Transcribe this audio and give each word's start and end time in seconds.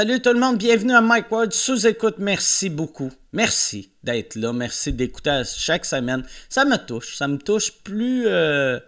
Salut 0.00 0.22
tout 0.22 0.32
le 0.32 0.40
monde, 0.40 0.56
bienvenue 0.56 0.94
à 0.94 1.02
Mike 1.02 1.30
Ward 1.30 1.52
sous-écoute. 1.52 2.14
Merci 2.16 2.70
beaucoup. 2.70 3.12
Merci 3.34 3.92
d'être 4.02 4.34
là. 4.34 4.50
Merci 4.50 4.94
d'écouter 4.94 5.42
chaque 5.44 5.84
semaine. 5.84 6.24
Ça 6.48 6.64
me 6.64 6.78
touche. 6.78 7.18
Ça 7.18 7.28
me 7.28 7.36
touche 7.36 7.70
plus, 7.84 8.26
euh, 8.26 8.80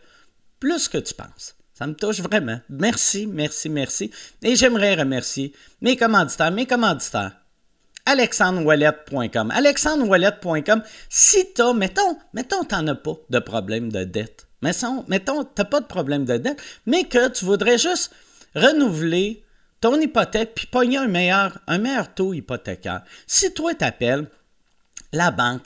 plus 0.59 0.89
que 0.89 0.97
tu 0.97 1.13
penses. 1.13 1.55
Ça 1.75 1.87
me 1.87 1.93
touche 1.93 2.21
vraiment. 2.21 2.59
Merci, 2.71 3.27
merci, 3.27 3.69
merci. 3.69 4.11
Et 4.43 4.57
j'aimerais 4.57 4.95
remercier 4.95 5.53
mes 5.83 5.99
commanditaires, 5.99 6.51
mes 6.51 6.65
commanditaires. 6.65 7.33
AlexandreWallet.com. 8.07 9.51
AlexandreWallet.com, 9.51 10.83
si 11.11 11.53
t'as, 11.53 11.75
mettons, 11.75 12.17
mettons, 12.33 12.65
t'en 12.65 12.87
as 12.87 12.95
pas 12.95 13.17
de 13.29 13.39
problème 13.39 13.93
de 13.93 14.05
dette. 14.05 14.47
Mettons, 14.63 15.05
mettons, 15.09 15.45
t'as 15.45 15.67
pas 15.67 15.81
de 15.81 15.87
problème 15.87 16.25
de 16.25 16.39
dette, 16.39 16.63
mais 16.87 17.05
que 17.05 17.29
tu 17.29 17.45
voudrais 17.45 17.77
juste 17.77 18.13
renouveler 18.55 19.45
ton 19.83 20.01
hypothèque 20.01 20.53
puis 20.55 20.67
pogner 20.67 20.97
un 20.97 21.09
meilleur, 21.09 21.59
un 21.67 21.77
meilleur 21.77 22.15
taux 22.15 22.33
hypothécaire. 22.33 23.03
Si 23.27 23.53
toi 23.53 23.75
t'appelles 23.75 24.29
la 25.13 25.31
banque, 25.31 25.65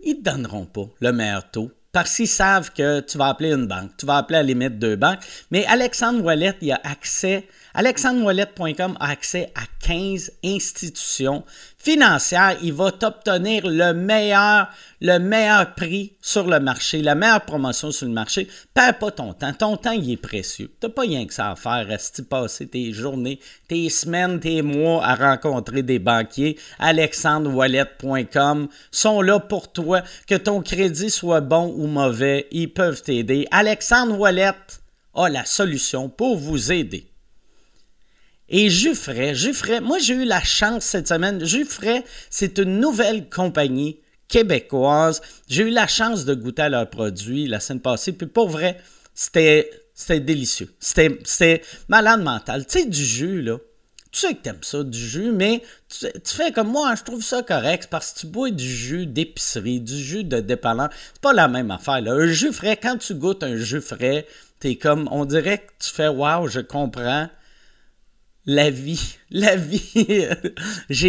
ils 0.00 0.16
te 0.16 0.30
donneront 0.30 0.64
pas 0.64 0.86
le 1.00 1.12
meilleur 1.12 1.50
taux 1.50 1.70
parce 1.92 2.14
qu'ils 2.14 2.28
savent 2.28 2.72
que 2.72 3.00
tu 3.00 3.18
vas 3.18 3.28
appeler 3.28 3.52
une 3.52 3.66
banque, 3.66 3.90
tu 3.98 4.06
vas 4.06 4.18
appeler 4.18 4.38
à 4.38 4.42
la 4.42 4.46
limite 4.46 4.78
deux 4.78 4.94
banques. 4.94 5.18
Mais 5.50 5.66
Alexandre 5.66 6.22
Wallet, 6.22 6.54
il 6.60 6.70
a 6.70 6.80
accès 6.84 7.48
AlexandreWallet.com 7.74 8.96
a 9.00 9.10
accès 9.10 9.52
à 9.54 9.62
15 9.86 10.32
institutions 10.44 11.44
financières. 11.78 12.56
Il 12.62 12.72
va 12.72 12.90
t'obtenir 12.92 13.66
le 13.66 13.92
meilleur, 13.92 14.68
le 15.00 15.18
meilleur 15.18 15.74
prix 15.74 16.12
sur 16.20 16.46
le 16.46 16.60
marché, 16.60 17.02
la 17.02 17.14
meilleure 17.14 17.44
promotion 17.44 17.90
sur 17.90 18.06
le 18.06 18.12
marché. 18.12 18.48
Perds 18.74 18.98
pas 18.98 19.10
ton 19.10 19.32
temps. 19.32 19.52
Ton 19.52 19.76
temps, 19.76 19.92
il 19.92 20.10
est 20.10 20.16
précieux. 20.16 20.70
Tu 20.80 20.86
n'as 20.86 20.92
pas 20.92 21.02
rien 21.02 21.26
que 21.26 21.32
ça 21.34 21.50
à 21.50 21.56
faire. 21.56 21.86
Rester 21.86 22.22
passer 22.22 22.66
tes 22.66 22.92
journées, 22.92 23.40
tes 23.68 23.88
semaines, 23.88 24.40
tes 24.40 24.62
mois 24.62 25.04
à 25.04 25.14
rencontrer 25.14 25.82
des 25.82 25.98
banquiers. 25.98 26.58
AlexandreWallet.com 26.78 28.68
sont 28.90 29.22
là 29.22 29.40
pour 29.40 29.72
toi. 29.72 30.02
Que 30.26 30.34
ton 30.34 30.62
crédit 30.62 31.10
soit 31.10 31.40
bon 31.40 31.74
ou 31.76 31.86
mauvais, 31.86 32.46
ils 32.50 32.72
peuvent 32.72 33.02
t'aider. 33.02 33.46
Alexandre 33.50 34.18
Wallet 34.18 34.52
a 35.14 35.28
la 35.28 35.44
solution 35.44 36.08
pour 36.08 36.36
vous 36.36 36.72
aider. 36.72 37.07
Et 38.50 38.70
Juffray, 38.70 39.34
Juffray, 39.34 39.80
moi 39.80 39.98
j'ai 39.98 40.14
eu 40.14 40.24
la 40.24 40.42
chance 40.42 40.84
cette 40.84 41.08
semaine, 41.08 41.44
Juffray, 41.44 42.02
c'est 42.30 42.58
une 42.58 42.80
nouvelle 42.80 43.28
compagnie 43.28 44.00
québécoise. 44.26 45.20
J'ai 45.48 45.64
eu 45.64 45.70
la 45.70 45.86
chance 45.86 46.24
de 46.24 46.34
goûter 46.34 46.62
à 46.62 46.68
leurs 46.70 46.88
produits 46.88 47.46
la 47.46 47.60
semaine 47.60 47.80
passée, 47.80 48.12
puis 48.12 48.26
pour 48.26 48.48
vrai, 48.48 48.78
c'était, 49.14 49.70
délicieux. 50.20 50.72
C'était, 50.80 51.62
malade 51.88 52.22
mental. 52.22 52.66
Tu 52.66 52.80
sais, 52.80 52.86
du 52.86 53.04
jus, 53.04 53.42
là. 53.42 53.58
Tu 54.10 54.20
sais 54.20 54.32
que 54.32 54.40
t'aimes 54.40 54.62
ça, 54.62 54.82
du 54.82 54.98
jus, 54.98 55.32
mais 55.32 55.62
tu, 55.90 56.08
fais 56.24 56.50
comme 56.50 56.68
moi, 56.68 56.94
je 56.94 57.02
trouve 57.02 57.22
ça 57.22 57.42
correct 57.42 57.88
parce 57.90 58.12
que 58.12 58.20
tu 58.20 58.26
bois 58.26 58.50
du 58.50 58.64
jus 58.66 59.04
d'épicerie, 59.04 59.80
du 59.80 59.98
jus 60.02 60.24
de 60.24 60.40
dépanneur. 60.40 60.88
C'est 61.12 61.20
pas 61.20 61.34
la 61.34 61.48
même 61.48 61.70
affaire, 61.70 62.00
là. 62.00 62.12
Un 62.12 62.26
jus 62.26 62.52
frais, 62.52 62.78
quand 62.78 62.96
tu 62.96 63.14
goûtes 63.14 63.42
un 63.42 63.56
jus 63.56 63.82
frais, 63.82 64.26
t'es 64.60 64.76
comme, 64.76 65.08
on 65.12 65.26
dirait 65.26 65.58
que 65.58 65.84
tu 65.84 65.90
fais, 65.90 66.08
waouh, 66.08 66.48
je 66.48 66.60
comprends 66.60 67.28
la 68.48 68.70
vie, 68.70 69.18
la 69.30 69.54
vie. 69.56 70.26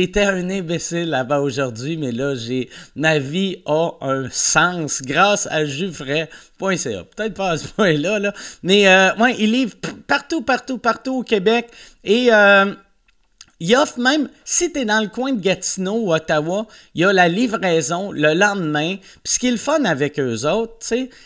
été 0.04 0.22
un 0.22 0.50
imbécile 0.50 1.10
là-bas 1.10 1.40
aujourd'hui, 1.40 1.98
mais 1.98 2.12
là, 2.12 2.36
j'ai 2.36 2.70
ma 2.96 3.18
vie 3.18 3.64
a 3.66 3.92
un 4.02 4.30
sens 4.30 5.02
grâce 5.02 5.48
à 5.50 5.66
jufray.ca. 5.66 6.28
Peut-être 6.60 7.34
pas 7.34 7.52
à 7.52 7.58
ce 7.58 7.70
point-là, 7.70 8.20
là. 8.20 8.34
mais 8.62 8.88
euh, 8.88 9.16
ouais, 9.16 9.36
il 9.40 9.54
livre 9.54 9.76
partout, 10.06 10.42
partout, 10.42 10.78
partout 10.78 11.20
au 11.20 11.24
Québec. 11.24 11.70
Et 12.04 12.28
euh, 12.32 12.74
il 13.60 13.76
offre 13.76 14.00
même, 14.00 14.30
si 14.46 14.72
tu 14.72 14.80
es 14.80 14.86
dans 14.86 15.02
le 15.02 15.10
coin 15.10 15.34
de 15.34 15.42
Gatineau 15.42 16.06
ou 16.06 16.14
Ottawa, 16.14 16.66
il 16.96 17.02
y 17.02 17.06
a 17.06 17.12
la 17.12 17.28
livraison 17.28 18.12
le 18.12 18.34
lendemain. 18.34 18.96
Puis 19.24 19.34
ce 19.34 19.40
qui 19.40 19.48
est 19.48 19.52
le 19.52 19.58
fun 19.58 19.84
avec 19.84 20.20
eux 20.20 20.46
autres, 20.46 20.78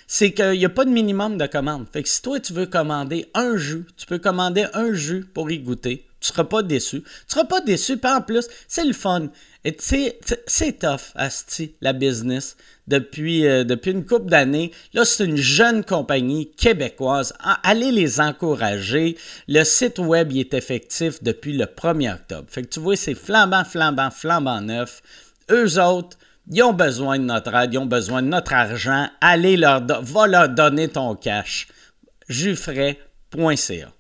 c'est 0.07 0.31
qu'il 0.31 0.51
n'y 0.51 0.65
a 0.65 0.69
pas 0.69 0.85
de 0.85 0.89
minimum 0.89 1.37
de 1.37 1.45
commande. 1.45 1.85
Fait 1.93 2.01
que 2.01 2.09
si 2.09 2.21
toi, 2.21 2.39
tu 2.39 2.53
veux 2.53 2.65
commander 2.65 3.27
un 3.33 3.55
jus, 3.57 3.85
tu 3.97 4.05
peux 4.07 4.19
commander 4.19 4.65
un 4.73 4.93
jus 4.93 5.25
pour 5.33 5.51
y 5.51 5.59
goûter. 5.59 6.07
Tu 6.23 6.29
seras 6.29 6.45
pas 6.45 6.63
déçu. 6.63 7.01
Tu 7.01 7.09
seras 7.27 7.43
pas 7.43 7.59
déçu, 7.59 7.97
puis 7.97 8.09
en 8.09 8.21
plus, 8.21 8.47
c'est 8.69 8.85
le 8.85 8.93
fun. 8.93 9.27
C'est 10.47 10.79
tough, 10.79 11.11
Asti, 11.15 11.75
la 11.81 11.91
business, 11.91 12.55
depuis, 12.87 13.45
euh, 13.45 13.65
depuis 13.65 13.91
une 13.91 14.05
couple 14.05 14.29
d'années. 14.29 14.71
Là, 14.93 15.03
c'est 15.03 15.25
une 15.25 15.35
jeune 15.35 15.83
compagnie 15.83 16.49
québécoise. 16.51 17.33
Allez 17.63 17.91
les 17.91 18.21
encourager. 18.21 19.17
Le 19.49 19.65
site 19.65 19.99
web 19.99 20.31
il 20.31 20.39
est 20.39 20.53
effectif 20.53 21.21
depuis 21.21 21.57
le 21.57 21.65
1er 21.65 22.13
octobre. 22.13 22.47
Fait 22.49 22.63
que 22.63 22.69
tu 22.69 22.79
vois, 22.79 22.95
c'est 22.95 23.15
flambant, 23.15 23.65
flambant, 23.65 24.09
flambant 24.09 24.61
neuf. 24.61 25.01
Eux 25.51 25.77
autres, 25.77 26.17
ils 26.49 26.63
ont 26.63 26.73
besoin 26.73 27.19
de 27.19 27.25
notre 27.25 27.53
aide, 27.53 27.73
ils 27.73 27.79
ont 27.79 27.85
besoin 27.85 28.21
de 28.21 28.27
notre 28.27 28.53
argent. 28.53 29.09
Allez 29.19 29.57
leur, 29.57 29.85
va 29.85 30.27
leur 30.27 30.47
donner 30.47 30.87
ton 30.87 31.15
cash. 31.15 31.67
Jufray.ca 32.29 33.93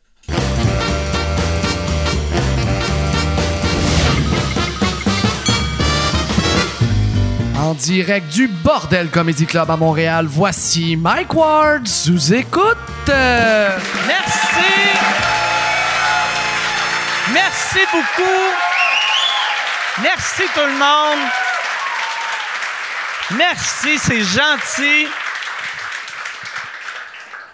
En 7.63 7.75
direct 7.75 8.27
du 8.27 8.49
Bordel 8.49 9.09
Comedy 9.09 9.45
Club 9.45 9.71
à 9.71 9.77
Montréal, 9.77 10.25
voici 10.27 10.97
Mike 10.97 11.33
Ward 11.33 11.87
sous 11.87 12.33
écoute. 12.33 12.75
Merci. 13.07 14.73
Merci 17.31 17.79
beaucoup. 17.89 18.51
Merci 20.01 20.43
tout 20.53 20.59
le 20.59 20.73
monde. 20.73 21.29
Merci, 23.37 23.97
c'est 23.97 24.23
gentil. 24.23 25.07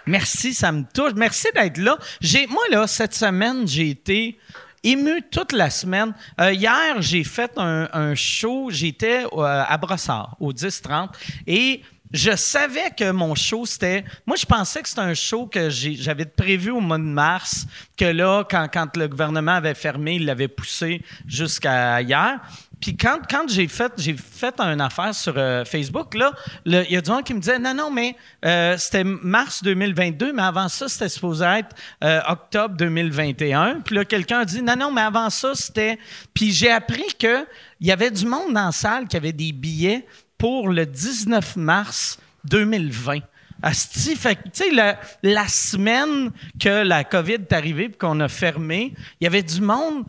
Merci, 0.06 0.54
ça 0.54 0.72
me 0.72 0.82
touche. 0.92 1.12
Merci 1.14 1.46
d'être 1.54 1.78
là. 1.78 1.96
J'ai, 2.20 2.48
moi, 2.48 2.64
là, 2.72 2.88
cette 2.88 3.14
semaine, 3.14 3.68
j'ai 3.68 3.90
été 3.90 4.40
ému 4.82 5.22
toute 5.30 5.52
la 5.52 5.70
semaine. 5.70 6.14
Euh, 6.40 6.52
hier, 6.52 7.00
j'ai 7.00 7.24
fait 7.24 7.52
un, 7.56 8.14
show, 8.14 8.68
j'étais 8.70 9.24
euh, 9.24 9.64
à 9.66 9.76
Brossard, 9.78 10.36
au 10.40 10.52
10-30, 10.52 11.10
et 11.46 11.82
je 12.12 12.34
savais 12.34 12.90
que 12.96 13.12
mon 13.12 13.34
show, 13.36 13.66
c'était... 13.66 14.04
Moi, 14.26 14.36
je 14.36 14.44
pensais 14.44 14.82
que 14.82 14.88
c'était 14.88 15.00
un 15.00 15.14
show 15.14 15.46
que 15.46 15.70
j'avais 15.70 16.24
prévu 16.24 16.70
au 16.70 16.80
mois 16.80 16.98
de 16.98 17.04
mars, 17.04 17.66
que 17.96 18.04
là, 18.04 18.44
quand, 18.50 18.66
quand 18.72 18.96
le 18.96 19.06
gouvernement 19.06 19.52
avait 19.52 19.74
fermé, 19.74 20.16
il 20.16 20.26
l'avait 20.26 20.48
poussé 20.48 21.02
jusqu'à 21.26 22.02
hier. 22.02 22.40
Puis 22.80 22.96
quand, 22.96 23.18
quand 23.28 23.48
j'ai 23.48 23.68
fait 23.68 23.92
j'ai 23.98 24.16
fait 24.16 24.58
une 24.58 24.80
affaire 24.80 25.14
sur 25.14 25.34
euh, 25.36 25.64
Facebook, 25.64 26.14
là, 26.14 26.32
il 26.64 26.90
y 26.90 26.96
a 26.96 27.00
du 27.00 27.10
monde 27.10 27.24
qui 27.24 27.34
me 27.34 27.40
disait 27.40 27.58
non, 27.58 27.74
non, 27.74 27.90
mais 27.90 28.16
euh, 28.44 28.76
c'était 28.78 29.04
mars 29.04 29.62
2022, 29.62 30.32
mais 30.32 30.42
avant 30.42 30.68
ça, 30.68 30.88
c'était 30.88 31.08
supposé 31.08 31.44
être 31.44 31.76
euh, 32.02 32.20
octobre 32.26 32.76
2021. 32.76 33.80
Puis 33.84 33.94
là, 33.94 34.04
quelqu'un 34.04 34.40
a 34.40 34.44
dit 34.44 34.62
non, 34.62 34.76
non, 34.76 34.92
mais 34.92 35.02
avant 35.02 35.28
ça, 35.28 35.54
c'était. 35.54 35.98
Puis 36.32 36.52
j'ai 36.52 36.70
appris 36.70 37.06
qu'il 37.18 37.46
y 37.82 37.92
avait 37.92 38.10
du 38.10 38.24
monde 38.24 38.54
dans 38.54 38.66
la 38.66 38.72
salle 38.72 39.08
qui 39.08 39.16
avait 39.16 39.32
des 39.32 39.52
billets 39.52 40.06
pour 40.38 40.68
le 40.68 40.86
19 40.86 41.56
mars 41.56 42.18
2020. 42.44 43.18
Asti, 43.62 44.16
fait 44.16 44.36
tu 44.36 44.50
sais, 44.54 44.70
la, 44.70 44.98
la, 45.22 45.46
semaine 45.46 46.30
que 46.58 46.82
la 46.82 47.04
COVID 47.04 47.34
est 47.34 47.52
arrivée 47.52 47.84
et 47.84 47.92
qu'on 47.92 48.18
a 48.20 48.28
fermé, 48.28 48.94
il 49.20 49.24
y 49.24 49.26
avait 49.26 49.42
du 49.42 49.60
monde 49.60 50.06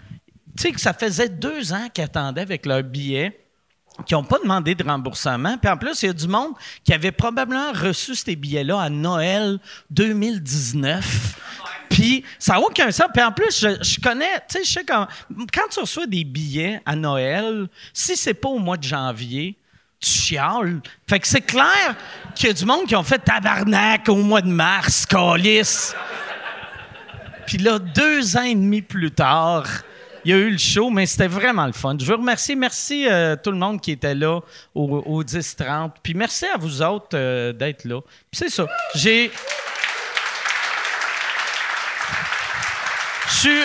tu 0.57 0.63
sais 0.63 0.71
que 0.71 0.79
ça 0.79 0.93
faisait 0.93 1.29
deux 1.29 1.73
ans 1.73 1.87
qu'ils 1.93 2.03
attendaient 2.03 2.41
avec 2.41 2.65
leur 2.65 2.83
billet 2.83 3.37
qui 4.05 4.13
n'ont 4.13 4.23
pas 4.23 4.39
demandé 4.39 4.73
de 4.75 4.83
remboursement. 4.83 5.57
Puis 5.57 5.69
en 5.69 5.77
plus, 5.77 6.01
il 6.03 6.07
y 6.07 6.09
a 6.09 6.13
du 6.13 6.27
monde 6.27 6.53
qui 6.83 6.93
avait 6.93 7.11
probablement 7.11 7.71
reçu 7.71 8.15
ces 8.15 8.35
billets-là 8.35 8.81
à 8.81 8.89
Noël 8.89 9.59
2019. 9.89 11.39
Puis 11.89 12.23
ça 12.39 12.53
n'a 12.53 12.61
aucun 12.61 12.91
sens. 12.91 13.07
Puis 13.13 13.23
en 13.23 13.31
plus, 13.31 13.59
je, 13.59 13.99
connais, 13.99 14.39
tu 14.49 14.59
sais, 14.59 14.63
je 14.63 14.71
sais 14.71 14.85
quand, 14.85 15.07
quand 15.53 15.67
tu 15.69 15.79
reçois 15.81 16.07
des 16.07 16.23
billets 16.23 16.81
à 16.85 16.95
Noël, 16.95 17.67
si 17.93 18.15
c'est 18.15 18.33
pas 18.33 18.49
au 18.49 18.59
mois 18.59 18.77
de 18.77 18.83
janvier, 18.83 19.57
tu 19.99 20.09
chiales. 20.09 20.81
Fait 21.07 21.19
que 21.19 21.27
c'est 21.27 21.41
clair 21.41 21.95
qu'il 22.33 22.47
y 22.47 22.49
a 22.49 22.53
du 22.53 22.65
monde 22.65 22.85
qui 22.87 22.95
ont 22.95 23.03
fait 23.03 23.19
tabarnak 23.19 24.07
au 24.09 24.15
mois 24.15 24.41
de 24.41 24.47
mars, 24.47 25.05
calice. 25.05 25.93
Puis 27.45 27.57
là, 27.57 27.77
deux 27.77 28.37
ans 28.37 28.43
et 28.43 28.55
demi 28.55 28.81
plus 28.81 29.11
tard, 29.11 29.67
il 30.25 30.31
y 30.31 30.33
a 30.33 30.37
eu 30.37 30.51
le 30.51 30.57
show, 30.57 30.89
mais 30.89 31.05
c'était 31.05 31.27
vraiment 31.27 31.65
le 31.65 31.71
fun. 31.71 31.95
Je 31.99 32.05
veux 32.05 32.15
remercier, 32.15 32.55
merci 32.55 33.07
euh, 33.07 33.35
tout 33.35 33.51
le 33.51 33.57
monde 33.57 33.81
qui 33.81 33.91
était 33.91 34.15
là 34.15 34.39
au, 34.75 35.23
10-30. 35.23 35.91
Puis 36.03 36.13
merci 36.13 36.45
à 36.45 36.57
vous 36.57 36.81
autres 36.81 37.09
euh, 37.15 37.53
d'être 37.53 37.85
là. 37.85 38.01
Puis 38.01 38.39
c'est 38.39 38.49
ça. 38.49 38.67
J'ai. 38.95 39.31
Je 43.27 43.33
suis. 43.33 43.59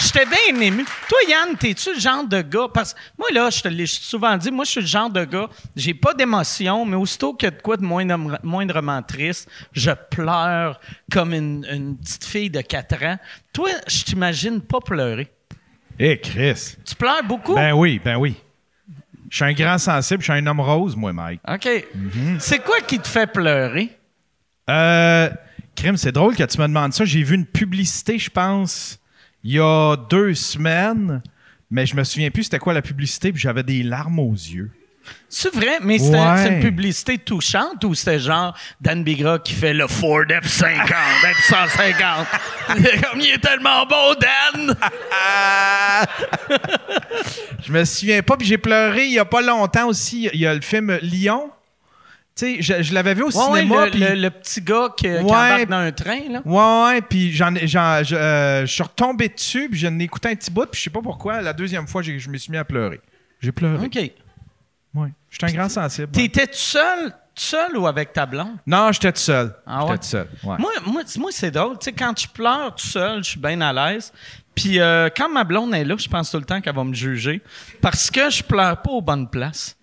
J'étais 0.00 0.24
bien 0.26 0.60
ému. 0.60 0.84
Toi, 1.08 1.18
Yann, 1.28 1.56
t'es-tu 1.56 1.94
le 1.94 2.00
genre 2.00 2.24
de 2.24 2.42
gars? 2.42 2.66
Parce 2.72 2.92
que 2.92 2.98
moi, 3.16 3.28
là, 3.32 3.50
je 3.50 3.60
te 3.60 3.68
l'ai 3.68 3.86
souvent 3.86 4.36
dit, 4.36 4.50
moi, 4.50 4.64
je 4.64 4.70
suis 4.70 4.80
le 4.80 4.86
genre 4.86 5.10
de 5.10 5.24
gars, 5.24 5.48
j'ai 5.76 5.94
pas 5.94 6.12
d'émotion, 6.12 6.84
mais 6.84 6.96
aussitôt 6.96 7.34
qu'il 7.34 7.46
y 7.46 7.52
a 7.52 7.56
de 7.56 7.62
quoi 7.62 7.76
de 7.76 7.84
moindrement 7.84 9.02
triste, 9.02 9.48
je 9.72 9.92
pleure 10.10 10.80
comme 11.12 11.34
une, 11.34 11.64
une 11.70 11.96
petite 11.98 12.24
fille 12.24 12.50
de 12.50 12.62
4 12.62 13.04
ans. 13.04 13.18
Toi, 13.52 13.70
je 13.86 14.02
t'imagine 14.02 14.60
pas 14.60 14.80
pleurer. 14.80 15.30
Eh, 15.98 16.18
Chris. 16.18 16.76
Tu 16.84 16.94
pleures 16.94 17.22
beaucoup? 17.24 17.54
Ben 17.54 17.72
oui, 17.72 18.00
ben 18.04 18.16
oui. 18.16 18.36
Je 19.30 19.36
suis 19.36 19.44
un 19.44 19.52
grand 19.52 19.78
sensible, 19.78 20.20
je 20.22 20.30
suis 20.30 20.40
un 20.40 20.46
homme 20.46 20.60
rose, 20.60 20.94
moi, 20.94 21.12
Mike. 21.12 21.40
OK. 21.48 21.68
C'est 22.38 22.58
quoi 22.62 22.80
qui 22.86 22.98
te 22.98 23.08
fait 23.08 23.26
pleurer? 23.26 23.90
Euh, 24.68 25.30
Crime, 25.74 25.96
c'est 25.96 26.12
drôle 26.12 26.36
que 26.36 26.42
tu 26.44 26.60
me 26.60 26.66
demandes 26.66 26.92
ça. 26.92 27.04
J'ai 27.04 27.22
vu 27.22 27.34
une 27.34 27.46
publicité, 27.46 28.18
je 28.18 28.28
pense, 28.28 28.98
il 29.42 29.52
y 29.52 29.58
a 29.58 29.96
deux 30.10 30.34
semaines, 30.34 31.22
mais 31.70 31.86
je 31.86 31.96
me 31.96 32.04
souviens 32.04 32.30
plus 32.30 32.44
c'était 32.44 32.58
quoi 32.58 32.74
la 32.74 32.82
publicité, 32.82 33.32
puis 33.32 33.40
j'avais 33.40 33.62
des 33.62 33.82
larmes 33.82 34.18
aux 34.18 34.34
yeux. 34.34 34.70
C'est 35.28 35.52
vrai, 35.54 35.78
mais 35.80 35.98
Ouais. 36.00 36.18
c'est 36.42 36.48
une 36.48 36.60
publicité 36.60 37.16
touchante 37.18 37.82
ou 37.84 37.94
c'était 37.94 38.18
genre 38.18 38.54
Dan 38.80 39.02
Bigra 39.02 39.38
qui 39.38 39.54
fait 39.54 39.72
le 39.72 39.86
Ford 39.86 40.24
F50, 40.24 40.76
F150? 41.48 42.26
Comme 43.10 43.20
il 43.20 43.30
est 43.34 43.38
tellement 43.42 43.86
beau, 43.86 44.14
Dan! 44.20 44.76
Je 47.66 47.72
me 47.72 47.84
souviens 47.84 48.22
pas, 48.22 48.36
puis 48.36 48.46
j'ai 48.46 48.58
pleuré 48.58 49.06
il 49.06 49.12
y 49.12 49.18
a 49.18 49.24
pas 49.24 49.40
longtemps 49.42 49.86
aussi. 49.88 50.28
Il 50.32 50.40
y 50.40 50.46
a 50.46 50.54
le 50.54 50.60
film 50.60 50.98
Lyon. 51.02 51.50
Tu 52.34 52.56
sais, 52.56 52.62
je, 52.62 52.82
je 52.82 52.94
l'avais 52.94 53.12
vu 53.14 53.22
au 53.22 53.26
Ouais, 53.26 53.60
cinéma. 53.60 53.84
le, 53.86 53.90
puis- 53.90 54.00
le- 54.00 54.14
le 54.14 54.30
petit 54.30 54.62
gars 54.62 54.88
qui, 54.96 55.04
qui 55.04 55.08
Ouais. 55.10 55.18
embarque 55.20 55.66
dans 55.68 55.76
un 55.76 55.92
train, 55.92 56.20
là. 56.30 56.40
Ouais, 56.46 56.92
ouais, 56.94 57.00
puis 57.02 57.30
j'en, 57.32 57.54
je, 57.54 58.14
euh, 58.14 58.62
je 58.66 58.72
suis 58.72 58.82
retombé 58.82 59.28
dessus, 59.28 59.68
puis 59.70 59.78
j'en 59.78 59.98
ai 59.98 60.04
écouté 60.04 60.30
un 60.30 60.34
petit 60.34 60.50
bout, 60.50 60.64
puis 60.66 60.78
je 60.78 60.84
sais 60.84 60.90
pas 60.90 61.02
pourquoi, 61.02 61.42
la 61.42 61.52
deuxième 61.52 61.86
fois, 61.86 62.00
je 62.02 62.28
me 62.30 62.38
suis 62.38 62.50
mis 62.50 62.56
à 62.56 62.64
pleurer. 62.64 63.00
J'ai 63.40 63.52
pleuré. 63.52 63.84
OK. 63.86 63.98
Ouais. 64.94 65.08
Je 65.30 65.36
suis 65.36 65.54
un 65.54 65.58
grand 65.58 65.68
sensible. 65.68 66.12
T'étais 66.12 66.46
tout 66.46 66.52
seul, 66.54 67.10
tout 67.10 67.42
seul 67.42 67.76
ou 67.76 67.86
avec 67.86 68.12
ta 68.12 68.26
blonde? 68.26 68.56
Non, 68.66 68.92
j'étais 68.92 69.12
tout 69.12 69.20
seul. 69.20 69.54
Ah 69.66 69.86
ouais? 69.86 69.96
tout 69.98 70.04
seul. 70.04 70.28
Ouais. 70.44 70.56
Moi, 70.58 70.70
moi, 70.86 71.02
moi 71.16 71.30
c'est 71.32 71.50
drôle. 71.50 71.78
Tu 71.78 71.86
sais, 71.86 71.92
quand 71.92 72.18
je 72.18 72.28
pleure 72.28 72.74
tout 72.74 72.86
seul, 72.86 73.24
je 73.24 73.30
suis 73.30 73.40
bien 73.40 73.60
à 73.60 73.72
l'aise. 73.72 74.12
Puis 74.54 74.80
euh, 74.80 75.08
quand 75.16 75.30
ma 75.30 75.44
blonde 75.44 75.74
est 75.74 75.84
là, 75.84 75.96
je 75.96 76.08
pense 76.08 76.30
tout 76.30 76.38
le 76.38 76.44
temps 76.44 76.60
qu'elle 76.60 76.74
va 76.74 76.84
me 76.84 76.94
juger 76.94 77.40
parce 77.80 78.10
que 78.10 78.28
je 78.28 78.42
pleure 78.42 78.80
pas 78.82 78.90
aux 78.90 79.00
bonnes 79.00 79.28
places. 79.28 79.76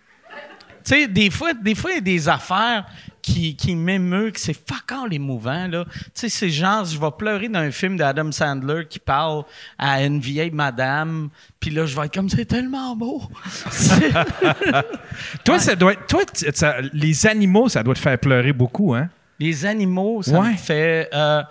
Tu 0.85 0.95
sais, 0.95 1.07
des 1.07 1.29
fois, 1.29 1.53
des 1.53 1.75
fois, 1.75 1.91
il 1.91 1.95
y 1.95 1.97
a 1.97 2.01
des 2.01 2.29
affaires 2.29 2.85
qui, 3.31 3.55
qui 3.55 3.75
m'émeuvent, 3.75 4.31
que 4.31 4.39
c'est 4.39 4.53
fuck 4.53 4.91
all 4.91 5.13
émouvant, 5.13 5.67
là. 5.67 5.85
Tu 5.85 5.99
sais, 6.15 6.29
c'est 6.29 6.49
genre, 6.49 6.83
je 6.85 6.99
vais 6.99 7.11
pleurer 7.17 7.47
dans 7.47 7.59
un 7.59 7.71
film 7.71 7.95
d'Adam 7.97 8.31
Sandler 8.31 8.85
qui 8.89 8.99
parle 8.99 9.43
à 9.77 10.03
une 10.03 10.19
vieille 10.19 10.51
madame, 10.51 11.29
puis 11.59 11.69
là, 11.69 11.85
je 11.85 11.95
vais 11.95 12.05
être 12.07 12.13
comme, 12.13 12.29
c'est 12.29 12.45
tellement 12.45 12.95
beau. 12.95 13.21
Toi, 15.43 15.59
ça 15.59 15.75
doit 15.75 15.93
être, 15.93 16.05
toi, 16.07 16.21
ça- 16.53 16.77
les 16.93 17.27
animaux, 17.27 17.69
ça 17.69 17.83
doit 17.83 17.93
te 17.93 17.99
faire 17.99 18.17
pleurer 18.17 18.53
beaucoup, 18.53 18.93
hein? 18.93 19.09
Les 19.39 19.65
animaux, 19.65 20.21
ça 20.21 20.39
Ouais. 20.39 20.51
me 20.51 20.57
fait. 20.57 21.09
euh, 21.13 21.41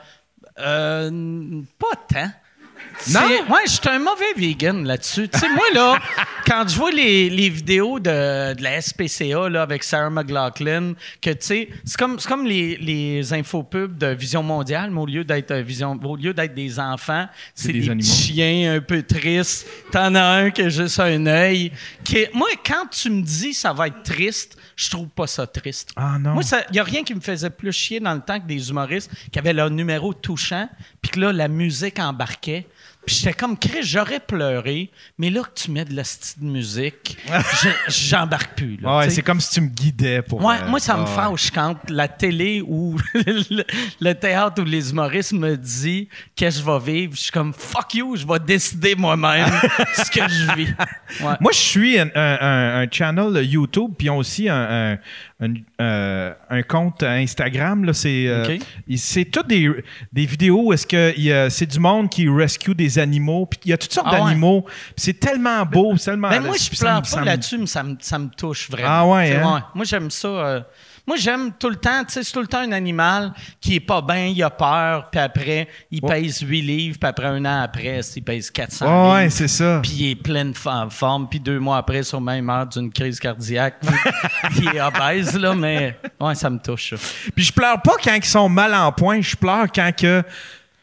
euh, 0.61 1.61
pas 1.79 1.97
tant. 2.13 2.31
Non? 3.11 3.21
Ouais, 3.49 3.61
je 3.67 3.73
suis 3.73 3.89
un 3.89 3.99
mauvais 3.99 4.33
vegan 4.37 4.85
là-dessus. 4.85 5.29
Tu 5.29 5.39
sais, 5.39 5.49
moi, 5.49 5.65
là, 5.73 5.99
quand 6.47 6.65
je 6.69 6.77
vois 6.77 6.91
les, 6.91 7.31
les 7.31 7.49
vidéos 7.49 7.99
de, 7.99 8.55
de 8.55 8.62
la 8.62 8.81
SPCA 8.81 9.49
là, 9.49 9.62
avec 9.62 9.83
Sarah 9.83 10.11
McLaughlin, 10.11 10.95
que 11.21 11.31
tu 11.31 11.47
sais, 11.47 11.69
c'est 11.85 11.97
comme, 11.97 12.19
comme 12.19 12.45
les, 12.45 12.77
les 12.77 13.33
infopubs 13.33 13.97
de 13.97 14.09
Vision 14.09 14.43
Mondiale, 14.43 14.91
mais 14.91 15.00
au 15.00 15.06
lieu 15.06 15.25
d'être 15.25 15.50
euh, 15.53 15.62
Vision, 15.62 15.99
au 16.03 16.17
lieu 16.17 16.35
d'être 16.35 16.55
des 16.55 16.79
enfants, 16.79 17.27
c'est 17.55 17.73
des 17.73 17.81
des, 17.81 17.91
animaux. 17.91 18.00
petits 18.00 18.33
chiens 18.35 18.75
un 18.77 18.81
peu 18.81 19.03
tristes. 19.03 19.67
T'en 19.91 20.15
as 20.15 20.25
un 20.25 20.50
qui 20.50 20.62
a 20.62 20.69
juste 20.69 21.00
un 21.00 21.27
œil. 21.27 21.73
qui 22.05 22.27
Moi, 22.35 22.49
quand 22.65 22.87
tu 22.91 23.11
me 23.11 23.23
dis 23.23 23.55
ça 23.55 23.73
va 23.73 23.89
être 23.89 24.03
triste, 24.03 24.56
je 24.77 24.91
trouve 24.91 25.09
pas 25.09 25.27
ça 25.27 25.47
triste. 25.47 25.91
Ah 25.97 26.19
non. 26.19 26.35
Moi, 26.35 26.43
il 26.71 26.73
n'y 26.73 26.79
a 26.79 26.85
rien 26.85 27.03
qui 27.03 27.15
me 27.15 27.21
faisait 27.21 27.50
plus 27.50 27.73
chier 27.73 28.00
dans 28.00 28.15
le 28.15 28.21
temps 28.21 28.39
que 28.39 28.47
des 28.47 28.71
humoristes 28.71 29.11
qui 29.33 29.39
avaient 29.39 29.53
leur 29.53 29.71
numéro 29.71 30.12
touchant, 30.15 30.69
puis 31.03 31.11
que 31.11 31.21
là, 31.21 31.33
la 31.33 31.49
musique 31.49 31.99
embarquait. 31.99 32.67
Puis 33.09 33.17
j'étais 33.17 33.33
comme, 33.33 33.59
Chris, 33.59 33.83
j'aurais 33.83 34.21
pleuré, 34.21 34.91
mais 35.17 35.31
là 35.31 35.41
que 35.43 35.59
tu 35.59 35.71
mets 35.71 35.85
de 35.87 35.95
la 35.97 36.03
petite 36.03 36.43
musique, 36.43 37.17
je- 37.63 37.91
j'embarque 37.91 38.55
plus. 38.57 38.77
là, 38.83 38.99
ouais, 38.99 39.09
c'est 39.11 39.23
comme 39.23 39.41
si 39.41 39.51
tu 39.55 39.61
me 39.63 39.69
guidais 39.69 40.21
pour. 40.21 40.45
Ouais, 40.45 40.57
euh, 40.63 40.69
moi, 40.69 40.79
ça 40.79 40.95
me 40.97 41.05
ah, 41.07 41.29
ouais. 41.31 41.37
fâche 41.37 41.51
quand 41.51 41.77
la 41.89 42.07
télé 42.07 42.63
ou 42.67 42.99
le, 43.15 43.65
le 44.01 44.13
théâtre 44.15 44.61
ou 44.61 44.65
les 44.67 44.91
humoristes 44.91 45.33
me 45.33 45.57
disent 45.57 46.07
qu'est-ce 46.37 46.59
que 46.63 46.67
je 46.67 46.71
vais 46.71 46.93
vivre. 46.93 47.15
Je 47.15 47.21
suis 47.21 47.33
comme, 47.33 47.55
fuck 47.55 47.95
you, 47.95 48.15
je 48.17 48.27
vais 48.27 48.39
décider 48.41 48.95
moi-même 48.95 49.49
ce 49.95 50.11
que 50.11 50.29
je 50.29 50.55
vis. 50.55 50.75
Ouais. 51.23 51.35
Moi, 51.41 51.53
je 51.53 51.59
suis 51.59 51.99
un, 51.99 52.09
un- 52.15 52.39
un- 52.41 52.83
un 52.83 52.87
channel 52.91 53.43
YouTube, 53.47 53.93
puis 53.97 54.09
ils 54.09 54.11
ont 54.11 54.19
aussi 54.19 54.49
un, 54.51 54.99
un- 55.40 55.55
euh, 55.81 56.32
un 56.50 56.62
compte 56.62 57.02
Instagram. 57.02 57.85
Là, 57.85 57.93
c'est, 57.93 58.26
euh, 58.26 58.58
c'est 58.96 59.25
toutes 59.26 59.46
des, 59.49 59.70
des 60.12 60.26
vidéos 60.26 60.64
où 60.67 60.73
est-ce 60.73 60.87
que 60.87 61.14
c'est 61.50 61.67
du 61.67 61.79
monde 61.79 62.11
qui 62.11 62.29
rescue 62.29 62.75
des 62.75 62.99
animaux. 62.99 63.46
Puis 63.46 63.61
il 63.67 63.70
y 63.70 63.73
a 63.73 63.79
toutes 63.79 63.93
sortes 63.93 64.08
Ah 64.11 64.19
d'animaux. 64.20 64.64
C'est 64.96 65.19
tellement 65.20 65.64
beau, 65.64 65.96
c'est 65.96 66.11
tellement. 66.11 66.31
Ben 66.31 66.43
moi, 66.43 66.56
je 66.56 66.64
ça 66.76 66.85
pleure 66.85 67.02
pas 67.02 67.25
là-dessus, 67.25 67.58
mais 67.58 67.67
ça 67.67 67.82
me, 67.82 67.96
ça 68.00 68.19
me 68.19 68.29
touche 68.29 68.69
vraiment. 68.70 68.88
Ah 68.90 69.06
ouais, 69.06 69.37
hein? 69.37 69.64
Moi, 69.75 69.85
j'aime 69.85 70.11
ça. 70.11 70.67
Moi, 71.09 71.17
j'aime 71.17 71.53
tout 71.59 71.69
le 71.71 71.77
temps, 71.77 72.05
tu 72.05 72.13
sais, 72.13 72.23
c'est 72.23 72.33
tout 72.33 72.41
le 72.43 72.47
temps 72.47 72.59
un 72.61 72.71
animal 72.73 73.33
qui 73.61 73.75
est 73.77 73.81
pas 73.81 74.01
bien, 74.03 74.27
il 74.27 74.43
a 74.43 74.51
peur, 74.51 75.09
puis 75.11 75.21
après, 75.21 75.67
il 75.91 76.05
Ouais. 76.05 76.21
pèse 76.23 76.41
8 76.41 76.63
livres, 76.63 76.99
puis 77.01 77.09
après 77.09 77.27
un 77.27 77.45
an 77.45 77.63
après, 77.63 78.01
il 78.15 78.23
pèse 78.23 78.51
400 78.51 78.85
Ouais, 78.87 79.13
ouais, 79.15 79.23
livres. 79.25 79.33
c'est 79.35 79.49
ça. 79.49 79.81
Puis 79.83 79.93
il 79.99 80.11
est 80.11 80.15
plein 80.17 80.45
de 80.45 80.55
forme, 80.55 81.29
puis 81.29 81.41
deux 81.41 81.59
mois 81.59 81.79
après, 81.79 82.03
sûrement, 82.03 82.33
il 82.35 82.43
meurt 82.43 82.71
d'une 82.79 82.93
crise 82.93 83.19
cardiaque. 83.19 83.77
puis 83.81 84.61
il 84.71 84.77
est 84.77 84.81
obèse, 84.81 85.37
là, 85.39 85.55
mais 85.55 85.99
ouais, 86.21 86.35
ça 86.35 86.51
me 86.51 86.59
touche. 86.59 86.95
Puis 87.35 87.45
je 87.45 87.53
pleure 87.53 87.81
pas 87.83 87.95
quand 88.05 88.15
ils 88.15 88.25
sont 88.25 88.49
mal 88.49 88.75
en 88.75 88.93
point. 88.93 89.21
Je 89.21 89.35
pleure 89.35 89.67
quand 89.75 89.91
que. 89.97 90.23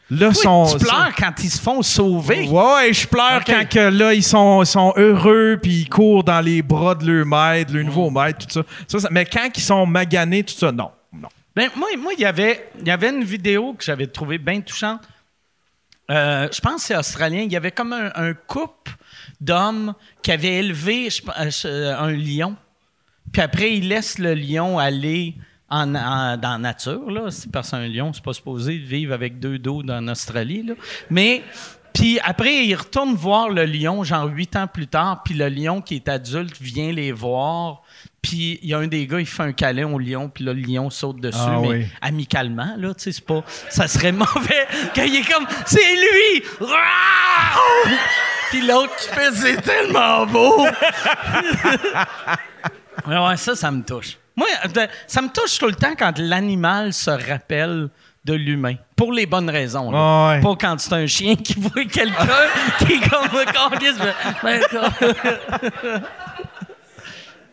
Là, 0.08 0.28
Oui, 0.28 0.34
sont, 0.36 0.66
tu 0.78 0.84
pleures 0.84 1.12
quand 1.18 1.32
ils 1.42 1.50
se 1.50 1.60
font 1.60 1.82
sauver. 1.82 2.46
Ouais, 2.48 2.92
je 2.92 3.08
pleure 3.08 3.44
quand 3.44 3.68
que, 3.68 3.88
là, 3.90 4.14
ils 4.14 4.22
sont, 4.22 4.64
sont 4.64 4.92
heureux, 4.96 5.58
puis 5.60 5.80
ils 5.80 5.88
courent 5.88 6.22
dans 6.22 6.40
les 6.40 6.62
bras 6.62 6.94
de 6.94 7.10
leur 7.10 7.26
maître, 7.26 7.72
leur 7.74 7.84
nouveau 7.84 8.08
maître, 8.10 8.46
tout 8.46 8.52
ça. 8.52 8.62
Ça, 8.86 9.00
ça- 9.00 9.08
Mais 9.10 9.24
quand 9.24 9.48
ils 9.56 9.60
sont 9.62 9.84
maganés, 9.84 10.44
tout 10.44 10.54
ça, 10.54 10.70
non. 10.70 10.92
non. 11.12 11.28
Ben, 11.56 11.70
moi, 11.74 11.88
moi, 11.98 12.12
il 12.16 12.20
y 12.20 12.24
avait, 12.24 12.70
y 12.84 12.90
avait 12.90 13.08
une 13.10 13.24
vidéo 13.24 13.74
que 13.74 13.82
j'avais 13.84 14.06
trouvée 14.06 14.38
bien 14.38 14.60
touchante. 14.60 15.00
Euh, 16.08 16.46
je 16.52 16.60
pense 16.60 16.82
que 16.82 16.86
c'est 16.88 16.96
australien. 16.96 17.40
Il 17.40 17.50
y 17.52 17.56
avait 17.56 17.72
comme 17.72 17.92
un, 17.92 18.12
un 18.14 18.32
couple 18.34 18.92
d'hommes 19.40 19.92
qui 20.22 20.30
avaient 20.30 20.58
élevé 20.58 21.10
je 21.10 21.20
euh, 21.66 21.98
un 21.98 22.12
lion. 22.12 22.54
Puis 23.32 23.42
après, 23.42 23.74
ils 23.76 23.88
laissent 23.88 24.20
le 24.20 24.34
lion 24.34 24.78
aller 24.78 25.34
en, 25.70 25.94
en- 25.94 26.36
dans 26.36 26.52
la 26.52 26.58
nature. 26.58 27.10
Là. 27.10 27.30
C'est 27.30 27.50
parce 27.50 27.70
qu'un 27.70 27.86
lion, 27.88 28.12
c'est 28.12 28.22
pas 28.24 28.32
supposé 28.32 28.76
vivre 28.76 29.12
avec 29.14 29.38
deux 29.40 29.58
dos 29.58 29.82
en 29.88 30.08
Australie. 30.08 30.62
Là. 30.62 30.74
Mais 31.10 31.42
puis 31.92 32.18
après, 32.22 32.66
ils 32.66 32.74
retournent 32.74 33.14
voir 33.14 33.48
le 33.48 33.64
lion, 33.64 34.04
genre 34.04 34.26
huit 34.28 34.54
ans 34.56 34.66
plus 34.66 34.86
tard. 34.86 35.22
Puis 35.24 35.34
le 35.34 35.48
lion 35.48 35.80
qui 35.80 35.94
est 35.96 36.08
adulte 36.08 36.60
vient 36.60 36.92
les 36.92 37.10
voir. 37.10 37.82
Puis 38.20 38.58
il 38.62 38.68
y 38.68 38.74
a 38.74 38.78
un 38.78 38.86
des 38.88 39.06
gars, 39.06 39.18
il 39.20 39.26
fait 39.26 39.44
un 39.44 39.52
câlin 39.52 39.88
au 39.92 39.98
lion, 40.00 40.28
puis 40.28 40.42
là, 40.44 40.52
le 40.52 40.60
lion 40.60 40.90
saute 40.90 41.20
dessus, 41.20 41.38
Ah 41.40 41.58
mais 41.62 41.68
oui. 41.68 41.86
amicalement, 42.02 42.74
là, 42.76 42.92
tu 42.92 43.04
sais, 43.04 43.12
c'est 43.12 43.24
pas... 43.24 43.44
Ça 43.70 43.86
serait 43.86 44.10
mauvais 44.24 44.66
quand 44.94 45.04
il 45.04 45.14
est 45.16 45.32
comme, 45.32 45.46
c'est 45.64 45.94
lui! 45.94 46.42
Puis 48.50 48.66
l'autre 48.66 48.94
qui 48.96 49.08
fait, 49.08 49.32
c'est 49.32 49.62
tellement 49.62 50.26
beau! 50.26 50.66
ouais, 53.06 53.36
ça, 53.36 53.54
ça 53.54 53.70
me 53.70 53.82
touche. 53.84 54.18
Moi, 54.36 54.46
ça 55.06 55.22
me 55.22 55.28
touche 55.28 55.58
tout 55.58 55.66
le 55.66 55.74
temps 55.74 55.94
quand 55.98 56.18
l'animal 56.18 56.92
se 56.92 57.10
rappelle 57.10 57.88
de 58.24 58.34
l'humain. 58.34 58.74
Pour 58.96 59.12
les 59.12 59.24
bonnes 59.24 59.48
raisons. 59.48 59.90
là. 59.90 60.28
Ouais. 60.34 60.40
Pas 60.40 60.56
quand 60.60 60.78
c'est 60.80 60.92
un 60.92 61.06
chien 61.06 61.36
qui 61.36 61.54
voit 61.58 61.84
quelqu'un 61.84 62.26
qui 62.78 62.92
est 62.94 63.08
comme 63.08 63.28
Câlisse, 63.30 63.98
ben, 64.42 64.60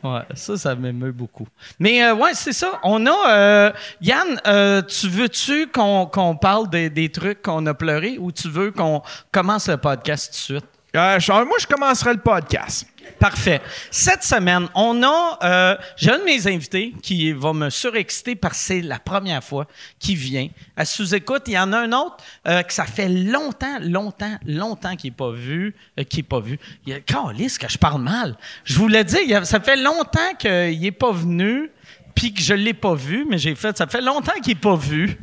Ouais, 0.04 0.20
ça, 0.36 0.58
ça 0.58 0.76
m'émeut 0.76 1.14
beaucoup. 1.14 1.48
Mais 1.80 2.04
euh, 2.04 2.14
ouais, 2.14 2.32
c'est 2.34 2.52
ça. 2.52 2.78
On 2.84 3.06
a. 3.06 3.30
euh, 3.32 3.72
Yann, 4.02 4.38
euh, 4.46 4.82
tu 4.82 5.08
veux-tu 5.08 5.68
qu'on 5.68 6.36
parle 6.42 6.70
des, 6.70 6.90
des 6.90 7.10
trucs 7.10 7.42
qu'on 7.42 7.66
a 7.68 7.74
pleuré 7.74 8.18
ou 8.20 8.30
tu 8.34 8.50
veux 8.50 8.72
qu'on 8.72 9.02
commence 9.32 9.70
le 9.70 9.78
podcast 9.78 10.34
tout 10.34 10.54
de 10.56 10.60
suite? 10.60 10.70
Euh, 10.98 11.18
moi, 11.46 11.56
je 11.58 11.68
commencerai 11.68 12.14
le 12.16 12.20
podcast. 12.20 12.86
Parfait. 13.20 13.62
Cette 13.92 14.24
semaine, 14.24 14.68
on 14.76 15.02
a. 15.04 15.40
euh, 15.44 15.78
J'ai 15.96 16.12
un 16.12 16.20
de 16.20 16.24
mes 16.24 16.48
invités 16.48 16.94
qui 17.02 17.32
va 17.32 17.54
me 17.54 17.70
surexciter 17.70 18.36
parce 18.36 18.58
que 18.60 18.64
c'est 18.66 18.82
la 18.82 19.00
première 19.00 19.44
fois 19.44 19.66
qu'il 20.00 20.18
vient. 20.18 20.48
À 20.76 20.86
sous-écoute, 20.86 21.44
il 21.48 21.54
y 21.54 21.60
en 21.60 21.72
a 21.74 21.80
un 21.80 21.92
autre 21.94 22.18
euh, 22.48 22.62
que 22.64 22.74
ça 22.74 22.86
fait 22.86 23.10
longtemps, 23.10 23.78
longtemps, 23.82 24.38
longtemps 24.46 24.96
qu'il 24.96 25.12
n'est 25.12 25.16
pas 25.16 25.32
vu. 25.32 25.76
euh, 26.00 26.04
qu'il 26.04 26.20
est 26.20 26.24
pas 26.24 26.40
vu. 26.40 26.60
Il 26.86 27.02
Calisse, 27.04 27.58
que 27.58 27.70
je 27.70 27.78
parle 27.78 28.02
mal. 28.02 28.36
Je 28.66 28.78
vous 28.78 28.90
y 28.90 29.34
a- 29.34 29.46
ça 29.46 29.60
fait 29.60 29.78
longtemps 29.78 30.34
qu'il 30.38 30.80
n'est 30.80 30.92
pas 30.92 31.12
venu, 31.12 31.70
puis 32.16 32.34
que 32.34 32.42
je 32.42 32.54
ne 32.54 32.60
l'ai 32.60 32.74
pas 32.74 32.94
vu, 32.96 33.26
mais 33.30 33.38
j'ai 33.38 33.56
fait. 33.56 33.76
Ça 33.78 33.88
fait 33.88 34.02
longtemps 34.02 34.34
qu'il 34.44 34.54
n'est 34.54 34.60
pas 34.60 34.76
vu. 34.76 35.18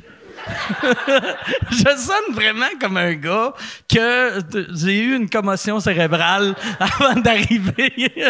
je 1.71 1.97
sonne 1.97 2.35
vraiment 2.35 2.67
comme 2.81 2.97
un 2.97 3.15
gars 3.15 3.53
que 3.89 4.41
j'ai 4.75 5.01
eu 5.01 5.17
une 5.17 5.29
commotion 5.29 5.81
cérébrale 5.81 6.55
avant 6.81 7.21
d'arriver. 7.21 7.93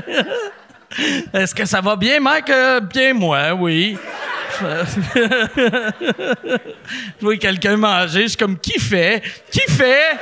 Est-ce 1.32 1.54
que 1.54 1.64
ça 1.64 1.80
va 1.80 1.94
bien, 1.96 2.18
Mike? 2.20 2.50
Euh, 2.50 2.80
bien, 2.80 3.14
moi, 3.14 3.52
oui. 3.52 3.96
je 4.60 5.20
vois 7.20 7.36
quelqu'un 7.36 7.76
manger, 7.76 8.22
je 8.22 8.28
suis 8.28 8.36
comme, 8.36 8.58
qui 8.58 8.78
fait? 8.78 9.22
Qui 9.50 9.60
fait? 9.70 10.18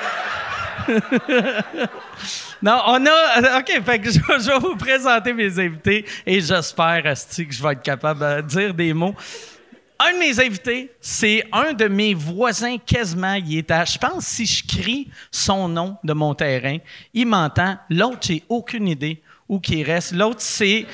Non, 2.61 2.81
on 2.87 3.07
a. 3.07 3.59
OK, 3.59 3.83
fait 3.85 3.99
que 4.01 4.11
je, 4.11 4.19
je 4.19 4.51
vais 4.51 4.59
vous 4.59 4.77
présenter 4.77 5.33
mes 5.33 5.59
invités 5.59 6.05
et 6.27 6.41
j'espère, 6.41 7.03
Asti, 7.07 7.47
que 7.47 7.55
je 7.55 7.63
vais 7.63 7.73
être 7.73 7.83
capable 7.83 8.21
de 8.21 8.41
dire 8.43 8.75
des 8.75 8.93
mots. 8.93 9.15
Un 10.01 10.13
de 10.13 10.19
mes 10.19 10.39
invités, 10.41 10.93
c'est 11.01 11.45
un 11.53 11.73
de 11.73 11.89
mes 11.89 12.15
voisins 12.15 12.77
quasiment. 12.79 13.35
Il 13.35 13.59
est 13.59 13.71
à. 13.73 13.85
Je 13.85 13.99
pense 13.99 14.25
si 14.27 14.47
je 14.47 14.65
crie 14.65 15.09
son 15.33 15.69
nom 15.69 15.97
de 16.05 16.13
mon 16.13 16.35
terrain, 16.35 16.79
il 17.13 17.27
m'entend. 17.27 17.77
L'autre, 17.91 18.19
j'ai 18.23 18.45
aucune 18.49 18.87
idée 18.87 19.21
où 19.49 19.59
qu'il 19.59 19.83
reste. 19.83 20.13
L'autre, 20.13 20.41
c'est. 20.41 20.87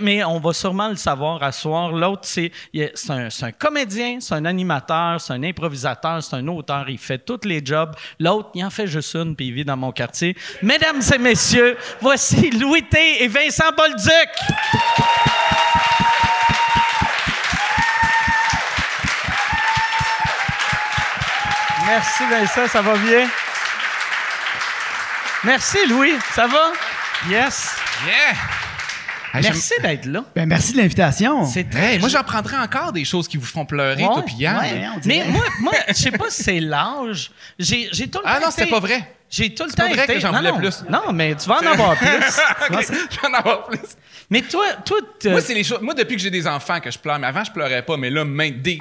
Mais 0.00 0.24
on 0.24 0.40
va 0.40 0.52
sûrement 0.52 0.88
le 0.88 0.96
savoir 0.96 1.40
à 1.44 1.52
soir. 1.52 1.92
L'autre, 1.92 2.22
c'est. 2.24 2.50
il 2.72 2.80
est- 2.82 2.92
C'est 2.96 3.12
un, 3.12 3.30
c'est 3.30 3.44
un 3.44 3.52
comédien, 3.52 4.18
c'est 4.18 4.34
un 4.34 4.44
animateur, 4.44 5.20
c'est 5.20 5.32
un 5.32 5.44
improvisateur, 5.44 6.20
c'est 6.20 6.34
un 6.34 6.48
auteur. 6.48 6.90
Il 6.90 6.98
fait 6.98 7.18
tous 7.18 7.44
les 7.44 7.64
jobs. 7.64 7.94
L'autre, 8.18 8.50
il 8.56 8.64
en 8.64 8.70
fait 8.70 8.88
juste 8.88 9.14
une, 9.14 9.36
puis 9.36 9.46
il 9.46 9.52
vit 9.54 9.64
dans 9.64 9.76
mon 9.76 9.92
quartier. 9.92 10.36
Mesdames 10.60 11.00
et 11.14 11.18
messieurs, 11.18 11.76
voici 12.00 12.50
Louis 12.50 12.82
T 12.82 13.22
et 13.22 13.28
Vincent 13.28 13.70
Bolduc. 13.76 14.28
Merci 21.90 22.22
Vincent, 22.30 22.68
ça 22.68 22.82
va 22.82 22.96
bien? 22.98 23.26
Merci 25.42 25.78
Louis, 25.88 26.12
ça 26.32 26.46
va? 26.46 26.70
Yes. 27.28 27.74
Yeah! 28.06 28.36
Hey, 29.34 29.42
Merci 29.42 29.72
d'être 29.82 30.06
là. 30.06 30.24
Ben, 30.36 30.46
merci 30.46 30.72
de 30.72 30.76
l'invitation. 30.78 31.44
C'est 31.46 31.68
très 31.68 31.94
Hey, 31.94 31.98
moi, 31.98 32.08
j'en 32.08 32.22
prendrais 32.22 32.58
encore 32.58 32.92
des 32.92 33.04
choses 33.04 33.26
qui 33.26 33.36
vous 33.38 33.44
feront 33.44 33.66
pleurer, 33.66 34.04
toi, 34.04 34.22
puis 34.24 34.36
Yann. 34.36 34.58
Ouais, 34.58 34.86
on 34.94 35.00
Mais 35.04 35.24
moi, 35.26 35.42
moi 35.62 35.72
je 35.88 35.94
sais 35.94 36.12
pas 36.12 36.30
si 36.30 36.44
c'est 36.44 36.60
l'âge. 36.60 37.32
J'ai 37.58 37.88
j'ai 37.90 38.08
tout 38.08 38.20
le 38.20 38.24
Ah 38.24 38.38
temps 38.38 38.46
non, 38.46 38.50
c'était 38.52 38.70
pas 38.70 38.78
vrai. 38.78 39.12
J'ai 39.28 39.52
tout 39.52 39.64
le 39.64 39.70
C'est 39.70 39.76
temps 39.76 39.88
pas 39.88 39.94
vrai 39.94 40.04
été... 40.04 40.14
que 40.14 40.20
j'en 40.20 40.30
non, 40.30 40.38
voulais 40.38 40.52
non. 40.52 40.58
plus. 40.58 40.84
Non, 40.88 41.12
mais 41.12 41.34
tu 41.34 41.48
vas 41.48 41.56
en 41.58 41.66
avoir 41.66 41.96
plus. 41.96 42.06
Je 42.70 43.20
vais 43.20 43.28
en 43.28 43.34
avoir 43.34 43.66
plus. 43.66 43.80
Mais 44.30 44.42
toi, 44.42 44.64
toi 44.84 44.98
Moi, 45.24 45.40
c'est 45.40 45.54
les 45.54 45.64
choses. 45.64 45.80
Moi, 45.82 45.94
depuis 45.94 46.14
que 46.14 46.22
j'ai 46.22 46.30
des 46.30 46.46
enfants, 46.46 46.78
que 46.78 46.90
je 46.90 46.98
pleure. 47.00 47.18
Mais 47.18 47.26
avant, 47.26 47.42
je 47.42 47.50
pleurais 47.50 47.82
pas. 47.82 47.96
Mais 47.96 48.10
là, 48.10 48.24
main, 48.24 48.50
des... 48.52 48.78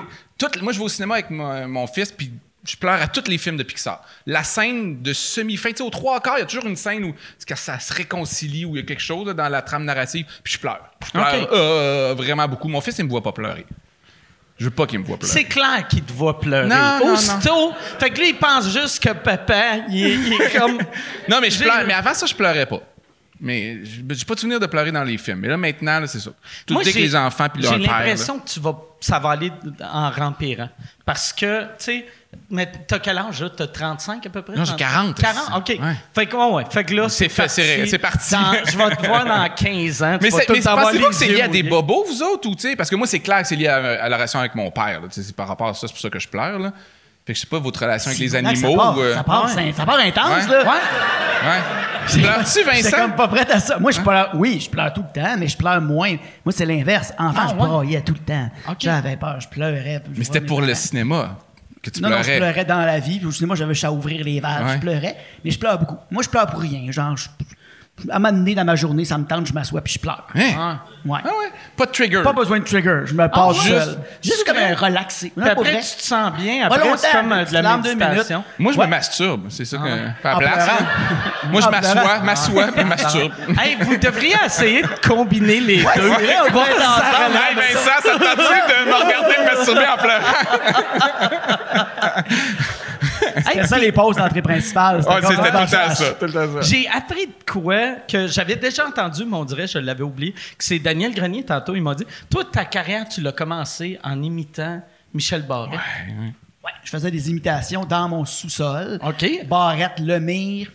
Moi, 0.62 0.74
je 0.74 0.78
vais 0.78 0.86
au 0.86 0.89
cinéma 0.89 1.16
avec 1.16 1.32
mon, 1.32 1.68
mon 1.68 1.88
fils, 1.88 2.12
puis 2.12 2.32
je 2.66 2.75
pleure 2.75 3.01
à 3.01 3.08
tous 3.08 3.30
les 3.30 3.38
films 3.38 3.58
de 3.58 3.63
Pixar. 3.63 4.04
La 4.25 4.44
scène 4.44 5.01
de 5.01 5.13
semi-fin, 5.13 5.70
tu 5.70 5.78
sais, 5.78 5.84
aux 5.84 5.89
trois 5.89 6.20
quarts, 6.20 6.38
il 6.38 6.42
y 6.42 6.44
a 6.44 6.46
toujours 6.46 6.66
une 6.66 6.75
scène 6.75 7.04
où 7.06 7.16
que 7.46 7.56
ça 7.56 7.80
se 7.80 7.94
réconcilie, 7.94 8.66
où 8.66 8.75
il 8.75 8.82
y 8.82 8.84
a 8.84 8.86
quelque 8.86 9.01
chose 9.01 9.28
là, 9.28 9.34
dans 9.34 9.50
la 9.50 9.62
trame 9.62 9.86
narrative, 9.86 10.25
puis 10.44 10.54
je 10.54 10.60
pleure. 10.60 10.82
Je 11.06 11.12
pleure 11.12 11.44
Ok. 11.44 11.50
euh, 11.54 12.13
vraiment 12.18 12.48
beaucoup. 12.48 12.68
Mon 12.68 12.82
fils, 12.82 12.98
il 13.00 13.06
me 13.06 13.10
voit 13.10 13.24
pas 13.24 13.32
pleurer. 13.32 13.66
Je 14.58 14.66
veux 14.66 14.72
pas 14.72 14.86
qu'il 14.86 15.00
me 15.00 15.06
voit 15.06 15.18
pleurer. 15.18 15.32
c'est 15.32 15.46
clair 15.46 15.88
qu'il 15.89 16.04
te 16.04 16.12
voit 16.12 16.38
pleurer. 16.38 16.68
Non, 16.68 17.00
non, 17.06 17.13
Aussitôt, 17.13 17.74
fait 17.98 18.10
que 18.10 18.20
lui, 18.20 18.30
il 18.32 18.36
pense 18.38 18.70
juste 18.70 19.01
que 19.01 19.13
papa, 19.13 19.78
il 19.89 20.06
est, 20.06 20.16
il 20.16 20.34
est 20.34 20.58
comme... 20.60 20.78
Non, 21.30 21.39
mais 21.39 21.50
je 21.50 21.63
pleure. 21.63 21.86
Mais 21.88 21.94
avant 21.94 22.13
ça, 22.13 22.25
je 22.25 22.36
pleurais 22.36 22.66
pas. 22.66 22.82
Mais 23.39 23.86
je 23.86 24.01
j'ai 24.13 24.25
pas 24.25 24.36
de 24.36 24.39
souvenir 24.42 24.60
de 24.60 24.66
pleurer 24.66 24.92
dans 24.92 25.04
les 25.06 25.18
films. 25.18 25.39
Mais 25.39 25.48
là, 25.48 25.56
maintenant, 25.56 26.06
c'est 26.08 26.20
ça. 26.20 26.32
Tout 26.66 26.74
Moi, 26.74 26.84
dès 26.84 26.92
que 26.92 26.98
les 26.98 27.16
enfants 27.16 27.48
puis 27.48 27.63
leur 27.63 27.72
J'ai 27.72 27.80
l'impression 27.80 28.38
que 28.38 28.50
tu 28.50 28.60
vas, 28.60 28.78
ça 29.00 29.20
va 29.20 29.32
aller 29.32 29.51
en 29.82 30.10
rampirant. 30.12 30.70
Parce 31.06 31.34
que, 31.34 31.63
tu 31.63 31.68
sais, 31.77 32.06
mais 32.50 32.72
t'as 32.88 33.00
quel 33.00 33.18
âge, 33.18 33.41
là? 33.41 33.50
T'as 33.50 33.68
35 33.68 34.25
à 34.25 34.29
peu 34.29 34.41
près? 34.44 34.56
Non, 34.56 34.65
j'ai 34.65 34.75
40. 34.75 35.18
40, 35.20 35.58
OK. 35.58 35.70
Ouais. 35.82 35.96
Fait 36.13 36.25
que, 36.27 36.36
ouais, 36.36 36.51
ouais. 36.53 36.63
Fait 36.70 36.84
que 36.84 36.94
là, 36.94 37.10
C'est 37.10 37.27
parti. 37.29 38.36
Je 38.68 38.77
vais 38.77 38.96
te 38.96 39.06
voir 39.08 39.25
dans 39.25 39.50
15 39.50 40.03
ans. 40.03 40.18
Mais, 40.22 40.29
mais 40.36 40.46
pensez-vous 40.62 41.08
que 41.10 41.15
c'est 41.15 41.27
lié 41.27 41.41
à 41.41 41.48
des 41.48 41.63
bobos, 41.63 42.06
vous 42.08 42.22
autres, 42.22 42.48
ou 42.50 42.56
tu 42.56 42.70
sais? 42.70 42.75
Parce 42.75 42.89
que 42.89 42.96
moi, 42.96 43.08
c'est 43.08 43.20
clair 43.20 43.41
que 43.41 43.48
c'est 43.48 43.56
lié 43.56 43.68
à, 43.68 43.77
à 44.03 44.10
la 44.10 44.15
relation 44.18 44.39
avec 44.39 44.53
mon 44.56 44.70
père. 44.70 45.01
là. 45.01 45.08
Tu 45.08 45.15
sais, 45.15 45.24
C'est 45.24 45.36
par 45.36 45.48
rapport 45.48 45.70
à 45.70 45.74
ça, 45.74 45.88
c'est 45.88 45.94
pour 45.94 46.01
ça 46.01 46.10
que 46.10 46.20
je 46.20 46.27
pleure. 46.27 46.60
Là. 46.60 46.72
Fait 47.30 47.34
que 47.34 47.38
je 47.38 47.42
sais 47.42 47.48
pas 47.48 47.60
votre 47.60 47.80
relation 47.80 48.10
avec 48.10 48.20
les 48.20 48.36
animaux. 48.36 48.56
Ça 48.72 48.76
part, 48.76 48.98
ou, 48.98 49.02
euh, 49.02 49.14
ça, 49.14 49.24
part, 49.24 49.46
Ouais. 49.56 49.72
ça 49.78 49.86
part 49.86 50.00
intense, 50.00 50.48
Ouais. 50.48 50.52
là. 50.52 50.64
Ouais. 50.64 52.22
Pleures-tu, 52.22 52.60
J'étais 52.66 52.82
Vincent? 52.82 52.98
comme 52.98 53.16
pas 53.16 53.28
prête 53.28 53.52
à 53.52 53.60
ça. 53.60 53.78
Moi, 53.78 53.92
je 53.92 54.02
pleure. 54.02 54.32
Oui, 54.34 54.60
je 54.60 54.68
pleure 54.68 54.92
tout 54.94 55.04
le 55.14 55.22
temps, 55.22 55.36
mais 55.38 55.48
je 55.48 55.56
pleure 55.56 55.80
moins. 55.80 56.16
Moi, 56.44 56.52
c'est 56.52 56.66
l'inverse. 56.66 57.14
Enfant, 57.20 57.42
Ah, 57.44 57.48
je 57.52 57.54
ouais? 57.62 57.68
braillais 57.68 58.02
tout 58.02 58.14
le 58.14 58.20
temps. 58.26 58.50
Ok. 58.68 58.78
J'avais 58.80 59.16
peur, 59.16 59.40
je 59.40 59.48
pleurais. 59.48 60.02
je 60.12 60.18
Mais 60.18 60.26
c'était 60.26 60.42
pour 60.42 60.62
le 60.62 60.74
cinéma 60.74 61.38
que 61.84 61.92
tu 61.92 62.02
Non, 62.02 62.10
non, 62.10 62.18
je 62.18 62.24
pleurais. 62.24 62.38
pleurais 62.40 62.66
dans 62.66 62.80
la 62.84 62.98
vie. 63.00 63.20
Puis 63.20 63.28
au 63.28 63.32
cinéma, 63.32 63.54
j'avais 63.54 63.86
à 63.86 63.92
ouvrir 63.92 64.26
les 64.26 64.40
valves. 64.40 64.66
Ouais. 64.66 64.74
Je 64.74 64.80
pleurais. 64.80 65.16
Mais 65.46 65.52
je 65.52 65.60
pleure 65.60 65.78
beaucoup. 65.78 65.98
Moi, 66.10 66.24
je 66.24 66.30
pleure 66.30 66.48
pour 66.48 66.62
rien. 66.62 66.92
Genre, 66.92 67.16
je- 67.16 67.28
à 68.10 68.15
un 68.15 68.20
moment 68.20 68.32
donné, 68.38 68.56
dans 68.56 68.65
ma 68.65 68.75
journée, 68.75 69.06
ça 69.06 69.18
me 69.18 69.25
tente, 69.25 69.48
je 69.48 69.53
m'assois 69.53 69.82
puis 69.82 69.94
je 69.94 70.00
pleure. 70.00 70.25
Hein? 70.36 70.79
Ouais. 71.06 71.20
Ah 71.24 71.27
ouais? 71.27 71.51
Pas 71.77 71.86
de 71.86 71.91
trigger. 71.91 72.22
Pas 72.24 72.34
besoin 72.34 72.60
de 72.60 72.63
trigger. 72.65 73.01
Je 73.06 73.13
me 73.13 73.27
passe 73.27 73.58
seul. 73.58 73.74
Juste- 73.82 73.98
Juste, 74.22 74.44
comme 74.46 74.58
un 74.58 74.75
relaxé. 74.75 75.32
Non, 75.38 75.46
après, 75.46 75.72
vrai. 75.72 75.79
tu 75.82 75.96
te 75.98 76.03
sens 76.03 76.32
bien. 76.34 76.68
Pas 76.68 76.75
Après, 76.75 76.88
longtemps, 76.88 76.98
c'est 77.01 77.12
comme 77.18 77.32
euh, 77.32 77.46
de 77.46 77.53
la 77.53 77.77
méditation. 77.77 78.44
Moi, 78.58 78.74
je 78.74 78.77
Ouais. 78.79 78.86
me 78.86 78.91
masturbe. 78.91 79.46
C'est 79.50 79.65
ça 79.65 79.77
que. 79.77 79.84
ouais. 79.84 80.12
Pas 80.22 80.32
à 80.34 80.38
place. 80.38 80.70
Moi, 81.51 81.62
je 81.62 81.70
m'assois, 81.70 82.20
m'assois, 82.20 82.68
puis 82.75 82.84
masturbe. 82.84 83.32
Hey, 83.62 83.77
vous 83.79 83.98
devriez 83.98 84.36
essayer 84.46 84.82
de 84.82 84.88
combiner 85.08 85.60
les 85.62 85.77
deux. 85.77 85.86
on 85.88 86.15
ça. 86.15 87.01
Vincent, 87.56 87.79
ça 87.86 88.01
te 88.01 88.18
tente 88.18 88.20
de 88.20 88.89
me 88.89 88.94
regarder 88.94 89.36
me 89.39 89.46
masturber 89.56 89.88
en 89.88 89.98
pleurant? 89.98 90.38
C'était 93.38 93.68
ça 93.68 93.78
les 93.78 93.92
pauses 93.92 94.16
d'entrée 94.18 94.42
principale. 94.42 94.98
Ouais, 94.98 95.04
c'était 95.22 95.36
tout 95.36 95.42
le 95.44 95.52
temps 95.52 95.68
ça. 95.68 96.12
Tout 96.20 96.26
le 96.26 96.32
temps 96.34 96.54
ça. 96.54 96.62
J'ai 96.62 96.88
appris 96.88 97.28
de 97.28 97.52
quoi 97.52 97.96
que 98.08 98.28
j'avais 98.28 98.56
déjà 98.56 98.88
entendu, 98.88 99.26
mais 99.26 99.36
on 99.38 99.46
dirait, 99.46 99.68
je 99.68 99.80
l'avais 99.80 100.04
oublié, 100.04 100.32
que 100.34 100.64
c'est 100.64 100.80
Daniel 100.80 101.14
Grenier 101.14 101.44
tantôt, 101.44 101.76
il 101.76 101.82
m'a 101.82 101.96
dit 101.96 102.06
Toi, 102.30 102.44
ta 102.52 102.66
carrière, 102.66 103.08
tu 103.08 103.22
l'as 103.22 103.32
commencé 103.32 104.00
en 104.04 104.22
imitant 104.22 104.82
Michel 105.14 105.44
Barret. 105.44 105.78
Ouais, 106.64 106.72
je 106.84 106.90
faisais 106.90 107.10
des 107.12 107.30
imitations 107.30 107.86
dans 107.86 108.10
mon 108.10 108.26
sous-sol. 108.26 109.00
OK. 109.02 109.46
Barrette, 109.48 110.00
Lemire, 110.00 110.70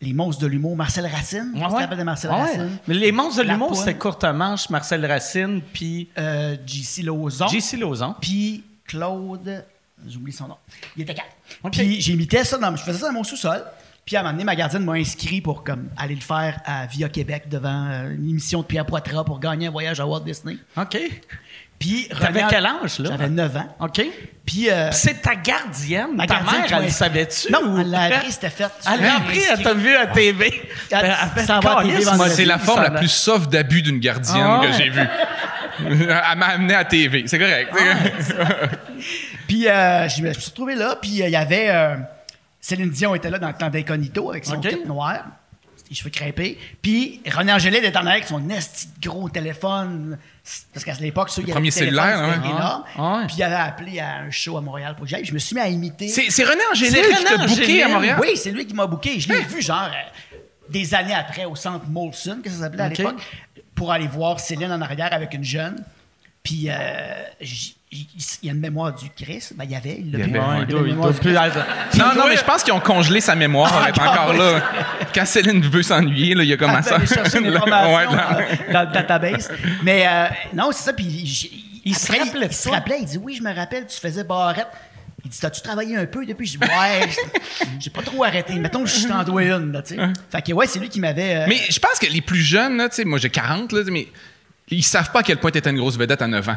les 0.00 0.12
monstres 0.12 0.42
de 0.42 0.48
l'humour, 0.48 0.74
Marcel 0.76 1.06
Racine. 1.06 1.52
Ouais, 1.54 1.66
ouais. 1.66 1.96
de 1.96 2.02
Marcel 2.02 2.30
Ouais. 2.30 2.40
Racine? 2.40 2.70
Mais 2.88 2.94
les 2.94 3.12
monstres 3.12 3.42
de 3.44 3.48
l'humour, 3.48 3.76
c'était 3.76 3.94
courte 3.94 4.24
manche, 4.24 4.68
Marcel 4.68 5.06
Racine, 5.06 5.60
puis 5.72 6.08
Euh, 6.18 6.56
JC 6.66 7.02
Lauzon. 7.04 7.46
JC 7.46 7.76
Lauzon. 7.78 8.16
Puis 8.20 8.64
Claude, 8.84 9.64
j'oublie 10.08 10.32
son 10.32 10.48
nom. 10.48 10.56
Il 10.96 11.02
était 11.02 11.14
quatre. 11.14 11.28
OK. 11.62 11.72
Puis 11.72 12.00
j'imitais 12.00 12.44
ça, 12.44 12.58
dans, 12.58 12.74
je 12.76 12.82
faisais 12.82 12.98
ça 12.98 13.06
dans 13.08 13.12
mon 13.14 13.24
sous-sol. 13.24 13.62
Puis 14.04 14.16
à 14.16 14.20
un 14.20 14.22
moment 14.22 14.32
donné, 14.32 14.44
ma 14.44 14.56
gardienne 14.56 14.84
m'a 14.84 14.94
inscrit 14.94 15.40
pour 15.40 15.62
comme, 15.62 15.88
aller 15.96 16.16
le 16.16 16.20
faire 16.20 16.60
à 16.64 16.86
Via 16.86 17.08
Québec 17.08 17.44
devant 17.48 17.86
euh, 17.88 18.10
une 18.14 18.30
émission 18.30 18.60
de 18.62 18.66
Pierre 18.66 18.84
Poitras 18.86 19.22
pour 19.24 19.38
gagner 19.38 19.68
un 19.68 19.70
voyage 19.70 20.00
à 20.00 20.06
Walt 20.06 20.20
Disney. 20.20 20.56
OK. 20.76 20.98
Puis 21.78 22.08
T'avais 22.08 22.44
quel 22.48 22.64
âge, 22.64 23.00
là? 23.00 23.08
J'avais 23.10 23.28
9 23.28 23.56
ans. 23.56 23.76
OK. 23.80 24.02
Puis 24.46 24.70
euh, 24.70 24.90
C'est 24.92 25.20
ta 25.22 25.34
gardienne. 25.34 26.14
ma 26.14 26.26
ta 26.28 26.34
gardienne 26.36 26.60
mère, 26.70 26.82
elle 26.84 26.92
savait-tu? 26.92 27.50
Non, 27.52 27.58
ou- 27.74 27.78
elle 27.80 27.90
l'a 27.90 28.02
appris, 28.18 28.30
c'était 28.32 28.50
fait. 28.50 28.70
Elle 28.92 29.00
l'a 29.00 29.16
appris, 29.16 29.40
elle 29.50 29.62
t'a 29.62 29.74
vu 29.74 29.94
à 29.96 30.06
TV. 30.06 30.62
Elle 30.92 31.00
Ben, 31.00 31.16
elle 31.80 32.16
moi, 32.16 32.28
C'est 32.28 32.44
la 32.44 32.58
forme 32.58 32.82
la 32.82 32.88
l'a- 32.90 32.98
plus 33.00 33.08
soft 33.10 33.50
d'abus 33.50 33.82
d'une 33.82 33.98
gardienne 33.98 34.44
Ah 34.46 34.60
ouais? 34.60 34.70
que 34.70 34.76
j'ai 34.76 34.90
vue. 34.90 35.00
Elle 35.84 36.06
m'a 36.38 36.46
amené 36.46 36.74
à 36.74 36.84
TV. 36.84 37.24
C'est 37.26 37.38
correct. 37.38 37.70
correct. 37.70 38.78
Puis 39.48 39.68
euh, 39.68 40.08
je 40.08 40.22
me 40.22 40.32
suis 40.32 40.50
retrouvé 40.50 40.74
là, 40.74 40.96
puis 41.00 41.22
euh, 41.22 41.26
il 41.26 41.32
y 41.32 41.36
avait. 41.36 41.68
euh, 41.70 41.96
Céline 42.60 42.90
Dion 42.90 43.14
était 43.14 43.28
là 43.28 43.38
dans 43.38 43.48
le 43.48 43.54
temps 43.54 43.68
d'incognito 43.70 44.30
avec 44.30 44.44
son 44.44 44.54
OK. 44.54 44.68
kit 44.68 44.84
noir, 44.86 45.24
les 45.90 45.96
cheveux 45.96 46.10
crêpés. 46.10 46.56
Puis 46.80 47.20
René 47.30 47.52
Angélil 47.52 47.84
était 47.84 47.98
en 47.98 48.06
avec 48.06 48.24
son 48.24 48.48
esti 48.48 48.88
gros 49.02 49.28
téléphone. 49.28 50.16
Parce 50.72 50.84
qu'à 50.84 50.94
l'époque, 50.94 51.28
ceux 51.30 51.42
qui 51.42 51.50
avaient 51.50 51.60
le 51.60 51.70
cellulaire, 51.70 52.32
c'était 52.34 52.46
ouais. 52.46 52.54
énorme. 52.54 52.84
Ah, 52.96 53.18
ouais. 53.18 53.26
Puis 53.26 53.36
il 53.38 53.42
avait 53.42 53.54
appelé 53.56 53.98
à 54.00 54.18
un 54.20 54.30
show 54.30 54.56
à 54.56 54.60
Montréal 54.60 54.94
pour 54.94 55.04
que 55.04 55.10
j'aille. 55.10 55.24
Je 55.24 55.34
me 55.34 55.38
suis 55.38 55.54
mis 55.54 55.60
à 55.60 55.68
imiter. 55.68 56.08
C'est 56.08 56.44
René 56.44 56.62
Angélil 56.70 57.04
qui 57.16 57.24
t'a 57.24 57.46
booké 57.46 57.82
à 57.82 57.88
Montréal? 57.88 58.18
Oui, 58.20 58.36
c'est 58.36 58.52
lui 58.52 58.64
qui 58.64 58.74
m'a 58.74 58.86
booké. 58.86 59.18
Je 59.18 59.28
l'ai 59.28 59.42
vu, 59.42 59.60
genre, 59.60 59.90
des 60.68 60.94
années 60.94 61.14
après, 61.14 61.44
au 61.44 61.56
centre 61.56 61.86
Molson, 61.88 62.38
que 62.42 62.50
ça 62.50 62.58
s'appelait 62.60 62.82
à 62.84 62.88
l'époque, 62.88 63.20
pour 63.82 63.90
aller 63.90 64.06
voir 64.06 64.38
Céline 64.38 64.70
en 64.70 64.80
arrière 64.80 65.12
avec 65.12 65.34
une 65.34 65.42
jeune. 65.42 65.74
Puis, 66.44 66.66
euh, 66.68 66.72
j- 67.40 67.74
j- 67.90 68.08
il 68.42 68.46
y 68.46 68.48
a 68.48 68.52
une 68.52 68.60
mémoire 68.60 68.94
du 68.94 69.10
Christ. 69.10 69.54
Ben, 69.56 69.64
il 69.64 69.72
y 69.72 69.74
avait. 69.74 69.96
Il, 69.98 70.12
l'a 70.12 70.18
y 70.20 70.22
Ouais, 70.22 70.28
il 70.62 70.70
y. 70.70 71.98
Non, 71.98 72.14
non, 72.16 72.28
mais 72.28 72.36
je 72.36 72.44
pense 72.44 72.62
qu'ils 72.62 72.72
ont 72.72 72.78
congelé 72.80 73.20
sa 73.20 73.34
mémoire. 73.34 73.72
Elle 73.84 73.92
est 73.92 74.00
encore 74.00 74.34
là. 74.34 74.60
Quand 75.12 75.26
Céline 75.26 75.60
veut 75.62 75.82
s'ennuyer, 75.82 76.36
là, 76.36 76.44
il 76.44 76.50
a 76.50 76.54
Elle 76.54 76.58
commencé 76.60 76.90
va 76.90 76.94
à... 76.94 76.98
aller 76.98 77.06
chercher 77.08 77.38
une 77.38 77.50
Ouais, 77.50 77.56
information 77.56 78.10
dans- 78.12 78.16
dans, 78.16 78.72
dans 78.72 78.80
le 78.88 78.92
database. 78.92 79.50
Mais 79.82 80.06
euh, 80.06 80.26
non, 80.54 80.70
c'est 80.70 80.84
ça. 80.84 80.92
Puis 80.92 81.26
j- 81.26 81.80
Il 81.84 81.96
se 81.96 82.12
rappelait 82.12 82.46
il 82.46 82.52
se 82.54 82.68
rappelait. 82.68 82.98
Il 83.00 83.06
dit 83.06 83.18
Oui, 83.18 83.34
je 83.36 83.42
me 83.42 83.52
rappelle, 83.52 83.86
tu 83.88 83.98
faisais 83.98 84.22
barrette. 84.22 84.68
Il 85.24 85.30
dit 85.30 85.38
T'as-tu 85.40 85.60
travaillé 85.62 85.96
un 85.96 86.06
peu 86.06 86.24
depuis? 86.26 86.46
Je 86.46 86.58
dis 86.58 86.64
Ouais, 86.64 87.08
j'ai 87.80 87.90
pas 87.90 88.02
trop 88.02 88.24
arrêté. 88.24 88.54
Mettons, 88.54 88.84
je 88.86 89.06
t'en 89.06 89.22
dois 89.24 89.42
une. 89.44 89.72
Là, 89.72 89.82
tu 89.82 89.94
sais. 89.94 90.00
Fait 90.30 90.42
que, 90.42 90.52
ouais, 90.52 90.66
c'est 90.66 90.78
lui 90.80 90.88
qui 90.88 91.00
m'avait. 91.00 91.36
euh, 91.36 91.46
Mais 91.48 91.60
je 91.68 91.78
pense 91.78 91.98
que 91.98 92.06
les 92.06 92.20
plus 92.20 92.40
jeunes, 92.40 92.76
là, 92.76 92.88
tu 92.88 92.96
sais, 92.96 93.04
moi 93.04 93.18
j'ai 93.18 93.30
40, 93.30 93.72
là, 93.72 93.82
mais 93.90 94.08
ils 94.68 94.82
savent 94.82 95.12
pas 95.12 95.20
à 95.20 95.22
quel 95.22 95.38
point 95.38 95.50
t'étais 95.50 95.70
une 95.70 95.76
grosse 95.76 95.96
vedette 95.96 96.22
à 96.22 96.26
9 96.28 96.48
ans. 96.48 96.56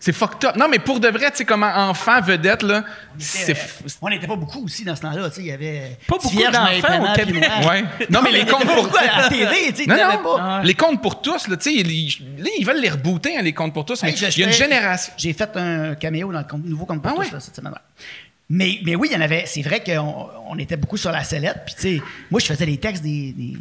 C'est 0.00 0.12
fucked 0.12 0.44
up. 0.44 0.54
Non, 0.56 0.68
mais 0.68 0.78
pour 0.78 1.00
de 1.00 1.08
vrai, 1.08 1.30
tu 1.32 1.38
sais, 1.38 1.44
comme 1.44 1.64
enfant 1.64 2.20
vedette, 2.20 2.62
là, 2.62 2.84
c'est. 3.18 3.50
Euh, 3.50 3.54
f- 3.54 3.96
on 4.00 4.08
n'était 4.08 4.28
pas 4.28 4.36
beaucoup 4.36 4.64
aussi 4.64 4.84
dans 4.84 4.94
ce 4.94 5.00
temps-là. 5.02 5.28
tu 5.28 5.36
sais, 5.36 5.40
Il 5.42 5.46
y 5.48 5.52
avait. 5.52 5.98
Pas 6.06 6.18
beaucoup 6.22 6.36
d'enfants 6.36 7.12
au 7.12 7.14
Québec. 7.16 7.50
Ouais. 7.68 7.84
Non, 8.08 8.20
mais 8.22 8.30
les 8.30 8.46
comptes 8.46 8.64
pour. 8.64 8.84
beaucoup 8.84 8.96
à 8.96 9.28
il 9.34 9.88
Non, 9.88 10.22
pas. 10.36 10.62
Les 10.62 10.74
comptes 10.74 11.02
pour 11.02 11.20
tous, 11.20 11.48
là, 11.48 11.56
tu 11.56 11.64
sais, 11.70 11.74
ils, 11.74 12.42
là, 12.42 12.48
ils 12.58 12.64
veulent 12.64 12.80
les 12.80 12.90
rebooter, 12.90 13.36
hein, 13.36 13.42
les 13.42 13.52
comptes 13.52 13.74
pour 13.74 13.84
tous, 13.84 14.00
mais 14.04 14.10
Hey, 14.10 14.16
il 14.16 14.38
y 14.38 14.44
a 14.44 14.46
une 14.46 14.52
génération. 14.52 15.12
J'ai 15.16 15.32
fait 15.32 15.50
un 15.56 15.96
caméo 15.96 16.32
dans 16.32 16.38
le 16.38 16.44
compte- 16.44 16.64
nouveau 16.64 16.86
compte 16.86 17.02
pour 17.02 17.10
Ah 17.10 17.14
tous, 17.16 17.20
ouais? 17.22 17.30
là, 17.32 17.40
cette 17.40 17.56
semaine. 17.56 17.74
Mais, 18.50 18.78
mais 18.84 18.94
oui, 18.94 19.08
il 19.10 19.14
y 19.14 19.16
en 19.16 19.20
avait. 19.20 19.44
C'est 19.46 19.62
vrai 19.62 19.82
qu'on 19.82 20.28
on 20.48 20.58
était 20.58 20.76
beaucoup 20.76 20.96
sur 20.96 21.10
la 21.10 21.24
sellette. 21.24 21.62
Puis, 21.66 21.74
tu 21.74 21.82
sais, 21.98 22.02
moi, 22.30 22.38
je 22.40 22.46
faisais 22.46 22.64
les 22.66 22.78
textes 22.78 23.02
des, 23.02 23.32
des- 23.32 23.56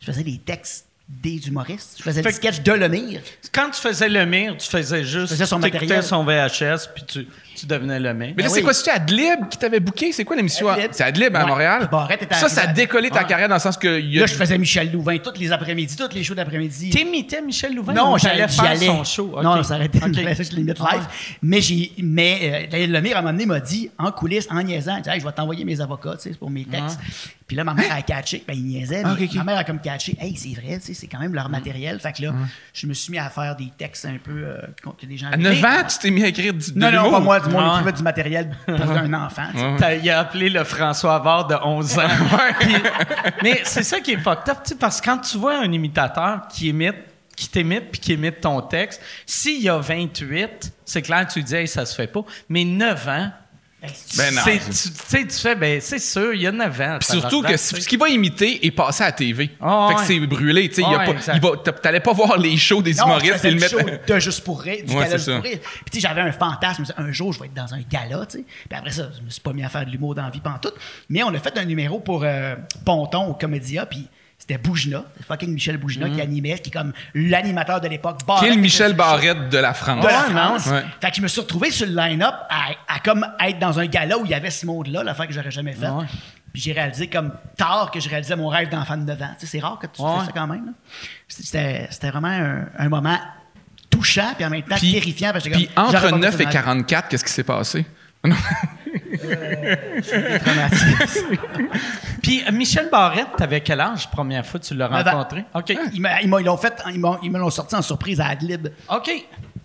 Je 0.00 0.06
faisais 0.06 0.22
les 0.22 0.36
textes 0.38 0.84
des 1.08 1.48
humoristes. 1.48 1.96
Je 1.98 2.02
faisais 2.02 2.22
des 2.22 2.32
sketchs 2.32 2.62
de 2.62 2.72
Lemire. 2.72 3.20
Quand 3.52 3.70
tu 3.70 3.80
faisais 3.80 4.08
le 4.08 4.24
mire, 4.24 4.56
tu 4.56 4.68
faisais 4.68 5.04
juste. 5.04 5.28
faisais 5.28 5.46
son 5.46 5.58
matériel. 5.58 6.02
son 6.02 6.24
VHS, 6.24 6.88
puis 6.94 7.04
tu, 7.06 7.26
tu 7.54 7.66
devenais 7.66 7.98
le 8.00 8.14
mire. 8.14 8.32
Mais 8.36 8.42
là, 8.42 8.48
Ben 8.48 8.48
c'est 8.48 8.56
oui. 8.56 8.62
quoi? 8.64 8.72
C'est 8.74 8.90
Adlib 8.90 9.48
qui 9.50 9.58
t'avait 9.58 9.80
booké? 9.80 10.12
C'est 10.12 10.24
quoi 10.24 10.36
l'émission? 10.36 10.68
Adlib. 10.68 10.88
C'est 10.92 11.04
Adlib 11.04 11.34
à 11.36 11.40
Ouais. 11.42 11.46
Montréal? 11.46 11.78
Puis 11.80 11.88
Barrette 11.90 12.22
était 12.22 12.34
ça, 12.34 12.48
ça 12.48 12.62
a 12.62 12.66
décollé 12.68 13.10
ta 13.10 13.20
Ouais. 13.22 13.26
carrière 13.26 13.48
dans 13.48 13.56
le 13.56 13.60
sens 13.60 13.76
que. 13.76 13.98
il 14.00 14.12
y 14.14 14.18
a- 14.18 14.20
Là, 14.22 14.26
je 14.26 14.34
faisais 14.34 14.58
Michel 14.58 14.90
Louvain 14.92 15.18
tous 15.18 15.38
les 15.38 15.52
après-midi, 15.52 15.96
tous 15.96 16.14
les 16.14 16.22
shows 16.24 16.34
d'après-midi. 16.34 16.90
T'imitais 16.90 17.40
Michel 17.42 17.74
Louvain? 17.74 17.92
Non, 17.94 18.16
j'allais 18.16 18.48
faire 18.48 18.64
allais. 18.64 18.86
son 18.86 19.04
show? 19.04 19.40
Non, 19.42 19.56
non, 19.56 19.62
ça 19.62 19.74
arrêtait. 19.74 19.98
Ok. 20.02 20.12
Je 20.42 20.54
l'imite 20.56 20.78
Ah 20.80 20.96
live. 20.96 21.06
Mais, 21.42 21.60
j'ai, 21.60 21.92
mais 21.98 22.68
euh, 22.72 22.86
le 22.86 22.92
Lemire, 22.92 23.16
à 23.16 23.18
un 23.20 23.22
moment 23.22 23.32
donné, 23.32 23.46
m'a 23.46 23.60
dit, 23.60 23.90
en 23.98 24.10
coulisses, 24.12 24.48
en 24.50 24.62
niaisant, 24.62 24.96
il 24.96 25.02
dit, 25.02 25.10
Hey, 25.10 25.20
je 25.20 25.24
vais 25.24 25.32
t'envoyer 25.32 25.64
mes 25.64 25.80
avocats, 25.80 26.16
tu 26.20 26.30
sais, 26.32 26.36
pour 26.38 26.50
mes 26.50 26.64
textes. 26.64 26.98
Puis 27.46 27.56
là, 27.56 27.64
ma 27.64 27.74
mère 27.74 27.92
a 27.92 28.00
catché. 28.02 28.42
Ben, 28.46 28.54
il 28.54 28.64
niaisait. 28.64 29.02
Ah, 29.04 29.14
mais. 29.18 29.28
Ma 29.34 29.44
mère 29.44 29.58
a 29.58 29.64
comme 29.64 29.80
catché. 29.80 30.16
Hey, 30.20 30.34
c'est 30.36 30.58
vrai, 30.58 30.78
tu 30.78 30.86
sais, 30.86 30.94
c'est 30.94 31.06
quand 31.06 31.18
même 31.18 31.34
leur 31.34 31.48
matériel. 31.50 31.98
Fait 32.00 32.12
que 32.12 32.22
là, 32.22 32.32
je 32.72 32.86
me 32.86 32.94
suis 32.94 33.10
mis 33.12 33.18
à 33.18 33.28
faire 33.28 33.54
des 33.56 33.68
textes 33.76 34.06
un 34.06 34.16
peu 34.22 34.30
euh, 34.32 34.56
que 34.98 35.06
les 35.06 35.16
gens. 35.18 35.28
À 35.30 35.36
9 35.36 35.62
ans, 35.64 35.68
tu 35.88 35.98
t'es 35.98 36.10
mis 36.10 36.24
à 36.24 36.28
écrire 36.28 36.54
du. 36.54 36.64
Non, 36.76 36.90
non, 36.90 37.10
pas 37.10 37.20
moi. 37.20 37.40
Du 37.48 37.54
monde 37.54 37.92
du 37.92 38.02
matériel 38.02 38.50
pour 38.66 38.80
un 38.90 39.12
enfant. 39.14 39.42
Il 40.02 40.10
a 40.10 40.20
appelé 40.20 40.48
le 40.48 40.64
François 40.64 41.14
Havard 41.16 41.46
de 41.46 41.54
11 41.62 41.98
ans. 41.98 42.02
Puis- 42.60 42.74
mais 43.42 43.60
c'est 43.64 43.82
ça 43.82 44.00
qui 44.00 44.12
est 44.12 44.16
fucked 44.18 44.48
up, 44.50 44.58
parce 44.78 45.00
que 45.00 45.06
quand 45.06 45.18
tu 45.18 45.38
vois 45.38 45.58
un 45.58 45.70
imitateur 45.72 46.42
qui 46.48 46.68
imite, 46.68 46.96
qui 47.36 47.48
t'imite 47.48 47.90
puis 47.90 48.00
qui 48.00 48.12
imite 48.14 48.40
ton 48.40 48.60
texte, 48.60 49.00
s'il 49.26 49.62
y 49.62 49.68
a 49.68 49.78
28, 49.78 50.72
c'est 50.84 51.02
clair 51.02 51.26
que 51.26 51.32
tu 51.32 51.42
dis, 51.42 51.54
hey, 51.54 51.66
ça 51.68 51.86
se 51.86 51.94
fait 51.94 52.06
pas. 52.06 52.20
Mais 52.48 52.64
9 52.64 53.08
ans, 53.08 53.30
Ben, 53.82 53.90
c'est- 53.94 54.30
non. 54.30 54.42
tu 54.44 54.72
sais, 54.72 55.26
tu 55.26 55.36
fais, 55.38 55.54
ben, 55.56 55.80
c'est 55.80 55.98
sûr, 55.98 56.32
il 56.34 56.42
y 56.42 56.46
a 56.46 56.52
9 56.52 56.80
ans. 56.80 56.98
Puis 57.00 57.08
surtout 57.18 57.42
que 57.42 57.56
ce 57.56 57.74
qu'il 57.88 57.98
va 57.98 58.08
imiter 58.08 58.64
est 58.64 58.70
passé 58.70 59.02
à 59.02 59.06
la 59.06 59.12
TV. 59.12 59.50
Ah, 59.60 59.86
fait 59.88 59.94
que 59.94 59.98
ouais. 60.00 60.06
c'est 60.06 60.26
brûlé, 60.26 60.68
tu 60.68 60.76
sais. 60.76 60.82
il 60.82 60.90
y 60.90 60.94
a 60.94 60.98
Ouais, 60.98 61.04
pas- 61.06 61.10
exact. 61.12 61.34
il 61.34 61.40
va- 61.42 61.56
t'a- 61.56 61.72
T'allais 61.72 62.00
pas 62.00 62.12
voir 62.12 62.38
les 62.38 62.56
shows 62.56 62.80
des 62.80 62.94
Non, 62.94 63.06
humoristes 63.06 63.44
et 63.44 63.50
le 63.50 63.58
mettre. 63.60 63.78
show 63.80 63.86
de 64.06 64.18
Juste 64.20 64.44
pour 64.44 64.60
rire, 64.60 64.84
du 64.86 64.92
Ouais, 64.94 65.00
gala 65.00 65.06
c'est 65.06 65.12
Juste 65.16 65.26
ça. 65.26 65.34
pour 65.34 65.44
rire. 65.44 65.58
Puis 65.60 65.84
tu 65.90 66.00
sais, 66.00 66.08
j'avais 66.08 66.20
un 66.20 66.30
fantasme, 66.32 66.84
un 66.96 67.12
jour, 67.12 67.32
je 67.32 67.40
vais 67.40 67.46
être 67.46 67.54
dans 67.54 67.74
un 67.74 67.80
gala, 67.80 68.24
tu 68.26 68.38
sais. 68.38 68.44
Puis 68.68 68.78
après 68.78 68.90
ça, 68.92 69.08
je 69.18 69.24
me 69.24 69.30
suis 69.30 69.40
pas 69.40 69.52
mis 69.52 69.64
à 69.64 69.68
faire 69.68 69.84
de 69.84 69.90
l'humour 69.90 70.14
dans 70.14 70.22
la 70.22 70.30
vie 70.30 70.40
pantoute. 70.40 70.74
Mais 71.08 71.22
on 71.24 71.34
a 71.34 71.38
fait 71.40 71.58
un 71.58 71.64
numéro 71.64 71.98
pour 71.98 72.22
euh, 72.24 72.54
Ponton 72.84 73.26
au 73.26 73.34
Comédia, 73.34 73.86
puis 73.86 74.06
c'était 74.42 74.58
Bougina, 74.58 75.04
fucking 75.28 75.52
Michel 75.54 75.76
Bougina 75.76 76.10
qui 76.10 76.20
animait, 76.20 76.58
qui 76.58 76.70
est 76.70 76.72
comme 76.72 76.92
l'animateur 77.14 77.80
de 77.80 77.86
l'époque. 77.86 78.18
Qui 78.40 78.46
est 78.46 78.50
le 78.56 78.60
Michel 78.60 78.92
Barrette 78.92 79.50
de 79.50 79.58
la 79.58 79.72
France. 79.72 80.02
de 80.04 80.08
la 80.08 80.22
France. 80.24 80.66
ouais. 80.66 80.82
Fait 81.00 81.10
que 81.10 81.16
je 81.16 81.22
me 81.22 81.28
suis 81.28 81.40
retrouvé 81.40 81.70
sur 81.70 81.86
le 81.86 81.94
line-up 81.94 82.34
à, 82.50 82.70
à 82.88 82.98
comme 82.98 83.24
être 83.38 83.60
dans 83.60 83.78
un 83.78 83.86
gala 83.86 84.18
où 84.18 84.24
il 84.24 84.32
y 84.32 84.34
avait 84.34 84.50
ce 84.50 84.66
monde-là, 84.66 85.04
l'affaire 85.04 85.28
que 85.28 85.32
j'aurais 85.32 85.52
jamais 85.52 85.74
faite. 85.74 85.90
Ouais. 85.90 86.06
Puis 86.52 86.60
j'ai 86.60 86.72
réalisé 86.72 87.06
comme 87.06 87.32
tard 87.56 87.92
que 87.92 88.00
je 88.00 88.08
réalisais 88.08 88.34
mon 88.34 88.48
rêve 88.48 88.68
d'enfant 88.68 88.96
de 88.96 89.04
9 89.04 89.22
ans. 89.22 89.34
C'est 89.38 89.60
rare 89.60 89.78
que 89.78 89.86
tu 89.86 90.02
Ouais. 90.02 90.10
fais 90.18 90.26
ça 90.26 90.32
quand 90.34 90.48
même. 90.48 90.72
C'était 91.28 91.86
c'était 91.92 92.10
vraiment 92.10 92.26
un, 92.28 92.64
un 92.78 92.88
moment 92.88 93.18
touchant 93.90 94.32
puis 94.34 94.44
en 94.44 94.50
même 94.50 94.62
temps 94.62 94.76
terrifiant. 94.76 95.30
parce 95.32 95.44
que 95.44 95.50
Puis 95.50 95.68
entre 95.76 96.10
pas 96.10 96.16
9 96.18 96.34
fait 96.36 96.42
et 96.42 96.46
ça 96.46 96.52
44, 96.52 97.08
qu'est-ce 97.08 97.24
qui 97.24 97.30
s'est 97.32 97.44
passé? 97.44 97.86
Traumatisme. 100.44 101.36
Puis 102.22 102.42
euh, 102.46 102.52
Michel 102.52 102.88
Barrette, 102.90 103.28
t'avais 103.36 103.60
quel 103.60 103.80
âge, 103.80 104.10
première 104.10 104.44
fois 104.46 104.60
que 104.60 104.64
tu 104.66 104.74
l'as 104.74 104.88
rencontré? 104.88 105.44
OK. 105.54 105.74
Ils 105.92 106.00
m'a- 106.00 106.20
ils 106.22 106.28
m'ont- 106.28 106.38
ils 106.38 106.44
l'ont 106.46 106.56
fait, 106.56 106.74
ils 106.92 107.00
m'ont- 107.00 107.18
ils 107.22 107.30
me 107.30 107.38
l'ont 107.38 107.50
sorti 107.50 107.74
en 107.74 107.82
surprise 107.82 108.20
à 108.20 108.26
Adlib. 108.28 108.68
OK. 108.90 109.10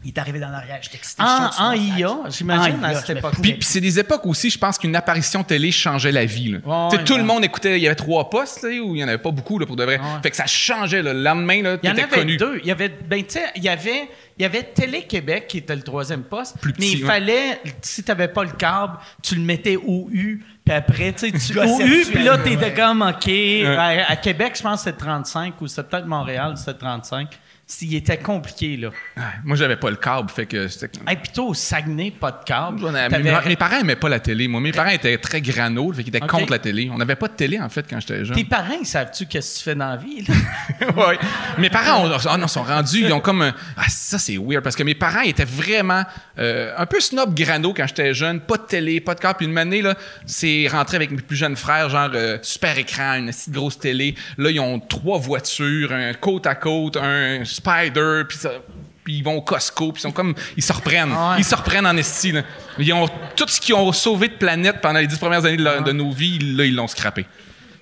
Il 0.03 0.09
est 0.09 0.17
arrivé 0.19 0.39
dans 0.39 0.49
l'arrière, 0.49 0.77
j'étais 0.81 0.97
excité. 0.97 1.21
En, 1.23 1.49
je 1.49 1.53
sur 1.55 1.63
en 1.63 1.69
mon 1.71 1.73
IA, 1.75 2.17
j'imagine, 2.29 2.75
En 2.79 2.83
à 2.83 2.91
IA, 2.93 2.99
cette 3.01 3.09
me 3.09 3.17
époque. 3.17 3.33
Puis, 3.41 3.53
puis 3.53 3.63
c'est 3.63 3.81
des 3.81 3.99
époques 3.99 4.25
aussi, 4.25 4.49
je 4.49 4.57
pense 4.57 4.77
qu'une 4.77 4.95
apparition 4.95 5.43
télé 5.43 5.71
changeait 5.71 6.11
la 6.13 6.23
vie. 6.23 6.51
là. 6.51 6.59
Ouais, 6.63 6.89
Tu 6.89 6.95
sais, 6.95 6.97
ouais, 7.01 7.03
tout 7.03 7.13
ouais. 7.13 7.19
le 7.19 7.25
monde 7.25 7.43
écoutait, 7.43 7.77
il 7.77 7.83
y 7.83 7.87
avait 7.87 7.95
trois 7.95 8.29
postes, 8.29 8.59
sais, 8.59 8.79
où 8.79 8.89
il 8.95 8.99
n'y 8.99 9.03
en 9.03 9.07
avait 9.07 9.17
pas 9.17 9.31
beaucoup 9.31 9.59
là, 9.59 9.65
pour 9.65 9.75
de 9.75 9.83
vrai. 9.83 9.99
Fait 10.23 10.29
que 10.29 10.35
ça 10.37 10.45
changeait. 10.45 11.01
là. 11.01 11.13
Le 11.13 11.21
lendemain, 11.21 11.61
là, 11.61 11.77
Il 11.83 11.87
y 11.87 11.91
en 11.91 11.95
t'étais 11.95 12.03
avait 12.07 12.15
connu. 12.21 12.37
deux. 12.37 12.59
Il 12.63 12.67
y 12.67 12.71
avait, 12.71 12.87
ben, 12.89 13.21
tu 13.23 13.33
sais, 13.33 13.43
il 13.55 13.63
y 13.63 13.69
avait, 13.69 14.07
il 14.39 14.43
y 14.43 14.45
avait 14.45 14.63
Télé-Québec 14.63 15.47
qui 15.47 15.59
était 15.59 15.75
le 15.75 15.81
troisième 15.81 16.23
poste. 16.23 16.59
Plus 16.59 16.71
mais 16.73 16.77
petit, 16.77 16.93
il 16.93 17.01
ouais. 17.01 17.07
fallait, 17.07 17.61
si 17.81 18.03
tu 18.03 18.11
n'avais 18.11 18.27
pas 18.27 18.43
le 18.43 18.51
câble, 18.51 18.97
tu 19.23 19.35
le 19.35 19.41
mettais 19.41 19.77
au 19.77 20.07
U. 20.11 20.43
Puis 20.63 20.73
après, 20.75 21.13
tu 21.13 21.31
sais, 21.31 21.53
tu 21.53 21.59
au 21.59 21.81
U, 21.81 22.05
puis 22.05 22.23
là, 22.23 22.35
ouais. 22.35 22.43
t'étais 22.43 22.73
comme, 22.73 23.01
OK. 23.01 23.29
À, 23.29 24.11
à 24.11 24.15
Québec, 24.15 24.53
je 24.55 24.61
pense 24.61 24.83
que 24.83 24.91
c'était 24.91 25.05
35 25.05 25.59
ou 25.61 25.67
c'était 25.67 25.83
peut-être 25.89 26.05
Montréal, 26.05 26.55
c'était 26.55 26.77
35. 26.77 27.29
S'il 27.69 27.93
était 27.95 28.17
compliqué, 28.17 28.77
là. 28.77 28.91
Ouais, 29.17 29.23
Moi, 29.43 29.57
j'avais 29.57 29.75
pas 29.75 29.89
le 29.89 29.97
câble, 29.97 30.29
fait 30.29 30.45
que 30.45 30.69
c'était. 30.69 30.87
Puis 30.99 31.31
toi, 31.33 31.43
au 31.47 31.53
Saguenay, 31.53 32.11
pas 32.11 32.31
de 32.31 32.43
câble. 32.45 32.79
On 32.81 32.95
a- 32.95 33.09
T'avais- 33.09 33.23
mes, 33.29 33.49
mes 33.49 33.55
parents 33.57 33.79
aimaient 33.79 33.97
pas 33.97 34.07
la 34.07 34.21
télé. 34.21 34.47
Moi, 34.47 34.61
mes 34.61 34.71
parents 34.71 34.91
étaient 34.91 35.17
très 35.17 35.41
grano, 35.41 35.91
fait 35.91 36.03
qu'ils 36.05 36.15
étaient 36.15 36.25
contre 36.25 36.49
la 36.51 36.59
télé. 36.59 36.89
On 36.93 36.97
n'avait 36.97 37.17
pas 37.17 37.27
de 37.27 37.33
télé, 37.33 37.59
en 37.59 37.67
fait, 37.67 37.85
quand 37.89 37.99
j'étais 37.99 38.23
jeune. 38.23 38.37
Tes 38.37 38.45
parents, 38.45 38.77
ils 38.79 38.85
savent-tu 38.87 39.25
qu'est-ce 39.25 39.55
que 39.55 39.57
tu 39.59 39.63
fais 39.65 39.75
dans 39.75 39.89
la 39.89 39.97
vie? 39.97 40.25
là? 40.25 40.33
Ouais. 40.95 41.19
Mes 41.57 41.69
parents 41.69 42.05
ont, 42.07 42.17
ah 42.27 42.37
non, 42.37 42.47
sont 42.47 42.63
rendus, 42.63 43.01
ils 43.01 43.11
ont 43.11 43.19
comme 43.19 43.41
un- 43.41 43.53
ah 43.75 43.83
ça 43.89 44.17
c'est 44.17 44.37
weird 44.37 44.63
parce 44.63 44.75
que 44.75 44.83
mes 44.83 44.95
parents 44.95 45.21
étaient 45.21 45.43
vraiment 45.43 46.03
euh, 46.39 46.73
un 46.77 46.85
peu 46.85 46.99
snob 46.99 47.33
grano 47.35 47.73
quand 47.73 47.85
j'étais 47.87 48.13
jeune, 48.13 48.39
pas 48.39 48.57
de 48.57 48.63
télé, 48.63 49.01
pas 49.01 49.15
de 49.15 49.19
câble. 49.19 49.37
Puis 49.37 49.47
une 49.47 49.57
année 49.57 49.81
là, 49.81 49.95
c'est 50.25 50.67
rentré 50.71 50.95
avec 50.95 51.11
mes 51.11 51.21
plus 51.21 51.35
jeunes 51.35 51.55
frères, 51.55 51.89
genre 51.89 52.11
euh, 52.13 52.37
super 52.43 52.77
écran, 52.77 53.15
une 53.15 53.27
petite 53.27 53.51
grosse 53.51 53.77
télé. 53.79 54.15
Là 54.37 54.51
ils 54.51 54.59
ont 54.59 54.79
trois 54.79 55.17
voitures, 55.17 55.91
un 55.91 56.13
côte 56.13 56.47
à 56.47 56.55
côte, 56.55 56.95
un 56.97 57.43
Spider, 57.57 58.23
puis 58.27 58.37
ça. 58.37 58.49
Puis 59.03 59.17
ils 59.19 59.23
vont 59.23 59.35
au 59.37 59.41
Costco, 59.41 59.91
puis 59.93 59.99
ils 59.99 60.03
sont 60.03 60.11
comme. 60.11 60.33
Ils 60.57 60.63
se 60.63 60.73
reprennent. 60.73 61.11
Ouais. 61.11 61.35
Ils 61.39 61.45
se 61.45 61.55
reprennent 61.55 61.87
en 61.87 61.95
esti. 61.97 62.31
là. 62.33 62.41
Ils 62.77 62.91
ont 62.93 63.07
tout 63.35 63.47
ce 63.47 63.59
qu'ils 63.61 63.75
ont 63.75 63.91
sauvé 63.93 64.27
de 64.27 64.33
planète 64.35 64.81
pendant 64.81 64.99
les 64.99 65.07
dix 65.07 65.17
premières 65.17 65.45
années 65.45 65.57
de, 65.57 65.63
leur- 65.63 65.81
de 65.81 65.91
nos 65.93 66.11
vies, 66.11 66.39
là, 66.39 66.65
ils 66.65 66.75
l'ont 66.75 66.87
scrappé. 66.87 67.25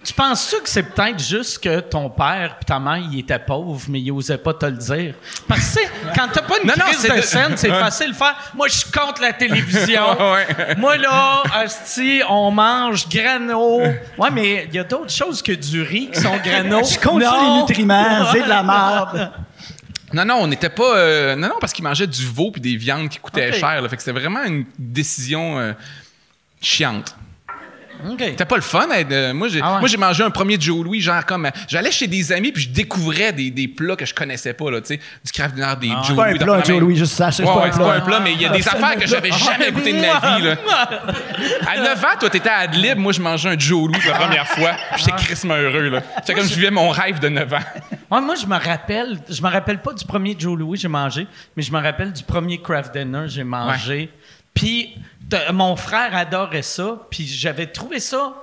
Tu 0.03 0.13
penses-tu 0.13 0.61
que 0.61 0.69
c'est 0.69 0.83
peut-être 0.83 1.19
juste 1.19 1.63
que 1.63 1.79
ton 1.79 2.11
père 2.11 2.57
et 2.61 2.65
ta 2.65 2.77
mère, 2.79 2.97
ils 3.11 3.21
étaient 3.21 3.39
pauvres, 3.39 3.81
mais 3.89 3.99
ils 3.99 4.11
osaient 4.11 4.37
pas 4.37 4.53
te 4.53 4.67
le 4.67 4.73
dire? 4.77 5.15
Parce 5.47 5.61
que, 5.61 5.79
tu 5.79 5.85
sais, 5.85 5.89
quand 6.15 6.27
t'as 6.31 6.43
pas 6.43 6.59
une 6.61 6.67
Non, 6.67 6.75
crise 6.77 7.01
de 7.09 7.15
de- 7.15 7.21
scène, 7.21 7.53
c'est 7.55 7.69
facile 7.79 8.11
de 8.11 8.15
faire. 8.15 8.35
Moi, 8.53 8.67
je 8.67 8.73
suis 8.75 8.91
contre 8.91 9.23
la 9.23 9.33
télévision. 9.33 10.03
Ouais. 10.31 10.75
Moi, 10.77 10.97
là, 10.97 11.41
asti, 11.55 12.21
on 12.29 12.51
mange 12.51 13.09
grano. 13.09 13.79
Ouais, 14.19 14.29
mais 14.31 14.67
il 14.69 14.75
y 14.75 14.79
a 14.79 14.83
d'autres 14.83 15.09
choses 15.09 15.41
que 15.41 15.53
du 15.53 15.81
riz 15.81 16.11
qui 16.13 16.19
sont 16.21 16.37
grano. 16.37 16.81
Je 16.83 17.07
Non. 17.09 17.17
les 17.17 17.61
nutriments, 17.61 18.27
c'est 18.31 18.43
de 18.43 18.47
la 18.49 18.61
merde. 18.61 19.31
Non, 20.15 20.23
non, 20.23 20.35
on 20.35 20.47
n'était 20.47 20.69
pas. 20.69 20.97
euh, 20.97 21.35
non, 21.35 21.49
non, 21.49 21.55
parce 21.59 21.73
qu'ils 21.73 21.83
mangeaient 21.83 22.07
du 22.07 22.25
veau 22.25 22.49
puis 22.49 22.61
des 22.61 22.77
viandes 22.77 23.09
qui 23.09 23.19
coûtaient 23.19 23.49
Ok. 23.49 23.55
cher. 23.55 23.81
là. 23.81 23.89
fait 23.89 23.97
que 23.97 24.01
c'était 24.01 24.17
vraiment 24.17 24.43
une 24.45 24.65
décision 24.79 25.59
euh, 25.59 25.73
chiante. 26.61 27.17
OK. 28.11 28.19
C'était 28.19 28.45
pas 28.45 28.55
le 28.55 28.61
fun. 28.61 28.87
hein, 28.91 29.03
de- 29.03 29.31
moi, 29.33 29.47
j'ai, 29.47 29.59
Ah 29.63 29.73
ouais. 29.75 29.79
moi, 29.79 29.87
j'ai 29.89 29.97
mangé 29.97 30.23
un 30.23 30.29
premier 30.29 30.57
Joe 30.59 30.83
Louis, 30.83 31.01
genre 31.01 31.25
comme. 31.25 31.45
euh, 31.45 31.51
J'allais 31.67 31.91
chez 31.91 32.07
des 32.07 32.31
amis 32.31 32.51
puis 32.51 32.63
je 32.63 32.69
découvrais 32.69 33.31
des, 33.33 33.49
des 33.51 33.67
plats 33.67 33.95
que 33.95 34.05
je 34.05 34.13
connaissais 34.13 34.53
pas, 34.53 34.69
là, 34.71 34.81
tu 34.81 34.87
sais. 34.87 34.99
Du 35.23 35.31
craft 35.31 35.55
dinner, 35.55 35.73
des 35.79 35.87
Joe 35.89 35.97
C'est 36.07 36.15
pas 36.15 36.25
un 36.25 36.29
Louis. 36.31 36.39
plat, 36.39 36.63
Joe. 36.63 36.79
Louis, 36.79 36.95
juste 36.97 37.13
ça. 37.13 37.31
C'est 37.31 37.43
Ouais, 37.43 37.49
pas 37.53 37.59
ouais, 37.61 37.69
un 37.69 37.71
c'est 37.71 37.79
pas 37.79 37.93
un 37.95 38.01
plat. 38.01 38.19
mais 38.19 38.33
il 38.33 38.41
y 38.41 38.45
a 38.45 38.49
des 38.49 38.67
affaires 38.67 38.95
que 38.95 39.07
j'avais 39.07 39.31
jamais 39.31 39.71
goûtées 39.71 39.93
de 39.93 40.01
ma 40.01 40.37
vie, 40.37 40.43
là. 40.43 40.55
À 41.67 41.77
9 41.79 42.03
ans, 42.03 42.07
toi, 42.19 42.29
t'étais 42.29 42.49
à 42.49 42.57
Adlib. 42.59 42.97
Moi, 42.97 43.11
je 43.13 43.21
mangeais 43.21 43.49
un 43.49 43.57
Joe 43.59 43.87
Louis 43.87 43.99
pour 43.99 44.11
la 44.11 44.17
première 44.19 44.47
fois. 44.47 44.71
puis 44.93 45.03
J'étais 45.05 45.11
crissement 45.23 45.55
heureux, 45.55 45.89
là. 45.89 46.01
C'était 46.17 46.33
comme 46.33 46.47
je 46.47 46.55
vivais 46.55 46.71
mon 46.71 46.89
rêve 46.89 47.19
de 47.19 47.29
9 47.29 47.53
ans. 47.53 47.59
Ouais, 48.11 48.21
moi, 48.21 48.35
je 48.35 48.45
me 48.45 48.55
rappelle, 48.57 49.17
je 49.29 49.41
me 49.41 49.49
rappelle 49.49 49.79
pas 49.79 49.93
du 49.93 50.05
premier 50.05 50.35
Joe 50.37 50.57
Louis 50.57 50.77
que 50.77 50.81
j'ai 50.83 50.87
mangé, 50.87 51.27
mais 51.55 51.63
je 51.63 51.71
me 51.71 51.81
rappelle 51.81 52.13
du 52.13 52.23
premier 52.23 52.61
craft 52.61 52.93
dinner 52.93 53.21
que 53.23 53.27
j'ai 53.29 53.43
mangé. 53.43 54.09
Puis 54.53 54.95
mon 55.53 55.75
frère 55.75 56.15
adorait 56.15 56.61
ça, 56.61 57.07
puis 57.09 57.25
j'avais 57.27 57.67
trouvé 57.67 57.99
ça 57.99 58.33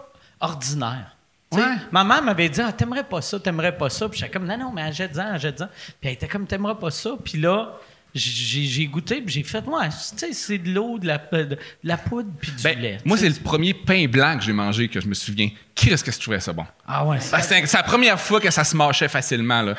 ordinaire. 0.41 1.17
Ouais. 1.53 1.61
Ma 1.91 2.03
mère 2.03 2.23
m'avait 2.23 2.49
dit 2.49 2.61
ah, 2.63 2.73
T'aimerais 2.73 3.05
pas 3.05 3.21
ça, 3.21 3.39
t'aimerais 3.39 3.77
pas 3.77 3.91
ça. 3.91 4.09
Puis 4.09 4.19
j'étais 4.21 4.33
comme 4.33 4.47
Non, 4.47 4.57
non, 4.57 4.73
mais 4.73 4.83
achète-en, 4.83 5.35
achète-en. 5.35 5.67
Puis 5.67 6.09
elle 6.09 6.13
était 6.13 6.29
comme 6.29 6.47
T'aimerais 6.47 6.79
pas 6.79 6.91
ça. 6.91 7.11
Puis 7.23 7.39
là, 7.39 7.79
j'ai 8.15 8.87
goûté, 8.87 9.21
puis 9.21 9.35
j'ai 9.35 9.43
fait 9.43 9.63
Ouais, 9.67 9.89
tu 9.89 10.19
sais, 10.19 10.33
c'est 10.33 10.59
de 10.59 10.71
l'eau, 10.71 10.99
de 10.99 11.07
la, 11.07 11.19
de 11.19 11.59
la 11.85 11.97
poudre, 11.99 12.31
puis 12.41 12.53
du 12.53 12.63
Ben, 12.63 12.79
lait. 12.81 12.99
moi, 13.05 13.17
c'est 13.19 13.29
le 13.29 13.35
premier 13.35 13.75
pain 13.75 14.07
blanc 14.09 14.39
que 14.39 14.45
j'ai 14.45 14.53
mangé 14.55 14.89
que 14.89 15.01
je 15.01 15.07
me 15.07 15.15
souviens. 15.15 15.51
Qu'est-ce 15.75 16.05
que 16.05 16.13
je 16.13 16.21
trouvais 16.21 16.39
ça 16.39 16.53
bon? 16.53 16.67
Ah 16.87 17.03
ouais, 17.05 17.19
c'est- 17.19 17.33
Ben, 17.35 17.41
c'est 17.41 17.67
c'est 17.67 17.77
la 17.79 17.83
première 17.83 18.21
fois 18.21 18.41
que 18.41 18.51
ça 18.51 18.63
se 18.63 18.77
mâchait 18.77 19.09
facilement. 19.09 19.63
là. 19.63 19.75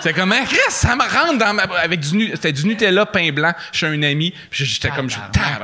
C'est 0.00 0.12
comme, 0.12 0.32
Hein, 0.32 0.42
Chris, 0.44 0.58
ça 0.70 0.96
me 0.96 1.02
rentre 1.02 1.38
dans 1.38 1.54
ma... 1.54 1.62
Avec 1.82 2.00
du, 2.00 2.30
c'était 2.32 2.52
du 2.52 2.66
Nutella 2.66 3.06
pain 3.06 3.30
blanc 3.32 3.52
chez 3.70 3.86
un 3.86 4.02
ami. 4.02 4.34
Puis 4.50 4.64
j'étais 4.64 4.90
comme, 4.90 5.08
je- 5.08 5.16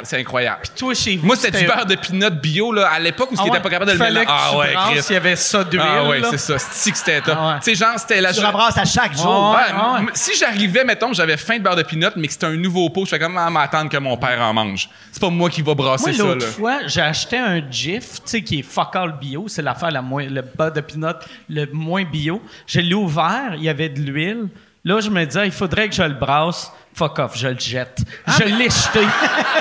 c'est 0.05 0.21
incroyable. 0.21 0.61
Toi, 0.77 0.95
chez 0.95 1.17
vous, 1.17 1.27
Moi, 1.27 1.35
c'était 1.37 1.59
du 1.61 1.67
beurre 1.67 1.85
de 1.87 1.97
pinot 1.97 2.31
bio 2.31 2.73
là, 2.73 2.91
à 2.93 3.01
l'époque 3.01 3.33
où 3.33 3.35
Ah 3.39 3.43
il 3.45 3.51
pas 3.61 3.71
capable 3.71 3.91
de 3.93 3.99
le 3.99 4.05
mélanger. 4.05 4.27
Ah 4.29 4.57
ouais, 4.57 4.75
Chris. 4.93 5.05
Il 5.11 5.13
y 5.15 5.17
avait 5.17 5.37
ça 5.37 5.65
d'huile. 5.65 5.83
Ah 5.85 6.05
ouais, 6.05 6.23
c'est 6.31 6.39
ça. 6.39 6.59
C'est 6.59 6.93
que 6.93 6.99
c'était 6.99 7.21
top. 7.21 7.37
Ah 7.39 7.49
ouais. 7.49 7.55
Tu 7.65 7.65
sais, 7.65 7.75
genre, 7.75 7.99
c'était 7.99 8.21
la 8.21 8.33
Tu 8.33 8.41
rabrasses 8.41 8.79
à 8.79 8.85
chaque 8.85 9.17
jour. 9.17 9.55
Ouais, 9.57 9.99
m- 9.99 10.11
Si 10.15 10.37
j'arrivais, 10.39 10.85
mettons, 10.85 11.13
j'avais 11.13 11.37
faim 11.37 11.59
de 11.59 11.63
beurre 11.65 11.77
de 11.77 11.83
pinot, 11.83 12.11
mais 12.17 12.29
que 12.29 12.33
c'était 12.33 12.47
un 12.47 12.57
nouveau 12.57 12.89
pot, 12.91 13.05
je 13.05 13.11
fais 13.11 13.19
comme, 13.19 13.37
ah, 13.37 13.51
m'attendre 13.51 13.91
que 13.91 13.97
mon 13.99 14.17
père 14.17 14.41
en 14.43 14.55
mange. 14.55 14.89
C'est 15.11 15.21
pas 15.21 15.29
moi 15.31 15.51
qui 15.51 15.61
va 15.63 15.75
brasser 15.75 16.13
Moi, 16.13 16.31
ça, 16.31 16.35
là. 16.37 16.47
fois, 16.53 16.79
j'ai 16.87 17.01
acheté 17.01 17.37
un 17.39 17.61
GIF, 17.69 18.15
tu 18.15 18.21
sais, 18.27 18.43
qui 18.43 18.61
est 18.61 18.63
fuck 18.63 18.95
all 18.95 19.13
bio. 19.21 19.47
C'est 19.49 19.63
l'affaire 19.73 19.91
la 19.91 20.03
moins, 20.03 20.27
le 20.27 20.43
beurre 20.43 20.73
de 20.73 20.81
pinot 20.81 21.09
le 21.49 21.67
moins 21.73 22.05
bio. 22.05 22.43
Je 22.67 22.81
l'ai 22.81 22.95
ouvert, 22.95 23.55
il 23.57 23.63
y 23.65 23.69
avait 23.69 23.89
de 23.89 24.01
l'huile. 24.01 24.49
Là, 24.85 24.99
je 25.01 25.11
me 25.11 25.25
disais, 25.25 25.47
il 25.47 25.53
faudrait 25.53 25.89
que 25.89 25.95
je 25.95 26.03
le 26.03 26.15
brasse. 26.15 26.73
Fuck 26.95 27.19
off, 27.21 27.39
je 27.39 27.49
le 27.49 27.59
jette. 27.59 28.01
je 28.27 28.43
l'ai 28.45 28.65
jeté. 28.69 29.01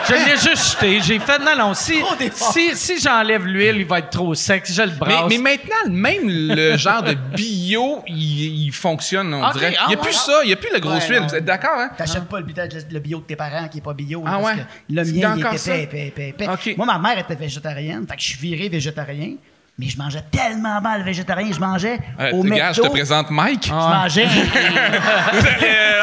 je 0.05 0.13
l'ai 0.13 0.31
juste 0.49 0.71
jeté. 0.73 0.99
J'ai 0.99 1.19
fait, 1.19 1.39
non, 1.39 1.55
non, 1.57 1.73
si, 1.73 2.01
si, 2.33 2.75
si 2.75 2.99
j'enlève 2.99 3.45
l'huile, 3.45 3.77
il 3.77 3.85
va 3.85 3.99
être 3.99 4.09
trop 4.09 4.33
sec. 4.35 4.63
Je 4.69 4.81
le 4.81 4.89
brasse. 4.89 5.29
mais 5.29 5.37
maintenant, 5.37 5.89
même 5.91 6.23
le 6.27 6.75
genre 6.75 7.03
de 7.03 7.13
bio, 7.13 8.03
il, 8.07 8.65
il 8.65 8.71
fonctionne, 8.73 9.33
on 9.33 9.45
Ok, 9.47 9.53
dirait. 9.53 9.75
ah 9.79 9.83
Il 9.85 9.89
n'y 9.89 9.93
a 9.93 9.97
ouais. 9.99 10.03
plus 10.03 10.13
ça, 10.13 10.39
il 10.43 10.47
n'y 10.47 10.53
a 10.53 10.57
plus 10.57 10.69
le 10.73 10.79
gros 10.81 10.91
Ouais, 10.95 11.07
huile. 11.07 11.21
non. 11.21 11.27
Vous 11.27 11.35
êtes 11.35 11.45
d'accord, 11.45 11.77
hein? 11.77 11.91
T'achètes 11.97 12.25
pas 12.25 12.39
le, 12.39 12.45
bio- 12.45 12.55
le 12.91 12.99
bio 12.99 13.19
de 13.19 13.23
tes 13.23 13.35
parents 13.37 13.67
qui 13.69 13.77
est 13.77 13.81
pas 13.81 13.93
bio. 13.93 14.23
Ah 14.25 14.31
parce 14.41 14.45
ouais? 14.57 14.63
que 14.63 14.93
le 14.93 15.03
mien, 15.05 15.35
il 15.37 15.45
était 15.45 15.55
épais, 15.55 15.83
épais, 15.83 16.07
épais, 16.07 16.29
épais. 16.29 16.47
Ok. 16.49 16.73
Moi, 16.75 16.85
ma 16.85 16.99
mère 16.99 17.17
était 17.19 17.35
végétarienne, 17.35 18.05
fait 18.09 18.15
que 18.17 18.21
je 18.21 18.27
suis 18.27 18.39
viré 18.39 18.67
végétarien. 18.67 19.35
Mais 19.81 19.87
je 19.87 19.97
mangeais 19.97 20.21
tellement 20.31 20.79
mal 20.79 21.01
végétarien, 21.01 21.51
je 21.51 21.59
mangeais 21.59 21.99
Euh, 22.19 22.31
au 22.33 22.41
regarde, 22.43 22.75
je 22.75 22.81
te 22.83 22.87
présente 22.87 23.31
Mike. 23.31 23.65
Je 23.65 23.71
mangeais. 23.73 24.25
Vous 24.27 25.39
allez, 25.47 25.73
euh, 25.75 26.01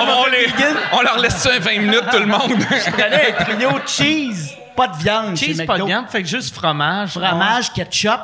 on, 0.00 0.02
on- 0.02 0.22
on 0.22 0.26
les- 0.26 0.46
on 0.94 1.00
leur 1.02 1.16
laisse 1.18 1.36
ça 1.36 1.56
20 1.60 1.78
minutes, 1.78 2.02
tout 2.10 2.18
le 2.18 2.26
monde. 2.26 2.50
je 2.58 2.90
prenais 2.90 3.32
un 3.38 3.44
trio 3.44 3.70
de 3.78 3.86
cheese, 3.86 4.50
pas 4.76 4.88
de 4.88 4.96
viande 4.96 5.36
chez 5.36 5.46
Cheese, 5.46 5.58
McDo. 5.58 5.66
pas 5.74 5.78
de 5.78 5.84
viande, 5.84 6.06
fait 6.08 6.22
que 6.22 6.28
juste 6.28 6.52
fromage. 6.56 7.10
Fromage, 7.10 7.72
ketchup, 7.72 8.18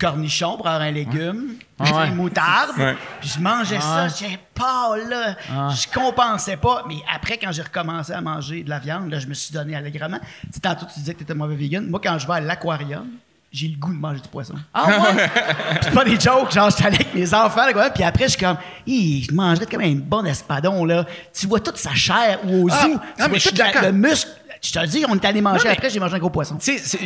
cornichon 0.00 0.56
pour 0.56 0.66
avoir 0.66 0.82
un 0.82 0.90
légume, 0.90 1.50
Ah 1.78 1.84
ouais. 1.84 2.10
moutarde. 2.10 2.70
Ouais. 2.76 2.96
Puis 3.20 3.34
je 3.36 3.40
mangeais 3.40 3.80
ça, 3.80 4.08
j'étais 4.08 4.40
pas 4.54 4.96
là. 5.08 5.36
Je 5.70 5.86
compensais 5.96 6.56
pas. 6.56 6.82
Mais 6.88 6.96
après, 7.14 7.38
quand 7.38 7.52
j'ai 7.52 7.62
recommencé 7.62 8.12
à 8.12 8.20
manger 8.20 8.64
de 8.64 8.70
la 8.70 8.80
viande, 8.80 9.08
là, 9.08 9.20
je 9.20 9.28
me 9.28 9.34
suis 9.34 9.52
donné 9.54 9.76
allègrement. 9.76 10.18
Tu 10.18 10.48
sais, 10.54 10.60
tantôt, 10.60 10.86
tu 10.92 10.98
disais 10.98 11.12
que 11.12 11.18
tu 11.18 11.24
étais 11.24 11.34
mauvais 11.34 11.54
vegan. 11.54 11.86
Moi, 11.88 12.00
quand 12.02 12.18
je 12.18 12.26
vais 12.26 12.34
à 12.34 12.40
l'aquarium, 12.40 13.06
j'ai 13.52 13.68
le 13.68 13.76
goût 13.76 13.92
de 13.92 13.98
manger 13.98 14.20
du 14.20 14.28
poisson. 14.28 14.54
Ah 14.72 14.86
ouais? 14.86 15.28
C'est 15.82 15.92
pas 15.92 16.04
des 16.04 16.18
jokes, 16.18 16.52
genre, 16.52 16.70
je 16.70 16.76
suis 16.76 16.84
allé 16.86 16.96
avec 16.96 17.14
mes 17.14 17.34
enfants, 17.34 17.66
là, 17.66 17.72
quoi, 17.72 17.90
puis 17.90 18.02
après, 18.02 18.24
je 18.24 18.30
suis 18.30 18.40
comme, 18.40 18.56
Hi, 18.86 19.24
je 19.28 19.34
mangerais 19.34 19.66
comme 19.66 19.82
un 19.82 19.94
bon 19.94 20.24
espadon, 20.24 20.84
là. 20.84 21.04
Tu 21.38 21.46
vois 21.46 21.60
toute 21.60 21.76
sa 21.76 21.94
chair 21.94 22.40
ou 22.46 22.64
au 22.66 22.68
Ah, 22.72 22.80
zoo, 22.82 22.88
non, 22.88 22.98
tu 23.16 23.28
vois 23.28 23.38
tout 23.38 23.80
la- 23.82 23.90
le 23.90 23.92
muscle. 23.92 24.30
Je 24.64 24.70
te 24.72 24.78
le 24.78 24.86
dis, 24.86 25.04
on 25.08 25.16
est 25.16 25.24
allé 25.24 25.40
manger 25.40 25.64
Non, 25.66 25.72
après, 25.72 25.90
j'ai 25.90 25.98
mangé 25.98 26.14
un 26.14 26.18
gros 26.20 26.30
poisson. 26.30 26.56
Tu 26.56 26.78
sais, 26.78 26.98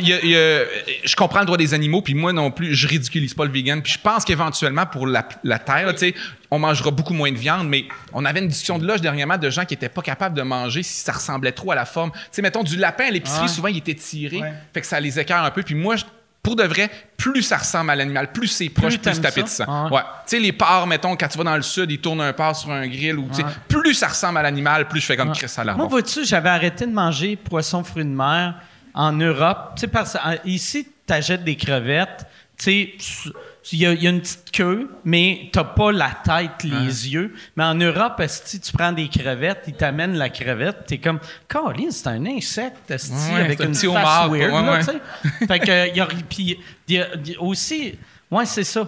je 1.03 1.15
comprends 1.15 1.39
le 1.39 1.45
droit 1.45 1.57
des 1.57 1.73
animaux, 1.73 2.01
puis 2.03 2.13
moi 2.13 2.31
non 2.31 2.51
plus, 2.51 2.75
je 2.75 2.87
ridiculise 2.87 3.33
pas 3.33 3.45
le 3.45 3.51
vegan. 3.51 3.81
Puis 3.81 3.93
je 3.93 3.99
pense 3.99 4.23
qu'éventuellement, 4.25 4.85
pour 4.85 5.07
la, 5.07 5.27
la 5.43 5.57
terre, 5.59 5.91
tu 5.93 5.97
sais, 5.99 6.15
on 6.51 6.59
mangera 6.59 6.91
beaucoup 6.91 7.13
moins 7.13 7.31
de 7.31 7.37
viande, 7.37 7.67
mais 7.67 7.85
on 8.13 8.25
avait 8.25 8.41
une 8.41 8.47
discussion 8.47 8.77
de 8.77 8.85
loge 8.85 9.01
dernièrement 9.01 9.37
de 9.37 9.49
gens 9.49 9.65
qui 9.65 9.73
étaient 9.73 9.89
pas 9.89 10.03
capables 10.03 10.35
de 10.37 10.43
manger 10.43 10.83
si 10.83 11.01
ça 11.01 11.11
ressemblait 11.13 11.51
trop 11.51 11.71
à 11.71 11.75
la 11.75 11.85
forme. 11.85 12.11
Tu 12.11 12.19
sais, 12.31 12.41
mettons, 12.43 12.61
du 12.63 12.77
lapin 12.77 13.05
à 13.07 13.11
l'épicerie, 13.11 13.49
souvent, 13.49 13.67
il 13.69 13.77
était 13.77 13.95
tiré, 13.95 14.37
Ouais. 14.37 14.53
fait 14.73 14.81
que 14.81 14.87
ça 14.87 14.99
les 14.99 15.19
écœure 15.19 15.43
un 15.43 15.51
peu. 15.51 15.63
Puis 15.63 15.75
moi, 15.75 15.95
je- 15.95 16.05
pour 16.47 16.55
de 16.55 16.63
vrai, 16.63 16.89
plus 17.17 17.41
ça 17.41 17.57
ressemble 17.57 17.89
à 17.89 17.95
l'animal, 17.97 18.31
plus 18.31 18.47
c'est 18.47 18.69
proche, 18.69 18.97
plus, 18.97 19.13
c'est 19.13 19.21
ça? 19.21 19.27
appétissant. 19.27 19.65
Ah. 19.67 19.89
Ouais. 19.91 19.99
Tu 19.99 20.07
sais, 20.27 20.39
les 20.39 20.53
porcs, 20.53 20.87
mettons, 20.87 21.13
quand 21.17 21.27
tu 21.27 21.37
vas 21.37 21.43
dans 21.43 21.57
le 21.57 21.61
sud, 21.61 21.91
ils 21.91 21.99
tournent 21.99 22.21
un 22.21 22.31
porc 22.31 22.55
sur 22.55 22.71
un 22.71 22.87
grill, 22.87 23.17
ou, 23.17 23.27
plus 23.67 23.93
ça 23.93 24.07
ressemble 24.07 24.37
à 24.37 24.43
l'animal, 24.43 24.87
plus 24.87 25.01
je 25.01 25.07
fais 25.07 25.17
comme 25.17 25.33
Chris 25.33 25.51
à 25.57 25.65
la 25.65 25.73
Moi, 25.73 25.87
vois-tu, 25.87 26.23
j'avais 26.23 26.47
arrêté 26.47 26.85
de 26.85 26.93
manger 26.93 27.35
poisson, 27.35 27.83
fruits 27.83 28.05
de 28.05 28.09
mer 28.09 28.61
en 28.93 29.11
Europe. 29.11 29.73
Tu 29.75 29.81
sais, 29.81 29.87
parce 29.87 30.15
ici, 30.45 30.87
tu 31.05 31.13
achètes 31.13 31.43
des 31.43 31.57
crevettes. 31.57 32.25
Tu 32.57 32.63
sais, 32.63 33.31
il 33.71 33.79
y, 33.79 33.85
a- 33.85 33.93
il 33.93 34.01
y 34.03 34.07
a 34.07 34.09
une 34.09 34.21
petite 34.21 34.51
queue, 34.51 34.89
mais 35.03 35.49
t'as 35.51 35.63
pas 35.63 35.91
la 35.91 36.11
tête, 36.23 36.63
les 36.63 37.09
yeux. 37.09 37.33
Mais 37.55 37.63
en 37.63 37.75
Europe, 37.75 38.21
si 38.27 38.59
tu 38.59 38.71
prends 38.71 38.91
des 38.91 39.07
crevettes, 39.09 39.63
ils 39.67 39.73
t'amènent 39.73 40.15
la 40.17 40.29
crevette, 40.29 40.85
t'es 40.87 40.97
comme, 40.99 41.19
Caroline, 41.49 41.91
c'est 41.91 42.07
un 42.07 42.25
insecte, 42.25 42.89
esti, 42.91 43.13
Ouais, 43.33 43.41
avec 43.41 43.57
c'est 43.57 43.63
un 43.65 43.67
une 43.67 43.73
petit 43.73 43.87
face 43.87 43.95
homard, 43.95 44.29
weird, 44.31 44.53
ouais, 44.53 44.61
là, 44.63 44.79
ouais. 44.79 45.47
fait 45.47 45.59
que, 45.59 45.89
il 45.89 45.97
y 45.97 46.01
a, 46.01 46.07
y 46.07 46.97
a- 46.97 47.07
il 47.19 47.29
y 47.29 47.35
a 47.35 47.41
aussi, 47.41 47.97
ouais, 48.31 48.45
c'est 48.45 48.63
ça. 48.63 48.87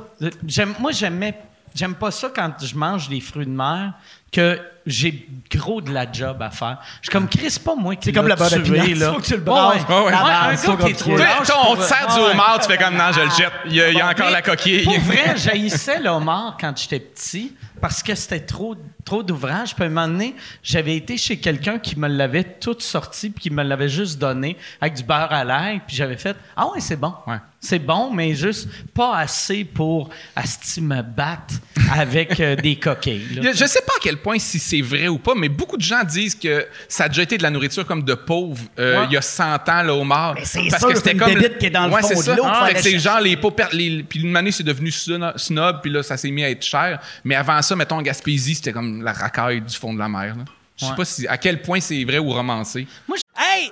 Moi, 0.80 0.92
j'aimais, 0.92 1.34
j'aime 1.76 1.96
pas 1.96 2.12
ça 2.12 2.30
quand 2.34 2.54
je 2.62 2.76
mange 2.76 3.10
des 3.10 3.20
fruits 3.22 3.46
de 3.46 3.52
mer, 3.52 3.94
que 4.32 4.60
j'ai 4.86 5.28
gros 5.52 5.82
de 5.82 5.92
la 5.92 6.12
job 6.12 6.42
à 6.42 6.50
faire. 6.50 6.78
Je 7.02 7.08
suis 7.08 7.12
comme, 7.12 7.28
Chris, 7.28 7.56
pas 7.64 7.76
moi 7.76 7.96
qui 7.96 8.06
C'est 8.06 8.12
comme 8.12 8.28
l'a 8.28 8.36
le 8.36 8.40
beurre 8.40 8.50
de 8.50 9.00
là. 9.00 9.14
faut 9.14 9.20
que 9.20 9.26
tu 9.26 9.34
le 9.34 9.42
brasses. 9.42 9.84
ouais. 9.88 9.96
Ouais, 9.96 10.06
ouais. 10.06 10.14
Un 10.14 10.54
gars 10.54 10.56
qui 10.56 10.92
est 10.92 10.94
trop 10.94 11.16
Toi, 11.16 11.28
on 11.70 11.76
te 11.76 11.82
sert 11.82 12.08
du 12.14 12.20
homard, 12.20 12.60
tu 12.60 12.68
fais 12.68 12.78
comme 12.78 12.96
non, 12.96 13.12
je 13.12 13.22
le 13.22 13.30
jette. 13.30 13.54
Il 13.66 13.74
y 13.74 13.82
a, 13.82 13.90
il 13.90 13.98
y 13.98 14.02
a 14.02 14.10
encore 14.10 14.28
Mais 14.28 14.32
la 14.32 14.42
coquille. 14.42 14.84
Pour 14.84 15.00
vrai, 15.00 15.36
j'haïssais 15.36 16.00
le 16.00 16.10
homard 16.10 16.58
quand 16.60 16.76
j'étais 16.78 17.00
petit 17.00 17.56
parce 17.82 18.04
que 18.04 18.16
c'était 18.16 18.46
trop, 18.46 18.76
trop 19.06 19.24
d'ouvrages. 19.24 19.76
Puis 19.76 19.84
à 19.84 19.88
un 19.88 19.90
moment 19.90 20.08
donné, 20.08 20.36
j'avais 20.64 20.96
été 20.96 21.18
chez 21.18 21.38
quelqu'un 21.40 21.80
qui 21.80 21.98
me 21.98 22.08
l'avait 22.08 22.44
tout 22.44 22.76
sorti 22.80 23.30
puis 23.30 23.44
qui 23.44 23.50
me 23.52 23.64
l'avait 23.64 23.90
juste 23.90 24.20
donné 24.20 24.58
avec 24.82 24.96
du 24.96 25.04
beurre 25.04 25.32
à 25.32 25.44
l'ail. 25.44 25.82
Puis 25.86 25.96
j'avais 25.96 26.18
fait 26.18 26.36
Ah 26.56 26.68
ouais, 26.68 26.80
c'est 26.80 26.98
bon. 26.98 27.14
Ouais. 27.28 27.38
C'est 27.62 27.80
bon, 27.80 28.10
mais 28.12 28.34
juste 28.36 28.70
pas 28.94 29.18
assez 29.18 29.66
pour 29.66 30.10
asti 30.36 30.80
me 30.82 31.02
battre 31.02 31.56
avec 31.92 32.40
euh, 32.40 32.56
des 32.56 32.78
coquilles. 32.78 33.36
là. 33.36 33.52
Je 33.54 33.66
sais 33.66 33.82
pas 33.82 33.92
à 33.98 34.00
quel 34.02 34.16
point 34.18 34.40
si 34.40 34.60
c'est 34.60 34.80
vrai 34.82 35.10
ou 35.10 35.18
pas, 35.18 35.34
mais 35.36 35.50
beaucoup 35.50 35.76
de 35.76 35.82
gens 35.82 36.04
disent 36.06 36.36
que 36.36 36.66
ça 36.88 37.04
a 37.06 37.08
déjà 37.10 37.24
été 37.24 37.38
de 37.38 37.44
la 37.44 37.50
nourriture 37.50 37.86
comme 37.86 38.04
de 38.04 38.14
pauvres 38.14 38.64
euh, 38.80 39.02
Ouais. 39.02 39.06
il 39.10 39.14
y 39.14 39.18
a 39.18 39.22
100 39.22 39.68
ans, 39.68 39.84
le 39.84 39.92
homard. 39.92 40.36
Mais 40.36 40.46
c'est 40.46 40.70
sûr, 40.70 40.92
c'est 40.96 41.12
une 41.12 41.18
bébite 41.20 41.58
qui 41.58 41.66
est 41.66 41.70
dans 41.70 41.86
le 41.88 41.94
Ouais, 41.94 42.02
fond 42.02 42.08
c'est 42.16 42.32
de 42.32 42.38
l'eau 42.38 42.44
que 42.44 42.50
aller 42.50 42.76
c'est 42.78 42.92
chercher. 42.92 43.00
genre 43.00 43.20
les 43.20 43.38
les- 43.74 44.04
Puis 44.04 44.22
une 44.22 44.38
année, 44.38 44.52
c'est 44.52 44.64
devenu 44.64 44.90
sno- 44.90 45.38
snob, 45.38 45.82
puis 45.82 45.92
là, 45.92 46.02
ça 46.02 46.16
s'est 46.16 46.32
mis 46.32 46.44
à 46.46 46.50
être 46.50 46.64
cher. 46.64 47.00
Mais 47.26 47.36
avant 47.36 47.62
ça, 47.62 47.76
mettons, 47.76 47.98
en 47.98 48.02
Gaspésie, 48.02 48.56
c'était 48.56 48.72
comme 48.72 49.02
la 49.04 49.12
racaille 49.12 49.60
du 49.62 49.76
fond 49.76 49.94
de 49.94 50.00
la 50.00 50.08
mer. 50.08 50.36
là. 50.38 50.44
Je 50.78 50.86
sais 50.86 50.92
Ouais. 50.92 50.98
pas 50.98 51.04
si, 51.06 51.28
à 51.28 51.38
quel 51.38 51.62
point 51.62 51.82
c'est 51.82 52.02
vrai 52.06 52.20
ou 52.20 52.30
romancé. 52.32 52.88
Moi, 53.06 53.18
je- 53.18 53.44
Hey, 53.44 53.72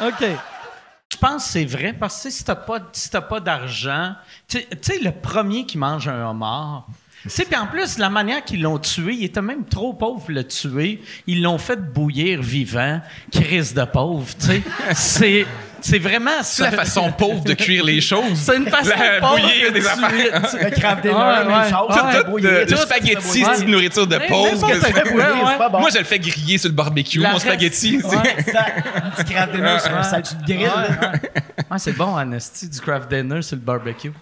OK. 0.00 0.24
Je 1.10 1.16
pense 1.16 1.44
que 1.46 1.50
c'est 1.52 1.64
vrai 1.64 1.92
parce 1.94 2.22
que 2.22 2.30
si 2.30 2.44
t'as 2.44 2.54
pas, 2.54 2.80
si 2.92 3.10
pas 3.10 3.40
d'argent, 3.40 4.14
tu 4.46 4.58
sais- 4.58 4.68
le 5.00 5.10
premier 5.10 5.64
qui 5.66 5.78
mange 5.78 6.06
un 6.06 6.28
homard, 6.28 6.86
puis 7.28 7.56
en 7.56 7.66
plus, 7.66 7.98
la 7.98 8.08
manière 8.10 8.44
qu'ils 8.44 8.62
l'ont 8.62 8.78
tué, 8.78 9.14
il 9.14 9.24
était 9.24 9.42
même 9.42 9.64
trop 9.64 9.92
pauvre 9.92 10.20
pour 10.20 10.30
le 10.30 10.44
tuer. 10.44 11.00
Ils 11.26 11.42
l'ont 11.42 11.58
fait 11.58 11.76
bouillir 11.76 12.40
vivant. 12.42 13.00
Crise 13.30 13.74
de 13.74 13.84
pauvre, 13.84 14.26
tu 14.38 14.46
sais. 14.46 14.62
C'est, 14.94 15.46
c'est 15.80 15.98
vraiment 16.00 16.42
C'est 16.42 16.64
la 16.64 16.72
façon 16.72 17.12
pauvre 17.12 17.44
de 17.44 17.54
cuire 17.54 17.84
les 17.84 18.00
choses. 18.00 18.34
C'est 18.34 18.56
une 18.56 18.66
façon 18.66 18.90
La- 18.90 19.20
pauvre 19.20 19.38
bouillir 19.38 19.68
de 19.68 19.78
des 19.78 19.86
affaires. 19.86 20.10
Le 20.64 20.70
craft 20.80 21.02
dinner, 21.02 21.14
Ouais, 21.14 21.44
même 21.44 21.48
ouais. 21.48 21.70
chose. 21.70 21.86
Tout- 21.88 21.94
ça 21.94 22.08
fait 22.10 22.24
Tout 22.24 22.40
de, 22.40 22.64
Tout, 22.68 22.76
spaghetti, 22.76 23.14
ça 23.14 23.20
fait 23.20 23.28
bouillir. 23.28 23.54
c'est 23.54 23.64
une 23.64 23.70
nourriture 23.70 24.06
de 24.08 24.18
pauvre. 24.28 24.56
Ça 24.56 24.66
Ouais, 24.66 25.68
bon. 25.70 25.78
Moi, 25.80 25.90
je 25.92 25.98
le 25.98 26.04
fais 26.04 26.18
griller 26.18 26.58
sur 26.58 26.68
le 26.70 26.74
barbecue, 26.74 27.20
La 27.20 27.28
mon 27.28 27.34
reste- 27.34 27.46
spaghetti. 27.46 27.98
Ouais. 28.02 28.34
Exact. 28.38 28.84
Un 28.96 29.10
petit 29.10 29.32
craft 29.32 29.52
dinner 29.54 29.78
sur 29.78 29.94
un 29.96 30.02
side 30.02 30.38
de 30.46 30.52
grill. 30.54 30.70
c'est 31.76 31.92
bon, 31.96 32.16
Anastie, 32.16 32.68
du 32.68 32.80
craft 32.80 33.08
dinner 33.08 33.42
sur 33.42 33.56
le 33.56 33.62
barbecue. 33.62 34.12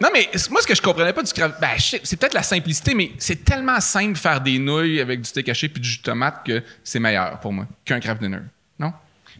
Non, 0.00 0.08
mais 0.12 0.28
moi, 0.50 0.60
ce 0.62 0.66
que 0.66 0.74
je 0.74 0.82
comprenais 0.82 1.12
pas 1.12 1.22
du 1.22 1.32
craft... 1.32 1.56
Ben, 1.60 1.70
c'est 1.78 2.16
peut-être 2.16 2.34
la 2.34 2.42
simplicité, 2.42 2.94
mais 2.94 3.12
c'est 3.18 3.44
tellement 3.44 3.80
simple 3.80 4.16
faire 4.16 4.40
des 4.40 4.58
nouilles 4.58 5.00
avec 5.00 5.20
du 5.20 5.28
steak 5.28 5.48
haché 5.48 5.68
puis 5.68 5.80
du 5.80 5.88
jus 5.88 5.98
de 5.98 6.02
tomate 6.02 6.44
que 6.46 6.62
c'est 6.84 7.00
meilleur 7.00 7.38
pour 7.40 7.52
moi 7.52 7.66
qu'un 7.84 8.00
craft 8.00 8.20
dinner. 8.22 8.38
Non? 8.78 8.92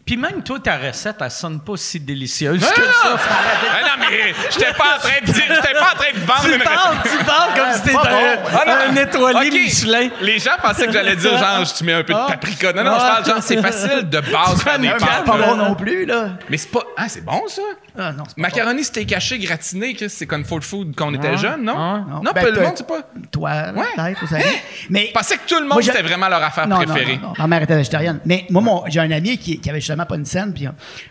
Puis 0.05 0.17
même 0.17 0.41
toi, 0.41 0.59
ta 0.59 0.77
recette, 0.77 1.17
elle 1.21 1.29
sonne 1.29 1.59
pas 1.61 1.77
si 1.77 1.99
délicieuse 1.99 2.65
Ah, 2.67 2.73
que 2.73 2.81
non! 2.81 3.17
ça. 3.17 3.19
Ah, 3.29 3.81
non, 3.83 4.05
mais 4.09 4.33
j'étais 4.49 4.73
pas 4.73 4.95
en 4.95 4.99
train 4.99 5.19
de 5.21 5.25
dire, 5.31 5.43
j'étais 5.47 5.73
pas 5.73 5.91
en 5.93 5.95
train 5.95 6.13
de 6.13 6.19
vendre 6.25 6.41
Tu 6.41 6.53
une 6.55 6.61
parles, 6.63 6.97
tu 7.03 7.25
parles 7.25 7.53
comme 7.55 7.73
si 7.73 7.81
t'étais 7.81 7.93
pas 7.93 8.09
un, 8.09 8.35
bon. 8.37 8.49
Ah, 8.53 8.63
non. 8.65 8.73
un 8.91 8.95
étoilé 9.03 9.47
Ok. 9.49 9.53
Michelin. 9.53 10.09
Les 10.21 10.39
gens 10.39 10.51
pensaient 10.61 10.87
que 10.87 10.93
j'allais 10.93 11.15
dire 11.15 11.37
genre 11.37 11.73
tu 11.73 11.83
mets 11.83 11.93
un 11.93 12.03
peu 12.03 12.13
de 12.13 12.27
paprika. 12.27 12.73
Non, 12.73 12.83
non, 12.85 12.95
je 12.95 12.99
parle 12.99 13.25
genre 13.25 13.43
c'est 13.43 13.61
facile 13.61 14.09
de 14.09 14.19
base 14.19 14.63
faire 14.63 14.79
des 14.79 14.89
pâtes. 14.89 15.25
Pas 15.25 15.37
bon 15.37 15.55
non 15.55 15.75
plus, 15.75 16.05
là. 16.05 16.29
Mais 16.49 16.57
c'est 16.57 16.71
pas 16.71 16.83
ah, 16.97 17.07
c'est 17.07 17.23
bon 17.23 17.47
ça? 17.47 17.61
Ah 17.97 18.11
non, 18.13 18.23
c'est 18.27 18.35
pas 18.35 18.41
Macaroni 18.41 18.83
steak 18.83 19.11
haché 19.13 19.39
gratiné, 19.39 19.93
Chris, 19.93 20.09
c'est 20.09 20.27
comfort 20.27 20.61
food 20.63 20.93
quand 20.95 21.07
on 21.09 21.13
était 21.13 21.37
jeune, 21.37 21.63
non? 21.63 21.73
Ah. 21.77 22.05
bon. 22.07 22.15
Non, 22.17 22.31
Ben, 22.33 22.41
pas 22.43 22.49
le 22.51 22.61
monde, 22.61 22.73
c'est 22.75 22.87
pas. 22.87 23.01
Toi, 23.31 23.49
Ouais. 23.75 23.83
peut-être, 23.95 24.19
vous 24.21 24.27
savez. 24.27 24.43
Mais 24.89 25.07
Je 25.07 25.11
pensais 25.13 25.35
que 25.37 25.47
tout 25.47 25.55
le 25.59 25.65
Moi, 25.65 25.75
monde 25.75 25.83
c'était 25.83 26.01
vraiment 26.01 26.29
leur 26.29 26.43
affaire 26.43 26.67
non, 26.67 26.77
non, 26.79 26.85
préférée. 26.85 27.17
non, 27.17 27.27
non. 27.29 27.33
Ma 27.37 27.47
mère 27.47 27.63
était 27.63 27.75
végétarienne. 27.75 28.19
Mais 28.25 28.45
moi, 28.49 28.61
mon- 28.61 28.83
j'ai 28.87 28.99
un 28.99 29.11
ami 29.11 29.37
qui, 29.37 29.59
qui 29.59 29.69
avait 29.69 29.79
justement 29.79 30.05
pas 30.05 30.15
une 30.15 30.25
scène, 30.25 30.53
puis 30.53 30.67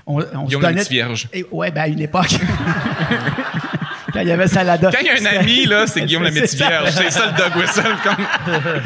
on, 0.06 0.16
on 0.16 0.20
se 0.20 0.26
Guillaume 0.46 0.62
donnait... 0.62 0.74
le 0.74 0.80
petit 0.84 0.94
vierge. 0.94 1.28
Et- 1.32 1.46
ouais, 1.50 1.70
ben 1.70 1.82
à 1.82 1.88
une 1.88 2.00
époque. 2.00 2.36
Quand 4.18 4.22
il 4.22 4.28
y 4.28 4.32
avait 4.32 4.48
Salada. 4.48 4.90
Quand 4.90 4.98
il 5.00 5.06
y 5.06 5.10
a 5.26 5.30
un 5.30 5.40
ami, 5.40 5.64
là, 5.66 5.86
c'est 5.86 6.02
Guillaume 6.02 6.24
le 6.24 6.30
métier. 6.30 6.66
C'est 6.90 7.10
ça 7.10 7.26
le 7.26 7.36
dog 7.38 7.56
whistle. 7.56 7.82
Comme... 8.02 8.16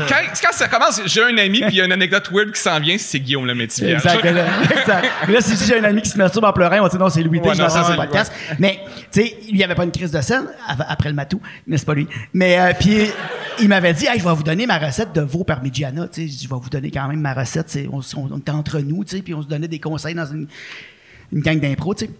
Quand, 0.09 0.17
quand 0.43 0.53
ça 0.53 0.69
commence, 0.69 1.01
j'ai 1.07 1.23
un 1.23 1.37
ami, 1.39 1.61
puis 1.61 1.71
il 1.71 1.75
y 1.77 1.81
a 1.81 1.85
une 1.87 1.93
anecdote 1.93 2.29
weird 2.31 2.53
qui 2.53 2.61
s'en 2.61 2.79
vient, 2.81 2.97
c'est 2.99 3.19
Guillaume 3.21 3.47
le 3.47 3.55
métier. 3.55 3.93
Exact. 3.93 4.23
là, 4.25 4.45
exact. 4.71 5.07
Mais 5.27 5.35
là, 5.35 5.41
si 5.41 5.57
je 5.57 5.65
j'ai 5.65 5.79
un 5.79 5.85
ami 5.85 6.03
qui 6.03 6.11
se 6.11 6.19
masturbe 6.19 6.45
en 6.45 6.53
pleurant, 6.53 6.79
on 6.79 6.83
va 6.83 6.89
dire 6.89 6.99
non, 6.99 7.09
c'est 7.09 7.23
Louis 7.23 7.41
T, 7.41 7.49
Ouais, 7.49 7.55
je 7.55 7.61
l'entends 7.63 7.75
ça, 7.75 7.85
sur 7.85 7.93
le 7.93 7.97
podcast. 7.99 8.33
Mais, 8.59 8.81
tu 9.11 9.23
sais, 9.23 9.37
il 9.49 9.55
n'y 9.57 9.65
avait 9.65 9.75
pas 9.75 9.85
une 9.85 9.93
crise 9.93 10.11
de 10.11 10.21
scène 10.21 10.45
après 10.89 11.09
le 11.09 11.15
matou, 11.15 11.41
mais 11.67 11.79
c'est 11.79 11.87
pas 11.87 11.95
lui. 11.95 12.07
Mais, 12.35 12.59
euh, 12.59 12.73
puis, 12.79 13.07
il 13.61 13.69
m'avait 13.69 13.93
dit, 13.95 14.07
hey, 14.07 14.19
je 14.19 14.25
vais 14.25 14.35
vous 14.35 14.43
donner 14.43 14.67
ma 14.67 14.79
recette 14.79 15.13
de 15.15 15.21
veau 15.23 15.45
parmigiana. 15.45 16.09
Tu 16.09 16.23
sais, 16.23 16.29
je 16.29 16.43
je 16.45 16.49
vais 16.49 16.57
vous 16.61 16.71
donner 16.71 16.91
quand 16.91 17.07
même 17.09 17.21
ma 17.21 17.33
recette. 17.35 17.79
on- 17.93 18.01
on 18.31 18.39
était 18.39 18.51
entre 18.51 18.81
nous, 18.81 19.05
tu 19.05 19.17
sais, 19.17 19.23
puis 19.23 19.33
on 19.35 19.43
se 19.43 19.47
donnait 19.47 19.69
des 19.69 19.79
conseils 19.79 20.15
dans 20.15 20.27
une, 20.27 20.47
une 21.33 21.41
gang 21.41 21.59
d'impro, 21.61 21.95
tu 21.95 22.07
sais. 22.07 22.11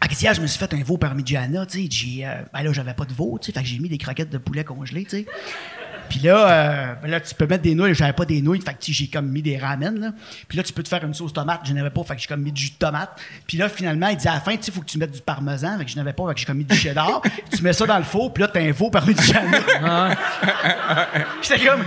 Ah, 0.00 0.06
y 0.20 0.26
a? 0.26 0.32
je 0.32 0.40
me 0.40 0.46
suis 0.46 0.58
fait 0.58 0.72
un 0.74 0.82
veau 0.82 0.96
parmigiana, 0.96 1.66
tu 1.66 1.82
sais. 1.82 1.88
J'ai, 1.90 2.26
euh, 2.26 2.42
ben 2.52 2.62
là, 2.62 2.72
j'avais 2.72 2.94
pas 2.94 3.04
de 3.04 3.12
veau, 3.12 3.38
tu 3.40 3.46
sais. 3.46 3.52
Fait 3.52 3.62
que 3.62 3.68
j'ai 3.68 3.78
mis 3.78 3.88
des 3.88 3.98
croquettes 3.98 4.30
de 4.30 4.38
poulet 4.38 4.64
congelées, 4.64 5.04
tu 5.04 5.10
sais. 5.10 5.26
Puis 6.08 6.20
là, 6.20 6.50
euh, 6.50 6.94
ben 7.02 7.10
là, 7.10 7.20
tu 7.20 7.34
peux 7.34 7.46
mettre 7.46 7.62
des 7.62 7.74
nouilles. 7.74 7.94
J'avais 7.94 8.12
pas 8.12 8.24
des 8.24 8.40
nouilles. 8.40 8.60
Fait 8.60 8.72
que 8.72 8.78
j'ai 8.80 9.08
comme 9.08 9.28
mis 9.28 9.42
des 9.42 9.58
ramen. 9.58 9.98
Là. 9.98 10.12
Puis 10.46 10.56
là, 10.56 10.64
tu 10.64 10.72
peux 10.72 10.82
te 10.82 10.88
faire 10.88 11.04
une 11.04 11.14
sauce 11.14 11.32
tomate. 11.32 11.60
Je 11.64 11.72
n'avais 11.72 11.90
pas. 11.90 12.02
Fait 12.04 12.16
que 12.16 12.22
j'ai 12.22 12.28
comme 12.28 12.42
mis 12.42 12.52
du 12.52 12.62
jus 12.62 12.70
de 12.70 12.76
tomate. 12.76 13.20
Puis 13.46 13.58
là, 13.58 13.68
finalement, 13.68 14.08
il 14.08 14.16
dit 14.16 14.28
à 14.28 14.34
la 14.34 14.40
fin, 14.40 14.56
tu 14.56 14.64
sais, 14.64 14.72
faut 14.72 14.80
que 14.80 14.86
tu 14.86 14.98
mettes 14.98 15.12
du 15.12 15.20
parmesan. 15.20 15.78
Fait 15.78 15.84
que 15.84 15.90
je 15.90 15.96
n'avais 15.96 16.12
pas. 16.12 16.26
Fait 16.28 16.34
que 16.34 16.40
j'ai 16.40 16.46
comme 16.46 16.58
mis 16.58 16.64
du 16.64 16.76
cheddar. 16.76 17.22
tu 17.54 17.62
mets 17.62 17.72
ça 17.72 17.86
dans 17.86 17.98
le 17.98 18.04
four. 18.04 18.32
Puis 18.32 18.42
là, 18.42 18.48
t'as 18.48 18.60
un 18.60 18.72
veau 18.72 18.90
parmigiana. 18.90 20.16
J'étais 21.42 21.66
comme, 21.66 21.84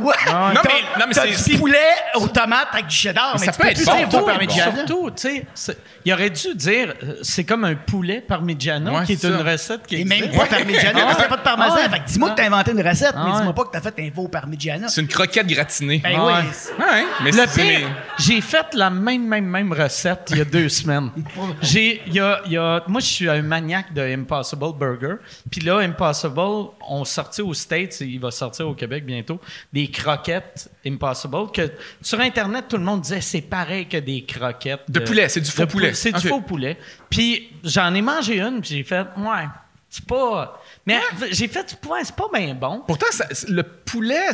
quoi? 0.00 0.14
Non, 0.26 0.60
mais- 0.64 1.00
non, 1.00 1.04
mais 1.08 1.14
t'as 1.14 1.26
c'est- 1.32 1.52
du 1.52 1.58
poulet 1.58 1.78
aux 2.14 2.28
tomates 2.28 2.68
avec 2.72 2.86
du 2.86 2.94
cheddar. 2.94 3.32
Mais 3.34 3.40
Mais, 3.40 3.46
ça 3.46 3.52
tu 3.52 3.58
peut 3.58 3.64
peux 3.64 3.70
être 3.70 3.76
plus 3.76 3.84
bon, 3.86 3.98
surtout- 4.10 4.26
parmigiana. 4.26 4.74
Surtout, 4.86 5.10
tu 5.10 5.44
sais, 5.54 5.76
il 6.04 6.12
aurait 6.12 6.30
dû 6.30 6.54
dire, 6.54 6.94
euh, 7.02 7.16
c'est 7.22 7.44
comme 7.44 7.64
un 7.64 7.74
poulet 7.74 8.20
parmigiano, 8.20 8.92
Ouais, 8.98 9.04
qui 9.04 9.12
est 9.12 9.24
une 9.24 9.36
recette 9.36 9.86
qui 9.86 9.96
Et 10.00 10.04
même 10.04 10.30
pas 10.30 10.46
parmigiana, 10.46 11.00
parce 11.02 11.16
qu'il 11.16 11.18
n'y 11.18 11.24
a 11.24 11.28
pas 11.28 11.36
de 11.36 11.42
parmesan. 11.42 11.76
Ah. 11.84 11.88
Fait 11.90 11.98
que 12.00 12.04
dis-moi 12.06 12.30
que 12.30 12.34
t'as 12.36 12.46
inventé 12.46 12.70
une 12.72 12.86
recette, 12.88 13.12
Ah 13.14 13.22
mais 13.24 13.30
ouais. 13.32 13.36
dis-moi 13.38 13.54
pas 13.54 13.64
que 13.64 13.70
t'as 13.72 13.80
fait 13.80 13.94
un 13.98 14.10
veau 14.14 14.28
parmigiana. 14.28 14.88
C'est 14.88 15.00
une 15.00 15.08
croquette 15.08 15.46
gratinée. 15.46 16.00
Ben 16.02 16.20
Ouais. 16.20 16.32
oui. 16.38 16.84
Ouais, 16.84 17.04
mais 17.22 17.30
Le 17.32 17.46
pire, 17.54 17.88
j'ai 18.18 18.40
fait 18.40 18.66
la 18.74 18.90
même, 18.90 19.26
même, 19.26 19.46
même 19.46 19.72
recette 19.72 20.28
il 20.30 20.38
y 20.38 20.40
a 20.40 20.44
deux 20.44 20.68
semaines. 20.68 21.10
J'ai, 21.62 22.02
il 22.06 22.14
y 22.14 22.20
a, 22.20 22.40
il 22.46 22.52
y 22.52 22.56
a- 22.56 22.82
moi, 22.86 23.00
je 23.00 23.06
suis 23.06 23.28
un 23.28 23.42
maniaque 23.42 23.92
de 23.92 24.00
Impossible 24.02 24.72
Burger. 24.78 25.16
Puis 25.50 25.60
là, 25.60 25.78
Impossible, 25.78 26.70
on 26.88 27.04
sortit 27.04 27.42
aux 27.42 27.54
States, 27.54 28.00
et 28.00 28.04
il 28.06 28.20
va 28.20 28.30
sortir 28.30 28.68
au 28.68 28.74
Québec 28.74 29.04
bientôt, 29.04 29.40
des 29.72 29.88
croquettes 29.90 30.70
Impossible 30.86 31.50
que 31.52 31.70
sur 32.00 32.20
Internet, 32.20 32.66
tout 32.68 32.76
le 32.76 32.84
monde 32.84 33.00
disait 33.02 33.20
c'est 33.20 33.40
pareil 33.42 33.86
que 33.86 33.96
des 33.98 34.24
croquettes. 34.24 34.82
De 34.88 35.00
poulet, 35.00 35.28
c'est 35.28 35.40
du 35.40 35.50
faux 35.50 35.66
poulet. 35.66 35.94
C'est 35.94 36.12
du 36.12 36.28
faux 36.28 36.40
poulet. 36.40 36.78
Puis 37.10 37.50
j'en 37.64 37.92
ai 37.94 38.02
mangé 38.02 38.40
une, 38.40 38.60
puis 38.60 38.70
j'ai 38.70 38.84
fait, 38.84 39.02
ouais, 39.16 39.46
c'est 39.90 40.04
pas. 40.04 40.62
Mais 40.86 41.00
j'ai 41.32 41.48
fait, 41.48 41.76
ouais, 41.88 42.00
c'est 42.04 42.14
pas 42.14 42.28
bien 42.32 42.54
bon. 42.54 42.82
Pourtant, 42.86 43.06
ça- 43.10 43.26
le 43.48 43.62
poulet, 43.64 44.32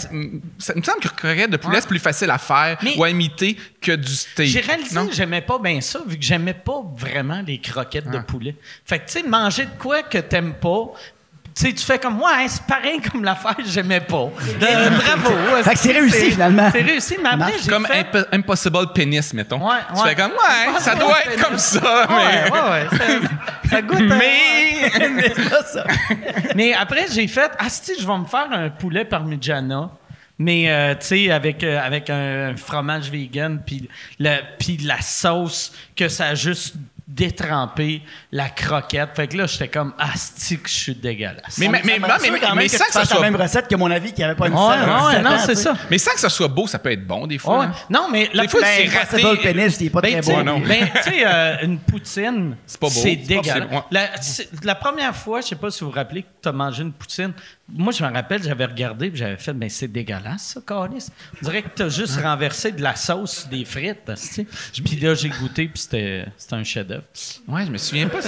ça 0.58 0.74
me 0.74 0.82
semble 0.82 1.00
que 1.00 1.08
le 1.08 1.14
croquette 1.16 1.50
de 1.50 1.56
poulet, 1.56 1.76
Ouais. 1.76 1.80
c'est 1.80 1.88
plus 1.88 1.98
facile 1.98 2.30
à 2.30 2.38
faire 2.38 2.78
Mais- 2.82 2.96
ou 2.96 3.04
à 3.04 3.08
imiter 3.10 3.56
que 3.80 3.92
du 3.92 4.12
steak. 4.14 4.48
J'ai 4.48 4.60
réalisé 4.60 4.94
Non? 4.94 5.06
que 5.06 5.14
j'aimais 5.14 5.40
pas 5.40 5.58
bien 5.58 5.80
ça, 5.80 6.00
vu 6.06 6.18
que 6.18 6.24
j'aimais 6.24 6.54
pas 6.54 6.82
vraiment 6.96 7.42
les 7.46 7.58
croquettes 7.58 8.10
de 8.10 8.18
poulet. 8.18 8.54
Fait 8.84 8.98
que, 8.98 9.06
tu 9.06 9.12
sais, 9.12 9.22
manger 9.22 9.64
de 9.64 9.70
quoi 9.78 10.02
que 10.02 10.18
t'aimes 10.18 10.54
pas, 10.54 10.92
sais, 11.54 11.72
tu 11.72 11.84
fais 11.84 11.98
comme 11.98 12.16
moi, 12.16 12.30
c'est 12.48 12.62
pareil 12.64 13.00
comme 13.12 13.24
l'affaire, 13.24 13.56
que 13.56 13.64
j'aimais 13.64 14.00
pas. 14.00 14.16
Euh, 14.62 14.90
bravo. 14.90 15.30
Fait 15.64 15.72
que 15.74 15.78
c'est 15.78 15.92
réussi, 15.92 16.30
finalement. 16.32 16.68
C'est 16.72 16.82
réussi, 16.82 17.16
mais 17.22 17.28
après, 17.30 17.52
j'ai 17.62 17.70
Comme 17.70 17.86
fait... 17.86 18.00
Imp- 18.14 18.26
Impossible 18.32 18.92
Penis, 18.94 19.30
mettons. 19.34 19.66
Ouais, 19.66 19.76
Tu 19.94 20.08
fais 20.08 20.14
comme, 20.14 20.32
ouais, 20.32 20.80
ça 20.80 20.94
doit 20.94 21.18
être 21.26 21.42
comme 21.46 21.58
ça, 21.58 22.06
mais. 22.08 22.14
Ouais, 22.14 22.50
ouais, 22.50 22.70
ouais. 22.70 22.98
Ça, 22.98 23.68
ça 23.70 23.82
goûte. 23.82 24.00
euh, 24.00 24.18
Mais. 24.18 24.90
C'est 25.36 25.50
pas 25.50 25.62
ça. 25.64 25.84
Mais 26.56 26.72
après, 26.74 27.06
j'ai 27.12 27.26
fait, 27.28 27.50
ah, 27.58 27.68
si, 27.68 27.92
je 28.00 28.06
vais 28.06 28.18
me 28.18 28.24
faire 28.24 28.48
un 28.50 28.70
poulet 28.70 29.04
parmigiana. 29.04 29.90
Mais, 30.38 30.70
euh, 30.72 30.94
tu 30.94 31.06
sais, 31.06 31.30
avec, 31.30 31.62
euh, 31.62 31.78
avec 31.80 32.10
un 32.10 32.56
fromage 32.56 33.10
vegan, 33.10 33.60
puis 33.64 33.88
le- 34.18 34.40
puis 34.58 34.76
la 34.78 35.00
sauce 35.00 35.72
que 35.94 36.08
ça 36.08 36.28
a 36.28 36.34
juste 36.34 36.74
détrempé, 37.08 38.02
la 38.30 38.48
croquette. 38.48 39.10
Fait 39.14 39.28
que 39.28 39.36
là, 39.36 39.46
j'étais 39.46 39.68
comme, 39.68 39.92
ah, 39.98 40.10
que 40.12 40.68
je 40.68 40.72
suis 40.72 40.94
dégueulasse. 40.94 41.58
Mais, 41.58 41.68
mais, 41.68 41.80
mais, 41.84 41.98
Ça 42.00 42.18
mais, 42.22 42.40
quand 42.40 42.54
mais, 42.54 42.62
même 42.62 42.68
que 42.70 42.76
sans 42.76 42.84
tu 42.84 42.86
que 42.86 42.92
ça 42.92 43.00
fasses 43.00 43.10
la 43.10 43.16
soit 43.16 43.20
même 43.20 43.36
recette 43.36 43.68
que 43.68 43.74
mon 43.76 43.90
avis 43.90 44.12
qui 44.12 44.22
avait 44.22 44.34
pas 44.34 44.48
une 44.48 44.54
Ouais, 44.54 44.60
scène. 44.74 44.88
ouais, 44.88 45.22
non, 45.22 45.38
c'est 45.44 45.54
ça. 45.54 45.76
Mais 45.90 45.98
sans 45.98 46.12
que 46.12 46.20
ça 46.20 46.28
soit 46.28 46.48
beau, 46.48 46.66
ça 46.66 46.78
peut 46.78 46.92
être 46.92 47.06
bon 47.06 47.26
des 47.26 47.38
fois. 47.38 47.58
Ouais. 47.60 47.66
hein. 47.66 47.72
Non, 47.90 48.08
mais 48.10 48.30
la 48.32 48.46
fois, 48.48 48.60
poutine- 48.60 48.90
c'est 48.90 48.98
raté. 48.98 49.16
Impossible 49.24 49.42
Penis, 49.52 49.76
il 49.80 49.86
est 49.86 49.90
pas 49.90 50.00
Ben, 50.00 50.12
très 50.12 50.20
tu 50.20 50.26
sais, 50.26 50.34
beau. 50.34 50.42
non. 50.42 50.58
ben, 50.60 50.88
tu 50.94 51.02
sais, 51.10 51.22
euh, 51.26 51.56
une 51.62 51.78
poutine, 51.78 52.56
C'est 52.66 52.80
pas 52.80 52.86
beau. 52.86 52.92
C'est 52.92 53.00
C'est 53.00 53.16
pas- 53.34 53.42
dégueulasse. 53.42 53.84
c'est- 54.20 54.48
c'est- 54.52 54.64
la 54.64 54.74
première 54.74 55.14
fois, 55.14 55.40
je 55.40 55.48
sais 55.48 55.56
pas 55.56 55.70
si 55.70 55.80
vous 55.84 55.90
vous 55.90 55.96
rappelez 55.96 56.22
que 56.22 56.28
tu 56.42 56.48
as 56.48 56.52
mangé 56.52 56.82
une 56.82 56.92
poutine. 56.92 57.32
Moi, 57.74 57.92
je 57.92 58.04
me 58.04 58.12
rappelle, 58.12 58.42
j'avais 58.42 58.66
regardé 58.66 59.06
et 59.06 59.16
j'avais 59.16 59.36
fait, 59.36 59.54
mais 59.54 59.68
c'est 59.68 59.88
dégueulasse, 59.88 60.42
ça, 60.54 60.60
Carlis. 60.66 61.06
On 61.40 61.46
dirait 61.46 61.62
que 61.62 61.68
tu 61.74 61.82
as 61.82 61.88
juste 61.88 62.20
renversé 62.20 62.72
de 62.72 62.82
la 62.82 62.94
sauce 62.96 63.38
sur 63.40 63.48
des 63.48 63.64
frites. 63.64 64.12
Puis 64.84 64.96
là, 64.96 65.14
j'ai 65.14 65.30
goûté 65.30 65.68
puis 65.68 65.80
c'était 65.80 66.26
c'était 66.36 66.54
un 66.54 66.64
chef-d'œuvre. 66.64 67.04
Ouais, 67.48 67.64
je 67.66 67.70
me 67.70 67.78
souviens 67.78 68.08
pas. 68.08 68.20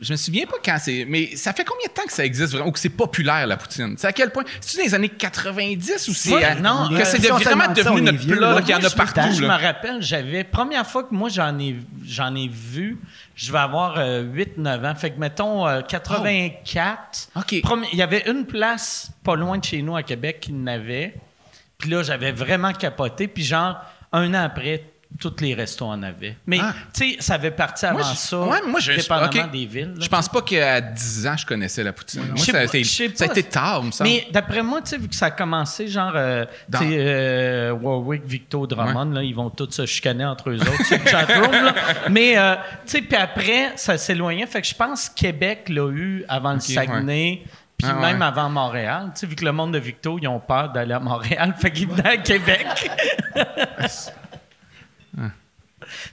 Je 0.00 0.12
me 0.12 0.16
souviens 0.16 0.46
pas 0.46 0.56
quand 0.64 0.76
c'est. 0.80 1.04
Mais 1.08 1.34
ça 1.34 1.52
fait 1.52 1.64
combien 1.64 1.86
de 1.88 1.92
temps 1.92 2.04
que 2.06 2.12
ça 2.12 2.24
existe 2.24 2.52
vraiment 2.52 2.68
ou 2.68 2.72
que 2.72 2.78
c'est 2.78 2.88
populaire 2.88 3.46
la 3.48 3.56
poutine? 3.56 3.94
C'est 3.98 4.06
à 4.06 4.12
quel 4.12 4.30
point? 4.30 4.44
C'est-tu 4.60 4.76
dans 4.76 4.82
les 4.84 4.94
années 4.94 5.08
90 5.08 6.08
ou 6.08 6.14
c'est. 6.14 6.44
À- 6.44 6.54
non, 6.54 6.88
que 6.88 6.94
euh, 6.94 7.04
c'est 7.04 7.18
de- 7.18 7.24
se 7.26 7.32
vraiment 7.32 7.64
ça, 7.64 7.72
devenu 7.74 8.00
notre 8.02 8.18
vieux, 8.18 8.36
plat, 8.36 8.60
qu'il 8.62 8.70
y 8.70 8.74
en 8.74 8.84
a 8.84 8.90
partout. 8.90 9.20
Je 9.34 9.42
me 9.42 9.48
rappelle, 9.48 10.00
j'avais. 10.00 10.44
Première 10.44 10.86
fois 10.86 11.02
que 11.02 11.12
moi, 11.14 11.28
j'en 11.28 11.58
ai, 11.58 11.76
j'en 12.04 12.34
ai 12.36 12.46
vu, 12.48 12.98
je 13.34 13.50
vais 13.50 13.58
avoir 13.58 13.98
8-9 13.98 14.84
ans. 14.84 14.94
Fait 14.94 15.10
que, 15.10 15.18
mettons, 15.18 15.66
euh, 15.66 15.80
84. 15.82 17.28
OK. 17.36 17.60
Premi- 17.62 17.88
Il 17.92 17.98
y 17.98 18.02
avait 18.02 18.24
une 18.30 18.46
place 18.46 19.10
pas 19.24 19.34
loin 19.36 19.58
de 19.58 19.64
chez 19.64 19.82
nous 19.82 19.96
à 19.96 20.02
Québec 20.02 20.38
qui 20.40 20.52
n'avait. 20.52 21.14
Puis 21.78 21.90
là, 21.90 22.02
j'avais 22.02 22.32
vraiment 22.32 22.72
capoté. 22.72 23.26
Puis, 23.28 23.44
genre, 23.44 23.76
un 24.12 24.32
an 24.34 24.44
après, 24.44 24.84
tous 25.20 25.34
les 25.40 25.54
restos 25.54 25.86
en 25.86 26.02
avaient. 26.02 26.36
Mais, 26.46 26.58
Ah. 26.60 26.72
tu 26.92 27.12
sais, 27.12 27.16
ça 27.20 27.34
avait 27.34 27.50
parti 27.50 27.84
avant 27.86 27.98
Moi, 28.00 28.08
je- 28.12 28.16
ça, 28.18 28.40
ouais, 28.40 28.58
moi, 28.66 28.80
je- 28.80 28.92
dépendamment 28.92 29.46
des 29.46 29.66
villes. 29.66 29.94
là. 29.96 30.00
Je 30.00 30.08
pense 30.08 30.28
pas 30.28 30.42
qu'à 30.42 30.80
10 30.80 31.26
ans, 31.26 31.36
je 31.36 31.46
connaissais 31.46 31.82
la 31.82 31.92
poutine. 31.92 32.22
Moi, 32.28 32.36
ça, 32.38 32.58
a 32.58 32.64
été, 32.64 32.82
ça 32.84 33.04
a 33.20 33.26
été 33.26 33.42
tard, 33.42 33.82
me 33.82 33.90
semble. 33.90 34.10
Mais 34.10 34.26
d'après 34.30 34.62
moi, 34.62 34.80
tu 34.82 34.90
sais, 34.90 34.98
vu 34.98 35.08
que 35.08 35.14
ça 35.14 35.26
a 35.26 35.30
commencé, 35.30 35.88
genre, 35.88 36.12
euh, 36.14 36.44
tu 36.72 36.78
sais, 36.78 36.84
euh, 36.98 37.72
Warwick, 37.72 38.24
Victo, 38.26 38.66
Drummond, 38.66 39.10
là, 39.12 39.22
ils 39.22 39.34
vont 39.34 39.50
tous 39.50 39.70
se 39.70 39.86
chicaner 39.86 40.24
entre 40.24 40.50
eux 40.50 40.60
autres 40.60 40.84
sur 40.86 40.98
le 40.98 41.06
chatroom, 41.08 41.52
là. 41.52 41.74
Mais, 42.10 42.36
euh, 42.38 42.54
tu 42.86 42.92
sais, 42.92 43.02
puis 43.02 43.16
après, 43.16 43.72
ça 43.76 43.96
s'éloignait. 43.98 44.46
Fait 44.46 44.60
que 44.62 44.66
je 44.68 44.74
pense 44.74 45.08
que 45.08 45.14
Québec 45.14 45.68
l'a 45.68 45.88
eu 45.90 46.24
avant 46.28 46.54
le 46.54 46.60
Saguenay. 46.60 47.42
Puis 47.78 47.90
Ah, 47.90 48.00
même 48.00 48.20
ouais. 48.20 48.26
avant 48.26 48.48
Montréal, 48.48 49.06
tu 49.12 49.20
sais, 49.20 49.26
vu 49.26 49.34
que 49.34 49.44
le 49.44 49.50
monde 49.50 49.72
de 49.74 49.78
Victo, 49.78 50.16
ils 50.22 50.28
ont 50.28 50.38
peur 50.38 50.70
d'aller 50.70 50.94
à 50.94 51.00
Montréal, 51.00 51.52
fait 51.60 51.72
qu'ils 51.72 51.88
venaient 51.88 52.10
à 52.10 52.16
Québec. 52.18 52.66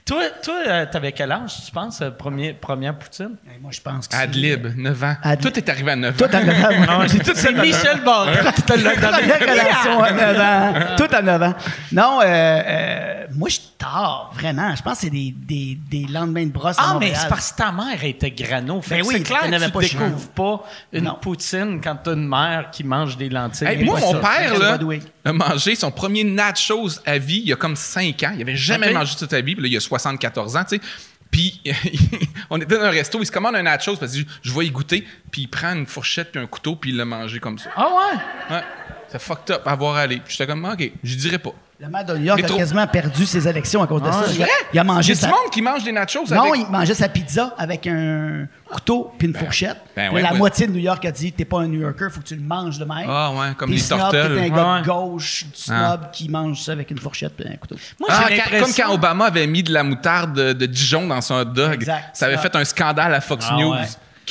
toi, 0.04 0.22
toi 0.42 0.54
euh, 0.66 0.86
t'avais 0.90 1.12
quel 1.12 1.30
âge, 1.32 1.52
tu 1.66 1.72
penses, 1.72 2.00
euh, 2.02 2.10
premier, 2.10 2.52
première 2.52 2.96
poutine? 2.96 3.36
Moi, 3.60 3.70
je 3.72 3.80
pense 3.80 4.08
que 4.08 4.14
c'est- 4.16 4.22
Adlib, 4.22 4.66
9 4.76 5.04
ans. 5.04 5.16
Adlib. 5.22 5.52
Tout 5.52 5.58
est 5.58 5.68
arrivé 5.68 5.90
à 5.92 5.96
9 5.96 6.16
Tout 6.16 6.24
ans. 6.24 6.28
à 6.32 6.42
9 6.42 6.64
ans. 6.90 7.02
C'est 7.34 7.52
Michel 7.52 8.00
Barrette 8.04 8.54
qui 8.54 8.62
te 8.62 8.72
l'a 8.72 8.94
donné. 8.96 9.28
Première 9.28 9.40
relation 9.40 10.02
à 10.02 10.12
9 10.12 10.40
ans. 10.40 10.96
Tout 10.96 11.14
à 11.14 11.22
9 11.22 11.42
ans. 11.42 11.54
Non, 11.92 12.20
euh, 12.22 12.24
euh, 12.26 13.24
moi, 13.34 13.48
je 13.48 13.54
suis 13.54 13.70
tard, 13.78 14.30
vraiment. 14.34 14.74
Je 14.74 14.82
pense 14.82 14.94
que 14.94 15.00
c'est 15.02 15.10
des, 15.10 15.34
des, 15.36 15.78
des 15.90 16.06
lendemains 16.12 16.44
de 16.46 16.50
brosse 16.52 16.78
à 16.78 16.82
Ah, 16.82 16.86
mais 17.00 17.06
Montréal. 17.06 17.16
c'est 17.22 17.28
parce 17.28 17.52
que 17.52 17.56
ta 17.58 17.72
mère 17.72 18.02
était 18.04 18.30
grano. 18.30 18.80
Fait 18.82 18.96
Ben 18.96 19.04
oui, 19.06 19.14
c'est 19.18 19.22
clair 19.22 19.40
que 19.42 19.64
tu 19.64 19.70
pas 19.70 19.80
découvres 19.80 20.28
pas 20.34 20.64
une 20.92 21.04
Non. 21.04 21.18
poutine 21.20 21.80
quand 21.82 21.96
t'as 22.02 22.12
une 22.14 22.28
mère 22.28 22.70
qui 22.70 22.84
mange 22.84 23.16
des 23.16 23.28
lentilles. 23.28 23.66
Hey, 23.68 23.84
moi, 23.84 23.98
mon 24.00 24.12
ça. 24.12 24.18
père, 24.18 24.50
C'est 24.54 24.58
là. 24.62 24.78
A 25.24 25.32
mangé 25.32 25.74
son 25.74 25.90
premier 25.90 26.24
nachos 26.24 27.00
à 27.04 27.18
vie 27.18 27.38
il 27.38 27.48
y 27.48 27.52
a 27.52 27.56
comme 27.56 27.76
5 27.76 28.22
ans. 28.22 28.32
Il 28.34 28.42
avait 28.42 28.56
jamais 28.56 28.92
mangé 28.92 29.14
de 29.14 29.18
toute 29.18 29.30
sa 29.30 29.40
vie. 29.40 29.54
Puis 29.54 29.62
là, 29.62 29.68
il 29.68 29.76
a 29.76 29.80
74 29.80 30.56
ans, 30.56 30.64
tu 30.64 30.76
sais. 30.76 30.82
Puis, 31.30 31.60
on 32.50 32.60
était 32.60 32.76
dans 32.76 32.84
un 32.84 32.90
resto, 32.90 33.20
il 33.20 33.26
se 33.26 33.32
commande 33.32 33.54
un 33.54 33.62
nachos 33.62 33.96
parce 33.96 34.12
que 34.12 34.18
je, 34.18 34.24
je 34.42 34.52
vais 34.52 34.66
y 34.66 34.70
goûter. 34.70 35.06
Puis, 35.30 35.42
il 35.42 35.48
prend 35.48 35.72
une 35.74 35.86
fourchette 35.86 36.32
puis 36.32 36.40
un 36.40 36.46
couteau, 36.46 36.74
puis 36.74 36.90
il 36.90 36.96
l'a 36.96 37.04
mangé 37.04 37.38
comme 37.38 37.58
ça. 37.58 37.70
Ah 37.76 37.88
ouais? 37.88 38.56
Ouais. 38.56 38.62
C'est 39.08 39.20
fucked 39.20 39.54
up 39.54 39.62
à 39.66 39.74
voir 39.76 39.96
aller. 39.96 40.18
Puis, 40.18 40.32
j'étais 40.32 40.46
comme, 40.46 40.64
OK, 40.64 40.90
je 41.02 41.14
dirais 41.14 41.38
pas. 41.38 41.54
Le 41.82 41.88
maire 41.88 42.04
de 42.04 42.14
New 42.14 42.24
York 42.24 42.44
a 42.44 42.46
quasiment 42.58 42.86
perdu 42.86 43.24
ses 43.24 43.48
élections 43.48 43.82
à 43.82 43.86
cause 43.86 44.02
de 44.02 44.10
ça. 44.10 44.24
Il 44.34 44.42
a, 44.42 44.46
il 44.74 44.78
a 44.78 44.82
Il 44.82 44.84
y 44.84 44.86
mangé 44.86 45.12
a 45.12 45.14
du 45.14 45.20
sa... 45.22 45.28
monde 45.28 45.50
qui 45.50 45.62
mange 45.62 45.82
des 45.82 45.92
nachos 45.92 46.24
Non, 46.30 46.52
avec... 46.52 46.56
il 46.66 46.70
mangeait 46.70 46.92
sa 46.92 47.08
pizza 47.08 47.54
avec 47.56 47.86
un 47.86 48.46
couteau 48.70 49.10
puis 49.16 49.28
une 49.28 49.34
fourchette. 49.34 49.78
ben 49.96 50.12
ouais, 50.12 50.20
la 50.20 50.32
ouais. 50.32 50.38
moitié 50.38 50.66
de 50.66 50.72
New 50.72 50.78
York 50.80 51.02
a 51.06 51.10
dit 51.10 51.32
T'es 51.32 51.46
pas 51.46 51.60
un 51.60 51.68
New 51.68 51.80
Yorker, 51.80 52.08
faut 52.10 52.20
que 52.20 52.26
tu 52.26 52.36
le 52.36 52.42
manges 52.42 52.78
de 52.78 52.84
même. 52.84 53.06
Ah 53.08 53.30
ouais, 53.32 53.54
comme 53.56 53.70
des 53.70 53.78
snob. 53.78 54.10
T'es 54.10 54.18
un 54.20 54.48
gars 54.50 54.74
Ouais. 54.74 54.80
de 54.82 54.86
gauche, 54.86 55.46
du 55.46 55.58
snob 55.58 56.10
qui 56.12 56.28
mange 56.28 56.60
ça 56.60 56.72
avec 56.72 56.90
une 56.90 56.98
fourchette 56.98 57.34
puis 57.34 57.46
un 57.50 57.56
couteau. 57.56 57.76
Moi, 57.98 58.10
Ah, 58.12 58.24
j'ai 58.28 58.36
quand- 58.36 58.42
l'impression... 58.50 58.64
comme 58.84 58.86
quand 58.88 58.94
Obama 58.94 59.24
avait 59.26 59.46
mis 59.46 59.62
de 59.62 59.72
la 59.72 59.82
moutarde 59.82 60.34
de, 60.34 60.52
de 60.52 60.66
Dijon 60.66 61.06
dans 61.06 61.22
son 61.22 61.36
hot 61.36 61.44
dog. 61.46 61.72
Exact. 61.72 62.10
Ça 62.14 62.26
avait 62.26 62.34
Ah. 62.34 62.42
fait 62.42 62.56
un 62.56 62.64
scandale 62.66 63.14
à 63.14 63.22
Fox 63.22 63.46
Ah 63.48 63.56
News. 63.56 63.74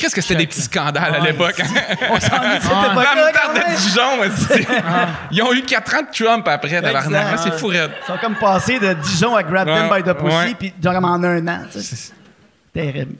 Qu'est-ce 0.00 0.14
que 0.14 0.20
c'était 0.22 0.36
des 0.36 0.46
petits 0.46 0.62
scandales 0.62 1.14
à 1.14 1.20
l'époque? 1.20 1.60
hein? 1.60 1.66
On 2.10 2.18
s'ennuie 2.18 2.56
de 2.58 2.62
cette 2.62 2.72
Ah. 2.74 2.88
époque-là, 2.92 3.14
La 3.14 3.32
quand 3.32 3.48
moutarde 3.52 3.54
même. 3.68 3.76
de 3.76 3.80
Dijon, 3.80 4.56
aussi. 4.56 4.66
Ils 5.32 5.42
ont 5.42 5.52
eu 5.52 5.62
4 5.62 5.94
ans 5.94 6.02
de 6.02 6.24
Trump 6.24 6.48
après, 6.48 6.80
tabarnak. 6.80 7.38
C'est 7.42 7.52
fou, 7.58 7.66
raide. 7.68 7.90
Ils 8.02 8.06
sont 8.06 8.18
comme 8.18 8.34
passés 8.36 8.78
de 8.78 8.94
Dijon 8.94 9.36
à 9.36 9.42
Grab 9.42 9.66
Them 9.68 9.88
by 9.94 10.02
the 10.02 10.14
Pussy, 10.14 10.36
ouais. 10.36 10.54
puis 10.58 10.72
genre 10.82 10.96
en 11.04 11.22
un 11.22 11.46
an. 11.48 11.60
Terrible. 12.72 13.16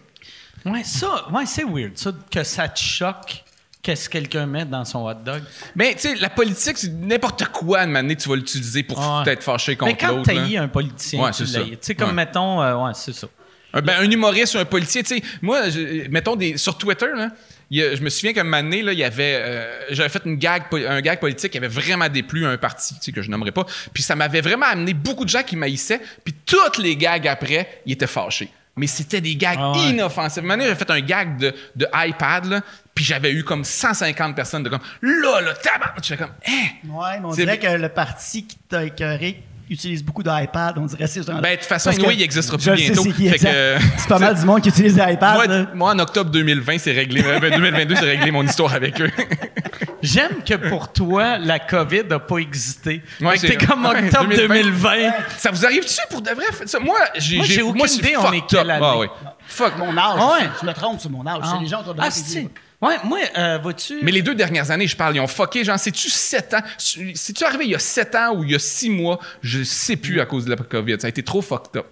Ouais, 0.64 0.82
ça, 0.84 1.26
ouais, 1.32 1.46
c'est 1.46 1.64
weird, 1.64 1.92
ça, 1.96 2.10
que 2.30 2.42
ça 2.44 2.68
te 2.68 2.78
choque 2.78 3.42
qu'est-ce 3.82 4.08
que 4.10 4.18
quelqu'un 4.18 4.44
met 4.44 4.66
dans 4.66 4.84
son 4.84 5.06
hot 5.06 5.14
dog? 5.14 5.42
Ben, 5.74 5.94
tu 5.94 6.00
sais, 6.00 6.14
la 6.16 6.28
politique, 6.28 6.76
c'est 6.76 6.92
n'importe 6.92 7.46
quoi, 7.48 7.86
de 7.86 7.90
manière 7.90 8.16
tu 8.18 8.28
vas 8.28 8.36
l'utiliser 8.36 8.82
pour 8.82 8.98
Ouais. 8.98 9.24
t'être 9.24 9.42
fâché 9.42 9.72
Mais 9.72 9.76
contre 9.92 9.96
quand 9.96 10.08
l'autre. 10.16 10.30
là. 10.32 10.40
t'haïs 10.42 10.58
un 10.58 10.68
politicien, 10.68 11.22
Ouais, 11.24 11.30
tu 11.30 11.46
sais, 11.80 11.94
comme 11.94 12.08
Ouais. 12.08 12.14
mettons, 12.14 12.60
euh, 12.62 12.76
ouais, 12.76 12.92
c'est 12.94 13.14
ça. 13.14 13.26
Un, 13.72 13.82
ben, 13.82 13.96
un 14.00 14.10
humoriste 14.10 14.54
ou 14.54 14.58
un 14.58 14.64
policier, 14.64 15.02
tu 15.02 15.16
sais. 15.16 15.22
Moi, 15.42 15.70
je- 15.70 16.08
mettons, 16.08 16.36
des, 16.36 16.56
sur 16.56 16.76
Twitter, 16.78 17.06
là, 17.16 17.24
a- 17.26 17.94
je 17.94 18.02
me 18.02 18.08
souviens 18.10 18.32
qu'à 18.32 18.40
un 18.40 18.44
moment 18.44 18.62
donné, 18.62 18.82
là, 18.82 18.92
il 18.92 18.98
y 18.98 19.04
avait, 19.04 19.36
euh, 19.40 19.80
j'avais 19.90 20.08
fait 20.08 20.22
une 20.24 20.36
gag, 20.36 20.64
un 20.72 21.00
gag 21.00 21.20
politique 21.20 21.52
qui 21.52 21.58
avait 21.58 21.68
vraiment 21.68 22.08
déplu 22.08 22.44
à 22.46 22.50
un 22.50 22.56
parti, 22.58 22.94
tu 22.94 23.00
sais, 23.02 23.12
que 23.12 23.22
je 23.22 23.30
nommerai 23.30 23.52
pas. 23.52 23.64
Puis 23.94 24.02
ça 24.02 24.16
m'avait 24.16 24.40
vraiment 24.40 24.66
amené 24.66 24.92
beaucoup 24.94 25.24
de 25.24 25.30
gens 25.30 25.42
qui 25.42 25.56
maïssaient. 25.56 26.00
Puis 26.24 26.34
toutes 26.46 26.78
les 26.78 26.96
gags 26.96 27.26
après, 27.28 27.82
ils 27.86 27.92
étaient 27.92 28.06
fâchés. 28.08 28.48
Mais 28.76 28.86
c'était 28.86 29.20
des 29.20 29.34
gags 29.36 29.58
Ah 29.60 29.72
ouais. 29.72 29.90
inoffensifs. 29.90 30.38
À 30.38 30.40
un 30.40 30.42
moment 30.42 30.54
donné, 30.54 30.64
j'avais 30.68 30.78
fait 30.78 30.90
un 30.90 31.00
gag 31.00 31.36
de, 31.38 31.52
de 31.76 31.86
iPad, 31.92 32.46
là, 32.46 32.60
puis 32.94 33.04
j'avais 33.04 33.30
eu 33.32 33.44
comme 33.44 33.64
150 33.64 34.34
personnes 34.34 34.62
de 34.62 34.68
comme, 34.68 34.80
là, 35.02 35.40
là, 35.40 35.54
tabac! 35.54 35.94
J'étais 36.02 36.22
comme, 36.22 36.32
hein? 36.46 36.66
Ouais, 36.88 37.18
mais 37.20 37.26
on 37.26 37.30
dirait 37.32 37.58
que 37.58 37.66
le 37.66 37.88
parti 37.88 38.46
qui 38.46 38.56
t'a 38.68 38.84
écœuré 38.84 39.42
utilise 39.70 40.02
beaucoup 40.04 40.22
d'iPad. 40.22 40.76
On 40.78 40.86
dirait 40.86 41.06
ces 41.06 41.22
gens 41.22 41.40
Ben, 41.40 41.52
de 41.52 41.56
toute 41.56 41.64
façon, 41.66 41.90
anyway, 41.90 42.14
il 42.16 42.22
existera 42.22 42.58
plus 42.58 42.70
bientôt. 42.72 43.02
c'est 43.04 43.38
que- 43.38 43.76
C'est 43.98 44.08
pas 44.08 44.18
mal 44.18 44.34
du 44.38 44.44
monde 44.44 44.60
qui 44.60 44.68
utilise 44.68 44.96
l'iPad. 44.98 45.34
Moi, 45.34 45.46
là. 45.46 45.66
moi, 45.74 45.90
en 45.92 45.98
octobre 46.00 46.30
2020, 46.30 46.78
c'est 46.78 46.92
réglé. 46.92 47.22
Euh, 47.24 47.38
ben, 47.40 47.50
2022, 47.54 47.94
c'est 47.94 48.04
réglé 48.04 48.30
mon 48.30 48.42
histoire 48.42 48.74
avec 48.74 49.00
eux. 49.00 49.10
J'aime 50.02 50.42
que 50.46 50.54
pour 50.54 50.92
toi, 50.92 51.36
la 51.38 51.58
COVID 51.58 52.04
n'a 52.08 52.18
pas 52.18 52.38
existé. 52.38 53.02
Ouais, 53.20 53.38
T'es 53.38 53.56
comme 53.56 53.84
ouais, 53.84 54.04
octobre 54.04 54.28
2020. 54.30 54.54
2020. 54.62 54.90
Ça 55.36 55.50
vous 55.50 55.64
arrive-tu 55.64 55.96
pour 56.10 56.22
de 56.22 56.30
vrai? 56.30 56.44
Ça, 56.66 56.80
Moi, 56.80 56.98
j'ai, 57.16 57.36
Moi, 57.62 57.70
aucune 57.70 57.86
c'est 57.86 57.98
idée, 57.98 58.16
on 58.16 58.32
est 58.32 58.46
quelle 58.48 58.70
année. 58.70 58.84
Ah, 58.86 58.98
ouais. 58.98 59.10
Fuck. 59.46 59.76
Mon 59.78 59.96
âge. 59.96 60.18
Ah 60.18 60.32
ouais? 60.40 60.48
Je 60.62 60.66
me 60.66 60.72
trompe 60.72 61.00
sur 61.00 61.10
mon 61.10 61.26
âge. 61.26 61.42
C'est 61.52 61.60
les 61.60 61.66
gens 61.66 61.80
autour 61.80 61.94
de 61.94 62.00
moi 62.00 62.08
Ah. 62.08 62.69
Ouais, 62.80 62.96
moi, 63.04 63.18
euh, 63.36 63.58
vois-tu. 63.62 63.98
Mais 64.02 64.10
les 64.10 64.22
deux 64.22 64.34
dernières 64.34 64.70
années, 64.70 64.86
je 64.86 64.96
parle, 64.96 65.14
ils 65.16 65.20
ont 65.20 65.26
fucké. 65.26 65.64
Genre, 65.64 65.78
c'est-tu 65.78 66.08
7 66.08 66.54
ans? 66.54 66.62
C'est-tu 66.78 67.44
arrivé 67.44 67.64
il 67.66 67.70
y 67.72 67.74
a 67.74 67.78
7 67.78 68.14
ans 68.14 68.34
ou 68.36 68.44
il 68.44 68.52
y 68.52 68.54
a 68.54 68.58
6 68.58 68.88
mois? 68.90 69.18
Je 69.42 69.62
sais 69.62 69.96
plus 69.96 70.18
à 70.20 70.26
cause 70.26 70.46
de 70.46 70.50
la 70.50 70.56
COVID. 70.56 70.96
Ça 70.98 71.06
a 71.06 71.10
été 71.10 71.22
trop 71.22 71.42
fucked 71.42 71.76
up. 71.76 71.86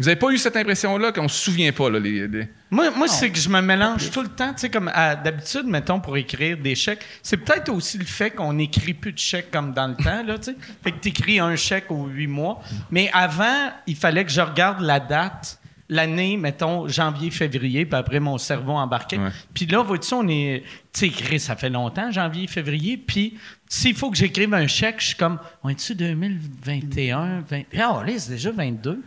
Vous 0.00 0.08
avez 0.08 0.16
pas 0.16 0.30
eu 0.30 0.38
cette 0.38 0.56
impression-là 0.56 1.12
qu'on 1.12 1.28
se 1.28 1.38
souvient 1.44 1.70
pas, 1.70 1.88
là, 1.88 2.00
les... 2.00 2.26
les- 2.26 2.48
Moi, 2.68 2.90
moi 2.90 3.06
c'est 3.06 3.30
que 3.30 3.38
je 3.38 3.48
me 3.48 3.60
mélange 3.60 4.10
tout 4.10 4.22
le 4.22 4.28
temps. 4.28 4.52
Tu 4.52 4.62
sais, 4.62 4.68
comme 4.68 4.90
d'habitude, 5.22 5.66
mettons, 5.66 6.00
pour 6.00 6.16
écrire 6.16 6.58
des 6.58 6.74
chèques, 6.74 7.04
c'est 7.22 7.36
peut-être 7.36 7.68
aussi 7.68 7.96
le 7.98 8.04
fait 8.04 8.32
qu'on 8.32 8.54
n'écrit 8.54 8.94
plus 8.94 9.12
de 9.12 9.18
chèques 9.20 9.52
comme 9.52 9.72
dans 9.72 9.86
le 9.86 9.94
temps, 9.94 10.24
là, 10.24 10.36
tu 10.38 10.46
sais. 10.50 10.56
Fait 10.82 10.90
que 10.90 10.98
tu 11.00 11.10
écris 11.10 11.38
un 11.38 11.54
chèque 11.54 11.92
aux 11.92 12.06
huit 12.08 12.26
mois. 12.26 12.60
Mais 12.90 13.08
avant, 13.12 13.70
il 13.86 13.94
fallait 13.94 14.24
que 14.24 14.32
je 14.32 14.40
regarde 14.40 14.80
la 14.80 14.98
date, 14.98 15.60
l'année, 15.88 16.36
mettons, 16.36 16.88
janvier, 16.88 17.30
février, 17.30 17.84
puis 17.84 17.98
après, 17.98 18.20
mon 18.20 18.38
cerveau 18.38 18.72
embarquait. 18.72 19.18
Puis 19.52 19.66
là, 19.66 19.82
vois-tu, 19.82 20.14
on 20.14 20.26
est. 20.28 20.62
Tu 20.92 21.10
sais, 21.10 21.38
ça 21.38 21.56
fait 21.56 21.70
longtemps, 21.70 22.10
janvier, 22.10 22.46
février. 22.46 22.96
Puis 22.96 23.36
s'il 23.68 23.94
faut 23.96 24.10
que 24.10 24.16
j'écrive 24.16 24.54
un 24.54 24.66
chèque, 24.66 24.96
je 25.00 25.06
suis 25.06 25.16
comme, 25.16 25.38
on 25.64 25.68
est-tu 25.68 25.94
2021, 25.94 27.40
20... 27.40 27.62
Ah, 27.74 28.02
là, 28.06 28.12
c'est 28.16 28.32
déjà 28.32 28.52
22. 28.52 29.02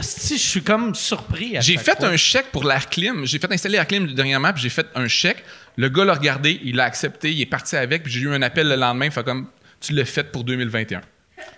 Si 0.00 0.38
je 0.38 0.42
suis 0.42 0.62
comme 0.62 0.94
surpris. 0.94 1.56
J'ai 1.60 1.76
fait 1.76 1.96
fois. 1.96 2.08
un 2.08 2.16
chèque 2.16 2.52
pour 2.52 2.64
l'air 2.64 2.88
clim. 2.88 3.24
J'ai 3.26 3.38
fait 3.38 3.50
installer 3.50 3.76
l'air 3.76 3.86
clim 3.86 4.06
dernièrement, 4.14 4.52
puis 4.52 4.62
j'ai 4.62 4.68
fait 4.68 4.86
un 4.94 5.08
chèque. 5.08 5.42
Le 5.76 5.88
gars 5.88 6.04
l'a 6.04 6.14
regardé, 6.14 6.60
il 6.62 6.76
l'a 6.76 6.84
accepté, 6.84 7.32
il 7.32 7.40
est 7.40 7.46
parti 7.46 7.74
avec, 7.76 8.04
puis 8.04 8.12
j'ai 8.12 8.20
eu 8.20 8.32
un 8.32 8.42
appel 8.42 8.68
le 8.68 8.76
lendemain. 8.76 9.10
Fait 9.10 9.24
comme, 9.24 9.48
tu 9.80 9.92
l'as 9.92 10.04
fait 10.04 10.30
pour 10.30 10.44
2021. 10.44 11.00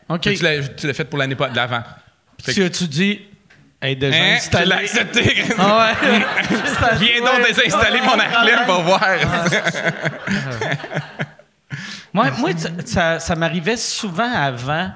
OK. 0.08 0.20
Puis 0.22 0.38
Tu 0.76 0.86
l'as 0.86 0.94
fait 0.94 1.04
pour 1.04 1.18
l'année 1.18 1.36
d'avant. 1.52 1.82
Tu 2.42 2.62
as-tu 2.62 2.88
dit, 2.88 3.20
est 3.84 3.94
déjà 3.96 4.16
Hein? 4.16 4.36
Accepté. 4.78 5.44
Ah 5.58 5.88
ouais. 6.02 6.18
Viens 6.98 7.20
donc 7.24 7.46
désinstaller 7.46 8.00
mon 8.00 8.16
air 8.16 8.42
clim 8.42 8.66
pour 8.66 8.82
voir. 8.82 9.04
Moi, 12.12 12.30
moi 12.38 12.50
ça, 13.18 13.34
m'arrivait 13.34 13.76
souvent 13.76 14.32
avant 14.32 14.88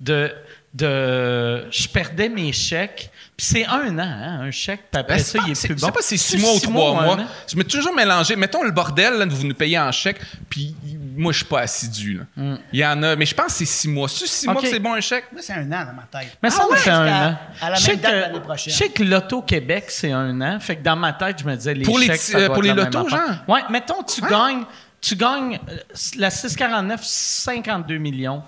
de, 0.00 0.32
de. 0.72 1.66
Je 1.70 1.86
perdais 1.88 2.28
mes 2.28 2.52
chèques. 2.52 3.10
Puis 3.36 3.46
c'est 3.46 3.64
un 3.66 3.96
an, 3.98 4.02
hein, 4.02 4.40
un 4.42 4.50
chèque. 4.50 4.82
Puis 4.90 5.00
après 5.00 5.16
Ben, 5.16 5.22
ça, 5.22 5.38
il 5.46 5.52
est 5.52 5.54
c'est- 5.54 5.68
plus 5.68 5.76
Je 5.76 5.80
bon. 5.80 5.86
sais 5.86 5.92
pas 5.92 6.02
si 6.02 6.18
c'est 6.18 6.36
six 6.36 6.42
mois 6.42 6.54
ou 6.54 6.58
trois 6.60 7.02
mois. 7.02 7.16
Je 7.50 7.56
m'ai 7.56 7.64
toujours 7.64 7.94
mélangé. 7.94 8.34
Mettons 8.36 8.62
le 8.64 8.70
bordel, 8.72 9.14
là, 9.14 9.26
vous 9.28 9.46
nous 9.46 9.54
payez 9.54 9.78
en 9.78 9.90
chèque, 9.92 10.20
puis 10.50 10.74
moi, 11.16 11.32
je 11.32 11.38
suis 11.38 11.46
pas 11.46 11.60
assidu. 11.60 12.14
là. 12.36 12.56
Il 12.72 12.78
y 12.78 12.84
en 12.86 13.02
a, 13.02 13.16
mais 13.16 13.26
je 13.26 13.34
pense 13.34 13.46
que 13.46 13.52
c'est 13.52 13.64
six 13.64 13.88
mois. 13.88 14.08
C'est 14.08 14.26
six 14.26 14.46
mois 14.46 14.60
que 14.60 14.68
c'est 14.68 14.78
bon 14.78 14.94
un 14.94 15.00
chèque? 15.00 15.26
Moi, 15.32 15.40
c'est 15.42 15.52
un 15.52 15.66
an 15.72 15.84
dans 15.86 15.92
ma 15.94 16.08
tête. 16.10 16.36
Mais 16.42 16.50
ça, 16.50 16.62
Ah 16.64 16.70
ouais, 16.70 16.78
c'est 16.78 16.90
un 16.90 17.06
à- 17.06 17.28
an. 17.30 17.38
À 17.60 17.70
la 17.70 17.76
Je 17.76 17.82
sais 17.82 17.90
même 17.92 18.00
date 18.00 18.10
que- 18.12 18.16
l'année 18.20 18.40
prochaine. 18.40 18.72
Je 18.72 18.78
sais 18.78 18.88
que 18.88 19.02
l'Auto-Québec, 19.02 19.84
c'est 19.88 20.12
un 20.12 20.40
an. 20.40 20.58
Fait 20.60 20.76
que 20.76 20.82
dans 20.82 20.96
ma 20.96 21.12
tête, 21.12 21.38
je 21.40 21.44
me 21.44 21.54
disais, 21.56 21.74
les 21.74 21.84
Pour 21.84 21.98
les 21.98 22.06
chèques, 22.06 22.20
petits- 22.20 22.32
ça 22.32 22.38
euh, 22.38 22.46
doit 22.46 22.54
pour 22.54 22.64
être 22.64 22.74
les 22.76 22.82
lotos, 22.84 23.08
genre? 23.08 23.20
Ouais, 23.48 23.60
mettons, 23.70 24.02
tu 24.02 24.20
gagnes, 24.20 24.64
tu 25.00 25.16
gagnes 25.16 25.58
euh, 25.68 25.76
la 26.18 26.30
649, 26.30 27.00
52 27.04 27.98
millions. 27.98 28.42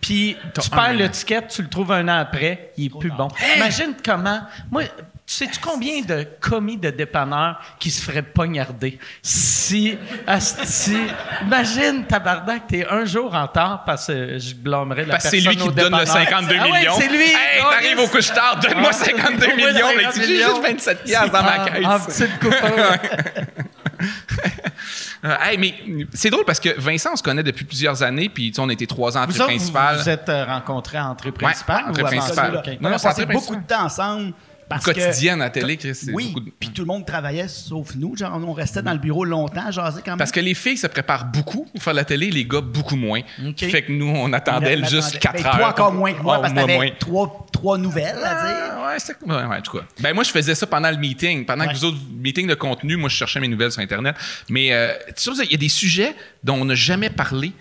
Puis 0.00 0.36
tu 0.60 0.70
perds 0.70 0.94
le 0.94 1.08
ticket, 1.10 1.46
tu 1.46 1.62
le 1.62 1.68
trouves 1.68 1.92
un 1.92 2.06
an 2.08 2.18
après, 2.18 2.72
il 2.76 2.86
est 2.86 2.98
plus 2.98 3.10
bon. 3.10 3.28
Imagine 3.56 3.94
comment. 4.04 4.40
Moi, 4.70 4.82
sais-tu 5.26 5.58
combien 5.60 6.02
de 6.02 6.24
commis 6.40 6.76
de 6.76 6.90
dépanneurs 6.90 7.60
qui 7.80 7.90
se 7.90 8.00
feraient 8.02 8.22
poignarder? 8.22 8.98
Si. 9.22 9.98
asti, 10.26 10.96
imagine, 11.42 12.04
tabarnak, 12.06 12.68
t'es 12.68 12.86
un 12.88 13.04
jour 13.04 13.34
en 13.34 13.42
retard 13.46 13.82
parce 13.84 14.06
que 14.06 14.38
je 14.38 14.54
blâmerais 14.54 15.04
la 15.04 15.12
Parce 15.14 15.24
que 15.24 15.30
c'est 15.30 15.36
personne 15.42 15.52
lui 15.52 15.62
qui 15.62 15.68
te 15.68 15.74
donne 15.80 15.92
le 15.92 16.04
dépanneur. 16.04 16.26
52 16.26 16.56
Ah 16.58 16.64
ouais, 16.70 16.78
millions. 16.80 16.92
c'est 16.98 17.08
lui! 17.08 17.22
Hey, 17.24 17.60
Oh, 17.60 17.70
t'arrives 17.70 17.98
au 17.98 18.06
couche-tard, 18.08 18.60
donne-moi 18.60 18.90
Ah. 18.90 18.92
52 18.92 19.46
Donne-moi 19.46 19.72
millions. 19.72 19.86
Là, 19.88 20.12
50 20.12 20.12
tu 20.14 20.20
dis 20.20 20.32
millions. 20.34 20.48
juste 20.48 20.62
27 20.62 21.04
piastres 21.04 21.32
dans 21.32 21.42
ma 21.42 21.58
caisse. 21.70 21.86
En 21.86 22.00
petite 22.00 22.38
coupure. 22.38 22.92
Euh, 25.24 25.34
hey, 25.42 25.58
mais 25.58 25.74
c'est 26.12 26.30
drôle 26.30 26.44
parce 26.44 26.60
que 26.60 26.78
Vincent, 26.78 27.10
on 27.14 27.16
se 27.16 27.22
connaît 27.22 27.42
depuis 27.42 27.64
plusieurs 27.64 28.02
années, 28.02 28.28
puis 28.28 28.50
tu 28.50 28.56
sais, 28.56 28.60
on 28.60 28.68
a 28.68 28.72
été 28.72 28.86
trois 28.86 29.16
ans 29.16 29.22
entrée 29.22 29.32
autres, 29.40 29.42
vous 29.44 29.56
principale. 29.56 29.96
vous 29.98 30.08
êtes 30.08 30.28
euh, 30.28 30.44
rencontrés 30.44 30.98
à 30.98 31.06
entrée 31.08 31.32
principale 31.32 31.86
entrée 31.88 32.02
ou 32.02 32.06
avant 32.06 32.16
principale. 32.18 32.52
ça? 32.52 32.58
Ok. 32.60 32.68
OK. 32.68 32.78
On 32.80 32.84
a 32.84 32.90
Non, 32.90 32.98
c'est 32.98 33.08
passé 33.08 33.26
beaucoup 33.26 33.56
de 33.56 33.62
temps 33.66 33.84
ensemble. 33.84 34.32
Parce 34.68 34.84
Quotidienne 34.84 35.38
que, 35.38 35.44
à 35.44 35.50
télé, 35.50 35.76
Chris, 35.76 35.96
Oui, 36.12 36.34
de- 36.34 36.50
puis 36.58 36.70
tout 36.70 36.82
le 36.82 36.88
monde 36.88 37.06
travaillait 37.06 37.46
sauf 37.46 37.94
nous. 37.94 38.16
Genre, 38.16 38.32
on 38.44 38.52
restait 38.52 38.82
dans 38.82 38.92
le 38.92 38.98
bureau 38.98 39.24
longtemps, 39.24 39.70
jaser 39.70 40.00
quand 40.04 40.12
même. 40.12 40.18
Parce 40.18 40.32
que 40.32 40.40
les 40.40 40.54
filles 40.54 40.76
se 40.76 40.88
préparent 40.88 41.26
beaucoup 41.26 41.66
pour 41.72 41.82
faire 41.82 41.94
la 41.94 42.04
télé, 42.04 42.30
les 42.32 42.44
gars 42.44 42.60
beaucoup 42.60 42.96
moins. 42.96 43.20
OK. 43.46 43.58
Fait 43.58 43.82
que 43.82 43.92
nous, 43.92 44.06
on 44.08 44.24
On 44.24 44.32
attendait 44.32 44.72
attendait. 44.72 44.88
juste 44.88 45.18
4 45.20 45.34
Ben, 45.36 45.46
heures. 45.46 45.56
Toi 45.58 45.68
encore 45.68 45.92
moins 45.92 46.12
que 46.12 46.20
moi, 46.22 46.36
Oh, 46.38 46.40
parce 46.42 46.52
que 46.52 46.58
t'avais 46.58 46.94
trois, 46.98 47.46
trois 47.52 47.78
nouvelles 47.78 48.16
à 48.24 48.44
dire. 48.46 48.56
Ah, 48.72 48.88
ouais, 48.88 48.98
c'était 48.98 49.24
ouais, 49.24 49.34
ouais, 49.34 49.56
en 49.56 49.60
tout 49.62 49.78
cas. 49.78 49.84
Ben 50.00 50.12
moi, 50.14 50.24
je 50.24 50.30
faisais 50.30 50.54
ça 50.56 50.66
pendant 50.66 50.90
le 50.90 50.96
meeting. 50.96 51.46
Pendant 51.46 51.64
Ouais. 51.64 51.72
que 51.72 51.76
vous 51.78 51.84
autres, 51.84 51.98
meeting 52.18 52.48
de 52.48 52.54
contenu, 52.54 52.96
moi, 52.96 53.08
je 53.08 53.14
cherchais 53.16 53.38
mes 53.40 53.48
nouvelles 53.48 53.70
sur 53.72 53.82
Internet. 53.82 54.16
Mais 54.48 54.72
euh, 54.72 54.92
tu 55.16 55.32
sais, 55.34 55.44
il 55.44 55.52
y 55.52 55.54
a 55.54 55.58
des 55.58 55.68
sujets 55.68 56.14
dont 56.42 56.54
on 56.60 56.64
n'a 56.64 56.74
jamais 56.74 57.08
parlé 57.10 57.52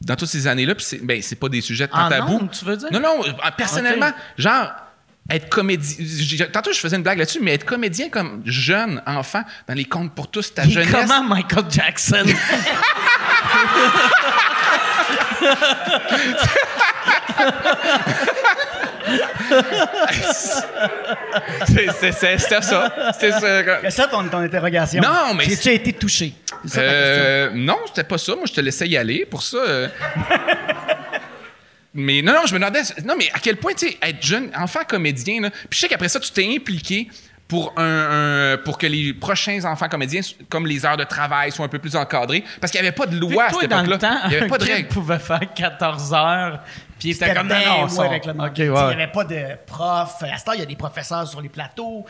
dans 0.00 0.14
toutes 0.16 0.28
ces 0.28 0.46
années-là. 0.46 0.74
Puis 0.76 0.84
c'est 0.84 1.04
ben, 1.04 1.20
c'est 1.22 1.36
pas 1.36 1.48
des 1.48 1.60
sujets 1.60 1.86
de 1.88 1.92
En 1.92 2.08
tabou. 2.08 2.34
ondes, 2.34 2.50
tu 2.50 2.64
veux 2.64 2.76
dire? 2.76 2.88
Non, 2.92 3.00
non. 3.00 3.24
euh, 3.26 3.32
Personnellement, 3.56 4.10
genre. 4.38 4.70
Être 5.30 5.48
comédien. 5.48 6.46
Tantôt, 6.52 6.72
je 6.72 6.80
faisais 6.80 6.96
une 6.96 7.02
blague 7.02 7.18
là-dessus, 7.18 7.40
mais 7.40 7.54
être 7.54 7.64
comédien 7.64 8.08
comme 8.08 8.42
jeune, 8.44 9.02
enfant, 9.06 9.42
dans 9.68 9.74
les 9.74 9.84
contes 9.84 10.14
pour 10.14 10.30
tous, 10.30 10.52
ta 10.52 10.68
jeunesse. 10.68 10.90
comment 10.92 11.22
Michael 11.22 11.64
Jackson? 11.70 12.24
C'était 21.66 22.12
ça. 22.12 22.38
C'était 22.38 22.62
ça. 22.62 23.62
C'est 23.82 23.90
ça 23.90 24.06
ton, 24.06 24.26
ton 24.28 24.38
interrogation. 24.38 25.02
Non, 25.02 25.34
mais 25.34 25.46
Tu 25.46 25.68
as 25.68 25.72
été 25.72 25.92
touché? 25.92 26.34
Euh, 26.76 27.50
non, 27.54 27.78
c'était 27.86 28.04
pas 28.04 28.18
ça. 28.18 28.34
Moi, 28.34 28.44
je 28.46 28.52
te 28.52 28.60
laissais 28.60 28.88
y 28.88 28.96
aller 28.96 29.26
pour 29.28 29.42
ça. 29.42 29.58
Mais 31.94 32.22
non, 32.22 32.32
non, 32.32 32.46
je 32.46 32.54
me 32.54 32.58
demandais. 32.58 32.82
Non, 33.04 33.14
mais 33.16 33.30
à 33.32 33.38
quel 33.38 33.56
point, 33.56 33.74
tu 33.74 33.88
sais, 33.88 33.98
être 34.02 34.22
jeune, 34.24 34.50
enfant 34.56 34.80
comédien, 34.88 35.40
là. 35.40 35.50
Puis 35.50 35.68
je 35.72 35.78
sais 35.80 35.88
qu'après 35.88 36.08
ça, 36.08 36.20
tu 36.20 36.30
t'es 36.30 36.46
impliqué 36.54 37.08
pour 37.52 37.74
un, 37.76 38.54
un- 38.54 38.56
pour 38.64 38.78
que 38.78 38.86
les 38.86 39.12
prochains 39.12 39.62
enfants 39.66 39.86
comédiens, 39.86 40.22
comme 40.48 40.66
les 40.66 40.86
heures 40.86 40.96
de 40.96 41.04
travail, 41.04 41.52
soient 41.52 41.66
un 41.66 41.68
peu 41.68 41.78
plus 41.78 41.94
encadrés. 41.94 42.42
Parce 42.58 42.70
qu'il 42.72 42.80
n'y 42.80 42.86
avait 42.86 42.96
pas 42.96 43.04
de 43.04 43.18
loi 43.18 43.44
à 43.44 43.50
cette 43.50 43.58
le 43.60 43.66
époque-là. 43.66 44.20
Il 44.24 44.30
n'y 44.30 44.36
avait 44.36 44.46
pas 44.46 44.56
de 44.56 44.64
règles. 44.64 44.88
pouvait 44.88 45.18
faire 45.18 45.40
14 45.54 46.14
heures, 46.14 46.60
puis 46.98 47.12
C'était 47.12 47.34
comme 47.34 47.48
non, 47.48 47.54
non, 47.82 47.88
sais, 47.88 47.98
ouais. 48.00 48.22
Il 48.24 48.70
n'y 48.70 48.78
avait 49.02 49.06
pas 49.08 49.24
de 49.24 49.44
prof. 49.66 50.22
À 50.22 50.38
ce 50.38 50.44
temps, 50.46 50.52
il 50.52 50.60
y 50.60 50.62
a 50.62 50.66
des 50.66 50.76
professeurs 50.76 51.28
sur 51.28 51.42
les 51.42 51.50
plateaux. 51.50 52.06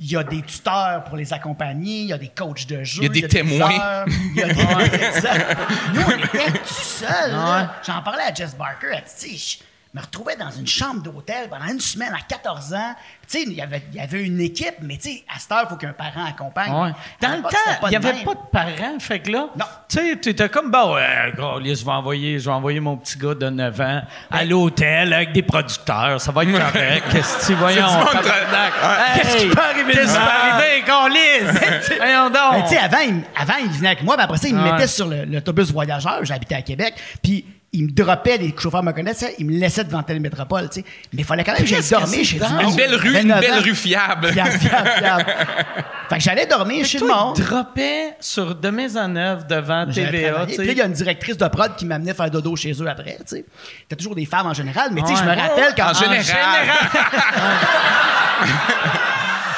Il 0.00 0.10
y 0.10 0.16
a 0.16 0.24
des 0.24 0.42
tuteurs 0.42 1.04
pour 1.04 1.16
les 1.16 1.32
accompagner. 1.32 2.00
Il 2.00 2.06
y 2.08 2.12
a 2.12 2.18
des 2.18 2.30
coachs 2.36 2.66
de 2.66 2.82
jeu. 2.82 3.02
Il 3.02 3.04
y 3.04 3.06
a 3.06 3.20
des 3.20 3.28
témoins. 3.28 3.70
heures, 3.70 4.06
Il 4.08 4.36
y 4.36 4.42
a 4.42 4.46
des... 4.48 4.54
Nous, 5.94 6.02
on 6.04 6.10
était 6.24 6.50
tout. 6.58 7.04
Ouais. 7.06 7.66
J'en 7.86 8.02
parlais 8.02 8.24
à 8.24 8.34
Jess 8.34 8.56
Barker. 8.56 8.88
Elle 8.94 9.04
dit, 9.20 9.62
me 9.94 10.00
retrouvais 10.00 10.36
dans 10.36 10.50
une 10.50 10.66
chambre 10.66 11.02
d'hôtel 11.02 11.48
pendant 11.50 11.66
une 11.66 11.80
semaine 11.80 12.14
à 12.14 12.20
14 12.26 12.72
ans. 12.72 12.94
Tu 13.28 13.38
sais, 13.38 13.42
il 13.42 13.52
y 13.52 13.60
avait, 13.60 13.82
il 13.92 13.98
y 13.98 14.00
avait 14.00 14.24
une 14.24 14.40
équipe, 14.40 14.76
mais 14.80 14.96
tu 14.96 15.10
sais, 15.10 15.24
à 15.28 15.38
cette 15.38 15.52
heure, 15.52 15.64
il 15.64 15.68
faut 15.68 15.76
qu'un 15.76 15.92
parent 15.92 16.24
accompagne. 16.24 16.72
Ouais. 16.72 16.92
Dans 17.20 17.36
le 17.36 17.42
temps, 17.42 17.78
il 17.84 17.88
n'y 17.90 17.96
avait 17.96 18.12
même. 18.14 18.24
pas 18.24 18.34
de 18.34 18.40
parents. 18.50 18.98
Fait 18.98 19.20
que 19.20 19.30
là, 19.30 19.48
tu 19.88 19.98
sais, 19.98 20.18
tu 20.18 20.30
étais 20.30 20.48
comme, 20.48 20.70
bah 20.70 20.90
ouais, 20.92 21.32
gros, 21.36 21.60
je 21.62 21.84
vais 21.84 21.90
envoyer, 21.90 22.38
je 22.38 22.46
vais 22.46 22.54
envoyer 22.54 22.80
mon 22.80 22.96
petit 22.96 23.18
gars 23.18 23.34
de 23.34 23.50
9 23.50 23.80
ans 23.80 24.02
à 24.30 24.44
l'hôtel 24.44 25.12
avec 25.12 25.32
des 25.32 25.42
producteurs. 25.42 26.20
Ça 26.20 26.32
va 26.32 26.44
être 26.44 26.52
correct. 26.52 27.04
Qu'est-ce 27.12 27.38
que 27.38 27.46
tu 27.46 27.54
voyons? 27.54 27.86
Qu'est-ce 29.14 29.36
qui 29.36 29.46
peut 29.48 29.60
arriver 29.60 29.92
Qu'est-ce 29.92 30.12
qui 30.12 30.18
peut 30.18 30.22
arriver? 30.30 30.82
Voyons 31.98 32.30
donc. 32.30 32.52
Mais 32.52 32.62
tu 32.62 32.68
sais, 32.68 32.78
avant, 32.78 32.98
il, 33.00 33.22
avant, 33.36 33.58
il 33.62 33.70
venait 33.70 33.88
avec 33.88 34.02
moi, 34.02 34.16
puis 34.16 34.24
après 34.24 34.38
ça, 34.38 34.48
il 34.48 34.54
me 34.54 34.62
mettait 34.62 34.86
sur 34.86 35.06
l'autobus 35.06 35.70
voyageur. 35.70 36.24
J'habitais 36.24 36.54
à 36.54 36.62
Québec. 36.62 36.94
Puis 37.22 37.44
il 37.74 37.84
me 37.84 37.90
droppait, 37.90 38.36
les 38.36 38.54
chauffeurs 38.58 38.82
me 38.82 38.92
connaissaient, 38.92 39.34
il 39.38 39.46
me 39.46 39.52
laissait 39.52 39.84
devant 39.84 40.02
Télémétropole, 40.02 40.68
tu 40.68 40.80
sais. 40.80 40.84
Mais 41.12 41.22
il 41.22 41.24
fallait 41.24 41.42
quand 41.42 41.52
même 41.52 41.62
que 41.62 41.68
j'aille 41.68 41.88
dormir 41.88 42.24
chez 42.24 42.36
du 42.38 42.42
monde. 42.42 42.62
Une 42.68 42.76
belle 42.76 42.94
rue, 42.94 43.18
une 43.18 43.28
9 43.28 43.40
belle 43.40 43.58
rue 43.60 43.74
fiable. 43.74 44.30
Fiable, 44.30 44.58
fiable, 44.58 44.90
fiable. 44.98 45.24
Fait 46.10 46.16
que 46.16 46.22
j'allais 46.22 46.46
dormir 46.46 46.84
chez 46.84 46.98
le 46.98 47.06
monde. 47.06 47.34
il 47.38 47.44
droppait 47.44 48.14
sur 48.20 48.54
de 48.54 48.68
Maisonneuve 48.68 49.46
devant 49.46 49.86
TVA, 49.86 50.00
tu 50.00 50.10
Puis 50.10 50.22
là, 50.22 50.46
il 50.48 50.54
sais. 50.54 50.74
y 50.74 50.80
a 50.82 50.84
une 50.84 50.92
directrice 50.92 51.38
de 51.38 51.48
prod 51.48 51.74
qui 51.74 51.86
m'amenait 51.86 52.12
faire 52.12 52.30
dodo 52.30 52.54
chez 52.56 52.72
eux 52.72 52.86
après, 52.86 53.16
tu 53.20 53.36
sais. 53.36 53.44
C'était 53.80 53.96
toujours 53.96 54.14
des 54.16 54.26
femmes 54.26 54.46
en 54.46 54.54
général, 54.54 54.90
mais 54.92 55.00
tu 55.00 55.08
sais, 55.08 55.16
je 55.16 55.24
me 55.24 55.34
rappelle 55.34 55.72
quand... 55.74 55.90
En 55.90 55.94
général. 55.94 56.22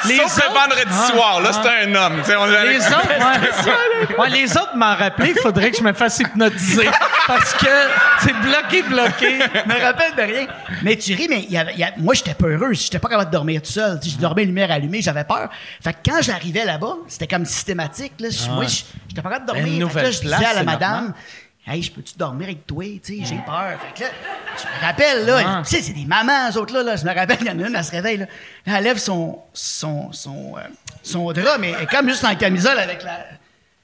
Les 0.07 0.17
Sauf 0.17 0.37
le 0.37 0.43
autres- 0.49 0.53
vendredi 0.53 1.11
soir, 1.11 1.41
là, 1.41 1.51
c'était 1.53 1.85
un 1.89 1.95
homme. 1.95 2.21
on 2.37 2.45
Les 2.45 2.77
autres, 2.87 3.07
ouais. 3.07 4.15
Ouais, 4.19 4.29
les 4.29 4.51
autres 4.57 4.75
m'en 4.75 4.95
rappelaient, 4.95 5.31
il 5.35 5.39
faudrait 5.41 5.71
que 5.71 5.77
je 5.77 5.83
me 5.83 5.93
fasse 5.93 6.19
hypnotiser. 6.19 6.89
Parce 7.27 7.53
que 7.53 7.65
c'est 8.21 8.33
bloqué, 8.33 8.81
bloqué. 8.83 9.39
Je 9.39 9.73
me 9.73 9.81
rappelle 9.81 10.15
de 10.15 10.21
rien. 10.21 10.47
Mais 10.83 10.95
tu 10.95 11.13
ris, 11.13 11.27
mais 11.29 11.41
y 11.49 11.57
avait- 11.57 11.73
y 11.75 11.85
moi, 11.97 12.13
j'étais 12.13 12.33
peureux. 12.33 12.73
J'étais 12.73 12.99
pas 12.99 13.09
capable 13.09 13.29
de 13.31 13.35
dormir 13.35 13.61
tout 13.61 13.71
seul. 13.71 13.99
Je 14.05 14.15
dormais 14.17 14.45
lumière 14.45 14.71
allumée, 14.71 15.01
j'avais 15.01 15.23
peur. 15.23 15.49
Fait 15.83 15.93
que 15.93 15.97
quand 16.09 16.21
j'arrivais 16.21 16.65
là-bas, 16.65 16.95
c'était 17.07 17.27
comme 17.27 17.45
systématique. 17.45 18.13
Là. 18.19 18.29
Je- 18.29 18.49
Moi, 18.51 18.65
j'étais 18.67 19.21
pas 19.21 19.29
capable 19.29 19.47
de 19.47 19.53
dormir. 19.53 19.85
Une 19.85 19.89
Fait 19.89 19.99
que 19.99 20.03
là, 20.05 20.11
je 20.11 20.19
disais 20.21 20.45
à 20.45 20.53
la 20.53 20.63
madame, 20.63 20.91
normal. 20.91 21.13
Hey, 21.67 21.81
je 21.81 21.91
peux-tu 21.91 22.13
dormir 22.15 22.45
avec 22.47 22.67
toi? 22.67 22.83
Tu 23.03 23.19
sais, 23.19 23.25
j'ai 23.25 23.37
peur. 23.45 23.79
Fait 23.81 24.03
que 24.03 24.03
là, 24.03 24.09
je 24.55 24.63
me 24.63 24.85
rappelle, 24.87 25.25
là, 25.25 25.61
tu 25.63 25.75
sais, 25.75 25.81
c'est 25.81 25.93
des 25.93 26.05
mamans, 26.05 26.49
eux 26.51 26.57
autres, 26.59 26.73
là, 26.75 26.83
là. 26.83 26.95
Je 26.95 27.03
me 27.05 27.13
rappelle, 27.13 27.37
il 27.41 27.47
y 27.47 27.49
en 27.49 27.59
a 27.59 27.67
une, 27.67 27.75
elle 27.75 27.83
se 27.83 27.91
réveille, 27.91 28.17
là. 28.17 28.25
Elle 28.67 28.83
lève 28.83 28.97
son, 28.99 29.39
son, 29.51 30.11
son, 30.11 30.55
euh, 30.57 30.61
son 31.01 31.31
drap, 31.31 31.57
mais 31.57 31.71
elle 31.71 31.83
est 31.83 31.87
comme 31.87 32.07
juste 32.07 32.23
en 32.23 32.35
camisole 32.35 32.77
avec 32.77 33.01
la. 33.03 33.17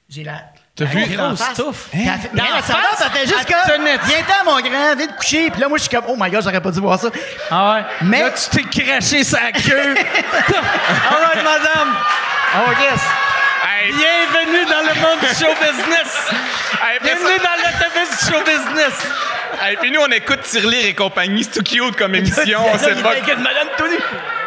J'ai 0.09 0.23
la. 0.23 0.41
T'as 0.75 0.85
vu? 0.85 1.05
Grosse 1.15 1.39
face. 1.41 1.57
touffe. 1.57 1.89
Puis 1.91 2.01
elle 2.01 2.19
fait- 2.19 2.29
mais 2.33 2.41
elle, 2.55 2.61
face, 2.63 3.27
juste 3.27 3.47
tenait- 3.67 3.97
Viens-t'en, 4.05 4.45
mon 4.45 4.59
grand, 4.61 4.95
viens 4.95 5.07
te 5.07 5.17
coucher. 5.17 5.49
Puis 5.51 5.59
là, 5.59 5.67
moi, 5.67 5.77
je 5.77 5.83
suis 5.83 5.91
comme, 5.91 6.05
oh 6.07 6.15
my 6.17 6.29
god, 6.29 6.43
j'aurais 6.43 6.61
pas 6.61 6.71
dû 6.71 6.79
voir 6.79 6.99
ça. 6.99 7.09
Ah 7.49 7.73
ouais? 7.75 7.85
Mais- 8.03 8.21
Là, 8.21 8.29
tu 8.31 8.49
t'es 8.63 8.83
craché 8.83 9.23
sa 9.23 9.51
queue. 9.51 9.95
All 9.95 11.23
right, 11.23 11.43
madame. 11.43 11.95
Oh, 12.55 12.71
yes. 12.79 13.01
Hey, 13.73 13.91
Bienvenue 13.93 14.65
dans 14.65 14.81
le 14.81 14.99
monde 14.99 15.19
du 15.21 15.27
show 15.27 15.51
business. 15.53 16.29
hey, 16.31 16.97
après 16.97 17.09
ça- 17.09 17.15
Bienvenue 17.15 17.37
dans 17.39 17.57
l'autobus 17.63 18.09
du 18.09 18.25
show 18.25 18.39
business. 18.43 18.93
hey, 19.63 19.77
puis 19.77 19.91
nous, 19.91 20.01
on 20.01 20.11
écoute 20.11 20.41
Tirelire 20.43 20.85
et 20.87 20.93
compagnie. 20.93 21.43
C'est 21.43 21.51
tout 21.51 21.63
cute 21.63 21.95
comme 21.95 22.15
émission. 22.15 22.59
On 22.73 22.77
sait 22.77 22.95
pas. 22.95 23.13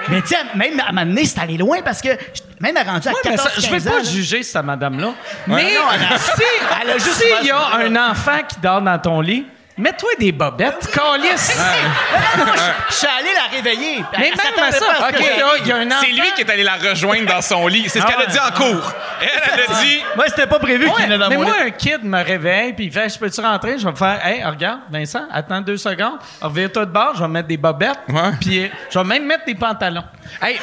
Mais 0.09 0.21
tu 0.21 0.29
sais, 0.29 0.37
même 0.55 0.81
à 0.87 0.93
m'amener, 0.93 1.25
c'est 1.25 1.41
allé 1.41 1.57
loin 1.57 1.81
parce 1.83 2.03
que 2.03 2.09
je- 2.11 2.43
même 2.61 2.77
elle 2.77 2.87
rendu 2.87 3.09
à 3.09 3.13
Ouais, 3.13 3.17
mais 3.25 3.31
14 3.31 3.49
ça- 3.55 3.61
je 3.61 3.67
vais 3.67 3.69
15 3.79 3.89
ans, 3.89 3.91
pas 3.93 3.97
là. 3.99 4.05
juger 4.05 4.43
cette 4.43 4.63
madame-là. 4.65 5.13
Mais 5.47 5.63
non, 5.75 5.83
elle 5.95 6.15
a- 6.15 6.19
si 6.19 6.43
elle 6.83 6.91
a 6.91 6.99
juste 6.99 7.15
s'il 7.23 7.47
y 7.47 7.51
a 7.51 7.67
un 7.77 7.97
enfant 8.11 8.41
qui 8.47 8.57
dort 8.61 8.83
dans 8.83 8.99
ton 8.99 9.21
lit, 9.23 9.47
mets-toi 9.77 10.11
des 10.19 10.33
bobettes, 10.33 10.91
calice. 10.93 11.57
Non, 11.57 12.45
non, 12.47 12.53
je 12.55 12.61
je 12.91 12.95
suis 12.95 13.07
allé 13.07 13.29
la 13.35 13.57
réveiller. 13.57 14.05
Mais 14.19 14.31
Elle 14.31 14.37
même 14.37 14.39
à 14.39 14.71
s'attendait 14.73 14.79
ça, 14.79 15.01
pas 15.01 15.07
à 15.07 15.11
ce 15.13 15.17
OK, 15.17 15.39
là, 15.39 15.47
il 15.61 15.67
y 15.67 15.73
a 15.73 15.77
un 15.77 15.87
enfant. 15.87 15.97
C'est 16.03 16.13
lui 16.13 16.33
qui 16.37 16.41
est 16.43 16.51
allé 16.51 16.63
la 16.63 16.77
rejoindre 16.77 17.27
dans 17.27 17.43
son 17.43 17.67
lit. 17.67 17.85
C'est 17.89 18.01
ce 18.01 18.05
Ah 18.07 18.13
qu'elle 18.13 18.23
a 18.23 18.27
dit 18.27 18.39
en 18.39 18.51
cours. 18.55 18.93
Elle, 19.21 19.29
elle 19.53 19.61
a 19.77 19.81
dit. 19.83 20.01
Moi, 20.17 20.25
c'était 20.29 20.47
pas 20.47 20.59
prévu 20.59 20.87
Ouais, 20.87 20.93
qu'il 20.95 21.05
venait 21.05 21.19
dans 21.19 21.29
mais 21.29 21.37
mon 21.37 21.45
moi, 21.45 21.55
lit. 21.59 21.67
un 21.69 21.71
kid 21.71 22.05
me 22.05 22.23
réveille, 22.23 22.73
puis 22.73 22.87
il 22.87 22.93
fait 22.93 23.09
Je 23.09 23.19
peux-tu 23.19 23.41
rentrer? 23.41 23.79
Je 23.79 23.85
vais 23.85 23.91
me 23.91 23.97
faire 23.97 24.25
Hey, 24.25 24.45
regarde, 24.45 24.81
Vincent, 24.91 25.25
attends 25.33 25.61
deux 25.61 25.77
secondes, 25.77 26.19
reviens-toi 26.41 26.87
de 26.87 26.91
bord, 26.93 27.13
je 27.17 27.21
vais 27.23 27.29
mettre 27.29 27.49
des 27.49 27.57
bobettes, 27.57 27.99
Ouais. 28.09 28.31
puis 28.41 28.65
euh, 28.65 28.69
je 28.91 28.99
vais 28.99 29.05
même 29.05 29.27
mettre 29.27 29.45
des 29.45 29.55
pantalons. 29.55 30.05
Hey. 30.43 30.59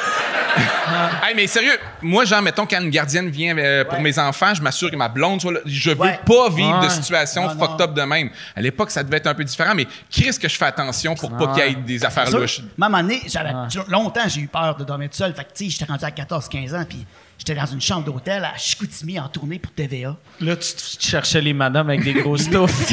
hey, 1.26 1.34
mais 1.34 1.46
sérieux, 1.46 1.78
moi, 2.00 2.24
genre, 2.24 2.42
mettons, 2.42 2.66
quand 2.66 2.80
une 2.80 2.90
gardienne 2.90 3.28
vient 3.30 3.56
euh, 3.56 3.84
pour 3.84 4.00
mes 4.00 4.18
enfants, 4.18 4.54
je 4.54 4.62
m'assure 4.62 4.90
que 4.90 4.96
ma 4.96 5.08
blonde 5.08 5.40
soit 5.40 5.52
là. 5.52 5.60
Je 5.64 5.90
veux 5.90 5.96
Ouais. 5.96 6.18
pas 6.26 6.48
vivre 6.50 6.80
de 6.80 6.86
Ouais. 6.86 7.24
Non, 7.36 7.48
fucked 7.58 7.80
up 7.80 7.94
de 7.94 8.02
même. 8.02 8.30
À 8.56 8.60
l'époque, 8.60 8.90
ça 8.90 9.01
devait 9.02 9.18
être 9.18 9.26
un 9.26 9.34
peu 9.34 9.44
différent, 9.44 9.74
mais 9.74 9.86
qui 10.10 10.24
risque 10.24 10.42
que 10.42 10.48
je 10.48 10.56
fais 10.56 10.64
attention 10.66 11.14
pour 11.14 11.30
pas 11.36 11.48
qu'il 11.54 11.64
y 11.64 11.70
ait 11.70 11.74
des 11.74 12.04
affaires 12.04 12.30
louches? 12.30 12.60
Moi, 12.76 12.86
à 12.86 12.90
un 12.90 12.90
moment 12.90 13.02
donné, 13.02 13.22
j'avais- 13.26 13.52
longtemps, 13.88 14.28
j'ai 14.28 14.40
eu 14.42 14.48
peur 14.48 14.76
de 14.76 14.84
dormir 14.84 15.08
tout 15.10 15.16
seul. 15.16 15.34
Fait 15.34 15.44
que, 15.44 15.52
tu 15.54 15.64
sais, 15.64 15.70
j'étais 15.70 15.84
rendu 15.84 16.04
à 16.04 16.10
14-15 16.10 16.74
ans, 16.74 16.84
puis 16.88 17.04
j'étais 17.38 17.54
dans 17.54 17.66
une 17.66 17.80
chambre 17.80 18.04
d'hôtel 18.04 18.44
à 18.44 18.56
Chicoutimi 18.56 19.18
en 19.20 19.28
tournée 19.28 19.58
pour 19.58 19.72
TVA. 19.72 20.16
Là, 20.40 20.56
tu, 20.56 20.72
tu 20.98 21.08
cherchais 21.08 21.40
les 21.40 21.52
madames 21.52 21.88
avec 21.90 22.02
des 22.04 22.14
grosses 22.14 22.48
touffes. 22.50 22.90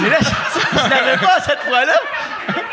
Mais 0.00 0.08
là, 0.08 0.18
je 0.20 0.28
je 0.78 0.88
l'avais 0.90 1.18
pas 1.18 1.40
cette 1.40 1.60
fois-là. 1.60 1.94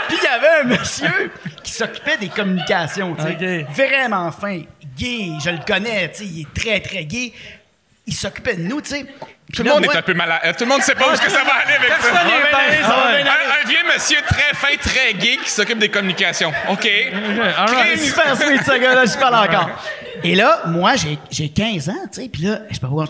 Puis 0.08 0.18
il 0.22 0.24
y 0.24 0.28
avait 0.28 0.62
un 0.62 0.64
monsieur 0.80 1.32
qui 1.64 1.72
s'occupait 1.72 2.18
des 2.18 2.30
communications, 2.30 3.16
tu 3.16 3.24
sais. 3.24 3.66
Vraiment 3.74 4.32
fin, 4.32 4.62
gay, 4.98 5.32
je 5.44 5.50
le 5.50 5.60
connais, 5.66 6.10
tu 6.12 6.18
sais, 6.20 6.26
il 6.26 6.42
est 6.42 6.54
très, 6.54 6.80
très 6.80 7.06
gay. 7.06 7.34
Il 8.06 8.14
s'occupait 8.14 8.56
de 8.56 8.64
nous, 8.64 8.80
tu 8.82 8.92
sais. 8.92 9.06
Tout 9.54 9.64
le 9.64 9.70
monde 9.70 9.86
est 9.86 9.96
un 9.96 10.02
peu 10.02 10.14
malade. 10.14 10.56
Tout 10.58 10.66
le 10.66 10.70
monde 10.70 10.82
sait 10.82 10.96
pas 10.96 11.10
où 11.10 11.14
est-ce 11.14 11.22
que 11.22 11.32
ça 11.32 11.44
va 11.44 11.54
aller 11.54 11.76
avec 11.76 11.90
ça. 12.02 12.10
Ah 12.14 13.08
aller. 13.08 13.22
Un, 13.22 13.68
vieux 13.68 13.94
monsieur 13.94 14.18
très 14.28 14.54
fin, 14.54 14.76
très 14.78 15.14
gay 15.14 15.38
qui 15.44 15.50
s'occupe 15.50 15.80
des 15.80 15.90
communications. 15.90 16.52
OK. 16.70 16.88
Super 17.98 18.36
sweet, 18.38 18.62
ce 18.66 18.80
gars-là, 18.80 19.06
je 19.06 19.18
parle 19.18 19.36
encore. 19.36 19.70
Et 20.24 20.36
là, 20.36 20.64
moi, 20.68 20.96
j'ai, 20.96 21.18
j'ai 21.32 21.50
15 21.50 21.90
ans, 21.90 21.94
tu 22.12 22.22
sais, 22.22 22.30
puis 22.30 22.44
là, 22.44 22.60
je 22.70 22.76
sais 22.76 22.82
pas 22.82 22.88
voir. 22.88 23.08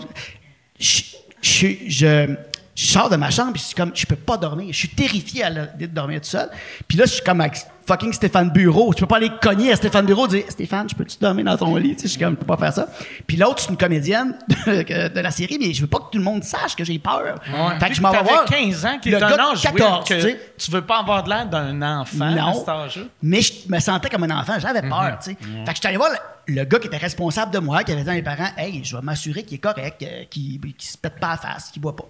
Je, 0.78 1.02
je, 1.42 1.66
je, 1.86 2.34
je 2.74 2.86
sors 2.86 3.10
de 3.10 3.16
ma 3.16 3.30
chambre, 3.30 3.52
puis 3.52 3.60
je 3.60 3.66
suis 3.66 3.74
comme, 3.74 3.90
je 3.94 4.06
peux 4.06 4.16
pas 4.16 4.36
dormir. 4.36 4.68
Je 4.70 4.78
suis 4.78 4.88
terrifié 4.88 5.42
à 5.42 5.50
l'idée 5.50 5.88
de 5.88 5.94
dormir 5.94 6.20
tout 6.20 6.28
seul. 6.28 6.48
Puis 6.86 6.96
là, 6.96 7.06
je 7.06 7.14
suis 7.14 7.24
comme 7.24 7.40
fucking 7.88 8.12
Stéphane 8.12 8.50
Bureau. 8.50 8.92
Je 8.92 8.98
peux 9.00 9.06
pas 9.06 9.16
aller 9.16 9.30
cogner 9.42 9.72
à 9.72 9.76
Stéphane 9.76 10.06
Bureau 10.06 10.26
et 10.26 10.28
dire, 10.28 10.44
Stéphane, 10.48 10.88
je 10.88 10.94
peux-tu 10.94 11.16
dormir 11.18 11.44
dans 11.46 11.56
ton 11.56 11.74
lit? 11.76 11.94
Tu 11.96 12.02
sais, 12.02 12.02
je 12.04 12.08
suis 12.12 12.20
comme, 12.20 12.34
je 12.34 12.38
peux 12.38 12.46
pas 12.46 12.56
faire 12.56 12.72
ça. 12.72 12.86
Puis 13.26 13.36
l'autre, 13.36 13.60
c'est 13.62 13.70
une 13.70 13.76
comédienne 13.76 14.38
de, 14.66 15.08
de 15.14 15.20
la 15.20 15.30
série, 15.30 15.56
mais 15.58 15.72
je 15.72 15.80
veux 15.80 15.86
pas 15.88 15.98
que 15.98 16.10
tout 16.12 16.18
le 16.18 16.24
monde 16.24 16.44
sache 16.44 16.76
que 16.76 16.84
j'ai 16.84 16.98
peur. 16.98 17.36
Fait 17.80 17.88
que 17.88 17.94
je 17.94 18.00
m'en 18.02 18.10
vais 18.10 18.18
T'avais 18.18 18.28
voir. 18.30 18.44
15 18.44 18.84
ans, 18.86 18.98
qui 19.00 19.10
est 19.10 19.14
un 19.22 19.22
âge 19.38 19.62
14, 19.62 19.74
weird 19.80 20.06
que 20.06 20.14
tu 20.14 20.20
sais. 20.20 20.40
tu 20.58 20.70
veux 20.70 20.82
pas 20.82 20.98
avoir 21.00 21.24
de 21.24 21.30
l'air 21.30 21.46
d'un 21.46 21.82
enfant 22.00 22.20
à 22.26 22.30
Non. 22.34 22.54
cet 22.54 22.68
âge-là. 22.68 23.02
Mais 23.22 23.40
je 23.40 23.52
me 23.68 23.80
sentais 23.80 24.08
comme 24.10 24.24
un 24.24 24.38
enfant, 24.38 24.54
j'avais 24.58 24.82
Mhm. 24.82 24.88
peur, 24.90 25.18
tu 25.22 25.30
sais. 25.30 25.36
Fait 25.40 25.64
que 25.64 25.70
je 25.72 25.78
suis 25.78 25.86
allé 25.88 25.96
voir 25.96 26.10
le, 26.46 26.54
le 26.54 26.64
gars 26.64 26.78
qui 26.78 26.86
était 26.88 26.96
responsable 26.98 27.52
de 27.52 27.58
moi, 27.58 27.82
qui 27.84 27.92
avait 27.92 28.02
dit 28.04 28.10
à 28.10 28.14
mes 28.14 28.22
parents 28.22 28.48
Hey, 28.56 28.82
je 28.84 28.96
vais 28.96 29.02
m'assurer 29.02 29.42
qu'il 29.44 29.56
est 29.56 29.60
correct, 29.60 30.02
euh, 30.02 30.24
qu'il 30.30 30.60
se 30.78 30.96
pète 30.98 31.18
pas 31.18 31.30
la 31.30 31.36
face, 31.36 31.70
qu'il 31.70 31.80
boit 31.82 31.96
pas. 31.96 32.04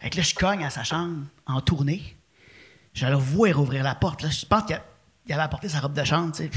Fait 0.00 0.10
que 0.10 0.16
là, 0.16 0.22
je 0.22 0.34
cogne 0.34 0.64
à 0.64 0.70
sa 0.70 0.82
chambre 0.82 1.18
en 1.46 1.60
tournée. 1.60 2.02
Je 2.94 3.06
le 3.06 3.14
vois 3.14 3.52
rouvrir 3.52 3.84
la 3.84 3.94
porte. 3.94 4.22
Là. 4.22 4.30
Je 4.30 4.44
pense 4.46 4.64
qu'il 4.64 4.74
a- 4.76 4.82
il 5.30 5.34
avait 5.34 5.42
apporté 5.42 5.68
sa 5.68 5.78
robe 5.78 5.92
de 5.92 6.02
chambre, 6.02 6.32
tu 6.34 6.42
sais. 6.42 6.50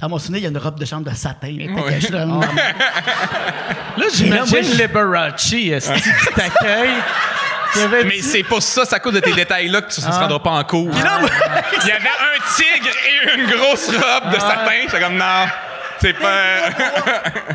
Dans 0.00 0.08
mon 0.08 0.18
souvenir, 0.18 0.38
il 0.38 0.42
y 0.44 0.46
a 0.46 0.50
une 0.50 0.58
robe 0.58 0.78
de 0.78 0.84
chambre 0.84 1.10
de 1.10 1.14
satin. 1.14 1.56
Caché 1.88 2.08
là. 2.12 2.24
Là, 2.24 4.06
j'imagine 4.14 4.78
Liberace, 4.78 5.44
qui 5.44 5.72
t'accueille. 6.34 6.94
Mais 8.04 8.20
c'est 8.20 8.44
pour 8.44 8.62
ça, 8.62 8.84
c'est 8.84 8.94
à 8.94 9.00
cause 9.00 9.14
de 9.14 9.20
tes 9.20 9.32
détails-là 9.32 9.82
que 9.82 9.92
tu 9.92 10.00
ne 10.00 10.06
se 10.06 10.10
rendras 10.10 10.38
pas 10.38 10.50
en 10.50 10.62
cours. 10.62 10.90
Il 11.82 11.88
y 11.88 11.90
avait 11.90 12.08
un 12.08 12.54
tigre 12.54 12.90
et 13.08 13.40
une 13.40 13.50
grosse 13.50 13.88
robe 13.88 14.32
de 14.32 14.38
satin. 14.38 14.82
J'étais 14.82 15.00
comme, 15.00 15.16
non, 15.16 15.46
c'est 16.00 16.12
pas... 16.12 16.70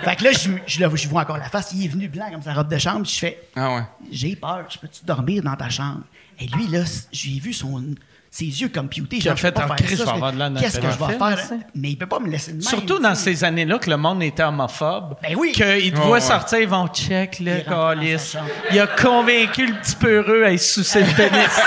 fait 0.04 0.16
que 0.18 0.24
là, 0.26 0.32
je, 0.34 0.50
je, 0.66 1.08
vois 1.08 1.22
encore 1.22 1.38
la 1.38 1.48
face. 1.50 1.72
Il 1.74 1.86
est 1.86 1.88
venu 1.88 2.10
blanc 2.10 2.30
comme 2.30 2.42
sa 2.42 2.54
robe 2.54 2.68
de 2.68 2.78
chambre. 2.78 3.06
Je 3.06 3.18
fais 3.18 3.42
ah 3.56 3.76
ouais. 3.76 3.84
j'ai 4.12 4.36
peur, 4.36 4.66
je 4.70 4.78
peux-tu 4.80 5.06
dormir 5.06 5.44
dans 5.44 5.56
ta 5.56 5.70
chambre? 5.70 6.02
Et 6.40 6.48
lui, 6.48 6.68
là, 6.68 6.82
j'ai 7.12 7.40
vu 7.40 7.54
son, 7.54 7.96
ses 8.30 8.46
yeux 8.46 8.70
computés. 8.70 9.20
Qui 9.20 9.28
a 9.30 9.32
genre, 9.32 9.38
je 9.38 9.42
peux 9.48 9.54
fait 9.54 9.60
la 9.62 9.68
fais, 9.68 10.60
Qu'est-ce 10.62 10.80
que 10.80 10.92
je 10.92 10.98
vais 10.98 11.18
faire? 11.18 11.40
sais. 11.40 11.58
Mais 11.76 11.90
il 11.90 11.96
peut 11.98 12.06
pas 12.06 12.20
me 12.20 12.28
laisser 12.30 12.52
de 12.52 12.58
même. 12.58 12.64
Surtout 12.68 13.00
dans 13.00 13.16
sais. 13.16 13.34
ces 13.36 13.44
années-là 13.44 13.80
que 13.80 13.90
le 13.90 13.98
monde 13.98 14.22
était 14.24 14.44
homophobe. 14.44 15.16
Ben 15.24 15.36
oui. 15.38 15.52
Qu'ils 15.54 15.92
te 15.92 15.98
Ouais, 15.98 16.04
voient 16.06 16.12
ouais. 16.16 16.22
sortir, 16.22 16.60
ils 16.60 16.68
vont 16.68 16.88
check, 16.88 17.40
le 17.40 17.62
calice. 17.62 18.36
Il 18.72 18.80
a 18.80 18.88
convaincu 18.88 19.66
le 19.68 19.74
petit 19.76 19.96
peureux 19.96 20.44
à 20.46 20.52
y 20.52 20.60
sucer 20.60 21.02
le 21.04 21.14
pénis. 21.14 21.60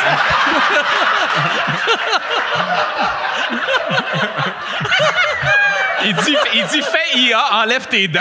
Il 6.04 6.14
dit, 6.14 6.36
il 6.54 6.66
dit 6.66 6.82
fais 6.82 7.18
IA, 7.18 7.44
enlève 7.62 7.86
tes 7.86 8.08
dents. 8.08 8.20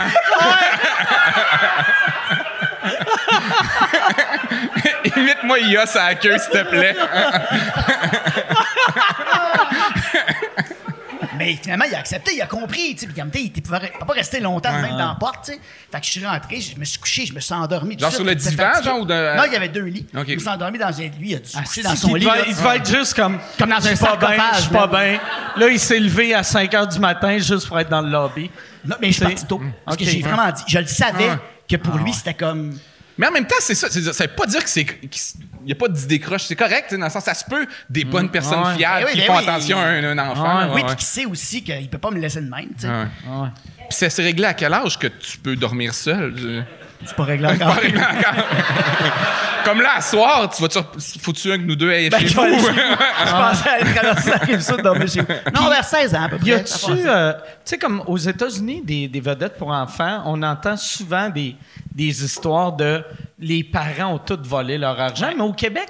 Imite-moi 5.17 5.59
IA 5.59 5.85
sur 5.85 5.99
la 6.01 6.15
queue, 6.15 6.37
s'il 6.37 6.51
te 6.51 6.63
plaît. 6.69 6.95
Mais 11.37 11.55
finalement, 11.61 11.85
il 11.87 11.95
a 11.95 11.99
accepté, 11.99 12.33
il 12.35 12.41
a 12.41 12.47
compris. 12.47 12.95
tu 12.95 13.05
sais, 13.05 13.07
Puis 13.07 13.15
il 13.17 13.23
ne 13.55 13.61
pouvait 13.61 13.91
pas 14.05 14.13
rester 14.13 14.39
longtemps 14.41 14.75
de 14.75 14.81
même 14.81 14.97
dans 14.97 15.07
la 15.09 15.15
porte. 15.17 15.45
tu 15.45 15.53
sais. 15.53 15.59
Fait 15.91 15.99
que 15.99 16.05
je 16.05 16.11
suis 16.11 16.25
rentré, 16.25 16.59
je 16.59 16.77
me 16.77 16.83
suis 16.83 16.99
couché, 16.99 17.25
je 17.25 17.33
me 17.33 17.39
suis 17.39 17.53
endormi. 17.53 17.97
Genre 17.97 18.11
sur 18.11 18.25
le 18.25 18.35
divan, 18.35 18.71
genre, 18.83 18.99
ou 18.99 19.05
de- 19.05 19.37
Non, 19.37 19.43
il 19.47 19.53
y 19.53 19.55
avait 19.55 19.69
deux 19.69 19.85
lits. 19.85 20.05
Ok. 20.17 20.25
Je 20.27 20.33
me 20.33 20.39
suis 20.39 20.49
endormi 20.49 20.77
dans 20.77 20.87
un 20.87 20.91
lit. 21.01 21.11
Lui, 21.17 21.29
il 21.29 21.35
a 21.35 21.39
dû 21.39 21.49
se 21.49 21.57
coucher 21.57 21.81
dans 21.83 21.91
Ah, 21.91 21.95
son 21.95 22.09
il 22.09 22.15
lit. 22.19 22.25
devait, 22.25 22.43
il 22.49 22.55
devait 22.55 22.75
être 22.77 22.89
juste 22.93 23.13
comme. 23.13 23.39
Comme 23.57 23.69
dans 23.69 23.77
un 23.77 23.79
je 23.79 23.87
suis 23.95 24.05
pas 24.05 24.15
bien, 24.17 24.27
sarcophage, 24.27 24.55
je 24.57 24.61
suis 24.63 24.69
pas 24.71 24.87
man. 24.87 25.11
bien. 25.11 25.19
Là, 25.55 25.67
il 25.71 25.79
s'est 25.79 25.99
levé 25.99 26.33
à 26.33 26.43
5 26.43 26.71
h 26.73 26.93
du 26.93 26.99
matin 26.99 27.37
juste 27.37 27.67
pour 27.67 27.79
être 27.79 27.89
dans 27.89 28.01
le 28.01 28.09
lobby. 28.09 28.51
Non, 28.83 28.97
mais 28.99 29.07
je 29.07 29.13
suis 29.13 29.23
parti 29.23 29.45
tôt. 29.45 29.61
Parce 29.85 29.95
que 29.97 30.03
j'ai 30.03 30.21
vraiment 30.21 30.51
dit, 30.51 30.63
je 30.67 30.79
le 30.79 30.87
savais 30.87 31.29
Ouais. 31.29 31.35
Que 31.69 31.75
pour 31.77 31.97
lui, 31.97 32.13
c'était 32.13 32.33
comme. 32.33 32.77
Mais 33.17 33.27
en 33.27 33.31
même 33.31 33.45
temps, 33.45 33.55
c'est 33.59 33.75
ça. 33.75 33.89
c'est- 33.89 34.13
Ça 34.13 34.25
veut 34.25 34.31
pas 34.33 34.45
dire 34.45 34.63
que 34.63 34.69
c'est. 34.69 34.85
qu'il 34.85 35.09
n'y 35.65 35.71
a 35.73 35.75
pas 35.75 35.89
d'idée 35.89 36.19
croche. 36.19 36.43
C'est 36.43 36.55
correct, 36.55 36.85
tu 36.87 36.95
sais, 36.95 36.97
dans 36.97 37.05
le 37.07 37.11
sens, 37.11 37.23
ça 37.25 37.33
se 37.33 37.43
peut 37.43 37.67
des 37.89 38.05
bonnes 38.05 38.29
personnes 38.31 38.63
Ouais. 38.63 38.75
fiables 38.77 39.05
oui, 39.07 39.11
qui 39.13 39.19
ben 39.19 39.27
font 39.27 39.37
oui. 39.39 39.43
attention 39.43 39.77
à 39.77 39.83
un, 39.83 40.17
un 40.17 40.29
enfant. 40.29 40.69
Ouais, 40.69 40.73
Oui, 40.75 40.81
puis 40.87 40.95
qui 40.95 41.05
sait 41.05 41.25
aussi 41.25 41.61
qu'il 41.63 41.89
peut 41.89 41.97
pas 41.97 42.11
me 42.11 42.19
laisser 42.19 42.41
de 42.41 42.49
même. 42.49 42.69
Puis 42.77 43.97
ça 43.97 44.09
s'est 44.09 44.23
réglé 44.23 44.45
à 44.45 44.53
quel 44.53 44.73
âge 44.73 44.97
que 44.97 45.07
tu 45.07 45.37
peux 45.37 45.55
dormir 45.55 45.93
seul? 45.93 46.65
C'est 47.05 47.15
pas 47.15 47.23
réglé 47.23 47.47
Pas 47.57 47.65
encore. 47.65 47.75
réglé 47.75 47.99
encore. 47.99 48.43
Comme 49.65 49.81
là, 49.81 49.89
à 49.97 50.01
soir, 50.01 50.49
tu 50.49 50.61
vas-tu, 50.61 50.79
faut-tu 51.19 51.51
un 51.51 51.57
que 51.57 51.63
nous 51.63 51.75
deux 51.75 51.91
aillent 51.91 52.09
Ben, 52.09 52.19
chez 52.19 52.33
vous? 52.33 52.43
Je 52.43 53.31
pensais 53.31 53.69
aller 53.69 53.93
traverser 53.93 54.29
la 54.31 54.37
rive 54.37 54.61
sud, 54.61 54.81
dormir 54.81 55.07
chez 55.07 55.21
vous. 55.21 55.27
Non, 55.53 55.69
vers 55.69 55.83
16 55.83 56.15
ans, 56.15 56.23
à 56.23 56.29
peu 56.29 56.37
près. 56.37 56.47
Y 56.47 56.53
a-tu, 56.53 56.91
euh, 56.91 57.33
tu 57.33 57.39
sais, 57.65 57.77
comme 57.77 58.01
aux 58.07 58.17
États-Unis, 58.17 58.81
des, 58.83 59.07
des 59.07 59.19
vedettes 59.19 59.57
pour 59.57 59.69
enfants, 59.69 60.23
on 60.25 60.41
entend 60.43 60.77
souvent 60.77 61.29
des, 61.29 61.55
des 61.93 62.23
histoires 62.23 62.71
de 62.73 63.03
les 63.37 63.63
parents 63.63 64.13
ont 64.13 64.17
tous 64.17 64.39
volé 64.41 64.77
leur 64.77 64.99
argent, 64.99 65.29
mais 65.35 65.43
au 65.43 65.53
Québec, 65.53 65.87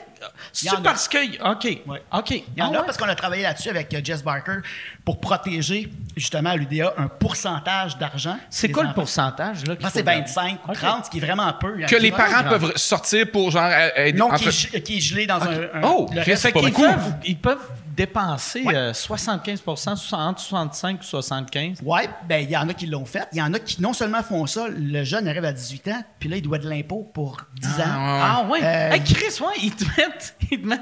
c'est 0.52 0.82
parce 0.84 1.08
que. 1.08 1.18
OK. 1.52 1.82
Ouais. 1.88 2.02
OK. 2.14 2.32
Il 2.32 2.44
y 2.58 2.62
en 2.62 2.66
Ah 2.66 2.68
a 2.68 2.72
ouais? 2.80 2.86
parce 2.86 2.98
qu'on 2.98 3.08
a 3.08 3.16
travaillé 3.16 3.44
là-dessus 3.44 3.70
avec 3.70 3.94
euh, 3.94 4.02
Jess 4.04 4.24
Barker 4.24 4.58
pour 5.06 5.20
protéger 5.20 5.92
justement 6.16 6.52
à 6.52 6.56
l'UDA 6.56 6.94
un 6.98 7.08
pourcentage 7.08 7.98
d'argent. 7.98 8.38
C'est 8.50 8.70
quoi 8.72 8.84
le 8.84 8.94
pourcentage? 8.94 9.66
Là, 9.66 9.76
c'est 9.92 10.04
25 10.04 10.60
ou 10.68 10.74
30, 10.74 11.06
ce 11.06 11.10
qui 11.10 11.18
est 11.18 11.22
vraiment 11.22 11.52
peu. 11.54 11.78
que 11.86 11.96
les 11.96 12.12
parents 12.12 12.44
peuvent 12.48 12.74
sortir 12.76 13.30
pour 13.32 13.52
genre 13.52 13.64
euh, 13.72 13.90
aider. 13.96 14.18
Non, 14.20 14.30
qui 14.32 14.46
est, 14.48 14.52
fait- 14.52 14.78
ge- 14.78 14.82
qui 14.84 14.98
est 14.98 15.02
gelé 15.02 15.28
dans 15.28 15.42
un, 15.42 15.52
un- 15.74 15.82
Oh, 15.84 16.10
le 16.14 16.22
reste- 16.22 16.42
c'est 16.44 16.52
pas 16.52 16.60
Ils 16.62 16.74
peuvent, 16.74 17.14
ils 17.26 17.38
peuvent 17.38 17.68
dépenser 17.96 18.64
Ouais. 18.64 18.76
euh, 18.76 18.94
75% 18.94 20.16
entre 20.16 20.40
65 20.40 21.00
et 21.02 21.04
75 21.06 21.78
Ouais, 21.84 22.10
ben 22.28 22.44
il 22.44 22.50
y 22.50 22.58
en 22.58 22.68
a 22.70 22.74
qui 22.74 22.86
l'ont 22.88 23.06
fait. 23.06 23.28
Il 23.34 23.38
y 23.38 23.42
en 23.42 23.54
a 23.54 23.60
qui 23.60 23.82
non 23.82 23.94
seulement 23.94 24.22
font 24.24 24.46
ça, 24.48 24.68
le 24.70 25.04
jeune 25.04 25.28
arrive 25.28 25.46
à 25.46 25.52
18 25.54 25.88
ans, 25.90 26.02
puis 26.20 26.30
là, 26.30 26.38
il 26.38 26.42
doit 26.42 26.58
de 26.58 26.70
l'impôt 26.70 27.10
pour 27.14 27.38
10 27.62 27.68
ans. 27.82 27.84
Ah 27.88 28.46
ouais? 28.50 28.60
Euh, 28.64 28.92
Hey, 28.92 29.04
Chris, 29.04 29.40
ouais, 29.42 29.54
ils 29.64 29.76
te 29.76 29.84
mettent, 29.98 30.36
ils 30.52 30.62
te 30.62 30.68
mettent 30.68 30.82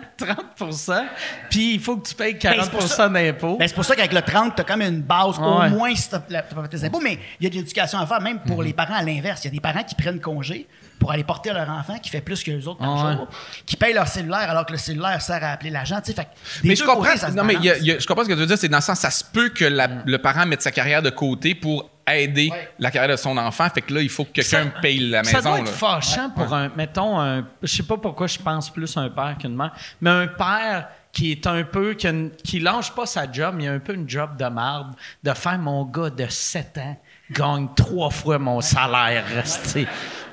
30% 0.59 1.05
puis 1.49 1.73
il 1.75 1.79
faut 1.79 1.97
que 1.97 2.07
tu 2.07 2.15
payes 2.15 2.33
Ben, 2.33 2.39
40 2.39 2.63
c'est 2.65 2.71
pour 2.71 2.81
ça- 2.83 3.09
d'impôts. 3.09 3.57
Ben, 3.57 3.67
c'est 3.67 3.73
pour 3.75 3.85
ça 3.85 3.95
qu'avec 3.95 4.13
le 4.13 4.21
30, 4.21 4.55
tu 4.55 4.61
as 4.61 4.65
comme 4.65 4.81
une 4.81 5.01
base, 5.01 5.35
Ah 5.39 5.59
ouais. 5.59 5.67
au 5.67 5.69
moins 5.71 5.95
si 5.95 6.09
tu 6.09 6.15
as 6.15 6.19
tes 6.19 6.83
impôts. 6.85 6.99
Mais 7.01 7.19
il 7.39 7.43
y 7.43 7.47
a 7.47 7.49
de 7.49 7.55
l'éducation 7.55 7.99
à 7.99 8.05
faire, 8.05 8.21
même 8.21 8.39
pour 8.39 8.63
les 8.63 8.73
parents 8.73 8.95
à 8.95 9.03
l'inverse. 9.03 9.43
Il 9.43 9.47
y 9.47 9.49
a 9.49 9.51
des 9.51 9.59
parents 9.59 9.83
qui 9.83 9.95
prennent 9.95 10.19
congé 10.19 10.67
pour 10.99 11.11
aller 11.11 11.23
porter 11.23 11.53
leur 11.53 11.69
enfant 11.69 11.97
qui 11.99 12.09
fait 12.09 12.21
plus 12.21 12.43
que 12.43 12.51
les 12.51 12.67
autres 12.67 12.79
par 12.79 12.89
Ah 12.89 13.07
ouais. 13.09 13.13
jour, 13.17 13.27
qui 13.65 13.75
payent 13.75 13.93
leur 13.93 14.07
cellulaire 14.07 14.49
alors 14.49 14.65
que 14.65 14.71
le 14.71 14.77
cellulaire 14.77 15.21
sert 15.21 15.43
à 15.43 15.47
appeler 15.51 15.69
l'agent. 15.69 16.01
tu 16.01 16.11
sais. 16.13 16.27
Mais 16.63 16.75
je 16.75 16.83
comprends. 16.83 17.03
côtés, 17.03 17.17
ça 17.17 17.31
non, 17.31 17.43
mais 17.43 17.53
il 17.55 17.63
y 17.65 17.69
a- 17.69 17.73
balance. 17.73 17.85
il 17.85 17.87
y 17.87 17.91
a- 17.93 17.99
je 17.99 18.07
comprends 18.07 18.23
ce 18.23 18.29
que 18.29 18.33
tu 18.33 18.39
veux 18.39 18.45
dire. 18.45 18.57
C'est 18.57 18.67
dans 18.69 18.77
le 18.77 18.83
sens, 18.83 18.99
ça 18.99 19.11
se 19.11 19.23
peut 19.23 19.49
que 19.49 19.65
la- 19.65 19.87
le 20.05 20.17
parent 20.17 20.45
mette 20.45 20.61
sa 20.61 20.71
carrière 20.71 21.01
de 21.01 21.09
côté 21.09 21.55
pour 21.55 21.89
aider 22.09 22.49
Ouais. 22.51 22.69
la 22.79 22.89
carrière 22.89 23.15
de 23.15 23.21
son 23.21 23.35
enfant. 23.37 23.67
Fait 23.69 23.81
que 23.81 23.93
là, 23.93 24.01
il 24.01 24.09
faut 24.09 24.23
que 24.25 24.31
quelqu'un 24.31 24.63
Ça- 24.73 24.81
paye 24.81 24.99
la 25.09 25.23
Ça 25.23 25.37
maison. 25.37 25.49
doit 25.49 25.59
être 25.59 25.65
là. 25.65 25.71
fâchant 25.71 26.29
pour 26.29 26.53
un, 26.53 26.69
mettons, 26.75 27.19
un, 27.19 27.45
je 27.61 27.67
sais 27.75 27.83
pas 27.83 27.97
pourquoi 27.97 28.27
je 28.27 28.39
pense 28.39 28.69
plus 28.69 28.95
un 28.97 29.09
père 29.09 29.35
qu'une 29.39 29.55
mère, 29.55 29.73
mais 30.01 30.09
un 30.09 30.27
père 30.27 30.87
qui 31.11 31.31
est 31.31 31.47
un 31.47 31.63
peu, 31.63 31.93
qui, 31.95 32.07
une- 32.07 32.31
qui 32.31 32.59
lâche 32.59 32.91
pas 32.91 33.05
sa 33.05 33.29
job, 33.31 33.55
mais 33.57 33.63
il 33.65 33.67
a 33.69 33.73
un 33.73 33.79
peu 33.79 33.93
une 33.93 34.07
job 34.09 34.37
de 34.37 34.45
marde, 34.45 34.93
de 35.23 35.33
faire 35.33 35.57
mon 35.57 35.83
gars 35.83 36.09
de 36.09 36.27
7 36.29 36.77
ans 36.77 36.97
gagne 37.31 37.67
trois 37.75 38.09
fois 38.09 38.39
mon 38.39 38.61
salaire 38.61 39.25
resté. 39.35 39.85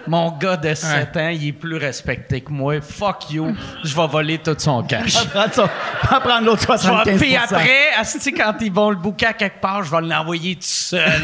Mon 0.06 0.30
gars 0.32 0.56
de 0.56 0.74
7 0.74 1.16
ans, 1.16 1.28
il 1.28 1.48
est 1.48 1.52
plus 1.52 1.76
respecté 1.76 2.40
que 2.42 2.50
moi. 2.52 2.80
Fuck 2.80 3.30
you, 3.30 3.54
je 3.82 3.94
vais 3.96 4.06
voler 4.06 4.38
tout 4.38 4.54
son 4.58 4.82
cash. 4.82 5.14
On 5.16 5.20
va 5.20 5.26
prendre 5.48 5.54
ça. 5.54 5.68
On 6.02 6.06
va 6.14 6.20
prendre 6.20 6.44
l'autre 6.46 6.60
Je 6.62 6.66
vais- 6.72 6.78
75 6.78 7.20
Puis 7.20 7.36
après, 7.36 7.88
asti, 7.98 8.32
quand 8.34 8.54
ils 8.60 8.72
vont 8.72 8.90
le 8.90 8.96
bouquer 8.96 9.26
à 9.26 9.32
quelque 9.32 9.60
part, 9.60 9.82
je 9.82 9.90
vais 9.90 10.02
l'envoyer 10.02 10.56
tout 10.56 10.62
seul. 10.62 11.10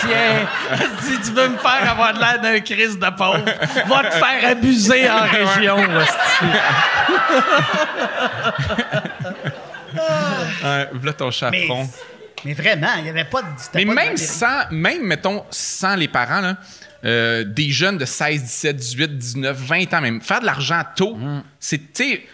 Tiens, 0.00 0.46
si 1.00 1.20
tu 1.20 1.30
veux 1.32 1.48
me 1.48 1.56
faire 1.58 1.90
avoir 1.90 2.12
de 2.14 2.18
l'air 2.18 2.40
d'un 2.40 2.60
crise 2.60 2.98
de 2.98 3.10
pauvre, 3.10 3.44
va 3.86 4.02
te 4.04 4.14
faire 4.14 4.50
abuser 4.50 5.08
en 5.08 5.22
région. 5.56 5.76
asti. 6.00 6.46
Ouais, 10.64 10.88
voilà 10.92 11.12
ton 11.12 11.30
chaperon. 11.30 11.82
mais 11.84 11.88
vraiment, 12.44 12.94
il 12.98 13.04
n'y 13.04 13.10
avait 13.10 13.24
pas 13.24 13.42
de. 13.42 13.46
Mais 13.74 13.84
pas 13.86 13.90
de- 13.92 13.94
même 13.96 14.16
sans, 14.16 14.62
même, 14.70 15.02
mettons, 15.06 15.44
sans 15.50 15.94
les 15.94 16.08
parents, 16.08 16.40
là, 16.40 16.56
euh, 17.04 17.44
des 17.44 17.70
jeunes 17.70 17.98
de 17.98 18.04
16, 18.04 18.42
17, 18.42 18.76
18, 18.76 19.18
19, 19.18 19.56
20 19.56 19.94
ans 19.94 20.00
même, 20.00 20.20
faire 20.20 20.40
de 20.40 20.46
l'argent 20.46 20.82
tôt, 20.96 21.14
Mm. 21.16 21.42
c'est, 21.60 21.80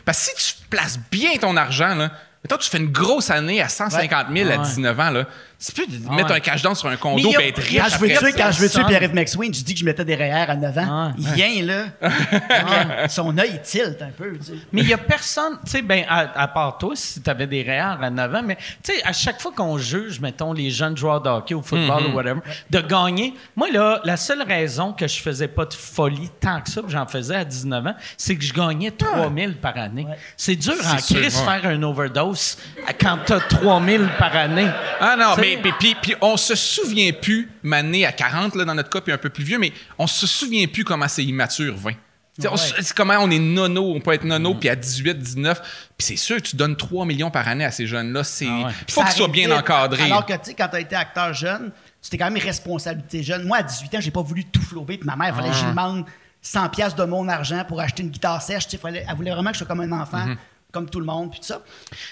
parce 0.05 0.27
que 0.31 0.41
si 0.41 0.55
tu 0.57 0.63
places 0.69 0.99
bien 1.11 1.31
ton 1.41 1.57
argent, 1.57 1.95
là, 1.95 2.11
mettons, 2.45 2.57
tu 2.59 2.69
fais 2.71 2.79
une 2.79 2.93
grosse 2.93 3.31
année 3.31 3.61
à 3.63 3.69
150 3.69 4.27
000 4.35 4.51
à 4.51 4.57
Ouais. 4.57 4.65
19 4.65 4.99
ans, 5.01 5.11
là, 5.11 5.25
tu 5.61 5.73
peux 5.73 5.83
Ah 6.09 6.15
mettre 6.15 6.31
ouais. 6.31 6.37
un 6.37 6.41
cash 6.41 6.63
down 6.63 6.75
sur 6.77 6.87
un 6.87 6.93
Mais 6.93 6.97
condo 6.99 7.31
y 7.31 7.43
et 7.43 7.49
être 7.49 7.59
riche 7.61 7.77
Quand 7.77 7.89
je 7.89 7.99
veux 7.99 8.09
tuer, 8.09 8.33
quand 8.33 8.53
je 8.53 8.61
veux 8.61 8.71
tuer. 8.71 8.85
Pierre-Yves 8.85 9.15
McSween, 9.15 9.53
je 9.53 9.65
dis 9.65 9.75
que 9.75 9.81
je 9.81 9.85
mettais 9.85 10.05
des 10.05 10.15
REER 10.15 10.47
à 10.51 10.55
9 10.55 10.79
ans. 10.79 11.07
Ouais. 11.09 11.13
Il 11.19 11.29
vient, 11.33 11.63
là. 12.01 13.09
Son 13.09 13.37
œil, 13.37 13.51
il 13.55 13.63
tilte 13.63 14.01
un 14.01 14.11
peu. 14.17 14.39
Mais 14.73 14.83
il 14.83 14.87
n'y 14.87 14.93
a 14.93 14.99
personne, 14.99 15.59
tu 15.65 15.73
sais, 15.73 15.83
ben, 15.83 16.05
à, 16.09 16.43
à 16.43 16.47
part 16.47 16.79
toi, 16.79 16.93
si 16.95 17.21
tu 17.21 17.29
avais 17.29 17.49
des 17.49 17.63
réels 17.63 17.99
à 18.01 18.09
9 18.09 18.35
ans, 18.37 18.43
mais 18.45 18.57
tu 18.85 18.93
sais, 18.93 19.03
à 19.05 19.13
chaque 19.13 19.41
fois 19.41 19.51
qu'on 19.55 19.79
juge, 19.79 20.21
mettons, 20.21 20.53
les 20.53 20.71
jeunes 20.71 20.97
joueurs 20.97 21.21
de 21.21 21.29
hockey 21.29 21.55
ou 21.55 21.63
football 21.63 22.05
ou 22.07 22.15
whatever, 22.15 22.41
de 22.71 22.81
gagner, 22.81 23.35
moi, 23.57 23.69
là, 23.73 24.01
la 24.05 24.17
seule 24.17 24.43
raison 24.43 24.93
que 24.93 25.09
je 25.09 25.21
faisais 25.21 25.49
pas 25.49 25.65
de 25.65 25.75
folie 25.75 26.31
tant 26.41 26.61
que 26.61 26.71
ça, 26.71 26.83
puis 26.83 26.93
j'en 26.93 27.07
faisais 27.07 27.35
à 27.35 27.45
19 27.45 27.85
ans, 27.85 27.95
c'est 28.17 28.37
que 28.37 28.45
je 28.45 28.53
gagnais 28.53 28.93
3000 28.93 29.57
par 29.57 29.77
année. 29.77 30.07
C'est 30.37 30.55
dur 30.57 30.75
en 30.85 30.97
crise 30.99 31.37
ouais. 31.41 31.45
faire 31.45 31.67
un 31.69 31.83
overdose 31.83 32.59
quand 33.01 33.19
tu 33.27 33.33
as 33.33 33.41
3000 33.41 34.09
par 34.21 34.37
année. 34.37 34.69
Ah 35.01 35.17
non, 35.19 35.35
Tu 35.35 35.43
sais, 35.43 35.48
mais 35.65 35.73
puis, 35.79 36.15
on 36.21 36.37
se 36.37 36.55
souvient 36.55 37.13
plus, 37.13 37.51
mané 37.63 38.05
à 38.07 38.13
40, 38.13 38.55
là, 38.57 38.65
dans 38.65 38.75
notre 38.75 38.91
cas, 38.91 39.01
puis 39.01 39.13
un 39.13 39.19
peu 39.19 39.31
plus 39.31 39.45
vieux, 39.45 39.59
mais 39.59 39.73
on 39.99 40.07
se 40.07 40.27
souvient 40.27 40.67
plus 40.67 40.85
comment 40.85 41.09
c'est 41.09 41.25
immature, 41.25 41.75
20. 41.77 41.93
Tu 41.93 42.43
sais, 42.43 42.49
on 42.49 42.57
se- 42.57 42.75
c'est 42.83 42.95
comment 42.95 43.15
on 43.19 43.31
est 43.33 43.39
nono, 43.41 43.93
on 43.97 44.01
peut 44.01 44.13
être 44.13 44.23
nono, 44.25 44.55
puis 44.55 44.69
à 44.69 44.77
18, 44.77 45.19
19. 45.19 45.61
Puis 45.97 46.07
c'est 46.07 46.17
sûr, 46.17 46.41
tu 46.41 46.55
donnes 46.55 46.77
3 46.77 47.05
millions 47.05 47.33
par 47.33 47.49
année 47.49 47.65
à 47.65 47.73
ces 47.73 47.87
jeunes-là. 47.89 48.23
C'est, 48.23 48.47
Ah 48.49 48.67
ouais. 48.67 48.73
Faut 48.89 49.03
qu'ils 49.03 49.11
soient 49.13 49.27
bien 49.29 49.51
encadrés. 49.51 50.05
Alors 50.05 50.25
que, 50.25 50.35
tu 50.35 50.39
sais, 50.45 50.55
quand 50.55 50.69
tu 50.69 50.77
as 50.77 50.81
été 50.81 50.95
acteur 50.95 51.35
jeune, 51.35 51.73
tu 52.01 52.11
t'es 52.11 52.17
quand 52.19 52.31
même 52.31 52.41
responsabilité 52.41 53.25
jeune. 53.25 53.45
Moi, 53.45 53.57
à 53.57 53.63
18 53.65 53.95
ans, 53.97 54.01
j'ai 54.01 54.13
pas 54.13 54.23
voulu 54.23 54.45
tout 54.45 54.63
flouber. 54.63 54.99
Puis 54.99 55.07
ma 55.07 55.17
mère, 55.17 55.31
il 55.31 55.35
fallait 55.35 55.49
que 55.49 55.57
je 55.57 55.63
lui 55.65 55.71
demande 55.71 56.05
100 56.41 56.69
pièces 56.69 56.95
de 56.95 57.05
mon 57.05 57.27
argent 57.29 57.65
pour 57.67 57.81
acheter 57.81 58.05
une 58.05 58.11
guitare 58.11 58.41
sèche. 58.41 58.69
Fallait- 58.81 59.05
elle 59.09 59.17
voulait 59.17 59.33
vraiment 59.33 59.51
que 59.51 59.55
je 59.57 59.65
sois 59.65 59.67
comme 59.67 59.81
un 59.81 60.01
enfant, 60.01 60.19
Mm-hmm. 60.25 60.37
Comme 60.71 60.91
tout 60.91 61.01
le 61.01 61.07
monde, 61.07 61.31
puis 61.31 61.41
tout 61.41 61.47
ça. 61.47 61.63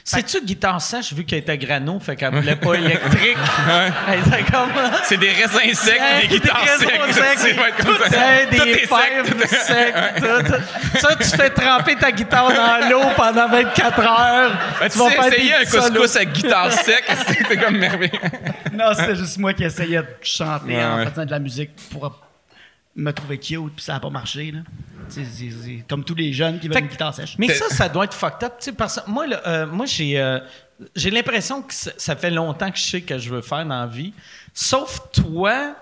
C'est-tu 0.03 0.43
guitare 0.43 0.81
sèche 0.81 1.13
vu 1.13 1.27
qu'elle 1.27 1.41
était 1.41 1.59
grano, 1.59 2.01
fait 2.01 2.17
qu'elle 2.17 2.35
voulait 2.35 2.57
pas 2.57 2.73
électrique? 2.73 3.37
C'est 5.05 5.19
des 5.19 5.31
raisins 5.31 5.75
secs, 5.75 6.01
Hey, 6.01 6.27
des 6.27 6.39
guitares 6.39 6.67
secs. 6.79 6.89
C'est 7.37 8.51
des 8.51 8.75
fèves 8.87 9.47
secs. 9.47 9.95
tout, 10.17 10.53
tout. 10.55 10.99
Ça, 11.01 11.17
tu 11.17 11.25
fais 11.37 11.51
tremper 11.51 11.97
ta 11.97 12.11
guitare 12.11 12.49
dans 12.49 12.89
l'eau 12.91 13.03
pendant 13.15 13.47
24 13.47 14.01
heures. 14.01 14.59
Ben, 14.81 14.89
tu 14.89 14.99
vas 14.99 15.11
faire 15.11 15.27
essayer 15.27 15.49
des 15.51 15.77
un 15.77 15.81
couscous 15.91 16.17
avec 16.17 16.33
guitare 16.33 16.73
sec, 16.73 17.05
c'était 17.29 17.59
comme 17.59 17.77
merveilleux. 17.77 18.19
Non, 18.73 18.95
c'était 18.97 19.17
juste 19.17 19.37
moi 19.37 19.53
qui 19.53 19.65
essayais 19.65 19.99
de 20.01 20.07
chanter 20.23 20.77
Ouais, 20.77 20.83
en 20.83 20.97
ouais. 20.97 21.07
faisant 21.11 21.27
de 21.27 21.31
la 21.31 21.39
musique 21.41 21.71
pour 21.91 22.11
me 22.97 23.11
trouver 23.13 23.37
cute, 23.39 23.75
puis 23.77 23.85
ça 23.85 23.93
n'a 23.93 24.01
pas 24.01 24.09
marché. 24.09 24.51
Là. 24.51 24.61
Comme 25.89 26.05
tous 26.05 26.15
les 26.15 26.33
jeunes 26.33 26.59
qui 26.59 26.69
veulent 26.69 26.75
Fait 26.77 26.81
une 26.83 26.87
guitare 26.89 27.15
sèche. 27.15 27.37
Mais 27.39 27.49
ça, 27.55 27.69
ça 27.69 27.89
doit 27.89 28.05
être 28.05 28.15
fucked 28.15 28.45
up. 28.45 28.55
tu 28.59 28.65
sais, 28.67 28.73
Parce 28.73 29.01
que 29.01 29.11
moi, 29.11 29.27
là, 29.27 29.41
euh, 29.47 29.67
moi 29.67 29.87
j'ai, 29.87 30.19
euh, 30.19 30.39
j'ai 30.95 31.11
l'impression 31.11 31.63
que 31.63 31.73
ça, 31.75 32.17
fait 32.17 32.31
longtemps 32.31 32.71
que 32.71 32.79
je 32.79 32.85
sais 32.85 33.01
que 33.03 33.19
je 33.19 33.31
veux 33.31 33.43
faire 33.43 33.65
dans 33.65 33.81
la 33.81 33.87
vie. 33.87 34.13
Sauf 34.53 35.01
toi, 35.13 35.75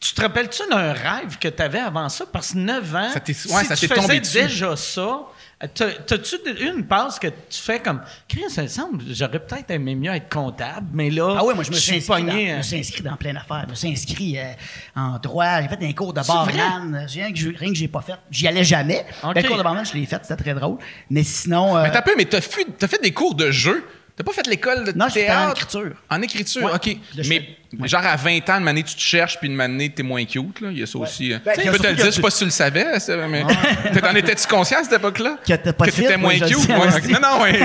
tu 0.00 0.14
te 0.14 0.20
rappelles-tu 0.20 0.62
d'un 0.70 0.92
rêve 0.92 1.38
que 1.38 1.48
tu 1.48 1.62
avais 1.62 1.80
avant 1.80 2.08
ça? 2.08 2.24
Parce 2.32 2.52
que 2.52 2.58
9 2.58 2.94
ans, 2.94 3.10
Ça 3.12 3.20
t'est- 3.20 3.32
si 3.32 3.48
ouais, 3.52 3.64
ça 3.64 3.74
tu 3.76 3.88
faisais 3.88 4.00
tombé 4.00 4.20
dessus. 4.20 4.38
déjà 4.42 4.76
ça, 4.76 5.20
t'as-tu 5.66 6.36
une 6.60 6.84
passe 6.86 7.18
que 7.18 7.26
tu 7.26 7.60
fais 7.60 7.80
comme 7.80 8.00
«Chris, 8.28 8.44
ça 8.48 8.62
me 8.62 8.68
semble, 8.68 9.02
j'aurais 9.10 9.40
peut-être 9.40 9.70
aimé 9.72 9.94
mieux 9.96 10.12
être 10.12 10.28
comptable, 10.32 10.86
mais 10.92 11.10
là, 11.10 11.34
Ah 11.38 11.44
oui, 11.44 11.54
moi 11.54 11.64
je 11.64 11.70
me 11.70 11.74
suis, 11.76 11.96
inscrit 11.96 12.22
dans, 12.22 12.28
pogné, 12.30 12.50
je 12.50 12.56
me 12.56 12.62
suis 12.62 12.78
inscrit 12.78 13.02
dans 13.02 13.16
plein 13.16 13.32
d'affaires. 13.34 13.64
Je 13.66 13.70
me 13.70 13.74
suis 13.74 13.88
inscrit 13.90 14.38
euh, 14.38 14.52
en 14.94 15.18
droit, 15.18 15.60
j'ai 15.62 15.68
fait 15.68 15.84
un 15.84 15.92
cours 15.92 16.12
de 16.14 16.20
barman. 16.26 17.06
J'ai 17.08 17.22
Rien 17.22 17.32
que, 17.32 17.38
je- 17.38 17.48
rien 17.58 17.68
que 17.70 17.76
j'ai 17.76 17.88
pas 17.88 18.02
fait. 18.02 18.14
J'y 18.30 18.46
allais 18.46 18.62
jamais. 18.64 19.04
Ok. 19.24 19.34
Le 19.34 19.42
cours 19.48 19.58
de 19.58 19.62
barman, 19.62 19.84
je 19.84 19.94
l'ai 19.94 20.06
fait, 20.06 20.20
c'était 20.22 20.40
très 20.42 20.54
drôle. 20.54 20.78
Mais 21.10 21.24
sinon. 21.24 21.76
euh, 21.76 21.82
Mais 21.82 21.90
t'as 21.90 22.02
peu, 22.02 22.14
mais 22.16 22.24
t'as 22.26 22.40
fait, 22.40 22.66
t'as 22.78 22.86
fait 22.86 23.02
des 23.02 23.12
cours 23.12 23.34
de 23.34 23.50
jeu. 23.50 23.84
T'as 24.18 24.24
pas 24.24 24.32
fait 24.32 24.46
l'école 24.48 24.82
de 24.82 24.90
Non, 24.98 25.08
théâtre? 25.08 25.46
en 25.46 25.52
écriture. 25.52 25.92
En 26.10 26.22
écriture, 26.22 26.64
Ouais. 26.64 26.72
OK. 26.74 26.96
Mais 27.28 27.56
genre 27.84 28.04
à 28.04 28.16
20 28.16 28.50
ans, 28.50 28.58
une 28.60 28.66
année, 28.66 28.82
tu 28.82 28.96
te 28.96 29.00
cherches, 29.00 29.38
puis 29.38 29.48
une 29.48 29.60
année, 29.60 29.90
t'es 29.90 30.02
moins 30.02 30.24
cute. 30.24 30.60
Là. 30.60 30.70
Il 30.72 30.78
y 30.80 30.82
a 30.82 30.86
ça 30.86 30.98
aussi. 30.98 31.32
hein. 31.32 31.40
Ben, 31.44 31.52
a 31.56 31.70
peux 31.70 31.78
te 31.78 31.86
le 31.86 31.94
dire, 31.94 32.06
je 32.06 32.10
sais 32.10 32.20
pas 32.20 32.30
si 32.30 32.38
tu 32.40 32.44
le 32.46 32.50
savais, 32.50 32.98
ça, 32.98 33.14
mais 33.28 33.44
t'en 34.00 34.14
étais-tu 34.16 34.48
conscient 34.48 34.80
à 34.80 34.82
cette 34.82 34.94
époque-là? 34.94 35.36
Que 35.46 35.52
de 35.52 35.70
t'étais 35.90 36.16
moins 36.16 36.32
oui, 36.32 36.40
cute? 36.40 36.68
Non, 36.68 37.20
non, 37.22 37.40
ouais. 37.42 37.60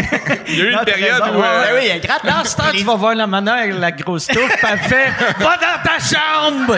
Il 0.47 0.59
y 0.59 0.61
a 0.61 0.65
eu 0.65 0.71
non, 0.73 0.79
une 0.79 0.85
période 0.85 1.21
raison. 1.23 1.35
où... 1.35 1.41
Ouais, 1.41 1.47
euh, 1.47 1.73
oui, 1.75 1.81
il 1.85 1.87
y 1.87 1.91
a 1.91 1.99
gratte. 1.99 2.23
Dans 2.25 2.43
ce 2.45 2.55
temps, 2.55 2.71
tu 2.71 2.83
vas 2.83 2.95
voir 2.95 3.15
la 3.15 3.25
manière 3.25 3.55
avec 3.55 3.73
la 3.79 3.91
grosse 3.91 4.27
touffe, 4.27 4.55
puis 4.55 4.67
elle 4.71 4.79
fait 4.79 5.09
«Va 5.39 5.57
dans 5.57 5.81
ta 5.83 5.97
chambre! 5.99 6.77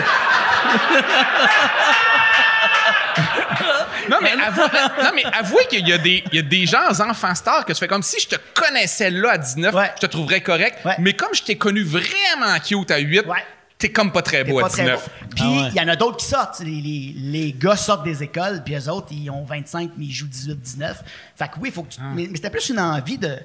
Non, 4.20 4.28
mais, 4.36 4.42
avouez, 4.42 4.64
non, 5.02 5.10
mais 5.14 5.24
avouez 5.24 5.66
qu'il 5.68 5.86
y 5.88 5.92
a 5.92 5.98
des, 5.98 6.24
il 6.32 6.36
y 6.36 6.38
a 6.38 6.42
des 6.42 6.66
gens 6.66 6.88
enfants 7.00 7.34
stars 7.34 7.64
que 7.64 7.72
tu 7.72 7.78
fais 7.78 7.88
comme 7.88 8.02
si 8.02 8.20
je 8.20 8.28
te 8.28 8.36
connaissais 8.54 9.10
là 9.10 9.32
à 9.32 9.38
19, 9.38 9.74
Ouais. 9.74 9.90
je 9.96 10.00
te 10.00 10.06
trouverais 10.06 10.40
correct. 10.40 10.78
Ouais. 10.84 10.94
Mais 10.98 11.12
comme 11.12 11.34
je 11.34 11.42
t'ai 11.42 11.56
connu 11.56 11.82
vraiment 11.82 12.58
cute 12.64 12.90
à 12.90 12.98
8, 12.98 13.26
Ouais. 13.26 13.36
t'es 13.78 13.90
comme 13.90 14.10
pas 14.12 14.22
très 14.22 14.44
beau 14.44 14.60
pas 14.60 14.66
à 14.66 14.70
très 14.70 14.82
19. 14.84 15.04
beau. 15.04 15.26
Puis 15.34 15.44
il 15.44 15.74
y 15.74 15.80
en 15.80 15.88
a 15.88 15.96
d'autres 15.96 16.16
qui 16.18 16.26
sortent. 16.26 16.60
Les, 16.60 16.70
les, 16.80 17.14
les 17.16 17.52
gars 17.52 17.76
sortent 17.76 18.04
des 18.04 18.22
écoles, 18.22 18.62
puis 18.64 18.74
eux 18.74 18.88
autres, 18.88 19.08
ils 19.10 19.28
ont 19.30 19.44
25, 19.44 19.90
mais 19.96 20.06
ils 20.06 20.12
jouent 20.12 20.26
18, 20.28 20.54
19. 20.60 21.02
Fait 21.36 21.46
que 21.48 21.52
oui, 21.60 21.68
il 21.68 21.72
faut 21.72 21.82
que 21.82 21.92
tu. 21.92 22.00
Mais, 22.14 22.26
mais 22.30 22.36
c'était 22.36 22.50
plus 22.50 22.68
une 22.70 22.80
envie 22.80 23.18
de. 23.18 23.36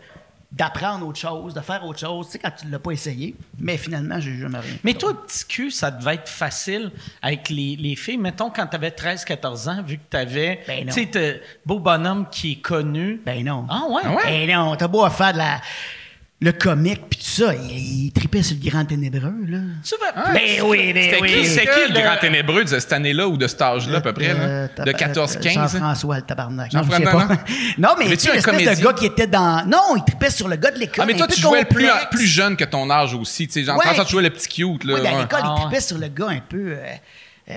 D'apprendre 0.52 1.08
autre 1.08 1.20
chose, 1.20 1.54
de 1.54 1.62
faire 1.62 1.86
autre 1.86 2.00
chose, 2.00 2.26
tu 2.26 2.34
sais, 2.34 2.40
quand 2.40 2.52
tu 2.52 2.68
l'as 2.68 2.80
pas 2.80 2.92
essayé. 2.92 3.36
Mais 3.58 3.78
finalement, 3.78 4.20
j'ai 4.20 4.38
jamais 4.38 4.60
rien. 4.60 4.76
Mais 4.84 4.94
toi, 4.94 5.14
petit 5.26 5.46
cul, 5.46 5.72
ça 5.72 5.92
devait 5.92 6.16
être 6.16 6.30
facile 6.30 6.92
avec 7.22 7.50
les, 7.50 7.78
les 7.78 7.96
filles. 7.96 8.18
Mettons, 8.18 8.50
quand 8.50 8.68
tu 8.68 8.76
avais 8.76 8.90
13-14 8.90 9.70
ans, 9.70 9.84
vu 9.84 9.98
que 9.98 10.04
tu 10.10 10.18
avais. 10.18 10.62
Ben 10.68 10.86
non. 10.86 10.94
tu 10.94 11.08
sais, 11.12 11.42
beau 11.66 11.80
bonhomme 11.80 12.28
qui 12.30 12.54
est 12.54 12.62
connu. 12.62 13.22
Ben 13.26 13.46
non. 13.46 13.66
Ah 13.70 13.84
ouais? 13.90 14.02
Ah 14.04 14.16
ouais? 14.16 14.48
Ben 14.48 14.56
non, 14.58 14.76
t'as 14.76 14.88
beau 14.88 15.06
à 15.06 15.10
faire 15.10 15.32
de 15.32 15.38
la, 15.38 15.62
le 16.44 16.52
comique 16.54 17.02
puis 17.08 17.20
tout 17.20 17.26
ça, 17.44 17.54
il, 17.54 18.06
il 18.06 18.12
tripait 18.12 18.42
sur 18.42 18.58
le 18.62 18.68
grand 18.70 18.84
ténébreux, 18.84 19.34
là. 19.48 19.60
Tu 19.84 19.94
vas- 20.02 20.34
Ben 20.34 20.42
oui, 20.64 20.92
ben 20.92 21.16
oui. 21.22 21.32
qui, 21.42 21.46
c'était 21.46 21.68
qui 21.88 21.94
le 21.94 22.02
grand 22.02 22.18
ténébreux 22.20 22.64
de 22.64 22.80
cette 22.80 22.92
année-là 22.94 23.28
ou 23.28 23.38
de 23.38 23.46
cet 23.48 23.62
âge-là, 23.62 24.00
à 24.00 24.02
peu 24.02 24.12
près? 24.12 24.32
Euh, 24.36 24.68
là? 24.78 24.84
De 24.86 24.90
euh, 24.90 24.94
14-15? 24.94 25.54
Jean-François, 25.54 26.16
le 26.16 26.22
tabarnak. 26.24 26.74
Non, 26.74 26.82
je 26.84 26.90
Jean-François, 26.92 27.22
sais 27.22 27.28
pas. 27.28 27.44
Non, 27.78 27.90
mais 28.00 28.06
Mais 28.10 28.18
tu 28.18 28.24
sais, 28.24 28.32
un 28.32 28.34
l'espèce 28.34 28.56
de 28.56 28.60
comédien? 28.64 28.86
gars 28.86 28.94
qui 28.94 29.06
était 29.06 29.28
dans... 29.28 29.66
Non, 29.68 29.96
il 29.96 30.04
tripait 30.04 30.32
sur 30.32 30.48
le 30.48 30.56
gars 30.56 30.72
de 30.72 30.80
l'école. 30.80 31.04
Ah, 31.04 31.06
mais 31.06 31.14
toi, 31.16 31.28
tu 31.28 31.40
jouais 31.40 31.64
plus, 31.66 31.88
plus 32.10 32.26
jeune 32.26 32.56
que 32.58 32.66
ton 32.66 32.90
âge 32.90 33.14
aussi. 33.14 33.48
Tu 33.48 33.54
sais, 33.54 33.64
Jean-François, 33.64 34.00
Ouais. 34.00 34.06
tu 34.06 34.12
jouais 34.12 34.24
le 34.24 34.30
petit 34.32 34.48
cute. 34.48 34.84
Là, 34.84 34.96
Oui, 34.96 35.08
à 35.08 35.20
l'école, 35.22 35.40
Ah, 35.44 35.46
il 35.46 35.50
ouais. 35.52 35.62
tripait 35.68 35.82
sur 35.82 35.98
le 36.00 36.08
gars 36.08 36.30
un 36.30 36.40
peu... 36.40 36.58
euh, 36.72 36.86
euh, 37.52 37.54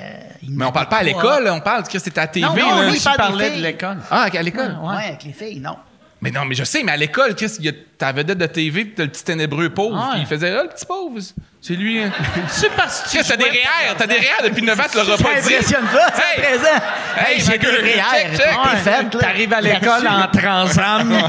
Mais 0.46 0.64
on 0.66 0.72
parle 0.72 0.88
pas 0.88 0.96
à 0.98 1.02
l'école, 1.04 1.48
on 1.48 1.60
parle 1.60 1.84
que 1.88 1.98
c'était 1.98 2.20
à 2.20 2.26
TV. 2.26 2.44
Non, 2.46 2.54
non, 2.54 2.80
là. 2.82 2.90
lui, 2.90 2.98
il 2.98 3.16
parlais 3.16 3.56
de 3.56 3.62
l'école. 3.62 3.96
Ah, 4.10 4.26
à 4.30 4.42
l'école? 4.42 4.76
Ouais. 4.82 4.88
Ouais, 4.94 5.04
avec 5.08 5.24
les 5.24 5.32
filles, 5.32 5.60
non. 5.60 5.76
Mais 6.24 6.30
non, 6.30 6.46
mais 6.46 6.54
je 6.54 6.64
sais, 6.64 6.82
mais 6.82 6.92
à 6.92 6.96
l'école, 6.96 7.34
qu'est-ce 7.34 7.56
qu'il 7.56 7.66
y 7.66 7.68
a 7.68 7.72
ta 7.98 8.10
vedette 8.10 8.38
de 8.38 8.46
TV, 8.46 8.88
t'as 8.96 9.02
le 9.02 9.10
petit 9.10 9.22
ténébreux 9.24 9.68
pauvre, 9.68 9.94
Ouais. 9.94 10.12
puis 10.12 10.20
il 10.22 10.26
faisait, 10.26 10.56
ah, 10.58 10.62
le 10.62 10.70
petit 10.70 10.86
pauvre, 10.86 11.18
c'est 11.60 11.74
lui. 11.74 12.02
hein. 12.02 12.10
C'est 12.48 12.70
parce 12.74 13.02
que 13.02 13.10
tu 13.10 13.16
Qu'est-ce 13.18 13.28
que 13.32 13.34
t'as 13.36 13.44
des 13.44 13.50
réels, 13.50 13.94
t'as 13.98 14.06
des 14.06 14.14
réels 14.14 14.44
depuis 14.44 14.62
9 14.62 14.80
ans, 14.80 14.84
tu 14.90 14.96
l'auras 14.96 15.16
Ça 15.18 15.22
pas 15.22 15.40
dit. 15.40 15.54
impressionne 15.54 15.84
pas, 15.84 16.08
c'est 16.14 16.40
Hey! 16.40 16.46
présent. 16.46 16.80
Hey, 17.18 17.34
Hey, 17.34 17.40
j'ai 17.40 17.58
des 17.58 17.66
check. 17.66 18.36
T'es 18.38 18.42
Ouais. 19.14 19.20
T'arrives 19.20 19.52
à 19.52 19.60
l'école 19.60 20.08
en 20.08 20.26
transam. 20.28 21.12
Ouais. 21.12 21.20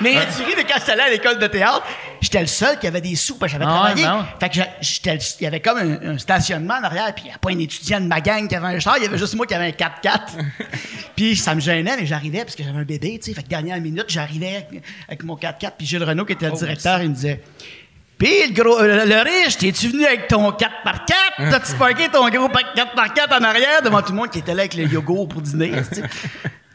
Mais 0.00 0.12
tu 0.36 0.42
ris 0.44 0.54
de 0.62 0.68
quand 0.68 0.92
allé 0.92 1.00
à 1.02 1.10
l'école 1.10 1.38
de 1.38 1.46
théâtre, 1.46 1.82
j'étais 2.20 2.40
le 2.40 2.46
seul 2.46 2.78
qui 2.78 2.86
avait 2.86 3.00
des 3.00 3.16
sous 3.16 3.36
parce 3.36 3.52
que 3.52 3.58
j'avais 3.58 3.70
Ah 3.70 3.74
travaillé. 3.92 4.02
ben. 4.04 4.26
Fait 4.38 4.48
que 4.48 4.60
j'étais 4.80 5.18
il 5.40 5.44
y 5.44 5.46
avait 5.46 5.60
comme 5.60 5.78
un, 5.78 6.10
un 6.14 6.18
stationnement 6.18 6.74
en 6.74 6.84
arrière, 6.84 7.14
puis 7.14 7.24
il 7.24 7.28
n'y 7.28 7.34
a 7.34 7.38
pas 7.38 7.50
un 7.50 7.58
étudiant 7.58 8.00
de 8.00 8.06
ma 8.06 8.20
gang 8.20 8.46
qui 8.48 8.54
avait 8.54 8.76
un 8.76 8.78
char, 8.78 8.96
il 8.98 9.04
y 9.04 9.06
avait 9.06 9.18
juste 9.18 9.34
moi 9.34 9.46
qui 9.46 9.54
avait 9.54 9.66
un 9.66 9.70
4x4. 9.70 10.20
puis 11.16 11.36
ça 11.36 11.54
me 11.54 11.60
gênait, 11.60 11.96
mais 11.98 12.06
j'arrivais 12.06 12.44
parce 12.44 12.54
que 12.56 12.62
j'avais 12.62 12.78
un 12.78 12.84
bébé, 12.84 13.18
tu 13.22 13.30
sais. 13.30 13.34
Fait 13.34 13.42
que 13.42 13.48
dernière 13.48 13.80
minute, 13.80 14.06
j'arrivais 14.08 14.66
avec, 14.68 14.82
avec 15.08 15.24
mon 15.24 15.36
4x4, 15.36 15.72
puis 15.78 15.86
Gilles 15.86 16.04
Renault, 16.04 16.24
qui 16.24 16.32
était 16.34 16.46
le 16.48 16.56
directeur, 16.56 17.02
il 17.02 17.10
me 17.10 17.14
disait. 17.14 17.42
Pis 18.18 18.26
le 18.48 18.52
gros, 18.52 18.78
euh, 18.78 19.06
le 19.06 19.22
riche, 19.22 19.56
t'es-tu 19.56 19.88
venu 19.88 20.04
avec 20.04 20.28
ton 20.28 20.50
4x4? 20.50 21.50
T'as-tu 21.50 21.74
parké 21.78 22.06
ton 22.10 22.28
gros 22.28 22.48
4x4 22.48 23.40
en 23.40 23.44
arrière 23.44 23.80
devant 23.82 24.02
tout 24.02 24.12
le 24.12 24.18
monde 24.18 24.28
qui 24.30 24.40
était 24.40 24.52
là 24.52 24.60
avec 24.60 24.74
le 24.74 24.84
yogourt 24.84 25.26
pour 25.26 25.40
dîner? 25.40 25.72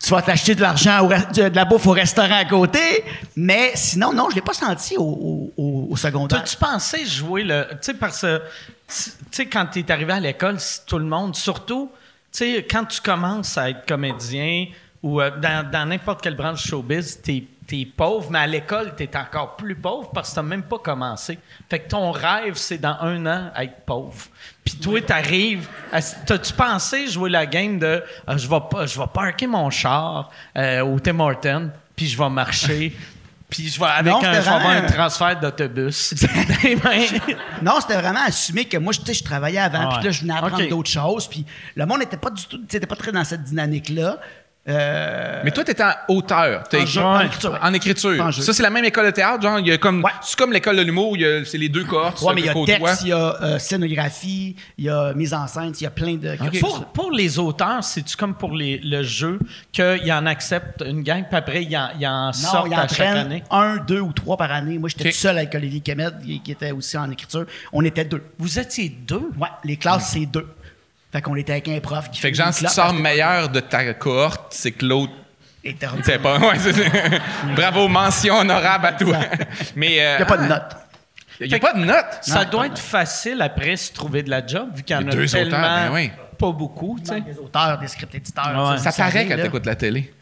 Tu 0.06 0.10
tu 0.10 0.14
vas 0.14 0.22
t'acheter 0.22 0.54
de 0.54 0.62
l'argent, 0.62 1.08
de, 1.34 1.56
la 1.56 1.66
bouffe 1.66 1.88
au 1.88 1.92
restaurant 1.92 2.38
à 2.38 2.46
côté. 2.46 3.04
Mais 3.36 3.72
sinon, 3.74 4.14
non, 4.14 4.30
je 4.30 4.36
l'ai 4.36 4.42
pas 4.42 4.54
senti 4.54 4.96
au, 5.00 5.92
secondaire. 5.96 6.44
T'as-tu 6.44 6.58
pensé 6.58 7.06
jouer 7.08 7.44
le. 7.44 7.66
Tu 7.72 7.78
sais, 7.82 7.94
parce 7.96 8.22
que. 8.22 8.40
Tu 8.88 9.12
sais, 9.32 9.48
quand 9.48 9.66
t'es 9.66 9.90
arrivé 9.92 10.14
à 10.14 10.20
l'école, 10.20 10.58
tout 10.86 11.00
le 11.00 11.06
monde, 11.06 11.36
surtout, 11.36 11.90
tu 12.32 12.38
sais, 12.38 12.68
quand 12.70 12.86
tu 12.86 13.02
commences 13.02 13.58
à 13.58 13.72
être 13.72 13.88
comédien 13.88 14.68
ou 15.02 15.20
euh, 15.20 15.32
dans 15.42 15.90
n'importe 15.90 16.22
quelle 16.22 16.36
branche 16.36 16.68
showbiz, 16.68 17.20
t'es 17.24 17.38
es 17.38 17.48
pauvre, 17.98 18.30
mais 18.30 18.40
à 18.40 18.48
l'école, 18.48 18.94
t'es 18.96 19.10
encore 19.18 19.56
plus 19.56 19.76
pauvre 19.76 20.12
parce 20.14 20.30
que 20.30 20.36
t'as 20.36 20.44
même 20.44 20.64
pas 20.64 20.78
commencé. 20.78 21.40
Fait 21.70 21.80
que 21.80 21.90
ton 21.90 22.12
rêve, 22.12 22.56
c'est 22.56 22.78
dans 22.78 22.98
un 23.02 23.26
an 23.26 23.52
être 23.60 23.82
pauvre. 23.86 24.26
Puis 24.64 24.76
toi, 24.76 25.02
t'arrives. 25.02 25.68
T'as-tu 26.26 26.54
pensé 26.54 27.08
jouer 27.08 27.30
la 27.30 27.46
game 27.46 27.80
de 27.80 28.04
ah, 28.28 28.38
je 28.38 28.48
vais 28.48 28.60
je 28.86 29.00
vais 29.00 29.08
parker 29.12 29.48
mon 29.48 29.70
char 29.70 30.30
euh, 30.58 30.82
au 30.82 31.00
Tim 31.00 31.20
Hortons, 31.20 31.72
puis 31.96 32.08
je 32.08 32.18
vais 32.18 32.30
marcher. 32.30 32.96
Puis 33.48 33.70
je 33.70 33.80
vais 33.80 33.86
avec 33.86 34.12
Non, 34.12 34.24
un, 34.24 34.34
je 34.34 34.42
vais 34.42 34.48
avoir 34.48 34.70
un 34.72 34.82
transfert 34.82 35.40
d'autobus. 35.40 36.16
Non, 37.62 37.74
c'était 37.80 38.02
vraiment 38.02 38.24
assumer 38.26 38.66
que 38.66 38.78
moi, 38.78 38.92
je- 38.92 39.00
tu 39.00 39.06
sais, 39.06 39.14
je 39.14 39.24
travaillais 39.24 39.60
avant, 39.60 39.82
Ah 39.84 39.88
puis 39.90 39.98
ouais. 40.00 40.04
là, 40.06 40.12
je 40.12 40.22
venais 40.22 40.34
apprendre 40.34 40.68
d'autres 40.68 40.90
choses, 40.90 41.28
puis 41.28 41.46
le 41.76 41.86
monde 41.86 42.00
n'était 42.00 42.18
pas 42.18 42.32
du 42.32 42.44
tout, 42.46 42.60
pas 42.90 42.96
très 42.96 43.12
dans 43.12 43.24
cette 43.24 43.44
dynamique-là. 43.44 44.18
Euh, 44.68 45.42
Mais 45.44 45.52
toi, 45.52 45.64
t'étais 45.64 45.84
en 45.84 45.92
auteur. 46.08 46.64
T'as 46.68 46.78
En 46.80 46.82
écrit- 46.82 46.92
jeu, 46.94 47.02
en 47.04 47.20
écriture. 47.20 47.60
En 47.62 47.74
écriture. 47.74 48.26
En. 48.26 48.32
Ça, 48.32 48.52
c'est 48.52 48.64
la 48.64 48.72
même 48.72 48.86
école 48.86 49.06
de 49.06 49.12
théâtre, 49.12 49.44
genre, 49.44 49.60
il 49.60 49.68
y 49.68 49.72
a 49.72 49.78
comme, 49.78 50.04
Ouais. 50.04 50.10
c'est 50.24 50.36
comme 50.36 50.52
l'école 50.54 50.78
de 50.78 50.82
l'humour, 50.82 51.16
c'est 51.46 51.60
les 51.60 51.70
deux 51.70 51.84
cohortes. 51.84 52.20
ouais, 52.24 52.34
mais 52.34 52.42
il 52.42 52.46
y 52.48 52.50
a 52.50 52.54
côtoient. 52.54 52.80
texte, 52.80 53.02
il 53.04 53.10
y 53.10 53.12
a 53.14 53.36
euh, 53.44 53.60
scénographie, 53.60 54.56
il 54.80 54.86
y 54.86 54.90
a 54.90 55.14
mise 55.14 55.36
en 55.36 55.46
scène, 55.46 55.72
il 55.80 55.84
y 55.84 55.86
a 55.86 55.92
plein 55.92 56.16
de 56.16 56.36
cursus. 56.36 56.60
pour, 56.62 56.86
pour 56.86 57.12
les 57.12 57.38
auteurs, 57.38 57.84
c'est-tu 57.84 58.16
comme 58.18 58.34
pour 58.34 58.54
les, 58.56 58.80
le 58.84 59.04
jeu 59.04 59.38
qu'ils 59.72 60.12
en 60.12 60.26
acceptent 60.26 60.84
une 60.84 61.04
gang, 61.04 61.24
puis 61.28 61.38
après, 61.38 61.64
ils 61.64 61.78
en, 61.78 61.90
ils 62.00 62.08
en 62.08 62.26
Non, 62.28 62.34
sortent 62.34 62.68
il 62.68 62.72
y 62.72 62.76
à 62.76 62.80
en 62.86 62.88
chaque 62.88 62.98
prennent 62.98 63.18
année? 63.18 63.44
un, 63.52 63.78
deux 63.78 64.00
ou 64.00 64.14
trois 64.14 64.36
par 64.38 64.52
année. 64.52 64.80
Moi, 64.80 64.90
j'étais 64.90 65.10
Ok. 65.10 65.12
tout 65.12 65.18
seul 65.20 65.38
avec 65.38 65.54
Olivier 65.54 65.82
Kemet, 65.82 66.08
qui 66.24 66.42
qui 66.42 66.52
était 66.52 66.72
aussi 66.72 66.98
en 66.98 67.10
écriture. 67.12 67.46
On 67.72 67.84
était 67.86 68.06
deux. 68.06 68.24
Vous 68.40 68.58
étiez 68.60 68.90
deux? 68.90 69.30
Ouais, 69.40 69.48
les 69.64 69.78
classes, 69.78 70.10
c'est 70.14 70.26
deux. 70.26 70.48
Fait 71.16 71.22
qu'on 71.22 71.36
était 71.38 71.54
avec 71.54 71.70
un 71.70 71.80
prof 71.80 72.12
qui 72.12 72.20
Fait 72.20 72.30
que 72.30 72.36
genre, 72.38 72.54
si 72.54 72.66
tu 72.66 72.70
sors 72.70 72.94
meilleur 72.94 73.48
de 73.48 73.62
ta 73.62 73.94
cohorte, 73.94 74.48
c'est 74.54 74.74
que 74.74 74.86
l'autre 74.86 75.14
était- 75.64 75.88
C'est 76.04 76.20
pas. 76.22 76.38
Ouais, 76.40 76.58
Bravo, 77.56 77.88
mention 77.88 78.40
honorable 78.40 78.88
à 78.88 78.92
toi. 78.92 79.18
Mais. 79.78 80.02
euh, 80.02 80.16
Il 80.16 80.18
n'y 80.18 80.24
a 80.24 80.26
pas 80.26 80.38
de 80.38 80.48
notes. 80.48 80.76
Il 81.40 81.48
n'y 81.48 81.54
a 81.56 81.60
pas 81.60 81.74
de 81.74 81.80
note. 81.86 82.06
Ça 82.22 82.44
Non, 82.44 82.50
doit 82.50 82.66
être 82.68 82.80
facile 82.80 83.42
après 83.42 83.78
se 83.78 83.94
trouver 83.94 84.24
de 84.24 84.30
la 84.30 84.46
job, 84.46 84.68
vu 84.76 84.84
qu'il 84.84 84.94
y 84.94 85.00
en 85.00 85.04
y 85.06 85.08
a, 85.08 85.12
deux 85.12 85.26
tellement 85.26 85.58
auteurs, 85.58 85.90
ben 85.90 85.94
oui. 85.94 86.12
pas 86.38 86.52
beaucoup. 86.52 86.98
tu 87.00 87.06
sais. 87.14 87.22
Des 87.22 87.38
auteurs, 87.40 87.78
des 87.80 87.88
script 87.88 88.14
éditeurs. 88.16 88.70
Ouais. 88.72 88.76
tu 88.76 88.84
Ça 88.84 88.92
paraît 88.92 89.26
quand 89.26 89.36
t'écoutes 89.38 89.66
la 89.66 89.76
télé. 89.76 90.14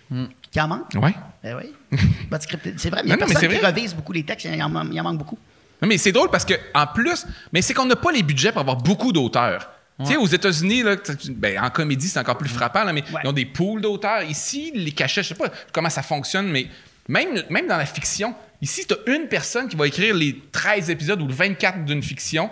Qui 0.52 0.62
en 0.62 0.68
manque? 0.68 0.90
Ouais. 0.94 1.16
Ben 1.44 1.58
oui. 1.58 1.98
Pas 2.30 2.38
de 2.38 2.44
script- 2.44 2.74
C'est 2.78 2.92
vrai, 2.92 3.02
mais 3.02 3.08
il 3.08 3.10
y 3.10 3.14
a 3.14 3.16
Non, 3.16 3.22
non, 3.22 3.28
mais 3.28 3.34
personne 3.34 3.50
c'est 3.50 3.56
qui 3.56 3.62
vrai. 3.62 3.72
revise 3.72 3.96
beaucoup 3.96 4.14
les 4.14 4.24
textes. 4.24 4.46
Il 4.46 4.62
en, 4.62 4.92
il 4.92 5.00
en 5.02 5.04
manque 5.04 5.18
beaucoup. 5.18 5.40
Non, 5.82 5.88
mais 5.88 5.98
c'est 5.98 6.12
drôle 6.12 6.30
parce 6.30 6.46
que 6.46 6.54
en 6.76 6.86
plus, 6.86 7.26
mais 7.52 7.64
c'est 7.64 7.74
qu'on 7.74 7.86
n'a 7.86 7.96
pas 7.96 8.12
les 8.12 8.22
budgets 8.22 8.52
pour 8.52 8.62
avoir 8.62 8.78
beaucoup 8.78 9.12
d'auteurs. 9.12 9.72
Tu 10.00 10.06
sais, 10.08 10.16
aux 10.18 10.26
États-Unis, 10.28 10.84
ben, 11.30 11.60
en 11.64 11.70
comédie, 11.70 12.08
c'est 12.08 12.20
encore 12.20 12.38
plus 12.38 12.50
frappant, 12.50 12.84
là, 12.84 12.92
mais 12.94 13.04
Ouais. 13.14 13.22
ils 13.24 13.28
ont 13.30 13.34
des 13.34 13.46
pools 13.46 13.80
d'auteurs. 13.82 14.24
Ici, 14.24 14.72
les 14.74 14.92
cachets, 14.92 15.22
je 15.24 15.30
sais 15.30 15.36
pas 15.36 15.50
comment 15.72 15.90
ça 15.90 16.02
fonctionne, 16.02 16.48
mais 16.50 16.68
même, 17.08 17.44
même 17.50 17.68
dans 17.68 17.78
la 17.78 17.86
fiction, 17.86 18.34
ici, 18.62 18.86
tu 18.88 18.94
as 18.96 19.14
une 19.16 19.28
personne 19.28 19.68
qui 19.70 19.76
va 19.76 19.86
écrire 19.88 20.16
les 20.16 20.42
13 20.52 20.90
épisodes 20.90 21.22
ou 21.22 21.28
le 21.28 21.34
24 21.34 21.86
d'une 21.86 22.02
fiction. 22.02 22.50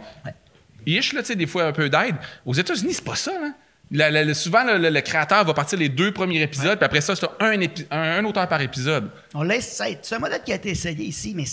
Ish, 0.85 1.13
là, 1.13 1.21
tu 1.21 1.27
sais, 1.27 1.35
des 1.35 1.47
fois 1.47 1.65
un 1.65 1.71
peu 1.71 1.89
d'aide. 1.89 2.15
Aux 2.45 2.53
États-Unis, 2.53 2.93
c'est 2.95 3.03
pas 3.05 3.15
ça, 3.15 3.31
là. 3.33 3.51
La- 3.93 4.09
la- 4.09 4.23
le- 4.23 4.33
souvent, 4.33 4.63
le, 4.63 5.01
créateur 5.01 5.43
va 5.43 5.53
partir 5.53 5.77
les 5.77 5.89
deux 5.89 6.13
premiers 6.13 6.41
épisodes, 6.41 6.77
puis 6.77 6.85
après 6.85 7.01
ça, 7.01 7.13
c'est 7.13 7.25
un, 7.41 7.59
un, 7.91 8.19
un 8.19 8.23
auteur 8.25 8.47
par 8.47 8.61
épisode. 8.61 9.09
On 9.33 9.43
laisse. 9.43 9.81
C'est 10.01 10.15
un 10.15 10.19
modèle 10.19 10.41
qui 10.45 10.53
a 10.53 10.55
été 10.55 10.69
essayé 10.69 11.03
ici, 11.03 11.33
mais 11.35 11.43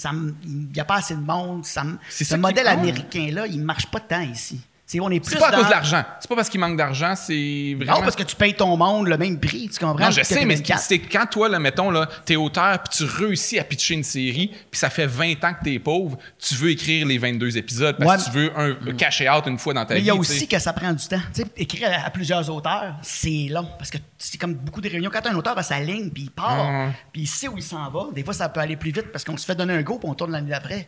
il 0.44 0.68
n'y 0.72 0.80
a 0.80 0.84
pas 0.84 0.96
assez 0.98 1.14
de 1.16 1.20
monde. 1.20 1.64
Ça 1.66 1.82
ce 2.08 2.36
modèle 2.36 2.68
américain-là, 2.68 3.46
il 3.48 3.58
ne 3.58 3.64
marche 3.64 3.86
pas 3.86 3.98
tant 4.00 4.20
ici. 4.20 4.60
C'est, 4.90 5.00
on 5.00 5.10
est 5.10 5.20
plus 5.20 5.34
C'est 5.34 5.38
pas 5.38 5.48
à 5.48 5.50
dans- 5.50 5.58
cause 5.58 5.66
de 5.66 5.70
l'argent. 5.70 6.02
C'est 6.18 6.28
pas 6.30 6.34
parce 6.36 6.48
qu'il 6.48 6.58
manque 6.60 6.78
d'argent, 6.78 7.14
c'est 7.14 7.74
vraiment. 7.76 7.98
Non, 7.98 8.00
parce 8.04 8.16
que 8.16 8.22
tu 8.22 8.34
payes 8.34 8.54
ton 8.54 8.74
monde 8.74 9.06
le 9.06 9.18
même 9.18 9.38
prix, 9.38 9.68
tu 9.68 9.78
comprends? 9.78 10.06
Non, 10.06 10.10
je 10.10 10.22
sais, 10.22 10.46
mais 10.46 10.54
TV4. 10.56 10.78
c'est 10.78 10.98
quand 10.98 11.26
toi, 11.30 11.50
là, 11.50 11.58
mettons, 11.58 11.90
là, 11.90 12.08
t'es 12.24 12.36
auteur, 12.36 12.82
puis 12.82 12.96
tu 12.96 13.04
réussis 13.04 13.58
à 13.58 13.64
pitcher 13.64 13.92
une 13.92 14.02
série, 14.02 14.48
puis 14.70 14.80
ça 14.80 14.88
fait 14.88 15.04
20 15.04 15.44
ans 15.44 15.52
que 15.52 15.62
t'es 15.64 15.78
pauvre, 15.78 16.16
tu 16.38 16.54
veux 16.54 16.70
écrire 16.70 17.06
les 17.06 17.18
22 17.18 17.58
épisodes 17.58 17.96
parce 17.98 18.24
que 18.24 18.30
tu 18.30 18.36
veux 18.38 18.58
un 18.58 18.74
cash 18.96 19.20
out 19.20 19.44
une 19.46 19.58
fois 19.58 19.74
dans 19.74 19.84
ta 19.84 19.92
Mais 19.92 20.00
vie. 20.00 20.06
il 20.06 20.08
y 20.08 20.10
a 20.10 20.14
aussi 20.14 20.48
que 20.48 20.58
ça 20.58 20.72
prend 20.72 20.90
du 20.94 21.06
temps. 21.06 21.20
Tu 21.34 21.42
sais, 21.42 21.48
écrire 21.58 21.90
à, 21.92 22.06
à 22.06 22.10
plusieurs 22.10 22.48
auteurs, 22.48 22.94
c'est 23.02 23.48
long. 23.50 23.68
Parce 23.76 23.90
que 23.90 23.98
c'est 24.16 24.38
comme 24.40 24.54
beaucoup 24.54 24.80
de 24.80 24.88
réunions. 24.88 25.10
Quand 25.12 25.26
un 25.26 25.34
auteur 25.34 25.58
à 25.58 25.62
sa 25.62 25.78
ligne, 25.80 26.08
puis 26.08 26.22
il 26.22 26.30
part, 26.30 26.66
Ouais. 26.66 26.88
puis 27.12 27.22
il 27.22 27.26
sait 27.28 27.48
où 27.48 27.58
il 27.58 27.62
s'en 27.62 27.90
va, 27.90 28.06
des 28.14 28.24
fois, 28.24 28.32
ça 28.32 28.48
peut 28.48 28.60
aller 28.60 28.76
plus 28.76 28.92
vite 28.92 29.12
parce 29.12 29.22
qu'on 29.22 29.36
se 29.36 29.44
fait 29.44 29.54
donner 29.54 29.74
un 29.74 29.82
go, 29.82 29.98
puis 29.98 30.08
on 30.08 30.14
tourne 30.14 30.32
l'année 30.32 30.48
d'après. 30.48 30.86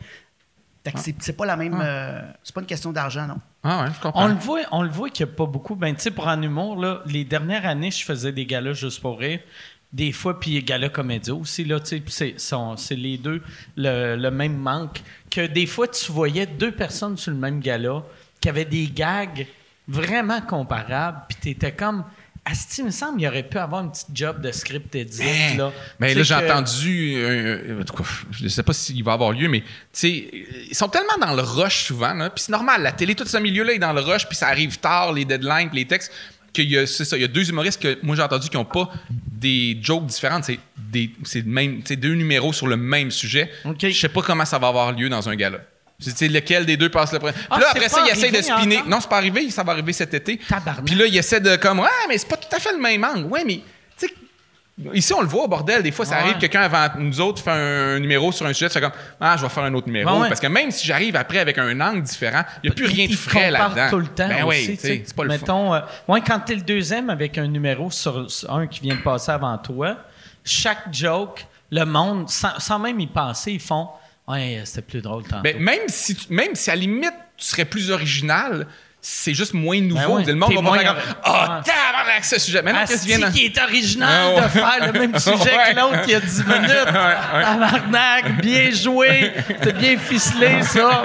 Fait 0.82 0.92
que 0.92 0.98
c'est, 1.01 1.14
c'est 1.20 1.34
pas 1.36 1.44
la 1.44 1.57
même. 1.57 1.78
euh, 1.84 2.22
c'est 2.42 2.55
pas 2.55 2.62
une 2.62 2.66
question 2.66 2.92
d'argent, 2.92 3.26
non. 3.26 3.36
Ah. 3.63 3.89
On 4.15 4.29
le 4.29 4.35
voit, 4.35 4.61
on 4.71 4.83
le 4.83 4.89
voit 4.89 5.11
qu'il 5.11 5.27
n'y 5.27 5.33
a 5.33 5.35
pas 5.35 5.47
beaucoup. 5.47 5.75
Ben, 5.75 5.95
tu 5.95 6.03
sais, 6.03 6.11
pour 6.11 6.29
un 6.29 6.41
humour, 6.41 6.83
les 7.07 7.25
dernières 7.25 7.67
années, 7.67 7.91
je 7.91 8.05
faisais 8.05 8.33
des 8.33 8.47
galas 8.47 8.73
juste 8.73 9.01
pour 9.01 9.19
rire. 9.19 9.41
Des 9.93 10.13
fois, 10.13 10.39
puis 10.39 10.63
galas 10.63 10.89
comédia 10.89 11.35
aussi, 11.35 11.65
là, 11.65 11.81
tu 11.81 12.03
sais, 12.07 12.35
c'est, 12.39 12.95
les 12.95 13.19
deux 13.19 13.43
le, 13.77 14.31
même 14.31 14.57
manque. 14.57 15.03
Que 15.31 15.47
des 15.47 15.67
fois, 15.67 15.89
tu 15.89 16.11
voyais 16.11 16.47
deux 16.47 16.73
personnes 16.73 17.17
sur 17.17 17.33
le 17.33 17.39
même 17.39 17.61
gala 17.61 18.03
qui 18.41 18.49
avaient 18.49 18.65
des 18.65 18.87
gags 18.87 19.47
vraiment 19.87 20.41
comparables, 20.41 21.23
puis 21.29 21.57
tu 21.57 21.73
comme. 21.73 22.05
Asti, 22.45 22.80
il 22.80 22.86
me 22.86 22.91
semble 22.91 23.18
qu'il 23.18 23.28
aurait 23.28 23.43
pu 23.49 23.59
avoir 23.59 23.82
une 23.84 23.91
petite 23.93 24.09
job 24.14 24.41
de 24.41 24.51
script 24.51 24.95
edit, 24.95 25.22
là. 25.59 25.72
Mais 25.99 26.14
là, 26.14 26.22
j'ai 26.22 26.34
que- 26.34 26.45
entendu. 26.51 27.14
euh, 27.16 27.59
euh, 27.68 27.80
en 27.82 27.84
tout 27.84 27.95
cas, 27.95 28.05
je 28.32 28.45
ne 28.45 28.49
sais 28.49 28.62
pas 28.62 28.72
s'il 28.72 29.05
va 29.05 29.12
avoir 29.12 29.32
lieu, 29.32 29.49
mais 29.49 29.61
tu 29.61 29.66
sais, 29.93 30.30
ils 30.70 30.74
sont 30.74 30.88
tellement 30.88 31.18
dans 31.20 31.34
le 31.34 31.43
rush 31.43 31.84
souvent. 31.84 32.16
Puis 32.34 32.45
c'est 32.45 32.53
normal, 32.53 32.82
la 32.82 32.93
télé, 32.93 33.14
tout 33.14 33.26
ce 33.26 33.36
milieu-là 33.36 33.74
est 33.74 33.78
dans 33.78 33.93
le 33.93 34.01
rush, 34.01 34.26
puis 34.26 34.36
ça 34.36 34.49
arrive 34.49 34.78
tard, 34.78 35.12
les 35.12 35.24
deadlines, 35.24 35.68
puis 35.68 35.78
les 35.80 35.86
textes. 35.86 36.11
Qu'il 36.53 36.68
y 36.68 36.76
a, 36.76 36.84
c'est 36.84 37.05
ça, 37.05 37.16
il 37.16 37.20
y 37.20 37.24
a 37.24 37.28
deux 37.28 37.49
humoristes 37.49 37.80
que 37.80 37.97
moi 38.03 38.16
j'ai 38.16 38.22
entendu 38.22 38.49
qui 38.49 38.57
n'ont 38.57 38.64
pas 38.64 38.91
des 39.09 39.78
jokes 39.80 40.07
différentes. 40.07 40.43
C'est 40.43 40.59
des, 40.76 41.12
c'est 41.22 41.47
même, 41.47 41.80
c'est 41.84 41.95
deux 41.95 42.14
numéros 42.14 42.53
sur 42.53 42.66
le 42.66 42.76
même 42.76 43.12
sujet. 43.12 43.49
OK. 43.64 43.76
Je 43.86 43.93
sais 43.93 44.09
pas 44.09 44.20
comment 44.22 44.45
ça 44.45 44.59
va 44.59 44.66
avoir 44.66 44.91
lieu 44.91 45.09
dans 45.09 45.28
un 45.28 45.36
gala. 45.36 45.59
C'est 46.01 46.28
lequel 46.28 46.64
des 46.66 46.76
deux 46.76 46.88
passe 46.88 47.12
le 47.12 47.18
premier? 47.18 47.34
Ah, 47.51 47.57
Puis 47.57 47.61
là, 47.62 47.70
après 47.70 47.88
ça, 47.88 48.03
il 48.07 48.11
essaie 48.11 48.30
de 48.30 48.40
spinner. 48.42 48.78
encore? 48.78 48.88
Non, 48.88 48.98
c'est 49.01 49.09
pas 49.11 49.18
arrivé, 49.18 49.51
ça 49.51 49.62
va 49.62 49.72
arriver 49.72 49.92
cet 49.92 50.14
été. 50.14 50.38
Tabarnak. 50.38 50.84
Puis 50.84 50.94
là, 50.94 51.07
il 51.07 51.16
essaie 51.16 51.40
de 51.40 51.57
comme, 51.57 51.80
ouais, 51.80 51.88
mais 52.09 52.16
c'est 52.16 52.28
pas 52.28 52.36
tout 52.36 52.55
à 52.55 52.59
fait 52.59 52.72
le 52.72 52.78
même 52.78 53.05
angle. 53.05 53.24
Ouais, 53.24 53.44
mais, 53.44 53.61
tu 53.98 54.07
sais, 54.07 54.14
Ici, 54.94 55.12
on 55.12 55.20
le 55.20 55.26
voit 55.26 55.44
au 55.44 55.48
bordel. 55.48 55.82
Des 55.82 55.90
fois, 55.90 56.07
ça 56.07 56.16
Ouais. 56.16 56.20
arrive, 56.22 56.38
quelqu'un 56.38 56.62
avant 56.62 56.86
nous 56.98 57.20
autres 57.20 57.42
fait 57.42 57.51
un, 57.51 57.98
numéro 57.98 58.32
sur 58.32 58.46
un 58.46 58.53
sujet, 58.55 58.68
tu 58.68 58.74
fais 58.74 58.80
comme 58.80 58.92
Ah, 59.20 59.36
je 59.36 59.42
vais 59.42 59.48
faire 59.51 59.64
un 59.64 59.74
autre 59.74 59.86
numéro. 59.88 60.11
Ouais, 60.11 60.22
ouais. 60.22 60.28
Parce 60.28 60.40
que 60.40 60.46
même 60.46 60.70
si 60.70 60.86
j'arrive 60.86 61.16
après 61.16 61.38
avec 61.38 61.59
un 61.59 61.78
angle 61.82 62.03
différent, 62.03 62.44
il 62.62 62.70
n'y 62.70 62.72
a 62.72 62.74
plus 62.74 62.86
rien 62.86 63.07
de 63.07 63.14
frais 63.14 63.51
là-dedans. 63.51 63.90
tout 63.90 63.98
le 63.98 64.07
temps 64.07 64.28
Ben 64.28 64.44
oui, 64.46 64.78
tu 64.80 64.88
c'est 65.05 65.14
pas 65.14 65.24
le. 65.24 65.28
Mettons, 65.28 65.74
euh, 65.74 65.80
quand 66.26 66.40
t'es 66.40 66.55
le 66.55 66.62
deuxième 66.62 67.11
avec 67.11 67.36
un 67.36 67.46
numéro 67.46 67.90
sur, 67.90 68.30
sur 68.30 68.55
un 68.55 68.66
qui 68.66 68.80
vient 68.80 68.94
de 68.94 69.03
passer 69.03 69.32
avant 69.32 69.59
toi, 69.59 69.96
chaque 70.44 70.92
joke, 70.92 71.46
le 71.70 71.84
monde, 71.84 72.30
sans, 72.30 72.59
sans 72.59 72.78
même 72.78 72.98
y 73.01 73.07
penser, 73.07 73.53
ils 73.53 73.61
font 73.61 73.88
«Ouais, 74.31 74.62
c'était 74.64 74.83
plus 74.83 75.01
drôle 75.03 75.22
tantôt. 75.24 75.43
Ben, 75.43 75.59
même, 75.59 75.81
si 75.89 76.14
tu- 76.14 76.33
même 76.33 76.55
si 76.55 76.70
à 76.70 76.74
la 76.74 76.81
limite, 76.81 77.12
tu 77.37 77.45
serais 77.47 77.64
plus 77.64 77.91
original, 77.91 78.66
c'est 79.03 79.33
juste 79.35 79.55
moins 79.55 79.81
nouveau. 79.81 80.16
ouais, 80.18 80.24
Le 80.26 80.35
monde 80.35 80.51
t'es 80.51 80.55
va 80.57 80.61
moins 80.62 80.78
faire 80.78 80.95
comme 80.95 81.03
Ah, 81.24 81.31
Ouais. 81.66 81.72
tabarnak, 81.72 82.24
ce 82.24 82.39
sujet. 82.39 82.61
Maintenant, 82.62 82.81
qu'est-ce 82.87 83.07
qui 83.07 83.12
Asti 83.12 83.18
vient 83.18 83.28
de- 83.31 83.35
qui 83.35 83.45
est 83.47 83.59
original 83.62 84.09
Ah 84.11 84.35
ouais. 84.37 84.43
de 84.43 84.49
faire 84.49 84.93
le 84.93 84.99
même 85.01 85.18
sujet 85.18 85.57
Ouais. 85.57 85.72
que 85.72 85.76
l'autre 85.81 85.99
il 86.05 86.11
y 86.11 86.14
a 86.14 86.20
10 86.20 86.45
minutes. 86.47 86.85
Tabarnak, 86.85 88.41
bien 88.43 88.70
joué. 88.70 89.33
C'était 89.49 89.72
bien 89.72 89.97
ficelé, 89.99 90.62
ça. 90.62 91.03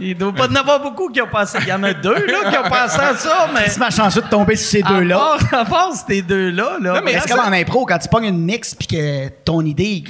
Il 0.00 0.10
ne 0.10 0.14
doit 0.14 0.32
pas 0.32 0.46
y 0.46 0.50
en 0.50 0.54
avoir 0.56 0.80
beaucoup 0.82 1.08
qui 1.10 1.20
ont 1.20 1.26
pensé. 1.28 1.58
Il 1.62 1.68
y 1.68 1.72
en 1.72 1.82
a 1.82 1.92
deux 1.92 2.26
là, 2.26 2.50
qui 2.50 2.58
ont 2.58 2.68
pensé 2.68 3.00
à 3.00 3.14
ça, 3.14 3.48
mais. 3.54 3.68
C'est 3.68 3.78
ma 3.78 3.90
chanceux 3.90 4.22
de 4.22 4.28
tomber 4.28 4.56
sur 4.56 4.70
ces 4.70 4.82
deux-là. 4.82 5.36
À 5.52 5.64
part, 5.64 5.92
ces 5.94 6.22
deux-là, 6.22 6.78
là. 6.80 6.94
Non, 6.94 7.00
mais 7.04 7.18
c'est 7.20 7.28
comme 7.28 7.40
en 7.40 7.52
impro, 7.52 7.86
quand 7.86 7.98
tu 7.98 8.08
pognes 8.08 8.26
une 8.26 8.44
mix 8.44 8.74
puis 8.74 8.86
que 8.86 9.28
ton 9.44 9.62
idée 9.64 10.02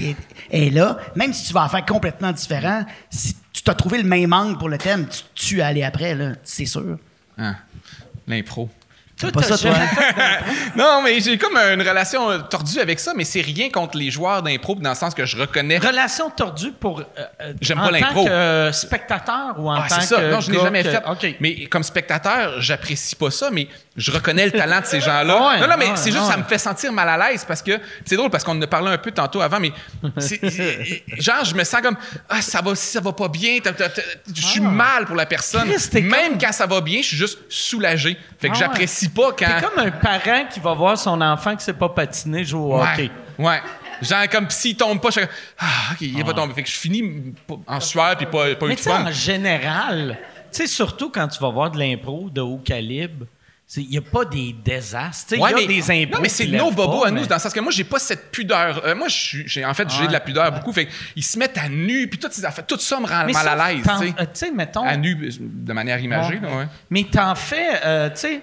est, 0.50 0.66
est 0.66 0.70
là, 0.70 0.98
même 1.14 1.32
si 1.32 1.48
tu 1.48 1.52
vas 1.52 1.64
en 1.64 1.68
faire 1.68 1.84
complètement 1.84 2.32
différent, 2.32 2.84
si 3.10 3.34
tu 3.52 3.62
t'as 3.62 3.74
trouvé 3.74 3.98
le 3.98 4.08
même 4.08 4.32
angle 4.32 4.58
pour 4.58 4.68
le 4.68 4.78
thème, 4.78 5.06
tu 5.08 5.22
tu 5.34 5.62
aller 5.62 5.82
après, 5.82 6.14
là, 6.14 6.32
c'est 6.44 6.66
sûr. 6.66 6.98
Ah, 7.38 7.54
L'impro. 8.26 8.68
Pas 9.32 9.42
ça, 9.42 9.58
toi, 9.58 9.72
Non, 10.76 11.02
mais 11.02 11.18
j'ai 11.20 11.36
comme 11.38 11.56
une 11.56 11.80
relation 11.82 12.30
euh, 12.30 12.38
tordue 12.38 12.78
avec 12.78 13.00
ça, 13.00 13.12
mais 13.16 13.24
c'est 13.24 13.40
rien 13.40 13.68
contre 13.70 13.96
les 13.98 14.10
joueurs 14.10 14.42
d'impro, 14.42 14.76
dans 14.76 14.90
le 14.90 14.94
sens 14.96 15.12
que 15.14 15.26
je 15.26 15.36
reconnais. 15.36 15.78
Relation 15.78 16.30
tordue 16.30 16.72
pour. 16.72 17.00
euh, 17.00 17.04
euh, 17.40 17.52
J'aime 17.60 17.80
en 17.80 17.86
pas 17.86 17.90
l'impro. 17.90 18.22
tant 18.22 18.24
que 18.26 18.30
euh, 18.30 18.72
spectateur 18.72 19.54
ou 19.58 19.68
en 19.70 19.74
Ah, 19.74 19.86
tant 19.88 19.96
c'est 20.00 20.06
ça. 20.06 20.16
que. 20.16 20.30
Non, 20.30 20.40
je 20.40 20.50
l'ai 20.50 20.56
gars 20.58 20.62
jamais 20.64 20.82
que- 20.84 20.90
fait. 20.90 21.02
OK. 21.08 21.36
Mais 21.40 21.66
comme 21.66 21.82
spectateur, 21.82 22.60
j'apprécie 22.60 23.16
pas 23.16 23.30
ça, 23.30 23.50
mais 23.50 23.66
je 23.96 24.10
reconnais 24.12 24.46
le 24.46 24.52
talent 24.52 24.80
de 24.80 24.86
ces 24.86 25.00
gens-là. 25.08 25.48
Ouais, 25.48 25.60
non, 25.60 25.66
non, 25.68 25.74
mais 25.78 25.86
ouais, 25.86 25.96
c'est 25.96 26.12
juste, 26.12 26.22
ouais. 26.24 26.30
ça 26.30 26.36
me 26.36 26.44
fait 26.44 26.58
sentir 26.58 26.92
mal 26.92 27.08
à 27.08 27.30
l'aise 27.30 27.44
parce 27.46 27.62
que 27.62 27.72
c'est 28.04 28.16
drôle 28.16 28.30
parce 28.30 28.44
qu'on 28.44 28.56
en 28.56 28.62
a 28.62 28.66
parlé 28.66 28.88
un 28.92 28.98
peu 28.98 29.10
tantôt 29.10 29.40
avant, 29.40 29.58
mais 29.58 29.72
genre, 31.18 31.44
je 31.44 31.54
me 31.54 31.64
sens 31.64 31.80
comme, 31.80 31.96
ah, 32.28 32.40
ça 32.42 32.60
va, 32.62 32.74
si 32.74 32.86
ça 32.86 33.00
va 33.00 33.12
pas 33.12 33.28
bien, 33.28 33.58
je 34.34 34.40
suis 34.42 34.60
mal 34.60 35.06
pour 35.06 35.16
la 35.16 35.26
personne. 35.26 35.68
Ah. 35.68 35.72
Chris, 35.74 35.88
t'es 35.90 36.00
Même 36.02 36.30
comme- 36.32 36.38
quand 36.40 36.52
ça 36.52 36.66
va 36.66 36.80
bien, 36.80 37.00
je 37.02 37.08
suis 37.08 37.16
juste 37.16 37.38
soulagé. 37.48 38.16
Fait 38.40 38.48
que 38.50 38.54
Ah 38.56 38.68
ouais. 38.68 38.86
Pas 39.10 39.32
quand. 39.32 39.46
T'es 39.46 39.66
comme 39.66 39.78
un 39.86 39.90
parent 39.90 40.44
qui 40.52 40.60
va 40.60 40.74
voir 40.74 40.98
son 40.98 41.20
enfant 41.20 41.54
qui 41.56 41.64
sait 41.64 41.72
pas 41.72 41.88
patiner 41.88 42.44
jouer 42.44 42.60
au 42.60 42.78
Ouais. 42.78 42.86
hockey. 42.92 43.10
Ouais. 43.38 43.60
Genre, 44.02 44.28
comme 44.30 44.48
s'il 44.50 44.76
tombe 44.76 45.00
pas, 45.00 45.08
je 45.10 45.20
suis 45.20 45.28
ah, 45.58 45.66
OK, 45.92 46.00
il 46.00 46.18
est 46.20 46.24
pas 46.24 46.32
tombé. 46.34 46.54
Fait 46.54 46.62
que 46.62 46.68
je 46.70 46.76
finis 46.76 47.34
en 47.66 47.80
sueur 47.80 48.16
puis 48.16 48.26
pas, 48.26 48.54
pas 48.54 48.66
eu 48.66 48.68
Mais 48.68 48.74
de 48.76 48.80
fun. 48.80 49.04
en 49.06 49.10
général, 49.12 50.18
tu 50.52 50.58
sais, 50.58 50.66
surtout 50.66 51.10
quand 51.10 51.26
tu 51.28 51.40
vas 51.40 51.50
voir 51.50 51.70
de 51.70 51.78
l'impro 51.78 52.28
de 52.30 52.40
haut 52.40 52.58
calibre, 52.64 53.26
il 53.76 53.88
n'y 53.88 53.98
a 53.98 54.00
pas 54.02 54.24
des 54.24 54.54
désastres. 54.64 55.34
Il 55.34 55.40
Ouais, 55.42 55.50
y 55.50 55.54
a 55.54 55.56
mais, 55.56 55.66
des 55.66 55.90
impros. 55.90 56.16
non, 56.16 56.22
mais 56.22 56.28
c'est 56.28 56.46
nos 56.46 56.70
bobos 56.70 57.00
pas, 57.02 57.08
à 57.08 57.10
nous, 57.10 57.20
mais- 57.22 57.26
dans 57.26 57.34
le 57.34 57.40
sens 57.40 57.52
que 57.52 57.60
moi, 57.60 57.70
j'ai 57.72 57.84
pas 57.84 57.98
cette 57.98 58.30
pudeur. 58.30 58.82
Euh, 58.86 58.94
moi, 58.94 59.08
j'ai- 59.08 59.64
en 59.64 59.74
fait, 59.74 59.90
j'ai 59.90 60.06
de 60.06 60.12
la 60.12 60.20
pudeur 60.20 60.50
beaucoup. 60.52 60.72
Fait 60.72 60.88
ils 61.16 61.22
se 61.24 61.38
mettent 61.38 61.58
à 61.58 61.68
nu, 61.68 62.08
puis 62.08 62.18
affaires, 62.44 62.66
tout 62.66 62.78
ça 62.78 62.98
me 63.00 63.06
rend 63.06 63.24
Mais 63.26 63.32
mal 63.32 63.44
ça, 63.44 63.52
à 63.52 63.72
l'aise. 63.72 63.82
t'en- 63.84 63.98
tu 64.00 64.06
sais. 64.06 64.14
euh, 64.18 64.22
Tu 64.24 64.28
sais, 64.34 64.50
mettons. 64.52 64.84
À 64.86 64.96
nu, 64.96 65.18
euh, 65.22 65.30
de 65.40 65.72
manière 65.72 65.98
imagée. 66.00 66.34
Ouais. 66.36 66.48
là, 66.48 66.56
ouais. 66.56 66.66
Mais 66.88 67.04
t'en 67.04 67.34
fais, 67.34 67.80
euh, 67.84 68.08
tu 68.10 68.16
sais, 68.20 68.40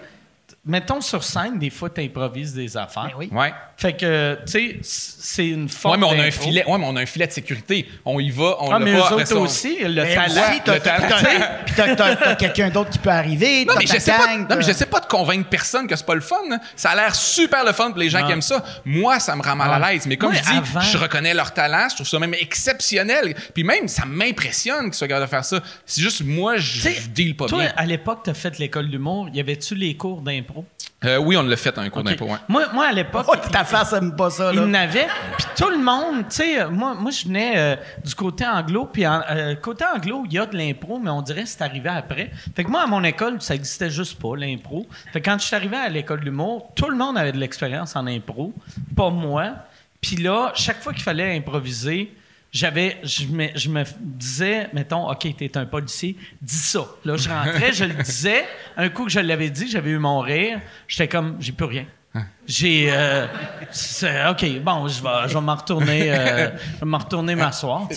mettons 0.66 1.02
sur 1.02 1.24
scène, 1.24 1.60
des 1.60 1.70
fois, 1.70 1.90
t'improvises 1.90 2.54
des 2.54 2.76
affaires. 2.78 3.06
Ben 3.08 3.14
oui. 3.18 3.30
Ouais. 3.32 3.54
Fait 3.78 3.94
que, 3.94 4.38
tu 4.46 4.52
sais, 4.52 4.80
c'est 4.82 5.48
une 5.50 5.64
Ouais, 5.64 5.70
forme 5.70 6.00
mais 6.00 6.06
on 6.06 6.12
a 6.20 6.24
un 6.24 6.32
filet. 6.32 6.64
Ouais, 6.66 6.78
mais 6.78 6.86
on 6.88 6.96
a 6.96 7.02
un 7.02 7.06
filet 7.06 7.28
de 7.28 7.32
sécurité. 7.34 7.88
On 8.06 8.20
y 8.22 8.30
va, 8.32 8.56
on 8.62 8.70
Ah, 8.72 8.80
l'a 8.80 8.86
mais 8.86 8.94
pas. 8.94 9.10
eux 9.12 9.14
autres 9.16 9.36
on- 9.38 9.42
aussi, 9.42 9.78
le 9.84 10.02
Mais 10.04 10.16
talent. 10.16 10.28
aussi, 10.50 10.62
t'as- 10.64 10.74
le 10.76 10.80
talent. 10.80 11.08
t'as- 11.10 11.22
t'as- 11.24 11.48
Puis 11.66 11.74
t'as- 11.76 11.96
t'as 11.96 12.16
t'as 12.16 12.36
quelqu'un 12.36 12.70
d'autre 12.70 12.90
qui 12.92 13.00
peut 13.00 13.10
arriver. 13.10 13.66
Non, 13.66 13.74
mais 13.78 13.84
ta 13.86 13.96
je 13.96 14.00
sais 14.00 14.12
pas, 14.12 14.28
non, 14.38 14.38
mais 14.40 14.46
t'as- 14.48 14.62
je 14.62 14.72
sais 14.72 14.86
pas 14.86 15.02
de 15.02 15.06
convaincre 15.08 15.50
personne 15.50 15.88
que 15.88 15.96
c'est 15.98 16.06
pas 16.06 16.16
le 16.16 16.22
fun. 16.22 16.36
hein. 16.52 16.60
Ça 16.78 16.92
a 16.92 16.96
l'air 16.96 17.14
super 17.14 17.66
le 17.66 17.74
fun 17.74 17.90
pour 17.92 18.00
les 18.00 18.10
gens 18.10 18.22
Non. 18.22 18.28
qui 18.28 18.32
aiment 18.32 18.42
ça. 18.42 18.64
Moi, 18.86 19.20
ça 19.20 19.36
me 19.36 19.42
rend 19.44 19.58
mal 19.58 19.70
à 19.72 19.86
Ouais. 19.86 19.94
l'aise. 19.94 20.06
Mais 20.08 20.16
comme 20.18 20.34
je 20.34 20.42
dis, 20.42 20.48
avant- 20.58 20.80
je 20.80 20.98
reconnais 20.98 21.34
leur 21.34 21.54
talent. 21.54 21.88
Je 21.90 21.96
trouve 21.96 22.08
ça 22.08 22.18
même 22.18 22.34
exceptionnel. 22.34 23.36
Puis 23.54 23.64
même, 23.66 23.88
ça 23.90 24.06
m'impressionne 24.06 24.86
qu'ils 24.86 24.94
soient 24.94 25.08
capables 25.10 25.26
de 25.26 25.30
faire 25.30 25.46
ça. 25.46 25.60
C'est 25.86 26.02
juste, 26.02 26.24
moi, 26.24 26.56
Tu 26.56 26.62
je 26.62 27.08
deal 27.10 27.36
pas 27.36 27.48
toi, 27.48 27.60
bien. 27.60 27.74
à 27.76 27.86
l'époque, 27.86 28.22
t'as 28.24 28.34
fait 28.34 28.58
l'école 28.58 28.90
d'humour. 28.90 29.28
Y 29.34 29.42
avait-tu 29.42 29.76
les 29.76 29.96
cours 29.98 30.22
d'impro? 30.22 30.55
Euh, 31.04 31.18
oui, 31.18 31.36
on 31.38 31.44
l'a 31.44 31.58
fait 31.58 31.78
un 31.78 31.90
cours 31.90 32.02
Ok. 32.02 32.08
d'impôt, 32.08 32.26
ouais. 32.26 32.38
Moi, 32.48 32.64
moi, 32.74 32.88
à 32.88 32.92
l'époque, 32.92 33.26
Oh, 33.28 33.36
ta 33.52 33.64
face 33.64 33.94
aime 33.94 34.16
pas 34.16 34.30
ça, 34.30 34.52
il 34.54 34.62
n'avait. 34.62 35.08
Puis 35.38 35.46
tout 35.58 35.70
le 35.70 35.78
monde, 35.78 36.20
tu 36.30 36.36
sais, 36.38 36.62
euh, 36.62 36.70
moi, 36.70 36.96
moi, 36.96 37.12
je 37.12 37.26
venais 37.26 37.54
euh, 37.58 37.76
du 38.04 38.16
côté 38.16 38.46
anglo. 38.46 38.86
Puis 38.92 39.06
euh, 39.06 39.56
côté 39.56 39.84
anglo, 39.94 40.24
il 40.26 40.34
y 40.34 40.40
a 40.40 40.46
de 40.46 40.58
l'impro, 40.58 40.98
mais 40.98 41.10
on 41.12 41.22
dirait 41.22 41.44
que 41.44 41.50
c'est 41.50 41.62
arrivé 41.62 41.90
après. 41.90 42.32
Fait 42.56 42.64
que 42.64 42.70
moi, 42.72 42.82
à 42.84 42.88
mon 42.88 43.04
école, 43.04 43.42
ça 43.42 43.54
existait 43.56 43.90
juste 43.90 44.20
pas, 44.20 44.36
l'impro. 44.38 44.88
Fait 45.12 45.22
que 45.22 45.30
quand 45.30 45.38
je 45.38 45.46
suis 45.46 45.56
arrivé 45.56 45.76
à 45.78 45.90
l'école 45.90 46.22
d'humour, 46.22 46.72
tout 46.76 46.90
le 46.90 46.96
monde 46.96 47.18
avait 47.18 47.34
de 47.34 47.38
l'expérience 47.40 47.96
en 47.96 48.08
impro, 48.08 48.54
pas 48.96 49.10
moi. 49.10 49.52
Puis 50.02 50.16
là, 50.16 50.54
chaque 50.56 50.82
fois 50.82 50.94
qu'il 50.94 51.04
fallait 51.04 51.36
improviser, 51.36 52.16
j'avais, 52.56 52.98
je 53.04 53.26
me, 53.26 53.84
disais, 54.00 54.70
mettons, 54.72 55.12
OK, 55.12 55.28
t'es 55.38 55.58
un 55.58 55.66
policier, 55.66 56.16
dis 56.42 56.56
ça. 56.56 56.86
Là, 57.04 57.18
je 57.18 57.28
rentrais, 57.28 57.74
je 57.74 57.84
le 57.84 57.96
disais. 58.02 58.46
Un 58.78 58.88
coup 58.88 59.04
que 59.04 59.12
je 59.12 59.20
l'avais 59.20 59.50
dit, 59.50 59.68
j'avais 59.70 59.90
eu 59.90 59.98
mon 59.98 60.22
rire. 60.22 60.62
J'étais 60.88 61.10
comme, 61.10 61.36
j'ai 61.42 61.52
plus 61.52 61.66
rien. 61.66 61.86
J'ai. 62.48 62.88
euh, 62.94 63.28
OK, 64.32 64.60
bon, 64.62 64.88
je 64.88 65.04
vais, 65.04 65.28
je 65.28 65.34
vais 65.34 65.42
m'en 65.42 65.56
retourner, 65.56 66.14
euh, 66.14 66.50
je 66.76 66.80
vais 66.80 66.86
m'en 66.86 66.98
retourner 66.98 67.36
m'asseoir. 67.36 67.90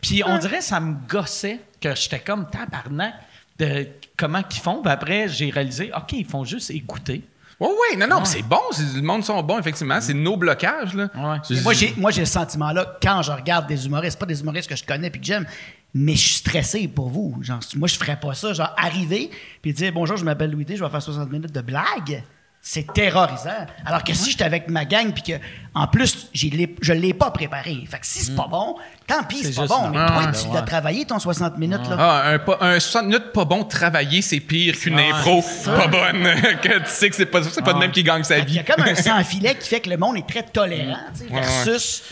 Puis 0.00 0.22
on 0.24 0.38
dirait 0.38 0.62
ça 0.62 0.80
me 0.80 0.94
gossait 1.06 1.60
que 1.78 1.94
j'étais 1.94 2.20
comme 2.20 2.48
tabarnak 2.48 3.12
de 3.58 3.86
comment 4.16 4.42
qu'ils 4.42 4.62
font. 4.62 4.80
Puis 4.80 4.90
après, 4.90 5.28
j'ai 5.28 5.50
réalisé, 5.50 5.92
OK, 5.94 6.14
ils 6.14 6.24
font 6.24 6.42
juste 6.42 6.70
écouter. 6.70 7.22
Oui, 7.58 7.68
oui, 7.70 7.96
non, 7.96 8.06
non, 8.06 8.24
c'est 8.24 8.42
bon. 8.42 8.60
Le 8.94 9.00
monde 9.00 9.24
sont 9.24 9.42
bons, 9.42 9.58
effectivement. 9.58 10.00
C'est 10.00 10.12
nos 10.14 10.36
blocages, 10.36 10.94
là. 10.94 11.08
Ouais. 11.14 11.56
Moi, 11.62 11.72
j'ai, 11.72 11.94
moi, 11.96 12.10
j'ai 12.10 12.20
le 12.20 12.26
sentiment-là, 12.26 12.98
quand 13.02 13.22
je 13.22 13.32
regarde 13.32 13.66
des 13.66 13.86
humoristes, 13.86 14.18
pas 14.18 14.26
des 14.26 14.40
humoristes 14.40 14.68
que 14.68 14.76
je 14.76 14.84
connais 14.84 15.08
puis 15.08 15.20
que 15.20 15.26
j'aime, 15.26 15.46
mais 15.94 16.12
je 16.14 16.20
suis 16.20 16.36
stressé 16.38 16.86
pour 16.88 17.08
vous. 17.08 17.38
Genre, 17.40 17.60
moi, 17.76 17.88
je 17.88 17.96
ferais 17.96 18.20
pas 18.20 18.34
ça. 18.34 18.52
Genre, 18.52 18.74
arriver 18.76 19.30
puis 19.62 19.72
dire 19.72 19.90
bonjour, 19.92 20.18
je 20.18 20.24
m'appelle 20.24 20.50
Louis 20.50 20.66
D, 20.66 20.76
je 20.76 20.84
vais 20.84 20.90
faire 20.90 21.02
60 21.02 21.30
minutes 21.30 21.52
de 21.52 21.60
blague. 21.62 22.22
C'est 22.68 22.92
terrorisant. 22.92 23.64
Alors 23.84 24.02
que 24.02 24.12
si 24.12 24.32
j'étais 24.32 24.42
avec 24.42 24.68
ma 24.68 24.84
gang 24.84 25.12
puis 25.12 25.22
que, 25.22 25.32
en 25.72 25.86
plus, 25.86 26.26
je 26.34 26.92
l'ai 26.92 27.14
pas 27.14 27.30
préparé. 27.30 27.84
Fait 27.88 28.00
que 28.00 28.04
si 28.06 28.24
c'est 28.24 28.34
pas 28.34 28.48
bon, 28.50 28.74
tant 29.06 29.22
pis, 29.22 29.44
c'est, 29.44 29.54
pas 29.54 29.68
bon. 29.68 29.90
Mais 29.90 30.04
toi, 30.04 30.18
ouais. 30.18 30.32
tu 30.32 30.52
l'as 30.52 30.62
travaillé 30.62 31.04
ton 31.04 31.20
60 31.20 31.58
minutes, 31.58 31.88
là. 31.88 31.96
Ah, 31.96 32.22
un, 32.30 32.38
pas- 32.40 32.58
un 32.60 32.80
60 32.80 33.04
minutes 33.04 33.32
pas 33.32 33.44
bon 33.44 33.62
travaillé, 33.62 34.20
c'est 34.20 34.40
pire 34.40 34.76
qu'une 34.76 34.96
Ouais, 34.96 35.10
impro 35.12 35.44
pas 35.64 35.86
bonne. 35.86 36.24
que 36.60 36.78
tu 36.78 36.84
sais 36.86 37.08
que 37.08 37.14
c'est 37.14 37.26
pas, 37.26 37.40
c'est 37.44 37.62
pas 37.62 37.72
de 37.72 37.78
même 37.78 37.92
qui 37.92 38.02
gagne 38.02 38.24
sa 38.24 38.38
Il 38.38 38.48
y 38.50 38.52
vie. 38.54 38.58
a 38.58 38.64
comme 38.64 38.84
un 38.84 38.94
sans-filet 39.00 39.54
qui 39.54 39.68
fait 39.68 39.78
que 39.80 39.88
le 39.90 39.96
monde 39.96 40.16
est 40.16 40.26
très 40.28 40.42
tolérant, 40.42 40.96
Ouais, 41.30 41.40
versus. 41.40 42.02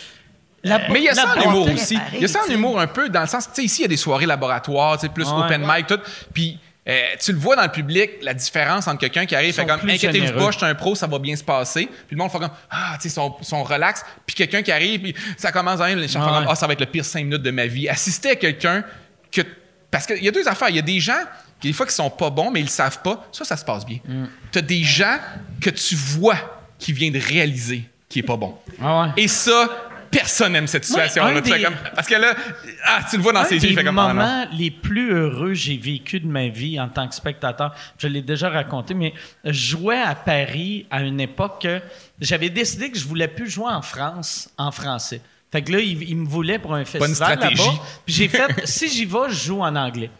La- 0.62 0.88
Mais 0.88 1.00
il 1.00 1.04
y 1.06 1.08
a 1.08 1.14
ça 1.14 1.34
en 1.36 1.42
humour 1.42 1.68
aussi. 1.68 1.98
Il 2.14 2.20
y 2.20 2.24
a 2.26 2.28
ça 2.28 2.38
en 2.48 2.52
humour 2.52 2.78
un 2.78 2.86
peu, 2.86 3.08
dans 3.08 3.22
le 3.22 3.26
sens, 3.26 3.48
tu 3.48 3.54
sais, 3.56 3.64
ici, 3.64 3.80
il 3.80 3.82
y 3.82 3.86
a 3.86 3.88
des 3.88 3.96
soirées 3.96 4.24
laboratoires, 4.26 4.98
tu 4.98 5.00
sais, 5.00 5.08
plus 5.12 5.26
Ouais. 5.26 5.42
open 5.44 5.62
mic, 5.66 5.88
tout. 5.88 5.98
Puis, 6.32 6.60
euh, 6.86 7.02
tu 7.18 7.32
le 7.32 7.38
vois 7.38 7.56
dans 7.56 7.62
le 7.62 7.70
public, 7.70 8.10
la 8.22 8.34
différence 8.34 8.86
entre 8.88 8.98
quelqu'un 9.00 9.24
qui 9.24 9.34
arrive, 9.34 9.54
fait 9.54 9.64
comme, 9.64 9.80
inquiétez-vous 9.88 10.38
pas, 10.38 10.50
je 10.50 10.58
suis 10.58 10.66
un 10.66 10.74
pro, 10.74 10.94
ça 10.94 11.06
va 11.06 11.18
bien 11.18 11.34
se 11.34 11.42
passer. 11.44 11.86
Puis 11.86 12.14
le 12.14 12.16
monde 12.16 12.30
fait 12.30 12.38
comme, 12.38 12.50
ah, 12.70 12.96
tu 13.00 13.08
sais, 13.08 13.14
sont 13.14 13.62
relax. 13.64 14.04
Puis 14.26 14.36
quelqu'un 14.36 14.62
qui 14.62 14.70
arrive, 14.70 15.00
puis 15.00 15.14
ça 15.36 15.50
commence 15.50 15.80
à 15.80 15.84
rien, 15.84 15.96
les 15.96 16.08
gens 16.08 16.20
font 16.20 16.26
Ouais. 16.26 16.40
comme, 16.40 16.48
ah, 16.50 16.54
ça 16.54 16.66
va 16.66 16.74
être 16.74 16.80
le 16.80 16.86
pire 16.86 17.04
cinq 17.04 17.24
minutes 17.24 17.42
de 17.42 17.50
ma 17.50 17.66
vie. 17.66 17.88
Assister 17.88 18.30
à 18.30 18.36
quelqu'un 18.36 18.84
que. 19.32 19.40
Parce 19.90 20.06
qu'il 20.06 20.22
y 20.22 20.28
a 20.28 20.32
deux 20.32 20.46
affaires. 20.46 20.68
Il 20.68 20.76
y 20.76 20.80
a 20.80 20.82
des 20.82 21.00
gens 21.00 21.12
qui, 21.60 21.68
des 21.68 21.72
fois, 21.72 21.86
qui 21.86 21.94
sont 21.94 22.10
pas 22.10 22.28
bons, 22.30 22.50
mais 22.50 22.60
ils 22.60 22.64
le 22.64 22.68
savent 22.68 23.00
pas. 23.02 23.26
Ça, 23.32 23.44
ça 23.44 23.56
se 23.56 23.64
passe 23.64 23.86
bien. 23.86 23.98
Mm. 24.04 24.24
Tu 24.52 24.58
as 24.58 24.62
des 24.62 24.82
gens 24.82 25.18
que 25.60 25.70
tu 25.70 25.94
vois 25.94 26.36
qui 26.78 26.92
viennent 26.92 27.12
de 27.12 27.20
réaliser 27.20 27.88
qui 28.08 28.18
est 28.18 28.22
pas 28.24 28.36
bon. 28.36 28.56
Ah 28.82 29.02
ouais. 29.02 29.22
Et 29.24 29.28
ça, 29.28 29.68
personne 30.18 30.52
n'aime 30.52 30.66
cette 30.66 30.84
situation-là. 30.84 31.38
un 31.38 31.40
des- 31.40 31.66
Parce 31.94 32.06
que 32.06 32.14
là, 32.14 32.34
ah, 32.84 33.00
tu 33.08 33.16
le 33.16 33.22
vois 33.22 33.32
dans 33.32 33.40
Un 33.40 33.44
ses 33.44 33.56
yeux, 33.56 33.70
il 33.70 33.76
des 33.76 33.86
ah, 33.86 33.92
moments 33.92 34.46
les 34.52 34.70
plus 34.70 35.12
heureux 35.12 35.48
que 35.48 35.54
j'ai 35.54 35.76
vécu 35.76 36.20
de 36.20 36.26
ma 36.26 36.48
vie 36.48 36.78
en 36.80 36.88
tant 36.88 37.08
que 37.08 37.14
spectateur, 37.14 37.74
je 37.98 38.08
l'ai 38.08 38.22
déjà 38.22 38.48
raconté, 38.48 38.94
mais 38.94 39.12
je 39.44 39.52
jouais 39.52 40.00
à 40.00 40.14
Paris 40.14 40.86
à 40.90 41.02
une 41.02 41.20
époque 41.20 41.62
que 41.62 41.80
j'avais 42.20 42.50
décidé 42.50 42.90
que 42.90 42.98
je 42.98 43.06
voulais 43.06 43.28
plus 43.28 43.48
jouer 43.50 43.70
en 43.70 43.82
France 43.82 44.50
en 44.56 44.70
français. 44.70 45.20
Fait 45.52 45.62
que 45.62 45.72
là, 45.72 45.78
ils 45.80 46.02
il 46.02 46.16
me 46.16 46.26
voulaient 46.26 46.58
pour 46.58 46.74
un 46.74 46.84
festival 46.84 47.14
stratégie. 47.14 47.62
là-bas. 47.62 47.82
Puis 48.04 48.14
j'ai 48.14 48.28
fait, 48.28 48.48
si 48.66 48.88
j'y 48.88 49.04
vais, 49.04 49.28
je 49.28 49.34
joue 49.46 49.60
en 49.60 49.76
anglais. 49.76 50.10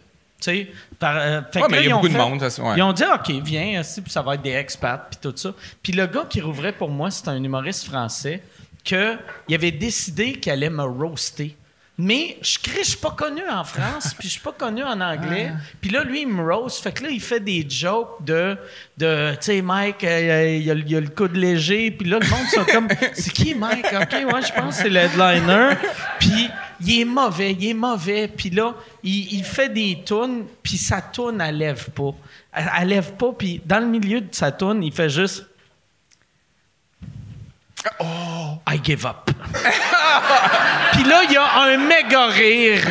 Tu 0.40 0.50
sais, 0.50 0.68
par, 0.98 1.16
euh, 1.16 1.40
fait 1.52 1.60
Ouais, 1.62 1.66
que 1.68 1.72
là, 1.72 1.80
il 1.80 1.88
y 1.88 1.90
a 1.90 1.94
beaucoup 1.94 2.08
de 2.08 2.12
monde, 2.16 2.48
ça, 2.48 2.62
ouais. 2.62 2.74
Ils 2.76 2.82
ont 2.82 2.92
dit, 2.92 3.02
OK, 3.02 3.30
viens, 3.42 3.82
ça 3.82 4.22
va 4.22 4.34
être 4.34 4.42
des 4.42 4.52
expats, 4.52 5.08
puis 5.10 5.18
tout 5.22 5.36
ça. 5.36 5.52
Puis 5.82 5.92
le 5.92 6.06
gars 6.06 6.24
qui 6.28 6.40
rouvrait 6.40 6.72
pour 6.72 6.90
moi, 6.90 7.10
c'était 7.10 7.30
un 7.30 7.42
humoriste 7.42 7.84
français 7.86 8.42
que 8.84 9.16
il 9.48 9.54
avait 9.54 9.70
décidé 9.72 10.34
qu'il 10.34 10.52
allait 10.52 10.70
me 10.70 10.82
roaster 10.82 11.56
Mais 11.96 12.36
je 12.42 12.58
crie, 12.58 12.80
je 12.82 12.90
suis 12.90 12.98
pas 12.98 13.12
connu 13.12 13.42
en 13.48 13.64
France, 13.64 14.14
puis 14.18 14.28
je 14.28 14.32
suis 14.32 14.40
pas 14.40 14.52
connu 14.52 14.82
en 14.82 15.00
anglais. 15.00 15.52
Puis 15.80 15.90
là, 15.90 16.02
lui, 16.04 16.22
il 16.22 16.28
me 16.28 16.42
roast. 16.42 16.82
Fait 16.82 16.92
que 16.92 17.04
là, 17.04 17.08
il 17.10 17.20
fait 17.20 17.40
des 17.40 17.64
jokes 17.68 18.24
de, 18.24 18.56
de 18.98 19.30
tu 19.32 19.38
sais, 19.40 19.62
Mike, 19.62 20.02
euh, 20.02 20.58
il, 20.60 20.70
a, 20.70 20.74
il 20.74 20.96
a 20.96 21.00
le 21.00 21.08
coude 21.08 21.36
léger. 21.36 21.92
Puis 21.92 22.08
là, 22.08 22.18
le 22.20 22.28
monde 22.28 22.46
sont 22.48 22.64
comme, 22.64 22.88
c'est 23.14 23.32
qui 23.32 23.54
Mike? 23.54 23.86
OK, 23.86 24.12
ouais, 24.12 24.42
je 24.42 24.52
pense 24.52 24.76
que 24.76 24.82
c'est 24.82 24.88
le 24.88 24.96
headliner. 24.96 25.76
Puis 26.18 26.50
il 26.80 27.00
est 27.00 27.04
mauvais, 27.04 27.52
il 27.52 27.68
est 27.68 27.74
mauvais. 27.74 28.28
Puis 28.28 28.50
là, 28.50 28.74
il, 29.02 29.32
il 29.34 29.44
fait 29.44 29.68
des 29.68 30.02
tunes, 30.04 30.46
puis 30.62 30.76
sa 30.76 31.00
tune, 31.00 31.40
elle 31.40 31.58
lève 31.58 31.90
pas. 31.90 32.10
Elle, 32.52 32.70
elle 32.80 32.88
lève 32.88 33.12
pas, 33.12 33.32
puis 33.32 33.62
dans 33.64 33.78
le 33.78 33.86
milieu 33.86 34.20
de 34.20 34.34
sa 34.34 34.52
tune, 34.52 34.82
il 34.82 34.92
fait 34.92 35.08
juste... 35.08 35.46
Oh, 38.00 38.58
I 38.66 38.78
give 38.82 39.04
up. 39.06 39.30
Puis 40.92 41.04
là, 41.04 41.22
il 41.24 41.32
y 41.32 41.36
a 41.36 41.60
un 41.62 41.76
méga 41.76 42.26
rire. 42.26 42.82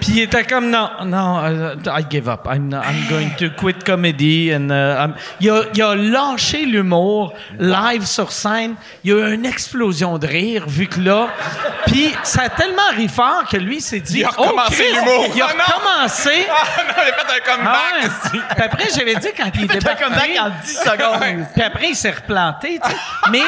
Puis 0.00 0.12
il 0.12 0.20
était 0.22 0.44
comme 0.44 0.70
non, 0.70 0.88
non, 1.04 1.40
euh, 1.44 1.74
I 1.86 2.04
give 2.10 2.28
up. 2.28 2.46
I'm, 2.50 2.68
not- 2.68 2.82
I'm 2.84 3.08
going 3.08 3.30
to 3.38 3.50
quit 3.56 3.82
comedy. 3.84 4.52
And, 4.54 4.70
uh, 4.70 4.72
I'm- 5.00 5.14
il, 5.40 5.50
a, 5.50 5.62
il 5.74 5.82
a 5.82 5.94
lâché 5.94 6.64
l'humour 6.64 7.34
live 7.58 8.04
sur 8.06 8.32
scène. 8.32 8.74
Il 9.04 9.10
y 9.10 9.14
a 9.14 9.28
eu 9.28 9.34
une 9.34 9.46
explosion 9.46 10.18
de 10.18 10.26
rire 10.26 10.64
vu 10.66 10.86
que 10.86 11.00
là. 11.00 11.28
Puis 11.86 12.12
ça 12.22 12.42
a 12.42 12.48
tellement 12.48 12.88
ri 12.96 13.08
fort 13.08 13.44
que 13.50 13.56
lui 13.56 13.80
s'est 13.80 14.00
dit. 14.00 14.18
Il 14.20 14.24
a 14.24 14.28
recommencé 14.28 14.84
oh, 14.90 14.92
Christ, 14.92 14.94
l'humour. 14.94 15.26
Il 15.34 15.42
a 15.42 15.46
Ah 15.46 15.72
recommencé. 15.72 16.30
Ah 16.50 16.82
non, 16.88 16.94
il 17.04 17.10
a 17.10 17.12
fait 17.14 17.50
un 17.50 17.56
comeback. 17.56 17.74
Ah 17.74 18.04
ouais. 18.04 18.30
Puis 18.30 18.62
après, 18.64 18.88
j'avais 18.94 19.14
dit 19.16 19.28
quand 19.36 19.50
il 19.54 19.64
était 19.64 19.80
Fait 19.80 19.90
un 19.90 19.94
comeback 19.94 20.30
en 20.40 20.50
10 20.64 20.72
secondes. 20.76 21.46
puis 21.54 21.62
après, 21.62 21.88
il 21.90 21.94
s'est 21.96 22.10
replanté, 22.10 22.80
tu 22.82 22.90
sais. 22.90 22.96
Mais 23.30 23.42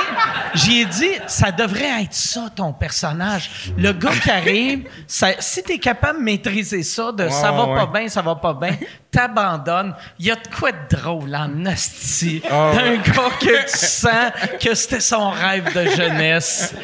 j'ai 0.55 0.85
dit, 0.85 1.11
ça 1.27 1.51
devrait 1.51 2.03
être 2.03 2.15
ça, 2.15 2.43
ton 2.55 2.73
personnage. 2.73 3.51
Le 3.77 3.93
gars 3.93 4.11
qui 4.23 4.31
arrive, 4.31 4.85
ça- 5.07 5.35
si 5.39 5.63
t'es 5.63 5.79
capable 5.79 6.19
de 6.19 6.25
maîtriser 6.45 6.83
ça, 6.83 7.13
de 7.13 7.29
ça 7.29 7.53
va 7.53 7.67
pas 7.67 7.87
bien, 7.87 8.09
ça 8.09 8.23
va 8.23 8.35
pas 8.35 8.55
bien, 8.55 8.77
t'abandonnes. 9.11 9.95
Il 10.19 10.27
y 10.27 10.31
a 10.31 10.37
de 10.37 10.49
quoi 10.59 10.73
de 10.73 10.97
drôle 10.97 11.35
en 11.35 11.67
hostie 11.67 12.43
Ah, 12.51 12.73
d'un 12.75 12.97
gars 12.97 13.31
que 13.41 13.71
tu 13.71 13.77
sens 13.79 14.33
que 14.61 14.75
c'était 14.75 15.01
son 15.01 15.31
rêve 15.31 15.73
de 15.75 15.91
jeunesse. 15.91 16.75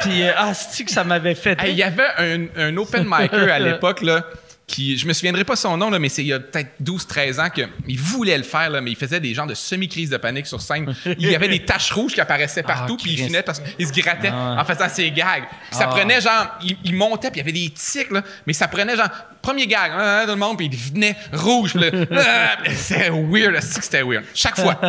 Puis, 0.00 0.22
euh, 0.22 0.32
ah, 0.36 0.52
c'est 0.54 0.84
que 0.84 0.90
ça 0.90 1.04
m'avait 1.04 1.34
fait. 1.34 1.58
Il 1.66 1.74
y 1.74 1.82
avait 1.82 2.02
un, 2.18 2.46
un 2.56 2.76
open 2.76 3.04
micer 3.06 3.50
à 3.50 3.58
l'époque, 3.58 4.02
là, 4.02 4.24
qui, 4.66 4.96
je 4.96 5.06
me 5.06 5.12
souviendrai 5.12 5.44
pas 5.44 5.56
son 5.56 5.76
nom, 5.76 5.90
là, 5.90 5.98
mais 5.98 6.08
c'est 6.08 6.22
il 6.22 6.28
y 6.28 6.32
a 6.32 6.40
peut-être 6.40 6.70
12-13 6.82 7.38
ans 7.40 7.50
qu'il 7.50 7.98
voulait 8.00 8.38
le 8.38 8.44
faire, 8.44 8.70
là, 8.70 8.80
mais 8.80 8.92
il 8.92 8.96
faisait 8.96 9.20
des 9.20 9.34
genres 9.34 9.46
de 9.46 9.52
semi-crise 9.54 10.08
de 10.08 10.16
panique 10.16 10.46
sur 10.46 10.60
scène. 10.62 10.94
Il 11.18 11.30
y 11.30 11.34
avait 11.34 11.48
des 11.48 11.64
taches 11.64 11.90
rouges 11.92 12.14
qui 12.14 12.20
apparaissaient 12.20 12.62
partout, 12.62 12.96
Ah, 12.98 13.02
puis 13.02 13.12
il 13.12 13.18
finait 13.24 13.42
parce 13.42 13.60
qu'il 13.60 13.86
se 13.86 13.92
grattait 13.92 14.30
Ah. 14.32 14.56
en 14.58 14.64
faisant 14.64 14.88
ses 14.88 15.10
gags. 15.10 15.44
Puis 15.68 15.78
ça 15.78 15.84
Ah. 15.90 15.94
prenait 15.94 16.20
genre, 16.20 16.46
il, 16.62 16.76
il 16.84 16.94
montait, 16.94 17.30
puis 17.30 17.40
il 17.40 17.44
y 17.46 17.48
avait 17.48 17.52
des 17.52 17.70
tics, 17.70 18.10
là, 18.10 18.22
mais 18.46 18.54
ça 18.54 18.66
prenait 18.66 18.96
genre, 18.96 19.08
premier 19.42 19.66
gag, 19.66 19.92
hein, 19.94 20.22
tout 20.24 20.30
le 20.30 20.36
monde, 20.36 20.56
puis 20.56 20.70
il 20.72 20.76
venait 20.94 21.14
rouge. 21.34 21.74
ah, 21.76 22.56
C'était 22.74 23.10
weird, 23.10 23.60
c'était 23.60 24.02
weird. 24.02 24.24
Chaque 24.34 24.58
fois. 24.58 24.80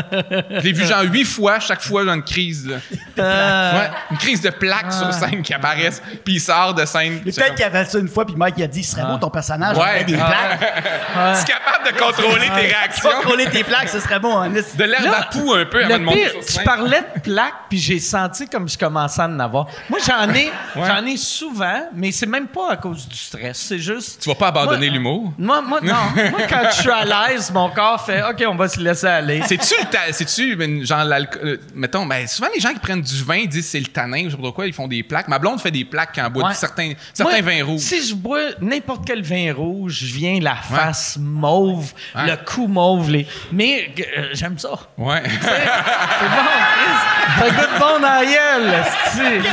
Je 0.51 0.61
l'ai 0.61 0.71
vu 0.71 0.85
genre 0.85 1.03
huit 1.03 1.25
fois, 1.25 1.59
chaque 1.59 1.81
fois, 1.81 2.05
dans 2.05 2.13
une 2.13 2.23
crise. 2.23 2.71
Ah. 3.19 3.73
Ouais, 3.77 3.89
une 4.11 4.17
crise 4.17 4.39
de 4.41 4.49
plaques 4.51 4.93
sur 4.93 5.13
scène 5.13 5.41
qui 5.41 5.53
apparaissent, 5.53 6.01
puis 6.23 6.35
il 6.35 6.39
sort 6.39 6.73
de 6.73 6.85
scène. 6.85 7.19
Peut-être 7.19 7.51
qu'il 7.55 7.59
y 7.59 7.63
avait 7.63 7.83
ça 7.83 7.99
une 7.99 8.07
fois, 8.07 8.25
puis 8.25 8.35
Mike 8.37 8.55
il 8.57 8.63
a 8.63 8.67
dit 8.67 8.81
ce 8.83 8.91
serait 8.91 9.03
beau 9.05 9.17
ton 9.17 9.29
personnage, 9.29 9.64
Ouais. 9.73 9.77
on 9.77 9.81
ferait 9.81 10.03
des 10.03 10.17
Ah. 10.19 10.25
plaques. 10.57 10.83
Tu 11.15 11.41
es 11.51 11.53
capable 11.53 11.85
de 11.93 11.99
contrôler 11.99 12.45
tes 12.47 12.67
réactions? 12.67 13.09
Contrôler 13.21 13.45
tes 13.49 13.63
plaques, 13.63 13.89
ce 13.89 13.99
serait 13.99 14.19
bon 14.19 14.43
esti. 14.55 14.77
De 14.77 14.83
l'herbe 14.83 15.05
à 15.17 15.23
poux 15.31 15.53
un 15.53 15.65
peu 15.65 15.79
avant 15.83 15.93
de 15.93 15.99
Le 15.99 15.99
monter 16.05 16.21
pire, 16.29 16.43
sur 16.43 16.59
tu 16.59 16.65
parlais 16.65 17.01
de 17.15 17.19
plaques, 17.21 17.53
puis 17.69 17.77
j'ai 17.77 17.99
senti 17.99 18.47
comme 18.47 18.67
je 18.67 18.77
commençais 18.77 19.21
à 19.21 19.25
en 19.27 19.39
avoir. 19.39 19.67
Moi, 19.89 19.99
j'en 20.05 20.29
ai, 20.33 20.51
j'en 20.75 21.05
ai 21.05 21.17
souvent, 21.17 21.83
mais 21.93 22.11
c'est 22.11 22.25
même 22.25 22.47
pas 22.47 22.71
à 22.71 22.77
cause 22.77 23.07
du 23.07 23.15
stress. 23.17 23.57
C'est 23.57 23.79
juste. 23.79 24.21
Tu 24.21 24.29
vas 24.29 24.35
pas 24.35 24.47
abandonner 24.47 24.89
l'humour? 24.89 25.31
Moi, 25.37 25.61
moi, 25.61 25.79
non. 25.81 25.93
moi, 26.31 26.41
quand 26.49 26.61
je 26.71 26.81
suis 26.81 26.89
à 26.91 27.05
l'aise, 27.05 27.51
mon 27.51 27.69
corps 27.69 28.03
fait 28.05 28.21
OK, 28.23 28.43
on 28.47 28.55
va 28.55 28.67
se 28.67 28.79
laisser 28.79 29.07
aller. 29.07 29.41
C'est-tu 29.47 29.75
c'est-tu 30.11 30.55
ben, 30.55 30.83
genre 30.85 31.03
l'alcool 31.03 31.41
euh, 31.45 31.57
mettons 31.73 32.05
ben 32.05 32.27
souvent 32.27 32.47
les 32.53 32.59
gens 32.59 32.73
qui 32.73 32.79
prennent 32.79 33.01
du 33.01 33.23
vin 33.23 33.45
disent 33.45 33.67
c'est 33.69 33.79
le 33.79 33.87
tanin, 33.87 34.25
je 34.25 34.29
sais 34.31 34.35
pas 34.35 34.43
pourquoi 34.43 34.65
ils 34.67 34.73
font 34.73 34.87
des 34.87 35.03
plaques. 35.03 35.27
Ma 35.27 35.39
blonde 35.39 35.59
fait 35.61 35.71
des 35.71 35.85
plaques 35.85 36.09
quand 36.15 36.25
elle 36.25 36.31
boit 36.31 36.47
Ouais. 36.49 36.53
certains 36.53 36.93
certains 37.13 37.41
Moi, 37.41 37.53
vins 37.53 37.63
rouges. 37.65 37.79
Si 37.81 38.07
je 38.07 38.13
bois 38.15 38.39
n'importe 38.61 39.05
quel 39.05 39.21
vin 39.23 39.53
rouge, 39.55 39.99
je 40.05 40.13
viens 40.15 40.39
la 40.41 40.55
face 40.55 41.17
mauve, 41.19 41.91
Ouais. 42.15 42.27
le 42.27 42.35
cou 42.45 42.67
mauve. 42.67 43.09
Les... 43.09 43.25
Mais 43.51 43.89
euh, 44.17 44.29
j'aime 44.33 44.57
ça. 44.59 44.69
Ouais. 44.97 45.23
C'est 45.25 45.49
bon, 45.49 46.45
Chris. 46.75 47.39
Ça 47.39 47.49
goûte 47.49 47.79
bon 47.79 47.99
dans 47.99 48.07
la 48.07 48.25
gueule, 48.25 48.73
esti. 48.81 49.49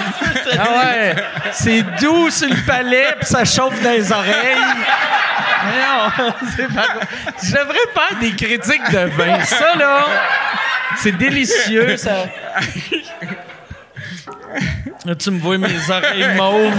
Ah 0.59 0.69
ouais. 0.79 1.15
C'est 1.53 1.83
doux 2.01 2.31
sur 2.31 2.49
le 2.49 2.67
palais, 2.67 3.15
puis 3.19 3.27
ça 3.27 3.45
chauffe 3.45 3.81
dans 3.83 3.91
les 3.91 4.11
oreilles. 4.13 4.57
Mais 5.65 5.81
non, 5.81 6.33
c'est 6.57 6.69
pas... 6.75 6.87
Je 7.43 7.51
devrais 7.53 7.87
faire 7.95 8.19
des 8.21 8.33
critiques 8.33 8.91
de 8.91 9.05
vin. 9.17 9.41
Ça, 9.45 9.75
là, 9.77 10.05
c'est 10.97 11.17
délicieux. 11.17 11.97
Ça... 11.97 12.27
Là, 15.05 15.15
tu 15.15 15.31
me 15.31 15.39
vois 15.41 15.59
mes 15.59 15.91
oreilles 15.91 16.35
mauves. 16.37 16.77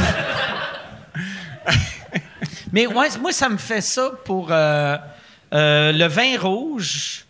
Mais 2.74 2.88
ouais, 2.88 3.08
moi, 3.22 3.32
ça 3.32 3.50
me 3.50 3.58
fait 3.58 3.82
ça 3.82 4.12
pour 4.26 4.48
euh, 4.52 4.98
euh, 5.54 5.92
le 5.92 6.08
vin 6.08 6.40
rouge. 6.40 7.26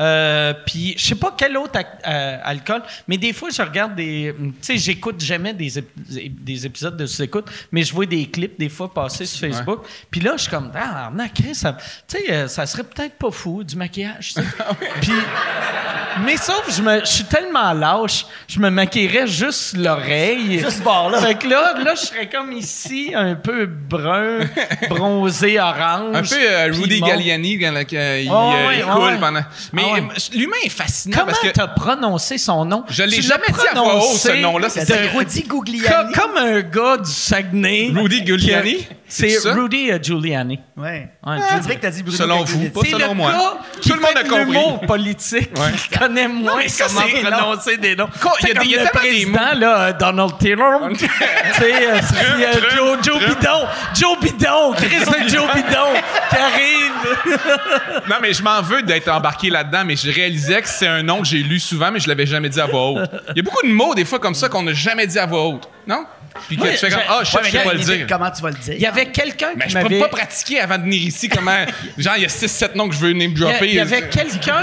Euh, 0.00 0.52
Puis, 0.66 0.94
je 0.98 1.04
sais 1.06 1.14
pas 1.14 1.34
quel 1.36 1.56
autre 1.56 1.78
euh, 2.06 2.38
alcool, 2.42 2.82
mais 3.08 3.16
des 3.16 3.32
fois, 3.32 3.50
je 3.50 3.62
regarde 3.62 3.94
des. 3.94 4.34
Tu 4.38 4.52
sais, 4.60 4.76
j'écoute 4.78 5.20
jamais 5.22 5.52
des, 5.54 5.78
ép- 5.80 6.30
des 6.30 6.66
épisodes 6.66 6.96
de 6.96 7.06
sous-écoute, 7.06 7.46
mais 7.70 7.82
je 7.82 7.94
vois 7.94 8.06
des 8.06 8.26
clips 8.26 8.58
des 8.58 8.68
fois 8.68 8.92
passer 8.92 9.24
sur 9.26 9.40
Facebook. 9.48 9.80
Puis 10.10 10.20
là, 10.20 10.32
je 10.36 10.42
suis 10.42 10.50
comme, 10.50 10.70
ah, 10.74 11.10
non, 11.14 11.26
Chris, 11.34 11.54
ça, 11.54 11.76
tu 12.08 12.16
sais, 12.18 12.32
euh, 12.32 12.48
ça 12.48 12.66
serait 12.66 12.84
peut-être 12.84 13.14
pas 13.16 13.30
fou, 13.30 13.62
du 13.64 13.76
maquillage, 13.76 14.32
sais. 14.34 14.42
Puis, 15.00 15.12
mais 16.24 16.36
sauf, 16.36 16.64
je, 16.76 16.80
me, 16.80 17.00
je 17.00 17.06
suis 17.06 17.24
tellement 17.24 17.72
lâche, 17.72 18.24
je 18.48 18.60
me 18.60 18.70
maquillerais 18.70 19.26
juste 19.26 19.76
l'oreille. 19.76 20.58
Juste 20.60 20.78
ce 20.78 20.82
bord-là. 20.82 21.20
Fait 21.20 21.34
que 21.34 21.48
là, 21.48 21.74
là, 21.82 21.94
je 21.96 22.06
serais 22.06 22.28
comme 22.28 22.52
ici, 22.52 23.12
un 23.16 23.34
peu 23.34 23.66
brun, 23.66 24.38
bronzé, 24.88 25.58
orange. 25.60 26.14
Un 26.16 26.22
peu 26.22 26.36
euh, 26.40 26.72
Rudy. 26.72 27.00
Galliani 27.00 27.58
quand 27.58 27.72
là, 27.72 27.82
il, 27.82 28.28
Ah 28.30 28.66
ouais, 28.68 28.84
ah 28.88 28.92
coule 28.94 29.04
ouais. 29.04 29.18
pendant. 29.18 29.42
Mais 29.72 29.82
Ah 29.83 29.83
ouais. 29.92 30.02
l'humain 30.34 30.56
est 30.64 30.68
fascinant 30.68 31.16
Comment 31.18 31.32
parce 31.32 31.40
que 31.40 31.48
t'as 31.48 31.68
prononcé 31.68 32.38
son 32.38 32.64
nom? 32.64 32.84
Je 32.88 33.02
l'ai 33.02 33.20
jamais 33.22 33.44
dit 33.48 33.66
à 33.70 33.74
voix 33.74 33.96
haute, 33.96 34.16
ce 34.16 34.28
prononcé 34.28 34.40
nom-là, 34.40 34.68
C'est 34.70 35.06
Rudy 35.08 35.42
Co- 35.44 35.58
Guglielmi. 35.62 36.12
comme 36.14 36.36
un 36.36 36.60
gars 36.62 36.96
du 36.98 37.10
Saguenay. 37.10 37.92
Rudy 37.94 38.24
Giuliani? 38.24 38.86
C'est? 39.06 39.36
Rudy 39.50 39.90
Giuliani. 40.02 40.58
Ouais. 40.76 40.84
Ouais, 40.84 41.08
On 41.22 41.32
Giuliani. 41.36 41.60
dirait 41.60 41.76
que 41.76 41.80
t'as 41.82 41.90
dit 41.90 42.02
Bruno 42.02 42.16
Selon 42.18 42.44
vous, 42.44 42.70
pas 42.70 42.80
C'est 42.84 42.90
selon 42.90 43.08
le 43.08 43.14
moi. 43.14 43.30
gars 43.32 43.58
qui 43.80 43.88
Tout 43.90 43.96
le 43.96 44.00
monde 44.00 44.16
a 44.16 44.22
compris. 44.24 44.44
l'humour 44.46 44.80
politique 44.80 45.50
qui 45.54 45.98
connaît 45.98 46.28
moins 46.28 46.62
comment 46.78 47.30
prononcer 47.30 47.76
des 47.76 47.96
noms. 47.96 48.08
Il 48.42 48.48
y 48.48 48.50
a 48.58 48.64
y 48.64 48.76
a 48.78 48.84
le 48.84 48.90
président, 48.90 49.54
là, 49.56 49.92
Donald 49.92 50.38
Taylor. 50.38 50.80
tu 50.92 50.98
sais, 50.98 51.08
euh, 51.08 52.00
c'est, 52.02 52.24
euh, 52.24 52.52
Trump, 52.52 52.72
Joe, 52.74 52.98
Joe 53.02 53.20
Trump. 53.20 53.38
Bidon. 53.40 53.66
Joe 53.94 54.18
Bidon. 54.20 54.72
Chris 54.72 55.00
de 55.24 55.28
Joe 55.28 55.54
Bidon 55.54 56.00
qui 56.30 56.36
arrive. 56.36 56.92
Non, 58.08 58.16
mais 58.20 58.32
je 58.32 58.42
m'en 58.42 58.60
veux 58.62 58.82
d'être 58.82 59.08
embarqué 59.08 59.50
là-dedans, 59.50 59.82
mais 59.84 59.96
je 59.96 60.10
réalisais 60.10 60.60
que 60.62 60.68
c'est 60.68 60.86
un 60.86 61.02
nom 61.02 61.20
que 61.20 61.26
j'ai 61.26 61.38
lu 61.42 61.58
souvent, 61.58 61.90
mais 61.90 62.00
je 62.00 62.08
l'avais 62.08 62.26
jamais 62.26 62.48
dit 62.48 62.60
à 62.60 62.66
voix 62.66 62.90
haute. 62.90 63.10
Il 63.30 63.36
y 63.36 63.40
a 63.40 63.42
beaucoup 63.42 63.66
de 63.66 63.72
mots, 63.72 63.94
des 63.94 64.04
fois, 64.04 64.18
comme 64.18 64.34
ça, 64.34 64.48
qu'on 64.48 64.62
n'a 64.62 64.72
jamais 64.72 65.06
dit 65.06 65.18
à 65.18 65.26
voix 65.26 65.46
haute. 65.46 65.68
Non? 65.86 66.04
Puis 66.48 66.56
que 66.56 66.62
Oui, 66.62 66.70
tu 66.72 66.78
fais 66.78 66.90
comme, 66.90 67.00
ah, 67.08 67.20
je 67.22 67.30
sais 67.30 67.38
mais 67.42 67.64
pas 67.64 67.74
le 67.74 67.78
dire. 67.80 68.06
Comment 68.08 68.30
tu 68.30 68.42
vas 68.42 68.50
le 68.50 68.56
dire? 68.56 68.74
Il 68.74 68.80
y 68.80 68.86
avait 68.86 69.06
quelqu'un 69.06 69.52
Mais 69.56 69.66
qui 69.66 69.70
je 69.72 69.78
peux 69.78 69.98
pas 69.98 70.08
pratiquer 70.08 70.60
avant 70.60 70.78
de 70.78 70.82
venir 70.82 71.02
ici 71.02 71.28
comment. 71.28 71.64
Genre, 71.96 72.14
il 72.16 72.22
y 72.22 72.26
a 72.26 72.28
6-7 72.28 72.74
noms 72.74 72.88
que 72.88 72.94
je 72.94 73.00
veux 73.00 73.12
name 73.12 73.34
dropper. 73.34 73.68
il 73.68 73.74
y 73.74 73.80
avait 73.80 74.08
quelqu'un. 74.08 74.62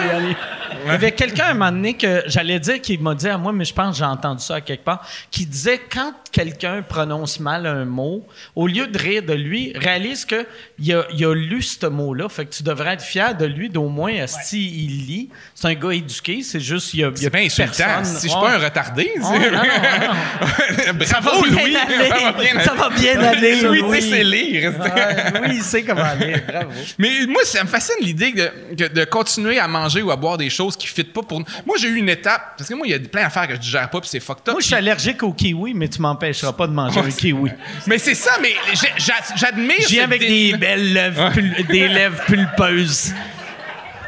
Il 0.86 0.91
y 0.91 0.95
avait 0.95 1.11
quelqu'un 1.11 1.43
à 1.45 1.49
un 1.51 1.53
moment 1.53 1.72
donné 1.72 1.93
que 1.95 2.24
j'allais 2.28 2.59
dire 2.59 2.82
qui 2.82 2.97
m'a 2.97 3.13
dit 3.15 3.28
à 3.28 3.38
moi, 3.38 3.51
mais 3.53 3.65
je 3.65 3.74
pense 3.74 3.91
que 3.93 3.97
j'ai 3.99 4.05
entendu 4.09 4.43
ça 4.43 4.55
à 4.55 4.61
quelque 4.61 4.84
part, 4.84 5.05
qui 5.30 5.45
disait 5.45 5.80
quand 5.91 6.13
quelqu'un 6.32 6.82
prononce 6.82 7.39
mal 7.39 7.65
un 7.65 7.86
mot, 7.86 8.26
au 8.55 8.67
lieu 8.67 8.88
de 8.88 8.97
rire 8.97 9.24
de 9.24 9.34
lui, 9.34 9.74
réalise 9.76 10.26
que 10.26 10.45
il 10.80 10.93
a, 10.93 11.03
il 11.13 11.24
a 11.26 11.34
lu 11.36 11.61
ce 11.61 11.86
mot-là. 11.88 12.30
Fait 12.30 12.45
que 12.45 12.53
tu 12.53 12.63
devrais 12.63 12.93
être 12.93 13.03
fier 13.03 13.36
de 13.36 13.45
lui, 13.45 13.69
d'au 13.69 13.88
moins, 13.89 14.13
si 14.28 14.65
il 14.86 15.05
lit. 15.07 15.30
C'est 15.55 15.67
un 15.67 15.74
gars 15.74 15.91
éduqué, 15.91 16.41
c'est 16.41 16.59
juste, 16.59 16.93
il 16.93 17.01
y 17.01 17.03
a, 17.03 17.09
il 17.09 17.13
y 17.13 17.17
C'est 17.17 17.28
a 17.28 17.30
bien 17.30 17.45
insultant. 17.45 17.72
personne- 17.78 18.05
Si 18.05 18.28
je 18.28 18.32
suis 18.32 18.39
Ouais. 18.41 18.47
pas 18.47 18.55
un 18.55 18.57
retardé, 18.59 19.11
Ouais, 19.17 19.22
non, 19.22 19.57
non, 19.57 19.57
non. 19.57 20.99
Ça 21.05 21.19
va 21.19 21.32
Bravo, 21.32 21.43
bien 21.43 21.63
Louis. 21.65 21.76
aller. 21.76 22.63
Ça 22.63 22.74
va 22.74 22.89
bien 22.89 23.19
aller, 23.19 23.61
Louis, 23.61 23.80
Louis. 23.82 24.01
sais 24.01 24.24
lire. 24.24 24.72
Ouais, 24.80 25.41
oui, 25.41 25.49
il 25.55 25.61
sait 25.63 25.84
comment 25.84 26.01
aller. 26.03 26.36
Bravo. 26.47 26.69
Mais 26.97 27.09
moi, 27.28 27.41
ça 27.43 27.63
me 27.63 27.69
fascine 27.69 27.95
l'idée 28.01 28.32
de, 28.32 28.88
de 28.88 29.03
continuer 29.05 29.59
à 29.59 29.67
manger 29.67 30.01
ou 30.01 30.11
à 30.11 30.15
boire 30.15 30.38
des 30.38 30.49
choses 30.49 30.61
qui 30.70 30.88
ne 30.88 30.91
fitent 30.91 31.14
pas 31.14 31.22
pour. 31.22 31.39
Moi, 31.66 31.76
j'ai 31.80 31.88
eu 31.88 31.95
une 31.97 32.09
étape. 32.09 32.55
Parce 32.57 32.70
que 32.70 32.74
moi, 32.76 32.86
il 32.88 32.91
y 32.91 32.93
a 32.93 32.99
plein 32.99 33.24
d'affaires 33.24 33.47
que 33.47 33.55
je 33.55 33.59
digère 33.59 33.89
pas, 33.89 33.99
puis 33.99 34.09
c'est 34.09 34.20
fucked 34.20 34.41
up. 34.47 34.53
Moi, 34.53 34.62
je 34.62 34.68
suis 34.68 34.76
allergique 34.76 35.22
au 35.24 35.34
kiwi, 35.34 35.74
mais 35.74 35.88
tu 35.88 36.01
m'empêcheras 36.01 36.53
pas 36.53 36.68
de 36.68 36.74
manger 36.74 36.99
un 36.99 37.09
kiwi. 37.12 37.51
Mais 37.88 37.97
c'est 37.97 38.16
ça, 38.16 38.32
mais 38.41 38.53
j'ai- 38.74 38.93
j'a- 38.97 39.36
j'admire. 39.36 39.76
Je 39.80 39.88
viens 39.88 40.01
cette 40.03 40.03
avec 40.03 40.22
des 40.22 40.53
belles 40.57 40.93
lèvres, 40.93 41.32
pul- 41.32 41.66
des 41.68 41.88
lèvres 41.88 42.24
pulpeuses. 42.26 43.14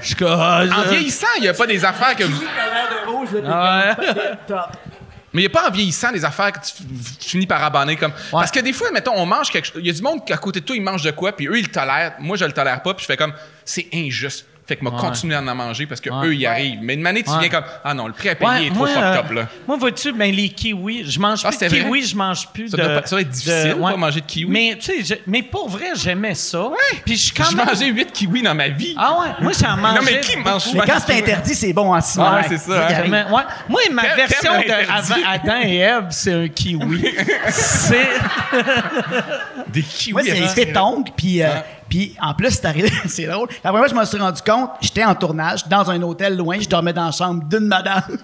Je 0.02 0.08
suis 0.08 0.16
comme, 0.16 0.38
ah, 0.40 0.64
En 0.80 0.90
vieillissant, 0.90 1.28
il 1.38 1.44
n'y 1.44 1.48
a 1.48 1.54
pas 1.54 1.66
des 1.68 1.84
affaires 1.86 2.16
que 2.16 2.26
vous. 2.26 2.44
Mais 5.36 5.42
il 5.42 5.46
n'y 5.48 5.48
a 5.48 5.50
pas 5.50 5.68
en 5.68 5.72
vieillissant 5.72 6.12
des 6.12 6.24
affaires 6.24 6.52
que 6.52 6.60
tu 6.60 7.28
finis 7.28 7.48
par 7.48 7.64
abandonner 7.64 7.96
comme. 7.96 8.12
Parce 8.32 8.52
que 8.52 8.60
des 8.60 8.72
fois, 8.74 8.92
mettons, 8.92 9.14
on 9.16 9.26
mange 9.26 9.50
quelque 9.50 9.66
chose. 9.66 9.78
Il 9.80 9.88
y 9.88 9.90
a 9.90 9.94
du 9.94 10.02
monde 10.04 10.24
qui, 10.26 10.32
à 10.32 10.38
côté 10.38 10.60
de 10.60 10.66
toi, 10.66 10.76
ils 10.76 10.82
mangent 10.82 11.02
de 11.04 11.10
quoi, 11.12 11.36
puis 11.36 11.48
eux, 11.48 11.58
ils 11.58 11.64
le 11.66 11.72
tolèrent. 11.72 12.14
Moi, 12.20 12.38
je 12.38 12.46
le 12.46 12.52
tolère 12.52 12.84
pas, 12.84 12.94
puis 12.94 13.02
je 13.04 13.08
fais 13.08 13.18
comme, 13.18 13.34
c'est 13.66 13.88
injuste. 13.94 14.46
Fait 14.74 14.78
que 14.80 14.84
moi, 14.86 14.94
continuer 15.00 15.36
à 15.36 15.40
en 15.40 15.54
manger 15.56 15.86
parce 15.86 16.02
que 16.02 16.10
Ouais. 16.10 16.28
eux, 16.30 16.34
ils 16.36 16.48
arrivent. 16.48 16.80
Mais 16.82 16.96
une 16.96 17.02
manée, 17.02 17.22
tu 17.22 17.30
viens 17.40 17.48
comme, 17.50 17.64
ah 17.84 17.94
non, 17.94 18.08
le 18.08 18.14
prix 18.14 18.30
à 18.30 18.36
payer 18.36 18.50
Ouais, 18.50 18.66
est 18.66 18.70
trop 18.74 18.88
fucked 18.88 19.04
euh, 19.04 19.20
up, 19.20 19.32
là. 19.32 19.48
Moi, 19.68 19.78
vois-tu, 19.78 20.12
ben, 20.14 20.34
les 20.34 20.50
kiwis, 20.50 21.12
je 21.12 21.20
mange 21.20 21.42
Ah, 21.46 21.50
plus 21.50 21.60
de 21.60 21.66
vrai? 21.68 21.80
kiwis, 21.84 22.08
je 22.08 22.16
mange 22.16 22.48
plus 22.52 22.70
Ça 22.70 22.78
de. 22.78 22.82
doit 22.84 23.02
ça 23.06 23.10
doit 23.12 23.22
être 23.22 23.30
difficile, 23.30 23.76
de- 23.78 23.82
pas 23.82 23.98
manger 23.98 24.22
de 24.22 24.26
kiwi. 24.26 24.50
Mais, 24.52 24.78
tu 24.80 25.04
sais, 25.04 25.04
je- 25.16 25.22
mais 25.28 25.44
pour 25.44 25.70
vrai, 25.70 25.90
j'aimais 25.96 26.34
ça. 26.34 26.70
Puis 27.06 27.16
je 27.18 27.22
suis 27.26 27.32
quand 27.34 27.44
J'ai 27.52 27.56
même. 27.56 27.68
mangé 27.68 27.86
8 27.86 28.12
kiwis 28.12 28.42
dans 28.42 28.56
ma 28.56 28.70
vie. 28.70 28.96
Ah 28.98 29.20
ouais, 29.22 29.28
moi, 29.42 29.52
j'en 29.62 29.78
mangeais. 29.78 30.00
non, 30.00 30.06
mais 30.06 30.20
qui 30.22 30.38
mange 30.38 30.64
Mais 30.74 30.80
quand 30.88 31.00
c'est 31.06 31.20
interdit, 31.20 31.54
c'est 31.54 31.74
bon 31.74 31.94
en 31.94 32.02
ciment. 32.02 32.26
Ah, 32.32 32.36
ouais, 32.38 32.46
c'est 32.50 32.58
ça, 32.58 32.88
hein. 32.88 33.26
Moi, 33.70 33.80
ma 33.92 34.16
version 34.16 34.54
de 34.54 35.26
Adam 35.28 35.60
et 35.64 35.76
Ève, 35.78 36.06
c'est 36.10 36.34
un 36.34 36.48
kiwi. 36.48 37.06
c'est. 37.50 38.08
Des 39.68 39.82
kiwis. 39.84 40.14
Moi, 40.14 40.22
c'est 40.26 40.66
pétongue, 40.66 41.10
puis, 41.16 41.44
euh, 41.44 41.50
puis 41.90 42.16
en 42.22 42.34
plus, 42.34 42.52
c'est 42.52 42.66
arrivé, 42.66 42.92
c'est 43.08 43.26
drôle. 43.26 43.48
La 43.64 43.72
première 43.72 43.88
fois 43.88 43.90
que 43.90 43.96
je 43.96 44.00
me 44.00 44.06
suis 44.06 44.18
rendu 44.20 44.42
compte, 44.42 44.72
j'étais 44.82 45.04
en 45.04 45.16
tournage, 45.16 45.68
dans 45.68 45.90
un 45.90 46.02
hôtel 46.02 46.36
loin, 46.38 46.58
je 46.60 46.68
dormais 46.68 46.94
dans 46.94 47.06
la 47.06 47.12
chambre 47.12 47.44
d'une 47.44 47.68
madame. 47.68 48.04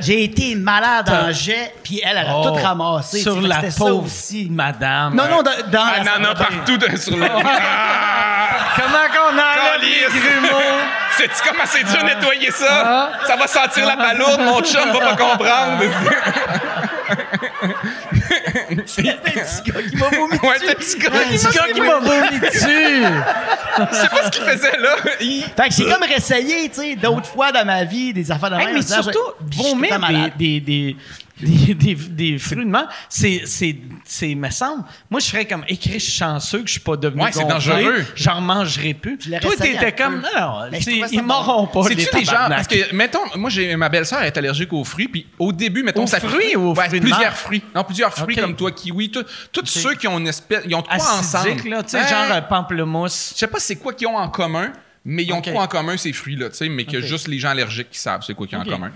J'ai 0.00 0.24
été 0.24 0.56
malade 0.56 1.08
en 1.10 1.30
jet, 1.30 1.74
puis 1.84 2.00
elle, 2.04 2.16
elle 2.18 2.26
a 2.26 2.34
Oh, 2.36 2.44
tout 2.48 2.54
ramassé. 2.54 3.20
Sur 3.20 3.40
la 3.40 3.62
pauvre 3.76 4.06
aussi. 4.06 4.48
madame. 4.50 5.14
Non, 5.14 5.28
non, 5.28 5.42
dans, 5.42 5.52
dans 5.70 5.84
Ah, 5.86 6.02
la 6.02 6.18
non, 6.18 6.28
non, 6.30 6.34
partout 6.34 6.76
de- 6.76 6.96
sur 6.96 7.16
le. 7.16 7.24
Ah! 7.44 8.74
Comment 8.74 9.06
qu'on 9.12 9.36
Calisse. 9.36 10.08
grumeaux? 10.08 10.62
Sais-tu 11.16 11.48
comment 11.48 11.62
c'est 11.66 11.84
dur 11.84 12.02
nettoyer 12.04 12.50
ça? 12.50 12.66
Ah. 12.84 13.10
Ça 13.26 13.36
va 13.36 13.46
sentir 13.46 13.86
la 13.86 13.96
palourde, 13.96 14.40
mon 14.40 14.60
chum 14.62 14.90
va 14.92 14.98
pas 14.98 15.14
comprendre. 15.16 15.82
petit 18.84 19.02
gars 19.02 19.82
qui 19.82 19.96
m'a 19.96 20.08
vomi 20.08 20.38
Ouais, 20.42 20.58
dessus. 20.58 20.66
le 20.68 20.74
petit 20.74 20.98
gars 20.98 21.10
Ouais, 21.10 21.24
qui 21.36 21.44
gars 21.44 21.50
c'est 21.74 21.80
m'a 21.80 21.98
vomi 21.98 22.38
dessus. 22.40 23.04
Je 23.90 23.96
sais 23.96 24.08
pas 24.08 24.24
ce 24.24 24.30
qu'il 24.30 24.44
faisait 24.44 24.76
là. 24.78 24.96
Il- 25.20 25.42
Fait 25.42 25.68
que 25.68 25.74
j'ai 25.74 25.84
comme 25.90 26.02
réessayé, 26.02 26.68
tu 26.68 26.74
sais, 26.80 26.96
d'autres 26.96 27.26
fois 27.26 27.52
dans 27.52 27.64
ma 27.64 27.84
vie, 27.84 28.12
des 28.12 28.30
affaires 28.30 28.50
de 28.50 28.56
Hey, 28.56 28.66
même. 28.66 28.74
mais 28.76 28.82
surtout, 28.82 29.18
vomir 29.40 29.98
des, 30.38 30.60
des, 30.60 30.60
des, 30.60 30.96
des, 31.66 31.74
des, 31.74 31.94
des 31.94 32.38
fruits 32.38 32.64
de 32.64 32.70
mer, 32.70 32.88
c'est, 33.08 33.42
c'est, 33.46 33.76
c'est, 34.04 34.34
me 34.34 34.48
semble, 34.50 34.84
moi, 35.10 35.20
je 35.20 35.26
serais 35.26 35.44
comme 35.46 35.64
écrit, 35.68 35.94
je 35.94 35.98
suis 35.98 36.12
chanceux 36.12 36.60
que 36.60 36.66
je 36.66 36.72
suis 36.72 36.80
pas 36.80 36.96
devenu 36.96 37.22
Ouais, 37.22 37.32
c'est 37.32 37.42
gonflé. 37.42 37.52
dangereux. 37.54 38.04
J'en 38.14 38.40
mangerai 38.40 38.94
plus. 38.94 39.18
Je 39.20 39.38
Toi, 39.40 39.52
t'étais 39.56 39.92
comme, 39.92 40.22
peu. 40.22 40.28
non, 40.40 40.70
ça 40.80 40.90
ils 40.90 41.18
bon. 41.18 41.22
m'auront 41.24 41.66
pas, 41.66 41.88
les 41.88 41.96
C'est-tu 42.04 42.16
des 42.18 42.24
gens. 42.24 42.48
Parce 42.48 42.66
que, 42.68 42.94
mettons, 42.94 43.18
moi, 43.36 43.50
j'ai 43.50 43.74
ma 43.76 43.88
belle-sœur 43.88 44.22
est 44.22 44.36
allergique 44.36 44.72
aux 44.72 44.84
fruits, 44.84 45.08
puis 45.08 45.26
au 45.38 45.52
début, 45.52 45.82
mettons, 45.82 46.04
Aux 46.04 46.06
ça. 46.06 46.20
fruits 46.20 46.56
ou 46.56 46.70
aux 46.70 46.74
Ouais, 46.74 46.86
fruits 46.86 47.00
de 47.00 47.04
Plusieurs 47.06 47.34
fruits. 47.36 47.62
Non, 47.74 47.84
plusieurs 47.84 48.14
fruits 48.14 48.36
comme 48.36 48.54
toi, 48.56 48.70
kiwi, 48.72 49.10
tout- 49.10 49.24
tous 49.52 49.66
ceux 49.66 49.94
qui 49.94 50.06
ont 50.08 50.18
une 50.18 50.28
espèce. 50.28 50.62
Ils 50.66 50.74
ont 50.74 50.82
quoi 50.82 50.94
ensemble. 50.96 51.68
Là, 51.68 51.82
tu 51.82 51.90
sais, 51.90 52.08
genre 52.08 52.30
euh, 52.30 52.40
pamplemousse. 52.42 53.32
Je 53.34 53.38
sais 53.40 53.46
pas 53.46 53.58
c'est 53.58 53.76
quoi 53.76 53.92
qu'ils 53.92 54.06
ont 54.06 54.16
en 54.16 54.28
commun, 54.28 54.72
mais 55.04 55.24
ils 55.24 55.32
ont 55.32 55.38
Ok. 55.38 55.46
de 55.46 55.50
quoi 55.52 55.62
en 55.62 55.66
commun, 55.66 55.96
ces 55.96 56.12
fruits-là, 56.12 56.50
tu 56.50 56.56
sais, 56.56 56.68
mais 56.68 56.84
que 56.84 57.00
juste 57.00 57.26
les 57.28 57.38
gens 57.38 57.48
allergiques 57.50 57.90
qui 57.90 57.98
savent 57.98 58.22
c'est 58.26 58.34
quoi 58.34 58.46
qu'ils 58.46 58.58
ont 58.58 58.62
en 58.62 58.64
commun. 58.64 58.92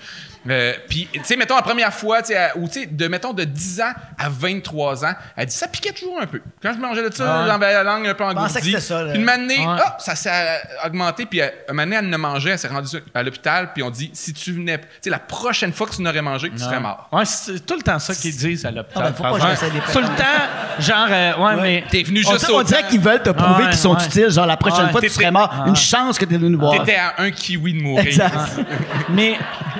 Euh, 0.48 0.72
Puis, 0.88 1.08
tu 1.12 1.20
sais, 1.24 1.36
mettons, 1.36 1.56
la 1.56 1.62
première 1.62 1.92
fois, 1.92 2.22
tu 2.22 2.28
sais, 2.32 2.50
ou 2.56 2.66
tu 2.68 2.80
sais, 2.80 2.86
de, 2.86 3.08
mettons, 3.08 3.32
de 3.32 3.44
10 3.44 3.80
ans 3.80 3.92
à 4.18 4.28
23 4.28 5.04
ans, 5.04 5.12
elle 5.36 5.46
dit, 5.46 5.54
ça 5.54 5.68
piquait 5.68 5.92
toujours 5.92 6.20
un 6.20 6.26
peu. 6.26 6.40
Quand 6.62 6.72
je 6.72 6.78
mangeais 6.78 7.08
de 7.08 7.14
ça, 7.14 7.40
ouais. 7.42 7.46
j'avais 7.48 7.72
la 7.72 7.82
langue 7.82 8.06
un 8.06 8.14
peu 8.14 8.24
engourdie. 8.24 8.48
pensais 8.54 8.60
que 8.60 8.66
c'était 8.66 8.80
ça, 8.80 9.02
là. 9.02 9.12
Puis 9.12 9.22
une 9.22 9.28
année, 9.28 9.58
Ouais. 9.58 9.64
hop, 9.86 9.94
ça 9.98 10.14
s'est 10.14 10.30
euh, 10.32 10.86
augmenté, 10.86 11.26
puis 11.26 11.40
euh, 11.40 11.48
une 11.72 11.80
année, 11.80 11.96
elle 11.98 12.08
ne 12.08 12.16
mangeait, 12.16 12.50
elle 12.50 12.58
s'est 12.58 12.68
rendue 12.68 12.96
à 13.14 13.22
l'hôpital, 13.22 13.72
puis 13.72 13.82
on 13.82 13.90
dit, 13.90 14.10
si 14.12 14.32
tu 14.32 14.52
venais, 14.52 14.78
tu 14.78 14.84
sais, 15.02 15.10
la 15.10 15.18
prochaine 15.18 15.72
fois 15.72 15.86
que 15.86 15.94
tu 15.94 16.02
n'aurais 16.02 16.22
mangé, 16.22 16.50
tu 16.50 16.58
serais 16.58 16.80
mort. 16.80 17.08
Ouais, 17.12 17.24
c'est 17.24 17.64
tout 17.66 17.74
le 17.76 17.82
temps 17.82 17.98
ça 17.98 18.14
qu'ils 18.14 18.36
disent 18.36 18.64
à 18.66 18.70
l'hôpital. 18.70 19.14
Ah, 19.22 19.32
ben, 19.32 19.54
Tout 19.92 19.98
le 20.00 20.06
temps, 20.06 20.78
genre, 20.78 21.06
euh, 21.10 21.32
ouais, 21.36 21.62
mais. 21.62 21.84
T'es 21.90 22.02
venu 22.02 22.22
On, 22.26 22.32
juste 22.32 22.50
on 22.50 22.56
au 22.58 22.62
dirait 22.62 22.82
temps. 22.82 22.88
qu'ils 22.88 23.00
veulent 23.00 23.22
te 23.22 23.30
prouver 23.30 23.64
Ouais, 23.64 23.70
qu'ils 23.70 23.78
sont 23.78 23.94
ouais. 23.96 24.04
utiles. 24.04 24.30
Genre, 24.30 24.46
la 24.46 24.56
prochaine 24.56 24.86
Ouais. 24.86 24.92
fois, 24.92 25.00
tu 25.00 25.08
serais 25.08 25.30
mort. 25.30 25.52
Ouais. 25.62 25.68
Une 25.70 25.76
chance 25.76 26.18
que 26.18 26.24
tu 26.24 26.34
es 26.34 26.38
venu 26.38 26.50
nous 26.50 26.58
voir. 26.58 26.72
T'étais 26.72 26.96
à 26.96 27.14
un 27.18 27.30
kiwi 27.30 27.74
de 27.74 27.82
mourir. 27.82 28.06
Exact. 28.06 28.32
Mais, 29.08 29.32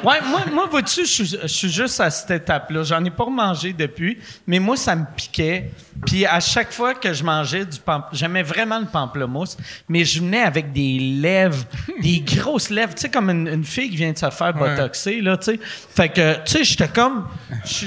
ouais, 0.05 0.17
moi, 0.25 0.41
moi 0.57 0.67
vois-tu, 0.71 1.03
je, 1.05 1.11
suis- 1.13 1.37
je 1.43 1.47
suis 1.47 1.69
juste 1.71 2.01
à 2.01 2.09
cette 2.11 2.31
étape-là. 2.31 2.83
J'en 2.83 3.05
ai 3.05 3.11
pas 3.11 3.25
remangé 3.25 3.73
depuis, 3.75 4.19
mais 4.47 4.59
moi, 4.59 4.77
ça 4.77 4.97
me 4.97 5.05
piquait. 5.15 5.71
Puis 6.07 6.25
à 6.27 6.41
chaque 6.41 6.73
fois 6.73 6.95
que 6.95 7.13
je 7.13 7.23
mangeais 7.23 7.65
du 7.67 7.79
pamplemousse, 7.79 8.19
j'aimais 8.19 8.43
vraiment 8.43 8.79
le 8.79 8.87
pamplemousse, 8.87 9.57
mais 9.89 10.05
je 10.05 10.21
venais 10.21 10.43
avec 10.43 10.73
des 10.73 10.99
lèvres, 10.99 11.65
des 12.03 12.21
grosses 12.21 12.71
lèvres, 12.71 12.95
tu 12.95 13.03
sais, 13.03 13.09
comme 13.11 13.29
une, 13.31 13.49
une 13.49 13.65
fille 13.65 13.91
qui 13.91 13.97
vient 13.97 14.13
de 14.13 14.19
se 14.19 14.29
faire 14.31 14.53
botoxer, 14.55 15.21
là, 15.21 15.37
tu 15.37 15.45
sais. 15.45 15.61
Fait 15.95 16.09
que, 16.09 16.35
tu 16.45 16.53
sais, 16.53 16.65
j'étais 16.65 16.89
comme... 16.89 17.27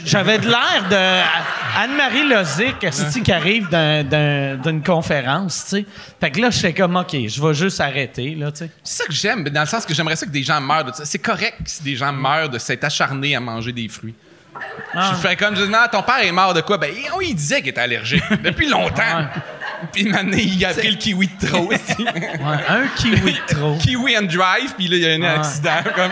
J'avais 0.06 0.38
de 0.40 0.48
l'air 0.48 0.88
de 0.90 1.80
Anne-Marie 1.84 2.28
Lozic, 2.28 3.24
qui 3.24 3.32
arrive 3.32 3.70
d'un- 3.70 4.04
d'un- 4.04 4.58
d'une 4.58 4.84
conférence, 4.84 5.64
tu 5.66 5.70
sais. 5.78 5.86
Fait 6.20 6.32
que 6.32 6.42
là, 6.42 6.50
j'étais 6.50 6.74
comme, 6.74 6.96
OK, 6.96 7.16
je 7.28 7.42
vais 7.42 7.54
juste 7.54 7.80
arrêter, 7.80 8.36
là, 8.36 8.52
tu 8.52 8.60
sais. 8.60 8.72
C'est 8.84 9.04
ça 9.04 9.08
que 9.08 9.14
j'aime, 9.14 9.44
dans 9.50 9.62
le 9.62 9.68
sens 9.68 9.86
que 9.86 9.94
j'aimerais 9.94 10.16
ça 10.16 10.26
que 10.26 10.32
des 10.32 10.44
gens 10.44 10.60
meurent 10.60 10.86
de 10.86 10.92
ça. 10.94 11.06
C'est 11.06 11.20
correct 11.20 11.60
si 11.66 11.84
des 11.84 11.96
gens 11.96 12.12
meurent 12.12 12.49
de 12.50 12.58
s'être 12.60 12.84
acharnés 12.84 13.36
à 13.36 13.40
manger 13.40 13.72
des 13.72 13.88
fruits. 13.88 14.16
Ah. 14.94 15.12
Je 15.14 15.20
fais 15.28 15.36
comme, 15.36 15.56
je 15.56 15.64
dis, 15.64 15.70
non, 15.70 15.80
ton 15.92 16.02
père 16.04 16.20
est 16.24 16.32
mort 16.32 16.54
de 16.54 16.62
quoi? 16.62 16.78
Ben, 16.78 16.92
il, 16.94 17.10
oh, 17.16 17.22
il 17.22 17.34
disait 17.36 17.60
qu'il 17.62 17.70
était 17.70 17.82
allergique 17.82 18.24
depuis 18.44 18.68
longtemps. 18.68 19.28
Puis 19.94 20.04
maintenant, 20.06 20.38
il 20.38 20.66
a 20.66 20.74
pris 20.74 20.90
le 20.92 20.98
kiwi 20.98 21.28
de 21.40 21.48
trop. 21.48 21.72
aussi. 21.72 22.04
Ouais, 22.04 22.66
un 22.68 22.88
kiwi 22.98 23.34
de 23.34 23.54
trop. 23.56 23.78
kiwi 23.80 24.18
and 24.18 24.24
drive, 24.24 24.74
puis 24.76 24.88
là, 24.88 24.96
il 24.98 25.02
y 25.02 25.08
a 25.08 25.14
un 25.14 25.22
Ah. 25.36 25.40
accident. 25.40 25.84
Comme... 25.96 26.12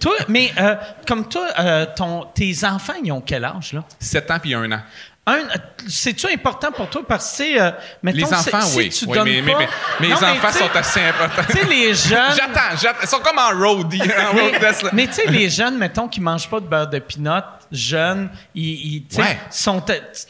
Toi, 0.00 0.14
mais 0.28 0.50
euh, 0.58 0.76
comme 1.06 1.28
toi, 1.28 1.46
euh, 1.58 1.86
ton, 1.94 2.24
tes 2.34 2.64
enfants, 2.64 2.94
ils 3.04 3.12
ont 3.12 3.20
quel 3.20 3.44
âge, 3.44 3.74
là? 3.74 3.84
7 3.98 4.30
ans 4.30 4.38
puis 4.40 4.54
un 4.54 4.72
an. 4.72 4.80
Un, 5.26 5.38
c'est-tu 5.86 6.26
important 6.32 6.72
pour 6.72 6.88
toi? 6.88 7.02
Parce 7.06 7.36
que, 7.38 7.60
euh, 7.60 7.70
mettons, 8.02 8.16
Les 8.18 8.34
enfants, 8.34 8.60
si- 8.62 8.76
oui. 8.76 8.88
tu 8.88 9.04
Oui, 9.06 9.16
donnes 9.18 9.24
mais, 9.28 9.42
pas- 9.52 9.58
mais- 10.00 10.08
Non, 10.08 10.16
mais 10.20 10.28
enfants 10.30 10.48
tu 10.48 10.52
sais- 10.54 10.58
sont 10.60 10.76
assez 10.76 11.00
importants. 11.02 11.42
Tu 11.50 11.58
sais, 11.58 11.64
les 11.66 11.94
jeunes... 11.94 12.34
J'attends, 12.36 12.76
j'attends. 12.80 12.98
Ils 13.02 13.08
sont 13.08 13.18
comme 13.20 13.38
en 13.38 13.50
roadie, 13.56 14.00
en 14.02 14.32
road 14.32 14.60
là. 14.60 14.90
mais 14.92 15.06
tu 15.06 15.12
sais, 15.14 15.26
les 15.26 15.48
jeunes, 15.50 15.76
mettons, 15.78 16.08
qui 16.08 16.20
mangent 16.20 16.48
pas 16.48 16.58
de 16.58 16.66
beurre 16.66 16.88
de 16.88 16.98
pinot, 16.98 17.42
jeunes, 17.72 18.30
ils, 18.54 18.94
ils, 18.96 19.02
tu 19.06 19.16
sais, 19.16 19.22
Ouais. 19.22 19.38
sont... 19.50 19.80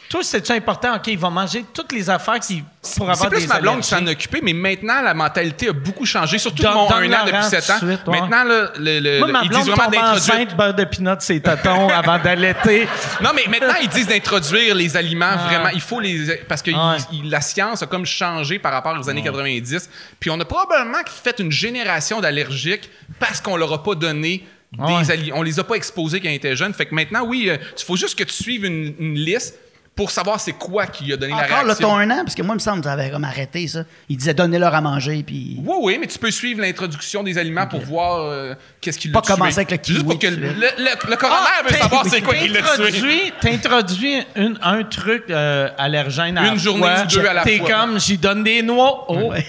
Toi, 0.09 0.21
c'est-tu 0.23 0.51
important? 0.51 0.95
OK, 0.95 1.07
ils 1.07 1.17
vont 1.17 1.31
manger 1.31 1.65
toutes 1.73 1.91
les 1.91 2.09
affaires 2.09 2.39
qui, 2.39 2.63
pour 2.95 3.09
avoir 3.09 3.17
C'est 3.17 3.29
plus 3.29 3.41
des 3.41 3.47
ma 3.47 3.59
blonde 3.59 3.81
qui 3.81 3.87
s'en 3.87 4.05
occupée, 4.05 4.39
mais 4.43 4.53
maintenant, 4.53 5.01
la 5.01 5.13
mentalité 5.13 5.69
a 5.69 5.73
beaucoup 5.73 6.05
changé, 6.05 6.37
surtout 6.37 6.63
de 6.63 6.67
mon 6.67 6.89
1 6.91 7.11
an 7.13 7.25
depuis 7.25 7.43
7 7.43 7.69
ans. 7.69 7.77
suite, 7.77 8.07
ouais. 8.07 8.19
Maintenant, 8.21 8.43
là, 8.43 8.71
le, 8.77 8.99
le- 8.99 9.19
Moi, 9.19 9.27
ma 9.29 9.41
ils 9.43 9.49
disent 9.49 9.67
vraiment 9.69 9.89
d'introduire... 9.89 10.55
beurre 10.55 10.73
de 10.73 10.83
pinot, 10.83 11.15
c'est 11.19 11.39
tatons 11.39 11.89
avant 11.93 12.19
d'allaiter. 12.19 12.87
Non, 13.21 13.31
mais 13.35 13.45
maintenant, 13.47 13.75
ils 13.81 13.89
disent 13.89 14.07
d'introduire 14.07 14.75
les 14.75 14.95
aliments 14.95 15.35
vraiment. 15.37 15.69
Il 15.69 15.81
faut 15.81 15.99
les. 15.99 16.37
Parce 16.47 16.61
que 16.61 16.71
Ouais. 16.71 16.97
il- 17.11 17.25
il- 17.25 17.29
la 17.29 17.41
science 17.41 17.81
a 17.83 17.87
comme 17.87 18.05
changé 18.05 18.59
par 18.59 18.71
rapport 18.71 18.97
aux 18.99 19.09
années 19.09 19.23
90. 19.23 19.89
Puis 20.19 20.29
on 20.29 20.39
a 20.39 20.45
probablement 20.45 20.99
fait 21.07 21.39
une 21.39 21.51
génération 21.51 22.21
d'allergiques 22.21 22.89
parce 23.19 23.41
qu'on 23.41 23.57
leur 23.57 23.71
a 23.73 23.83
pas 23.83 23.95
donné. 23.95 24.45
Des 24.71 25.31
on 25.33 25.41
les 25.41 25.59
a 25.59 25.63
pas 25.63 25.75
exposés 25.75 26.21
quand 26.21 26.29
ils 26.29 26.35
étaient 26.35 26.55
jeunes. 26.55 26.73
Fait 26.73 26.85
que 26.85 26.95
maintenant, 26.95 27.25
oui, 27.25 27.49
euh, 27.49 27.57
il 27.77 27.83
faut 27.83 27.97
juste 27.97 28.17
que 28.17 28.23
tu 28.23 28.33
suives 28.33 28.63
une, 28.63 28.95
une 28.99 29.15
liste 29.15 29.59
pour 30.01 30.09
savoir 30.11 30.39
c'est 30.39 30.53
quoi 30.53 30.87
qui 30.87 31.13
a 31.13 31.17
donné 31.17 31.31
la 31.33 31.37
Encore, 31.45 31.49
là, 31.57 31.63
réaction. 31.63 31.89
ton 31.89 31.95
un 31.97 32.09
an, 32.09 32.21
parce 32.23 32.33
que 32.33 32.41
moi, 32.41 32.53
il 32.55 32.57
me 32.57 32.59
semble 32.59 32.79
que 32.79 32.85
ça 32.85 32.93
avait 32.93 33.11
comme 33.11 33.23
arrêté, 33.23 33.67
ça. 33.67 33.83
Il 34.09 34.17
disait 34.17 34.33
donnez-leur 34.33 34.73
à 34.73 34.81
manger, 34.81 35.21
puis. 35.25 35.57
Oui, 35.63 35.75
oui, 35.81 35.97
mais 36.01 36.07
tu 36.07 36.17
peux 36.17 36.31
suivre 36.31 36.61
l'introduction 36.61 37.21
des 37.21 37.37
aliments 37.37 37.67
pour 37.67 37.81
voir 37.81 38.21
euh, 38.21 38.55
qu'est-ce 38.81 38.97
qui 38.97 39.09
l'a 39.09 39.13
Pas 39.13 39.21
tué. 39.21 39.33
commencer 39.33 39.59
avec 39.59 39.71
le 39.71 39.77
kiwi 39.77 39.95
Juste 39.97 40.07
pour 40.09 40.17
que 40.19 40.27
le, 40.27 40.35
de 40.37 40.41
le, 40.41 40.51
le- 40.51 41.09
le 41.11 41.15
coroner 41.17 41.41
Ah, 41.59 41.63
veut 41.69 41.75
savoir 41.77 42.05
c'est 42.07 42.21
quoi 42.21 42.33
qui 42.33 42.47
l'a 42.47 42.61
tué. 42.61 43.33
t'introduis- 43.41 44.25
un 44.63 44.83
truc 44.83 45.25
euh, 45.29 45.69
allergène 45.77 46.37
à 46.37 46.41
Une 46.47 46.53
la 46.53 46.57
journée 46.57 46.81
fois. 46.81 47.03
ou 47.03 47.07
deux 47.07 47.25
à 47.27 47.33
la 47.33 47.43
T'es 47.43 47.57
fois. 47.59 47.69
comme, 47.69 47.99
j'y 47.99 48.17
donne 48.17 48.43
des 48.43 48.61
noix. 48.63 49.05
Oh. 49.07 49.31
Ouais. 49.31 49.45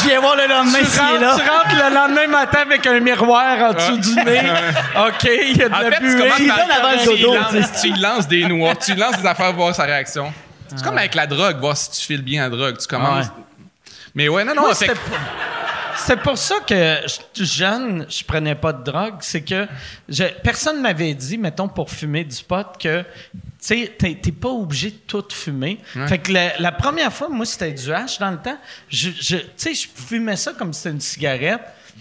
Tu 0.00 0.08
viens 0.08 0.20
voir 0.20 0.36
le 0.36 0.46
lendemain 0.48 0.78
Tu 0.80 0.98
rentres, 1.00 1.20
là. 1.20 1.34
tu 1.36 1.42
rentres 1.42 1.88
le 1.90 1.94
lendemain 1.94 2.26
matin 2.28 2.58
avec 2.64 2.86
un 2.86 3.00
miroir 3.00 3.70
en 3.70 3.72
dessous 3.72 3.98
du 3.98 4.14
nez. 4.14 4.42
OK, 5.08 5.28
il 5.50 5.56
y 5.56 5.62
a 5.62 5.68
de 5.68 5.74
En 5.74 5.78
la 5.80 5.90
fait, 5.90 5.96
tu 5.98 6.04
buée. 6.06 6.18
commences 6.18 6.38
Il 6.40 6.48
par 6.48 6.56
donne 6.58 6.70
avant 6.70 6.92
le 6.92 6.98
tu 7.16 7.22
dodo, 7.22 7.34
lances- 7.34 7.80
tu. 7.82 7.92
Tu 7.92 8.00
lances 8.00 8.28
des 8.28 8.44
noix, 8.46 8.74
tu 8.76 8.94
y 8.94 9.15
des 9.20 9.26
affaires 9.26 9.52
voir 9.52 9.74
sa 9.74 9.84
réaction. 9.84 10.32
C'est 10.68 10.82
comme 10.82 10.98
avec 10.98 11.14
la 11.14 11.26
drogue, 11.26 11.58
voir 11.60 11.76
si 11.76 11.90
tu 11.92 12.00
files 12.06 12.22
bien 12.22 12.42
la 12.48 12.56
drogue. 12.56 12.76
Tu 12.78 12.86
commences. 12.86 13.26
Ouais. 13.26 13.32
Mais 14.14 14.28
ouais, 14.28 14.44
non, 14.44 14.54
non, 14.54 14.62
fait 14.74 14.86
C'est 15.98 16.20
pour 16.20 16.36
ça 16.36 16.56
que 16.66 16.98
je- 17.34 17.44
jeune, 17.44 18.06
je 18.08 18.22
prenais 18.22 18.54
pas 18.54 18.72
de 18.72 18.82
drogue. 18.84 19.14
C'est 19.20 19.40
que 19.42 19.66
je- 20.08 20.24
personne 20.42 20.80
m'avait 20.82 21.14
dit, 21.14 21.38
mettons, 21.38 21.68
pour 21.68 21.90
fumer 21.90 22.22
du 22.24 22.42
pot, 22.44 22.66
que 22.78 23.00
tu 23.02 23.06
sais, 23.60 23.96
t'es 23.98 24.14
pas 24.32 24.50
obligé 24.50 24.90
de 24.90 24.96
tout 25.06 25.24
fumer. 25.32 25.80
Fait 26.06 26.18
que 26.18 26.32
la, 26.32 26.58
la 26.58 26.72
première 26.72 27.12
fois, 27.12 27.28
moi, 27.28 27.46
c'était 27.46 27.72
du 27.72 27.92
hash 27.92 28.18
dans 28.18 28.30
le 28.30 28.36
temps. 28.38 28.58
Je, 28.90 29.10
je- 29.18 29.36
tu 29.38 29.46
sais, 29.56 29.74
je 29.74 29.88
fumais 29.94 30.36
ça 30.36 30.52
comme 30.52 30.72
si 30.72 30.80
c'était 30.82 30.94
une 30.94 31.00
cigarette. 31.00 31.60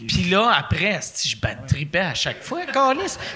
Puis 0.09 0.26
là, 0.30 0.51
après, 0.57 0.99
je 1.24 1.38
bat- 1.38 1.55
tripais 1.68 1.99
à 1.99 2.13
chaque 2.13 2.43
fois. 2.43 2.59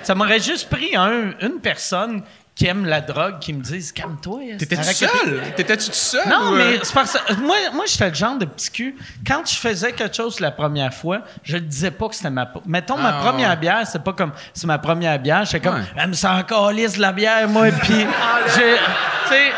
Ça 0.03 0.13
m'aurait 0.13 0.41
juste 0.41 0.69
pris 0.69 0.93
un- 0.93 1.31
une 1.41 1.59
personne 1.61 2.21
qui 2.59 2.67
aiment 2.67 2.85
la 2.85 2.99
drogue 2.99 3.39
qui 3.39 3.53
me 3.53 3.61
disent 3.61 3.93
calme-toi. 3.93 4.41
Que 4.59 4.83
seul? 4.83 5.41
T'étais-tu 5.55 5.85
tout 5.87 5.93
seul? 5.93 6.27
non, 6.27 6.49
ou, 6.51 6.55
euh, 6.55 6.57
mais 6.57 6.79
c'est 6.83 6.93
parce 6.93 7.13
que 7.17 7.33
moi, 7.35 7.55
moi 7.73 7.85
j'étais 7.87 8.09
le 8.09 8.13
genre 8.15 8.37
de 8.37 8.43
petit 8.43 8.69
cul. 8.69 8.95
Quand 9.25 9.43
je 9.49 9.55
faisais 9.55 9.93
quelque 9.93 10.13
chose 10.13 10.41
la 10.41 10.51
première 10.51 10.93
fois, 10.93 11.21
je 11.41 11.55
ne 11.55 11.61
disais 11.61 11.91
pas 11.91 12.09
que 12.09 12.15
c'était 12.15 12.29
ma. 12.29 12.51
Mettons, 12.65 12.97
ma 12.97 13.17
Ah, 13.17 13.21
première 13.23 13.51
ouais. 13.51 13.55
bière, 13.55 13.87
c'est 13.87 14.03
pas 14.03 14.11
comme 14.11 14.33
c'est 14.53 14.67
ma 14.67 14.77
première 14.77 15.17
bière. 15.19 15.45
J'étais 15.45 15.61
comme, 15.61 15.75
Ouais. 15.79 15.85
elle 15.95 16.09
me 16.09 16.13
sent 16.13 16.27
encore 16.27 16.69
lisse 16.73 16.97
la 16.97 17.13
bière, 17.13 17.47
moi. 17.47 17.67
Puis, 17.81 17.93
je, 18.47 18.51
tu 18.51 19.29
sais, 19.29 19.51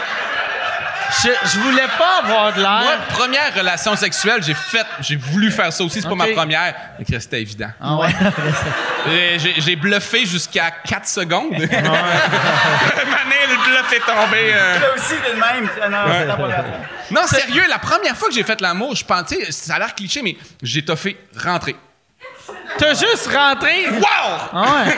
je, 1.24 1.30
je 1.49 1.59
voulais 1.59 1.88
pas 1.97 2.20
avoir 2.24 2.53
de 2.53 2.62
Moi, 2.62 2.82
l'air. 2.82 2.99
première 3.09 3.53
relation 3.55 3.95
sexuelle, 3.95 4.41
j'ai 4.43 4.53
fait, 4.53 4.86
j'ai 5.01 5.16
voulu 5.18 5.51
faire 5.51 5.72
ça 5.74 5.84
aussi. 5.84 6.01
C'est 6.01 6.07
pas 6.09 6.16
ma 6.16 6.28
première. 6.28 6.74
Mais 6.99 7.20
c'était 7.20 7.41
évident. 7.41 7.70
Ah 7.82 7.95
ouais. 7.97 8.09
J'ai 9.39 9.55
j'ai 9.57 9.76
bluffé 9.76 10.26
jusqu'à 10.28 10.70
4 10.70 11.07
secondes. 11.07 11.51
Mané, 11.53 11.68
le 13.49 13.64
bluff 13.64 13.93
est 13.93 13.99
tombé. 14.05 14.51
euh. 14.53 14.80
Là 14.80 14.93
aussi, 14.95 15.16
c'est 15.24 15.34
le 15.34 15.39
même. 15.39 15.70
Ah 15.82 15.89
Non, 15.89 15.97
c'est 16.12 16.26
la 16.26 16.36
première 16.36 16.57
fois. 16.66 16.76
Non, 17.12 17.28
sérieux, 17.28 17.64
la 17.68 17.80
première 17.80 18.16
fois 18.16 18.28
que 18.30 18.34
j'ai 18.36 18.43
fait 18.43 18.62
l'amour, 18.62 18.95
je 18.95 19.03
pensais, 19.03 19.51
ça 19.51 19.76
a 19.76 19.80
l'air 19.80 19.95
cliché, 19.95 20.22
mais 20.22 20.38
j'ai 20.62 20.86
toffé 20.86 21.18
rentrer. 21.43 21.76
T'as 22.78 22.93
juste 22.93 23.28
rentré? 23.34 23.88
Wow! 23.89 24.03
Ah 24.53 24.66
ouais. 24.86 24.97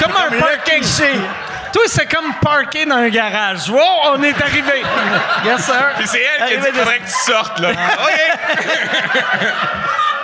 comme 0.02 0.12
un 0.16 0.38
parking. 0.40 0.82
Toi, 1.72 1.82
c'est 1.86 2.06
comme 2.06 2.32
parker 2.40 2.86
dans 2.86 2.96
un 2.96 3.08
garage. 3.08 3.68
Wow, 3.68 3.80
on 4.14 4.22
est 4.22 4.40
arrivé. 4.40 4.82
Yes, 5.44 5.64
sir. 5.64 5.74
Puis 5.98 6.06
c'est 6.08 6.22
elle 6.22 6.46
qui 6.48 6.54
a 6.54 6.56
dit 6.58 6.64
qu'il 6.66 6.74
faudrait 6.74 6.98
que 6.98 7.04
tu 7.06 7.32
sortes, 7.32 7.58
là. 7.60 7.70
OK! 7.70 8.20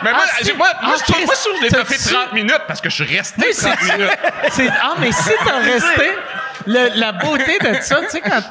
mais 0.02 0.10
moi, 0.12 0.20
Ah, 0.24 0.42
moi, 0.56 0.56
moi, 0.56 0.68
ah, 0.82 0.96
je 0.98 1.12
trouve, 1.12 1.24
moi, 1.26 1.34
je 1.38 1.52
trouve 1.52 1.60
que 1.60 1.68
je 1.68 1.92
l'ai 1.92 1.98
su- 1.98 2.14
30 2.14 2.32
minutes 2.32 2.62
parce 2.66 2.80
que 2.80 2.88
je 2.90 2.94
suis 3.04 3.16
resté 3.16 3.42
Oui, 3.46 3.54
30 3.56 3.74
c'est- 3.80 3.92
minutes. 3.96 4.10
C'est- 4.52 4.70
ah, 4.82 4.94
mais 4.98 5.12
si 5.12 5.30
t'as 5.46 5.58
resté, 5.60 6.12
le- 6.66 6.98
la 7.00 7.12
beauté 7.12 7.58
de 7.58 7.74
ça, 7.80 7.96
tu 8.02 8.08
sais, 8.10 8.20
quand 8.20 8.42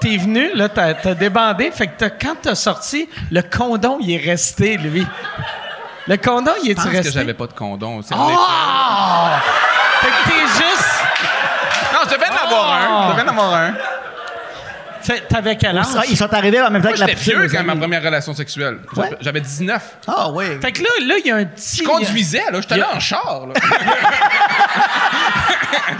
t'es 0.00 0.16
venu, 0.16 0.50
là, 0.54 0.68
t'as, 0.68 0.94
t'as 0.94 1.14
débandé, 1.14 1.70
fait 1.70 1.86
que 1.88 1.98
t'as- 1.98 2.10
quand 2.10 2.36
t'as 2.42 2.54
sorti, 2.54 3.08
le 3.30 3.42
condom, 3.42 3.98
il 4.00 4.12
est 4.14 4.24
resté, 4.30 4.76
lui. 4.76 5.06
Le 6.06 6.16
condom, 6.18 6.52
il 6.62 6.66
Je 6.66 6.70
est-tu 6.72 6.82
pense 6.82 6.90
que 6.90 6.96
resté? 6.98 7.12
j'avais 7.12 7.34
pas 7.34 7.46
de 7.46 7.52
condom. 7.54 8.02
c'est 8.02 8.14
Ah! 8.16 9.40
Fait 10.00 10.08
que 10.08 10.28
t'es 10.28 10.40
juste... 10.40 10.90
Non, 11.94 12.00
je 12.54 12.62
devais 12.62 12.70
en 12.70 12.78
avoir 12.78 12.80
un. 12.80 13.06
Je 13.06 13.12
devais 13.12 13.22
en 13.22 13.28
avoir 13.28 13.54
un. 13.54 13.72
Fait, 13.72 14.93
t'avais 15.28 15.56
quel 15.56 15.76
âge? 15.78 15.86
Ils 16.08 16.16
sont 16.16 16.32
arrivés 16.32 16.60
en 16.60 16.70
même 16.70 16.82
temps 16.82 16.88
Moi, 16.88 16.96
que 16.96 17.00
la 17.00 17.06
j'étais 17.08 17.20
vieux 17.20 17.48
quand 17.50 17.62
ma 17.64 17.76
première 17.76 18.02
relation 18.02 18.34
sexuelle. 18.34 18.78
Ouais. 18.96 19.10
J'avais 19.20 19.40
19. 19.40 19.82
Ah 20.06 20.28
oui. 20.30 20.44
Fait 20.60 20.72
que 20.72 20.82
là, 20.82 20.88
là, 21.06 21.14
il 21.18 21.26
y 21.26 21.30
a 21.30 21.36
un 21.36 21.44
petit... 21.44 21.78
Je 21.78 21.84
conduisais, 21.84 22.42
là. 22.50 22.60
J'étais 22.60 22.76
là 22.76 22.88
en 22.94 23.00
char, 23.00 23.46
là. 23.46 23.54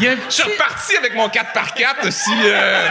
Je 0.01 0.07
petit... 0.07 0.21
suis 0.29 0.43
reparti 0.43 0.97
avec 0.97 1.15
mon 1.15 1.29
4x4 1.29 2.11
si... 2.11 2.31
euh, 2.45 2.87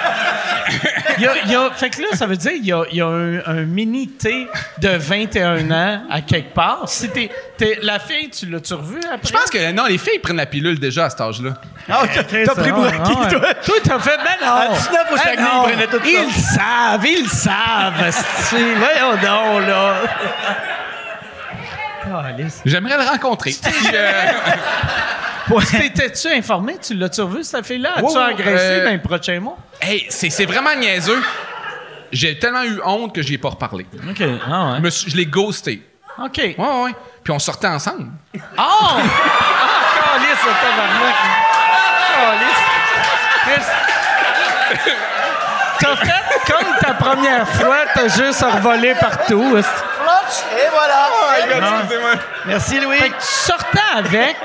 Il 1.18 1.24
y 1.24 1.28
a- 1.28 1.34
il 1.46 1.52
y 1.52 1.56
a- 1.56 1.72
fait 1.72 1.90
que 1.90 2.02
là, 2.02 2.08
ça 2.14 2.26
veut 2.28 2.38
dire 2.38 2.52
qu'il 2.54 2.66
y 2.66 2.72
a, 2.74 2.84
il 2.92 2.98
y 2.98 3.02
a 3.02 3.08
un, 3.08 3.40
un 3.46 3.64
mini 3.66 4.08
T 4.10 4.48
de 4.80 4.90
21 4.90 5.70
ans 5.72 6.02
à 6.10 6.22
quelque 6.22 6.54
part. 6.54 6.84
Si 6.88 7.10
t'es, 7.10 7.30
t'es- 7.58 7.80
la 7.82 8.00
fille, 8.00 8.30
tu 8.30 8.46
l'as-tu 8.48 8.74
revue 8.76 9.00
après? 9.04 9.20
Je 9.28 9.32
pense 9.34 9.50
que, 9.50 9.72
non, 9.72 9.86
les 9.86 9.98
filles 9.98 10.20
prennent 10.20 10.38
la 10.38 10.46
pilule 10.46 10.80
déjà 10.80 11.06
à 11.06 11.10
cet 11.10 11.22
âge-là. 11.22 11.54
Ah, 11.90 12.04
t'as 12.14 12.24
t'as 12.24 12.56
pris 12.56 12.72
pour 12.72 12.86
Ah, 12.86 13.02
acquis, 13.02 13.18
ouais. 13.20 13.28
toi? 13.40 13.54
Toi, 13.56 13.76
t'as 13.84 14.00
fait, 14.00 14.18
ben 14.18 14.46
non. 14.46 14.52
À 14.54 14.68
19 14.70 15.08
au 15.12 15.16
Ben 15.16 15.22
Saguenay, 15.22 15.48
ils 15.54 15.62
prenaient 15.72 15.88
tout. 15.88 16.00
Ils 16.06 16.26
le 16.26 16.32
savent, 16.32 17.06
ils 17.06 17.24
le 17.24 17.30
savent, 17.30 18.08
esti. 18.08 18.56
Voyons 18.78 19.12
donc, 19.14 19.68
là. 19.68 19.94
J'aimerais 22.66 22.98
le 22.98 23.04
rencontrer. 23.10 23.52
Si, 23.52 23.62
euh, 23.94 24.32
T'étais-tu 25.72 26.28
informé? 26.30 26.78
Tu 26.86 26.94
l'as-tu 26.94 27.22
revu, 27.22 27.44
cette 27.44 27.66
fille-là? 27.66 27.94
As-tu 27.98 28.18
engraissé 28.18 28.66
euh, 28.66 28.86
dans 28.86 28.92
les 28.92 28.98
prochains 29.00 29.40
mois? 29.40 29.58
hey, 29.82 30.06
c'est 30.10 30.30
c'est 30.30 30.46
vraiment 30.46 30.74
niaiseux. 30.76 31.22
J'ai 32.12 32.38
tellement 32.38 32.64
eu 32.64 32.80
honte 32.86 33.14
que 33.16 33.22
j'y 33.22 33.34
ai 33.36 33.38
pas 33.38 33.50
reparlé. 33.50 33.86
OK. 34.10 34.22
Ah, 34.50 34.76
Je, 34.78 34.82
me 34.82 34.90
suis- 34.90 35.10
je 35.12 35.18
l'ai 35.18 35.26
ghosté. 35.26 35.82
OK. 36.24 36.38
Ouais, 36.38 36.56
ouais. 36.58 36.92
Puis 37.24 37.34
on 37.34 37.40
sortait 37.40 37.68
ensemble. 37.68 38.12
Oh! 38.36 38.40
Ah, 38.58 39.00
calisse, 39.96 40.44
le 40.46 40.52
tabarnak. 40.62 41.16
Chris. 43.46 44.94
T'as 45.84 45.96
fait 45.98 46.52
comme 46.52 46.74
ta 46.82 46.94
première 46.94 47.48
fois, 47.48 47.78
t'as 47.94 48.08
juste 48.08 48.42
revolé 48.42 48.94
partout. 48.96 49.58
et 49.58 50.70
voilà. 50.72 51.08
Oh 51.12 51.32
excusez-moi. 51.38 52.12
Merci, 52.46 52.80
Louis. 52.80 52.98
Fait 52.98 53.10
que 53.10 53.16
tu 53.16 53.26
sortais 53.28 53.80
avec. 53.96 54.36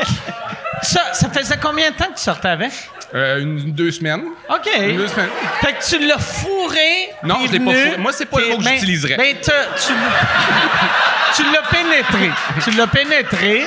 Ça, 0.83 1.01
ça 1.13 1.29
faisait 1.29 1.57
combien 1.61 1.91
de 1.91 1.97
temps 1.97 2.07
que 2.07 2.17
tu 2.19 2.23
sortais 2.23 2.49
avec? 2.49 2.73
Euh, 3.15 3.41
une, 3.41 3.73
deux 3.73 3.91
semaines. 3.91 4.23
OK. 4.51 4.65
Deux 4.97 5.09
semaines. 5.09 5.31
Fait 5.61 5.73
que 5.73 5.83
tu 5.85 5.99
l'as 6.07 6.19
fourré. 6.19 7.11
Non, 7.23 7.37
t'es 7.37 7.47
je 7.47 7.53
l'ai 7.53 7.59
pas 7.61 7.71
venu, 7.73 7.85
fourré. 7.87 7.97
Moi, 7.99 8.13
c'est 8.13 8.27
pas 8.27 8.39
le 8.39 8.45
t'es- 8.45 8.51
mot 8.53 8.59
que 8.59 8.65
ben- 8.65 8.71
j'utiliserais. 8.75 9.17
Ben, 9.17 9.37
t'as- 9.43 9.53
tu 9.87 9.93
l'as- 9.93 11.35
tu 11.37 11.43
l'as 11.53 11.63
pénétré. 11.71 12.31
Tu 12.63 12.71
l'as 12.73 12.87
pénétré. 12.87 13.67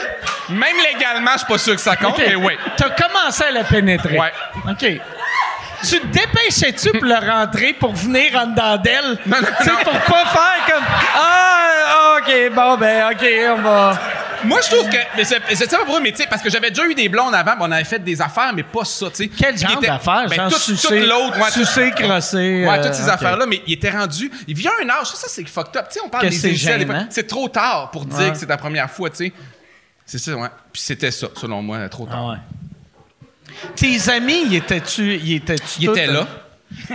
Même 0.49 0.75
légalement, 0.93 1.31
je 1.33 1.37
suis 1.39 1.47
pas 1.47 1.57
sûr 1.57 1.75
que 1.75 1.81
ça 1.81 1.95
compte, 1.95 2.13
OK. 2.19 2.23
mais 2.25 2.35
oui. 2.35 2.57
T'as 2.77 2.89
commencé 2.91 3.43
à 3.43 3.51
la 3.51 3.63
pénétrer. 3.63 4.17
Ouais. 4.17 4.31
OK. 4.69 5.01
Tu 5.87 5.99
te 5.99 6.05
dépêchais-tu 6.07 6.91
pour 6.91 7.05
le 7.05 7.15
rentrer 7.15 7.73
pour 7.73 7.93
venir 7.93 8.35
en 8.35 8.47
dedans 8.47 8.77
d'elle? 8.77 9.17
Non, 9.25 9.37
non, 9.41 9.47
Tu 9.59 9.63
sais, 9.63 9.71
non. 9.71 9.77
pour 9.83 9.93
pas 9.99 10.25
faire 10.25 10.65
comme 10.75 10.83
Ah, 11.15 12.17
OK, 12.19 12.53
bon, 12.53 12.77
ben, 12.77 13.11
OK, 13.11 13.25
on 13.57 13.61
va. 13.61 13.99
Moi, 14.43 14.59
je 14.63 14.75
trouve 14.75 14.89
que. 14.89 14.97
Mais 15.15 15.23
c'est 15.23 15.39
pas 15.69 15.77
pourquoi, 15.77 15.99
mais 15.99 16.11
tu 16.11 16.17
sais, 16.17 16.27
parce 16.27 16.41
que 16.41 16.49
j'avais 16.49 16.69
déjà 16.71 16.85
eu 16.87 16.95
des 16.95 17.09
blondes 17.09 17.33
avant, 17.35 17.51
puis 17.51 17.61
on 17.61 17.71
avait 17.71 17.83
fait 17.83 17.99
des 17.99 18.19
affaires, 18.21 18.51
mais 18.55 18.63
pas 18.63 18.83
ça, 18.85 19.07
tu 19.09 19.15
sais. 19.17 19.27
Quel 19.27 19.55
genre 19.57 19.79
d'affaires? 19.79 20.25
Ben, 20.29 20.49
tout, 20.49 20.59
toute 20.75 20.89
l'autre. 20.91 21.37
Ouais, 21.37 21.51
tout- 21.53 21.59
sucer, 21.65 21.91
crosser. 21.91 22.65
Ouais, 22.67 22.79
euh, 22.79 22.83
toutes 22.83 22.95
ces 22.95 23.03
OK. 23.03 23.09
affaires-là, 23.13 23.45
mais 23.45 23.61
il 23.67 23.73
était 23.73 23.91
rendu. 23.91 24.31
Il 24.47 24.55
vient 24.55 24.71
un 24.83 24.89
âge, 24.89 25.07
ça, 25.07 25.15
ça, 25.15 25.27
c'est 25.29 25.47
fucked 25.47 25.77
up. 25.77 25.85
Tu 25.89 25.95
sais, 25.95 25.99
on 26.03 26.09
parle 26.09 26.23
Que 26.25 26.29
des 26.29 26.85
fois. 26.85 26.95
C'est 27.11 27.27
trop 27.27 27.47
tard 27.49 27.91
pour 27.91 28.05
dire 28.05 28.17
Ouais. 28.17 28.31
que 28.31 28.37
c'est 28.37 28.47
ta 28.47 28.57
première 28.57 28.89
fois, 28.89 29.09
tu 29.11 29.17
sais. 29.17 29.33
C'est 30.07 30.17
ça, 30.17 30.31
ouais. 30.35 30.49
Puis 30.73 30.81
c'était 30.81 31.11
ça, 31.11 31.27
selon 31.39 31.61
moi, 31.61 31.87
trop 31.89 32.05
tard. 32.07 32.17
Ah 32.19 32.29
ouais. 32.31 32.37
Tes 33.75 34.09
amis, 34.09 34.43
y 34.49 34.55
étaient-tu. 34.57 35.15
Y 35.17 35.35
étaient-tu 35.35 35.89
était 35.89 36.07
là. 36.07 36.27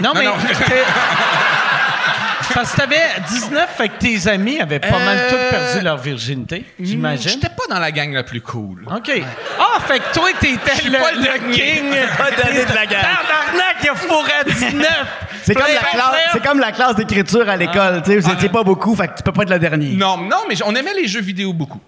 Non, 0.01 0.13
mais. 0.15 0.25
non. 0.25 0.33
t'es- 0.67 0.75
Parce 2.55 2.73
que 2.73 2.77
t'avais 2.79 3.01
19, 3.29 3.69
fait 3.77 3.89
que 3.91 3.99
tes 3.99 4.29
amis 4.29 4.61
avaient 4.61 4.79
pas 4.79 4.99
mal 4.99 5.19
Euh, 5.19 5.31
tous 5.31 5.57
perdu 5.57 5.85
leur 5.85 5.99
virginité, 5.99 6.65
j'imagine. 6.81 7.33
J'étais 7.33 7.49
pas 7.51 7.65
dans 7.69 7.79
la 7.79 7.91
gang 7.93 8.11
la 8.15 8.23
plus 8.23 8.41
cool. 8.41 8.87
OK. 8.91 9.11
Ah, 9.59 9.79
fait 9.87 9.99
que 9.99 10.15
toi, 10.15 10.29
t'étais 10.41 10.89
le, 10.89 10.99
pas 10.99 11.13
le 11.13 11.53
king. 11.53 11.91
Pas 12.17 12.31
donné 12.31 12.65
de 12.65 12.73
la 12.73 12.87
gang. 12.87 13.03
Tabarnak, 13.03 13.77
il 13.83 13.89
a 13.91 13.95
fourré 13.95 14.33
à 14.41 14.45
19. 14.45 15.07
C'est 15.43 15.55
comme, 15.55 15.65
la 15.67 15.81
classe, 15.91 16.15
c'est 16.33 16.43
comme 16.43 16.61
la 16.61 16.73
classe 16.73 16.95
d'écriture 16.97 17.47
à 17.49 17.57
l'école. 17.57 18.03
tu 18.03 18.13
sais, 18.13 18.19
Vous 18.19 18.31
étiez 18.31 18.49
pas 18.49 18.63
beaucoup, 18.63 18.95
fait 18.97 19.09
que 19.09 19.17
tu 19.19 19.23
peux 19.23 19.33
pas 19.33 19.43
être 19.43 19.51
le 19.51 19.59
dernier. 19.59 19.95
Non, 19.95 20.17
non, 20.17 20.45
mais 20.49 20.55
on 20.65 20.75
aimait 20.75 20.95
les 20.95 21.09
jeux 21.09 21.21
vidéo 21.21 21.53
beaucoup. 21.53 21.81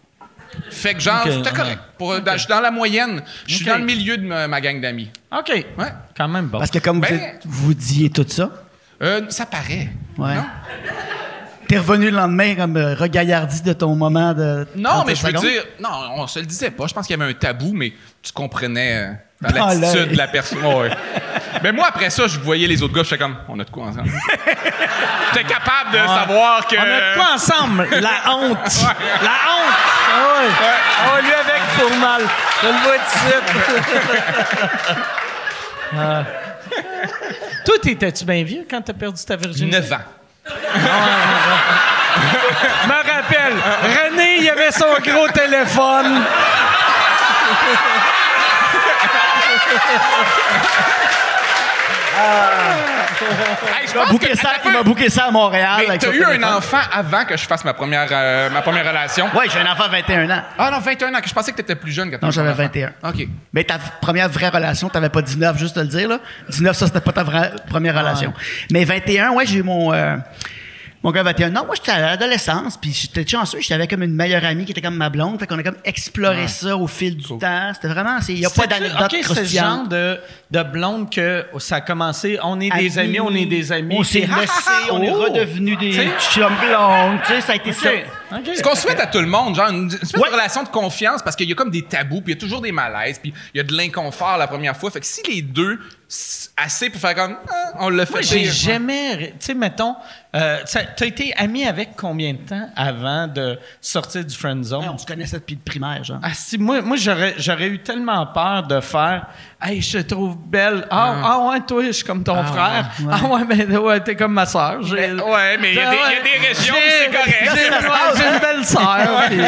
Fait 0.71 0.95
que 0.95 1.01
genre, 1.01 1.23
Ok, 1.25 1.33
c'était 1.33 1.51
ouais. 1.51 1.57
correct. 1.57 1.79
Pour- 1.99 2.21
dans- 2.21 2.33
je 2.33 2.39
suis 2.39 2.49
dans 2.49 2.61
la 2.61 2.71
moyenne. 2.71 3.23
Je 3.47 3.55
suis 3.57 3.65
dans 3.65 3.79
le 3.79 3.85
milieu 3.85 4.17
de 4.17 4.27
ma, 4.27 4.49
ma 4.49 4.61
gang 4.61 4.81
d'amis. 4.81 5.11
OK. 5.37 5.49
Ouais. 5.79 5.93
Quand 6.17 6.29
même 6.29 6.47
bon. 6.47 6.59
Parce 6.59 6.71
que 6.71 6.79
comme 6.79 7.01
Ben- 7.01 7.09
vous, 7.17 7.25
êtes- 7.25 7.43
vous 7.45 7.75
disiez 7.75 8.11
tout 8.11 8.27
ça, 8.29 8.51
Euh, 9.03 9.23
ça 9.29 9.47
paraît. 9.47 9.89
Ouais. 10.17 10.35
Non? 10.35 10.45
t'es 11.69 11.77
revenu 11.79 12.07
le 12.11 12.17
lendemain 12.17 12.55
comme 12.55 12.77
euh, 12.79 12.95
regaillardi 12.95 13.61
de 13.63 13.73
ton 13.75 13.95
moment 13.95 14.33
de. 14.33 14.67
Non, 14.75 14.91
30 14.91 15.07
mais 15.07 15.15
je 15.15 15.27
veux 15.27 15.33
dire, 15.35 15.65
non, 15.81 15.89
on 16.17 16.27
se 16.27 16.39
le 16.41 16.47
disait 16.47 16.71
pas. 16.71 16.87
Je 16.87 16.95
pense 16.95 17.07
qu'il 17.07 17.17
y 17.19 17.23
avait 17.23 17.31
un 17.31 17.35
tabou, 17.35 17.73
mais 17.75 17.93
tu 18.23 18.33
comprenais 18.33 18.95
euh, 18.95 19.13
dans 19.43 19.51
Dans 19.51 19.67
l'œil. 19.69 19.81
l'attitude 19.81 20.13
de 20.13 20.17
la 20.17 20.29
personne. 20.29 20.65
Ouais. 20.65 20.91
mais 21.63 21.71
moi, 21.73 21.87
après 21.91 22.09
ça, 22.11 22.27
je 22.27 22.39
voyais 22.41 22.67
les 22.67 22.83
autres 22.83 22.95
gars, 22.95 23.03
je 23.03 23.09
fais 23.09 23.19
comme, 23.19 23.37
on 23.49 23.61
a 23.61 23.65
de 23.65 23.71
quoi 23.71 23.85
ensemble? 23.85 24.11
J'étais 25.35 25.47
capable 25.47 25.93
de 25.93 25.99
savoir 25.99 26.67
que. 26.67 26.77
On 26.77 26.81
a 26.81 26.85
de 26.87 27.15
quoi 27.17 27.35
ensemble? 27.35 27.89
La 28.01 28.33
honte. 28.35 28.59
La 29.23 29.31
honte. 29.31 29.77
Ah 30.19 30.41
ouais. 30.41 30.49
Ah, 31.07 31.21
lui 31.21 31.33
avec 31.33 31.63
pour 31.79 31.93
mal. 31.99 32.23
Je 32.63 32.67
le 32.67 32.73
vois 32.73 32.99
tout 32.99 33.19
de 33.19 33.31
suite. 33.31 33.51
Ah. 35.97 36.23
Toi, 37.65 37.77
t'étais-tu 37.83 38.27
bien 38.27 38.45
vieux 38.45 38.67
quand 38.69 38.83
t'as 38.83 38.93
perdu 38.93 39.25
ta 39.25 39.37
virginité? 39.37 39.81
9 39.81 39.93
ans. 39.95 39.97
Je 40.45 40.53
me 42.89 42.93
rappelle, 42.93 43.57
René, 43.83 44.37
il 44.41 44.51
avait 44.51 44.71
son 44.71 44.85
gros 45.03 45.29
téléphone. 45.29 46.23
Hey, 52.21 53.87
je 53.87 53.93
Il 53.93 53.97
m'a 53.97 54.03
pense 54.05 54.11
booké 54.13 54.29
que- 54.31 54.37
ça, 54.39 54.51
attends 54.51 54.61
il 54.65 54.69
un 54.69 54.73
m'a 54.73 54.79
peu. 54.79 54.85
booké 54.85 55.09
ça 55.11 55.25
à 55.27 55.31
Montréal. 55.31 55.75
Mais 55.79 55.89
avec 55.89 56.01
t'as 56.01 56.07
son 56.09 56.13
eu 56.13 56.25
un 56.25 56.43
enfant 56.57 56.79
avant 56.93 57.25
que 57.25 57.37
je 57.37 57.45
fasse 57.47 57.65
ma 57.65 57.75
première, 57.75 58.07
euh, 58.11 58.49
ma 58.51 58.63
première 58.63 58.87
relation? 58.87 59.27
Ouais, 59.35 59.47
j'ai 59.53 59.59
un 59.61 59.71
enfant 59.73 59.87
de 59.87 59.93
21 59.93 60.31
ans. 60.31 60.43
Ah 60.59 60.71
non, 60.71 60.79
21 60.81 61.15
ans, 61.15 61.21
que 61.21 61.29
je 61.29 61.35
pensais 61.35 61.51
que 61.53 61.57
t'étais 61.57 61.75
plus 61.75 61.93
jeune 61.93 62.11
t'as 62.11 62.19
Non, 62.25 62.31
j'avais 62.31 62.51
enfant. 62.51 62.63
21. 62.63 62.93
OK. 63.05 63.27
Mais 63.53 63.65
ta 63.65 63.79
première 64.01 64.29
vraie 64.29 64.49
relation, 64.49 64.89
t'avais 64.89 65.09
pas 65.09 65.23
19, 65.23 65.59
juste 65.59 65.75
te 65.75 65.81
le 65.81 65.87
dire, 65.87 66.09
là. 66.09 66.19
19, 66.49 66.77
ça, 66.77 66.87
c'était 66.87 67.01
pas 67.01 67.13
ta 67.13 67.23
vraie 67.25 67.53
première 67.69 67.95
relation. 67.97 68.33
Mais 68.71 68.85
21, 68.85 69.31
ouais, 69.33 69.47
j'ai 69.47 69.59
eu 69.59 69.63
mon. 69.63 69.93
euh, 69.93 70.17
Mon 71.03 71.13
gars 71.13 71.23
21 71.23 71.55
ans. 71.57 71.65
Moi, 71.65 71.77
j'étais 71.77 71.93
à 71.93 72.01
l'adolescence, 72.01 72.77
puis 72.77 72.93
j'étais 72.93 73.27
chanceux. 73.27 73.61
J'étais 73.61 73.75
avec 73.75 73.91
comme 73.91 74.03
une 74.03 74.15
meilleure 74.15 74.45
amie 74.45 74.65
qui 74.65 74.73
était 74.73 74.81
comme 74.81 74.97
ma 74.97 75.09
blonde. 75.11 75.39
Fait 75.39 75.47
qu'on 75.47 75.59
a 75.59 75.63
comme 75.63 75.77
exploré 75.85 76.49
ça 76.49 76.77
au 76.77 76.87
fil 76.89 77.17
du 77.17 77.25
temps. 77.39 77.71
C'était 77.75 77.89
vraiment... 77.89 78.19
Il 78.29 78.35
n'y 78.35 78.47
a 78.47 78.51
pas 78.51 78.67
d'anecdote 78.67 79.13
OK, 79.13 79.19
c'est 79.23 79.41
le 79.41 79.47
genre 79.47 79.87
de, 79.87 80.19
de 80.51 80.63
blonde 80.65 81.11
que 81.13 81.45
ça 81.59 81.77
a 81.77 81.81
commencé. 81.83 82.39
On 82.43 82.59
est 82.61 82.71
des 82.71 82.99
amis, 82.99 83.21
on 83.21 83.35
est 83.35 83.47
des 83.47 83.71
amis. 83.71 83.97
On 83.99 84.03
s'est 84.03 84.21
laissés, 84.21 84.71
on 84.91 85.03
est 85.03 85.11
Oh! 85.11 85.27
sais? 85.35 86.05
des 86.05 86.11
chums 86.33 86.53
blondes. 86.61 87.19
Tu 87.27 87.33
sais, 87.35 87.41
ça 87.43 87.53
a 87.53 87.57
été 87.57 87.73
ça. 87.73 87.91
Ce 88.31 88.63
qu'on 88.63 88.75
souhaite 88.75 89.01
à 89.01 89.07
tout 89.07 89.21
le 89.21 89.27
monde, 89.27 89.55
genre 89.57 89.71
une 89.71 89.89
espèce 89.93 90.13
Ouais. 90.15 90.29
de 90.29 90.35
relation 90.35 90.63
de 90.63 90.69
confiance, 90.69 91.23
parce 91.23 91.35
qu'il 91.37 91.49
y 91.49 91.53
a 91.53 91.55
comme 91.55 91.71
des 91.71 91.83
tabous, 91.83 92.21
puis 92.21 92.33
il 92.33 92.37
y 92.37 92.39
a 92.39 92.41
toujours 92.41 92.61
des 92.61 92.73
malaises, 92.73 93.19
puis 93.19 93.33
il 93.55 93.59
y 93.59 93.61
a 93.61 93.65
de 93.65 93.75
l'inconfort 93.75 94.37
la 94.39 94.47
première 94.47 94.77
fois. 94.77 94.91
Fait 94.91 95.01
que 95.01 95.07
si 95.07 95.23
les 95.31 95.43
deux, 95.43 95.79
assez 96.57 96.91
pour 96.91 97.01
faire 97.01 97.15
comme, 97.15 97.37
Ah, 97.49 97.73
on 97.81 97.89
l'a 97.91 98.07
fait. 98.07 98.13
Moi, 98.13 98.23
j'ai 98.23 98.45
jamais. 98.45 99.31
Tu 99.39 99.47
sais, 99.47 99.55
mettons, 99.55 99.95
euh, 100.35 100.59
t'as 100.97 101.07
été 101.07 101.33
ami 101.37 101.67
avec 101.67 101.91
combien 101.97 102.33
de 102.33 102.39
temps 102.39 102.69
avant 102.77 103.27
de 103.27 103.59
sortir 103.81 104.25
du 104.25 104.35
friend 104.35 104.65
zone? 104.65 104.81
Ouais, 104.83 104.89
on 104.93 104.99
se 104.99 105.07
connaissait 105.07 105.37
depuis 105.39 105.55
le 105.57 105.61
primaire, 105.63 106.03
genre. 106.05 106.19
Ah, 106.23 106.33
si, 106.35 106.57
moi, 106.59 106.81
moi 106.83 106.97
j'aurais, 106.97 107.35
j'aurais 107.39 107.69
eu 107.69 107.79
tellement 107.83 108.27
peur 108.27 108.63
de 108.67 108.81
faire 108.81 109.27
Hey, 109.61 109.83
je 109.83 109.99
te 109.99 110.03
trouve 110.15 110.37
belle. 110.39 110.87
Ah, 110.89 111.17
ah 111.25 111.39
ouais, 111.49 111.61
toi, 111.67 111.83
je 111.85 111.91
suis 111.91 112.05
comme 112.05 112.23
ton 112.23 112.43
frère. 112.45 112.91
Ah 113.11 113.25
ouais, 113.27 113.41
mais 113.45 113.77
ouais, 113.77 113.99
t'es 114.01 114.15
comme 114.15 114.33
ma 114.33 114.47
soeur. 114.47 114.79
Mais- 114.93 115.11
ouais, 115.13 115.59
mais 115.59 115.71
il 115.73 115.77
y 115.77 115.81
a 115.81 115.91
des- 115.91 115.97
il 115.97 116.15
y 116.15 116.17
a 116.17 116.23
des 116.23 116.47
régions 116.47 116.75
où 116.75 116.79
c'est 116.89 117.11
correct. 117.11 118.18
J'ai, 118.19 118.29
une 118.35 118.41
belle 118.41 118.65
sœur. 118.65 119.23
puis- 119.29 119.41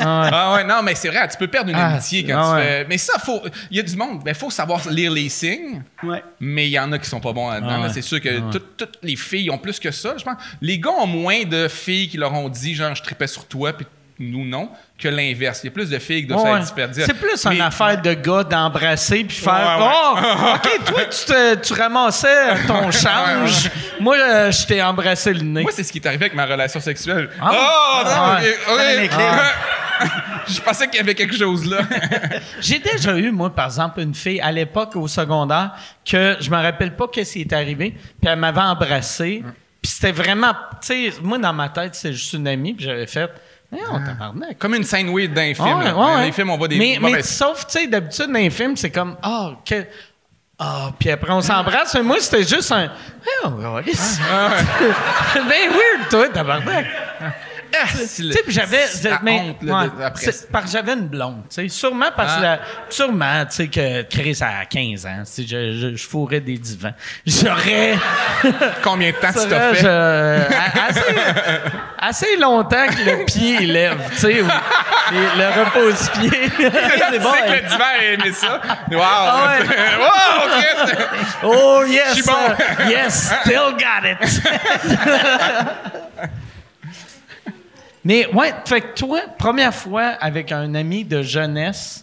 Ah 0.00 0.54
ouais, 0.54 0.64
non, 0.64 0.82
mais 0.82 0.94
c'est 0.94 1.08
vrai, 1.08 1.26
tu 1.28 1.36
peux 1.36 1.48
perdre 1.48 1.70
une 1.70 1.76
Ah, 1.76 1.88
amitié 1.92 2.24
quand 2.24 2.38
ah 2.38 2.50
tu 2.50 2.56
ouais. 2.56 2.62
fais. 2.66 2.86
Mais 2.88 2.98
ça, 2.98 3.18
faut. 3.18 3.40
Il 3.70 3.76
y 3.76 3.80
a 3.80 3.82
du 3.82 3.96
monde, 3.96 4.22
ben, 4.24 4.34
faut 4.34 4.50
savoir 4.50 4.80
lire 4.90 5.10
les 5.12 5.28
signes. 5.28 5.82
Ouais. 6.02 6.22
Mais 6.40 6.66
il 6.66 6.70
y 6.72 6.78
en 6.78 6.90
a 6.92 6.98
qui 6.98 7.08
sont 7.08 7.20
pas 7.20 7.32
bons 7.32 7.50
là-dedans. 7.50 7.68
Ah 7.70 7.78
là. 7.78 7.86
ouais. 7.86 7.92
C'est 7.92 8.02
sûr 8.02 8.20
que 8.20 8.50
tout- 8.50 8.62
toutes 8.76 8.98
les 9.02 9.16
filles 9.16 9.50
ont 9.50 9.58
plus 9.58 9.78
que 9.78 9.90
ça, 9.90 10.14
je 10.18 10.24
pense. 10.24 10.36
Les 10.60 10.78
gars 10.78 10.90
ont 10.90 11.06
moins 11.06 11.44
de 11.44 11.68
filles 11.68 12.08
qui 12.08 12.16
leur 12.16 12.32
ont 12.34 12.48
dit, 12.48 12.74
genre, 12.74 12.94
je 12.94 13.02
tripais 13.02 13.26
sur 13.26 13.46
toi, 13.46 13.72
puis 13.72 13.86
nous, 14.18 14.44
non, 14.44 14.70
que 14.98 15.08
l'inverse. 15.08 15.60
Il 15.62 15.66
y 15.66 15.68
a 15.68 15.72
plus 15.72 15.90
de 15.90 15.98
filles 15.98 16.22
qui 16.22 16.26
doivent 16.28 16.42
Ouais. 16.44 16.62
se. 16.62 17.02
C'est 17.04 17.14
plus 17.14 17.44
Mais- 17.46 17.56
une 17.56 17.60
affaire 17.62 18.00
de 18.02 18.14
gars 18.14 18.44
d'embrasser 18.44 19.24
puis 19.24 19.36
faire 19.36 19.78
Ouais, 19.78 19.84
ouais. 19.84 20.28
Oh, 20.34 20.54
OK, 20.56 20.84
toi, 20.84 21.04
tu, 21.04 21.24
te- 21.24 21.54
tu 21.56 21.72
ramassais 21.74 22.66
ton 22.66 22.90
change. 22.90 23.70
Moi, 24.00 24.16
euh, 24.18 24.50
je 24.50 24.66
t'ai 24.66 24.82
embrassé 24.82 25.32
le 25.32 25.42
nez. 25.42 25.62
Moi, 25.62 25.70
c'est 25.74 25.84
ce 25.84 25.92
qui 25.92 25.98
est 25.98 26.06
arrivé 26.06 26.24
avec 26.26 26.34
ma 26.34 26.46
relation 26.46 26.80
sexuelle. 26.80 27.30
Ah. 27.40 27.50
Oh, 27.52 28.04
non, 28.04 28.10
Ah. 28.70 29.52
Je 30.46 30.60
pensais 30.60 30.86
qu'il 30.86 30.96
y 30.96 31.00
avait 31.00 31.14
quelque 31.14 31.36
chose 31.36 31.68
là. 31.68 31.78
J'ai 32.60 32.78
déjà 32.78 33.16
eu, 33.18 33.30
moi, 33.30 33.50
par 33.54 33.66
exemple, 33.66 34.00
une 34.00 34.14
fille 34.14 34.40
à 34.40 34.50
l'époque 34.52 34.94
au 34.96 35.08
secondaire 35.08 35.72
que 36.08 36.36
je 36.40 36.48
me 36.50 36.56
rappelle 36.56 36.94
pas 36.96 37.06
qu'est-ce 37.08 37.34
qui 37.34 37.40
est 37.42 37.52
arrivé, 37.52 37.90
puis 38.20 38.30
elle 38.30 38.38
m'avait 38.38 38.60
embrassé. 38.60 39.42
Puis 39.82 39.92
c'était 39.92 40.12
vraiment, 40.12 40.52
tu 40.80 41.10
sais, 41.10 41.12
moi, 41.22 41.38
dans 41.38 41.52
ma 41.52 41.68
tête, 41.68 41.94
c'est 41.94 42.12
juste 42.12 42.32
une 42.32 42.48
amie, 42.48 42.74
puis 42.74 42.84
j'avais 42.86 43.06
fait, 43.06 43.30
tabarnak. 43.76 44.58
Comme 44.58 44.74
une 44.74 44.84
scène 44.84 45.14
weird 45.14 45.32
d'un 45.32 45.54
film. 45.54 45.68
Ah 45.68 45.78
ouais, 45.78 45.84
là. 45.84 45.96
ouais, 45.96 46.14
Dans 46.16 46.22
les 46.22 46.32
films, 46.32 46.50
on 46.50 46.56
voit 46.56 46.68
des 46.68 46.78
Mais, 46.78 46.98
mais 47.00 47.22
sauf, 47.22 47.66
tu 47.66 47.78
sais, 47.78 47.86
d'habitude, 47.86 48.26
dans 48.26 48.32
les 48.38 48.50
films, 48.50 48.76
c'est 48.76 48.90
comme, 48.90 49.16
ah, 49.22 49.52
que. 49.64 49.86
Ah, 50.58 50.90
puis 50.98 51.10
après, 51.10 51.32
on 51.32 51.40
s'embrasse. 51.40 51.94
Mais 51.94 52.02
moi, 52.02 52.16
c'était 52.18 52.42
juste 52.42 52.72
un. 52.72 52.90
Oh, 53.44 53.50
ben 53.50 53.84
weird, 55.70 56.08
toi, 56.10 56.28
tabarnak. 56.30 56.86
Ah, 57.74 57.86
j'avais. 58.48 58.86
j'avais 60.70 60.92
une 60.92 61.06
blonde, 61.08 61.42
tu 61.48 61.56
sais. 61.56 61.68
Sûrement 61.68 62.10
parce 62.16 62.36
que. 62.36 62.44
Ah. 62.44 62.58
sûrement, 62.88 63.44
tu 63.46 63.54
sais, 63.56 63.68
que 63.68 64.02
Chris 64.02 64.38
a 64.40 64.64
15 64.64 65.06
ans. 65.06 65.22
Si 65.24 65.46
je, 65.46 65.72
je, 65.72 65.96
je 65.96 66.08
fourrais 66.08 66.40
des 66.40 66.58
divans. 66.58 66.92
J'aurais. 67.26 67.94
Combien 68.82 69.10
de 69.10 69.16
temps 69.16 69.32
tu 69.32 69.48
t'as 69.48 69.74
fait? 69.74 69.82
je- 69.82 69.86
a- 69.88 70.86
assez, 70.88 71.14
assez 71.98 72.36
longtemps 72.36 72.86
que 72.88 73.02
le 73.10 73.24
pied 73.24 73.60
lève, 73.66 73.98
tu 74.12 74.16
sais, 74.18 74.32
le 74.42 75.64
repose-pied. 75.64 76.30
c'est 77.10 77.18
bon, 77.18 77.32
que 77.32 77.36
hein? 77.36 77.54
le 77.62 77.68
divan 77.68 77.84
a 77.84 78.04
aimé 78.04 78.32
ça? 78.32 78.60
Wow! 78.90 79.00
Ah 79.02 79.58
ouais. 79.58 79.66
wow, 79.98 80.48
Chris! 80.58 80.94
Oh 81.44 81.84
yes, 81.86 82.08
Je 82.08 82.14
suis 82.14 82.22
bon. 82.22 82.88
yes, 82.88 83.32
still 83.44 83.72
got 83.76 84.04
it. 84.08 84.18
Mais 88.08 88.26
ouais, 88.34 88.52
fait 88.64 88.80
que 88.80 88.94
toi, 88.94 89.20
première 89.38 89.74
fois 89.74 90.06
avec 90.20 90.50
un 90.50 90.74
ami 90.74 91.04
de 91.04 91.22
jeunesse, 91.22 92.02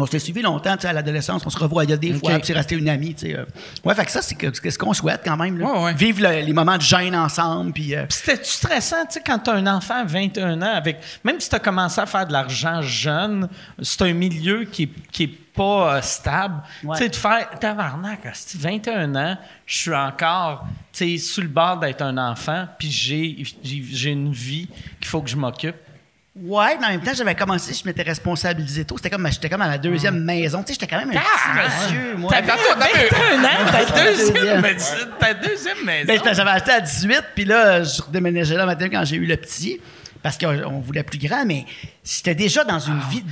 On 0.00 0.06
s'est 0.06 0.18
suivi 0.20 0.40
longtemps, 0.42 0.76
tu 0.76 0.82
sais, 0.82 0.88
à 0.88 0.92
l'adolescence, 0.92 1.42
on 1.44 1.50
se 1.50 1.58
revoyait 1.58 1.96
des 1.98 2.12
fois, 2.12 2.34
puis 2.36 2.42
c'est 2.46 2.52
resté 2.52 2.76
une 2.76 2.88
amie, 2.88 3.14
tu 3.14 3.26
sais. 3.26 3.36
euh. 3.36 3.44
Ouais, 3.84 3.94
fait 3.96 4.04
que 4.04 4.10
ça, 4.12 4.22
c'est 4.22 4.70
ce 4.70 4.78
qu'on 4.78 4.94
souhaite 4.94 5.22
quand 5.24 5.36
même. 5.36 5.58
là. 5.58 5.66
Ouais, 5.66 5.84
ouais. 5.86 5.94
Vivre 5.94 6.22
le- 6.22 6.40
les 6.46 6.52
moments 6.52 6.76
de 6.76 6.82
gêne 6.82 7.16
ensemble, 7.16 7.72
puis... 7.72 7.94
euh, 7.96 8.04
Puis 8.08 8.18
c'était-tu 8.22 8.48
stressant, 8.50 9.04
tu 9.06 9.14
sais, 9.14 9.22
quand 9.26 9.38
t'as 9.40 9.54
un 9.54 9.66
enfant 9.66 9.94
à 9.96 10.04
21 10.04 10.62
ans, 10.62 10.72
avec, 10.74 10.98
même 11.24 11.40
si 11.40 11.50
t'as 11.50 11.58
commencé 11.58 12.00
à 12.00 12.06
faire 12.06 12.26
de 12.26 12.32
l'argent 12.32 12.80
jeune, 12.80 13.48
c'est 13.82 14.02
un 14.02 14.12
milieu 14.14 14.64
qui 14.64 14.88
qui 15.10 15.24
est 15.24 15.30
pas 15.58 15.96
euh, 15.96 16.02
stable. 16.02 16.62
Ouais. 16.84 16.96
Tu 16.96 17.02
sais, 17.02 17.08
de 17.10 17.16
faire, 17.16 17.50
tabarnak, 17.58 18.24
asti, 18.26 18.56
21 18.58 19.14
ans, 19.16 19.36
je 19.66 19.76
suis 19.76 19.94
encore, 19.94 20.66
tu 20.92 21.18
sais, 21.18 21.18
sur 21.18 21.42
le 21.42 21.48
bord 21.48 21.78
d'être 21.78 22.02
un 22.02 22.16
enfant, 22.16 22.66
puis 22.78 22.90
j'ai, 22.90 23.36
j'ai, 23.62 23.82
j'ai 23.90 24.10
une 24.10 24.32
vie 24.32 24.68
qu'il 25.00 25.08
faut 25.08 25.20
que 25.20 25.28
je 25.28 25.36
m'occupe. 25.36 25.76
Ouais, 26.40 26.76
mais 26.78 26.86
en 26.86 26.90
même 26.90 27.00
temps, 27.00 27.10
j'avais 27.16 27.34
commencé, 27.34 27.74
je 27.74 27.84
m'étais 27.84 28.02
responsabilisé 28.04 28.84
tôt. 28.84 28.96
C'était 28.96 29.10
comme, 29.10 29.26
j'étais 29.28 29.48
comme 29.48 29.62
à 29.62 29.66
ma 29.66 29.78
deuxième 29.78 30.22
maison. 30.22 30.60
Tu 30.62 30.68
sais, 30.68 30.74
j'étais 30.74 30.86
quand 30.86 31.04
même 31.04 31.10
un 31.10 31.20
Ah, 31.20 31.66
petit 31.66 31.88
monsieur, 31.96 32.16
moi. 32.16 32.32
Attends, 32.32 32.52
21 32.78 33.44
ans, 33.44 33.72
ta 33.72 34.04
deuxième 34.04 34.34
deuxième. 34.34 34.60
maison. 34.60 34.94
Ta 35.18 35.34
deuxième 35.34 35.84
maison. 35.84 36.06
Ben, 36.24 36.34
j'avais 36.34 36.50
acheté 36.50 36.70
à 36.70 36.80
18, 36.80 37.24
puis 37.34 37.44
là, 37.44 37.82
je 37.82 38.00
redéménageais 38.02 38.54
là 38.54 38.66
matin 38.66 38.88
quand 38.88 39.04
j'ai 39.04 39.16
eu 39.16 39.26
le 39.26 39.36
petit. 39.36 39.80
Parce 40.28 40.36
qu'on 40.36 40.80
voulait 40.80 41.02
plus 41.04 41.18
grand, 41.18 41.46
mais 41.46 41.64
j'étais 42.04 42.34
déjà 42.34 42.64
dans 42.64 42.78
une 42.80 43.00
vie 43.10 43.22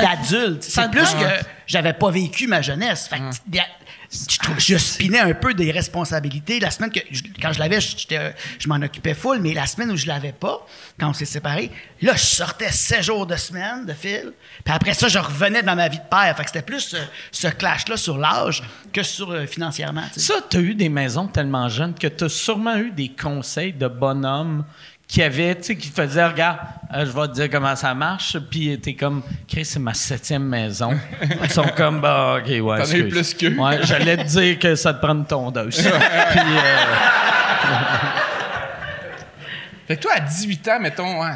d'adulte. 0.00 0.62
C'est 0.62 0.90
plus 0.90 1.04
que 1.12 1.44
j'avais 1.66 1.92
pas 1.92 2.10
vécu 2.10 2.46
ma 2.46 2.62
jeunesse. 2.62 3.06
Fait 3.06 3.18
que 3.18 3.56
y 3.56 3.58
a- 3.58 3.66
je, 4.10 4.38
trouve- 4.38 4.58
je 4.58 4.78
spinais 4.78 5.18
un 5.20 5.34
peu 5.34 5.52
des 5.52 5.70
responsabilités. 5.70 6.58
La 6.58 6.70
semaine 6.70 6.90
que 6.90 7.00
je- 7.10 7.20
quand 7.42 7.52
je 7.52 7.58
l'avais, 7.58 7.80
je 7.82 8.66
m'en 8.68 8.76
occupais 8.76 9.12
full, 9.12 9.40
mais 9.42 9.52
la 9.52 9.66
semaine 9.66 9.90
où 9.90 9.96
je 9.98 10.06
l'avais 10.06 10.32
pas, 10.32 10.66
quand 10.98 11.10
on 11.10 11.12
s'est 11.12 11.26
séparés, 11.26 11.70
là, 12.00 12.14
je 12.16 12.22
sortais 12.24 12.72
7 12.72 13.02
jours 13.02 13.26
de 13.26 13.36
semaine 13.36 13.84
de 13.84 13.92
fil. 13.92 14.32
Puis 14.64 14.72
après 14.74 14.94
ça, 14.94 15.08
je 15.08 15.18
revenais 15.18 15.62
dans 15.62 15.76
ma 15.76 15.88
vie 15.88 15.98
de 15.98 16.08
père. 16.10 16.34
Fait 16.34 16.44
que 16.44 16.48
c'était 16.48 16.62
plus 16.62 16.80
ce, 16.80 16.96
ce 17.30 17.48
clash-là 17.48 17.98
sur 17.98 18.16
l'âge 18.16 18.62
que 18.90 19.02
sur 19.02 19.30
euh, 19.32 19.44
financièrement. 19.44 20.04
Ça, 20.16 20.36
tu 20.48 20.56
as 20.56 20.60
eu 20.60 20.74
des 20.74 20.88
maisons 20.88 21.26
tellement 21.26 21.68
jeunes 21.68 21.92
que 21.94 22.06
tu 22.06 22.24
as 22.24 22.28
sûrement 22.30 22.76
eu 22.78 22.90
des 22.90 23.10
conseils 23.10 23.74
de 23.74 23.88
bonhommes 23.88 24.64
qui 25.08 25.22
avaient, 25.22 25.54
tu 25.56 25.62
sais, 25.64 25.76
qui 25.76 25.88
faisaient, 25.88 26.26
regarde, 26.26 26.58
euh, 26.94 27.06
je 27.06 27.10
vais 27.10 27.28
te 27.28 27.32
dire 27.32 27.48
comment 27.50 27.74
ça 27.74 27.94
marche, 27.94 28.36
puis 28.50 28.78
t'es 28.78 28.94
comme, 28.94 29.22
Chris, 29.48 29.64
c'est 29.64 29.78
ma 29.78 29.94
septième 29.94 30.44
maison. 30.44 30.90
Ils 31.42 31.50
sont 31.50 31.64
comme, 31.74 32.00
bah, 32.02 32.36
ok, 32.38 32.46
ouais. 32.62 32.82
T'en 32.84 32.90
eu 32.92 33.08
plus 33.08 33.32
qu'eux. 33.34 33.56
Ouais, 33.56 33.78
j'allais 33.84 34.18
te 34.18 34.24
dire 34.24 34.58
que 34.58 34.74
ça 34.74 34.92
te 34.92 35.00
prend 35.00 35.14
une 35.14 35.24
tondeuse. 35.24 35.76
puis, 35.80 35.88
euh, 35.88 36.76
Fait 39.86 39.96
que 39.96 40.02
toi, 40.02 40.12
à 40.16 40.20
18 40.20 40.68
ans, 40.68 40.80
mettons, 40.80 41.20
ouais, 41.22 41.30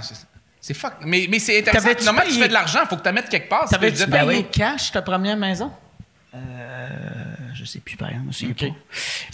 c'est- 0.60 0.74
fuck. 0.74 0.92
Mais, 1.06 1.26
mais 1.30 1.38
c'est 1.38 1.58
intéressant. 1.60 1.88
Normalement, 2.04 2.30
tu 2.30 2.38
fais 2.38 2.48
de 2.48 2.52
l'argent, 2.52 2.80
faut 2.88 2.96
que 2.96 3.00
tu 3.00 3.06
la 3.06 3.12
mettes 3.12 3.28
quelque 3.30 3.48
part. 3.48 3.64
que 3.64 3.70
T'avais-tu 3.70 4.06
payé 4.06 4.42
tantôt. 4.42 4.48
cash 4.52 4.92
ta 4.92 5.00
première 5.02 5.36
maison? 5.38 5.72
Je 7.62 7.68
sais 7.68 7.78
plus, 7.78 7.96
par 7.96 8.08
exemple. 8.08 8.24
je 8.32 8.46
me 8.46 8.52
souviens 8.52 8.68
OK. 8.68 8.74
pas. 8.74 8.80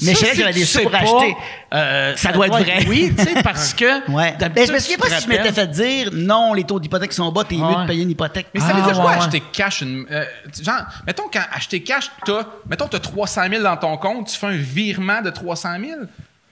Mais 0.02 0.12
je 0.12 0.18
savais 0.18 0.30
que 0.32 0.36
j'avais 0.38 0.52
des 0.52 0.64
sous 0.66 0.80
pour 0.82 0.94
acheter. 0.94 1.36
euh, 1.72 2.14
Ça 2.16 2.30
doit 2.32 2.46
être 2.48 2.58
vrai. 2.58 2.84
Oui, 2.86 3.10
tu 3.16 3.24
sais, 3.24 3.42
parce 3.42 3.72
que. 3.72 4.08
Ouais. 4.12 4.34
Mais 4.54 4.66
je 4.66 4.72
me 4.72 4.78
souviens 4.78 4.98
pas 4.98 5.08
si 5.08 5.22
je 5.24 5.28
m'étais 5.28 5.52
fait 5.52 5.66
dire 5.66 6.10
non, 6.12 6.52
les 6.52 6.64
taux 6.64 6.78
d'hypothèque 6.78 7.12
sont 7.14 7.32
bas, 7.32 7.44
t'es 7.44 7.56
Ah 7.60 7.64
mieux 7.70 7.74
ouais. 7.76 7.82
de 7.82 7.88
payer 7.88 8.02
une 8.02 8.10
hypothèque. 8.10 8.48
Mais 8.54 8.60
ça 8.60 8.68
Ah, 8.70 8.74
veut 8.76 8.82
dire 8.82 8.92
quoi, 9.00 9.10
ouais, 9.12 9.16
ouais. 9.16 9.22
acheter 9.24 9.42
cash? 9.52 9.80
Une, 9.80 10.04
euh, 10.10 10.24
genre, 10.62 10.82
mettons, 11.06 11.24
quand 11.32 11.40
acheter 11.52 11.82
cash, 11.82 12.10
t'as, 12.26 12.42
mettons, 12.68 12.86
t'as 12.88 12.98
300 13.00 13.42
000 13.50 13.62
dans 13.62 13.76
ton 13.76 13.96
compte, 13.96 14.28
tu 14.28 14.36
fais 14.36 14.46
un 14.48 14.56
virement 14.56 15.22
de 15.22 15.30
300 15.30 15.68
000? 15.80 16.00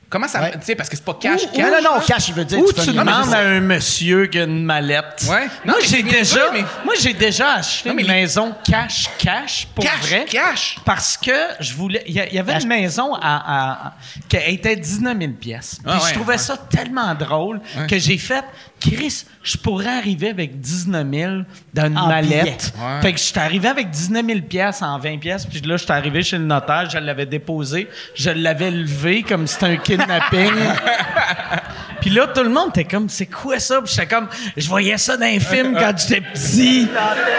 Comment 0.09 0.29
ça... 0.29 0.41
Ouais. 0.41 0.53
Tu 0.53 0.59
sais, 0.63 0.75
parce 0.77 0.89
que 0.89 0.97
c'est 0.97 1.05
pas 1.05 1.15
cash, 1.21 1.43
cash? 1.53 1.59
non, 1.59 1.83
non, 1.83 1.95
non, 1.97 2.01
cash, 2.07 2.29
il 2.29 2.35
veut 2.35 2.45
dire. 2.45 2.59
Ou 2.61 2.73
tu 2.73 2.81
un- 2.81 2.93
demandes 2.93 3.35
à 3.35 3.39
un 3.39 3.61
monsieur 3.61 4.27
qui 4.27 4.39
a 4.39 4.45
une 4.45 4.65
mallette. 4.65 5.25
Ouais. 5.29 5.47
Non, 5.65 5.73
Moi, 5.75 5.83
j'ai 5.83 6.03
déjà, 6.05 6.51
mais- 6.53 6.65
moi, 6.85 6.95
j'ai 7.01 7.13
déjà 7.13 7.55
acheté 7.55 7.89
Non, 7.89 7.95
mais 7.97 8.03
une 8.03 8.09
les- 8.09 8.15
maison 8.15 8.55
cash, 8.65 9.11
cash, 9.19 9.67
pour 9.75 9.83
Cash, 9.85 10.01
vrai. 10.09 10.25
cash. 10.31 10.77
Parce 10.85 11.17
que 11.17 11.33
je 11.59 11.75
voulais. 11.75 12.05
Il 12.07 12.15
y, 12.15 12.39
avait 12.39 12.61
une 12.63 12.69
maison 12.69 13.15
à, 13.15 13.19
à- 13.21 13.87
à- 13.89 13.95
qui 14.29 14.37
était 14.37 14.77
19 14.77 15.19
000 15.19 15.33
pièces. 15.33 15.75
Puis 15.83 15.93
Ah 15.93 15.99
je 16.01 16.05
ouais, 16.05 16.13
trouvais 16.13 16.33
ouais. 16.35 16.39
ça 16.39 16.57
tellement 16.57 17.13
drôle 17.15 17.61
que 17.89 17.99
j'ai 17.99 18.19
fait. 18.19 18.45
Chris, 18.81 19.25
je 19.43 19.57
pourrais 19.57 19.97
arriver 19.97 20.29
avec 20.29 20.61
19 20.61 21.07
000 21.11 21.33
dans 21.73 21.87
une 21.87 21.99
En 21.99 22.09
mallette. 22.09 22.73
Ouais. 22.79 23.01
Fait 23.03 23.13
que 23.13 23.19
je 23.19 23.25
suis 23.25 23.39
arrivé 23.39 23.69
avec 23.69 23.91
19 23.91 24.27
000 24.27 24.41
pièces 24.43 24.83
en 24.83 24.99
20 24.99 25.19
pièces. 25.19 25.47
Puis 25.47 25.61
là, 25.61 25.77
je 25.77 25.85
suis 25.85 25.93
arrivé 25.93 26.23
chez 26.23 26.39
le 26.39 26.45
notaire, 26.45 26.89
je 26.91 26.99
l'avais 26.99 27.27
déposé, 27.27 27.89
je 28.15 28.31
l'avais 28.31 28.71
levé 28.71 29.23
comme 29.23 29.47
si 29.47 29.55
c'était 29.55 29.67
un 29.67 29.77
kidnapping. 29.77 30.53
puis 32.07 32.15
là, 32.15 32.29
tout 32.29 32.45
le 32.45 32.51
monde 32.51 32.69
était 32.69 32.85
comme, 32.85 33.09
c'est 33.09 33.27
quoi 33.27 33.59
ça? 33.59 33.83
Puis 33.83 33.93
j'étais 33.93 34.07
comme, 34.07 34.29
je 34.57 34.69
voyais 34.69 34.97
ça 34.97 35.17
dans 35.17 35.27
un 35.27 35.41
film 35.41 35.75
quand 35.77 35.93
j'étais 35.99 36.21
petit. 36.21 36.87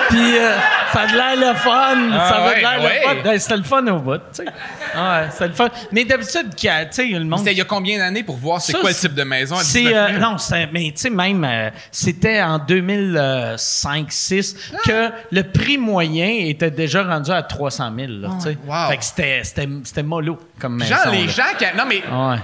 Puis 0.09 0.37
euh, 0.37 0.57
ça 0.91 1.01
a 1.03 1.07
de 1.07 1.13
l'air 1.13 1.35
le 1.53 1.55
fun. 1.55 2.09
Ah 2.11 2.29
ça 2.29 2.35
avait 2.43 2.59
l'air 2.59 2.81
ouais. 2.83 2.99
le 3.01 3.07
fun. 3.07 3.15
Ben, 3.23 3.39
C'était 3.39 3.55
le 3.55 3.63
fun 3.63 3.87
au 3.87 3.99
bout, 3.99 4.17
tu 4.17 4.21
sais. 4.33 4.45
Ah 4.93 5.21
Ouais, 5.21 5.27
c'était 5.31 5.47
le 5.47 5.53
fun. 5.53 5.69
Mais 5.93 6.03
d'habitude, 6.03 6.53
tu 6.53 6.67
sais, 6.67 7.05
le 7.05 7.23
monde. 7.23 7.39
C'était 7.39 7.53
il 7.53 7.57
y 7.59 7.61
a 7.61 7.63
combien 7.63 7.97
d'années 7.97 8.23
pour 8.23 8.35
voir 8.35 8.59
c'est 8.59 8.73
quoi 8.73 8.89
le 8.89 8.95
type 8.95 9.13
de 9.13 9.23
maison 9.23 9.55
à 9.55 9.63
C'est 9.63 9.83
19 9.83 9.95
euh, 9.95 10.19
000? 10.19 10.21
non, 10.21 10.35
mais 10.73 10.91
tu 10.91 10.91
sais 10.95 11.09
même 11.09 11.45
euh, 11.45 11.69
c'était 11.89 12.41
en 12.41 12.59
2005 12.59 14.07
6 14.11 14.55
Ah. 14.73 14.77
que 14.85 15.11
le 15.31 15.43
prix 15.43 15.77
moyen 15.77 16.27
était 16.27 16.71
déjà 16.71 17.03
rendu 17.03 17.31
à 17.31 17.41
300 17.41 17.89
000 17.97 18.11
là, 18.19 18.29
tu 18.37 18.49
sais. 18.49 18.57
Wow. 18.67 18.89
Fait 18.89 18.97
que 18.97 19.83
c'était 19.85 20.03
mollo 20.03 20.37
comme 20.59 20.75
maison. 20.75 20.93
Genre, 20.93 21.13
les 21.13 21.25
là. 21.25 21.31
gens 21.31 21.57
qui. 21.57 21.65
Non, 21.77 21.85
mais. 21.87 22.01
Ouais. 22.11 22.37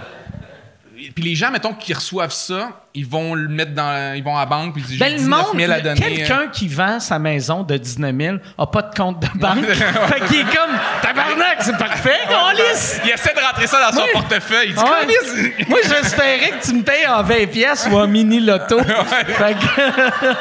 Puis 1.16 1.24
les 1.24 1.36
gens, 1.36 1.52
mettons, 1.52 1.74
qui 1.74 1.94
reçoivent 1.94 2.32
ça, 2.34 2.70
ils 2.94 3.06
vont 3.06 3.34
le 3.36 3.48
mettre 3.48 3.74
dans. 3.74 4.16
Ils 4.16 4.24
vont 4.24 4.36
à 4.36 4.42
la 4.42 4.46
banque, 4.46 4.74
puis 4.74 4.84
ils 4.84 4.88
disent 4.88 5.00
Ben, 5.00 5.06
j'ai 5.08 5.12
le 5.14 5.18
19 5.20 5.48
monde, 5.48 5.60
000 5.60 5.72
à 5.72 5.80
donner. 5.82 6.02
euh. 6.02 6.16
quelqu'un 6.16 6.48
qui 6.52 6.68
vend 6.68 7.00
sa 7.00 7.20
maison 7.20 7.64
de 7.64 7.78
19 7.78 8.16
000 8.16 8.38
a 8.58 8.68
pas 8.68 8.82
de 8.84 8.96
compte 8.96 9.20
de 9.22 9.28
banque. 9.40 9.66
fait 9.66 10.20
qu'il 10.28 10.40
est 10.42 10.44
comme, 10.56 10.78
tabarnak, 11.02 11.58
c'est 11.62 11.78
parfait, 11.78 12.20
Alice! 12.50 13.00
Il 13.04 13.10
essaie 13.12 13.34
de 13.34 13.40
rentrer 13.40 13.68
ça 13.68 13.90
dans 13.90 13.98
son 13.98 14.04
Oui. 14.04 14.10
portefeuille. 14.14 14.70
Il 14.70 14.76
dit, 14.76 14.82
Ouais. 14.82 15.66
Moi, 15.70 15.80
j'espérais 15.88 16.52
que 16.60 16.66
tu 16.66 16.74
me 16.74 16.84
payes 16.84 17.08
en 17.08 17.24
20 17.24 17.48
pièces 17.52 17.88
ou 17.92 17.98
en 17.98 18.08
mini 18.08 18.40
loto. 18.40 18.80
Fait 18.84 19.54
que- 19.56 20.34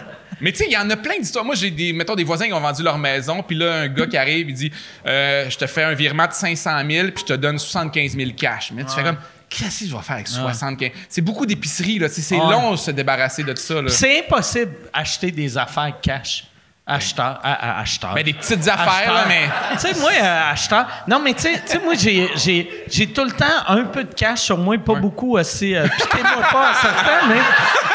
Mais 0.40 0.52
tu 0.52 0.58
sais, 0.58 0.64
il 0.68 0.72
y 0.72 0.76
en 0.76 0.90
a 0.90 0.96
plein 0.96 1.18
d'histoires. 1.18 1.46
Moi, 1.46 1.54
j'ai 1.54 1.70
des, 1.70 1.94
mettons, 1.94 2.14
des 2.14 2.22
voisins 2.24 2.44
qui 2.46 2.52
ont 2.52 2.60
vendu 2.60 2.82
leur 2.82 2.98
maison, 2.98 3.42
puis 3.42 3.56
là, 3.56 3.72
un 3.82 3.88
gars 3.88 4.06
qui 4.06 4.18
arrive, 4.18 4.50
il 4.50 4.54
dit 4.54 4.70
euh, 5.06 5.48
Je 5.48 5.56
te 5.56 5.66
fais 5.66 5.82
un 5.82 5.94
virement 5.94 6.26
de 6.26 6.32
500 6.34 6.70
000, 6.90 7.08
puis 7.08 7.20
je 7.26 7.32
te 7.32 7.32
donne 7.32 7.58
75 7.58 8.14
000 8.16 8.30
cash. 8.36 8.70
Mais 8.74 8.84
tu 8.84 8.90
fais 8.90 9.02
comme 9.02 9.16
Qu'est-ce 9.48 9.80
que 9.84 9.90
je 9.90 9.96
vais 9.96 10.02
faire 10.02 10.16
avec 10.16 10.28
75 10.28 10.90
C'est 11.08 11.20
beaucoup 11.20 11.46
d'épicerie, 11.46 11.98
là. 11.98 12.08
C'est 12.08 12.34
Ouais. 12.36 12.50
long 12.50 12.72
de 12.72 12.76
se 12.76 12.90
débarrasser 12.90 13.42
de 13.44 13.54
ça, 13.54 13.80
là. 13.80 13.88
C'est 13.88 14.20
impossible 14.20 14.72
d'acheter 14.94 15.30
des 15.30 15.56
affaires 15.56 15.92
cash. 16.02 16.44
Acheteur, 16.88 17.40
à, 17.42 17.52
à- 17.78 17.80
acheteur. 17.80 18.14
Ben, 18.14 18.22
des 18.22 18.32
petites 18.32 18.68
affaires, 18.68 19.12
là, 19.12 19.24
mais. 19.26 19.48
Tu 19.72 19.78
sais, 19.92 19.98
moi, 20.00 20.10
euh, 20.22 20.52
acheteur. 20.52 20.86
Non, 21.08 21.18
mais 21.18 21.34
tu 21.34 21.42
sais- 21.42 21.78
moi, 21.80 21.94
j'ai, 21.96 23.08
tout 23.12 23.24
le 23.24 23.32
temps 23.32 23.44
un 23.66 23.82
peu 23.86 24.04
de 24.04 24.14
cash 24.14 24.40
sur 24.42 24.56
moi, 24.58 24.78
pas 24.78 24.94
beaucoup 24.94 25.36
assez. 25.36 25.74
Euh, 25.74 25.88
piquez-moi 25.88 26.42
pas, 26.52 26.74
certain, 26.80 27.26
mais 27.28 27.40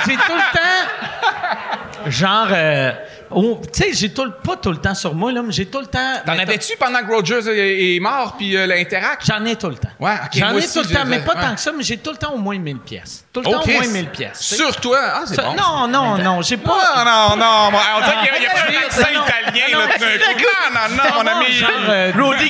j'ai 0.06 0.16
tout 0.18 0.34
le 0.36 0.54
temps. 0.54 2.10
Genre. 2.12 2.48
euh, 2.52 2.92
oh, 3.34 3.62
tu 3.74 3.82
sais, 3.84 3.94
j'ai 3.94 4.14
tout, 4.14 4.24
le- 4.26 4.32
pas 4.32 4.56
tout 4.58 4.72
le 4.72 4.78
temps 4.78 4.94
sur 4.96 5.14
moi, 5.16 5.32
là, 5.32 5.42
mais 5.42 5.52
j'ai 5.52 5.66
tout 5.66 5.80
le 5.80 5.86
temps. 5.88 6.14
T'en 6.26 6.38
avais-tu 6.38 6.78
pendant 6.78 7.00
que 7.00 7.12
Rogers 7.14 7.48
est, 7.48 7.96
est 7.96 8.00
mort, 8.00 8.36
puis 8.38 8.56
euh, 8.56 8.66
l'Interact? 8.68 9.24
J'en 9.26 9.44
ai 9.46 9.56
tout 9.56 9.70
le 9.70 9.76
temps. 9.76 9.90
Ouais, 10.00 10.14
ok, 10.26 10.30
J'en 10.34 10.52
ai 10.54 10.58
aussi, 10.58 10.74
tout 10.82 10.88
le 10.88 10.94
temps, 10.96 11.06
mais 11.06 11.20
pas 11.20 11.34
ouais. 11.36 11.42
tant 11.42 11.54
que 11.56 11.60
ça, 11.60 11.72
mais 11.76 11.84
j'ai 11.84 11.98
tout 11.98 12.12
le 12.12 12.18
temps 12.18 12.34
au 12.34 12.38
moins 12.38 12.58
1000 12.58 12.78
pièces. 12.80 13.26
Tout 13.34 13.42
le 13.42 13.46
temps 13.46 13.60
Ok. 13.62 13.68
au 13.68 13.72
moins 13.72 13.88
1000 13.88 14.10
pièces. 14.10 14.40
Sur 14.42 14.76
toi? 14.78 15.00
Ah, 15.02 15.24
c'est 15.26 15.38
bon. 15.38 15.54
Non, 15.56 15.88
non, 15.88 16.18
non, 16.18 16.42
j'ai 16.42 16.58
pas. 16.58 17.04
Non, 17.06 17.36
non, 17.38 17.72
moi, 17.72 17.82
on 17.98 18.00
dirait 18.02 18.16
qu'il 18.24 18.26
y 18.26 18.30
a- 18.30 18.38
il 18.38 18.44
y 18.44 18.48
a 18.48 18.50
pas 18.50 18.60
un 18.60 18.86
accent 18.86 19.02
Non, 19.14 19.20
non, 19.20 19.26
italien, 19.26 19.66
non, 19.74 19.80
là. 19.80 19.88
Non, 20.00 20.96
non, 20.98 21.04
non, 21.04 21.24
mon 21.24 21.28
ami. 21.42 21.52
Genre, 21.54 21.70
euh, 21.90 22.12
Rudy 22.16 22.50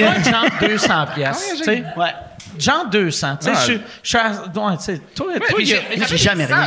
être 0.00 0.24
genre 0.30 0.44
200 0.60 1.06
pièces, 1.14 1.54
tu 1.58 1.64
sais. 1.64 1.84
Ouais. 1.96 2.14
Genre 2.58 2.86
200, 2.86 3.36
tu 3.40 3.46
sais. 3.46 3.54
Je 3.54 3.60
suis- 3.60 3.80
tu 4.76 4.84
sais, 4.84 5.00
toi, 5.14 5.32
toi. 5.48 5.60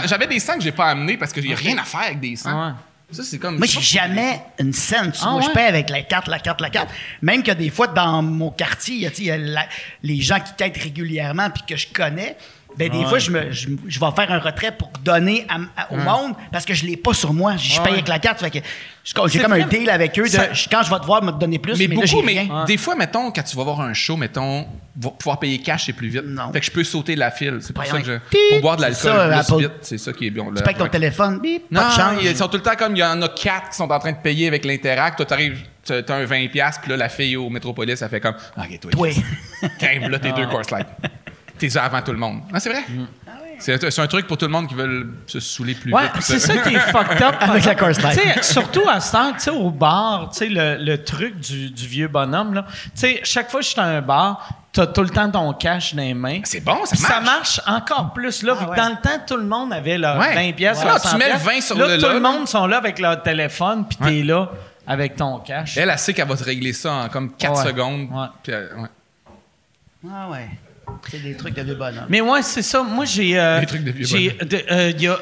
J'avais 0.05 0.27
des 0.27 0.39
sangs 0.39 0.55
que 0.55 0.61
j'ai 0.63 0.71
pas 0.71 0.85
amenés 0.85 1.17
parce 1.17 1.31
qu'il 1.33 1.45
n'y 1.45 1.53
a 1.53 1.57
rien 1.57 1.77
à 1.77 1.83
faire 1.83 2.01
avec 2.01 2.19
des 2.19 2.35
sangs. 2.35 2.73
Ouais. 3.17 3.23
Ça, 3.23 3.29
c'est 3.29 3.39
comme. 3.39 3.57
Moi, 3.57 3.67
j'ai 3.67 3.81
jamais 3.81 4.41
une 4.59 4.73
scène. 4.73 5.13
sur 5.13 5.27
Ah 5.27 5.31
moi, 5.31 5.41
je 5.41 5.47
ouais? 5.47 5.53
paie 5.53 5.65
avec 5.65 5.89
la 5.89 6.01
carte, 6.01 6.27
la 6.27 6.39
carte, 6.39 6.61
la 6.61 6.69
carte. 6.69 6.89
Même 7.21 7.43
que 7.43 7.51
des 7.51 7.69
fois, 7.69 7.87
dans 7.87 8.21
mon 8.21 8.51
quartier, 8.51 8.95
il 8.95 9.01
y 9.01 9.05
a, 9.05 9.09
tu 9.09 9.17
sais, 9.17 9.21
il 9.23 9.27
y 9.27 9.31
a 9.31 9.37
la- 9.37 9.67
les 10.01 10.19
gens 10.21 10.39
qui 10.39 10.53
quittent 10.63 10.77
régulièrement 10.83 11.49
puis 11.49 11.63
que 11.67 11.75
je 11.75 11.87
connais. 11.93 12.35
Ben, 12.77 12.89
des 12.89 13.05
fois, 13.05 13.19
je, 13.19 13.31
me, 13.31 13.51
je, 13.51 13.67
je 13.87 13.99
vais 13.99 14.11
faire 14.15 14.31
un 14.31 14.39
retrait 14.39 14.71
pour 14.75 14.91
donner 15.03 15.45
à- 15.49 15.81
à- 15.83 15.91
au 15.93 15.97
monde 15.97 16.33
parce 16.51 16.65
que 16.65 16.73
je 16.73 16.85
l'ai 16.85 16.97
pas 16.97 17.13
sur 17.13 17.33
moi. 17.33 17.55
Je 17.57 17.79
paye 17.81 17.93
avec 17.93 18.07
la 18.07 18.19
carte. 18.19 18.39
Fait 18.39 18.49
que 18.49 18.59
j'ai 19.03 19.13
C'est 19.29 19.39
comme 19.39 19.53
un 19.53 19.67
deal 19.67 19.89
avec 19.89 20.17
eux. 20.19 20.23
De, 20.23 20.27
Ça- 20.29 20.53
je- 20.53 20.67
quand 20.69 20.81
je 20.83 20.89
vais 20.89 20.99
te 20.99 21.05
voir, 21.05 21.21
me 21.23 21.31
donner 21.31 21.59
plus. 21.59 21.77
Mais 21.77 21.87
Mais, 21.87 21.95
là, 21.95 22.05
j'ai 22.05 22.15
beaucoup, 22.15 22.25
mais 22.25 22.47
des 22.67 22.77
fois, 22.77 22.95
mettons, 22.95 23.31
quand 23.31 23.43
tu 23.43 23.55
vas 23.55 23.63
voir 23.63 23.81
un 23.81 23.93
show, 23.93 24.15
mettons, 24.17 24.65
pouvoir 25.19 25.39
payer 25.39 25.59
cash, 25.59 25.85
c'est 25.85 25.93
plus 25.93 26.07
vite. 26.09 26.23
Non. 26.25 26.51
Fait 26.53 26.59
que 26.59 26.65
je 26.65 26.71
peux 26.71 26.83
sauter 26.83 27.15
la 27.15 27.31
file. 27.31 27.57
C'est 27.61 27.73
pour 27.73 27.85
ça 27.85 27.99
que 27.99 28.05
je. 28.05 28.13
Pour 28.51 28.61
boire 28.61 28.77
de 28.77 28.81
l'alcool 28.81 29.11
plus 29.11 29.33
Apple. 29.39 29.59
vite, 29.61 29.71
c'est 29.81 29.97
ça 29.97 30.13
qui 30.13 30.27
est 30.27 30.29
bien. 30.31 30.45
Tu 30.55 30.63
payes 30.63 30.75
ton 30.75 30.87
téléphone. 30.87 31.39
Bip, 31.39 31.63
Non, 31.71 31.81
pas 31.81 31.87
de 31.89 31.93
change. 31.93 32.23
ils 32.23 32.35
sont 32.37 32.47
tout 32.47 32.57
le 32.57 32.63
temps 32.63 32.75
comme 32.77 32.95
il 32.95 32.99
y 32.99 33.03
en 33.03 33.21
a 33.21 33.29
quatre 33.29 33.69
qui 33.71 33.75
sont 33.77 33.89
en 33.91 33.99
train 33.99 34.11
de 34.11 34.17
payer 34.17 34.47
avec 34.47 34.63
l'Interact. 34.65 35.17
Toi, 35.17 35.25
t'arrives, 35.25 35.59
t'as 35.83 35.95
un 36.15 36.25
20$, 36.25 36.79
puis 36.81 36.89
là, 36.91 36.97
la 36.97 37.09
fille 37.09 37.35
au 37.35 37.49
Métropolis, 37.49 38.01
elle 38.01 38.09
fait 38.09 38.19
comme 38.21 38.35
Ok, 38.57 38.79
toi, 38.79 38.91
Oui. 38.97 39.15
crème, 39.79 40.09
là, 40.09 40.19
tes 40.19 40.31
deux 40.31 40.47
course 40.47 40.71
lights. 40.71 40.87
T'es 41.57 41.77
avant 41.77 42.01
tout 42.01 42.11
le 42.11 42.17
monde. 42.17 42.41
Non, 42.51 42.59
c'est 42.59 42.69
vrai? 42.69 42.83
C'est 43.59 43.91
c'est 43.91 44.01
un 44.01 44.07
truc 44.07 44.27
pour 44.27 44.37
tout 44.37 44.45
le 44.45 44.51
monde 44.51 44.67
qui 44.67 44.73
veut 44.75 45.13
se 45.27 45.39
saouler 45.39 45.75
plus 45.75 45.93
Ouais, 45.93 46.03
vite. 46.13 46.21
c'est 46.21 46.39
ça 46.39 46.57
qui 46.57 46.75
est 46.75 46.79
fucked 46.91 47.21
up. 47.21 47.35
Avec 47.39 47.63
la 47.65 47.93
sais, 47.93 48.41
surtout 48.41 48.81
à 48.89 48.99
ce 48.99 49.11
temps, 49.13 49.31
tu 49.33 49.39
sais, 49.39 49.51
au 49.51 49.69
bar, 49.69 50.31
tu 50.31 50.39
sais, 50.39 50.47
le, 50.49 50.75
le 50.83 51.01
truc 51.03 51.39
du, 51.39 51.69
du 51.69 51.87
vieux 51.87 52.07
bonhomme, 52.09 52.55
là. 52.55 52.65
Tu 52.67 52.89
sais, 52.95 53.21
chaque 53.23 53.49
fois 53.49 53.59
que 53.61 53.65
je 53.65 53.69
suis 53.71 53.77
dans 53.77 53.83
un 53.87 54.01
bar, 54.01 54.49
t'as 54.73 54.87
tout 54.87 55.01
le 55.03 55.09
temps 55.09 55.29
ton 55.29 55.53
cash 55.53 55.93
dans 55.95 56.01
les 56.01 56.13
mains. 56.15 56.41
C'est 56.43 56.59
bon, 56.59 56.83
ça 56.83 56.95
Puis 56.95 56.99
ça 56.99 57.21
marche. 57.21 57.25
marche 57.25 57.61
encore 57.67 58.11
plus. 58.11 58.43
Là, 58.43 58.53
ouais. 58.55 58.75
Dans 58.75 58.89
le 58.89 58.95
temps, 59.01 59.19
tout 59.25 59.37
le 59.37 59.43
monde 59.45 59.71
avait 59.71 59.97
leur 59.99 60.17
Ouais. 60.17 60.33
20 60.33 60.53
pièces. 60.53 60.83
Ouais. 60.83 60.89
tu 61.01 61.07
100 61.07 61.17
mets 61.19 61.25
le 61.25 61.31
piastres. 61.31 61.49
20 61.51 61.61
sur 61.61 61.77
là, 61.77 61.87
le 61.87 61.97
tout 62.01 62.07
là, 62.07 62.13
le 62.15 62.19
monde 62.19 62.47
sont 62.47 62.65
là 62.67 62.77
avec 62.77 62.99
leur 62.99 63.21
téléphone, 63.23 63.85
puis 63.87 63.97
t'es 63.97 64.23
là 64.23 64.49
avec 64.85 65.15
ton 65.15 65.37
cash. 65.39 65.77
Elle, 65.77 65.89
elle 65.89 65.99
sait 65.99 66.13
qu'elle 66.13 66.27
va 66.27 66.35
te 66.35 66.43
régler 66.43 66.73
ça 66.73 66.91
en 66.91 67.07
comme 67.09 67.31
4 67.35 67.55
Ouais. 67.59 67.63
secondes. 67.69 68.09
Ouais. 68.11 68.57
Ah 70.11 70.27
ouais. 70.29 70.49
C'est 71.09 71.21
des 71.21 71.35
trucs 71.35 71.53
de 71.55 71.61
vieux 71.61 71.75
bonhomme. 71.75 72.05
Mais 72.09 72.21
ouais, 72.21 72.41
c'est 72.41 72.61
ça. 72.61 72.83
Moi, 72.83 73.05
j'ai. 73.05 73.37
euh, 73.39 73.59
Des 73.59 73.65
trucs 73.65 73.83
de 73.83 73.91
vieux 73.91 74.05
j'ai- 74.05 74.31
de- 74.31 74.63
euh, 74.71 74.91
Il 74.95 75.01
y 75.01 75.07
a. 75.07 75.19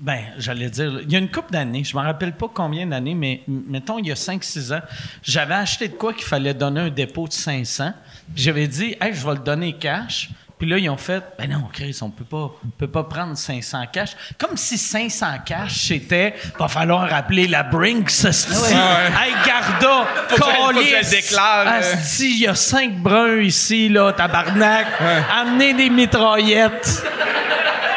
Ben, 0.00 0.18
j'allais 0.38 0.68
dire. 0.68 1.00
Il 1.04 1.12
y 1.12 1.16
a 1.16 1.18
une 1.18 1.30
couple 1.30 1.52
d'années, 1.52 1.84
je 1.84 1.96
me 1.96 2.02
rappelle 2.02 2.32
pas 2.32 2.50
combien 2.52 2.86
d'années, 2.86 3.14
mais 3.14 3.42
mettons, 3.46 3.98
il 3.98 4.06
y 4.06 4.12
a 4.12 4.16
5-6 4.16 4.72
ans, 4.72 4.80
j'avais 5.22 5.54
acheté 5.54 5.88
de 5.88 5.94
quoi 5.94 6.12
qu'il 6.12 6.24
fallait 6.24 6.54
donner 6.54 6.80
un 6.80 6.90
dépôt 6.90 7.28
de 7.28 7.32
500. 7.32 7.92
Puis 8.34 8.42
j'avais 8.44 8.66
dit, 8.66 8.96
hey, 9.00 9.12
je 9.14 9.24
vais 9.26 9.34
le 9.34 9.40
donner 9.40 9.74
cash. 9.74 10.30
Puis 10.62 10.70
là, 10.70 10.78
ils 10.78 10.88
ont 10.88 10.96
fait, 10.96 11.24
ben 11.36 11.50
non, 11.50 11.64
Chris, 11.72 11.98
on 12.02 12.10
peut 12.10 12.22
pas, 12.22 12.52
on 12.64 12.70
peut 12.78 12.86
pas 12.86 13.02
prendre 13.02 13.36
500 13.36 13.82
cash. 13.92 14.10
Comme 14.38 14.56
si 14.56 14.78
500 14.78 15.26
cash, 15.44 15.72
c'était, 15.88 16.34
va 16.56 16.68
falloir 16.68 17.10
rappeler 17.10 17.48
la 17.48 17.64
Brinks. 17.64 18.12
Hey, 19.20 19.32
Garda, 19.44 20.06
déclare, 21.10 21.66
euh. 21.66 21.96
Il 22.20 22.38
y 22.38 22.46
a 22.46 22.54
cinq 22.54 22.94
bruns 22.98 23.40
ici, 23.40 23.88
là, 23.88 24.12
tabarnak. 24.12 24.86
Amenez 25.36 25.74
des 25.74 25.90
mitraillettes. 25.90 27.02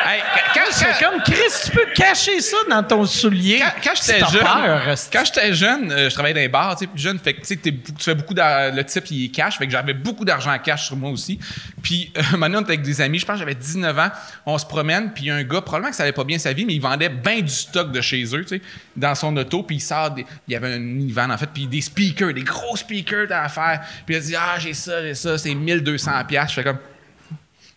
Hey, 0.08 0.22
quand, 0.56 0.62
quand- 0.62 0.72
C'est 0.72 1.06
comme, 1.06 1.22
Chris, 1.22 1.36
tu 1.66 1.70
peux 1.72 1.85
cacher 1.96 2.40
ça 2.42 2.58
dans 2.70 2.84
ton 2.84 3.06
soulier. 3.06 3.60
quand, 3.60 3.72
quand 3.84 3.92
j'étais 3.96 4.20
jeune, 4.32 4.42
peur, 4.44 4.96
quand 5.12 5.24
j'étais 5.26 5.54
jeune, 5.54 5.92
euh, 5.92 6.10
je 6.10 6.14
travaillais 6.14 6.34
dans 6.36 6.40
les 6.42 6.48
bars, 6.48 6.76
tu 6.76 6.86
sais, 6.86 6.88
puis 6.94 7.02
jeune, 7.02 7.18
fait 7.20 7.34
que 7.34 7.42
tu 7.42 7.48
sais, 7.48 7.56
t'es- 7.56 7.72
tu 7.72 7.94
fais 8.04 8.16
beaucoup 8.16 8.34
d'ar- 8.34 8.72
le 8.72 8.84
type 8.84 9.10
il 9.12 9.26
est 9.26 9.30
cash, 9.30 9.58
fait 9.58 9.66
que 9.66 9.72
j'avais 9.72 9.94
beaucoup 9.94 10.26
d'argent 10.26 10.52
en 10.54 10.60
cash 10.60 10.86
sur 10.88 10.96
moi 10.96 11.10
aussi. 11.10 11.40
Puis 11.82 12.12
euh, 12.18 12.38
donné, 12.38 12.58
on 12.58 12.62
était 12.62 12.70
avec 12.74 12.82
des 12.84 13.02
amis, 13.02 13.20
je 13.20 13.26
pense 13.26 13.36
que 13.36 13.40
j'avais 13.40 13.56
19 13.56 13.98
ans, 13.98 14.10
on 14.46 14.58
se 14.58 14.66
promène, 14.66 15.12
puis 15.14 15.24
il 15.24 15.28
y 15.28 15.32
a 15.32 15.36
un 15.36 15.44
gars 15.44 15.62
probablement 15.62 15.90
que 15.90 15.96
ça 15.96 16.04
allait 16.04 16.12
pas 16.12 16.24
bien 16.24 16.38
sa 16.38 16.54
vie, 16.54 16.66
mais 16.66 16.74
il 16.74 16.82
vendait 16.82 17.10
bien 17.10 17.42
du 17.42 17.50
stock 17.52 17.92
de 17.92 18.02
chez 18.02 18.24
eux, 18.36 18.44
tu 18.44 18.58
sais, 18.58 18.62
dans 18.96 19.16
son 19.16 19.36
auto, 19.38 19.64
puis 19.64 19.78
il 19.78 19.82
sort 19.82 20.12
des, 20.12 20.26
il 20.48 20.54
y 20.54 20.56
avait 20.56 20.74
un 20.76 20.80
minivan 20.80 21.30
en 21.32 21.38
fait, 21.38 21.50
puis 21.54 21.68
des 21.68 21.82
speakers, 21.82 22.34
des 22.34 22.44
gros 22.44 22.76
speakers 22.76 23.32
à 23.32 23.50
faire. 23.50 23.82
Puis 24.06 24.16
il 24.16 24.18
a 24.18 24.22
dit 24.22 24.36
"Ah, 24.36 24.56
j'ai 24.60 24.74
ça, 24.74 25.02
j'ai 25.02 25.16
ça, 25.16 25.38
c'est 25.38 25.54
1200 25.56 26.12
pièces." 26.28 26.50
Je 26.50 26.54
fais 26.56 26.64
comme 26.64 26.78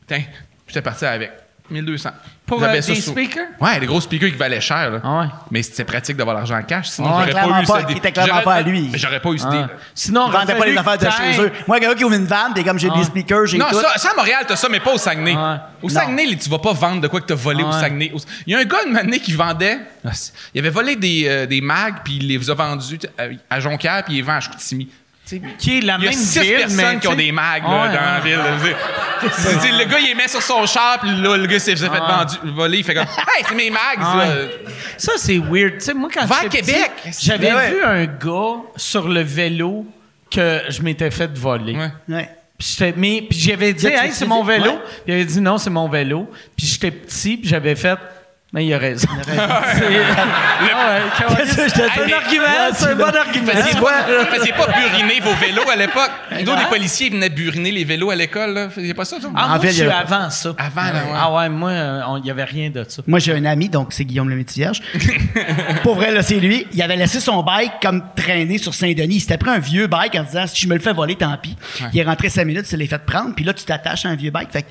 Tiens, 0.06 0.22
j'étais 0.66 0.82
parti 0.82 1.04
avec 1.04 1.30
1200. 1.70 2.10
Pour, 2.48 2.62
euh, 2.64 2.72
des 2.72 2.82
sous- 2.82 2.94
speakers? 3.12 3.44
Ouais, 3.60 3.78
des 3.78 3.86
gros 3.86 4.00
speakers 4.00 4.30
qui 4.30 4.36
valaient 4.36 4.60
cher. 4.60 4.90
Là. 4.90 5.00
Ah 5.04 5.20
ouais. 5.20 5.26
Mais 5.50 5.62
c'était 5.62 5.84
pratique 5.84 6.16
d'avoir 6.16 6.34
l'argent 6.34 6.56
en 6.58 6.62
cash. 6.62 6.88
Sinon, 6.88 7.08
Ouais, 7.16 7.24
j'aurais 7.30 7.32
pas 7.32 7.62
eu 7.62 7.66
pas, 7.66 7.80
cette 7.80 7.90
idée. 7.90 8.12
clairement 8.12 8.32
J'aurais- 8.32 8.42
pas 8.44 8.54
à 8.54 8.62
lui. 8.62 8.88
Mais 8.90 8.98
j'aurais 8.98 9.20
pas 9.20 9.28
eu 9.30 9.38
cette 9.38 9.48
Ah. 9.52 9.56
idée. 9.56 9.72
Sinon, 9.94 10.24
Ils 10.28 10.32
vendaient 10.32 10.54
pas 10.54 10.66
les 10.66 10.76
affaires 10.76 10.98
de 10.98 11.04
chez 11.10 11.40
eux. 11.42 11.52
Moi, 11.68 11.78
quelqu'un 11.78 11.94
qui 11.94 12.04
ouvre 12.04 12.14
une 12.14 12.24
vanne, 12.26 12.54
t'es 12.54 12.64
comme 12.64 12.78
j'ai 12.78 12.90
des 12.90 13.04
speakers, 13.04 13.46
j'ai 13.46 13.58
Non, 13.58 13.66
tout. 13.70 13.80
ça, 13.80 13.92
ça, 13.96 14.10
à 14.12 14.16
Montréal, 14.16 14.44
t'as 14.48 14.56
ça, 14.56 14.68
mais 14.68 14.80
pas 14.80 14.94
au 14.94 14.98
Saguenay. 14.98 15.36
Ouais. 15.36 15.56
Au 15.82 15.88
Saguenay, 15.88 16.26
là, 16.26 16.36
tu 16.42 16.48
vas 16.48 16.58
pas 16.58 16.72
vendre 16.72 17.02
de 17.02 17.08
quoi 17.08 17.20
que 17.20 17.26
t'as 17.26 17.34
volé 17.34 17.62
au. 17.62 17.70
Saguenay. 17.72 18.12
Il 18.46 18.52
y 18.52 18.56
a 18.56 18.60
un 18.60 18.64
gars, 18.64 18.78
une 18.88 18.96
année, 18.96 19.20
qui 19.20 19.32
vendait... 19.34 19.78
Ah, 20.04 20.10
Il 20.54 20.60
avait 20.60 20.70
volé 20.70 20.96
des, 20.96 21.24
euh, 21.28 21.46
des 21.46 21.60
mags, 21.60 21.96
puis 22.02 22.16
il 22.16 22.28
les 22.28 22.50
a 22.50 22.54
vendus 22.54 22.98
à 23.50 23.60
Jonquière, 23.60 24.02
puis 24.04 24.14
il 24.14 24.16
les 24.16 24.22
vend 24.22 24.34
à 24.36 24.40
Chicoutimi. 24.40 24.88
Qui 25.58 25.78
est 25.78 25.80
la 25.82 25.96
il 25.98 26.04
y 26.04 26.06
a 26.06 26.10
même 26.10 26.12
six 26.18 26.40
ville, 26.40 26.56
personnes 26.56 26.76
mais, 26.94 26.98
qui 27.00 27.08
ont 27.08 27.14
des 27.14 27.32
mags 27.32 27.62
là, 27.62 27.68
Ouais, 27.82 27.88
dans 27.88 27.94
la 27.94 28.20
ouais. 28.22 28.58
ville. 28.62 29.78
le 29.78 29.84
gars, 29.84 29.98
il 30.00 30.06
les 30.08 30.14
met 30.14 30.28
sur 30.28 30.42
son 30.42 30.64
char, 30.66 30.98
puis 31.00 31.10
là, 31.20 31.36
le 31.36 31.46
gars 31.46 31.58
s'est 31.58 31.76
fait 31.76 31.88
Ouais. 31.88 31.98
vendu, 31.98 32.36
voler. 32.54 32.78
Il 32.78 32.84
fait 32.84 32.94
comme 32.94 33.04
Hey, 33.04 33.44
c'est 33.48 33.54
mes 33.54 33.70
mags! 33.70 33.80
Ah 33.98 34.12
ça. 34.12 34.18
ouais. 34.18 34.50
Ça, 34.96 35.12
c'est 35.16 35.38
weird. 35.38 35.78
Tu 35.78 35.84
sais, 35.86 35.94
moi, 35.94 36.08
quand 36.12 36.24
Va 36.26 36.36
à 36.36 36.42
j'étais 36.42 36.62
Québec. 36.62 36.90
petit, 37.04 37.26
J'avais 37.26 37.52
Ouais, 37.52 37.70
vu 37.70 37.82
un 37.84 38.04
gars 38.06 38.56
sur 38.76 39.08
le 39.08 39.20
vélo 39.20 39.86
que 40.30 40.62
je 40.68 40.82
m'étais 40.82 41.10
fait 41.10 41.30
voler. 41.36 41.76
Ouais. 41.76 41.90
Ouais. 42.08 42.30
Puis 42.58 43.28
j'avais 43.38 43.72
dit 43.72 43.86
hey 43.86 44.10
c'est 44.12 44.26
mon 44.26 44.42
vélo 44.42 44.64
ouais. 44.72 44.78
puis 44.82 45.02
il 45.06 45.12
avait 45.14 45.24
dit 45.24 45.40
non 45.40 45.58
c'est 45.58 45.70
mon 45.70 45.88
vélo 45.88 46.28
puis 46.56 46.66
j'étais 46.66 46.90
petit 46.90 47.36
puis 47.36 47.48
j'avais 47.48 47.76
fait 47.76 47.96
Mais 48.50 48.64
il 48.64 48.72
a 48.72 48.78
raison. 48.78 49.06
C'est 49.26 49.38
Ah 49.38 49.62
un 52.00 52.12
argument, 52.12 52.44
Ouais, 52.44 52.70
c'est 52.74 52.86
un 52.86 52.94
bon 52.94 53.04
argument. 53.04 53.52
Faisiez 53.52 53.80
pas, 53.80 54.04
faisiez 54.34 54.52
pas 54.52 54.66
buriner 54.66 55.20
vos 55.20 55.34
vélos 55.34 55.68
à 55.70 55.76
l'époque. 55.76 56.10
Nous, 56.44 56.50
Ouais. 56.52 56.58
les 56.58 56.64
policiers 56.66 57.10
venaient 57.10 57.28
buriner 57.28 57.70
les 57.70 57.84
vélos 57.84 58.10
à 58.10 58.16
l'école. 58.16 58.54
là. 58.54 58.70
Faisiez 58.70 58.94
pas 58.94 59.04
ça, 59.04 59.18
toi? 59.20 59.30
Ah, 59.36 59.44
En 59.44 59.48
moi, 59.50 59.58
fait, 59.60 59.68
je 59.68 59.72
suis 59.74 59.82
il 59.82 59.88
y 59.88 59.90
a- 59.90 59.98
avant 59.98 60.30
ça. 60.30 60.54
Avant, 60.56 60.82
là, 60.82 60.92
ouais. 60.92 61.12
Ah 61.14 61.32
ouais, 61.34 61.48
moi, 61.50 61.70
euh, 61.70 62.02
il 62.18 62.22
n'y 62.22 62.30
avait 62.30 62.44
rien 62.44 62.70
de 62.70 62.84
ça. 62.88 63.02
Moi, 63.06 63.18
j'ai 63.18 63.32
un 63.34 63.44
ami, 63.44 63.68
donc 63.68 63.92
c'est 63.92 64.04
Guillaume 64.06 64.30
le 64.30 64.36
Métivierge. 64.36 64.80
Pour 65.82 65.96
vrai, 65.96 66.10
là, 66.10 66.22
c'est 66.22 66.40
lui. 66.40 66.66
Il 66.72 66.80
avait 66.82 66.96
laissé 66.96 67.20
son 67.20 67.42
bike 67.42 67.72
comme 67.82 68.02
traîner 68.16 68.56
sur 68.58 68.72
Saint-Denis. 68.74 69.16
Il 69.16 69.20
s'était 69.20 69.36
pris 69.38 69.50
un 69.50 69.58
vieux 69.58 69.86
bike 69.88 70.14
en 70.14 70.22
disant 70.22 70.46
si 70.46 70.62
je 70.62 70.68
me 70.68 70.74
le 70.74 70.80
fais 70.80 70.92
voler, 70.94 71.16
tant 71.16 71.36
pis. 71.36 71.56
Il 71.92 72.00
est 72.00 72.04
rentré 72.04 72.30
cinq 72.30 72.46
minutes, 72.46 72.64
il 72.66 72.70
se 72.70 72.76
l'est 72.76 72.86
fait 72.86 73.04
prendre. 73.04 73.34
Puis 73.34 73.44
là, 73.44 73.52
tu 73.52 73.64
t'attaches 73.64 74.06
à 74.06 74.08
un 74.08 74.16
vieux 74.16 74.30
bike. 74.30 74.50
Fait 74.52 74.62
que, 74.62 74.68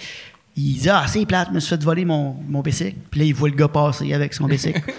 il 0.58 0.80
dit 0.80 0.90
Ah, 0.90 1.04
c'est 1.08 1.26
plate, 1.26 1.48
je 1.50 1.56
me 1.56 1.60
suis 1.60 1.70
fait 1.70 1.84
voler 1.84 2.04
mon, 2.06 2.36
mon 2.48 2.62
bicycle. 2.62 2.98
Puis 3.12 3.20
là, 3.22 3.26
il 3.28 3.34
voit 3.34 3.50
le 3.50 3.56
gars 3.56 3.68
passer 3.68 4.14
avec 4.14 4.34
son 4.34 4.46
bicycle. 4.46 4.82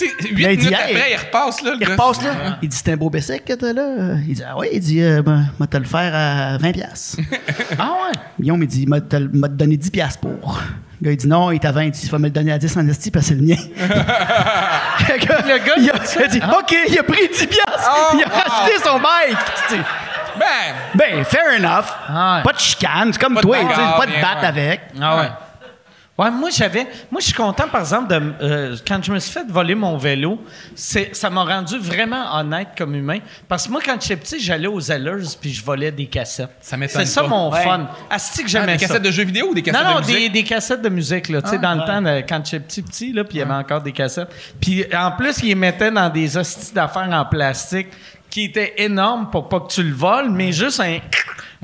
Huit 0.00 0.46
il 0.52 0.56
dit, 0.58 0.66
minutes 0.66 0.72
Hey. 0.78 0.96
après, 0.96 1.12
il 1.12 1.16
repasse. 1.16 1.62
Là, 1.62 1.70
le 1.70 1.76
il 1.80 1.86
gars. 1.86 1.92
repasse 1.92 2.22
là. 2.22 2.58
Il 2.62 2.68
dit 2.68 2.76
C'est 2.76 2.92
un 2.92 2.96
beau 2.96 3.10
bicycle 3.10 3.42
que 3.44 3.52
t'as 3.54 3.72
là. 3.72 4.16
Il 4.28 4.34
dit 4.34 4.42
Ah 4.46 4.56
oui, 4.58 4.68
il 4.72 4.80
dit 4.80 5.02
euh, 5.02 5.22
ben, 5.22 5.46
moi, 5.58 5.66
te 5.66 5.76
le 5.76 5.84
faire 5.84 6.12
à 6.14 6.58
20$. 6.58 6.72
piastres. 6.72 7.18
Ah 7.78 7.92
ouais? 8.10 8.18
Guillaume, 8.40 8.62
il 8.62 8.68
dit 8.68 8.86
m'a 8.86 9.00
te 9.00 9.16
donné 9.16 9.76
10$ 9.76 9.90
piastres 9.90 10.20
pour. 10.20 10.60
Le 11.00 11.06
gars, 11.06 11.12
il 11.12 11.16
dit 11.16 11.26
non, 11.28 11.50
il 11.52 11.56
est 11.56 11.64
à 11.64 11.72
20. 11.72 11.82
Il 11.84 11.90
dit, 11.92 12.00
il 12.04 12.10
va 12.10 12.18
me 12.18 12.24
le 12.24 12.30
donner 12.30 12.52
à 12.52 12.58
10 12.58 12.76
en 12.76 12.86
esti 12.88 13.10
parce 13.10 13.28
que 13.28 13.34
c'est 13.34 13.40
le 13.40 13.46
mien. 13.46 13.56
le 13.78 15.26
gars, 15.26 15.42
Le 15.46 15.64
gars, 15.64 15.74
il 15.78 15.90
a, 15.90 15.94
il 16.16 16.22
a 16.22 16.26
dit, 16.28 16.38
OK, 16.38 16.76
il 16.88 16.98
a 16.98 17.02
pris 17.02 17.28
10 17.32 17.46
piastres. 17.46 17.90
Oh, 17.90 18.16
il 18.16 18.22
a 18.24 18.26
wow. 18.28 18.32
racheté 18.34 18.72
son 18.84 18.98
bike. 18.98 19.84
Ben, 20.38 20.74
Ben, 20.94 21.24
fair 21.24 21.58
enough. 21.58 21.86
Ah 22.08 22.36
ouais. 22.38 22.42
Pas 22.44 22.52
de 22.52 22.58
chicane. 22.58 23.12
C'est 23.12 23.20
comme 23.20 23.34
Pas 23.34 23.40
de 23.40 23.46
toi, 23.46 23.62
bagarre, 23.62 23.96
pas 23.96 24.06
de 24.06 24.12
ouais. 24.12 24.46
avec. 24.46 24.80
Ah 25.00 25.16
ouais. 25.18 25.28
Ouais, 26.20 26.32
moi 26.32 26.50
j'avais, 26.50 26.84
moi 27.12 27.20
je 27.20 27.26
suis 27.26 27.32
content 27.32 27.68
par 27.68 27.82
exemple 27.82 28.08
de, 28.08 28.20
euh, 28.42 28.76
quand 28.84 28.98
je 29.04 29.12
me 29.12 29.20
suis 29.20 29.30
fait 29.32 29.46
voler 29.48 29.76
mon 29.76 29.96
vélo, 29.96 30.42
c'est, 30.74 31.14
ça 31.14 31.30
m'a 31.30 31.44
rendu 31.44 31.78
vraiment 31.78 32.34
honnête 32.36 32.70
comme 32.76 32.96
humain. 32.96 33.18
Parce 33.46 33.68
que 33.68 33.70
moi 33.70 33.80
quand 33.86 33.94
j'étais 34.02 34.16
petit, 34.16 34.40
j'allais 34.40 34.66
aux 34.66 34.80
Zellers 34.80 35.22
puis 35.40 35.52
je 35.52 35.64
volais 35.64 35.92
des 35.92 36.06
cassettes. 36.06 36.50
Ça 36.60 36.76
m'étonne 36.76 37.02
C'est 37.02 37.06
ça 37.12 37.22
pas. 37.22 37.28
mon 37.28 37.52
Ouais. 37.52 37.62
fun. 37.62 37.86
Asti 38.10 38.40
que 38.40 38.46
ah, 38.46 38.48
j'aimais 38.48 38.72
des 38.72 38.78
ça. 38.80 38.88
cassettes 38.88 39.02
de 39.04 39.10
jeux 39.12 39.22
vidéo 39.26 39.50
ou 39.50 39.54
des 39.54 39.62
cassettes 39.62 39.80
non, 39.84 39.94
non, 39.94 40.00
de 40.00 40.06
des, 40.06 40.12
musique? 40.14 40.32
des 40.32 40.42
cassettes 40.42 40.82
de 40.82 40.88
musique, 40.88 41.28
là. 41.28 41.40
Tu 41.40 41.50
sais, 41.50 41.54
Ah, 41.54 41.58
dans 41.58 41.74
le 41.76 41.84
temps, 41.86 42.02
de- 42.02 42.24
quand 42.28 42.44
j'étais 42.44 42.64
petit, 42.64 42.82
petit, 42.82 43.12
là, 43.12 43.22
puis 43.22 43.36
il 43.36 43.38
y 43.38 43.42
avait 43.42 43.54
encore 43.54 43.80
des 43.82 43.92
cassettes. 43.92 44.28
Puis 44.60 44.84
en 44.92 45.12
plus, 45.12 45.38
ils 45.44 45.50
les 45.50 45.54
mettaient 45.54 45.92
dans 45.92 46.08
des 46.08 46.36
hosties 46.36 46.74
d'affaires 46.74 47.08
en 47.12 47.26
plastique 47.26 47.90
qui 48.30 48.44
étaient 48.44 48.74
énormes 48.78 49.30
pour 49.30 49.48
pas 49.48 49.60
que 49.60 49.68
tu 49.68 49.82
le 49.82 49.94
voles, 49.94 50.30
mais 50.30 50.52
juste 50.52 50.80
un, 50.80 50.98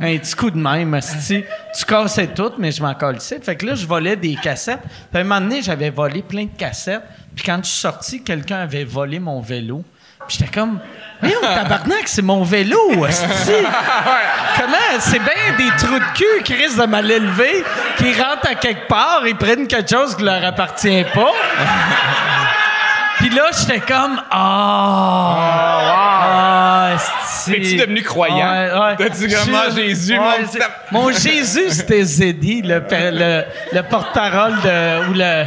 un 0.00 0.18
petit 0.18 0.34
coup 0.34 0.50
de 0.50 0.58
même. 0.58 0.98
Tu 1.28 1.84
cassais 1.86 2.28
tout, 2.28 2.52
mais 2.58 2.72
je 2.72 2.82
m'en 2.82 2.94
calissais. 2.94 3.40
Fait 3.40 3.56
que 3.56 3.66
là, 3.66 3.74
je 3.74 3.86
volais 3.86 4.16
des 4.16 4.34
cassettes. 4.36 4.82
Puis 4.82 5.18
à 5.18 5.20
un 5.20 5.24
moment 5.24 5.40
donné, 5.40 5.62
j'avais 5.62 5.90
volé 5.90 6.22
plein 6.22 6.44
de 6.44 6.56
cassettes. 6.56 7.02
Puis 7.34 7.44
quand 7.44 7.58
je 7.62 7.68
suis 7.68 7.80
sorti, 7.80 8.22
quelqu'un 8.22 8.60
avait 8.60 8.84
volé 8.84 9.18
mon 9.18 9.40
vélo. 9.40 9.84
Puis 10.26 10.38
j'étais 10.38 10.50
comme... 10.50 10.78
Mais 11.22 11.32
tabarnak, 11.42 12.06
c'est 12.06 12.22
mon 12.22 12.42
vélo, 12.42 12.78
hostie! 12.98 13.52
Comment? 14.58 15.00
C'est 15.00 15.18
bien 15.18 15.56
des 15.56 15.70
trous 15.76 15.98
de 15.98 16.16
cul 16.16 16.42
qui 16.44 16.54
risquent 16.54 16.80
de 16.80 16.86
mal 16.86 17.10
élever, 17.10 17.64
qui 17.98 18.12
rentrent 18.12 18.48
à 18.50 18.54
quelque 18.54 18.88
part, 18.88 19.26
ils 19.26 19.36
prennent 19.36 19.66
quelque 19.66 19.90
chose 19.90 20.16
qui 20.16 20.22
leur 20.22 20.44
appartient 20.44 21.04
pas. 21.14 21.32
Puis 23.24 23.34
là, 23.34 23.44
j'étais 23.58 23.80
comme 23.80 24.20
Ah! 24.30 25.38
Ah, 25.96 26.90
esti. 26.94 27.52
T'es-tu 27.52 27.76
devenu 27.76 28.02
croyant? 28.02 28.36
Ouais, 28.36 28.70
ouais. 28.72 28.96
T'as-tu 28.98 29.28
comme, 29.34 29.54
Ah, 29.54 29.70
Jésus, 29.74 30.18
mon 30.18 30.46
petit- 30.46 30.58
Mon 30.90 31.10
Jésus, 31.10 31.70
c'était 31.70 32.02
Zeddy, 32.04 32.60
le, 32.62 32.82
le, 32.90 33.44
le 33.72 33.82
porte-parole 33.82 34.60
de. 34.62 35.08
ou 35.08 35.14
le. 35.14 35.44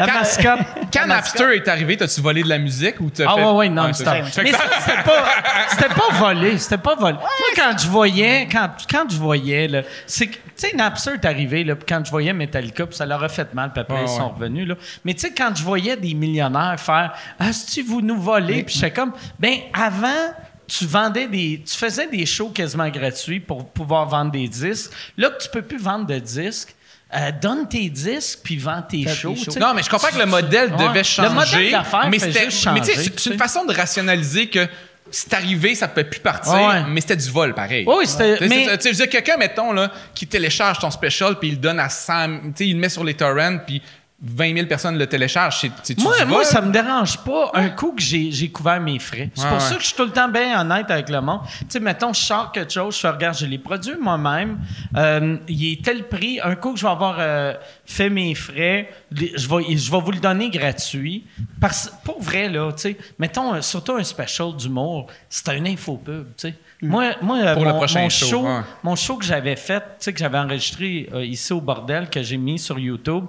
La 0.00 0.06
Quand- 0.06 0.12
mascotte. 0.20 1.06
Napster 1.06 1.50
est 1.56 1.68
arrivé, 1.68 1.96
t'as-tu 1.96 2.20
volé 2.20 2.42
de 2.42 2.48
la 2.48 2.58
musique 2.58 3.00
ou 3.00 3.10
t'as 3.10 3.24
Ah 3.28 3.34
fait... 3.34 3.44
ouais, 3.44 3.52
ouais, 3.52 3.68
non, 3.68 3.92
ça. 3.92 4.22
Fait 4.24 4.42
Mais 4.42 4.52
ça, 4.52 4.58
c'était 4.80 5.02
pas, 5.02 5.24
c'était 5.70 5.94
pas 5.94 6.10
volé, 6.18 6.58
c'était 6.58 6.78
pas 6.78 6.94
volé. 6.94 7.14
Moi, 7.14 7.28
quand 7.56 7.78
je 7.78 7.88
voyais, 7.88 8.48
quand, 8.50 8.70
quand 8.90 9.04
je 9.10 9.16
voyais, 9.16 9.68
là, 9.68 9.82
c'est 10.06 10.26
que, 10.28 10.34
tu 10.34 10.40
sais, 10.56 10.72
Napster 10.76 11.12
est 11.14 11.24
arrivé, 11.24 11.64
là, 11.64 11.74
quand 11.88 12.02
je 12.04 12.10
voyais 12.10 12.32
Metallica, 12.32 12.86
puis 12.86 12.96
ça 12.96 13.06
leur 13.06 13.22
a 13.22 13.28
fait 13.28 13.52
mal, 13.54 13.72
puis 13.72 13.80
après, 13.80 13.94
Ouais, 13.96 14.02
ils 14.04 14.08
sont 14.08 14.24
ouais. 14.26 14.32
revenus, 14.34 14.68
là. 14.68 14.74
Mais 15.04 15.14
tu 15.14 15.20
sais, 15.20 15.32
quand 15.32 15.52
je 15.54 15.62
voyais 15.62 15.96
des 15.96 16.14
millionnaires 16.14 16.76
faire 16.78 17.12
«Ah, 17.38 17.52
si 17.52 17.82
vous 17.82 18.00
nous 18.00 18.20
volez?» 18.20 18.62
Puis 18.64 18.74
j'étais 18.76 18.92
comme, 18.92 19.12
ben 19.38 19.54
avant... 19.72 20.34
Tu 20.72 20.86
vendais 20.86 21.26
des, 21.26 21.64
tu 21.68 21.76
faisais 21.76 22.06
des 22.06 22.24
shows 22.24 22.50
quasiment 22.50 22.88
gratuits 22.90 23.40
pour 23.40 23.68
pouvoir 23.72 24.06
vendre 24.06 24.30
des 24.30 24.46
disques. 24.46 24.92
Là 25.16 25.30
que 25.30 25.42
tu 25.42 25.48
peux 25.48 25.62
plus 25.62 25.78
vendre 25.78 26.06
de 26.06 26.16
disques, 26.20 26.76
euh, 27.14 27.30
donne 27.42 27.68
tes 27.68 27.88
disques 27.88 28.40
puis 28.44 28.56
vends 28.56 28.82
tes 28.82 29.06
shows. 29.08 29.34
Non, 29.58 29.74
mais 29.74 29.82
je 29.82 29.90
comprends 29.90 30.08
que 30.10 30.18
le 30.18 30.26
modèle 30.26 30.72
Ouais. 30.72 30.86
devait 30.88 30.98
Le 30.98 31.04
changer. 31.04 31.28
modèle 31.34 31.70
d'affaires 31.72 32.08
mais 32.08 32.18
c'était, 32.18 32.44
juste 32.50 32.66
mais 32.72 32.80
tu 32.80 32.86
sais, 32.86 32.92
changer, 32.94 33.04
c'est- 33.04 33.20
c'est 33.20 33.30
une 33.30 33.38
façon 33.38 33.64
de 33.64 33.74
rationaliser 33.74 34.48
que 34.48 34.66
c'est 35.10 35.34
arrivé, 35.34 35.74
ça 35.74 35.88
peut 35.88 36.04
plus 36.04 36.20
partir, 36.20 36.52
Ouais. 36.52 36.84
mais 36.88 37.00
c'était 37.00 37.16
du 37.16 37.28
vol 37.30 37.52
pareil. 37.52 37.84
Oui, 37.86 38.06
c'était- 38.06 38.36
Tu 38.38 38.48
sais, 38.48 38.48
mais- 38.48 38.94
sais, 38.94 39.08
quelqu'un, 39.08 39.36
mettons, 39.36 39.72
là, 39.72 39.90
qui 40.14 40.24
télécharge 40.28 40.78
ton 40.78 40.90
special 40.90 41.36
puis 41.38 41.48
il 41.48 41.54
le 41.54 41.60
donne 41.60 41.80
à 41.80 41.88
100, 41.88 42.28
tu 42.28 42.52
sais, 42.54 42.66
il 42.68 42.74
le 42.74 42.78
met 42.80 42.88
sur 42.88 43.02
les 43.02 43.14
torrents 43.14 43.58
puis 43.66 43.82
20 44.22 44.54
000 44.54 44.66
personnes 44.66 44.98
le 44.98 45.06
téléchargent, 45.06 45.66
c'est, 45.82 45.98
Moi, 45.98 46.18
du 46.18 46.26
moi, 46.26 46.44
ça 46.44 46.60
me 46.60 46.70
dérange 46.70 47.16
pas 47.24 47.50
un 47.54 47.70
coup 47.70 47.92
que 47.92 48.02
j'ai, 48.02 48.30
j'ai 48.30 48.50
couvert 48.50 48.78
mes 48.78 48.98
frais. 48.98 49.30
C'est 49.34 49.44
pour 49.44 49.54
ouais. 49.54 49.60
ça 49.60 49.74
que 49.76 49.80
je 49.80 49.86
suis 49.86 49.96
tout 49.96 50.04
le 50.04 50.10
temps 50.10 50.28
bien 50.28 50.60
honnête 50.60 50.90
avec 50.90 51.08
le 51.08 51.20
monde. 51.22 51.40
Tu 51.60 51.66
sais, 51.70 51.80
mettons, 51.80 52.12
je 52.12 52.20
sors 52.20 52.52
quelque 52.52 52.70
chose, 52.72 52.98
je 53.00 53.06
regarde, 53.06 53.38
je 53.38 53.46
l'ai 53.46 53.56
produit 53.58 53.94
moi-même, 53.98 54.58
euh, 54.96 55.38
il 55.48 55.72
est 55.72 55.82
tel 55.82 56.06
prix, 56.06 56.38
un 56.42 56.54
coup 56.54 56.74
que 56.74 56.78
je 56.78 56.84
vais 56.84 56.90
avoir 56.92 57.16
euh, 57.18 57.54
fait 57.86 58.10
mes 58.10 58.34
frais, 58.34 58.90
les- 59.10 59.32
je 59.38 59.48
vais, 59.48 59.76
je 59.76 59.90
vais 59.90 60.00
vous 60.00 60.12
le 60.12 60.20
donner 60.20 60.50
gratuit. 60.50 61.24
Parce, 61.58 61.90
pour 62.04 62.20
vrai, 62.22 62.50
là, 62.50 62.70
tu 62.72 62.82
sais, 62.82 62.96
mettons, 63.18 63.54
euh, 63.54 63.62
surtout 63.62 63.92
un 63.92 64.04
special 64.04 64.54
d'humour, 64.54 65.06
c'est 65.30 65.48
un 65.48 65.64
infopub, 65.64 66.26
tu 66.36 66.48
sais. 66.48 66.54
Moi, 66.82 67.12
moi 67.20 67.38
euh, 67.38 67.54
Pour 67.54 67.64
le 67.64 67.72
mon, 67.72 67.76
prochain 67.76 68.00
mon 68.02 68.08
show, 68.08 68.46
mon 68.82 68.96
show 68.96 69.16
que 69.16 69.24
j'avais 69.24 69.56
fait, 69.56 69.80
tu 69.80 69.86
sais, 69.98 70.12
que 70.14 70.18
j'avais 70.18 70.38
enregistré 70.38 71.08
euh, 71.12 71.24
ici 71.24 71.52
au 71.52 71.60
bordel, 71.60 72.08
que 72.08 72.22
j'ai 72.22 72.38
mis 72.38 72.58
sur 72.58 72.78
YouTube. 72.78 73.26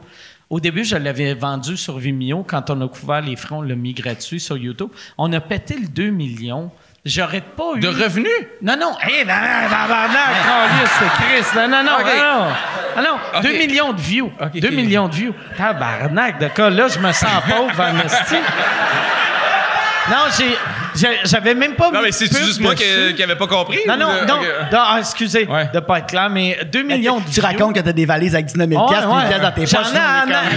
Au 0.51 0.59
début, 0.59 0.83
je 0.83 0.97
l'avais 0.97 1.33
vendu 1.33 1.77
sur 1.77 1.97
Vimeo. 1.97 2.43
Quand 2.43 2.69
on 2.69 2.81
a 2.81 2.87
couvert 2.89 3.21
les 3.21 3.37
fronts, 3.37 3.59
on 3.59 3.61
l'a 3.61 3.75
mis 3.75 3.93
gratuit 3.93 4.41
sur 4.41 4.57
YouTube. 4.57 4.89
On 5.17 5.31
a 5.31 5.39
pété 5.39 5.77
le 5.77 5.87
2 5.87 6.09
millions. 6.09 6.69
J'aurais 7.05 7.39
pas 7.39 7.71
eu. 7.77 7.79
De 7.79 7.87
revenus? 7.87 8.27
Non, 8.61 8.75
non. 8.77 8.91
Hé, 9.07 9.23
non, 9.25 9.33
non. 9.33 9.69
Non, 11.55 11.67
non, 11.69 11.83
non. 11.83 11.91
Ok. 11.99 12.05
non, 12.05 12.45
non. 12.45 12.51
Ah 12.97 13.01
non, 13.01 13.15
Ok. 13.37 13.43
2 13.43 13.49
millions 13.53 13.93
de 13.93 14.01
views. 14.01 14.29
Ok, 14.41 14.59
2 14.59 14.67
ok. 14.67 14.73
millions 14.73 15.07
de 15.07 15.15
views. 15.15 15.33
Tabarnak, 15.57 16.37
de 16.39 16.47
cas, 16.49 16.69
là, 16.69 16.89
je 16.89 16.99
me 16.99 17.13
sens 17.13 17.41
pauvre 17.47 17.79
en. 17.79 17.93
Non, 20.09 20.17
j'ai- 20.37 20.57
j'avais 20.95 21.53
même 21.55 21.75
pas 21.75 21.91
Non, 21.91 22.01
mais 22.03 22.11
c'est 22.11 22.25
juste 22.35 22.59
moi 22.59 22.75
qui 22.75 22.83
n'avais 23.19 23.35
pas 23.35 23.47
compris? 23.47 23.79
Non, 23.87 23.97
non, 23.97 24.07
non. 24.27 24.39
ah, 24.73 24.97
excusez 24.99 25.45
Ouais. 25.47 25.69
de 25.73 25.79
pas 25.79 25.99
être 25.99 26.07
clair, 26.07 26.29
mais 26.29 26.57
2 26.71 26.83
millions 26.83 27.19
de 27.19 27.25
Tu 27.29 27.39
racontes 27.41 27.75
que 27.75 27.79
t'as 27.79 27.91
des 27.93 28.05
valises 28.05 28.33
avec 28.35 28.47
19 28.47 28.69
000 28.69 28.81
Ouais, 28.81 28.89
piastres, 28.89 29.09
ouais. 29.09 29.39
dans 29.39 29.51
tes 29.51 29.65
J'en 29.65 29.77
poches. 29.79 29.87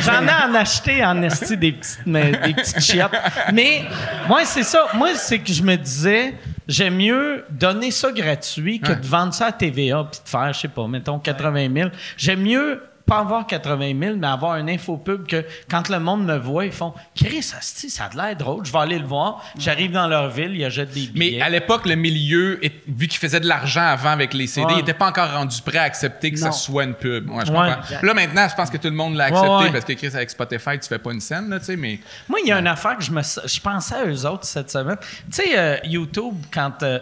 j'en 0.04 0.22
ai 0.26 0.50
en 0.50 0.54
acheté 0.54 1.04
en 1.04 1.22
esti 1.22 1.56
des 1.56 1.72
petites, 1.72 2.00
des 2.06 2.54
petites 2.54 2.80
chiottes. 2.80 3.12
Mais 3.52 3.82
moi, 4.28 4.44
c'est 4.44 4.62
ça. 4.62 4.86
Moi, 4.94 5.10
c'est 5.14 5.38
que 5.38 5.52
je 5.52 5.62
me 5.62 5.76
disais, 5.76 6.34
j'aime 6.68 6.96
mieux 6.96 7.44
donner 7.50 7.90
ça 7.90 8.10
gratuit 8.12 8.80
que 8.80 8.92
de 8.92 9.06
vendre 9.06 9.34
ça 9.34 9.46
à 9.46 9.52
TVA 9.52 10.06
puis 10.10 10.20
de 10.24 10.28
faire, 10.28 10.52
je 10.52 10.60
sais 10.60 10.68
pas, 10.68 10.86
mettons 10.86 11.18
80 11.18 11.68
000. 11.74 11.88
J'aime 12.16 12.40
mieux 12.42 12.80
pas 13.06 13.18
avoir 13.18 13.46
80 13.46 13.92
000, 14.00 14.16
mais 14.16 14.26
avoir 14.26 14.52
un 14.52 14.66
infopub 14.68 15.26
que 15.26 15.44
quand 15.70 15.88
le 15.90 15.98
monde 16.00 16.24
me 16.24 16.38
voit, 16.38 16.64
ils 16.64 16.72
font 16.72 16.94
Chris, 17.14 17.42
ça 17.42 18.04
a 18.04 18.16
l'air 18.16 18.36
drôle, 18.36 18.64
je 18.64 18.72
vais 18.72 18.78
aller 18.78 18.98
le 18.98 19.06
voir. 19.06 19.42
J'arrive 19.58 19.92
dans 19.92 20.06
leur 20.06 20.30
ville, 20.30 20.56
ils 20.56 20.64
achètent 20.64 20.90
des 20.92 21.06
billets. 21.08 21.36
Mais 21.36 21.42
à 21.42 21.48
l'époque, 21.50 21.86
le 21.86 21.96
milieu, 21.96 22.58
vu 22.88 23.06
qu'il 23.08 23.18
faisait 23.18 23.40
de 23.40 23.46
l'argent 23.46 23.82
avant 23.86 24.10
avec 24.10 24.32
les 24.32 24.46
CD, 24.46 24.66
Ouais. 24.66 24.72
il 24.74 24.76
n'était 24.78 24.94
pas 24.94 25.08
encore 25.08 25.30
rendu 25.32 25.60
prêt 25.62 25.78
à 25.78 25.82
accepter 25.82 26.30
que 26.32 26.38
ça 26.38 26.50
soit 26.52 26.84
une 26.84 26.94
pub. 26.94 27.28
Ouais, 27.30 27.44
je 27.46 27.52
Ouais. 27.52 27.58
comprends. 27.74 27.82
Là, 28.02 28.14
maintenant, 28.14 28.46
je 28.48 28.54
pense 28.54 28.70
que 28.70 28.78
tout 28.78 28.88
le 28.88 28.94
monde 28.96 29.16
l'a 29.16 29.24
accepté 29.24 29.48
Ouais, 29.48 29.62
ouais. 29.64 29.72
parce 29.72 29.84
que 29.84 29.92
Chris, 29.92 30.10
avec 30.14 30.30
Spotify, 30.30 30.78
tu 30.80 30.88
fais 30.88 30.98
pas 30.98 31.12
une 31.12 31.20
scène, 31.20 31.50
là, 31.50 31.58
tu 31.58 31.66
sais, 31.66 31.76
mais. 31.76 32.00
Moi, 32.28 32.38
il 32.42 32.48
y 32.48 32.52
a 32.52 32.58
une 32.58 32.66
affaire 32.66 32.96
que 32.96 33.04
je 33.04 33.10
me 33.10 33.20
je 33.22 33.60
pensais 33.60 33.94
à 33.96 34.06
eux 34.06 34.26
autres 34.26 34.44
cette 34.46 34.70
semaine. 34.70 34.96
Tu 35.00 35.42
sais, 35.42 35.58
euh, 35.58 35.76
YouTube, 35.84 36.34
quand. 36.52 36.82
euh, 36.82 36.98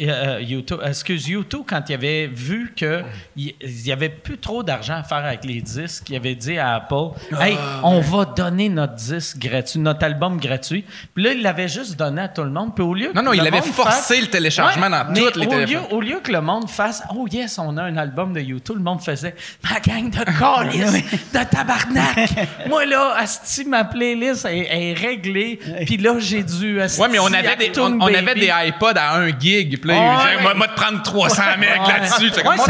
euh, 0.00 0.40
YouTube, 0.40 0.78
excuse, 0.84 1.28
YouTube, 1.28 1.62
quand 1.66 1.82
il 1.88 1.94
avait 1.94 2.26
vu 2.26 2.72
que 2.76 3.02
il 3.36 3.54
il 3.60 3.86
y 3.86 3.92
avait 3.92 4.08
plus 4.08 4.38
trop 4.38 4.62
d'argent 4.62 4.94
à 4.94 5.02
faire 5.02 5.24
avec 5.24 5.44
les 5.44 5.60
disques, 5.60 6.08
il 6.10 6.16
avait 6.16 6.34
dit 6.34 6.58
à 6.58 6.76
Apple 6.76 7.10
Hey, 7.40 7.56
on 7.82 8.00
va 8.00 8.24
donner 8.24 8.68
notre 8.68 8.94
disque 8.94 9.38
gratuit, 9.38 9.78
notre 9.80 10.04
album 10.04 10.38
gratuit. 10.38 10.84
Puis 11.14 11.24
là, 11.24 11.32
il 11.32 11.42
l'avait 11.42 11.68
juste 11.68 11.96
donné 11.98 12.22
à 12.22 12.28
tout 12.28 12.42
le 12.42 12.50
monde. 12.50 12.74
Puis 12.74 12.84
au 12.84 12.94
lieu 12.94 13.10
Non, 13.14 13.22
non, 13.22 13.32
il 13.32 13.40
avait 13.40 13.62
forcé 13.62 14.14
fasse- 14.14 14.20
le 14.20 14.26
téléchargement 14.26 14.90
dans 14.90 15.04
mais 15.10 15.20
toutes 15.20 15.36
les 15.36 15.46
au 15.46 15.58
lieu, 15.66 15.78
au 15.90 16.00
lieu 16.00 16.20
que 16.22 16.32
le 16.32 16.40
monde 16.40 16.68
fasse 16.68 17.02
Oh 17.14 17.26
yes, 17.30 17.58
on 17.58 17.76
a 17.76 17.82
un 17.82 17.96
album 17.96 18.32
de 18.32 18.40
YouTube, 18.40 18.76
le 18.76 18.82
monde 18.82 19.00
faisait 19.00 19.34
Ma 19.68 19.80
gang 19.80 20.10
de 20.10 20.24
calices, 20.38 20.92
de 21.32 21.44
tabarnak. 21.50 22.30
Moi 22.68 22.84
là, 22.86 23.14
Asti, 23.18 23.64
ma 23.64 23.84
playlist 23.84 24.44
est, 24.46 24.68
est 24.70 24.92
réglée. 24.94 25.58
Puis 25.86 25.96
là, 25.96 26.14
j'ai 26.18 26.42
dû. 26.42 26.80
asti, 26.80 27.00
Ouais, 27.00 27.08
mais 27.08 27.18
on 27.18 27.32
avait 27.32 27.56
des, 27.56 27.72
on, 27.78 28.00
avait 28.00 28.34
des 28.34 28.50
iPods 28.68 28.96
à 28.96 29.16
1 29.16 29.30
gig. 29.40 29.80
Puis 29.80 29.88
là, 29.90 29.94
il 29.96 30.00
Ouais. 30.00 30.36
disait, 30.38 30.54
moi, 30.54 30.68
te 30.68 30.74
prendre 30.74 31.02
300 31.02 31.42
mecs 31.58 31.68
là-dessus. 31.86 32.30
C'est 32.34 32.42
comme, 32.42 32.56
mon 32.56 32.64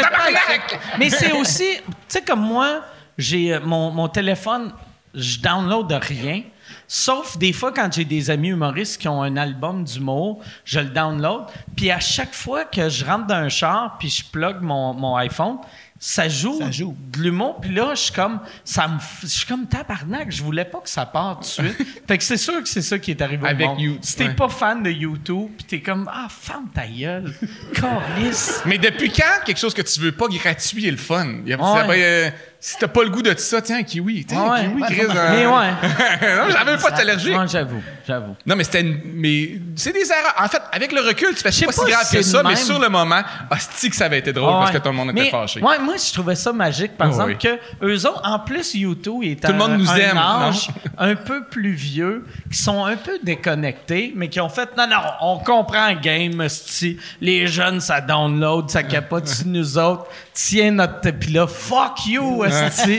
Mais 0.98 1.10
c'est 1.10 1.32
aussi, 1.32 1.76
tu 1.86 1.92
sais, 2.08 2.22
comme 2.22 2.40
moi, 2.40 2.82
j'ai 3.18 3.54
euh, 3.54 3.60
mon, 3.62 3.90
mon 3.90 4.08
téléphone 4.08 4.72
je 5.14 5.40
download 5.40 5.90
rien. 5.92 6.42
Sauf 6.86 7.36
des 7.36 7.52
fois 7.52 7.72
quand 7.72 7.92
j'ai 7.92 8.04
des 8.04 8.30
amis 8.30 8.48
humoristes 8.50 9.00
qui 9.00 9.08
ont 9.08 9.22
un 9.22 9.36
album 9.36 9.84
d'humour, 9.84 10.40
je 10.64 10.80
le 10.80 10.86
download. 10.90 11.46
Puis 11.76 11.90
à 11.90 11.98
chaque 12.00 12.32
fois 12.32 12.64
que 12.64 12.88
je 12.88 13.04
rentre 13.04 13.26
dans 13.26 13.34
un 13.34 13.48
char 13.48 13.96
puis 13.98 14.08
je 14.08 14.24
plug 14.24 14.60
mon, 14.60 14.94
mon 14.94 15.16
iPhone, 15.16 15.58
ça 16.02 16.30
joue, 16.30 16.58
Ça 16.58 16.70
joue. 16.70 16.96
de 17.12 17.18
l'humour. 17.20 17.60
Puis 17.60 17.74
là, 17.74 17.90
je 17.94 18.00
suis 18.00 18.12
comme, 18.14 18.40
ça 18.64 18.88
me, 18.88 18.98
je 19.22 19.26
suis 19.26 19.46
comme 19.46 19.66
tabarnak. 19.66 20.32
Je 20.32 20.42
voulais 20.42 20.64
pas 20.64 20.78
que 20.80 20.88
ça 20.88 21.04
parte 21.04 21.54
tout 21.56 21.62
de 21.62 21.68
suite. 21.68 21.86
fait 22.08 22.16
que 22.16 22.24
c'est 22.24 22.38
sûr 22.38 22.62
que 22.62 22.68
c'est 22.70 22.80
ça 22.80 22.98
qui 22.98 23.10
est 23.10 23.20
arrivé 23.20 23.46
Avec 23.46 23.66
au 23.66 23.70
monde. 23.72 23.80
You- 23.80 23.98
Si 24.00 24.16
t'es 24.16 24.28
ouais. 24.28 24.34
pas 24.34 24.48
fan 24.48 24.82
de 24.82 24.90
YouTube, 24.90 25.50
puis 25.58 25.66
t'es 25.66 25.80
comme, 25.82 26.08
ah, 26.10 26.26
ferme 26.30 26.68
ta 26.74 26.86
gueule, 26.86 27.34
Calisse. 27.74 28.62
Mais 28.64 28.78
depuis 28.78 29.12
quand 29.12 29.44
quelque 29.44 29.58
chose 29.58 29.74
que 29.74 29.82
tu 29.82 30.00
veux 30.00 30.12
pas 30.12 30.26
gratuit 30.28 30.86
est 30.86 30.90
le 30.90 30.96
fun? 30.96 31.40
Il 31.44 31.50
y 31.50 31.52
a- 31.52 31.86
Ouais. 31.86 32.34
Si 32.62 32.76
t'as 32.78 32.88
pas 32.88 33.02
le 33.02 33.08
goût 33.10 33.22
de 33.22 33.34
ça, 33.38 33.62
tiens, 33.62 33.82
kiwi. 33.82 34.26
Tiens, 34.26 34.50
Ouais, 34.50 34.60
kiwi, 34.68 34.82
ouais, 34.82 34.88
Chris. 34.88 35.06
ouais. 35.06 35.16
euh, 35.16 35.30
Mais 35.30 35.46
ouais. 35.46 35.70
non, 36.36 36.50
j'avais 36.50 36.76
pas 36.76 36.90
d'allergie. 36.90 37.32
Non, 37.32 37.46
j'avoue, 37.46 37.82
j'avoue. 38.06 38.36
Non, 38.44 38.54
mais 38.56 38.64
c'était. 38.64 38.82
une- 38.82 39.00
Mais 39.14 39.52
c'est 39.76 39.92
des 39.92 40.06
erreurs. 40.10 40.34
En 40.38 40.46
fait, 40.48 40.60
avec 40.72 40.92
le 40.92 41.00
recul, 41.00 41.30
tu 41.34 41.36
fais 41.42 41.50
c'est 41.52 41.64
pas, 41.66 41.72
pas 41.72 41.84
si 41.86 41.90
grave 41.90 42.04
si 42.04 42.16
que 42.16 42.22
ça, 42.22 42.42
mais 42.42 42.56
sur 42.56 42.78
le 42.78 42.88
moment, 42.88 43.22
hostie 43.50 43.88
que 43.90 43.96
ça 43.96 44.04
avait 44.04 44.18
été 44.18 44.32
drôle 44.32 44.52
parce 44.52 44.70
que 44.72 44.78
tout 44.78 44.88
le 44.88 44.94
monde 44.94 45.10
était 45.10 45.20
Mais, 45.22 45.30
fâché. 45.30 45.60
Ouais, 45.62 45.78
moi, 45.78 45.94
je 45.96 46.12
trouvais 46.12 46.34
ça 46.34 46.52
magique, 46.52 46.96
par 46.98 47.08
Oh, 47.08 47.10
exemple, 47.12 47.30
oui. 47.30 47.38
que 47.38 47.84
eux 47.86 48.06
autres, 48.06 48.20
en 48.24 48.38
plus, 48.40 48.74
YouTube 48.74 49.22
est 49.24 49.42
Tout 49.42 49.52
le 49.52 49.58
monde 49.58 49.70
un- 49.72 49.78
nous 49.78 49.90
un 49.90 49.96
aime, 49.96 50.18
âge 50.18 50.68
un 50.98 51.14
peu 51.14 51.44
plus 51.44 51.72
vieux, 51.72 52.26
qui 52.50 52.58
sont 52.58 52.84
un 52.84 52.96
peu 52.96 53.18
déconnectés, 53.22 54.12
mais 54.14 54.28
qui 54.28 54.40
ont 54.40 54.48
fait 54.50 54.68
non, 54.76 54.86
non, 54.86 54.96
on 55.22 55.38
comprend 55.38 55.92
game, 55.94 56.46
sti. 56.48 56.98
Les 57.20 57.46
jeunes, 57.46 57.80
ça 57.80 58.00
download, 58.00 58.68
ça 58.70 58.82
capote 58.82 59.28
sur 59.28 59.46
nous 59.46 59.78
autres. 59.78 60.06
Tiens 60.48 60.70
notre. 60.72 61.10
Puis 61.10 61.32
là, 61.32 61.46
fuck 61.46 62.06
you. 62.06 62.44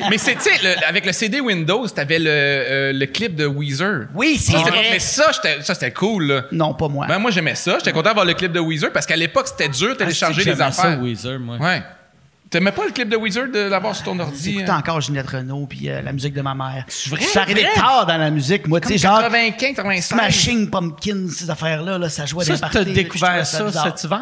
Mais 0.10 0.18
c'est, 0.18 0.36
tu 0.36 0.42
sais, 0.42 0.84
avec 0.88 1.06
le 1.06 1.12
CD 1.12 1.40
Windows, 1.40 1.88
t'avais 1.88 2.20
le, 2.20 2.30
euh, 2.30 2.94
le 2.94 3.06
clip 3.08 3.36
de 3.36 3.46
Weezer. 3.46 4.08
Oui, 4.14 4.38
c'est 4.40 4.52
Ça, 4.54 4.58
vrai. 4.60 4.90
Mais 4.92 5.00
ça, 5.00 5.32
j'étais- 5.34 5.62
ça, 5.64 5.74
c'était 5.74 5.92
cool, 5.92 6.28
là. 6.28 6.42
Non, 6.52 6.74
pas 6.74 6.88
moi. 6.88 7.08
Ben, 7.08 7.20
moi, 7.20 7.32
j'aimais 7.32 7.56
ça. 7.56 7.78
J'étais 7.80 7.92
content 7.92 8.10
d'avoir 8.10 8.26
le 8.26 8.34
clip 8.34 8.52
de 8.52 8.60
Weezer 8.60 8.92
parce 8.92 9.06
qu'à 9.06 9.16
l'époque, 9.16 9.48
c'était 9.48 9.70
dur 9.70 9.90
de 9.90 9.94
télécharger 9.96 10.40
les 10.40 10.52
J'aimais 10.56 10.58
ça, 10.58 10.68
affaires. 10.68 11.02
Weezer, 11.02 11.40
moi. 11.40 11.58
Ouais. 11.58 11.82
T'aimais 12.50 12.74
pas 12.74 12.84
le 12.86 12.92
clip 12.92 13.08
de 13.08 13.16
Weezer 13.16 13.48
de 13.48 13.60
l'avoir 13.60 13.96
sur 13.96 14.04
ton 14.06 14.20
ordi? 14.20 14.52
J'écoutais 14.52 14.70
hein? 14.72 14.78
encore 14.80 15.00
Ginette 15.00 15.30
Renault 15.30 15.68
puis 15.70 15.90
euh, 15.90 16.02
la 16.02 16.12
musique 16.12 16.34
de 16.34 16.42
ma 16.42 16.54
mère. 16.54 16.84
vrai? 17.08 17.20
Je 17.22 17.26
suis 17.26 17.40
arrivé 17.40 17.62
Vrai? 17.62 17.72
tard 17.76 18.06
dans 18.06 18.18
la 18.18 18.30
musique, 18.30 18.68
moi, 18.68 18.82
tu 18.82 18.90
sais, 18.90 18.98
genre 18.98 19.22
95, 19.22 19.76
96. 19.76 20.04
Smashing 20.06 20.70
Pumpkins, 20.70 21.28
ces 21.34 21.50
affaires-là, 21.50 21.98
là, 21.98 22.10
ça 22.10 22.26
jouait 22.26 22.44
Ça, 22.44 22.56
des 22.56 22.60
t'as 22.60 22.70
parties. 22.70 22.92
découvert 22.92 23.46
ça 23.48 23.72
cet 23.72 24.04
hiver? 24.04 24.20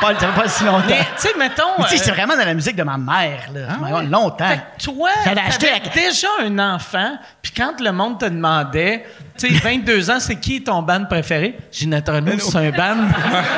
Pas, 0.00 0.14
ça 0.18 0.28
fait 0.32 0.40
pas 0.42 0.48
si 0.48 0.64
longtemps. 0.64 0.84
Mais, 0.88 0.98
tu 1.00 1.06
sais, 1.28 1.30
mettons. 1.38 1.62
Mais 1.78 1.84
tu 1.88 1.98
sais, 1.98 2.10
euh, 2.10 2.14
vraiment 2.14 2.36
dans 2.36 2.44
la 2.44 2.54
musique 2.54 2.76
de 2.76 2.82
ma 2.84 2.96
mère, 2.96 3.48
là. 3.52 3.60
Ah 3.70 3.94
ouais? 3.94 4.06
Longtemps. 4.06 4.48
Fait 4.48 4.60
que 4.78 4.84
toi, 4.84 5.08
acheté 5.24 5.66
t'avais 5.66 5.80
la- 5.84 5.90
déjà 6.08 6.28
un 6.42 6.58
enfant, 6.74 7.16
puis 7.42 7.52
quand 7.56 7.80
le 7.80 7.90
monde 7.92 8.20
te 8.20 8.26
demandait, 8.26 9.04
tu 9.36 9.48
sais, 9.48 9.54
22 9.54 10.10
ans, 10.10 10.20
c'est 10.20 10.36
qui 10.36 10.62
ton 10.62 10.82
band 10.82 11.04
préféré? 11.06 11.58
Ginette 11.72 12.08
Renault, 12.08 12.38
c'est 12.38 12.56
un 12.58 12.70
band. 12.70 12.96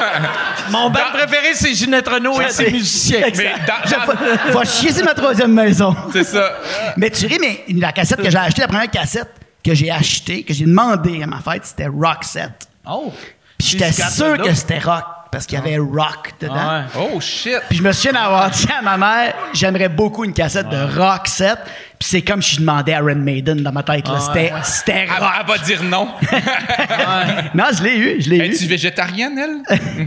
Mon 0.70 0.90
band 0.90 1.00
préféré, 1.12 1.54
c'est 1.54 1.74
Ginette 1.74 2.08
Renault 2.08 2.40
et 2.40 2.48
ses 2.50 2.70
musiciens. 2.70 3.20
Mais 3.36 3.54
dans- 3.66 3.74
Je 3.84 4.46
vais- 4.46 4.52
Va 4.52 4.64
chier, 4.64 4.92
c'est 4.92 5.04
ma 5.04 5.14
troisième 5.14 5.52
maison. 5.52 5.94
C'est 6.12 6.24
ça. 6.24 6.52
Mais 6.96 7.10
tu 7.10 7.26
ris, 7.26 7.38
mais 7.40 7.64
la 7.78 7.92
cassette 7.92 8.22
que 8.22 8.30
j'ai 8.30 8.38
achetée, 8.38 8.62
la 8.62 8.68
première 8.68 8.90
cassette 8.90 9.30
que 9.64 9.74
j'ai 9.74 9.90
achetée, 9.90 10.42
que 10.42 10.54
j'ai 10.54 10.64
demandé 10.64 11.22
à 11.22 11.26
ma 11.26 11.38
fête, 11.40 11.66
c'était 11.66 11.86
Roxette. 11.88 12.66
Oh! 12.88 13.12
Puis 13.58 13.68
j'étais 13.68 13.90
sûr 13.92 14.36
que 14.38 14.52
c'était 14.54 14.78
rock, 14.78 15.04
parce 15.30 15.46
qu'il 15.46 15.58
y 15.58 15.60
avait 15.60 15.78
rock 15.78 16.32
dedans. 16.40 16.54
Ah 16.56 16.84
ouais. 16.96 17.08
Oh, 17.14 17.20
shit. 17.20 17.58
Puis 17.68 17.78
je 17.78 17.82
me 17.82 17.92
souviens 17.92 18.12
d'avoir 18.12 18.50
dit 18.50 18.66
à 18.78 18.82
ma 18.82 18.96
mère, 18.96 19.34
j'aimerais 19.52 19.88
beaucoup 19.88 20.24
une 20.24 20.32
cassette 20.32 20.68
de 20.68 20.98
rock 20.98 21.26
set. 21.28 21.58
Puis 21.98 22.08
c'est 22.10 22.22
comme 22.22 22.42
si 22.42 22.56
je 22.56 22.60
demandais 22.60 22.92
à 22.94 22.98
Iron 22.98 23.14
Maiden 23.16 23.62
dans 23.62 23.72
ma 23.72 23.82
tête. 23.82 24.06
là. 24.08 24.20
C'était 24.20 24.52
c'était 24.64 24.92
Elle, 25.06 25.10
rock. 25.22 25.30
elle 25.40 25.46
va 25.46 25.58
dire 25.58 25.82
non. 25.82 26.08
Non, 27.54 27.64
je 27.76 27.82
l'ai 27.82 27.96
eu, 27.96 28.20
je 28.20 28.30
l'ai 28.30 28.36
eu. 28.38 28.52
Es-tu 28.52 28.66
végétarienne, 28.66 29.38
elle? 29.38 29.78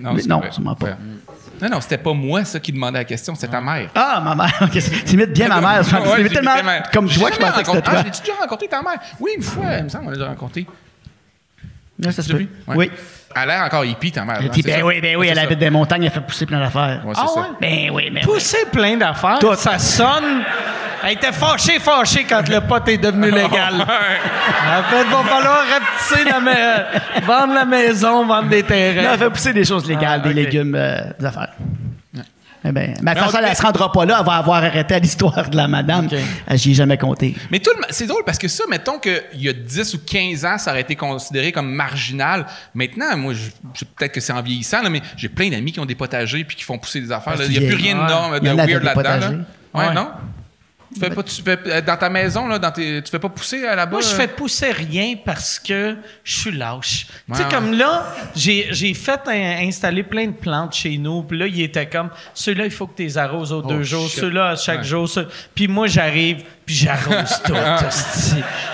Non, 0.00 0.16
c'est 0.16 0.26
non, 0.28 0.42
sûrement 0.50 0.74
pas. 0.74 0.96
Non, 1.60 1.68
non, 1.70 1.80
c'était 1.80 1.98
pas 1.98 2.12
moi, 2.12 2.44
ça, 2.44 2.60
qui 2.60 2.70
demandait 2.72 2.98
la 2.98 3.04
question, 3.04 3.34
c'était 3.34 3.48
ta 3.52 3.60
mère. 3.60 3.88
Ah, 3.94 4.20
ma 4.24 4.34
mère. 4.34 4.52
Ok, 4.62 4.78
tu 5.06 5.14
imites 5.14 5.32
bien 5.32 5.48
ma 5.48 5.60
mère. 5.60 5.84
Tu 5.86 5.92
Ouais, 5.94 6.20
imites 6.20 6.28
j'ai 6.28 6.34
tellement 6.34 6.52
comme 6.92 7.08
J'ai 7.08 7.18
toi 7.20 7.30
que 7.30 7.34
je 7.36 7.40
pensais 7.40 7.62
que 7.62 7.66
c'était 7.66 7.82
toi. 7.82 7.92
Ah, 7.96 8.02
j'ai-tu 8.04 8.20
déjà 8.20 8.34
rencontré 8.40 8.68
ta 8.68 8.80
mère? 8.82 8.98
Oui, 9.18 9.30
une 9.36 9.42
fois, 9.42 9.64
il 9.78 9.84
me 9.84 9.88
semble 9.88 10.04
qu'on 10.04 10.10
l'a 10.10 10.16
déjà 10.16 10.28
rencontré. 10.28 10.66
Ça 12.04 12.12
se 12.12 12.22
Tu 12.22 12.36
peut. 12.36 12.46
Oui. 12.76 12.90
Elle 13.42 13.50
a 13.50 13.54
l'air 13.56 13.64
encore 13.66 13.84
hippie, 13.84 14.12
ta 14.12 14.24
mère. 14.24 14.38
Hein, 14.42 14.48
puis, 14.52 14.62
ben 14.62 14.78
ça? 14.80 14.84
oui, 14.86 15.00
ben 15.00 15.16
oui, 15.16 15.28
elle 15.30 15.38
habite 15.38 15.58
des 15.58 15.70
montagnes, 15.70 16.04
elle 16.04 16.10
fait 16.10 16.20
pousser 16.20 16.46
plein 16.46 16.60
d'affaires. 16.60 17.00
Ah 17.16 17.24
ouais? 17.36 17.42
Ben 17.60 17.90
oui, 17.92 18.10
ben 18.10 18.20
oui. 18.26 18.32
Pousser 18.34 18.64
plein 18.72 18.96
d'affaires. 18.96 19.38
Ça 19.56 19.78
sonne. 19.78 20.42
Elle 21.04 21.12
était 21.12 21.30
fâchée, 21.32 21.78
fâchée 21.78 22.24
quand 22.28 22.48
le 22.48 22.60
pot 22.60 22.86
est 22.88 22.98
devenu 22.98 23.30
légal. 23.30 23.74
En 23.74 24.82
fait, 24.90 25.04
il 25.04 25.10
va 25.12 25.22
falloir 25.24 25.60
rapetisser 25.70 26.24
la 26.28 26.40
ma- 26.40 27.20
vendre 27.24 27.54
la 27.54 27.64
maison, 27.64 28.26
vendre 28.26 28.48
des 28.48 28.62
Non, 28.62 28.68
terrains. 28.68 29.10
elle 29.12 29.18
fait 29.18 29.30
pousser 29.30 29.52
des 29.52 29.64
choses 29.64 29.86
légales, 29.88 30.20
Ah, 30.24 30.28
des 30.28 30.34
légumes, 30.34 30.74
euh, 30.76 31.00
des 31.18 31.24
affaires. 31.26 31.50
Eh 32.64 32.72
ben, 32.72 32.74
mais 32.74 32.86
de 32.88 32.94
toute 32.94 33.04
Non, 33.04 33.12
façon, 33.14 33.38
elle 33.38 33.44
mais- 33.44 33.50
ne 33.50 33.54
se 33.56 33.62
rendra 33.62 33.92
pas 33.92 34.04
là. 34.04 34.16
Elle 34.20 34.26
va 34.26 34.32
avoir 34.34 34.64
arrêté 34.64 34.94
à 34.94 34.98
l'histoire 34.98 35.48
de 35.48 35.56
la 35.56 35.68
madame. 35.68 36.08
Euh, 36.12 36.56
J'y 36.56 36.72
ai 36.72 36.74
jamais 36.74 36.98
compté. 36.98 37.36
Mais 37.50 37.60
tout 37.60 37.70
le- 37.76 37.84
c'est 37.90 38.06
drôle 38.06 38.22
parce 38.26 38.38
que 38.38 38.48
ça, 38.48 38.64
mettons 38.68 38.98
qu'il 38.98 39.22
y 39.34 39.48
a 39.48 39.52
10 39.52 39.94
ou 39.94 39.98
15 40.04 40.44
ans, 40.44 40.58
ça 40.58 40.72
aurait 40.72 40.80
été 40.80 40.96
considéré 40.96 41.52
comme 41.52 41.70
marginal. 41.72 42.46
Maintenant, 42.74 43.16
moi, 43.16 43.32
je, 43.34 43.50
je- 43.74 43.84
peut-être 43.84 44.12
que 44.12 44.20
c'est 44.20 44.32
en 44.32 44.42
vieillissant, 44.42 44.82
là, 44.82 44.90
mais 44.90 45.02
j'ai 45.16 45.28
plein 45.28 45.48
d'amis 45.50 45.70
qui 45.72 45.80
ont 45.80 45.86
des 45.86 45.94
potagers 45.94 46.42
puis 46.44 46.56
qui 46.56 46.64
font 46.64 46.78
pousser 46.78 47.00
des 47.00 47.12
affaires. 47.12 47.34
là. 47.34 47.38
Parce 47.38 47.48
Il 47.50 47.60
n'y 47.60 47.64
a 47.64 47.68
plus 47.68 47.76
rien 47.80 47.94
de 47.94 48.00
norme, 48.08 48.34
Il 48.36 48.40
de 48.40 48.46
weird 48.48 48.58
là-dedans. 48.58 48.84
là. 48.84 48.94
potagers. 48.94 49.36
Ouais, 49.74 49.86
Ouais. 49.88 49.94
non? 49.94 50.08
Tu 50.98 51.04
fais 51.08 51.14
pas, 51.14 51.22
tu 51.22 51.42
fais, 51.42 51.58
euh, 51.66 51.80
dans 51.80 51.96
ta 51.96 52.08
maison, 52.08 52.46
là, 52.48 52.58
dans 52.58 52.70
tes, 52.70 53.02
tu 53.02 53.10
fais 53.10 53.18
pas 53.18 53.28
pousser 53.28 53.64
euh, 53.64 53.74
là-bas? 53.74 53.92
Moi, 53.92 54.00
je 54.00 54.08
euh? 54.14 54.16
fais 54.16 54.28
pousser 54.28 54.70
rien 54.72 55.14
parce 55.24 55.58
que 55.58 55.96
je 56.24 56.38
suis 56.38 56.50
lâche. 56.52 57.06
tu 57.06 57.34
sais, 57.36 57.44
Ouais, 57.44 57.48
comme 57.50 57.72
là, 57.72 58.14
j'ai 58.34 58.68
j'ai 58.70 58.94
fait 58.94 59.20
un- 59.26 59.66
installer 59.66 60.02
plein 60.02 60.26
de 60.26 60.32
plantes 60.32 60.74
chez 60.74 60.96
nous. 60.98 61.22
Puis 61.22 61.38
là, 61.38 61.46
il 61.46 61.60
était 61.62 61.86
comme, 61.86 62.10
ceux-là, 62.34 62.64
il 62.64 62.70
faut 62.70 62.86
que 62.86 62.96
tu 62.96 63.02
les 63.04 63.16
arroses 63.18 63.52
aux 63.52 63.62
deux 63.62 63.82
jours. 63.82 64.04
Oh. 64.06 64.08
Ceux-là, 64.20 64.48
à 64.50 64.56
chaque 64.56 64.78
Ouais. 64.80 64.84
jour. 64.84 65.08
Puis 65.54 65.68
moi, 65.68 65.86
j'arrive, 65.86 66.42
puis 66.66 66.74
j'arrose 66.74 67.40
tout. 67.44 67.54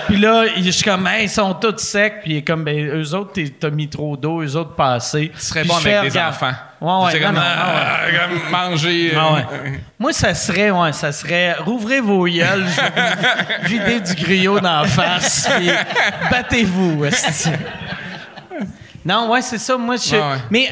puis 0.07 0.17
là, 0.17 0.45
je 0.57 0.69
suis 0.71 0.83
comme, 0.83 1.07
hey, 1.07 1.25
ils 1.25 1.29
sont 1.29 1.53
tous 1.53 1.77
secs. 1.77 2.21
Puis 2.23 2.31
il 2.33 2.37
est 2.37 2.41
comme, 2.41 2.63
ben, 2.63 2.77
eux 2.87 3.13
autres, 3.15 3.39
t'as 3.59 3.69
mis 3.69 3.87
trop 3.89 4.15
d'eau, 4.17 4.41
eux 4.41 4.55
autres 4.55 4.75
pas 4.75 4.93
assez. 4.95 5.31
Tu 5.35 5.41
serais 5.41 5.63
bon 5.63 5.75
avec 5.75 6.11
des 6.11 6.19
enfants. 6.19 6.53
Ouais, 6.85 7.05
ouais, 7.05 7.11
C'est 7.13 7.19
non, 7.19 7.25
comme, 7.27 7.35
non, 7.35 7.41
ouais. 7.41 7.47
euh, 8.13 8.27
comme 8.27 8.51
manger. 8.51 9.11
euh, 9.15 9.19
Ah. 9.19 9.41
Moi, 9.97 10.13
ça 10.13 10.33
serait, 10.35 10.69
ouais, 10.71 10.93
ça 10.93 11.11
serait, 11.11 11.53
rouvrez 11.53 11.99
vos 11.99 12.19
vous 12.19 12.27
vider 13.63 13.99
du 14.01 14.13
griot 14.15 14.59
dans 14.59 14.81
la 14.81 14.87
face, 14.87 15.49
puis 15.57 15.69
battez-vous. 16.29 17.05
Non, 19.03 19.29
ouais, 19.31 19.41
c'est 19.41 19.57
ça. 19.57 19.77
Moi, 19.77 19.95
je, 19.97 20.15
mais 20.49 20.69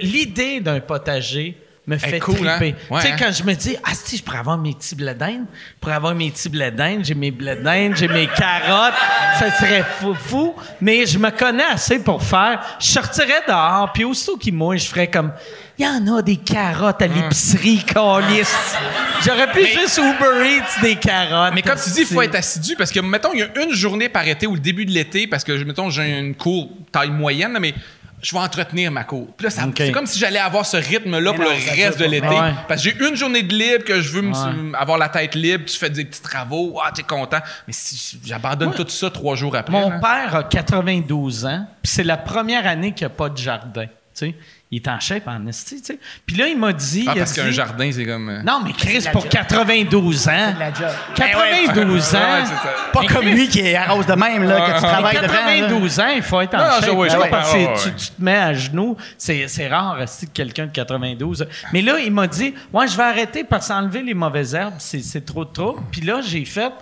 l'idée 0.00 0.60
d'un 0.60 0.80
potager 0.80 1.56
me 1.86 1.98
fait 1.98 2.18
cool, 2.18 2.48
hein? 2.48 2.58
Ouais, 2.60 2.72
tu 2.72 3.00
sais, 3.00 3.12
hein? 3.12 3.16
quand 3.18 3.32
je 3.32 3.44
me 3.44 3.54
dis, 3.54 3.76
ah, 3.84 3.92
si, 3.94 4.16
je 4.16 4.22
pourrais 4.22 4.38
avoir 4.38 4.58
mes 4.58 4.74
petits 4.74 4.96
blés 4.96 5.14
d'Inde, 5.14 5.44
je 5.52 5.80
pourrais 5.80 5.94
avoir 5.94 6.14
mes 6.14 6.30
petits 6.30 6.48
blés 6.48 6.70
d'Inde, 6.70 7.04
j'ai 7.04 7.14
mes 7.14 7.30
blés 7.30 7.56
d'Inde, 7.56 7.94
j'ai 7.94 8.08
mes 8.08 8.26
carottes, 8.26 8.94
ça 9.38 9.52
serait 9.52 9.84
fou, 10.00 10.14
fou. 10.14 10.54
Mais 10.80 11.06
je 11.06 11.18
me 11.18 11.30
connais 11.30 11.64
assez 11.64 12.00
pour 12.00 12.22
faire, 12.22 12.60
je 12.80 12.86
sortirais 12.86 13.42
dehors, 13.46 13.92
puis 13.92 14.04
aussitôt 14.04 14.36
qu'il 14.36 14.54
mouille, 14.54 14.78
je 14.78 14.88
ferais 14.88 15.06
comme, 15.06 15.32
il 15.78 15.84
y 15.84 15.88
en 15.88 16.16
a 16.16 16.22
des 16.22 16.36
carottes 16.36 17.02
à 17.02 17.06
l'épicerie, 17.06 17.84
calice. 17.84 18.76
J'aurais 19.24 19.52
pu 19.52 19.66
juste 19.66 19.98
Uber 19.98 20.48
Eats 20.48 20.80
des 20.80 20.96
carottes. 20.96 21.52
Mais 21.54 21.62
comme 21.62 21.78
tu 21.78 21.90
dis, 21.90 22.00
il 22.00 22.06
faut 22.06 22.22
être 22.22 22.34
assidu 22.34 22.76
parce 22.76 22.90
que, 22.90 23.00
mettons, 23.00 23.32
il 23.34 23.40
y 23.40 23.42
a 23.42 23.62
une 23.62 23.72
journée 23.72 24.08
par 24.08 24.26
été 24.26 24.46
ou 24.46 24.54
le 24.54 24.60
début 24.60 24.86
de 24.86 24.90
l'été, 24.90 25.26
parce 25.26 25.44
que, 25.44 25.52
mettons, 25.64 25.90
j'ai 25.90 26.18
une 26.18 26.34
cour 26.34 26.70
taille 26.90 27.10
moyenne, 27.10 27.56
mais 27.60 27.74
je 28.22 28.32
vais 28.34 28.40
entretenir 28.40 28.90
ma 28.90 29.04
cour. 29.04 29.28
Puis 29.36 29.44
là, 29.46 29.50
c'est 29.50 29.92
comme 29.92 30.06
si 30.06 30.18
j'allais 30.18 30.38
avoir 30.38 30.64
ce 30.66 30.76
rythme-là 30.76 31.32
pour 31.32 31.44
non, 31.44 31.50
le 31.50 31.82
reste 31.82 31.98
de 31.98 32.04
l'été. 32.06 32.26
Ouais. 32.26 32.52
Parce 32.66 32.82
que 32.82 32.90
j'ai 32.90 33.08
une 33.08 33.14
journée 33.16 33.42
de 33.42 33.54
libre 33.54 33.84
que 33.84 34.00
je 34.00 34.10
veux 34.10 34.26
Ouais. 34.26 34.72
avoir 34.78 34.98
la 34.98 35.08
tête 35.08 35.34
libre, 35.34 35.64
tu 35.66 35.76
fais 35.76 35.90
des 35.90 36.04
petits 36.04 36.22
travaux, 36.22 36.78
ah, 36.84 36.90
t'es 36.94 37.02
content. 37.02 37.38
Mais 37.66 37.72
si 37.72 38.18
j'abandonne 38.24 38.72
tout 38.74 38.88
ça 38.88 39.10
trois 39.10 39.36
jours 39.36 39.54
après. 39.54 39.72
Mon 39.72 39.90
là. 39.90 39.98
père 39.98 40.34
a 40.36 40.44
92 40.44 41.44
ans, 41.46 41.66
puis 41.82 41.92
c'est 41.92 42.04
la 42.04 42.16
première 42.16 42.66
année 42.66 42.92
qu'il 42.92 43.06
n'y 43.06 43.12
a 43.12 43.16
pas 43.16 43.28
de 43.28 43.36
jardin. 43.36 43.86
tu 43.86 43.90
sais. 44.14 44.34
Il 44.72 44.78
est 44.82 44.88
en 44.88 44.98
shape 44.98 45.28
en 45.28 45.46
esti, 45.46 45.80
tu 45.80 45.84
sais. 45.92 45.98
Puis 46.26 46.34
là, 46.36 46.48
il 46.48 46.58
m'a 46.58 46.72
dit... 46.72 47.06
Ah, 47.08 47.14
parce 47.16 47.32
qu'un 47.32 47.52
jardin, 47.52 47.88
c'est 47.92 48.04
comme. 48.04 48.28
euh, 48.28 48.42
Non, 48.42 48.60
mais 48.64 48.72
Chris, 48.72 49.04
pour 49.12 49.22
job. 49.22 49.30
92 49.30 50.28
ans... 50.28 50.52
de 50.54 50.58
la 50.58 50.74
job. 50.74 50.88
92 51.14 52.14
ans... 52.16 52.18
Ouais, 52.36 52.42
c'est 52.44 52.52
ça. 52.54 52.74
Pas 52.92 53.00
Mais 53.02 53.06
comme 53.06 53.22
Chris- 53.26 53.32
lui 53.34 53.48
qui 53.48 53.60
est 53.60 53.76
arrose 53.76 54.06
de 54.06 54.14
même, 54.14 54.42
là, 54.42 54.60
que 54.62 54.66
tu 54.80 54.84
Ah, 54.84 54.88
travailles 54.88 55.16
devant. 55.20 55.32
là. 55.34 55.38
92 55.58 56.00
ans, 56.00 56.08
il 56.16 56.22
faut 56.22 56.40
être 56.40 56.54
en 56.54 56.58
Non, 56.58 56.64
shape. 56.64 56.80
je- 56.82 57.30
parce 57.30 57.52
que 57.52 57.56
ouais, 57.58 57.74
tu, 57.96 58.06
te 58.10 58.22
mets 58.22 58.36
à 58.36 58.54
genoux. 58.54 58.96
C'est, 59.16 59.46
c'est 59.46 59.68
rare 59.68 59.98
que 60.04 60.26
quelqu'un 60.34 60.66
de 60.66 60.72
92. 60.72 61.46
Mais 61.72 61.82
là, 61.82 61.98
il 62.00 62.10
m'a 62.12 62.26
dit 62.26 62.52
Ouais, 62.72 62.88
je 62.88 62.96
vais 62.96 63.04
arrêter 63.04 63.44
parce 63.44 63.68
qu'enlever 63.68 64.02
les 64.02 64.14
mauvaises 64.14 64.52
herbes, 64.54 64.74
c'est, 64.78 64.98
c'est 65.00 65.24
trop 65.24 65.44
de 65.44 65.52
trouble. 65.52 65.80
Puis 65.92 66.00
là, 66.00 66.20
j'ai 66.26 66.44
fait. 66.44 66.72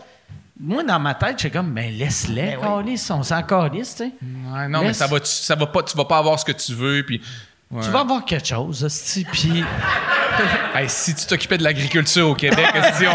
Moi, 0.59 0.85
dans 0.85 1.01
ma 1.01 1.15
tête, 1.15 1.39
j'ai 1.39 1.51
comme, 1.51 1.71
mais 1.73 1.91
laisse-les, 1.91 2.57
Ben 2.63 2.85
on 3.11 3.23
s'en 3.25 3.43
calisse, 3.43 3.97
tu 3.97 4.05
sais. 4.05 4.13
Ouais, 4.55 4.69
non, 4.69 4.83
mais 4.83 4.93
ça 4.95 5.07
va, 5.07 5.19
tu, 5.21 5.27
ça 5.27 5.55
va 5.57 5.67
pas, 5.67 5.83
tu 5.83 5.97
vas 5.97 6.05
pas 6.05 6.17
avoir 6.19 6.39
ce 6.39 6.45
que 6.47 6.53
tu 6.53 6.73
veux, 6.73 7.03
puis. 7.05 7.21
Ouais. 7.75 7.85
Tu 7.85 7.91
vas 7.91 8.01
avoir 8.01 8.25
quelque 8.25 8.47
chose, 8.47 8.85
hostie, 8.85 9.27
puis... 9.31 9.63
Hey, 10.75 10.89
si 10.89 11.15
tu 11.15 11.27
t'occupais 11.27 11.57
de 11.59 11.63
l'agriculture 11.63 12.29
au 12.31 12.35
Québec, 12.35 12.67
si 12.99 13.07
on. 13.07 13.13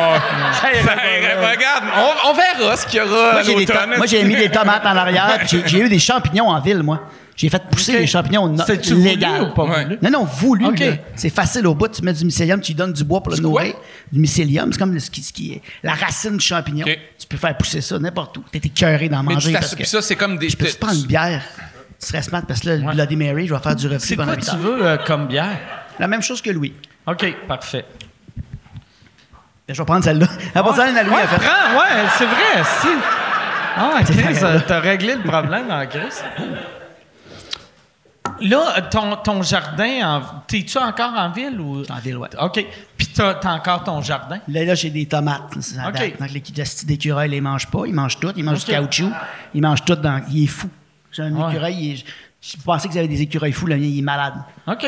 Ça 0.53 0.71
irait 0.73 0.85
pas. 0.85 1.51
Regarde, 1.51 1.83
on, 1.97 2.29
on 2.29 2.33
verra 2.33 2.77
ce 2.77 2.87
qu'il 2.87 2.99
y 2.99 3.01
aura 3.01 3.33
Moi, 3.33 3.41
j'ai 3.43 3.55
des 3.55 3.65
l'automne. 3.65 3.89
to- 3.91 3.97
moi, 3.97 4.05
j'ai 4.05 4.23
mis 4.23 4.37
des 4.37 4.49
tomates 4.49 4.85
en 4.85 4.95
arrière, 4.95 5.37
puis 5.39 5.47
j'ai- 5.49 5.67
j'ai 5.67 5.79
eu 5.81 5.89
des 5.89 5.99
champignons 5.99 6.47
en 6.47 6.61
ville, 6.61 6.81
moi. 6.81 7.09
J'ai 7.35 7.49
fait 7.49 7.61
pousser 7.69 7.91
Ok. 7.95 7.99
des 7.99 8.07
champignons 8.07 8.47
no- 8.47 8.63
légal. 8.95 9.41
ou 9.43 9.53
pas 9.53 9.63
Ouais. 9.65 9.85
Non, 10.01 10.09
non, 10.11 10.23
voulu. 10.23 10.65
Ok. 10.67 10.79
là. 10.79 10.93
C'est 11.15 11.29
facile 11.29 11.67
au 11.67 11.75
bout. 11.75 11.89
Tu 11.89 12.01
mets 12.03 12.13
du 12.13 12.23
mycélium, 12.23 12.61
tu 12.61 12.71
lui 12.71 12.75
donnes 12.75 12.93
du 12.93 13.03
bois 13.03 13.21
pour 13.21 13.33
le 13.33 13.39
nourrir. 13.39 13.73
Du 14.09 14.19
mycélium, 14.19 14.71
c'est 14.71 14.79
comme 14.79 14.93
le- 14.93 14.99
ce 15.01 15.11
qui, 15.11 15.21
ce 15.21 15.33
qui 15.33 15.51
est 15.55 15.61
la 15.83 15.95
racine 15.95 16.37
du 16.37 16.45
champignon. 16.45 16.85
Tu 16.85 17.27
peux 17.27 17.35
faire 17.37 17.57
pousser 17.57 17.81
ça 17.81 17.99
n'importe 17.99 18.37
où. 18.37 18.43
T'es 18.49 18.59
écœuré 18.63 19.09
d'en 19.09 19.23
Mais 19.23 19.33
manger. 19.33 19.47
tu 19.51 19.53
parce 19.59 19.75
que 19.75 19.85
ça, 19.85 20.01
c'est 20.01 20.15
comme 20.15 20.37
des. 20.37 20.47
je 20.47 20.55
peux 20.55 20.65
te 20.67 20.77
prendre 20.77 20.97
une 20.97 21.05
bière. 21.05 21.41
Tu 21.99 22.07
serais 22.07 22.21
smart 22.21 22.43
parce 22.47 22.61
que 22.61 22.69
là, 22.69 22.75
le 22.77 22.91
Bloody 22.93 23.15
Mary, 23.17 23.47
je 23.47 23.53
vais 23.53 23.59
faire 23.59 23.75
du 23.75 23.87
reflux 23.87 23.99
C'est 24.07 24.15
quoi 24.15 24.37
tu 24.37 24.55
veux 24.55 24.85
euh, 24.85 24.97
comme 25.05 25.27
bière? 25.27 25.59
La 25.99 26.07
même 26.07 26.21
chose 26.21 26.41
que 26.41 26.49
Louis. 26.49 26.73
OK, 27.05 27.35
parfait. 27.47 27.85
Je 29.67 29.73
vais 29.79 29.85
prendre 29.85 30.03
celle-là. 30.03 30.27
À 30.55 30.63
part 30.63 30.75
ça, 30.75 30.89
la 30.91 31.03
Louis 31.03 31.13
Ouais, 31.13 31.21
a 31.21 31.27
fait. 31.27 31.45
prends, 31.45 31.77
ouais, 31.77 32.07
c'est 32.17 32.25
vrai, 32.25 32.63
si. 32.81 32.87
Ah, 33.75 34.61
t'as 34.67 34.79
réglé 34.79 35.15
le 35.15 35.21
problème 35.21 35.69
en 35.69 35.85
Chris. 35.85 36.21
Là, 38.41 38.81
ton, 38.89 39.17
ton 39.17 39.41
jardin, 39.43 39.99
en- 40.17 40.21
t'es-tu 40.47 40.77
encore 40.77 41.13
en 41.13 41.29
ville 41.31 41.59
ou? 41.59 41.83
En 41.89 41.99
ville, 41.99 42.17
ouais. 42.17 42.29
OK. 42.41 42.65
Puis 42.97 43.07
t'as, 43.07 43.33
t'as 43.35 43.51
encore 43.51 43.83
ton 43.83 44.01
jardin? 44.01 44.39
Là, 44.47 44.63
là 44.63 44.75
j'ai 44.75 44.89
des 44.89 45.05
tomates. 45.05 45.55
Ok. 45.57 45.93
date. 45.93 46.19
Donc, 46.19 46.31
les 46.31 46.39
petits 46.39 46.85
d'écureuil, 46.85 47.27
ils 47.27 47.31
les 47.31 47.41
mangent 47.41 47.67
pas. 47.69 47.81
Ils 47.85 47.93
mangent 47.93 48.19
tout. 48.19 48.31
Ils 48.35 48.43
mangent 48.43 48.63
du 48.65 48.71
caoutchouc. 48.71 49.11
Ils 49.53 49.61
mangent 49.61 49.83
tout 49.83 49.95
dans. 49.95 50.23
Il 50.31 50.45
est 50.45 50.47
fou. 50.47 50.69
J'ai 51.11 51.23
un 51.23 51.31
Ouais. 51.33 51.49
écureuil. 51.51 51.91
est- 51.91 52.05
Je 52.41 52.55
pensais 52.63 52.87
que 52.87 52.93
vous 52.93 52.99
avez 52.99 53.07
des 53.09 53.21
écureuils 53.21 53.51
fous. 53.51 53.65
Le 53.67 53.75
mien, 53.75 53.83
il 53.85 53.99
est 53.99 54.01
malade. 54.01 54.35
OK. 54.67 54.85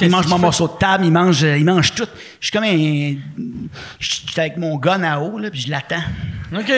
Il 0.00 0.08
mange 0.10 0.26
mon 0.28 0.38
morceau 0.38 0.66
de 0.66 0.72
table. 0.78 1.04
Il 1.04 1.12
mange, 1.12 1.44
euh, 1.44 1.58
il 1.58 1.64
mange 1.64 1.92
tout. 1.94 2.06
Je 2.40 2.46
suis 2.46 2.52
comme 2.52 2.64
un. 2.64 3.16
Je 4.00 4.08
suis 4.08 4.24
avec 4.40 4.56
mon 4.56 4.76
gun 4.76 5.02
à 5.02 5.18
eau, 5.18 5.38
là, 5.38 5.50
puis 5.50 5.60
je 5.60 5.70
l'attends. 5.70 6.02
OK. 6.56 6.72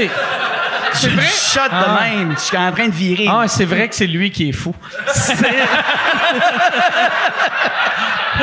C'est 0.95 1.09
vrai? 1.11 1.23
Je 1.25 1.31
shot 1.53 1.61
Ah. 1.71 1.85
de 1.85 2.17
même. 2.19 2.33
Je 2.37 2.41
suis 2.41 2.57
en 2.57 2.73
train 2.73 2.87
de 2.89 2.93
virer. 2.93 3.27
Ah, 3.31 3.47
c'est 3.47 3.65
vrai 3.65 3.89
que 3.89 3.95
c'est 3.95 4.09
lui 4.09 4.33
qui 4.33 4.49
est 4.49 4.53
fou. 4.53 4.75
C'est- 5.15 5.37
fait 5.37 5.47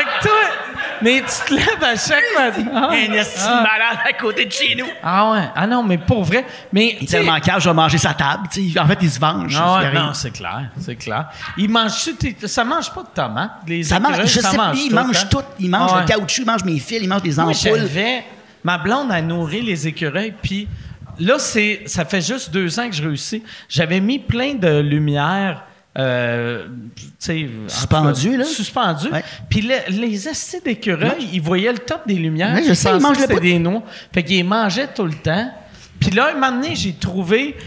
que 0.03 0.21
toi, 0.21 0.31
mais 1.01 1.21
tu 1.21 1.47
te 1.49 1.53
lèves 1.53 1.83
à 1.83 1.95
chaque 1.95 2.23
matin. 2.37 2.65
Ah. 2.73 2.89
un 2.91 3.13
esti 3.13 3.39
Ah. 3.43 3.63
malade 3.63 3.99
à 4.07 4.13
côté 4.13 4.45
de 4.45 4.51
chez 4.51 4.75
nous. 4.75 4.85
Ah 5.03 5.31
ouais. 5.31 5.49
Ah 5.55 5.67
non, 5.67 5.83
mais 5.83 5.97
pour 5.97 6.23
vrai. 6.23 6.45
Mais 6.71 6.97
Il 6.99 7.03
est 7.05 7.11
tellement 7.11 7.39
calme, 7.39 7.61
je 7.61 7.69
vais 7.69 7.75
manger 7.75 7.97
sa 7.97 8.13
table. 8.13 8.43
En 8.79 8.87
fait, 8.87 8.97
il 9.01 9.09
se 9.11 9.19
venge. 9.19 9.55
Ah 9.59 9.79
ouais, 9.79 9.93
non, 9.93 10.13
c'est 10.13 10.31
clair, 10.31 10.69
c'est 10.79 10.95
clair. 10.95 11.27
Il 11.57 11.69
mange 11.69 11.91
ça 12.45 12.63
mange 12.63 12.91
pas 12.93 13.03
de 13.03 13.07
tomates, 13.13 13.51
les 13.67 13.83
Ça 13.83 13.99
mange, 13.99 14.21
je 14.23 14.39
ça 14.39 14.51
sais, 14.51 14.57
mange 14.57 14.77
il 14.79 14.93
mange 14.93 15.17
hein? 15.17 15.27
tout. 15.29 15.41
Il 15.59 15.69
mange 15.69 15.91
Ah 15.93 16.01
le 16.01 16.07
caoutchouc, 16.07 16.41
il 16.41 16.45
mange 16.45 16.63
mes 16.63 16.79
fils, 16.79 16.99
il 17.01 17.07
mange 17.09 17.21
des 17.21 17.33
Moi, 17.35 17.45
ampoules. 17.51 17.89
ma 18.63 18.77
blonde 18.77 19.11
a 19.11 19.21
nourri 19.21 19.61
les 19.61 19.87
écureuils, 19.87 20.33
puis 20.41 20.67
là, 21.19 21.35
c'est 21.39 21.83
ça 21.85 22.05
fait 22.05 22.21
juste 22.21 22.51
deux 22.51 22.79
ans 22.79 22.89
que 22.89 22.95
je 22.95 23.03
réussis. 23.03 23.43
J'avais 23.69 23.99
mis 23.99 24.19
plein 24.19 24.53
de 24.55 24.79
lumière. 24.79 25.63
Euh, 25.97 26.65
Suspendu, 27.67 28.31
cas, 28.31 28.37
là? 28.37 28.43
Suspendu. 28.45 29.07
Ouais. 29.09 29.23
Puis 29.49 29.61
le- 29.61 29.91
les 30.01 30.27
astis 30.27 30.61
d'écureuils, 30.63 31.29
ils 31.33 31.41
voyaient 31.41 31.71
le 31.71 31.79
top 31.79 32.01
des 32.07 32.13
lumières. 32.15 32.53
Ouais, 32.53 32.63
je 32.63 32.69
ils 32.69 32.75
sais, 32.75 32.89
ils 32.89 33.01
bout. 33.35 33.39
des 33.41 33.59
noix. 33.59 33.81
Fait 34.13 34.23
qu'ils 34.23 34.45
mangeaient 34.45 34.87
tout 34.93 35.05
le 35.05 35.13
temps. 35.15 35.51
Puis 35.99 36.11
là, 36.11 36.29
un 36.31 36.33
moment 36.33 36.51
donné, 36.51 36.75
j'ai 36.75 36.93
trouvé 36.93 37.57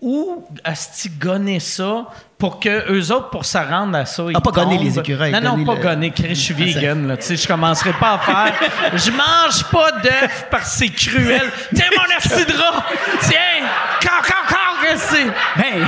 où 0.00 0.44
asti 0.64 1.10
gonner 1.10 1.60
ça 1.60 2.06
pour 2.38 2.60
que 2.60 2.92
eux 2.92 3.12
autres, 3.12 3.30
pour 3.30 3.44
se 3.46 3.56
rendre 3.56 3.96
à 3.96 4.04
ça, 4.04 4.24
ils 4.28 4.36
Ah, 4.36 4.40
pas 4.40 4.50
gonner 4.50 4.78
les 4.78 4.98
écureuils, 4.98 5.32
Non, 5.32 5.40
non, 5.40 5.64
pas 5.64 5.74
le- 5.76 5.80
gonner. 5.82 6.12
Je 6.16 6.34
suis 6.34 6.54
Ah, 6.58 6.64
vegan, 6.64 7.06
là. 7.08 7.16
Tu 7.16 7.22
sais, 7.24 7.36
je 7.36 7.46
commencerai 7.48 7.92
pas 7.94 8.14
à 8.14 8.18
faire. 8.18 8.54
Je 8.94 9.10
mange 9.10 9.64
pas 9.70 9.92
d'œufs 10.02 10.46
parce 10.50 10.72
que 10.72 10.84
c'est 10.86 10.88
cruel. 10.90 11.50
Tiens, 11.74 11.86
mon 11.96 12.16
asti 12.16 12.44
de 12.44 12.52
rat! 12.58 12.84
Tiens! 13.22 13.68
Quand, 14.02 14.22
quand, 14.22 14.48
quand, 14.48 14.82
que 14.92 14.98
c'est? 14.98 15.24
Ben, 15.56 15.86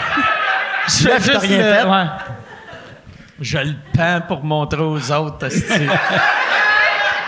Je 0.99 1.09
fais 1.09 1.09
t'as 1.11 1.19
juste 1.19 1.39
rien 1.39 1.59
le- 1.59 1.63
fait? 1.75 1.85
ouais. 1.85 2.05
Je 3.41 3.59
le 3.59 3.75
peins 3.93 4.21
pour 4.23 4.43
montrer 4.43 4.81
aux 4.83 5.13
autres. 5.13 5.49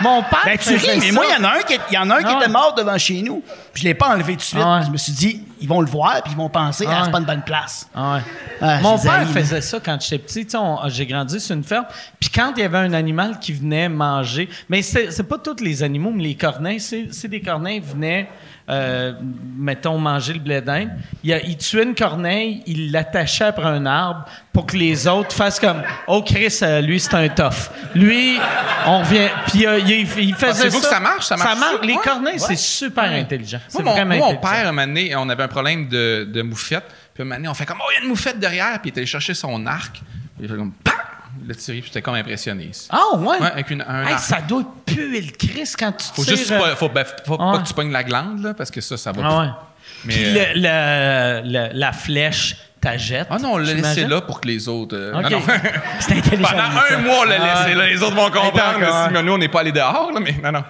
Mon 0.01 0.23
père. 0.23 0.39
ben, 0.45 0.57
tu 0.57 0.69
ris, 0.75 0.99
mais 0.99 1.07
ça. 1.09 1.13
moi, 1.13 1.25
il 1.29 1.31
y 1.41 1.45
en 1.45 1.47
a 1.47 1.57
un 1.57 1.61
qui, 1.61 1.77
y 1.93 1.97
en 1.97 2.09
a 2.09 2.15
un 2.15 2.23
qui 2.23 2.25
Ah 2.27 2.39
était 2.41 2.51
mort 2.51 2.73
devant 2.75 2.97
chez 2.97 3.21
nous. 3.21 3.43
Puis 3.71 3.83
je 3.83 3.87
l'ai 3.87 3.93
pas 3.93 4.09
enlevé 4.09 4.33
tout 4.33 4.37
de 4.39 4.41
suite. 4.41 4.61
Ah 4.63 4.79
ouais. 4.79 4.85
Je 4.87 4.91
me 4.91 4.97
suis 4.97 5.11
dit, 5.11 5.43
ils 5.59 5.67
vont 5.67 5.79
le 5.79 5.87
voir, 5.87 6.23
puis 6.23 6.33
ils 6.33 6.37
vont 6.37 6.49
penser, 6.49 6.85
Ah 6.89 6.93
ah, 6.97 7.01
c'est 7.05 7.11
pas 7.11 7.19
une 7.19 7.25
bonne 7.25 7.43
place. 7.43 7.87
Ouais. 7.95 8.79
Mon 8.81 8.97
père 8.97 9.27
faisait 9.29 9.61
ça 9.61 9.77
quand 9.79 10.01
j'étais 10.01 10.17
petit. 10.17 10.47
J'ai 10.87 11.05
grandi 11.05 11.39
sur 11.39 11.55
une 11.55 11.63
ferme. 11.63 11.85
Puis 12.19 12.29
quand 12.31 12.51
il 12.57 12.61
y 12.61 12.65
avait 12.65 12.79
un 12.79 12.93
animal 12.93 13.37
qui 13.39 13.53
venait 13.53 13.89
manger, 13.89 14.49
mais 14.69 14.81
c'est 14.81 15.23
pas 15.29 15.37
tous 15.37 15.63
les 15.63 15.83
animaux, 15.83 16.11
mais 16.13 16.23
les 16.23 16.35
corneilles, 16.35 16.79
c'est 16.79 17.09
c'est 17.11 17.27
des 17.27 17.41
corneilles 17.41 17.79
venaient, 17.81 18.27
euh, 18.71 19.13
mettons, 19.57 19.97
manger 19.97 20.33
le 20.33 20.39
blé 20.39 20.61
d'Inde. 20.61 20.89
Il, 21.23 21.57
tuait 21.57 21.83
une 21.83 21.93
corneille, 21.93 22.63
il 22.65 22.91
l'attachait 22.91 23.43
après 23.43 23.65
un 23.67 23.85
arbre 23.85 24.25
pour 24.53 24.65
que 24.65 24.77
les 24.77 25.07
autres 25.07 25.35
fassent 25.35 25.59
comme 25.59 25.83
Oh 26.07 26.23
Chris, 26.25 26.57
euh, 26.61 26.79
lui 26.81 26.99
c'est 26.99 27.13
un 27.13 27.27
tough. 27.29 27.69
Lui, 27.93 28.37
on 28.85 28.99
revient. 28.99 29.27
Puis 29.47 29.65
euh, 29.67 29.77
il, 29.79 29.89
il 30.01 30.07
faisait 30.35 30.47
Pensez-vous 30.69 30.79
ça. 30.79 30.87
que 30.87 30.93
ça 30.95 30.99
marche? 30.99 31.25
Ça 31.25 31.37
marche 31.37 31.59
ça? 31.59 31.71
Les 31.83 31.93
Ouais. 31.93 31.99
corneilles, 32.03 32.39
c'est 32.39 32.55
super 32.55 33.03
intelligent. 33.11 33.59
C'est 33.67 33.83
Moi, 33.83 33.91
mon, 33.91 33.95
vraiment 33.97 34.15
moi, 34.15 34.25
mon 34.27 34.33
intelligent. 34.37 34.53
père, 34.55 34.67
un 34.67 34.71
moment 34.71 34.87
donné, 34.87 35.15
on 35.15 35.29
avait 35.29 35.43
un 35.43 35.47
problème 35.49 35.87
de, 35.89 36.27
de 36.33 36.41
moufette. 36.41 36.85
Puis 37.13 37.21
un 37.21 37.25
moment 37.25 37.35
donné, 37.35 37.49
on 37.49 37.53
fait 37.53 37.65
comme, 37.65 37.79
oh, 37.81 37.89
il 37.91 37.95
y 37.95 37.99
a 37.99 38.03
une 38.03 38.09
moufette 38.09 38.39
derrière. 38.39 38.79
Puis 38.81 38.89
il 38.89 38.93
est 38.93 38.97
allé 38.99 39.05
chercher 39.05 39.33
son 39.33 39.65
arc. 39.67 39.95
Puis 39.95 40.03
il 40.43 40.47
fait 40.49 40.55
comme! 40.55 40.71
Puis 41.53 41.83
j'étais 41.85 42.01
comme 42.01 42.15
impressionné. 42.15 42.71
Ah 42.89 43.15
ouais? 43.17 43.39
Ouais, 43.39 43.47
avec 43.51 43.69
une- 43.69 43.85
un 43.87 44.07
Hey, 44.07 44.17
ça 44.19 44.41
doit 44.41 44.63
puer 44.85 45.21
le 45.21 45.31
Chris 45.31 45.71
quand 45.77 45.91
tu 45.93 46.05
Faut 46.13 46.23
tires, 46.23 46.35
juste 46.37 46.51
euh, 46.51 46.59
pas, 46.59 46.75
faut, 46.75 46.89
ben, 46.89 47.05
faut 47.25 47.37
Ah. 47.39 47.51
pas 47.53 47.59
que 47.59 47.67
tu 47.67 47.73
pognes 47.73 47.91
la 47.91 48.03
glande, 48.03 48.41
là, 48.43 48.53
parce 48.53 48.71
que 48.71 48.81
ça, 48.81 48.97
ça 48.97 49.11
va. 49.11 49.21
Ah 49.23 49.39
ouais. 49.39 49.47
Mais, 50.05 50.13
Puis 50.13 50.23
euh, 50.25 50.45
le- 50.55 51.41
le- 51.51 51.51
le- 51.69 51.69
la 51.79 51.91
flèche, 51.91 52.55
t'as 52.79 52.97
jette. 52.97 53.27
Ah 53.29 53.37
non, 53.37 53.53
on 53.53 53.57
l'a 53.57 53.73
laissé 53.73 54.05
là 54.05 54.21
pour 54.21 54.41
que 54.41 54.47
les 54.47 54.67
autres. 54.67 54.95
euh, 54.97 55.11
non, 55.11 55.29
non. 55.29 55.41
C'est 55.99 56.17
intelligent. 56.17 56.49
Pendant 56.49 56.81
un 56.89 56.97
mois, 57.03 57.19
on 57.21 57.23
l'a 57.25 57.35
Ah. 57.39 57.63
laissé 57.65 57.75
là. 57.77 57.87
Les 57.87 58.01
autres 58.01 58.15
vont 58.15 58.31
comprendre. 58.31 58.79
Là, 58.79 59.07
si- 59.07 59.13
mais 59.13 59.21
nous, 59.23 59.33
on 59.33 59.37
n'est 59.37 59.47
pas 59.49 59.59
allés 59.59 59.71
dehors, 59.71 60.11
là, 60.11 60.19
mais 60.19 60.35
non, 60.43 60.51
non. 60.51 60.63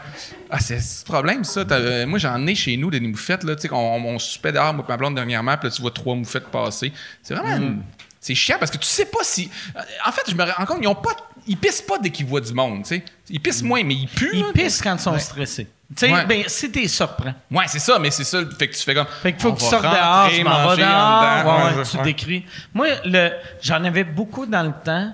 Ah, 0.49 0.59
c'est 0.59 0.75
le 0.75 1.05
problème, 1.05 1.43
ça. 1.45 1.61
Euh, 1.71 2.05
moi, 2.05 2.19
j'en 2.19 2.45
ai 2.45 2.55
chez 2.55 2.75
nous 2.75 2.89
des 2.91 2.99
moufettes, 2.99 3.43
là. 3.45 3.55
Tu 3.55 3.61
sais, 3.61 3.67
qu'on 3.69 3.77
on, 4.03 4.19
soupait 4.19 4.51
dehors, 4.51 4.73
moi, 4.73 4.83
ma 4.87 4.97
blonde, 4.97 5.15
dernièrement, 5.15 5.55
puis 5.57 5.69
là, 5.69 5.73
tu 5.75 5.81
vois 5.81 5.91
trois 5.91 6.15
moufettes 6.15 6.47
passer. 6.47 6.91
C'est 7.23 7.35
vraiment. 7.35 7.57
Mm. 7.57 7.63
une- 7.63 7.81
C'est 8.23 8.35
chiant 8.35 8.57
parce 8.59 8.69
que 8.71 8.77
tu 8.77 8.85
sais 8.85 9.05
pas 9.05 9.23
si. 9.23 9.49
euh, 9.75 9.81
En 10.05 10.11
fait, 10.11 10.21
je 10.29 10.35
me 10.35 10.43
rends 10.43 10.65
compte, 10.65 10.77
ils 10.81 10.87
ont 10.87 10.95
pas. 10.95 11.09
Ils 11.47 11.57
pissent 11.57 11.81
pas 11.81 11.97
dès 11.97 12.11
qu'ils 12.11 12.27
voient 12.27 12.39
du 12.39 12.53
monde, 12.53 12.83
tu 12.83 12.89
sais. 12.89 13.03
Ils 13.29 13.39
pissent 13.41 13.63
moins, 13.63 13.83
mais 13.83 13.95
ils 13.95 14.07
puent. 14.07 14.29
Ils 14.31 14.41
là. 14.41 14.47
pissent 14.53 14.79
quand 14.81 14.93
ils 14.95 14.99
sont 15.01 15.17
stressés. 15.17 15.65
Tu 15.95 16.05
sais, 16.05 16.13
Ouais. 16.13 16.25
ben, 16.25 16.43
t'es 16.45 16.87
surprend. 16.87 17.33
Ouais, 17.49 17.65
c'est 17.67 17.79
ça, 17.79 17.97
mais 17.99 18.11
c'est 18.11 18.23
ça. 18.23 18.39
Fait 18.57 18.67
que 18.67 18.75
tu 18.75 18.81
fais 18.83 18.93
comme. 18.93 19.07
Fait 19.23 19.33
qu'il 19.33 19.41
faut 19.41 19.53
que 19.53 19.59
tu 19.59 19.65
sortes 19.65 19.81
dehors, 19.83 20.29
je 20.29 20.41
m'en 20.43 20.75
vais 20.75 21.77
ouais, 21.77 21.83
tu 21.83 21.97
décris. 22.03 22.45
Moi, 22.73 22.87
le, 23.05 23.31
j'en 23.61 23.83
avais 23.83 24.03
beaucoup 24.03 24.45
dans 24.45 24.63
le 24.63 24.73
temps. 24.85 25.13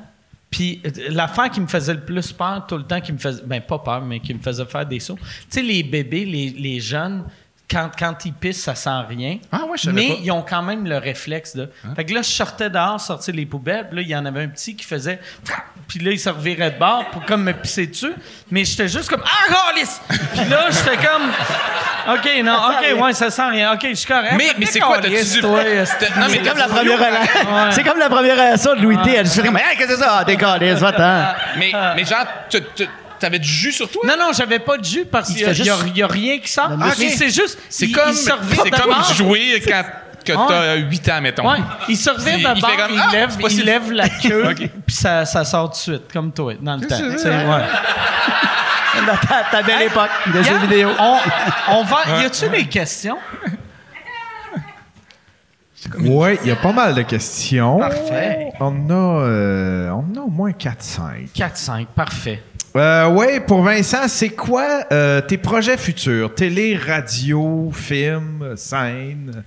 Puis 0.51 0.81
euh, 0.85 0.89
l'affaire 1.09 1.49
qui 1.49 1.59
me 1.61 1.67
faisait 1.67 1.93
le 1.93 2.01
plus 2.05 2.31
peur 2.31 2.65
tout 2.67 2.77
le 2.77 2.83
temps, 2.83 3.01
qui 3.01 3.11
me 3.11 3.17
faisait, 3.17 3.41
ben 3.45 3.59
pas 3.61 3.79
peur, 3.79 4.01
mais 4.01 4.19
qui 4.19 4.33
me 4.33 4.39
faisait 4.41 4.65
faire 4.65 4.85
des 4.85 4.99
sauts. 4.99 5.15
Tu 5.17 5.45
sais, 5.49 5.61
les 5.61 5.83
bébés, 5.83 6.25
les, 6.25 6.49
les 6.51 6.79
jeunes, 6.79 7.23
quand, 7.69 7.89
quand 7.97 8.25
ils 8.25 8.33
pissent, 8.33 8.63
ça 8.63 8.75
sent 8.75 8.89
rien. 9.09 9.39
Ah 9.51 9.65
ouais, 9.65 9.77
je 9.77 9.83
savais 9.83 9.95
Mais 9.95 10.07
pas. 10.07 10.13
Hein? 10.13 10.21
ils 10.23 10.31
ont 10.31 10.41
quand 10.41 10.61
même 10.61 10.85
le 10.85 10.97
réflexe 10.97 11.55
de. 11.55 11.69
Fait 11.95 12.05
que 12.05 12.13
là, 12.13 12.21
je 12.21 12.29
sortais 12.29 12.69
dehors, 12.69 12.99
sortir 12.99 13.35
les 13.35 13.45
poubelles, 13.45 13.87
puis 13.87 13.97
là, 13.97 14.01
il 14.03 14.07
y 14.07 14.15
en 14.15 14.25
avait 14.25 14.43
un 14.43 14.47
petit 14.47 14.75
qui 14.75 14.85
faisait. 14.85 15.19
Puis 15.87 15.99
là, 15.99 16.11
il 16.11 16.19
se 16.19 16.29
revirait 16.29 16.71
de 16.71 16.79
bord 16.79 17.05
pour 17.11 17.25
comme 17.25 17.43
me 17.43 17.53
pisser 17.53 17.87
dessus. 17.87 18.13
Mais 18.51 18.63
j'étais 18.65 18.87
juste 18.87 19.09
comme 19.09 19.23
Ah, 19.25 19.71
calice! 19.73 20.01
Puis 20.07 20.45
là, 20.49 20.69
j'étais 20.69 20.97
comme 20.97 21.29
OK, 22.13 22.43
non, 22.43 22.57
OK, 22.69 23.03
ouais, 23.03 23.13
ça 23.13 23.29
sent 23.29 23.49
rien. 23.49 23.73
OK, 23.73 23.85
je 23.89 23.95
suis 23.95 24.07
correct. 24.07 24.33
Mais, 24.37 24.51
mais 24.57 24.65
c'est 24.65 24.79
quoi, 24.79 24.99
t'as-tu 24.99 25.41
du. 25.41 25.41
Non, 25.41 26.27
mais 26.31 26.39
comme 26.39 26.57
la 26.57 26.67
première 26.67 26.99
Ouais. 26.99 27.71
C'est 27.71 27.83
comme 27.83 27.99
la 27.99 28.09
première 28.09 28.53
leçon 28.53 28.75
de 28.75 28.81
Louis 28.81 28.97
T. 29.03 29.13
Elle 29.13 29.27
dit 29.27 29.41
comme, 29.41 29.57
hey, 29.57 29.77
qu'est-ce 29.77 29.89
que 29.89 29.95
c'est 29.95 30.03
ça? 30.03 30.23
T'es 30.25 30.37
calé, 30.37 30.73
va-t'en. 30.73 31.35
Mais, 31.57 31.71
mais 31.95 32.05
genre, 32.05 32.25
t'avais 33.19 33.39
du 33.39 33.47
jus 33.47 33.71
sur 33.71 33.89
toi? 33.89 34.01
Non, 34.05 34.15
non, 34.17 34.31
j'avais 34.33 34.59
pas 34.59 34.77
de 34.77 34.85
jus 34.85 35.05
parce 35.05 35.29
Il 35.29 35.35
qu'il 35.35 35.43
y, 35.65 35.69
a- 35.69 35.75
y 35.93 35.99
y 35.99 36.03
rien 36.03 36.39
qui 36.39 36.51
sort. 36.51 36.69
Ah, 36.71 36.93
mais 36.99 37.09
c'est 37.09 37.29
juste. 37.29 37.57
C'est 37.69 37.85
il- 37.87 37.91
comme, 37.91 38.13
c'est 38.13 38.31
comme 38.71 39.03
jouer 39.15 39.61
quand 39.67 39.83
que 40.25 40.33
Ouais. 40.33 40.45
t'as 40.49 40.75
8 40.75 41.09
ans, 41.09 41.21
mettons. 41.21 41.49
Ouais, 41.49 41.57
il 41.87 41.95
se 41.95 42.09
Il- 42.09 42.43
de 42.43 42.55
il 42.57 42.61
bord, 42.61 42.69
fait 42.71 42.75
comme, 42.77 42.91
il, 42.91 43.01
Ah, 43.01 43.11
lève, 43.13 43.29
c'est 43.31 43.41
pas 43.41 43.47
il 43.47 43.55
si- 43.59 43.63
lève 43.63 43.91
la 43.93 44.09
queue, 44.21 44.49
Ok. 44.49 44.57
puis 44.85 44.95
ça, 44.95 45.23
ça 45.25 45.45
sort 45.45 45.67
tout 45.69 45.77
de 45.77 45.81
suite, 45.97 46.11
comme 46.11 46.33
toi, 46.33 46.53
dans 46.59 46.75
le 46.75 46.85
temps. 46.85 46.97
c'est 46.97 47.23
Tu 47.23 47.27
ouais. 47.29 49.05
Dans 49.05 49.15
ta, 49.15 49.43
ta 49.51 49.61
belle 49.63 49.83
époque 49.83 50.09
de 50.33 50.41
jeux 50.43 50.57
vidéo. 50.57 50.89
On, 50.99 51.17
on 51.69 51.83
va. 51.83 52.21
Y 52.21 52.25
a-tu 52.25 52.49
des 52.49 52.65
questions? 52.65 53.17
Oui, 55.99 56.37
il 56.43 56.49
y 56.49 56.51
a 56.51 56.55
pas 56.55 56.71
mal 56.73 56.95
de 56.95 57.03
questions. 57.03 57.77
Parfait. 57.79 58.49
On 58.59 58.89
a, 58.89 58.93
euh, 58.93 59.89
on 59.91 60.17
a 60.17 60.21
au 60.21 60.29
moins 60.29 60.51
4-5. 60.51 61.29
4-5, 61.33 61.85
parfait. 61.95 62.43
Euh, 62.77 63.07
oui, 63.07 63.39
pour 63.45 63.61
Vincent, 63.63 64.07
c'est 64.07 64.29
quoi 64.29 64.83
euh, 64.91 65.21
tes 65.21 65.37
projets 65.37 65.77
futurs? 65.77 66.33
Télé, 66.35 66.75
radio, 66.77 67.71
film, 67.73 68.53
scène? 68.55 69.43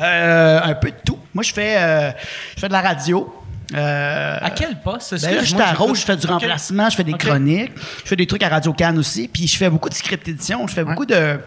Euh, 0.00 0.60
un 0.62 0.74
peu 0.74 0.90
de 0.90 0.96
tout. 1.04 1.18
Moi, 1.32 1.42
je 1.42 1.52
fais, 1.52 1.76
euh, 1.76 2.10
je 2.54 2.60
fais 2.60 2.68
de 2.68 2.72
la 2.72 2.80
radio. 2.80 3.34
Euh, 3.74 4.38
À 4.40 4.50
quel 4.50 4.80
poste? 4.80 5.12
ben 5.14 5.20
là, 5.22 5.32
Excuse-moi, 5.40 5.42
j'étais 5.44 5.62
à. 5.62 5.72
Rouge, 5.74 6.00
je 6.00 6.04
fais 6.04 6.16
du 6.16 6.26
remplacement, 6.26 6.90
je 6.90 6.96
fais 6.96 7.04
des 7.04 7.14
chroniques, 7.14 7.72
je 8.04 8.08
fais 8.08 8.16
des 8.16 8.26
trucs 8.26 8.42
à 8.42 8.48
Radio 8.48 8.72
Cannes 8.72 8.98
aussi, 8.98 9.26
puis 9.26 9.46
je 9.46 9.56
fais 9.56 9.70
beaucoup 9.70 9.88
de 9.88 9.94
script 9.94 10.28
édition, 10.28 10.66
je 10.66 10.74
fais 10.74 10.84
beaucoup 10.84 11.06
de. 11.06 11.38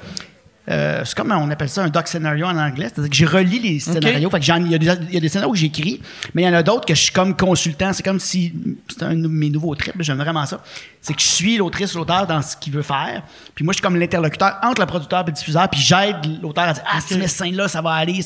Euh, 0.70 1.02
c'est 1.06 1.16
comme 1.16 1.32
on 1.32 1.50
appelle 1.50 1.70
ça 1.70 1.84
un 1.84 1.90
doc 1.90 2.08
scénario 2.08 2.46
en 2.46 2.58
anglais, 2.58 2.88
c'est-à-dire 2.94 3.10
que 3.10 3.16
j'ai 3.16 3.26
relié 3.26 3.60
les 3.60 3.80
scénarios. 3.80 4.30
Fait 4.30 4.40
que 4.40 4.46
j'en- 4.46 4.58
il 4.58 4.72
y, 4.72 4.76
a 4.76 4.78
des- 4.78 5.06
il 5.10 5.14
y 5.14 5.18
a 5.18 5.20
des 5.22 5.30
scénarios 5.30 5.54
que 5.54 5.58
j'écris, 5.60 6.02
mais 6.34 6.42
il 6.44 6.46
y 6.46 6.50
en 6.50 6.54
a 6.54 6.64
d'autres 6.64 6.86
que 6.86 6.94
je 6.96 7.02
suis 7.04 7.12
comme 7.14 7.36
consultant. 7.36 7.94
C'est 7.94 8.04
comme 8.04 8.20
si 8.20 8.54
c'est 8.90 9.04
un 9.04 9.16
de 9.16 9.28
mes 9.28 9.50
nouveaux 9.50 9.76
trips, 9.76 9.96
j'aime 10.00 10.18
vraiment 10.18 10.46
ça. 10.46 10.62
C'est 11.02 11.14
que 11.14 11.22
je 11.22 11.28
suis 11.28 11.56
l'autrice, 11.58 11.94
l'auteur 11.94 12.28
dans 12.28 12.42
ce 12.42 12.58
qu'il 12.58 12.74
veut 12.74 12.82
faire. 12.82 13.24
Puis 13.56 13.64
moi, 13.64 13.72
je 13.72 13.78
suis 13.78 13.82
comme 13.82 13.96
l'interlocuteur 13.96 14.58
entre 14.62 14.82
le 14.82 14.88
producteur 14.88 15.22
et 15.22 15.26
le 15.28 15.32
diffuseur, 15.32 15.70
puis 15.70 15.80
j'aide 15.80 16.42
l'auteur 16.42 16.66
à 16.66 16.74
dire 16.74 16.84
Ah, 16.86 17.00
si 17.00 17.14
tu 17.14 17.16
mets 17.20 17.28
cette 17.28 17.38
scène-là, 17.46 17.68
ça 17.70 17.82
va 17.82 17.92
aller. 17.92 18.20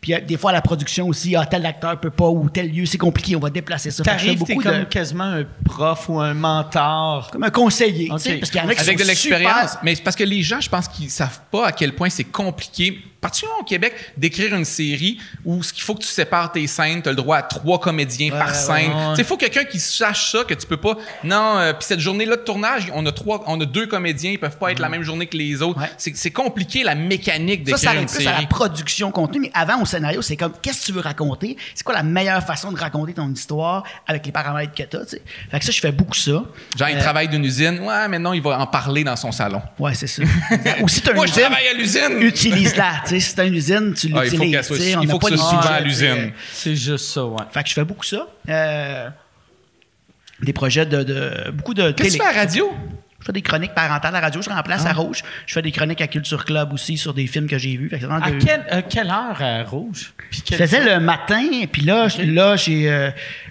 Puis 0.00 0.14
euh, 0.14 0.20
des 0.20 0.38
fois, 0.38 0.50
la 0.52 0.62
production 0.62 1.08
aussi, 1.08 1.36
ah, 1.36 1.44
tel 1.44 1.66
acteur 1.66 2.00
peut 2.00 2.08
pas, 2.10 2.28
ou 2.28 2.48
tel 2.48 2.70
lieu, 2.72 2.86
c'est 2.86 2.96
compliqué, 2.96 3.36
on 3.36 3.40
va 3.40 3.50
déplacer 3.50 3.90
ça. 3.90 4.02
Je 4.02 4.08
T'arrives, 4.10 4.42
t'es 4.44 4.54
comme 4.56 4.78
de- 4.80 4.84
quasiment 4.84 5.24
un 5.24 5.44
prof 5.64 6.08
ou 6.08 6.20
un 6.20 6.32
mentor. 6.32 7.28
comme 7.32 7.42
un 7.42 7.50
conseiller, 7.50 8.08
tu 8.14 8.18
sais, 8.18 8.32
Ok. 8.34 8.40
parce 8.40 8.50
qu'il 8.50 8.60
y 8.60 8.64
en 8.64 8.68
a 8.68 8.74
qui 8.74 8.80
Avec 8.80 8.98
sont 8.98 9.04
de 9.04 9.08
l'expérience. 9.08 9.52
super- 9.72 9.80
Mais 9.82 9.94
c'est 9.94 10.02
parce 10.02 10.16
que 10.16 10.24
les 10.24 10.42
gens, 10.42 10.60
je 10.60 10.70
pense 10.70 10.88
qu'ils 10.88 11.10
savent 11.10 11.40
pas 11.50 11.66
à 11.66 11.72
quel 11.72 11.81
point 11.90 12.08
c'est 12.08 12.24
compliqué, 12.24 12.98
particulièrement 13.22 13.60
au 13.62 13.64
Québec, 13.64 13.94
d'écrire 14.18 14.54
une 14.54 14.66
série 14.66 15.18
où 15.46 15.62
ce 15.62 15.72
qu'il 15.72 15.82
faut 15.82 15.94
que 15.94 16.02
tu 16.02 16.08
sépares 16.08 16.52
tes 16.52 16.66
scènes, 16.66 17.00
tu 17.00 17.08
as 17.08 17.12
le 17.12 17.16
droit 17.16 17.38
à 17.38 17.42
trois 17.42 17.80
comédiens 17.80 18.30
par 18.30 18.54
scène. 18.54 18.90
ouais. 18.92 19.14
Il 19.16 19.24
faut 19.24 19.36
quelqu'un 19.38 19.64
qui 19.64 19.80
sache 19.80 20.32
ça, 20.32 20.44
que 20.44 20.52
tu 20.54 20.66
peux 20.66 20.76
pas. 20.76 20.96
Non, 21.24 21.56
euh, 21.58 21.72
puis 21.72 21.84
cette 21.86 22.00
journée-là 22.00 22.36
de 22.36 22.42
tournage, 22.42 22.90
on 22.94 23.06
a 23.06 23.12
trois, 23.12 23.42
on 23.46 23.58
a 23.60 23.64
deux 23.64 23.86
comédiens, 23.86 24.32
ils 24.32 24.38
peuvent 24.40 24.58
pas 24.58 24.72
être 24.72 24.80
la 24.80 24.88
même 24.90 25.02
journée 25.04 25.26
que 25.26 25.36
les 25.36 25.62
autres. 25.62 25.80
Ouais. 25.80 25.90
C'est 25.96 26.30
compliqué 26.32 26.82
la 26.82 26.94
mécanique 26.96 27.60
Ça, 27.60 27.76
d'écrire 27.76 27.78
ça 27.78 27.92
une 27.92 27.98
arrive 27.98 28.08
plus 28.10 28.26
à 28.26 28.30
la 28.30 28.36
série. 28.36 28.46
production 28.48 29.10
contenu, 29.12 29.40
mais 29.40 29.50
avant, 29.54 29.80
au 29.80 29.86
scénario, 29.86 30.20
c'est 30.20 30.36
comme, 30.36 30.52
qu'est-ce 30.60 30.80
que 30.80 30.86
tu 30.86 30.92
veux 30.92 31.00
raconter? 31.00 31.56
C'est 31.74 31.84
quoi 31.84 31.94
la 31.94 32.02
meilleure 32.02 32.42
façon 32.44 32.72
de 32.72 32.78
raconter 32.78 33.14
ton 33.14 33.30
histoire 33.32 33.84
avec 34.08 34.26
les 34.26 34.32
paramètres 34.32 34.74
que 34.74 34.82
t'as, 34.82 35.04
tu 35.04 35.10
sais? 35.10 35.22
Fait 35.50 35.58
que 35.60 35.64
ça, 35.64 35.70
je 35.72 35.80
fais 35.80 35.92
beaucoup 35.92 36.14
ça. 36.16 36.30
Genre, 36.32 36.88
il 36.88 36.96
Euh, 36.96 37.00
travaille 37.00 37.28
d'une 37.28 37.44
usine. 37.44 37.78
Ouais, 37.80 38.08
mais 38.08 38.18
non, 38.18 38.32
il 38.32 38.42
va 38.42 38.58
en 38.58 38.66
parler 38.66 39.04
dans 39.04 39.14
son 39.16 39.30
salon. 39.30 39.62
Ouais, 39.78 39.94
c'est 39.94 40.06
ça. 40.08 40.22
Ou 40.80 40.88
si 40.88 41.00
une 41.06 41.14
Moi, 41.14 41.26
je 41.26 41.32
usine, 41.32 41.42
travaille 41.44 41.68
à 41.68 41.72
l'usine. 41.74 42.20
utilise-la, 42.20 43.02
tu 43.06 43.11
sais. 43.14 43.20
Si 43.20 43.34
t'as 43.34 43.46
une 43.46 43.54
usine, 43.54 43.94
tu 43.94 44.10
Ah, 44.14 44.24
il 44.24 44.30
faut 44.30 44.36
l'utilises. 44.36 44.52
qu'elle 44.52 44.64
soit- 44.64 45.02
il 45.02 45.08
faut 45.08 45.18
pas 45.18 45.28
que 45.30 45.36
ce 45.36 45.42
soit 45.42 45.60
à 45.66 45.80
l'usine. 45.80 46.32
C'est 46.52 46.76
juste 46.76 47.06
ça, 47.06 47.24
ouais. 47.24 47.42
Fait 47.50 47.62
que 47.62 47.68
je 47.68 47.74
fais 47.74 47.84
beaucoup 47.84 48.04
ça. 48.04 48.26
Euh, 48.48 49.08
des 50.42 50.52
projets 50.52 50.86
de, 50.86 51.02
de- 51.02 51.50
beaucoup 51.52 51.74
de 51.74 51.90
Qu'est-ce 51.92 52.08
que 52.08 52.12
tu 52.14 52.18
fais 52.22 52.28
à 52.28 52.32
la 52.32 52.38
radio? 52.40 52.72
Je 53.22 53.26
fais 53.26 53.32
des 53.32 53.42
chroniques 53.42 53.72
parentales 53.72 54.16
à 54.16 54.20
la 54.20 54.26
radio, 54.26 54.42
je 54.42 54.50
remplace 54.50 54.82
Ah. 54.84 54.90
à 54.90 54.92
Rouge. 54.94 55.22
Je 55.46 55.54
fais 55.54 55.62
des 55.62 55.70
chroniques 55.70 56.00
à 56.00 56.08
Culture 56.08 56.44
Club 56.44 56.72
aussi 56.72 56.96
sur 56.98 57.14
des 57.14 57.28
films 57.28 57.46
que 57.46 57.56
j'ai 57.56 57.76
vus. 57.76 57.88
Fait 57.88 58.00
que 58.00 58.06
À 58.06 58.30
de- 58.30 58.36
euh, 58.74 58.82
quelle 58.90 59.06
heure 59.08 59.40
à 59.40 59.62
Rouge? 59.62 60.12
Je 60.50 60.56
faisais 60.56 60.84
le 60.84 60.98
matin, 60.98 61.40
puis 61.70 61.82
là, 61.82 62.08
je- 62.08 62.22
là, 62.22 62.56
j'ai, 62.56 62.90
euh, 62.90 63.10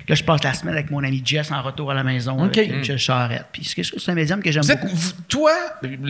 là, 0.10 0.16
je 0.16 0.24
passe 0.26 0.44
la 0.44 0.54
semaine 0.54 0.74
avec 0.74 0.92
mon 0.92 1.02
ami 1.04 1.22
Jess 1.24 1.52
en 1.54 1.62
retour 1.62 1.90
à 1.90 1.94
la 1.94 2.04
maison. 2.04 2.44
OK. 2.44 2.58
Avec 2.58 2.84
Jess 2.84 3.00
Charette. 3.00 3.46
Puis 3.54 3.64
c'est 3.64 3.82
c'est 3.84 4.12
un 4.12 4.14
médium 4.14 4.42
que 4.44 4.52
j'aime 4.52 4.62
Vous 4.64 4.76
beaucoup. 4.76 4.88
vous- 4.94 5.12
toi, 5.30 5.52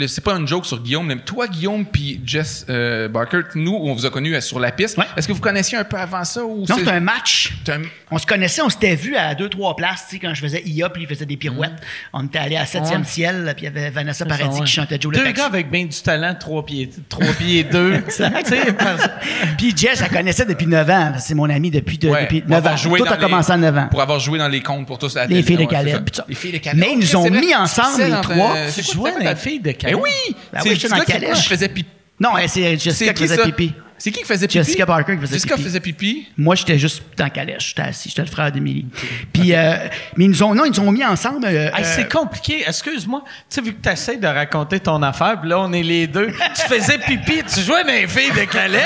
c'est 0.07 0.23
pas 0.23 0.33
une 0.35 0.47
joke 0.47 0.65
sur 0.65 0.81
Guillaume, 0.81 1.05
mais 1.05 1.17
toi, 1.17 1.47
Guillaume, 1.47 1.85
puis 1.85 2.19
Jess 2.25 2.65
euh, 2.69 3.07
Barker, 3.09 3.41
nous, 3.55 3.73
on 3.75 3.93
vous 3.93 4.05
a 4.07 4.09
connus 4.09 4.41
sur 4.41 4.59
la 4.59 4.71
piste. 4.71 4.97
Ouais. 4.97 5.05
Est-ce 5.15 5.27
que 5.27 5.33
vous 5.33 5.39
connaissiez 5.41 5.77
un 5.77 5.83
peu 5.83 5.97
avant 5.97 6.23
ça? 6.23 6.43
Ou 6.43 6.65
Non, 6.67 6.75
c'est 6.83 6.87
un 6.89 6.99
match. 6.99 7.53
un- 7.69 7.81
On 8.09 8.17
se 8.17 8.25
connaissait, 8.25 8.61
on 8.61 8.69
s'était 8.69 8.95
vu 8.95 9.15
à 9.15 9.35
deux, 9.35 9.49
trois 9.49 9.75
places, 9.75 10.05
tu 10.09 10.15
sais, 10.15 10.19
quand 10.19 10.33
je 10.33 10.41
faisais 10.41 10.63
IA, 10.65 10.89
puis 10.89 11.03
il 11.03 11.07
faisait 11.07 11.25
des 11.25 11.37
pirouettes. 11.37 11.71
On 12.11 12.25
était 12.25 12.39
allé 12.39 12.55
à 12.57 12.65
7e 12.65 13.01
Ouais. 13.01 13.07
ciel, 13.07 13.50
puis 13.53 13.65
il 13.65 13.65
y 13.65 13.67
avait 13.67 13.89
Vanessa 13.89 14.25
Paradis 14.25 14.61
qui 14.61 14.71
chantait 14.71 14.97
Joe 14.99 15.13
Deux 15.13 15.31
gars 15.31 15.45
avec 15.45 15.69
bien 15.69 15.85
du 15.85 16.01
talent, 16.01 16.35
trois 16.39 16.65
pieds, 16.65 16.89
trois 17.09 17.33
pieds 17.37 17.63
deux. 17.63 18.01
Puis 19.57 19.73
Jess, 19.75 19.97
je 19.97 20.03
la 20.03 20.09
connaissais 20.09 20.45
depuis 20.45 20.67
9 20.67 20.89
ans. 20.89 21.13
C'est 21.19 21.35
mon 21.35 21.49
ami 21.49 21.71
depuis, 21.71 21.97
de, 21.97 22.09
Ouais, 22.09 22.23
depuis 22.23 22.41
pour 22.41 22.49
9 22.49 22.57
avoir 22.57 22.73
ans. 22.73 22.97
Tout 22.97 23.13
a 23.13 23.17
commencé 23.17 23.51
à 23.51 23.57
9 23.57 23.77
ans. 23.77 23.87
Pour 23.89 24.01
avoir 24.01 24.19
joué 24.19 24.39
dans 24.39 24.47
les 24.47 24.61
contes 24.61 24.87
pour 24.87 24.97
tous 24.97 25.15
à 25.17 25.25
Les 25.25 25.43
filles 25.43 25.57
de 25.57 25.61
c'est 25.63 25.67
Caleb. 25.67 26.09
Les 26.27 26.35
filles 26.35 26.51
de 26.53 26.57
Caleb. 26.57 26.79
Mais 26.79 26.93
ils 26.93 26.99
nous 26.99 27.15
ont 27.15 27.23
c'est 27.23 27.29
mis 27.29 27.55
ensemble, 27.55 27.89
C'est 27.95 28.09
les 28.09 28.21
trois. 28.21 28.55
Tu 28.65 28.71
c'est 28.71 28.93
jouais 28.93 29.11
c'est 29.17 29.23
dans 29.23 29.29
les 29.29 29.35
filles 29.35 29.59
de 29.59 29.71
Caleb? 29.71 29.99
oui! 30.01 30.35
Ben 30.51 30.59
c'est 30.63 30.69
oui, 30.69 31.05
Calèche. 31.05 31.39
qui 31.41 31.47
faisait 31.47 31.69
pipi. 31.69 31.89
Non, 32.19 32.29
c'est 32.47 32.77
Jessica 32.77 32.93
C'est 32.93 33.13
qui 33.13 33.27
faisait 33.27 33.43
pipi. 33.43 33.73
C'est 34.03 34.09
qui 34.11 34.19
qui 34.21 34.25
faisait 34.25 34.47
pipi? 34.47 34.57
Jessica 34.63 34.85
Parker 34.87 35.13
qui 35.15 35.21
faisait 35.21 35.33
Jessica 35.35 35.55
pipi. 35.55 35.67
faisait 35.67 35.79
pipi? 35.79 36.27
Moi, 36.35 36.55
j'étais 36.55 36.79
juste 36.79 37.03
dans 37.15 37.29
Calèche. 37.29 37.69
J'étais 37.69 37.87
assis. 37.89 38.09
J'étais 38.09 38.23
le 38.23 38.27
frère 38.27 38.51
d'Émilie. 38.51 38.87
Puis, 39.31 39.53
euh, 39.53 39.75
mais 40.17 40.25
ils 40.25 40.29
nous 40.31 40.41
ont, 40.41 40.55
non, 40.55 40.65
ils 40.65 40.71
nous 40.71 40.79
ont 40.79 40.91
mis 40.91 41.05
ensemble. 41.05 41.45
euh, 41.45 41.67
Hey, 41.67 41.83
euh, 41.83 41.93
c'est 41.95 42.11
compliqué. 42.11 42.63
Excuse-moi. 42.67 43.21
Tu 43.27 43.31
sais, 43.49 43.61
vu 43.61 43.73
que 43.73 43.81
tu 43.81 43.89
essaies 43.89 44.17
de 44.17 44.25
raconter 44.25 44.79
ton 44.79 45.03
affaire, 45.03 45.39
puis 45.39 45.49
là, 45.51 45.59
on 45.59 45.71
est 45.71 45.83
les 45.83 46.07
deux. 46.07 46.29
Tu 46.31 46.61
faisais 46.67 46.97
pipi, 46.97 47.43
tu 47.43 47.59
jouais 47.61 47.83
dans 47.83 47.89
les 47.91 48.07
filles 48.07 48.31
de 48.31 48.45
Caleb. 48.45 48.81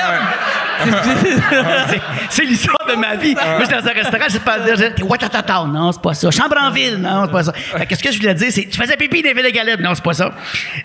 c'est- 0.83 2.01
c'est 2.29 2.43
l'histoire 2.43 2.85
de 2.87 2.95
ma 2.95 3.15
vie. 3.15 3.35
Moi, 3.35 3.59
j'étais 3.61 3.81
dans 3.81 3.87
un 3.87 3.93
restaurant, 3.93 4.25
j'ai 4.29 4.39
pas 4.39 4.59
dire, 4.59 4.91
Watatata. 5.07 5.63
Non, 5.65 5.91
c'est 5.93 6.01
pas 6.01 6.13
ça. 6.13 6.29
Chambre 6.31 6.57
en 6.61 6.71
ville. 6.71 6.97
Non, 6.97 7.23
c'est 7.25 7.31
pas 7.31 7.43
ça. 7.43 7.53
Fait 7.53 7.85
que 7.85 7.95
ce 7.95 8.03
que 8.03 8.11
je 8.11 8.17
voulais 8.17 8.33
dire, 8.33 8.49
c'est, 8.51 8.65
tu 8.65 8.77
faisais 8.77 8.97
pipi 8.97 9.21
des 9.21 9.33
villes 9.33 9.45
de 9.45 9.49
Caleb. 9.49 9.79
Non, 9.79 9.95
c'est 9.95 10.03
pas 10.03 10.13
ça. 10.13 10.33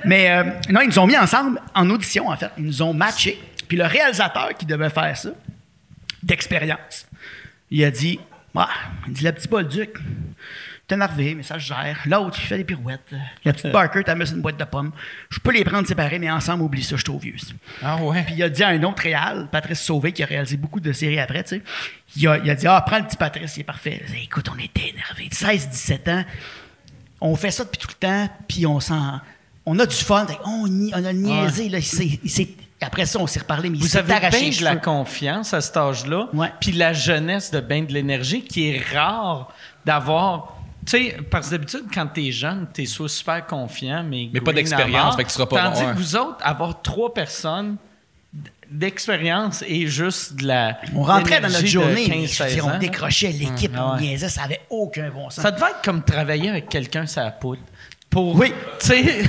Mais, 0.04 0.30
euh, 0.30 0.44
non, 0.70 0.80
ils 0.82 0.88
nous 0.88 0.98
ont 0.98 1.06
mis 1.06 1.16
ensemble 1.18 1.60
en 1.74 1.88
audition, 1.90 2.28
en 2.28 2.36
fait. 2.36 2.50
Ils 2.58 2.64
nous 2.66 2.82
ont 2.82 2.94
matchés. 2.94 3.40
Puis 3.70 3.78
le 3.78 3.86
réalisateur 3.86 4.50
qui 4.58 4.66
devait 4.66 4.90
faire 4.90 5.16
ça, 5.16 5.30
d'expérience, 6.24 7.06
il 7.70 7.84
a 7.84 7.90
dit, 7.92 8.18
ah, 8.56 8.68
il 9.06 9.12
dit, 9.12 9.22
le 9.24 9.30
petit 9.30 9.46
Bolduc, 9.46 9.90
t'es 10.88 10.96
énervé, 10.96 11.36
mais 11.36 11.44
ça 11.44 11.54
se 11.54 11.60
gère. 11.66 12.00
L'autre, 12.06 12.36
il 12.42 12.46
fait 12.46 12.56
des 12.56 12.64
pirouettes. 12.64 13.14
La 13.44 13.52
petite 13.52 13.70
Barker, 13.72 14.02
t'as 14.04 14.16
mis 14.16 14.28
une 14.28 14.40
boîte 14.42 14.56
de 14.56 14.64
pommes. 14.64 14.90
Je 15.30 15.38
peux 15.38 15.52
les 15.52 15.62
prendre 15.64 15.86
séparés, 15.86 16.18
mais 16.18 16.28
ensemble, 16.28 16.64
oublie 16.64 16.82
ça, 16.82 16.90
je 16.90 16.96
suis 16.96 17.04
trop 17.04 17.18
vieux. 17.20 17.36
Ah 17.80 17.96
ouais. 17.98 18.24
Puis 18.24 18.34
il 18.34 18.42
a 18.42 18.48
dit 18.48 18.64
à 18.64 18.68
un 18.70 18.82
autre 18.82 19.02
réal, 19.04 19.48
Patrice 19.52 19.80
Sauvé, 19.82 20.10
qui 20.12 20.24
a 20.24 20.26
réalisé 20.26 20.56
beaucoup 20.56 20.80
de 20.80 20.92
séries 20.92 21.20
après, 21.20 21.44
tu 21.44 21.50
sais, 21.50 21.62
il 22.16 22.26
a, 22.26 22.38
il 22.38 22.50
a 22.50 22.56
dit 22.56 22.66
Ah, 22.66 22.82
prends 22.84 22.98
le 22.98 23.04
petit 23.04 23.16
Patrice, 23.16 23.56
il 23.56 23.60
est 23.60 23.64
parfait. 23.64 24.00
Il 24.02 24.04
a 24.10 24.16
dit, 24.16 24.24
Écoute, 24.24 24.48
on 24.52 24.58
était 24.58 24.88
énervés. 24.88 25.28
16-17 25.30 26.10
ans, 26.10 26.24
on 27.20 27.36
fait 27.36 27.52
ça 27.52 27.64
depuis 27.64 27.78
tout 27.78 27.88
le 27.88 27.94
temps, 28.06 28.28
puis 28.48 28.66
on 28.66 28.80
s'en. 28.80 29.20
On 29.64 29.78
a 29.78 29.86
du 29.86 29.94
fun. 29.94 30.26
On, 30.44 30.68
on 30.92 31.04
a 31.04 31.12
niaisé. 31.12 31.68
Là, 31.68 31.78
il 31.78 31.84
s'est- 31.84 32.48
après 32.80 33.06
ça, 33.06 33.18
on 33.18 33.26
s'est 33.26 33.40
reparlé, 33.40 33.68
mais 33.70 33.78
il 33.78 33.82
Vous 33.82 33.88
s'est 33.88 33.98
avez 33.98 34.18
bien 34.30 34.50
de 34.50 34.64
la 34.64 34.76
confiance 34.76 35.52
à 35.52 35.60
cet 35.60 35.76
âge-là. 35.76 36.28
Ouais. 36.32 36.52
Puis 36.60 36.72
la 36.72 36.92
jeunesse 36.92 37.50
de 37.50 37.60
bien 37.60 37.82
de 37.82 37.92
l'énergie 37.92 38.42
qui 38.42 38.70
est 38.70 38.82
rare 38.94 39.52
d'avoir. 39.84 40.56
Tu 40.86 40.92
sais, 40.92 41.16
parce 41.30 41.46
que 41.46 41.52
d'habitude, 41.52 41.84
quand 41.92 42.06
t'es 42.06 42.32
jeune, 42.32 42.66
t'es 42.72 42.86
soit 42.86 43.08
super 43.08 43.46
confiant, 43.46 44.02
mais. 44.02 44.30
Mais 44.32 44.40
pas 44.40 44.52
d'expérience, 44.52 45.16
fait 45.16 45.24
que 45.24 45.28
tu 45.28 45.34
seras 45.34 45.46
pas 45.46 45.64
Tandis 45.64 45.80
bon, 45.80 45.86
ouais. 45.88 45.92
que 45.92 45.98
vous 45.98 46.16
autres, 46.16 46.38
avoir 46.40 46.80
trois 46.80 47.12
personnes 47.12 47.76
d'expérience 48.70 49.62
et 49.66 49.86
juste 49.88 50.36
de 50.36 50.46
la. 50.46 50.78
On 50.94 51.02
rentrait 51.02 51.40
dans 51.40 51.48
notre 51.48 51.66
journée, 51.66 52.06
mais 52.08 52.26
15, 52.26 52.30
je 52.32 52.42
veux 52.42 52.48
dire, 52.50 52.64
16 52.64 52.72
on 52.74 52.78
décrochait 52.78 53.32
l'équipe, 53.32 53.72
Ah 53.76 53.88
on 53.88 53.94
ouais. 53.96 54.00
niaisait, 54.00 54.28
ça 54.28 54.42
avait 54.44 54.60
aucun 54.70 55.10
bon 55.10 55.28
sens. 55.28 55.42
Ça 55.42 55.50
devait 55.50 55.66
être 55.66 55.82
comme 55.84 56.02
travailler 56.02 56.48
avec 56.48 56.68
quelqu'un 56.68 57.06
sur 57.06 57.22
la 57.22 57.30
poudre. 57.32 57.62
Pour, 58.10 58.34
Oui. 58.36 58.52
Tu 58.80 58.86
sais, 58.86 59.02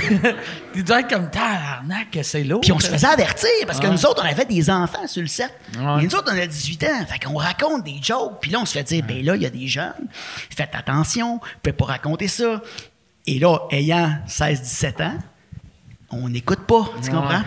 il 0.76 0.84
devait 0.84 1.02
être 1.02 1.10
comme 1.10 1.30
tabarnak, 1.30 2.10
que 2.12 2.24
c'est 2.24 2.44
lourd. 2.44 2.62
Puis 2.62 2.72
on 2.72 2.80
se 2.80 2.88
faisait 2.88 3.06
avertir 3.08 3.49
parce 3.68 3.80
que 3.80 3.86
Ouais. 3.86 3.91
nous 3.91 4.06
autres, 4.06 4.22
on 4.24 4.28
avait 4.28 4.45
des 4.45 4.70
enfants 4.70 5.06
sur 5.08 5.22
le 5.22 5.28
set. 5.28 5.53
Ouais. 5.78 6.02
Et 6.03 6.06
nous 6.08 6.16
autres, 6.16 6.32
on 6.34 6.38
a 6.40 6.48
18 6.48 6.84
ans. 6.86 7.06
Fait 7.06 7.20
qu'on 7.20 7.36
raconte 7.36 7.84
des 7.84 7.99
jokes. 8.02 8.38
Puis 8.41 8.49
là, 8.49 8.60
on 8.62 8.66
se 8.66 8.74
fait 8.74 8.84
dire, 8.84 9.03
ben 9.06 9.24
là, 9.26 9.36
il 9.36 9.41
y 9.41 9.45
a 9.45 9.49
des 9.49 9.68
jeunes. 9.68 10.08
Faites 10.56 10.74
attention. 10.74 11.34
Vous 11.36 11.48
pouvez 11.62 11.74
pas 11.74 11.86
raconter 11.86 12.28
ça. 12.30 12.62
Et 13.28 13.40
là, 13.40 13.58
ayant 13.72 14.16
16-17 14.28 15.03
ans, 15.03 15.18
on 16.10 16.30
n'écoute 16.30 16.62
pas. 16.66 16.90
Tu 17.03 17.12
comprends? 17.12 17.44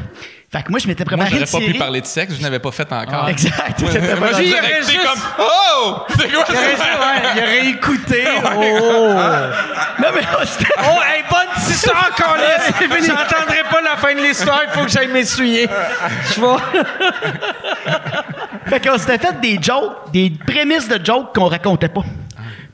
Fait 0.54 0.62
que 0.62 0.70
moi, 0.70 0.78
je 0.78 0.86
m'étais 0.86 1.02
Moi, 1.02 1.08
préparé 1.16 1.30
j'aurais 1.30 1.44
une 1.44 1.66
pas 1.66 1.72
pu 1.72 1.78
parler 1.80 2.00
de 2.00 2.06
sexe, 2.06 2.34
je 2.36 2.40
n'avais 2.40 2.60
pas 2.60 2.70
fait 2.70 2.92
encore. 2.92 3.28
Exact. 3.28 3.80
Ouais. 3.82 4.14
Moi, 4.16 4.28
j'ai 4.36 4.44
juste- 4.46 5.02
comme 5.02 5.18
Oh! 5.40 6.02
C'est 6.10 6.32
quoi 6.32 6.44
Il 6.48 6.54
ça? 6.54 6.84
ouais, 6.84 7.22
il 7.34 7.42
aurait 7.42 7.66
écouté. 7.70 8.24
Oh! 8.44 9.08
Non, 9.98 10.08
mais 10.14 10.20
là, 10.20 10.38
c'était- 10.44 10.72
Oh, 10.78 11.00
hey, 11.02 11.24
bonne 11.28 11.48
histoire 11.72 12.08
encore 12.16 12.36
là. 12.36 12.58
J'entendrai 12.80 13.62
pas 13.68 13.80
la 13.82 13.96
fin 13.96 14.14
de 14.14 14.20
l'histoire, 14.20 14.60
il 14.64 14.70
faut 14.78 14.84
que 14.84 14.90
j'aille 14.92 15.08
m'essuyer. 15.08 15.68
Je 16.36 16.40
vais. 16.40 16.56
Fait 18.66 18.80
qu'on 18.80 18.96
s'était 18.96 19.18
fait 19.18 19.40
des 19.40 19.58
jokes, 19.60 20.12
des 20.12 20.30
prémices 20.46 20.88
de 20.88 21.04
jokes 21.04 21.34
qu'on 21.34 21.48
racontait 21.48 21.88
pas. 21.88 22.02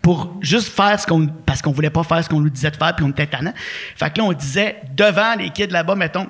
Pour 0.02 0.34
juste 0.40 0.74
faire 0.74 0.98
ce 1.00 1.06
qu'on. 1.06 1.26
Parce 1.46 1.60
qu'on 1.62 1.72
voulait 1.72 1.90
pas 1.90 2.02
faire 2.04 2.22
ce 2.24 2.28
qu'on 2.28 2.40
nous 2.40 2.50
disait 2.50 2.70
de 2.70 2.76
faire, 2.76 2.94
puis 2.94 3.04
on 3.04 3.10
était 3.10 3.26
tannant. 3.26 3.52
Fait 3.96 4.10
que 4.10 4.18
là, 4.18 4.24
on 4.24 4.32
disait, 4.32 4.80
devant 4.94 5.34
les 5.38 5.48
kids 5.50 5.66
là-bas, 5.68 5.94
mettons. 5.94 6.26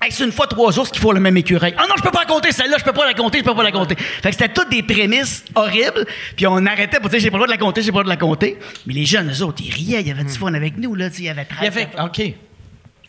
Hey, 0.00 0.12
c'est 0.12 0.24
une 0.24 0.32
fois 0.32 0.46
trois 0.46 0.78
ours 0.78 0.90
qu'il 0.90 1.00
faut 1.00 1.12
le 1.12 1.20
même 1.20 1.36
écureuil. 1.38 1.74
Ah 1.78 1.84
non, 1.88 1.94
je 1.96 2.02
peux 2.02 2.10
pas 2.10 2.18
raconter 2.20 2.52
celle-là, 2.52 2.76
je 2.78 2.84
peux 2.84 2.92
pas 2.92 3.06
la 3.06 3.14
compter, 3.14 3.38
je 3.38 3.44
peux 3.44 3.54
pas 3.54 3.62
la 3.62 3.72
compter. 3.72 3.96
Fait 3.96 4.28
que 4.30 4.36
c'était 4.36 4.52
toutes 4.52 4.68
des 4.68 4.82
prémices 4.82 5.42
horribles, 5.54 6.04
puis 6.36 6.46
on 6.46 6.64
arrêtait 6.66 7.00
pour 7.00 7.08
dire 7.08 7.18
j'ai 7.18 7.30
pas 7.30 7.38
le 7.38 7.44
droit 7.44 7.46
de 7.46 7.52
la 7.52 7.64
compter, 7.64 7.80
j'ai 7.82 7.92
pas 7.92 7.98
le 8.00 8.04
droit 8.04 8.14
de 8.14 8.20
la 8.20 8.26
compter. 8.26 8.58
Mais 8.86 8.92
les 8.92 9.06
jeunes, 9.06 9.32
eux 9.32 9.42
autres, 9.42 9.62
ils 9.64 9.72
riaient, 9.72 10.02
il 10.02 10.08
y 10.08 10.10
avait 10.10 10.24
du 10.24 10.32
fun 10.34 10.52
avec 10.52 10.76
nous, 10.76 10.94
là, 10.94 11.08
tu 11.08 11.16
sais, 11.16 11.22
il 11.22 11.26
y 11.26 11.28
avait 11.30 11.46
13. 11.46 11.58
Il 11.60 11.64
y 11.64 11.68
avait. 11.68 11.88
OK. 12.04 12.12
Tu 12.12 12.22
sais, 12.22 12.34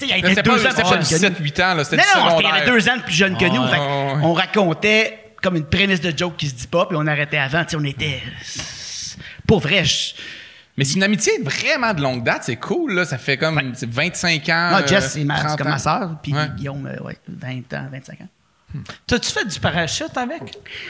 il 0.01 0.07
y 0.07 0.13
avait 0.13 0.29
C'était 0.29 0.43
deux 0.43 0.51
pas, 0.63 0.69
ans 0.69 0.73
plus 0.97 1.09
jeune 1.09 1.29
que 1.33 1.41
nous. 1.41 1.45
17-8 1.47 1.63
ans, 1.63 1.73
là, 1.75 1.83
c'était 1.83 1.97
Non, 1.97 2.29
non, 2.29 2.39
il 2.39 2.45
y 2.45 2.49
avait 2.49 2.65
deux 2.65 2.89
ans 2.89 2.97
de 2.97 3.01
plus 3.01 3.13
jeune 3.15 3.37
que 3.37 3.45
nous. 3.45 3.67
Fait. 3.67 3.79
On 4.23 4.31
racontait 4.33 5.19
comme 5.43 5.57
une 5.57 5.65
prémisse 5.65 5.99
de 6.01 6.17
joke 6.17 6.37
qui 6.37 6.47
se 6.47 6.53
dit 6.55 6.67
pas, 6.67 6.85
puis 6.85 6.97
on 6.99 7.05
arrêtait 7.05 7.37
avant. 7.37 7.63
Tu 7.65 7.71
sais, 7.71 7.75
on 7.77 7.83
était. 7.83 8.21
Pour 9.45 9.59
vrai, 9.59 9.83
je- 9.83 10.13
Mais 10.77 10.83
c'est 10.83 10.95
une 10.95 11.03
amitié 11.03 11.33
vraiment 11.41 11.93
de 11.93 12.01
longue 12.01 12.23
date, 12.23 12.43
c'est 12.43 12.55
cool, 12.57 12.93
là. 12.93 13.03
Ça 13.05 13.17
fait 13.17 13.37
comme 13.37 13.59
c'est 13.73 13.89
25 13.89 14.47
ans. 14.49 14.69
Ah, 14.73 14.85
Jess, 14.85 15.05
euh, 15.05 15.07
c'est 15.09 15.23
ma, 15.23 15.39
30 15.39 15.49
c'est 15.51 15.57
comme 15.57 15.71
ma 15.71 15.79
soeur, 15.79 16.15
puis 16.21 16.33
Ouais. 16.33 16.47
Guillaume, 16.55 16.85
euh, 16.85 17.03
ouais, 17.03 17.17
20 17.27 17.73
ans, 17.73 17.87
25 17.91 18.21
ans. 18.21 18.27
T'as-tu 19.05 19.31
fait 19.31 19.45
du 19.45 19.59
parachute 19.59 20.15
avec? 20.17 20.41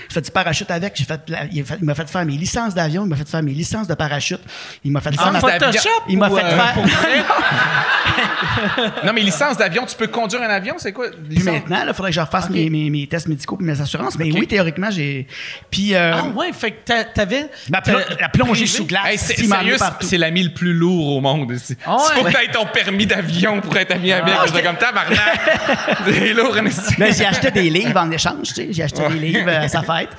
J'ai 0.10 0.14
fait 0.14 0.22
du 0.22 0.32
parachute 0.32 0.70
avec. 0.72 0.94
J'ai 0.96 1.04
fait, 1.06 1.20
la- 1.28 1.46
il, 1.52 1.62
a 1.62 1.66
fait- 1.66 1.78
il 1.80 1.86
m'a 1.86 1.96
fait 1.96 2.10
faire 2.10 2.26
mes 2.26 2.34
licences 2.38 2.74
d'avion, 2.74 3.04
il 3.06 3.10
m'a 3.10 3.16
fait 3.16 3.28
faire 3.28 3.44
mes 3.44 3.52
licences 3.54 3.88
de 3.88 3.94
parachute. 3.94 4.42
Il 4.84 4.92
m'a 4.92 5.02
fait 5.02 5.14
faire 5.16 5.28
En 5.28 5.40
Photoshop? 5.40 5.90
Il 6.10 6.18
m'a 6.18 6.30
fait 6.30 6.44
euh, 6.44 6.58
faire. 6.58 6.74
pour 6.74 6.84
vrai? 6.86 7.24
Non, 9.04 9.14
mais 9.14 9.22
licence 9.22 9.58
d'avion, 9.58 9.86
tu 9.86 9.96
peux 9.96 10.08
conduire 10.08 10.42
un 10.42 10.50
avion, 10.50 10.76
c'est 10.78 10.92
quoi? 10.92 11.08
Puis 11.10 11.38
Licence- 11.38 11.54
maintenant, 11.54 11.80
il 11.88 11.94
faudrait 11.94 12.12
que 12.12 12.16
je 12.16 12.22
refasse 12.22 12.50
mes, 12.50 12.70
mes, 12.70 12.90
mes 12.90 13.08
tests 13.08 13.28
médicaux 13.28 13.58
et 13.60 13.64
mes 13.64 13.80
assurances. 13.80 14.18
Mais 14.18 14.32
oui, 14.32 14.48
théoriquement, 14.48 14.90
j'ai. 14.92 15.28
Puis. 15.70 15.94
euh, 15.96 16.14
Ah 16.16 16.24
ouais, 16.36 16.52
fait 16.54 16.72
que 16.72 16.84
t'a- 16.86 17.04
t'avais... 17.04 17.50
ma 17.70 17.82
la 18.20 18.30
plongée 18.30 18.52
privé? 18.64 18.68
sous 18.68 18.86
glace. 18.86 19.06
Hey, 19.06 19.18
c'est, 19.18 19.36
sérieux, 19.44 19.78
c'est 20.02 20.18
l'ami 20.18 20.44
le 20.44 20.54
plus 20.54 20.74
lourd 20.74 21.18
au 21.18 21.22
monde. 21.22 21.52
ici. 21.52 21.76
Ah 21.86 21.98
Il 22.00 22.14
faut 22.20 22.26
ouais? 22.26 22.34
que 22.34 22.38
t'aies 22.38 22.52
ton 22.52 22.66
permis 22.66 23.06
d'avion 23.06 23.62
pour 23.62 23.76
être 23.78 23.92
ami 23.92 24.12
avec. 24.12 24.34
J'étais 24.48 24.64
comme 24.64 24.78
tabarnak. 24.78 25.20
C'est 26.06 26.34
lourd. 26.34 26.56
Mais 26.98 27.12
j'ai 27.14 27.26
acheté 27.26 27.52
des 27.52 27.70
livres 27.80 28.00
en 28.00 28.12
échange, 28.12 28.48
tu 28.50 28.54
sais. 28.56 28.68
J'ai 28.72 28.84
acheté 28.84 29.08
des 29.10 29.20
livres 29.20 29.48
euh, 29.50 29.62
à 29.64 29.68
sa 29.68 29.82
fête. 29.84 30.10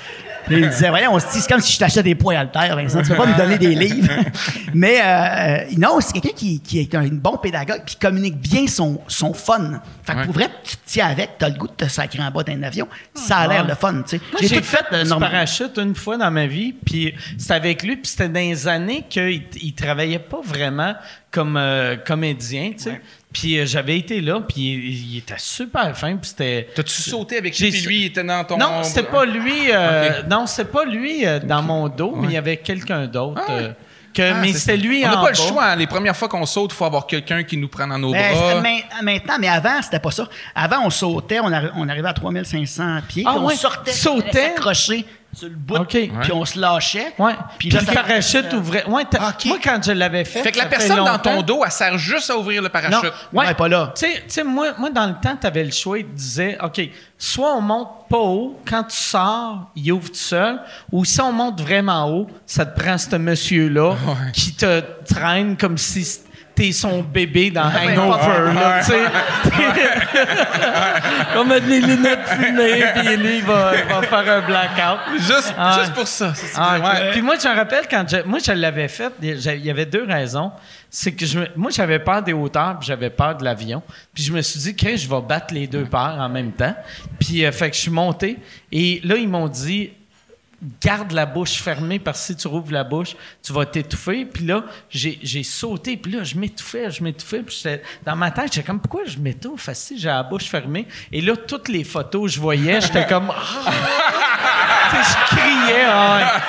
Puis 0.47 0.57
il 0.61 0.69
disait, 0.71 0.89
voyons, 0.89 1.13
on 1.13 1.19
se 1.19 1.27
dit, 1.27 1.41
c'est 1.43 1.49
comme 1.51 1.61
si 1.61 1.75
je 1.75 1.79
t'achetais 1.79 2.03
des 2.03 2.15
poids 2.15 2.35
à 2.39 2.47
terre, 2.47 2.75
Vincent. 2.75 3.03
Tu 3.03 3.09
peux 3.11 3.17
pas 3.17 3.27
me 3.27 3.37
donner 3.37 3.59
des 3.59 3.75
livres. 3.75 4.09
Mais 4.73 4.99
euh, 4.99 5.05
euh, 5.05 5.59
non, 5.77 5.99
c'est 6.01 6.15
quelqu'un 6.15 6.35
qui, 6.35 6.61
qui 6.61 6.81
est 6.81 6.95
un 6.95 7.07
bon 7.09 7.37
pédagogue 7.37 7.85
qui 7.85 7.97
communique 7.97 8.37
bien 8.39 8.67
son, 8.67 8.99
son 9.09 9.35
fun. 9.35 9.83
Fait 10.05 10.13
que 10.15 10.19
Ouais. 10.21 10.25
pour 10.25 10.33
vrai, 10.35 10.49
tu 10.65 10.77
te 10.77 10.83
tiens 10.87 11.09
avec, 11.09 11.33
t'as 11.39 11.51
le 11.51 11.55
goût 11.57 11.67
de 11.69 11.73
te 11.75 11.87
sacrer 11.87 12.23
en 12.23 12.31
bas 12.31 12.43
d'un 12.45 12.63
avion. 12.63 12.89
Ça 13.15 13.37
a 13.39 13.47
l'air 13.49 13.63
Ouais. 13.63 13.69
le 13.69 13.75
fun, 13.75 14.03
tu 14.09 14.17
sais. 14.17 14.21
Moi, 14.33 14.41
J'ai 14.43 14.57
tout 14.57 14.65
fait, 14.65 15.05
normal. 15.05 15.31
parachute 15.33 15.77
une 15.77 15.95
fois 15.95 16.17
dans 16.17 16.31
ma 16.31 16.47
vie, 16.47 16.73
puis 16.73 17.15
c'était 17.37 17.53
avec 17.53 17.83
lui, 17.83 17.97
puis 17.97 18.07
c'était 18.11 18.29
dans 18.31 18.41
les 18.41 18.67
années 18.67 19.05
qu'il 19.09 19.43
il 19.61 19.75
travaillait 19.75 20.19
pas 20.19 20.41
vraiment 20.43 20.95
comme 21.31 21.59
euh, 21.59 21.97
comédien, 21.97 22.71
tu 22.73 22.85
sais. 22.85 23.01
Puis 23.33 23.59
euh, 23.59 23.67
j'avais 23.67 23.99
été 23.99 24.21
là, 24.23 24.41
puis 24.41 24.57
il, 24.73 25.13
il 25.13 25.19
était 25.19 25.35
super 25.37 25.97
fin, 25.97 26.17
puis 26.17 26.31
c'était... 26.31 26.69
T'as-tu 26.75 27.03
sauté 27.03 27.37
avec 27.39 27.59
lui, 27.59 27.71
puis 27.71 27.81
lui, 27.83 27.97
il 28.01 28.05
était 28.07 28.25
dans 28.25 28.43
ton. 28.45 28.57
Non, 28.57 28.83
c'était 28.83 29.03
pas 29.03 29.27
lui. 29.27 29.71
euh. 29.71 30.23
Non, 30.31 30.47
c'était 30.47 30.71
pas 30.71 30.85
lui 30.87 31.27
euh, 31.27 31.39
dans 31.39 31.63
mon 31.63 31.89
dos, 31.89 32.15
mais 32.17 32.29
il 32.29 32.33
y 32.33 32.37
avait 32.39 32.57
quelqu'un 32.57 33.07
d'autre. 33.07 33.43
euh, 33.51 33.73
que, 34.15 34.23
Ah, 34.23 34.39
mais 34.41 34.53
c'est 34.55 34.59
c'était 34.61 34.77
lui 34.79 35.05
On 35.05 35.11
n'a 35.11 35.17
pas 35.19 35.29
le 35.29 35.35
choix. 35.35 35.65
hein. 35.67 35.77
Les 35.77 35.87
premières 35.87 36.17
fois 36.17 36.29
qu'on 36.29 36.47
saute, 36.47 36.73
il 36.73 36.75
faut 36.75 36.87
avoir 36.87 37.07
quelqu'un 37.07 37.43
qui 37.45 37.59
nous 37.59 37.69
prenne 37.69 37.91
dans 37.91 37.99
nos 37.99 38.13
Mais, 38.13 38.33
bras. 38.33 38.61
mais- 38.63 38.83
maintenant, 39.03 39.35
mais 39.39 39.49
avant, 39.49 39.83
c'était 39.83 40.01
pas 40.01 40.11
ça. 40.11 40.27
Avant, 40.55 40.79
on 40.87 40.91
sautait, 40.91 41.39
on, 41.41 41.51
arri- 41.51 41.71
on 41.77 41.87
arrivait 41.87 42.09
à 42.09 42.15
3500 42.15 43.01
pieds, 43.07 43.25
Ah 43.27 43.35
on 43.37 43.45
ouais, 43.45 43.55
sortait, 43.55 43.93
sautait? 43.93 44.45
accroché 44.57 45.05
sur 45.33 45.49
le 45.49 45.55
bout, 45.55 45.85
puis 45.85 46.11
on 46.33 46.45
se 46.45 46.59
lâchait. 46.59 47.13
Ouais. 47.19 47.35
Puis 47.59 47.69
Puis 47.69 47.71
là, 47.71 47.81
le 47.87 47.95
parachute 47.95 48.53
ouvrait. 48.55 48.85
Ouais, 48.87 49.05
Ah, 49.19 49.35
ok. 49.37 49.45
Moi, 49.47 49.59
quand 49.63 49.81
je 49.85 49.93
l'avais 49.93 50.25
fait. 50.25 50.43
Fait 50.43 50.53
que 50.53 50.59
la 50.59 50.67
personne 50.67 50.97
dans 50.97 51.19
ton 51.19 51.43
dos, 51.43 51.63
elle 51.65 51.71
sert 51.71 51.97
juste 51.99 52.31
à 52.31 52.37
ouvrir 52.37 52.63
le 52.63 52.69
Non, 52.69 52.73
parachute. 52.73 53.13
Ouais, 53.33 53.55
pas 53.55 53.69
là. 53.69 53.93
Tu 53.97 54.07
sais- 54.27 54.45
moi, 54.45 54.69
moi, 54.79 54.91
dans 54.91 55.07
le 55.07 55.15
temps, 55.15 55.37
tu 55.41 55.47
avais 55.47 55.65
le 55.65 55.71
choix. 55.71 55.99
Il 55.99 56.07
te 56.07 56.13
disait, 56.17 56.59
OK, 56.63 56.81
soit 57.19 57.55
on 57.55 57.61
monte 57.61 57.89
pas 58.09 58.19
haut, 58.19 58.59
quand 58.67 58.85
tu 58.85 58.97
sors, 58.97 59.71
il 59.77 59.93
ouvre 59.93 60.09
tout 60.09 60.15
seul, 60.15 60.61
ou 60.91 61.05
si 61.05 61.21
on 61.21 61.33
monte 61.33 61.61
vraiment 61.61 62.09
haut, 62.11 62.27
ça 62.47 62.65
te 62.65 62.79
prend 62.81 62.97
ce 62.97 63.17
monsieur-là 63.17 63.95
qui 64.33 64.55
te 64.55 64.83
traîne 65.05 65.57
comme 65.57 65.77
si 65.79 66.07
t'es 66.59 66.73
son 66.73 67.03
bébé 67.03 67.53
dans 67.53 67.67
Hangover, 67.67 68.53
là, 68.53 68.81
tu 68.81 68.91
sais. 68.91 69.05
On 71.37 71.45
met 71.45 71.61
des 71.61 71.81
lunettes 71.81 72.27
fumées, 72.27 72.85
puis 72.97 73.17
lui, 73.17 73.39
il 73.39 73.45
va, 73.45 73.73
il 73.77 73.85
va 73.85 74.03
faire 74.03 74.33
un 74.33 74.41
blackout. 74.41 75.21
Juste, 75.21 75.55
Ah 75.57 75.79
juste 75.79 75.95
pour 75.95 76.09
ça. 76.09 76.33
Ah, 76.57 76.79
ouais. 76.81 77.13
Puis 77.13 77.23
moi, 77.23 77.37
je 77.41 77.47
me 77.47 77.55
rappelle 77.55 77.85
quand 77.89 78.05
je, 78.09 78.23
moi, 78.25 78.41
je 78.45 78.51
l'avais 78.51 78.89
fait, 78.89 79.13
il 79.23 79.65
y 79.65 79.71
avait 79.71 79.87
deux 79.87 80.05
raisons. 80.05 80.51
C'est 80.91 81.13
que 81.13 81.25
je 81.27 81.41
moi, 81.55 81.71
j'avais 81.71 82.01
peur 82.01 82.23
des 82.23 82.33
hauteurs, 82.33 82.79
puis 82.79 82.89
j'avais 82.89 83.11
peur 83.11 83.37
de 83.37 83.45
l'avion. 83.45 83.83
Puis 84.13 84.25
je 84.25 84.33
me 84.33 84.43
suis 84.43 84.59
dit 84.59 84.75
que 84.75 84.97
je 84.97 85.09
vais 85.09 85.21
battre 85.21 85.55
les 85.55 85.67
deux 85.69 85.85
peurs 85.85 86.17
en 86.19 86.29
même 86.29 86.51
temps. 86.53 86.75
Puis, 87.21 87.45
euh, 87.45 87.53
fait 87.53 87.71
que 87.71 87.77
je 87.77 87.83
suis 87.83 87.91
monté. 87.91 88.39
Et 88.73 89.01
là, 89.05 89.17
ils 89.17 89.29
m'ont 89.29 89.49
dit, 89.49 89.93
garde 90.81 91.13
la 91.13 91.25
bouche 91.27 91.63
fermée 91.63 91.99
parce 91.99 92.19
que 92.21 92.27
si 92.27 92.37
tu 92.37 92.49
rouvres 92.49 92.73
la 92.73 92.83
bouche, 92.85 93.15
tu 93.45 93.53
vas 93.53 93.65
t'étouffer. 93.67 94.25
Puis 94.25 94.45
là, 94.45 94.65
j'ai 94.91 95.19
j'ai 95.23 95.43
sauté, 95.45 95.97
puis 95.97 96.13
là, 96.13 96.25
je 96.25 96.35
m'étouffais, 96.37 96.91
je 96.91 97.03
m'étouffais. 97.03 97.43
Puis 97.43 97.61
j'étais- 97.63 97.83
dans 98.05 98.17
ma 98.17 98.31
tête, 98.31 98.53
j'étais 98.53 98.67
comme, 98.67 98.81
pourquoi 98.81 99.03
je 99.07 99.19
m'étouffe 99.19 99.69
si 99.73 99.99
j'ai 99.99 100.09
la 100.09 100.23
bouche 100.23 100.45
fermée? 100.47 100.87
Et 101.13 101.21
là, 101.21 101.37
toutes 101.37 101.69
les 101.69 101.85
photos 101.85 102.23
que 102.23 102.29
je 102.37 102.41
voyais, 102.41 102.81
j'étais 102.81 103.07
comme, 103.07 103.31
sais, 104.91 104.97
je 105.31 105.37
criais. 105.37 105.85
ah. 105.89 106.41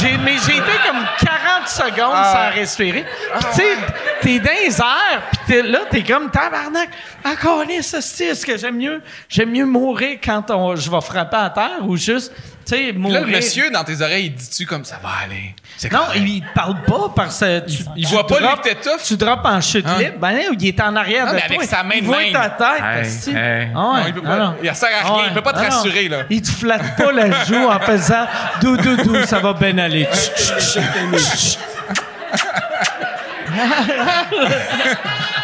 J'ai- 0.00 0.18
mais 0.18 0.36
j'ai 0.46 0.52
été 0.58 0.72
comme 0.86 1.02
40 1.18 1.66
secondes 1.68 2.24
sans 2.24 2.50
respirer. 2.54 3.04
Puis 3.38 3.46
tu 3.52 3.56
sais, 3.56 3.76
t'es 4.20 4.38
dans 4.38 4.50
les 4.52 4.80
airs, 4.80 5.22
puis 5.46 5.62
là, 5.62 5.80
t'es 5.90 6.02
comme 6.04 6.30
tabarnak. 6.30 6.90
Encore 7.24 7.64
ça, 7.80 7.98
est-ce 7.98 8.44
que 8.44 8.56
j'aime 8.58 8.76
mieux, 8.76 9.02
j'aime 9.28 9.50
mieux 9.50 9.64
mourir 9.64 10.18
quand 10.22 10.50
on, 10.50 10.76
je 10.76 10.90
vais 10.90 11.00
frapper 11.00 11.36
à 11.38 11.50
terre 11.50 11.78
ou 11.88 11.96
juste, 11.96 12.32
tu 12.68 12.76
sais, 12.76 12.92
Là, 12.92 13.20
le 13.20 13.26
monsieur, 13.26 13.70
dans 13.70 13.82
tes 13.84 14.00
oreilles, 14.02 14.26
il 14.26 14.34
dit-tu 14.34 14.66
comme 14.66 14.84
ça 14.84 14.98
va 15.02 15.08
aller? 15.24 15.54
C'est 15.76 15.90
Non, 15.92 16.00
correct. 16.00 16.20
il, 16.26 16.42
parle 16.54 16.82
pas 16.82 17.12
parce 17.16 17.38
que 17.40 17.60
tu, 17.60 17.82
il 17.96 18.04
tu 18.06 18.12
voit 18.12 18.26
pas, 18.26 18.38
lui, 18.38 18.44
droppes- 18.46 18.62
que 18.62 18.68
t'étouffes. 18.68 19.02
Tu 19.04 19.16
droppes 19.16 19.44
en 19.46 19.60
chute 19.60 19.86
Hein? 19.86 19.98
libre. 19.98 20.18
Ben 20.20 20.36
il 20.60 20.66
est 20.68 20.80
en 20.80 20.94
arrière 20.96 21.24
Non, 21.26 21.30
de 21.32 21.36
mais 21.36 21.46
toi. 21.46 21.56
avec 21.56 21.68
sa 21.70 21.82
main 21.82 21.94
il 21.96 22.04
voit 22.04 22.18
même. 22.18 22.32
ta 22.32 22.50
tête. 22.50 22.82
Hey, 22.84 23.00
esti. 23.06 23.30
hey. 23.30 23.36
Ouais, 23.36 23.66
Non, 23.74 23.94
il 24.06 24.14
peut 24.14 24.22
pas- 24.22 24.36
non. 24.36 24.54
il 24.62 24.74
sert 24.74 24.88
à 25.02 25.14
rien, 25.14 25.24
il 25.28 25.34
peut 25.34 25.40
pas 25.42 25.52
te 25.52 25.58
ah 25.60 25.68
non. 25.68 25.76
rassurer, 25.76 26.08
là. 26.08 26.18
Il 26.28 26.42
te 26.42 26.50
flatte 26.50 26.96
pas 26.96 27.12
la 27.12 27.44
joue 27.44 27.66
en 27.68 27.80
faisant 27.80 28.26
dou 28.60 28.76
dou 28.76 28.96
dou, 28.96 29.22
ça 29.24 29.38
va 29.38 29.52
bien 29.54 29.78
aller. 29.78 30.06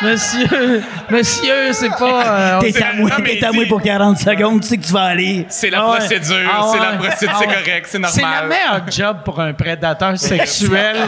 Monsieur, 0.03 0.83
monsieur, 1.11 1.73
c'est 1.73 1.89
pas. 1.91 2.25
euh, 2.27 2.61
T'es 2.61 2.73
c'est- 2.73 2.83
à 2.83 2.93
moi, 2.95 3.11
t'es 3.25 3.45
à 3.45 3.53
moi 3.53 3.65
pour 3.69 3.81
40 3.83 4.19
secondes, 4.19 4.61
tu 4.61 4.69
sais 4.69 4.77
que 4.77 4.85
tu 4.85 4.93
vas 4.93 5.05
aller. 5.05 5.47
C'est 5.49 5.71
la 5.71 5.81
Ah 5.83 5.91
ouais. 5.93 5.99
procédure, 5.99 6.37
Ah 6.53 6.63
c'est 6.73 6.79
ouais. 6.79 6.85
la 6.87 6.93
procédure, 6.99 7.31
Ah 7.35 7.39
c'est 7.41 7.47
ouais. 7.49 7.55
correct, 7.55 7.87
c'est 7.89 8.07
C'est 8.07 8.21
le 8.21 8.27
normal. 8.27 8.49
meilleur 8.49 8.83
job 8.91 9.17
pour 9.25 9.41
un 9.41 9.53
prédateur 9.53 10.19
sexuel. 10.19 10.97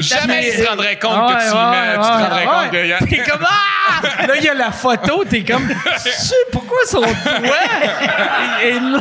Jamais 0.00 0.48
il 0.48 0.52
se 0.62 0.66
rendrait 0.68 0.98
compte 0.98 1.12
Ah 1.14 1.34
que 1.34 1.40
tu 1.50 1.56
mets, 1.56 1.94
tu 1.94 2.00
te 2.00 2.22
rendrais 2.22 2.44
compte 2.44 2.74
a- 3.02 3.06
T'es 3.06 3.22
comme 3.30 3.46
ah! 3.46 4.26
Là, 4.26 4.34
il 4.36 4.44
y 4.44 4.48
a 4.48 4.54
la 4.54 4.70
photo, 4.70 5.24
t'es 5.24 5.42
comme 5.44 5.66
tu 5.68 5.74
sais 6.10 6.34
pourquoi 6.52 6.78
son 6.86 7.00
doigt 7.00 7.10
est 8.62 8.80
là? 8.80 9.00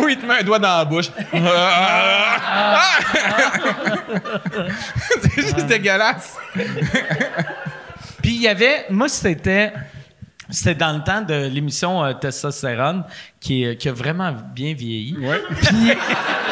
Oui, 0.00 0.12
il 0.12 0.18
te 0.18 0.26
met 0.26 0.40
un 0.40 0.42
doigt 0.42 0.58
dans 0.58 0.76
la 0.78 0.84
bouche. 0.84 1.06
Ah! 1.34 2.90
c'est 5.22 5.42
juste 5.42 5.66
dégueulasse. 5.66 6.36
Puis 8.22 8.34
il 8.34 8.42
y 8.42 8.48
avait 8.48 8.86
moi 8.90 9.08
c'était 9.08 9.72
c'était 10.50 10.74
dans 10.74 10.92
le 10.92 11.02
temps 11.02 11.22
de 11.22 11.46
l'émission 11.48 12.04
euh, 12.04 12.12
Testostérone 12.12 13.04
qui, 13.46 13.62
est- 13.64 13.76
qui 13.76 13.88
a 13.88 13.92
vraiment 13.92 14.32
bien 14.54 14.74
vieilli. 14.74 15.14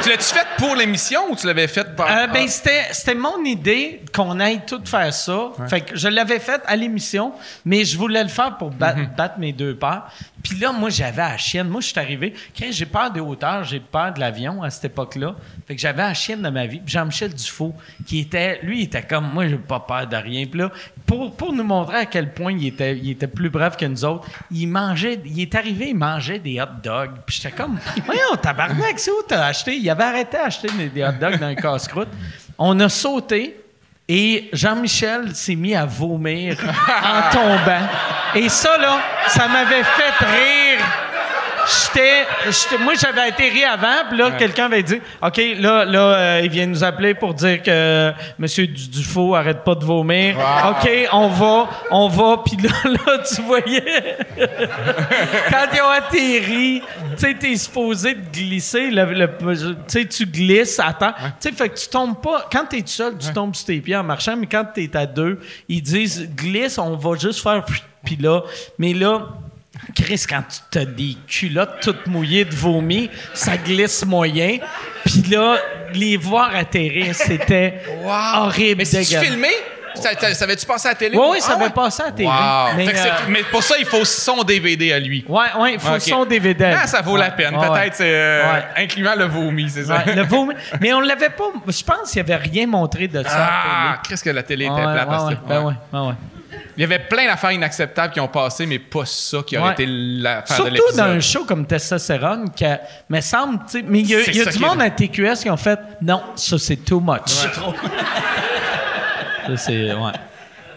tu 0.03 0.09
l'as-tu 0.11 0.23
fait 0.35 0.47
pour 0.59 0.77
l'émission 0.77 1.21
ou 1.31 1.37
tu 1.37 1.47
l'avais 1.47 1.66
fait 1.66 1.95
par... 1.97 2.07
Euh, 2.11 2.27
ben, 2.29 2.47
c'était, 2.47 2.85
c'était 2.93 3.15
mon 3.15 3.43
idée 3.45 4.01
qu'on 4.15 4.39
aille 4.39 4.61
tout 4.66 4.81
faire 4.85 5.12
ça. 5.12 5.51
Fait 5.69 5.81
que 5.81 5.97
je 5.97 6.09
l'avais 6.09 6.39
fait 6.39 6.61
à 6.66 6.77
l'émission, 6.77 7.33
mais 7.65 7.85
je 7.85 7.97
voulais 7.99 8.23
le 8.23 8.29
faire 8.29 8.57
pour 8.57 8.71
bat- 8.71 8.95
battre 9.16 9.39
mes 9.39 9.53
deux 9.53 9.75
peurs. 9.75 10.09
Puis 10.43 10.59
là, 10.59 10.73
moi, 10.73 10.91
j'avais 10.91 11.23
la 11.23 11.37
chienne. 11.39 11.69
Moi, 11.69 11.81
je 11.81 11.89
suis 11.89 11.99
arrivé. 11.99 12.35
Quand 12.59 12.66
j'ai 12.71 12.87
peur 12.87 13.11
des 13.11 13.21
hauteurs, 13.21 13.65
j'ai 13.65 13.81
peur 13.81 14.12
de 14.12 14.21
l'avion 14.21 14.62
à 14.62 14.71
cette 14.71 14.85
époque-là. 14.85 15.35
Fait 15.66 15.75
que 15.75 15.81
j'avais 15.81 16.03
la 16.03 16.15
chienne 16.15 16.43
de 16.43 16.51
ma 16.51 16.66
vie. 16.66 16.81
Puis 16.85 16.93
Jean-Michel 16.93 17.33
Dufault, 17.35 17.75
qui 18.07 18.21
était, 18.21 18.61
lui, 18.62 18.81
il 18.81 18.85
était 18.85 19.03
comme, 19.03 19.33
moi, 19.33 19.49
j'ai 19.49 19.57
pas 19.57 19.81
peur 19.81 20.07
de 20.07 20.16
rien. 20.16 20.45
Puis 20.47 20.61
là, 20.61 20.71
pour, 21.07 21.35
pour 21.35 21.53
nous 21.53 21.65
montrer 21.65 21.97
à 21.97 22.07
quel 22.07 22.33
point 22.33 22.53
il 22.53 22.66
était, 22.66 22.97
il 22.97 23.11
était 23.11 23.27
plus 23.27 23.49
brave 23.51 23.77
que 23.77 23.87
nous 23.87 24.05
autres, 24.05 24.29
il 24.51 24.66
mangeait, 24.69 25.19
il 25.25 25.41
est 25.41 25.55
arrivé, 25.55 25.89
il 25.89 25.97
mangeait 25.97 26.39
des 26.39 26.61
hot 26.61 26.83
dogs. 26.85 27.12
Puis 27.27 27.40
j'étais 27.43 27.56
comme, 27.56 27.78
voyons, 28.05 28.36
tabarnak, 28.40 28.98
c'est 28.98 29.11
où 29.11 29.23
t'as 29.27 29.47
acheté? 29.47 29.77
Il 29.77 29.89
avait 29.90 30.05
arrêté 30.05 30.36
d'acheter 30.36 30.69
des, 30.69 30.89
des 30.89 31.02
hot 31.02 31.12
dogs 31.20 31.39
dans 31.39 31.47
un 31.47 31.55
casse-croûte. 31.55 32.09
On 32.59 32.78
a 32.81 32.89
sauté. 32.89 33.61
Et 34.06 34.51
Jean-Michel 34.52 35.35
s'est 35.35 35.55
mis 35.55 35.74
à 35.74 35.86
vomir 35.86 36.59
en 36.61 37.32
tombant. 37.32 37.89
Et 38.35 38.51
ça, 38.51 38.77
là, 38.77 38.98
ça 39.28 39.48
m'avait 39.48 39.82
fait 39.82 40.24
rire. 40.27 40.85
J'étais, 41.66 42.27
j'étais- 42.47 42.82
moi, 42.82 42.95
j'avais 43.01 43.28
été 43.28 43.49
ri 43.49 43.65
avant, 43.65 44.09
puis 44.09 44.19
là, 44.19 44.32
quelqu'un 44.32 44.66
avait 44.66 44.82
dit 44.82 45.01
OK, 45.23 45.41
là, 45.59 45.85
là 45.85 46.01
euh, 46.01 46.41
il 46.45 46.51
vient 46.51 46.66
nous 46.66 46.82
appeler 46.85 47.15
pour 47.15 47.35
dire 47.35 47.62
que 47.62 48.11
M. 48.11 48.47
Dufault 48.91 49.35
arrête 49.35 49.65
pas 49.65 49.74
de 49.74 49.85
vomir. 49.85 50.36
OK, 50.70 50.91
on 51.12 51.28
va, 51.28 51.69
on 51.91 52.09
va. 52.09 52.43
Puis 52.45 52.57
là, 52.57 52.70
là, 52.85 53.19
tu 53.19 53.43
voyais, 53.43 54.16
quand 55.51 55.66
ils 55.74 55.81
ont 55.81 55.91
atterri, 55.91 56.82
tu 57.16 57.19
sais, 57.19 57.35
t'es 57.35 57.57
supposé 57.57 58.15
de 58.15 58.31
glisser, 58.32 58.91
le, 58.91 59.05
le- 59.12 59.31
tu 59.36 59.77
sais, 59.86 60.05
tu 60.07 60.27
glisses, 60.27 60.78
attends. 60.81 61.12
Tu 61.41 61.49
sais, 61.49 61.53
fait 61.53 61.69
que 61.69 61.78
tu 61.78 61.89
tombes 61.89 62.20
pas. 62.20 62.47
Quand 62.51 62.66
t'es 62.66 62.81
tout 62.81 62.89
seul, 62.89 63.16
tu 63.19 63.32
tombes 63.32 63.55
sur 63.55 63.66
tes 63.66 63.81
pieds 63.81 63.97
en 63.97 64.05
marchant, 64.05 64.36
mais 64.36 64.47
quand 64.47 64.65
t'es 64.74 64.95
à 64.97 65.07
deux, 65.07 65.41
ils 65.69 65.82
disent 65.82 66.28
glisse, 66.35 66.78
on 66.78 66.97
va 66.97 67.16
juste 67.16 67.43
faire. 67.43 67.65
Puis 68.05 68.16
là, 68.16 68.43
mais 68.78 68.93
là, 68.93 69.28
Chris, 69.95 70.25
quand 70.29 70.43
tu 70.71 70.79
as 70.79 70.85
des 70.85 71.17
culottes 71.27 71.81
toutes 71.83 72.07
mouillées 72.07 72.45
de 72.45 72.55
vomi, 72.55 73.11
ça 73.33 73.57
glisse 73.57 74.05
moyen. 74.05 74.59
Puis 75.05 75.23
là, 75.31 75.57
les 75.93 76.17
voir 76.17 76.55
atterrir, 76.55 77.15
c'était 77.15 77.81
horrible, 78.05 78.79
Mais 78.79 78.85
si 78.85 79.07
tu 79.07 79.19
filmé? 79.19 79.49
Ça, 79.97 80.11
ça, 80.19 80.35
ça 80.35 80.45
avait-tu 80.45 80.67
passé 80.67 80.89
à 80.89 80.91
la 80.91 80.95
télé? 80.97 81.17
Oui, 81.17 81.25
oui, 81.35 81.41
ça 81.41 81.51
Ah 81.53 81.55
avait 81.55 81.65
ouais? 81.67 81.71
passé 81.71 82.03
à 82.03 82.07
la 82.07 82.11
télé. 82.13 82.29
Wow. 82.29 82.75
Mais, 82.77 82.89
euh, 82.89 83.11
mais 83.29 83.43
pour 83.45 83.63
ça, 83.63 83.77
il 83.79 83.85
faut 83.87 84.05
son 84.05 84.43
DVD 84.43 84.93
à 84.93 84.99
lui. 84.99 85.25
Ouais, 85.29 85.45
ouais, 85.57 85.75
il 85.75 85.79
faut 85.79 85.99
son 86.01 86.25
DVD. 86.25 86.75
Ah, 86.83 86.87
ça 86.89 87.01
vaut 87.01 87.17
la 87.17 87.31
peine. 87.31 87.57
Ouais, 87.57 87.69
Peut-être 87.69 88.01
euh, 88.01 88.61
incluant 88.77 89.15
le 89.17 89.27
vomi, 89.27 89.71
c'est 89.71 89.85
ça? 89.85 90.03
Le 90.05 90.23
vomi. 90.23 90.53
Mais 90.81 90.93
on 90.93 91.01
l'avait 91.01 91.29
pas. 91.31 91.45
Je 91.69 91.85
pense 91.85 92.11
qu'il 92.11 92.25
n'y 92.25 92.33
avait 92.33 92.43
rien 92.43 92.67
montré 92.67 93.07
de 93.07 93.23
ça. 93.23 93.29
Ah, 93.39 93.93
à 93.93 93.99
qu'est-ce 94.09 94.25
que 94.25 94.31
la 94.31 94.43
télé 94.43 94.65
était 94.65 94.75
plate. 94.75 95.07
Parce 95.09 95.25
ouais, 95.29 95.35
que- 95.37 95.49
ben 95.49 95.63
ouais. 95.63 95.75
ouais, 95.93 96.07
ouais. 96.09 96.15
Il 96.76 96.81
y 96.81 96.85
avait 96.85 96.98
plein 96.98 97.26
d'affaires 97.26 97.52
inacceptables 97.52 98.12
qui 98.12 98.20
ont 98.20 98.28
passé, 98.28 98.66
mais 98.66 98.78
pas 98.78 99.05
ça 99.05 99.39
qui 99.47 99.56
aurait 99.56 99.68
Ouais. 99.68 99.72
été 99.74 99.86
l'affaire 99.86 100.64
de 100.64 100.76
Surtout 100.76 100.97
dans 100.97 101.02
un 101.05 101.20
show 101.20 101.44
comme 101.44 101.66
Testostérone, 101.66 102.51
qui 102.51 102.64
a- 102.64 102.81
me 103.09 103.20
semble, 103.20 103.59
tu 103.66 103.78
sais, 103.78 103.85
mais 103.86 104.01
il 104.01 104.09
y 104.10 104.14
a, 104.16 104.24
C'est 104.24 104.32
y 104.35 104.40
a 104.40 104.44
du 104.47 104.51
qui 104.51 104.62
est- 104.62 104.66
monde 104.66 104.81
à 104.82 104.90
TQS 104.90 105.43
qui 105.43 105.51
ont 105.51 105.56
fait 105.56 105.78
non, 106.02 106.20
ça 106.36 106.59
c'est 106.59 106.76
too 106.76 107.01
much. 107.01 107.20
Ça, 109.47 109.56
c'est 109.56 109.93
ouais. 109.93 110.12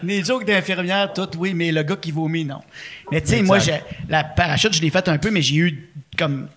Les 0.02 0.22
jokes 0.22 0.44
d'infirmière, 0.44 1.12
tout, 1.12 1.28
oui, 1.38 1.54
mais 1.54 1.72
le 1.72 1.82
gars 1.82 1.96
qui 1.96 2.12
vomit, 2.12 2.44
non. 2.44 2.60
Mais 3.10 3.20
tu 3.20 3.28
sais, 3.28 3.42
moi, 3.42 3.58
j'ai- 3.58 3.80
la 4.08 4.22
parachute, 4.22 4.72
je 4.74 4.80
l'ai 4.82 4.90
faite 4.90 5.08
un 5.08 5.18
peu, 5.18 5.30
mais 5.30 5.42
j'ai 5.42 5.56
eu 5.56 5.90
comme 6.16 6.48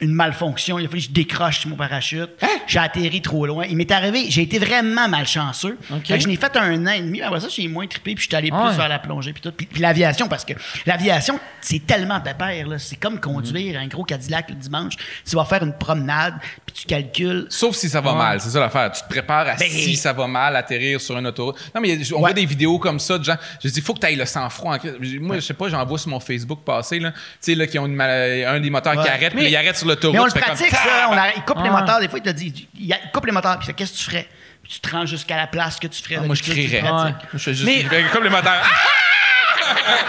une 0.00 0.12
malfonction. 0.12 0.78
Il 0.78 0.84
a 0.86 0.88
fallu 0.88 1.00
que 1.00 1.06
je 1.08 1.12
décroche 1.12 1.64
mon 1.66 1.76
parachute. 1.76 2.30
J'ai 2.66 2.78
atterri 2.78 3.22
trop 3.22 3.46
loin. 3.46 3.64
Il 3.68 3.76
m'est 3.76 3.90
arrivé, 3.90 4.26
j'ai 4.28 4.42
été 4.42 4.58
vraiment 4.58 5.08
malchanceux. 5.08 5.78
OK. 5.90 6.06
Fait 6.06 6.14
que 6.18 6.22
je 6.24 6.28
n'ai 6.28 6.36
fait 6.36 6.54
un 6.56 6.86
an 6.86 6.90
et 6.90 7.00
demi. 7.00 7.22
Après 7.22 7.40
ça, 7.40 7.48
j'ai 7.48 7.66
moins 7.68 7.86
trippé, 7.86 8.14
puis 8.14 8.24
je 8.24 8.28
suis 8.28 8.36
allé 8.36 8.50
plus 8.50 8.58
Ouais. 8.58 8.74
vers 8.74 8.88
la 8.88 8.98
plongée, 8.98 9.32
puis 9.32 9.40
tout. 9.40 9.52
Puis, 9.52 9.66
puis 9.66 9.80
l'aviation, 9.80 10.28
parce 10.28 10.44
que 10.44 10.52
l'aviation, 10.84 11.38
c'est 11.60 11.86
tellement 11.86 12.20
pépère, 12.20 12.66
là. 12.66 12.78
C'est 12.78 12.96
comme 12.96 13.20
conduire 13.20 13.80
un 13.80 13.86
gros 13.86 14.04
Cadillac 14.04 14.50
le 14.50 14.56
dimanche. 14.56 14.94
Tu 15.28 15.36
vas 15.36 15.44
faire 15.44 15.62
une 15.62 15.72
promenade, 15.76 16.34
puis 16.66 16.74
tu 16.74 16.86
calcules. 16.86 17.46
Sauf 17.48 17.74
si 17.76 17.88
ça 17.88 18.00
va 18.00 18.12
mal, 18.14 18.40
c'est 18.40 18.50
ça 18.50 18.60
l'affaire. 18.60 18.90
Tu 18.92 19.02
te 19.02 19.08
prépares 19.08 19.48
à 19.48 19.54
Ben- 19.54 19.68
si 19.70 19.96
ça 19.96 20.12
va 20.12 20.26
mal 20.26 20.56
atterrir 20.56 21.00
sur 21.00 21.16
une 21.16 21.26
autoroute. 21.26 21.56
Non, 21.74 21.80
mais 21.80 21.96
on 22.12 22.16
Ouais. 22.16 22.18
voit 22.20 22.32
des 22.32 22.44
vidéos 22.46 22.78
comme 22.78 22.98
ça 23.00 23.16
de 23.18 23.24
gens. 23.24 23.36
Je 23.62 23.68
dis, 23.68 23.78
il 23.78 23.82
faut 23.82 23.94
que 23.94 24.00
tu 24.00 24.06
ailles 24.06 24.16
le 24.16 24.26
sang-froid. 24.26 24.76
Moi, 25.20 25.36
je 25.36 25.40
sais 25.40 25.54
pas, 25.54 25.68
j'en 25.68 25.84
vois 25.86 25.98
sur 25.98 26.10
mon 26.10 26.20
Facebook 26.20 26.60
passer, 26.64 26.98
là. 26.98 27.12
Tu 27.12 27.18
sais, 27.40 27.54
là, 27.54 27.66
qui 27.66 27.78
ont 27.78 27.86
une 27.86 27.94
mal- 27.94 28.44
un 28.46 28.60
des 28.60 28.70
moteurs 28.70 29.00
qui 29.02 29.08
arrête, 29.08 29.32
puis 29.32 29.44
Mais- 29.44 29.50
il 29.50 29.56
arrête 29.56 29.76
sur 29.76 29.85
l'autoroute. 29.86 30.14
Mais 30.14 30.20
on 30.20 30.24
le 30.24 30.30
fais 30.30 30.40
comme, 30.40 30.54
pratique, 30.54 30.70
ça. 30.74 31.08
On 31.10 31.16
a- 31.16 31.32
il 31.34 31.42
coupe 31.42 31.62
les 31.62 31.68
Ah. 31.68 31.80
moteurs. 31.80 32.00
Des 32.00 32.08
fois, 32.08 32.18
il 32.18 32.22
te 32.22 32.30
dit, 32.30 32.68
il, 32.78 32.86
il 32.86 33.10
coupe 33.12 33.26
les 33.26 33.32
moteurs. 33.32 33.58
Puis 33.58 33.72
qu'est-ce 33.74 33.92
que 33.92 33.98
tu 33.98 34.04
ferais? 34.04 34.28
Puis 34.62 34.72
tu 34.74 34.80
te 34.80 34.90
rends 34.94 35.06
jusqu'à 35.06 35.36
la 35.36 35.46
place 35.46 35.78
que 35.78 35.86
tu 35.86 36.02
ferais. 36.02 36.16
Ah, 36.20 36.26
moi, 36.26 36.34
je 36.34 36.42
crierais. 36.42 36.80
pratiques. 36.80 37.16
Je 37.32 37.38
fais 37.38 37.54
juste 37.54 37.64
Mais- 37.66 37.82
je 37.82 37.88
fais 37.88 38.04
comme 38.12 38.24
le 38.24 38.30
moteur. 38.30 38.54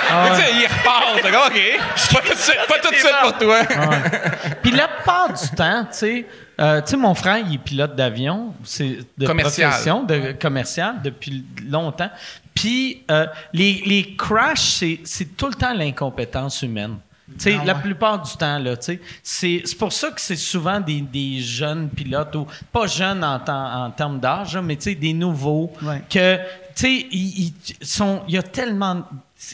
Ah! 0.10 0.30
Tu 0.30 0.42
sais, 0.42 0.50
il 0.54 0.66
repart. 0.68 1.22
Comme, 1.22 1.32
OK. 1.48 2.14
Pas 2.14 2.22
tout 2.22 2.34
de 2.34 2.38
suite, 2.40 2.58
pas 2.68 2.80
tout 2.80 2.90
de 2.92 2.96
suite 2.96 3.16
pour 3.22 3.38
toi. 3.38 3.62
Puis 4.62 4.72
la 4.72 4.88
plupart 4.88 5.34
du 5.34 5.50
temps, 5.56 5.84
tu 5.86 5.98
sais, 5.98 6.26
euh, 6.60 6.82
tu 6.82 6.92
sais, 6.92 6.98
mon 6.98 7.14
frère, 7.16 7.38
il 7.46 7.56
est 7.56 7.58
pilote 7.58 7.96
d'avion, 7.96 8.54
c'est 8.64 9.00
de 9.18 9.26
Commercial. 9.28 9.70
profession, 9.70 10.04
de 10.04 10.34
commercial 10.40 10.96
depuis 11.04 11.44
longtemps. 11.68 12.10
Puis 12.54 13.04
euh, 13.12 13.26
les, 13.54 13.82
les 13.86 14.16
crashs, 14.16 14.60
c'est, 14.80 15.00
c'est 15.04 15.36
tout 15.38 15.48
le 15.48 15.56
temps 15.56 15.74
l'incompétence 15.74 16.62
humaine. 16.62 16.98
Sais, 17.38 17.58
la 17.66 17.76
plupart 17.76 18.22
du 18.22 18.32
temps, 18.38 18.58
là, 18.58 18.76
c'est, 18.80 19.00
c'est 19.22 19.78
pour 19.78 19.92
ça 19.92 20.12
que 20.12 20.22
c'est 20.22 20.38
souvent 20.38 20.80
des, 20.80 21.02
des 21.02 21.40
jeunes 21.42 21.90
pilotes, 21.90 22.36
ou 22.36 22.48
pas 22.72 22.88
jeunes 22.88 23.24
en, 23.24 23.38
temps- 23.40 23.84
en 23.86 23.92
termes 23.92 24.20
d'âge, 24.20 24.56
là, 24.56 24.62
mais 24.62 24.78
des 24.78 25.14
nouveaux, 25.14 25.72
Ouais. 25.84 26.02
que, 26.10 26.38
tu 26.38 26.44
sais, 26.76 27.08
ils, 27.12 27.48
ils 27.48 27.86
sont, 27.86 28.22
il 28.30 28.36
y 28.36 28.38
a 28.38 28.44
tellement, 28.44 29.04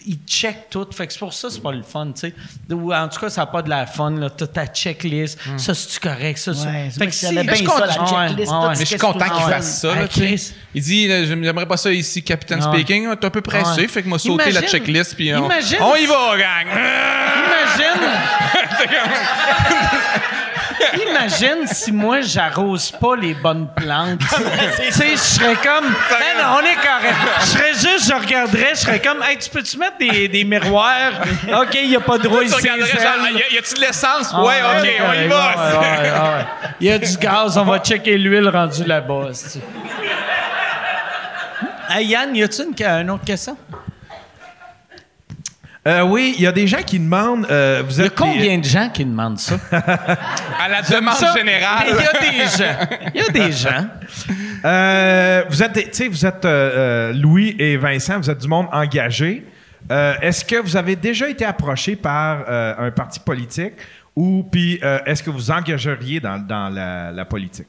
ils 0.05 0.17
checkent 0.25 0.69
tout, 0.69 0.87
fait 0.93 1.07
que 1.07 1.13
c'est 1.13 1.19
pour 1.19 1.33
ça 1.33 1.47
que 1.49 1.53
c'est 1.55 1.61
pas 1.61 1.71
le 1.73 1.83
fun, 1.83 2.11
tu 2.13 2.21
sais. 2.21 2.33
Ou 2.73 2.93
en 2.93 3.09
tout 3.09 3.19
cas, 3.19 3.29
ça 3.29 3.41
n'a 3.41 3.47
pas 3.47 3.61
de 3.61 3.69
la 3.69 3.85
fun, 3.85 4.11
là, 4.11 4.29
t'as 4.29 4.47
ta 4.47 4.65
checklist, 4.65 5.37
ça 5.57 5.73
c'est-tu 5.73 5.99
correct, 5.99 6.37
ça, 6.37 6.53
ça. 6.53 6.67
Ouais, 6.69 6.89
Fait 6.89 7.05
que 7.07 7.11
si- 7.13 7.29
bien 7.31 7.43
je 7.49 7.55
suis 7.55 7.65
ça, 7.65 7.71
content- 7.71 7.85
la 7.85 8.01
Ouais, 8.01 8.27
checklist, 8.29 8.51
ouais, 8.51 8.57
tout, 8.57 8.63
ouais. 8.63 8.69
Mais 8.69 8.75
je 8.79 8.85
suis 8.85 8.97
content 8.97 9.25
qu'il 9.29 9.43
fasse 9.53 9.81
ça. 9.81 9.91
Ah, 9.93 10.01
là. 10.01 10.07
Il 10.75 10.81
dit 10.81 11.11
euh, 11.11 11.25
J'aimerais 11.27 11.65
pas 11.65 11.77
ça 11.77 11.91
ici, 11.91 12.23
Captain 12.23 12.59
Ah. 12.61 12.71
Speaking. 12.73 13.13
T'es 13.17 13.25
un 13.25 13.29
peu 13.29 13.41
pressé, 13.41 13.81
Ouais. 13.81 13.87
fait 13.87 14.03
que 14.03 14.07
moi 14.09 14.19
sauter 14.19 14.51
la 14.51 14.61
checklist, 14.63 15.15
puis 15.15 15.33
on, 15.35 15.45
imagine- 15.45 15.77
on 15.81 15.95
y 15.95 16.05
va, 16.05 16.37
gang. 16.37 16.67
Imagine. 16.67 18.01
Imagine 21.09 21.67
si 21.67 21.91
moi 21.91 22.21
j'arrose 22.21 22.91
pas 22.91 23.15
les 23.15 23.33
bonnes 23.33 23.67
plantes. 23.75 24.19
tu 24.85 24.91
sais, 24.91 25.11
je 25.11 25.15
serais 25.17 25.55
comme. 25.55 25.85
Ben 26.09 26.41
non, 26.41 26.57
on 26.57 26.59
est 26.59 26.75
correct. 26.75 27.15
Je 27.41 27.45
serais 27.45 27.73
juste, 27.73 28.09
je 28.09 28.13
regarderais, 28.13 28.71
je 28.71 28.79
serais 28.79 28.99
comme. 28.99 29.21
Hey, 29.23 29.37
tu 29.37 29.49
peux-tu 29.49 29.77
mettre 29.77 29.97
des, 29.97 30.27
des 30.27 30.43
miroirs? 30.43 31.13
OK, 31.61 31.75
il 31.75 31.89
n'y 31.89 31.95
a 31.95 31.99
pas 31.99 32.17
de 32.17 32.27
rouille 32.27 32.45
ici. 32.45 32.61
genre, 32.61 32.77
y 33.51 33.57
a-tu 33.57 33.73
de 33.75 33.81
l'essence? 33.81 34.31
Ah, 34.33 34.43
ouais, 34.43 34.61
ok, 34.61 34.89
on 35.09 35.13
y 35.13 35.27
va. 35.27 35.55
ouais, 35.79 36.11
ouais. 36.11 36.45
Il 36.79 36.87
y 36.87 36.91
a 36.91 36.97
du 36.97 37.17
gaz, 37.17 37.57
on 37.57 37.63
va 37.65 37.79
checker 37.79 38.17
l'huile 38.17 38.49
rendue 38.49 38.83
là-bas. 38.83 39.29
Hey, 41.89 42.07
Yann, 42.07 42.35
y 42.35 42.43
a-tu 42.43 42.63
une, 42.63 42.73
une 43.01 43.09
autre 43.11 43.25
question? 43.25 43.57
Euh, 45.85 46.01
oui, 46.03 46.33
il 46.37 46.41
y 46.43 46.47
a 46.47 46.51
des 46.53 46.65
gens 46.65 46.81
qui 46.81 46.97
demandent. 46.97 47.45
euh, 47.51 47.83
vous 47.85 47.95
Il 47.95 47.99
y 47.99 48.01
a 48.03 48.05
êtes 48.05 48.15
combien 48.15 48.57
de 48.57 48.63
gens 48.63 48.89
qui 48.89 49.03
demandent 49.03 49.37
ça? 49.39 49.55
À 49.71 50.69
la 50.69 50.81
demande 50.81 51.15
Ça, 51.15 51.33
générale. 51.35 51.87
Il 51.89 51.95
y 51.95 52.07
a 52.07 52.31
des 52.31 52.57
gens. 52.57 52.97
Il 53.13 53.21
y 53.21 53.23
a 53.25 53.29
des 53.47 53.51
gens. 53.51 53.85
Euh, 54.65 55.43
vous 55.49 55.61
êtes, 55.61 55.73
des- 55.73 55.83
tu 55.83 55.89
sais, 55.91 56.07
vous 56.07 56.25
êtes 56.25 56.45
euh, 56.45 57.09
euh, 57.09 57.13
Louis 57.13 57.53
et 57.59 57.75
Vincent, 57.75 58.17
vous 58.17 58.29
êtes 58.29 58.37
du 58.37 58.47
monde 58.47 58.67
engagé. 58.71 59.45
Euh, 59.91 60.13
est-ce 60.21 60.45
que 60.45 60.55
vous 60.55 60.77
avez 60.77 60.95
déjà 60.95 61.27
été 61.27 61.43
approché 61.43 61.97
par 61.97 62.45
euh, 62.47 62.73
un 62.87 62.89
parti 62.91 63.19
politique 63.19 63.73
ou 64.15 64.47
puis 64.49 64.79
euh, 64.81 64.99
est-ce 65.05 65.21
que 65.21 65.29
vous 65.31 65.51
engageriez 65.51 66.21
dans, 66.21 66.37
dans 66.39 66.69
la, 66.69 67.11
la 67.11 67.25
politique? 67.25 67.67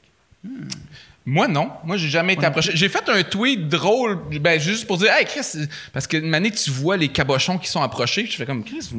Moi, 1.26 1.48
non. 1.48 1.70
Moi, 1.84 1.96
j'ai 1.96 2.08
jamais 2.08 2.34
été 2.34 2.44
approché. 2.44 2.72
J'ai 2.74 2.88
fait 2.90 3.08
un 3.08 3.22
tweet 3.22 3.68
drôle, 3.68 4.18
ben, 4.40 4.60
juste 4.60 4.86
pour 4.86 4.98
dire, 4.98 5.10
hey, 5.12 5.24
Chris, 5.24 5.66
parce 5.92 6.06
que 6.06 6.18
une 6.18 6.34
année, 6.34 6.50
tu 6.50 6.70
vois 6.70 6.96
les 6.98 7.08
cabochons 7.08 7.56
qui 7.58 7.68
sont 7.68 7.82
approchés. 7.82 8.26
Je 8.30 8.36
fais 8.36 8.44
comme, 8.44 8.62
Chris, 8.62 8.90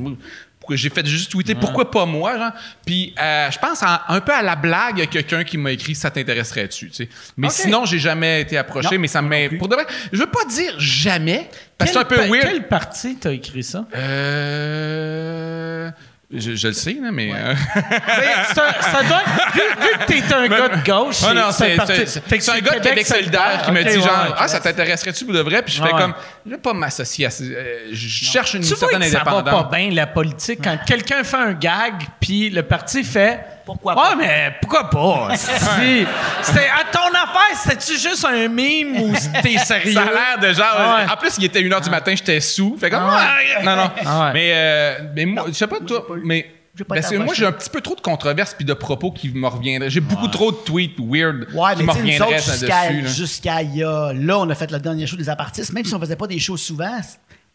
j'ai 0.71 0.89
fait 0.89 1.05
juste 1.05 1.29
tweeter, 1.31 1.53
pourquoi 1.53 1.91
pas 1.91 2.07
moi, 2.07 2.39
genre? 2.39 2.51
Puis, 2.83 3.13
euh, 3.21 3.51
je 3.51 3.59
pense, 3.59 3.83
en- 3.83 3.99
un 4.07 4.19
peu 4.21 4.33
à 4.33 4.41
la 4.41 4.55
blague, 4.55 4.97
il 4.97 5.01
y 5.01 5.03
a 5.03 5.05
quelqu'un 5.05 5.43
qui 5.43 5.59
m'a 5.59 5.71
écrit, 5.71 5.93
ça 5.93 6.09
t'intéresserait-tu, 6.09 6.89
tu 6.89 6.95
sais? 6.95 7.09
Mais 7.37 7.49
sinon, 7.51 7.85
j'ai 7.85 7.99
jamais 7.99 8.41
été 8.41 8.57
approché, 8.57 8.95
Non, 8.95 8.99
mais 9.01 9.07
ça 9.07 9.21
m'a. 9.21 9.47
Pour 9.59 9.67
de 9.67 9.75
vrai, 9.75 9.85
je 10.11 10.17
veux 10.17 10.25
pas 10.25 10.45
dire 10.45 10.73
jamais, 10.79 11.47
parce 11.77 11.91
que 11.91 11.93
c'est 11.93 12.01
un 12.01 12.05
peu 12.05 12.15
weird. 12.27 12.41
Quel 12.41 12.67
parti 12.67 13.15
t'as 13.17 13.33
écrit 13.33 13.61
ça? 13.63 13.85
Euh. 13.95 15.91
Je, 16.33 16.55
je 16.55 16.67
le 16.67 16.73
sais, 16.73 16.93
là, 17.01 17.11
mais. 17.11 17.31
euh, 17.33 17.53
Mais 17.75 18.53
ça 18.53 19.03
doit 19.07 19.21
être- 19.21 19.53
vu, 19.53 19.61
vu 19.61 19.99
que 19.99 20.05
t'es 20.27 20.33
un 20.33 20.47
gars 20.49 20.69
de 20.69 20.83
gauche, 20.83 21.17
Ah 21.27 21.33
non, 21.33 21.51
c'est 21.51 21.73
un 21.73 22.59
gars 22.59 22.79
de 22.79 22.79
Québec 22.79 23.05
solidaire 23.05 23.61
qui 23.63 23.71
me 23.71 23.83
dit 23.83 23.89
ouais, 23.89 24.01
genre 24.01 24.23
ouais. 24.29 24.35
ah 24.37 24.47
ça 24.47 24.59
t'intéresserait-tu 24.59 25.25
pour 25.25 25.33
de 25.35 25.41
vrai? 25.41 25.61
Puis 25.61 25.75
je 25.75 25.83
fais 25.83 25.91
comme 25.91 26.13
je 26.45 26.51
vais 26.51 26.57
pas 26.57 26.73
m'associer 26.73 27.27
à 27.27 27.29
euh, 27.41 27.89
je 27.91 28.07
cherche 28.07 28.55
une 28.55 28.61
Tu 28.63 28.69
vois 28.69 28.77
certaine 28.77 29.01
que 29.01 29.05
ça 29.07 29.23
va 29.23 29.43
pas 29.43 29.69
bien, 29.71 29.91
la 29.91 30.07
politique, 30.07 30.59
quand 30.63 30.77
quelqu'un 30.85 31.23
fait 31.23 31.37
un 31.37 31.53
gag, 31.53 31.93
puis 32.19 32.49
le 32.49 32.63
parti 32.63 33.03
fait... 33.03 33.39
Pourquoi 33.65 33.93
Ah, 33.97 34.09
pas? 34.11 34.15
mais 34.15 34.53
pourquoi 34.61 34.89
pas? 34.89 35.29
Si- 35.35 36.05
C'était 36.41 36.67
à 36.67 36.83
ton 36.91 37.07
affaire, 37.09 37.57
c'était-tu 37.63 37.97
juste 37.99 38.23
un 38.25 38.47
mime 38.47 38.97
ou 39.01 39.13
t'es 39.41 39.57
sérieux? 39.65 39.93
Ça 39.93 40.01
a 40.03 40.05
l'air 40.05 40.39
de 40.41 40.53
genre. 40.53 40.75
Ouais. 40.97 41.11
En 41.11 41.17
plus, 41.17 41.33
il 41.39 41.45
était 41.45 41.61
1h 41.61 41.83
du 41.83 41.89
matin, 41.89 42.13
j'étais 42.15 42.39
sous. 42.39 42.77
Fait 42.79 42.89
comme. 42.89 43.03
Ah 43.03 43.37
non, 43.63 43.75
non. 43.75 43.91
Ah 44.05 44.25
ouais. 44.27 44.33
Mais, 44.33 44.51
euh, 44.53 44.97
mais 45.15 45.25
moi, 45.25 45.45
je 45.47 45.53
sais 45.53 45.67
pas 45.67 45.79
toi, 45.79 46.05
mais. 46.23 46.51
Que 46.77 47.17
moi, 47.23 47.33
j'ai 47.33 47.45
un 47.45 47.53
petit 47.53 47.69
peu 47.69 47.79
trop 47.79 47.95
de 47.95 48.01
controverses 48.01 48.53
puis 48.53 48.65
de 48.65 48.73
propos 48.73 49.09
qui 49.09 49.29
me 49.29 49.47
reviendraient. 49.47 49.89
J'ai 49.89 50.01
beaucoup 50.01 50.27
trop 50.27 50.51
de 50.51 50.57
tweets 50.57 50.97
weird 50.99 51.47
Ouais, 51.53 51.73
qui 51.73 51.83
mais 51.83 51.85
me 51.85 51.91
reviendraient 51.93 52.37
jusqu'à, 52.37 52.67
là-dessus. 52.67 53.01
là. 53.01 53.07
jusqu'à 53.09 53.61
il 53.61 53.77
y 53.77 53.83
a... 53.85 54.11
Là, 54.11 54.39
on 54.39 54.49
a 54.49 54.55
fait 54.55 54.69
le 54.69 54.79
dernier 54.79 55.07
show 55.07 55.15
des 55.15 55.29
apartistes. 55.29 55.71
Même 55.71 55.85
si 55.85 55.95
on 55.95 55.99
faisait 56.01 56.17
pas 56.17 56.27
des 56.27 56.37
shows 56.37 56.57
souvent, 56.57 56.99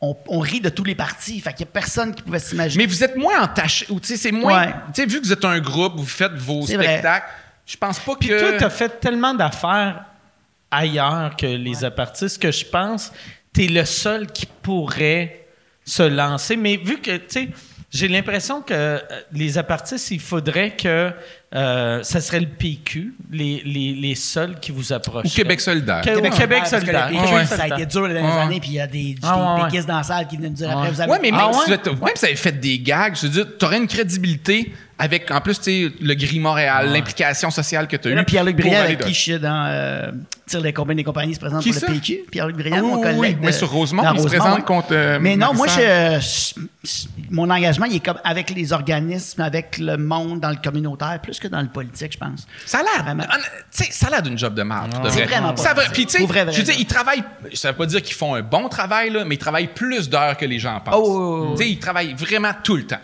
on, 0.01 0.17
on 0.29 0.39
rit 0.39 0.61
de 0.61 0.71
tous 0.71 0.85
les 0.85 0.95
partis. 0.95 1.41
Fait 1.41 1.53
qu'il 1.53 1.61
y 1.61 1.69
a 1.69 1.73
personne 1.73 2.15
qui 2.15 2.23
pouvait 2.23 2.39
s'imaginer. 2.39 2.85
Mais 2.85 2.91
vous 2.91 3.05
êtes 3.05 3.17
moins 3.17 3.43
entaché. 3.43 3.87
Ou 3.91 4.01
tu 4.01 4.09
sais, 4.09 4.17
c'est 4.17 4.33
moins. 4.33 4.67
Ouais. 4.67 4.73
Tu 4.95 5.03
sais, 5.03 5.07
vu 5.07 5.21
que 5.21 5.27
vous 5.27 5.33
êtes 5.33 5.45
un 5.45 5.61
groupe, 5.61 5.95
vous 5.97 6.07
faites 6.07 6.33
vos 6.33 6.67
spectacles, 6.67 7.27
je 7.67 7.77
pense 7.77 7.99
pas 8.01 8.17
Puis 8.19 8.29
que. 8.29 8.41
toi, 8.41 8.53
t'as 8.59 8.71
fait 8.71 9.01
tellement 9.01 9.35
d'affaires 9.35 10.05
ailleurs 10.71 11.37
que 11.37 11.47
les 11.47 11.85
apartistes 11.85 12.41
que 12.41 12.51
je 12.51 12.65
pense, 12.65 13.13
t'es 13.53 13.67
le 13.67 13.85
seul 13.85 14.27
qui 14.29 14.47
pourrait 14.47 15.47
se 15.85 16.03
lancer. 16.03 16.57
Mais 16.57 16.77
vu 16.77 17.01
que, 17.01 17.17
tu 17.17 17.25
sais, 17.29 17.49
j'ai 17.91 18.09
l'impression 18.09 18.63
que 18.63 18.73
euh, 18.73 18.99
les 19.33 19.59
apartistes, 19.59 20.11
il 20.13 20.21
faudrait 20.21 20.77
que 20.77 21.13
euh, 21.53 22.03
ça 22.05 22.21
serait 22.21 22.39
le 22.41 22.47
PQ, 22.47 23.15
les, 23.33 23.61
les, 23.65 23.95
les 23.95 24.15
seuls 24.15 24.61
qui 24.61 24.71
vous 24.71 24.93
approchent. 24.93 25.27
Ou 25.27 25.29
Québec 25.35 25.61
solidaire. 25.61 26.01
Que- 26.03 26.15
Québec, 26.15 26.33
Québec 26.35 26.59
parce 26.61 26.71
que 26.71 26.79
solidaire. 26.79 27.09
le 27.11 27.17
PQ, 27.21 27.35
Ouais, 27.35 27.45
ça 27.47 27.63
a 27.65 27.67
été 27.69 27.87
dur 27.87 28.07
les 28.07 28.15
dernières 28.15 28.35
Ouais. 28.37 28.41
années, 28.43 28.61
puis 28.61 28.71
il 28.71 28.75
y 28.77 28.81
a 28.81 28.87
des, 28.87 29.17
Ah, 29.23 29.37
ouais, 29.37 29.57
des 29.57 29.63
ouais. 29.65 29.69
péquistes 29.71 29.89
dans 29.89 29.97
la 29.97 30.03
salle 30.05 30.27
qui 30.29 30.37
venaient 30.37 30.49
nous 30.51 30.55
dire 30.55 30.71
après, 30.71 30.83
Ouais. 30.89 30.91
vous 30.95 31.01
avez... 31.01 31.11
Ouais, 31.11 31.19
mais 31.21 31.31
même, 31.33 31.41
Ah 31.43 31.51
si 31.53 31.59
ouais? 31.59 31.65
vous 31.67 31.73
êtes- 31.73 32.17
ça 32.19 32.27
avait 32.27 32.37
fait 32.37 32.53
des 32.61 32.79
gags, 32.79 33.17
je 33.17 33.23
veux 33.27 33.33
dire, 33.33 33.47
t'aurais 33.59 33.79
une 33.79 33.89
crédibilité 33.89 34.73
avec 35.01 35.31
en 35.31 35.41
plus, 35.41 35.59
tu 35.61 35.63
sais, 35.89 35.93
le 36.01 36.15
gris 36.15 36.39
Montréal, 36.41 36.91
l'implication 36.93 37.51
sociale 37.51 37.89
que 37.89 37.97
tu 37.97 38.09
as 38.09 38.13
eue. 38.13 38.25
Pierre-Luc 38.25 38.57
Briand, 38.57 38.81
avec 38.83 38.99
de- 38.99 39.05
qui 39.05 39.15
je 39.15 39.21
suis 39.21 39.39
dans 39.39 39.67
euh, 39.69 40.11
Tire 40.47 40.61
les 40.61 40.73
compagnies 40.73 40.97
des 40.99 41.05
compagnies, 41.05 41.35
se 41.35 41.41
présente 41.41 41.63
Qui 41.63 41.71
pour 41.71 41.81
ça? 41.81 41.87
le 41.89 41.95
PQ. 41.95 42.25
Pierre-Luc 42.31 42.57
Briand, 42.57 42.77
Ah, 42.79 42.83
mon 42.83 42.97
oui, 42.97 43.03
collègue. 43.03 43.39
oui, 43.41 43.47
de- 43.47 43.53
sur 43.53 43.71
Rosemont, 43.71 44.03
il 44.15 44.21
se 44.21 44.27
présente 44.27 44.65
contre, 44.65 44.89
euh, 44.93 45.19
Mais 45.21 45.37
non, 45.37 45.55
moi, 45.55 45.67
Marissal. 45.67 46.21
je, 46.21 46.61
je- 46.85 47.07
mon 47.31 47.49
engagement, 47.51 47.87
il 47.87 47.97
est 47.97 48.05
comme 48.05 48.19
avec 48.25 48.51
les 48.51 48.73
organismes, 48.73 49.41
avec 49.43 49.79
le 49.79 49.97
monde, 49.97 50.41
dans 50.41 50.51
le 50.51 50.57
communicaire, 50.57 51.21
plus 51.23 51.39
que 51.39 51.47
dans 51.49 51.61
le 51.61 51.69
politique, 51.69 52.13
je 52.13 52.19
pense. 52.19 52.47
Ça 52.67 52.79
a 52.79 52.83
l'air, 52.83 53.05
Vraiment. 53.05 53.25
hon- 53.33 53.37
tu 53.77 53.85
sais, 53.85 53.93
ça 53.93 54.09
a 54.09 54.11
l'air 54.11 54.23
d'une 54.23 54.37
job 54.39 54.55
de 54.55 54.63
merde. 54.63 54.91
pour 54.91 55.01
de 55.05 55.09
C'est 55.11 55.19
vrai. 55.25 55.27
vraiment 55.27 55.53
pas 55.55 55.63
Ça 55.63 55.71
a 55.71 55.75
vrai. 55.75 55.85
vrai- 55.85 55.93
Puis 55.95 56.07
tu 56.07 56.13
sais, 56.13 56.19
je 56.19 56.27
veux 56.27 56.45
dire, 56.63 56.65
vrai. 56.65 56.77
ils 56.81 56.87
travaillent. 56.87 57.23
Ça 57.55 57.71
veut 57.71 57.77
pas 57.77 57.87
dire 57.87 58.03
qu'ils 58.03 58.17
font 58.17 58.35
un 58.35 58.43
bon 58.43 58.69
travail 58.69 59.11
là, 59.11 59.25
mais 59.25 59.37
ils 59.37 59.39
travaillent 59.39 59.69
plus 59.73 60.09
d'heures 60.11 60.37
que 60.37 60.45
les 60.47 60.59
gens 60.59 60.81
pensent. 60.85 60.95
Oh, 60.99 61.05
oh, 61.07 61.49
oh, 61.53 61.57
Tu 61.57 61.63
sais, 61.65 61.71
ils 61.71 61.79
travaillent 61.79 62.15
vraiment 62.15 62.51
tout 62.65 62.77
le 62.77 62.85
temps. 62.87 62.99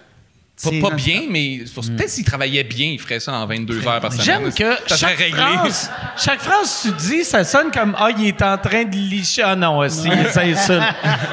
Pas, 0.63 0.71
C'est 0.71 0.81
pas 0.81 0.89
bien, 0.91 1.21
mais 1.29 1.59
peut-être 1.75 2.09
s'ils 2.09 2.25
travaillaient 2.25 2.65
bien, 2.65 2.87
ils 2.87 2.99
feraient 2.99 3.21
ça 3.21 3.33
en 3.35 3.47
22 3.47 3.87
heures 3.87 4.01
par 4.01 4.11
semaine. 4.11 4.25
J'aime 4.25 4.55
que 4.55 4.75
ça 4.89 4.97
chaque 4.97 5.19
réglé. 5.19 5.39
phrase, 5.39 5.91
chaque 6.17 6.41
phrase 6.41 6.81
que 6.83 6.89
tu 6.89 6.95
dis, 6.95 7.25
ça 7.25 7.45
sonne 7.45 7.71
comme 7.71 7.95
Ah, 7.99 8.09
il 8.17 8.29
est 8.29 8.41
en 8.41 8.57
train 8.57 8.85
de 8.85 8.97
licher. 8.97 9.43
Ah 9.45 9.55
non, 9.55 9.77
aussi, 9.77 10.09
il 10.09 10.27
s'insulte. 10.31 10.83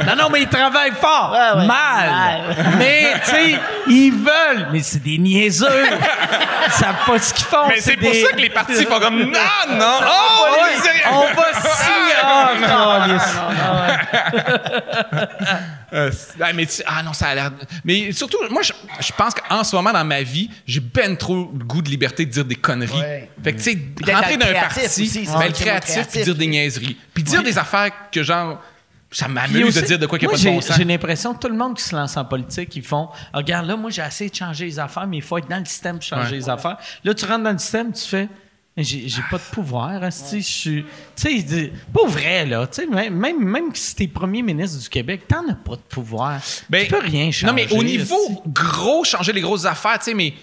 non, 0.05 0.15
non, 0.17 0.29
mais 0.29 0.41
il 0.41 0.49
travaille 0.49 0.91
fort. 0.99 1.31
Ouais, 1.31 1.61
ouais. 1.61 1.65
Mal. 1.67 2.09
Mal. 2.09 2.75
mais, 2.77 3.13
tu 3.23 3.31
sais, 3.31 3.59
ils 3.87 4.11
veulent. 4.11 4.67
Mais 4.73 4.81
c'est 4.81 5.01
des 5.01 5.17
niaiseux. 5.17 5.85
Ils 6.67 6.71
savent 6.73 7.05
pas 7.05 7.17
ce 7.17 7.33
qu'ils 7.33 7.45
font. 7.45 7.67
Mais 7.69 7.79
c'est 7.79 7.95
pour 7.95 8.11
des- 8.11 8.21
ça 8.23 8.31
que 8.33 8.41
les 8.41 8.49
partis 8.49 8.83
font 8.83 8.99
comme 8.99 9.19
non, 9.21 9.29
non, 9.69 9.99
oh, 10.05 10.45
Ouais, 10.51 10.75
les 10.75 10.81
sérieux. 10.81 11.01
on 11.13 11.33
va 11.33 11.53
signer. 11.53 11.99
Ah, 12.25 13.05
câlisse. 13.07 13.35
Euh, 15.93 16.09
c'est- 16.11 16.41
ah, 16.41 16.51
mais 16.53 16.65
tu- 16.65 16.81
ah 16.87 17.03
non, 17.03 17.13
ça 17.13 17.27
a 17.27 17.35
l'air. 17.35 17.51
Mais 17.85 18.11
surtout, 18.13 18.37
moi, 18.49 18.63
je, 18.63 18.73
je 18.99 19.12
pense 19.17 19.33
qu'en 19.33 19.63
ce 19.63 19.75
moment 19.75 19.91
dans 19.91 20.03
ma 20.05 20.21
vie, 20.23 20.49
j'ai 20.65 20.79
ben 20.79 21.15
trop 21.17 21.51
le 21.57 21.63
goût 21.63 21.81
de 21.81 21.89
liberté 21.89 22.25
de 22.25 22.31
dire 22.31 22.45
des 22.45 22.55
conneries. 22.55 22.99
Ouais. 22.99 23.29
Fait 23.43 23.53
que, 23.53 23.57
tu 23.57 23.63
sais, 23.63 23.77
rentrer 24.13 24.37
dans 24.37 24.45
un 24.47 24.53
parti, 24.53 24.85
aussi, 24.85 25.07
c'est 25.07 25.25
ben, 25.25 25.47
le 25.47 25.51
créatif, 25.53 25.91
créatif. 25.93 26.11
puis 26.11 26.23
dire 26.23 26.35
des 26.35 26.47
niaiseries. 26.47 26.97
Puis 27.13 27.23
dire 27.23 27.43
des 27.43 27.57
affaires 27.57 27.91
que, 28.11 28.23
genre, 28.23 28.61
ça 29.11 29.27
m'amuse 29.27 29.75
de 29.75 29.81
dire 29.81 29.99
de 29.99 30.05
quoi 30.07 30.17
qu'il 30.17 30.27
n'y 30.27 30.31
a 30.33 30.35
pas 30.35 30.37
de 30.37 30.41
j'ai- 30.43 30.49
bon 30.49 30.61
sens. 30.61 30.75
J'ai 30.75 30.83
l'impression 30.85 31.33
que 31.35 31.39
tout 31.39 31.47
le 31.49 31.55
monde 31.57 31.77
qui 31.77 31.83
se 31.83 31.95
lance 31.95 32.17
en 32.17 32.25
politique, 32.25 32.75
ils 32.75 32.83
font 32.83 33.09
Regarde, 33.33 33.67
là, 33.67 33.75
moi, 33.75 33.91
j'ai 33.91 34.01
essayé 34.01 34.29
de 34.29 34.35
changer 34.35 34.65
les 34.65 34.79
affaires, 34.79 35.05
mais 35.05 35.17
il 35.17 35.23
faut 35.23 35.37
être 35.37 35.47
dans 35.47 35.59
le 35.59 35.65
système 35.65 35.97
pour 35.97 36.03
changer 36.03 36.31
Ouais. 36.31 36.37
les 36.37 36.49
affaires. 36.49 36.77
Là, 37.03 37.13
tu 37.13 37.25
rentres 37.25 37.43
dans 37.43 37.51
le 37.51 37.57
système, 37.59 37.91
tu 37.93 38.01
fais 38.07 38.27
J'ai 38.75 39.07
j'ai 39.07 39.21
pas 39.29 39.37
de 39.37 39.43
pouvoir, 39.53 40.11
suis. 40.11 40.41
Tu 41.15 41.41
sais, 41.41 41.71
pas 41.93 42.07
vrai, 42.07 42.45
là. 42.47 42.65
Tu 42.65 42.81
sais, 42.81 42.87
même, 42.87 43.13
même, 43.15 43.39
même 43.39 43.69
si 43.75 43.95
t'es 43.95 44.07
premier 44.07 44.41
ministre 44.41 44.81
du 44.81 44.89
Québec, 44.89 45.27
t'en 45.27 45.47
as 45.47 45.53
pas 45.53 45.75
de 45.75 45.81
pouvoir. 45.87 46.41
Ben, 46.71 46.85
tu 46.85 46.91
peux 46.91 46.99
rien 46.99 47.29
changer. 47.29 47.45
Non, 47.45 47.53
mais 47.53 47.71
au 47.71 47.83
niveau 47.83 48.43
gros, 48.47 49.03
changer 49.03 49.31
les 49.31 49.41
grosses 49.41 49.65
affaires, 49.65 49.99
tu 49.99 50.05
sais, 50.05 50.13
mais. 50.15 50.33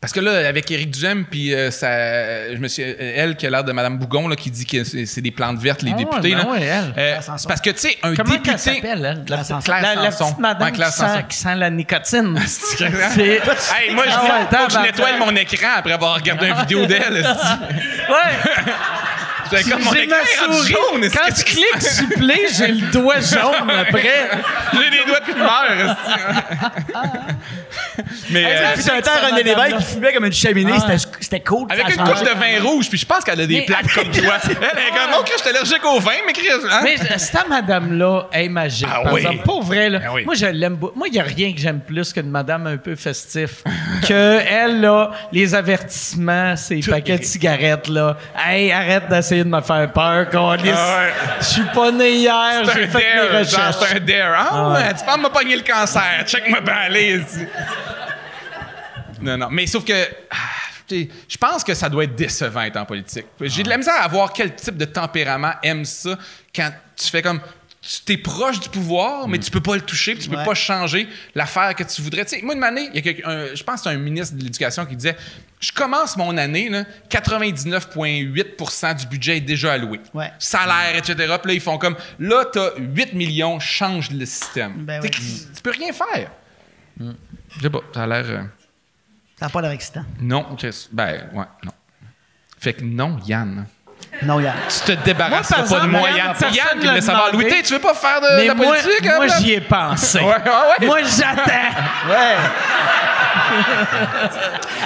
Parce 0.00 0.12
que 0.12 0.20
là, 0.20 0.46
avec 0.48 0.70
Éric 0.70 0.92
Duhem, 0.92 1.24
puis 1.28 1.52
euh, 1.52 1.72
ça, 1.72 2.52
je 2.54 2.58
me 2.58 2.68
suis, 2.68 2.82
elle 2.84 3.34
qui 3.34 3.48
a 3.48 3.50
l'air 3.50 3.64
de 3.64 3.72
Mme 3.72 3.98
Bougon, 3.98 4.28
là, 4.28 4.36
qui 4.36 4.48
dit 4.48 4.64
que 4.64 4.84
c'est 4.84 5.20
des 5.20 5.32
plantes 5.32 5.58
vertes, 5.58 5.82
les 5.82 5.90
Ah 5.92 5.96
députés. 5.96 6.36
ben 6.36 6.38
là. 6.38 6.46
ouais, 6.50 6.62
elle. 6.62 6.94
Euh, 6.96 7.18
Claire 7.20 7.34
c'est 7.36 7.48
parce 7.48 7.60
que, 7.60 7.70
tu 7.70 7.78
sais, 7.80 7.98
un 8.04 8.14
Comment 8.14 8.30
député. 8.30 8.50
elle 8.52 8.58
s'appelle, 8.60 9.04
elle? 9.04 9.24
La, 9.28 9.42
Sanson. 9.42 9.60
Claire 9.64 9.82
la- 9.96 10.02
la 10.02 10.10
petite 10.12 10.38
madame 10.38 10.62
Ouais, 10.68 10.72
Claire 10.72 10.88
qui, 10.90 10.94
sent, 10.98 11.24
qui 11.28 11.36
sent 11.36 11.54
la 11.56 11.70
nicotine. 11.70 12.38
C'est- 12.46 12.84
Hey, 12.84 13.40
moi, 13.92 14.04
je 14.06 14.10
Ah 14.14 14.20
dis, 14.22 14.30
ouais, 14.54 14.58
faut 14.60 14.66
que 14.68 14.72
je 14.72 14.78
nettoie 14.78 15.16
mon 15.18 15.34
écran 15.34 15.68
après 15.78 15.92
avoir 15.94 16.14
regardé 16.14 16.46
une 16.46 16.54
vidéo 16.60 16.86
d'elle. 16.86 17.26
Ouais. 18.08 18.72
J'ai 19.52 19.70
comme 19.70 19.82
mon 19.82 19.92
J'ai 19.92 20.02
écran 20.04 20.16
ma 20.48 20.54
souris. 20.54 20.72
jaune. 20.72 21.10
Quand 21.10 21.32
tu 21.34 21.44
tu- 21.44 21.44
cliques 21.44 21.82
suppléer, 21.82 22.46
j'ai 22.56 22.68
le 22.68 22.90
doigt 22.90 23.20
jaune 23.20 23.70
après. 23.70 24.28
J'ai 24.72 24.90
des 24.90 25.04
doigts 25.06 25.20
de 25.20 25.24
fumeur. 25.24 25.96
Mais 28.30 28.44
euh, 28.44 28.72
Puis 28.74 28.84
un 28.90 29.00
temps, 29.00 29.10
René. 29.30 29.42
Lévesque 29.42 29.76
qui 29.78 29.84
fumait 29.94 30.12
comme 30.12 30.24
une 30.26 30.32
cheminée, 30.32 30.72
Ah. 30.74 30.80
c'était- 30.98 31.16
c'était 31.20 31.40
cool. 31.40 31.66
avec 31.70 31.84
ça 31.86 31.88
a 31.88 31.90
une 31.94 31.98
coupe 32.08 32.18
changé. 32.18 32.34
de 32.34 32.38
vin 32.38 32.68
rouge, 32.68 32.88
puis 32.88 32.98
je 32.98 33.06
pense 33.06 33.24
qu'elle 33.24 33.40
a 33.40 33.46
des 33.46 33.58
Mais- 33.60 33.64
plaques 33.66 33.92
comme 33.94 34.10
toi. 34.10 34.34
Elle 34.44 34.50
est 34.52 34.90
comme, 34.90 35.10
oh, 35.18 35.22
Chris, 35.24 35.34
je 35.38 35.42
suis 35.42 35.50
allergique 35.50 35.84
au 35.84 35.98
vin, 36.00 36.12
mais 36.26 36.32
Chris, 36.32 36.46
hein? 36.70 36.80
Mais 36.82 36.96
euh, 37.00 37.14
cette 37.18 37.48
madame-là 37.48 38.28
est 38.32 38.48
magique. 38.48 38.88
Ah 38.90 39.00
par 39.02 39.12
oui. 39.14 39.20
exemple. 39.20 39.38
Pas 39.46 39.60
vrai, 39.60 39.90
là. 39.90 40.00
Ah 40.04 40.08
oui. 40.12 40.24
Moi, 40.24 40.34
je 40.34 40.46
l'aime 40.46 40.76
beaucoup. 40.76 40.98
Moi, 40.98 41.08
il 41.08 41.12
n'y 41.14 41.20
a 41.20 41.24
rien 41.24 41.52
que 41.52 41.58
j'aime 41.60 41.80
plus 41.80 42.12
qu'une 42.12 42.30
madame 42.30 42.66
un 42.66 42.76
peu 42.76 42.94
festif. 42.96 43.62
que 44.08 44.38
elle, 44.48 44.80
là, 44.80 45.10
les 45.32 45.54
avertissements, 45.54 46.56
ses 46.56 46.80
paquets 46.80 47.18
de 47.18 47.24
cigarettes, 47.24 47.88
là. 47.88 48.16
Hey, 48.36 48.70
arrête 48.72 49.08
d'essayer 49.08 49.37
de 49.44 49.48
me 49.48 49.60
faire 49.60 49.92
peur, 49.92 50.28
câlisse. 50.28 50.74
Ah 50.76 50.98
ouais. 50.98 51.12
Je 51.40 51.44
suis 51.44 51.64
pas 51.74 51.90
né 51.90 52.10
hier, 52.12 52.62
j'ai 52.64 52.86
fait 52.86 52.98
mes 52.98 53.28
dare, 53.30 53.44
genre, 53.44 53.66
recherches. 53.66 53.76
c'est 53.80 53.96
un 53.96 54.00
dare. 54.00 54.48
Ah 54.50 54.68
ouais, 54.72 54.94
tu 54.94 55.04
penses 55.04 55.18
me 55.18 55.28
pogner 55.28 55.56
le 55.56 55.62
cancer. 55.62 56.24
Check-moi 56.26 56.60
bien 56.60 56.74
aller. 56.74 57.20
Non, 59.20 59.36
non. 59.36 59.48
Mais 59.50 59.66
sauf 59.66 59.84
que. 59.84 59.92
ah, 60.30 60.36
Je 60.90 61.36
pense 61.36 61.64
que 61.64 61.74
ça 61.74 61.88
doit 61.88 62.04
être 62.04 62.14
décevant 62.14 62.62
être 62.62 62.76
en 62.76 62.84
politique. 62.84 63.26
J'ai 63.40 63.62
de 63.62 63.68
la 63.68 63.76
misère 63.76 64.00
à 64.00 64.08
voir 64.08 64.32
quel 64.32 64.54
type 64.54 64.76
de 64.76 64.84
tempérament 64.84 65.52
aime 65.62 65.84
ça 65.84 66.10
quand 66.54 66.70
tu 66.96 67.08
fais 67.10 67.22
comme. 67.22 67.40
Tu 67.90 68.02
t'es 68.02 68.18
proche 68.18 68.60
du 68.60 68.68
pouvoir, 68.68 69.28
mais 69.28 69.38
tu 69.38 69.50
peux 69.50 69.62
pas 69.62 69.74
le 69.74 69.80
toucher, 69.80 70.12
puis 70.14 70.24
tu 70.24 70.28
peux 70.28 70.36
Ouais. 70.36 70.44
pas 70.44 70.52
changer 70.54 71.08
l'affaire 71.34 71.74
que 71.74 71.82
tu 71.84 72.02
voudrais. 72.02 72.26
Tu 72.26 72.36
sais, 72.36 72.42
moi, 72.42 72.54
une 72.54 72.62
année, 72.62 72.90
il 72.90 72.96
y 72.96 72.98
a 72.98 73.00
quelqu'un- 73.00 73.26
un- 73.30 73.54
je 73.54 73.62
pense 73.64 73.76
que 73.76 73.88
c'est 73.88 73.94
un 73.94 73.98
ministre 73.98 74.36
de 74.36 74.42
l'Éducation 74.42 74.84
qui 74.84 74.94
disait 74.96 75.16
Je 75.60 75.72
commence 75.72 76.16
mon 76.16 76.36
année, 76.36 76.68
là, 76.68 76.84
99,8% 77.08 78.94
du 78.94 79.06
budget 79.06 79.38
est 79.38 79.40
déjà 79.40 79.72
alloué. 79.72 80.00
Ouais. 80.14 80.30
Salaire, 80.38 80.94
etc. 80.96 81.14
Puis 81.16 81.26
là, 81.48 81.54
ils 81.54 81.60
font 81.60 81.78
comme 81.78 81.96
Là, 82.18 82.44
t'as 82.52 82.76
8 82.78 83.12
millions, 83.14 83.58
change 83.58 84.10
le 84.10 84.24
système. 84.26 84.84
Ben 84.84 85.00
Tu 85.00 85.08
oui. 85.20 85.46
Tu 85.56 85.62
peux 85.62 85.70
rien 85.72 85.92
faire. 85.92 86.30
Je 87.00 87.60
sais 87.62 87.70
pas, 87.70 87.80
ça 87.94 88.02
a 88.04 88.06
l'air. 88.06 88.24
euh, 88.28 88.42
Ça 89.38 89.46
n'a 89.46 89.50
pas 89.50 89.62
l'air 89.62 89.70
excitant. 89.72 90.04
non, 90.20 90.44
Chris. 90.56 90.88
Ben, 90.92 91.28
ouais, 91.32 91.44
non. 91.64 91.72
Fait 92.60 92.74
que 92.74 92.82
non, 92.84 93.18
Yann. 93.26 93.66
Non, 94.22 94.40
Yann. 94.40 94.54
Tu 94.68 94.80
te 94.96 95.04
débarrasseras 95.04 95.60
Moi, 95.60 95.68
par 95.68 95.78
pas 95.80 95.84
de 95.86 95.90
moi, 95.90 96.08
Yann, 96.10 96.16
Yann. 96.18 96.26
C'est 96.34 96.44
personne 96.46 96.54
Yann 96.56 96.80
qui 96.80 96.86
voulait 96.88 97.00
savoir. 97.00 97.32
Louis, 97.32 97.62
tu 97.64 97.72
veux 97.72 97.78
pas 97.78 97.94
faire 97.94 98.20
de, 98.20 98.36
Mais 98.36 98.46
la 98.46 98.54
moi, 98.54 98.66
politique? 98.66 99.06
hein, 99.06 99.12
moi 99.16 99.26
Blanc? 99.26 99.34
j'y 99.40 99.52
ai 99.52 99.60
pensé. 99.60 100.18
Ouais, 100.18 100.24
ouais, 100.26 100.34
ouais. 100.80 100.86
Moi, 100.86 100.98
j'attends. 101.02 101.52
Ouais. 102.08 102.36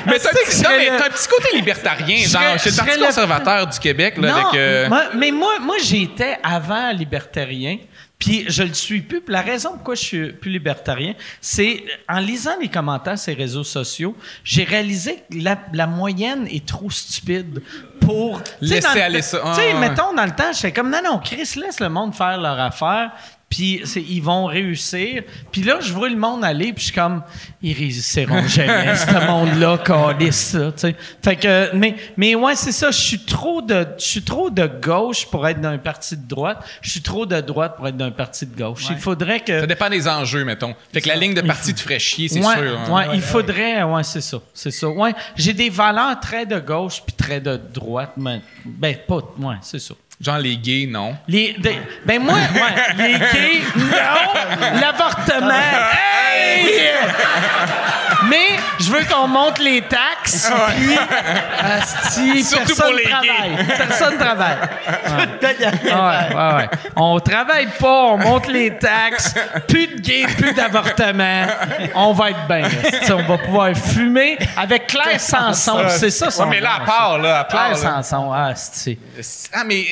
Mais 0.07 0.19
t'as 0.19 0.29
un, 0.29 0.33
Tu 0.33 0.51
sais 0.51 0.65
que 0.65 1.09
petit- 1.11 1.29
côté 1.29 1.57
libertarien, 1.57 2.17
Je 2.25 2.29
genre, 2.29 2.59
chez 2.59 2.71
le 2.71 2.77
Parti 2.77 2.99
le- 3.01 3.07
conservateur 3.07 3.67
du 3.67 3.79
Québec, 3.79 4.15
là, 4.19 4.29
Non, 4.31 4.35
avec. 4.49 4.55
euh, 4.61 4.89
moi- 4.89 5.05
mais 5.15 5.31
moi, 5.31 5.55
moi 5.61 5.77
j'étais 5.83 6.39
avant 6.43 6.91
libertarien, 6.93 7.79
puis 8.23 8.45
je 8.47 8.63
le 8.63 8.73
suis 8.73 9.01
plus. 9.01 9.21
La 9.27 9.41
raison 9.43 9.71
pourquoi 9.73 9.97
je 9.97 10.01
suis 10.01 10.33
plus 10.33 10.53
libertarien, 10.53 11.15
c'est 11.41 11.83
en 12.09 12.21
lisant 12.21 12.53
les 12.61 12.69
commentaires 12.69 13.19
sur 13.19 13.33
les 13.35 13.43
réseaux 13.43 13.65
sociaux, 13.65 14.15
j'ai 14.45 14.63
réalisé 14.63 15.25
que 15.29 15.39
la, 15.39 15.59
la 15.73 15.89
moyenne 15.89 16.47
est 16.47 16.65
trop 16.65 16.89
stupide 16.89 17.63
pour 18.01 18.41
Laisser 18.61 19.01
aller 19.01 19.23
ça. 19.23 19.41
Tu 19.57 19.61
sais, 19.61 19.73
Ah, 19.75 19.79
mettons 19.81 20.15
dans 20.15 20.25
le 20.25 20.31
temps, 20.31 20.53
j'étais 20.53 20.71
comme 20.73 20.91
non 20.91 21.01
non, 21.05 21.19
Chris 21.19 21.51
laisse 21.57 21.81
le 21.81 21.89
monde 21.89 22.15
faire 22.15 22.41
leur 22.41 22.61
affaire. 22.61 23.11
Puis 23.53 23.83
c'est- 23.85 24.01
ils 24.01 24.23
vont 24.23 24.47
réussir. 24.47 25.25
Puis 25.51 25.63
là, 25.63 25.77
je 25.79 25.93
vois 25.93 26.09
le 26.09 26.17
monde 26.17 26.43
aller, 26.43 26.73
puis 26.73 26.81
je 26.81 26.85
suis 26.85 26.95
comme, 26.95 27.23
ils 27.61 27.75
réussiront 27.77 28.49
jamais, 28.49 28.97
ce 28.97 29.27
monde-là, 29.27 29.77
calisse, 29.77 30.53
ça, 30.53 30.73
tu 30.73 30.79
sais. 30.79 30.97
Fait 31.23 31.37
que, 31.37 31.77
mais, 31.77 31.95
mais 32.17 32.35
ouais, 32.35 32.55
c'est 32.57 32.73
ça, 32.73 32.91
je 32.91 32.99
suis 32.99 33.19
trop 33.19 33.61
de, 33.61 33.87
je 33.99 34.05
suis 34.05 34.23
trop 34.23 34.49
de 34.49 34.67
gauche 34.83 35.27
pour 35.27 35.47
être 35.47 35.61
d'un 35.61 35.77
parti 35.77 36.17
de 36.17 36.27
droite. 36.27 36.65
Je 36.81 36.89
suis 36.93 37.03
trop 37.03 37.27
de 37.27 37.39
droite 37.43 37.77
pour 37.77 37.87
être 37.87 37.97
d'un 37.99 38.11
parti 38.11 38.47
de 38.47 38.57
gauche. 38.57 38.87
Il 38.89 38.97
faudrait 38.97 39.41
que... 39.41 39.61
Ça 39.61 39.67
dépend 39.67 39.91
des 39.91 40.09
enjeux, 40.09 40.45
mettons. 40.47 40.75
Fait 40.91 41.03
que 41.03 41.09
la 41.09 41.17
ligne 41.17 41.35
de 41.35 41.43
parti 41.43 41.75
te 41.75 41.81
ferait 41.81 41.99
chier, 41.99 42.29
c'est 42.29 42.39
Ouais, 42.43 42.55
sûr. 42.57 42.79
hein. 42.89 42.91
ouais, 42.91 43.05
il 43.17 43.21
faudrait, 43.21 43.83
ouais, 43.83 44.03
c'est 44.03 44.23
ça, 44.23 44.39
c'est 44.55 44.71
ça. 44.71 44.89
Ouais, 44.89 45.13
j'ai 45.37 45.53
des 45.53 45.69
valeurs 45.69 46.19
très 46.21 46.47
de 46.47 46.59
gauche 46.59 47.03
puis 47.07 47.15
très 47.15 47.39
de 47.43 47.57
droite, 47.75 48.13
mais 48.17 48.41
ben 48.65 48.97
pas, 49.07 49.21
ouais, 49.41 49.57
c'est 49.61 49.79
ça. 49.79 49.93
Genre 50.23 50.39
les 50.39 50.57
gays, 50.57 50.87
non. 50.89 51.17
Les, 51.27 51.57
ben 52.07 52.23
moi, 52.23 52.35
ouais, 52.35 52.95
les 52.97 53.19
gays, 53.19 53.63
non. 53.75 54.81
L'avortement, 54.81 55.51
hey! 55.51 56.93
Mais 58.29 58.57
je 58.83 58.91
veux 58.91 59.05
qu'on 59.05 59.29
monte 59.29 59.59
les 59.59 59.83
taxes, 59.83 60.51
puis 60.77 60.99
asti, 61.61 62.45
Surtout 62.45 62.67
personne 62.67 62.87
pour 62.87 62.95
les 62.95 63.03
travaille. 63.05 63.67
Personne 63.67 64.19
travaille. 64.19 64.57
Peut-être 65.39 65.57
qu'il 65.57 65.63
y 65.63 65.65
a 65.65 65.71
rien 65.71 65.97
à 65.97 66.29
Ouais, 66.29 66.35
ouais, 66.35 66.57
ouais. 66.63 66.69
On 66.97 67.21
travaille 67.21 67.69
pas, 67.79 68.03
on 68.05 68.19
monte 68.19 68.49
les 68.49 68.77
taxes, 68.77 69.35
plus 69.69 69.87
de 69.87 70.01
gays, 70.01 70.27
plus 70.37 70.53
d'avortements. 70.53 71.47
On 71.95 72.13
va 72.13 72.31
être 72.31 72.47
bien. 72.49 72.65
asti. 72.65 73.13
On 73.13 73.23
va 73.23 73.39
pouvoir 73.39 73.75
fumer 73.77 74.39
avec 74.57 74.87
Claire 74.89 75.21
Sanson. 75.21 75.79
C'est 75.89 76.11
ça 76.11 76.31
son 76.31 76.45
Ouais, 76.45 76.51
mais 76.51 76.61
là, 76.61 76.77
à 76.83 76.85
part, 76.85 77.19
là, 77.19 77.41
à. 77.41 77.45
Claire 77.45 77.63
part. 77.63 77.71
là. 77.71 78.03
Sanson, 78.03 78.33
ah, 78.33 78.47
asti. 78.49 78.99
Ah, 79.53 79.63
mais 79.65 79.85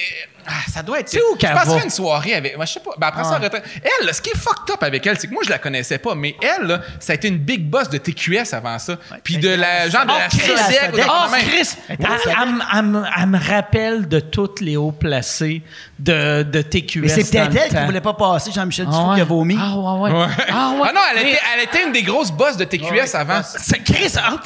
Ah, 0.46 0.52
ça 0.72 0.82
doit 0.82 1.00
être. 1.00 1.10
Tu 1.10 1.16
C'est 1.18 1.22
où 1.22 1.34
Je 1.34 1.38
qu'elle 1.38 1.52
passerais 1.54 1.78
va? 1.78 1.84
une 1.84 1.90
soirée 1.90 2.34
avec. 2.34 2.56
moi, 2.56 2.64
je 2.66 2.72
sais 2.72 2.80
pas. 2.80 2.90
Ben 2.98 3.06
après 3.08 3.24
ça, 3.24 3.36
Ah. 3.40 3.44
retraite. 3.44 3.64
Elle, 3.82 4.06
là, 4.06 4.12
ce 4.12 4.20
qui 4.22 4.30
est 4.30 4.36
fucked 4.36 4.70
up 4.74 4.82
avec 4.82 5.06
elle, 5.06 5.18
c'est 5.18 5.26
que 5.28 5.32
moi, 5.32 5.42
je 5.44 5.50
la 5.50 5.58
connaissais 5.58 5.98
pas, 5.98 6.14
mais 6.14 6.34
elle, 6.42 6.66
là, 6.66 6.80
ça 6.98 7.12
a 7.12 7.16
été 7.16 7.28
une 7.28 7.38
big 7.38 7.64
boss 7.68 7.88
de 7.88 7.98
TQS 7.98 8.52
avant 8.54 8.78
ça. 8.78 8.96
Puis 9.24 9.38
de 9.38 9.48
la. 9.50 9.88
Genre 9.88 10.04
de 10.06 10.10
Oh, 10.12 10.18
la 10.18 10.28
Chris! 10.28 10.40
Sodec 10.40 10.90
ou 10.92 10.96
de 10.96 11.02
Oh. 11.06 11.34
Chris! 11.48 11.76
Elle, 11.88 11.96
elle 12.00 12.48
me- 12.48 12.62
elle 12.76 12.82
me- 12.84 13.04
elle 13.18 13.26
me 13.26 13.38
rappelle 13.38 14.08
de 14.08 14.20
toutes 14.20 14.60
les 14.60 14.76
hauts 14.76 14.92
placés 14.92 15.62
de, 15.98 16.42
de 16.42 16.62
TQS. 16.62 17.00
Mais 17.02 17.08
c'est 17.08 17.30
peut-être 17.30 17.52
le 17.52 17.60
elle 17.60 17.68
qui 17.80 17.84
voulait 17.86 18.00
pas 18.00 18.14
passer 18.14 18.50
Jean-Michel 18.52 18.86
Ah 18.88 18.90
Dufault 18.92 19.08
ouais. 19.10 19.14
qui 19.16 19.20
a 19.20 19.24
vomi. 19.24 19.56
Ah 19.60 19.76
ouais, 19.76 20.00
ouais. 20.10 20.18
Ouais. 20.20 20.26
Ah 20.50 20.70
ouais. 20.74 20.88
Ah 20.88 20.92
non, 20.94 21.00
elle 21.14 21.22
Mais- 21.24 21.30
était, 21.32 21.40
elle 21.54 21.62
était 21.64 21.82
une 21.86 21.92
des 21.92 22.02
grosses 22.02 22.30
boss 22.32 22.56
de 22.56 22.64
TQS 22.64 23.14
avant. 23.14 23.40
C'est 23.44 23.78
Chris, 23.82 24.12
oh, 24.16 24.36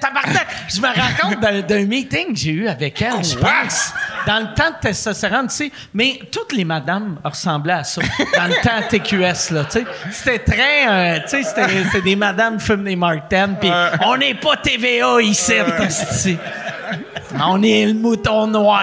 tabarnak. 0.00 0.46
je 0.68 0.80
me 0.80 0.86
rends 0.86 1.28
compte 1.30 1.40
d'un, 1.40 1.60
d'un 1.60 1.84
meeting 1.84 2.32
que 2.32 2.38
j'ai 2.38 2.50
eu 2.52 2.68
avec 2.68 3.00
elle, 3.02 3.22
je 3.24 3.36
pense. 3.36 3.92
Dans 4.26 4.38
le 4.40 4.54
temps 4.54 4.70
de 4.70 4.76
testostérone, 4.88 5.33
tu 5.42 5.54
sais. 5.54 5.72
Mais 5.92 6.20
toutes 6.32 6.52
les 6.52 6.64
madames 6.64 7.16
ressemblaient 7.24 7.74
à 7.74 7.84
ça. 7.84 8.00
Dans 8.36 8.44
le 8.46 8.54
temps 8.62 8.80
TQS, 8.88 9.50
là, 9.54 9.64
tu 9.64 9.80
sais. 9.80 9.84
C'était 10.10 10.38
très, 10.38 10.88
euh, 10.88 11.18
tu 11.28 11.28
sais, 11.28 11.42
c'était, 11.42 12.00
des 12.00 12.16
madames 12.16 12.56
qui 12.58 12.64
fument 12.64 12.84
des 12.84 12.96
Mark 12.96 13.28
10, 13.30 13.36
puis 13.60 13.70
on 14.04 14.16
n'est 14.16 14.34
pas 14.34 14.56
TVA 14.56 15.20
ici. 15.20 15.54
On 17.42 17.60
est 17.62 17.86
le 17.86 17.94
mouton 17.94 18.46
noir. 18.46 18.82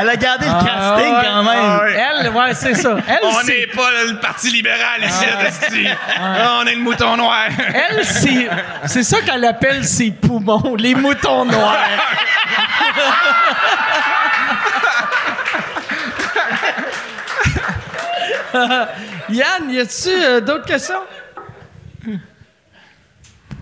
Elle 0.00 0.08
a 0.08 0.16
gardé 0.16 0.46
le 0.46 0.52
Ah, 0.52 0.64
casting 0.64 1.14
ouais. 1.14 1.22
quand 1.24 1.42
même. 1.44 1.80
Elle, 1.94 2.28
ouais, 2.30 2.54
c'est 2.54 2.74
ça. 2.74 2.96
Elle, 3.06 3.18
On 3.22 3.42
n'est 3.44 3.66
pas 3.66 3.90
le 4.06 4.18
Parti 4.18 4.50
libéral 4.50 5.02
ici, 5.04 5.24
esti. 5.46 5.86
Ah, 6.18 6.60
On 6.62 6.66
est 6.66 6.74
le 6.74 6.80
mouton 6.80 7.16
noir. 7.16 7.44
Elle, 7.58 8.02
c'est, 8.04 8.48
c'est 8.86 9.02
ça 9.02 9.20
qu'elle 9.20 9.44
appelle 9.44 9.84
ses 9.84 10.10
poumons, 10.10 10.74
les 10.76 10.94
moutons 10.94 11.44
noirs. 11.44 11.76
Yann, 19.30 19.70
y 19.70 19.78
a-tu 19.80 20.08
euh, 20.10 20.40
d'autres 20.40 20.66
questions? 20.66 21.00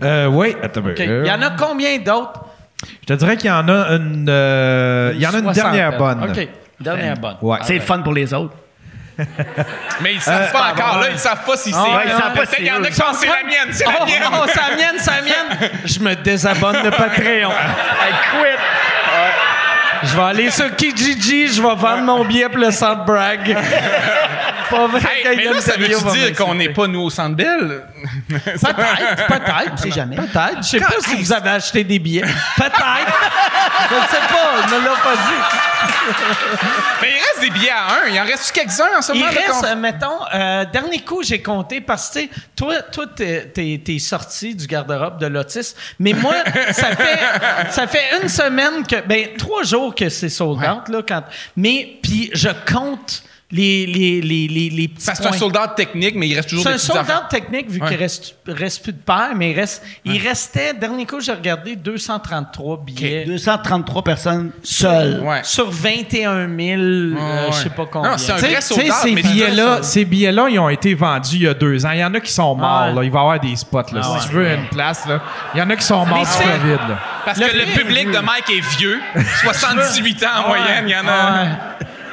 Euh, 0.03 0.25
oui, 0.27 0.55
attends. 0.61 0.81
OK. 0.81 0.99
Y 0.99 1.31
en 1.31 1.41
a 1.41 1.49
combien 1.51 1.97
d'autres? 1.99 2.41
Je 3.01 3.05
te 3.07 3.13
dirais 3.13 3.37
qu'il 3.37 3.47
y 3.49 3.53
en 3.53 3.67
a 3.69 3.89
une. 3.95 4.25
euh, 4.29 5.11
il 5.13 5.21
y 5.21 5.27
en 5.27 5.33
a 5.33 5.37
une 5.39 5.51
dernière 5.51 5.97
bonne. 5.97 6.23
OK. 6.23 6.47
Dernière 6.79 7.15
bonne. 7.17 7.37
Ouais. 7.41 7.59
C'est 7.63 7.75
le 7.75 7.81
fun 7.81 7.99
pour 7.99 8.13
les 8.13 8.33
autres. 8.33 8.55
Mais 10.01 10.13
ils 10.15 10.21
savent 10.21 10.51
pas 10.51 10.71
encore, 10.71 10.99
là, 10.99 11.09
ils 11.11 11.19
savent 11.19 11.43
pas 11.45 11.55
si 11.55 11.71
c'est. 11.71 11.77
ouais, 11.77 11.85
ils 12.05 12.11
savent 12.11 12.19
pas 12.21 12.29
Peut-être 12.31 12.49
si 12.49 12.55
qu'il 12.55 12.65
y 12.65 12.71
en 12.71 12.81
a 12.81 12.85
c'est 12.85 12.91
qui 12.93 13.01
pensent 13.01 13.19
que 13.19 13.27
c'est 13.27 13.27
la 13.27 13.43
mienne, 13.47 13.67
c'est 13.71 13.85
la 13.85 13.91
Oh, 14.01 14.05
mienne. 14.05 14.23
oh, 14.33 14.45
c'est 14.47 14.59
la 14.71 14.75
mienne, 14.77 14.95
c'est 14.97 15.11
la 15.11 15.21
mienne. 15.21 15.71
Je 15.85 15.99
me 15.99 16.15
désabonne 16.15 16.81
de 16.83 16.89
Patreon. 16.89 17.51
I 17.51 18.13
quit. 18.31 20.07
Je 20.09 20.15
vais 20.15 20.23
aller 20.23 20.49
sur 20.49 20.75
Kijiji, 20.75 21.49
je 21.49 21.61
vais 21.61 21.75
vendre 21.75 22.01
mon 22.01 22.25
billet 22.25 22.49
pour 22.49 22.57
le 22.57 22.71
Centre 22.71 23.05
Bragg. 23.05 23.55
Pas 24.71 24.87
vrai 24.87 25.01
Hey, 25.13 25.21
qu'il 25.23 25.33
y 25.33 25.35
mais 25.35 25.43
là, 25.53 25.61
ça 25.61 25.75
veut-tu 25.77 26.17
dire 26.17 26.35
qu'on 26.35 26.55
n'est 26.55 26.69
pas, 26.69 26.87
nous, 26.87 27.01
au 27.01 27.09
Centre 27.09 27.35
Bell? 27.35 27.83
Peut-être, 28.29 29.27
peut-être. 29.27 29.71
On 29.73 29.77
sait 29.77 29.91
jamais. 29.91 30.15
Peut-être. 30.15 30.57
Je 30.63 30.67
sais 30.67 30.79
pas 30.79 30.93
si 31.05 31.15
vous 31.21 31.33
avez 31.33 31.49
acheté 31.49 31.83
des 31.83 31.99
billets. 31.99 32.21
Peut-être. 32.21 33.19
Je 33.89 33.95
ne 33.95 34.01
sais 34.01 34.27
pas. 34.27 34.51
Il 34.63 34.73
me 34.79 34.85
l'a 34.85 34.91
pas 34.95 35.15
dit. 35.15 36.21
Mais 37.01 37.09
il 37.09 37.19
reste 37.19 37.41
des 37.41 37.49
billets 37.49 37.69
à 37.71 38.03
un. 38.05 38.07
Il 38.09 38.19
en 38.19 38.23
reste 38.25 38.51
quelques-uns 38.51 38.97
en 38.97 39.01
ce 39.01 39.13
Il 39.13 39.19
moment? 39.19 39.31
là, 39.31 39.39
reste, 39.39 39.51
qu'on- 39.61 39.65
euh, 39.67 39.75
mettons, 39.75 40.19
euh, 40.33 40.65
dernier 40.71 40.99
coup, 41.01 41.21
j'ai 41.23 41.41
compté 41.41 41.81
parce 41.81 42.09
que, 42.09 42.19
tu 42.19 42.25
sais, 42.25 42.29
toi, 42.55 42.81
toi, 42.83 43.05
t'es, 43.15 43.51
t'es 43.53 43.99
sorti 43.99 44.55
du 44.55 44.67
garde-robe 44.67 45.19
de 45.19 45.27
l'autisme. 45.27 45.77
Mais 45.99 46.13
moi, 46.13 46.35
ça 46.71 46.95
fait, 46.95 47.19
ça 47.71 47.87
fait 47.87 48.21
une 48.21 48.29
semaine 48.29 48.85
que, 48.87 49.01
ben, 49.01 49.27
trois 49.37 49.63
jours 49.63 49.93
que 49.93 50.09
c'est 50.09 50.29
sold 50.29 50.59
out, 50.63 50.87
là, 50.89 51.01
quand, 51.07 51.23
mais, 51.55 51.97
puis 52.01 52.29
je 52.33 52.49
compte 52.71 53.23
les, 53.51 53.85
les, 53.85 54.21
les, 54.21 54.47
les, 54.47 54.69
les 54.69 54.87
petits 54.87 55.05
Parce 55.05 55.19
que 55.19 55.25
c'est 55.25 55.29
un 55.35 55.37
soldat 55.37 55.67
technique, 55.75 56.15
mais 56.15 56.27
il 56.29 56.35
reste 56.35 56.49
toujours 56.49 56.63
C'est 56.63 56.73
un 56.73 56.77
soldat 56.77 57.01
affaires. 57.01 57.27
technique 57.27 57.69
vu 57.69 57.81
Ouais. 57.81 57.87
qu'il 57.89 57.97
reste, 57.97 58.35
reste 58.47 58.83
plus 58.83 58.93
de 58.93 58.97
paires, 58.99 59.31
mais 59.35 59.51
il, 59.51 59.55
reste, 59.59 59.83
il 60.05 60.17
restait, 60.25 60.73
dernier 60.73 61.05
coup, 61.05 61.19
j'ai 61.19 61.33
regardé 61.33 61.75
233 61.75 62.77
billets. 62.85 63.25
233 63.25 64.03
personnes 64.03 64.51
seules. 64.63 65.19
Ouais. 65.21 65.41
Sur 65.43 65.69
21 65.69 66.47
000, 66.47 66.81
euh, 66.81 67.13
ouais. 67.15 67.51
je 67.51 67.55
sais 67.57 67.69
pas 67.69 67.85
combien. 67.91 68.11
Non, 68.11 68.17
c'est 68.17 68.31
un 68.31 68.37
vrai 68.37 68.61
soldat, 68.61 68.93
ces 68.93 69.15
billets-là, 69.15 69.79
ces 69.83 70.05
billets-là, 70.05 70.47
ils 70.49 70.59
ont 70.59 70.69
été 70.69 70.93
vendus 70.93 71.35
il 71.35 71.41
y 71.43 71.47
a 71.47 71.53
deux 71.53 71.85
ans. 71.85 71.91
Il 71.91 71.99
y 71.99 72.05
en 72.05 72.13
a 72.13 72.19
qui 72.19 72.31
sont 72.31 72.55
morts. 72.55 72.87
Ouais. 72.87 72.93
Là. 72.93 73.03
Il 73.03 73.11
va 73.11 73.19
y 73.19 73.21
avoir 73.21 73.39
des 73.39 73.55
spots. 73.55 73.81
Là. 73.93 74.01
Ah 74.03 74.17
si 74.19 74.27
tu 74.29 74.35
veux 74.35 74.47
une 74.47 74.67
place, 74.69 75.05
là. 75.07 75.21
il 75.53 75.59
y 75.59 75.61
en 75.61 75.69
a 75.69 75.75
qui 75.75 75.83
sont 75.85 76.05
morts 76.05 76.19
du 76.19 76.25
c'est- 76.31 76.43
COVID. 76.43 76.87
Là. 76.89 76.99
Parce 77.25 77.39
Le 77.39 77.47
que 77.47 77.57
le 77.57 77.65
public 77.79 78.11
de 78.11 78.17
Mike 78.19 78.49
est 78.49 78.77
vieux. 78.77 78.99
78 79.43 80.23
ans 80.23 80.27
en 80.45 80.47
moyenne, 80.47 80.85
il 80.87 80.91
y 80.91 80.95
en 80.95 81.07
a. 81.07 81.45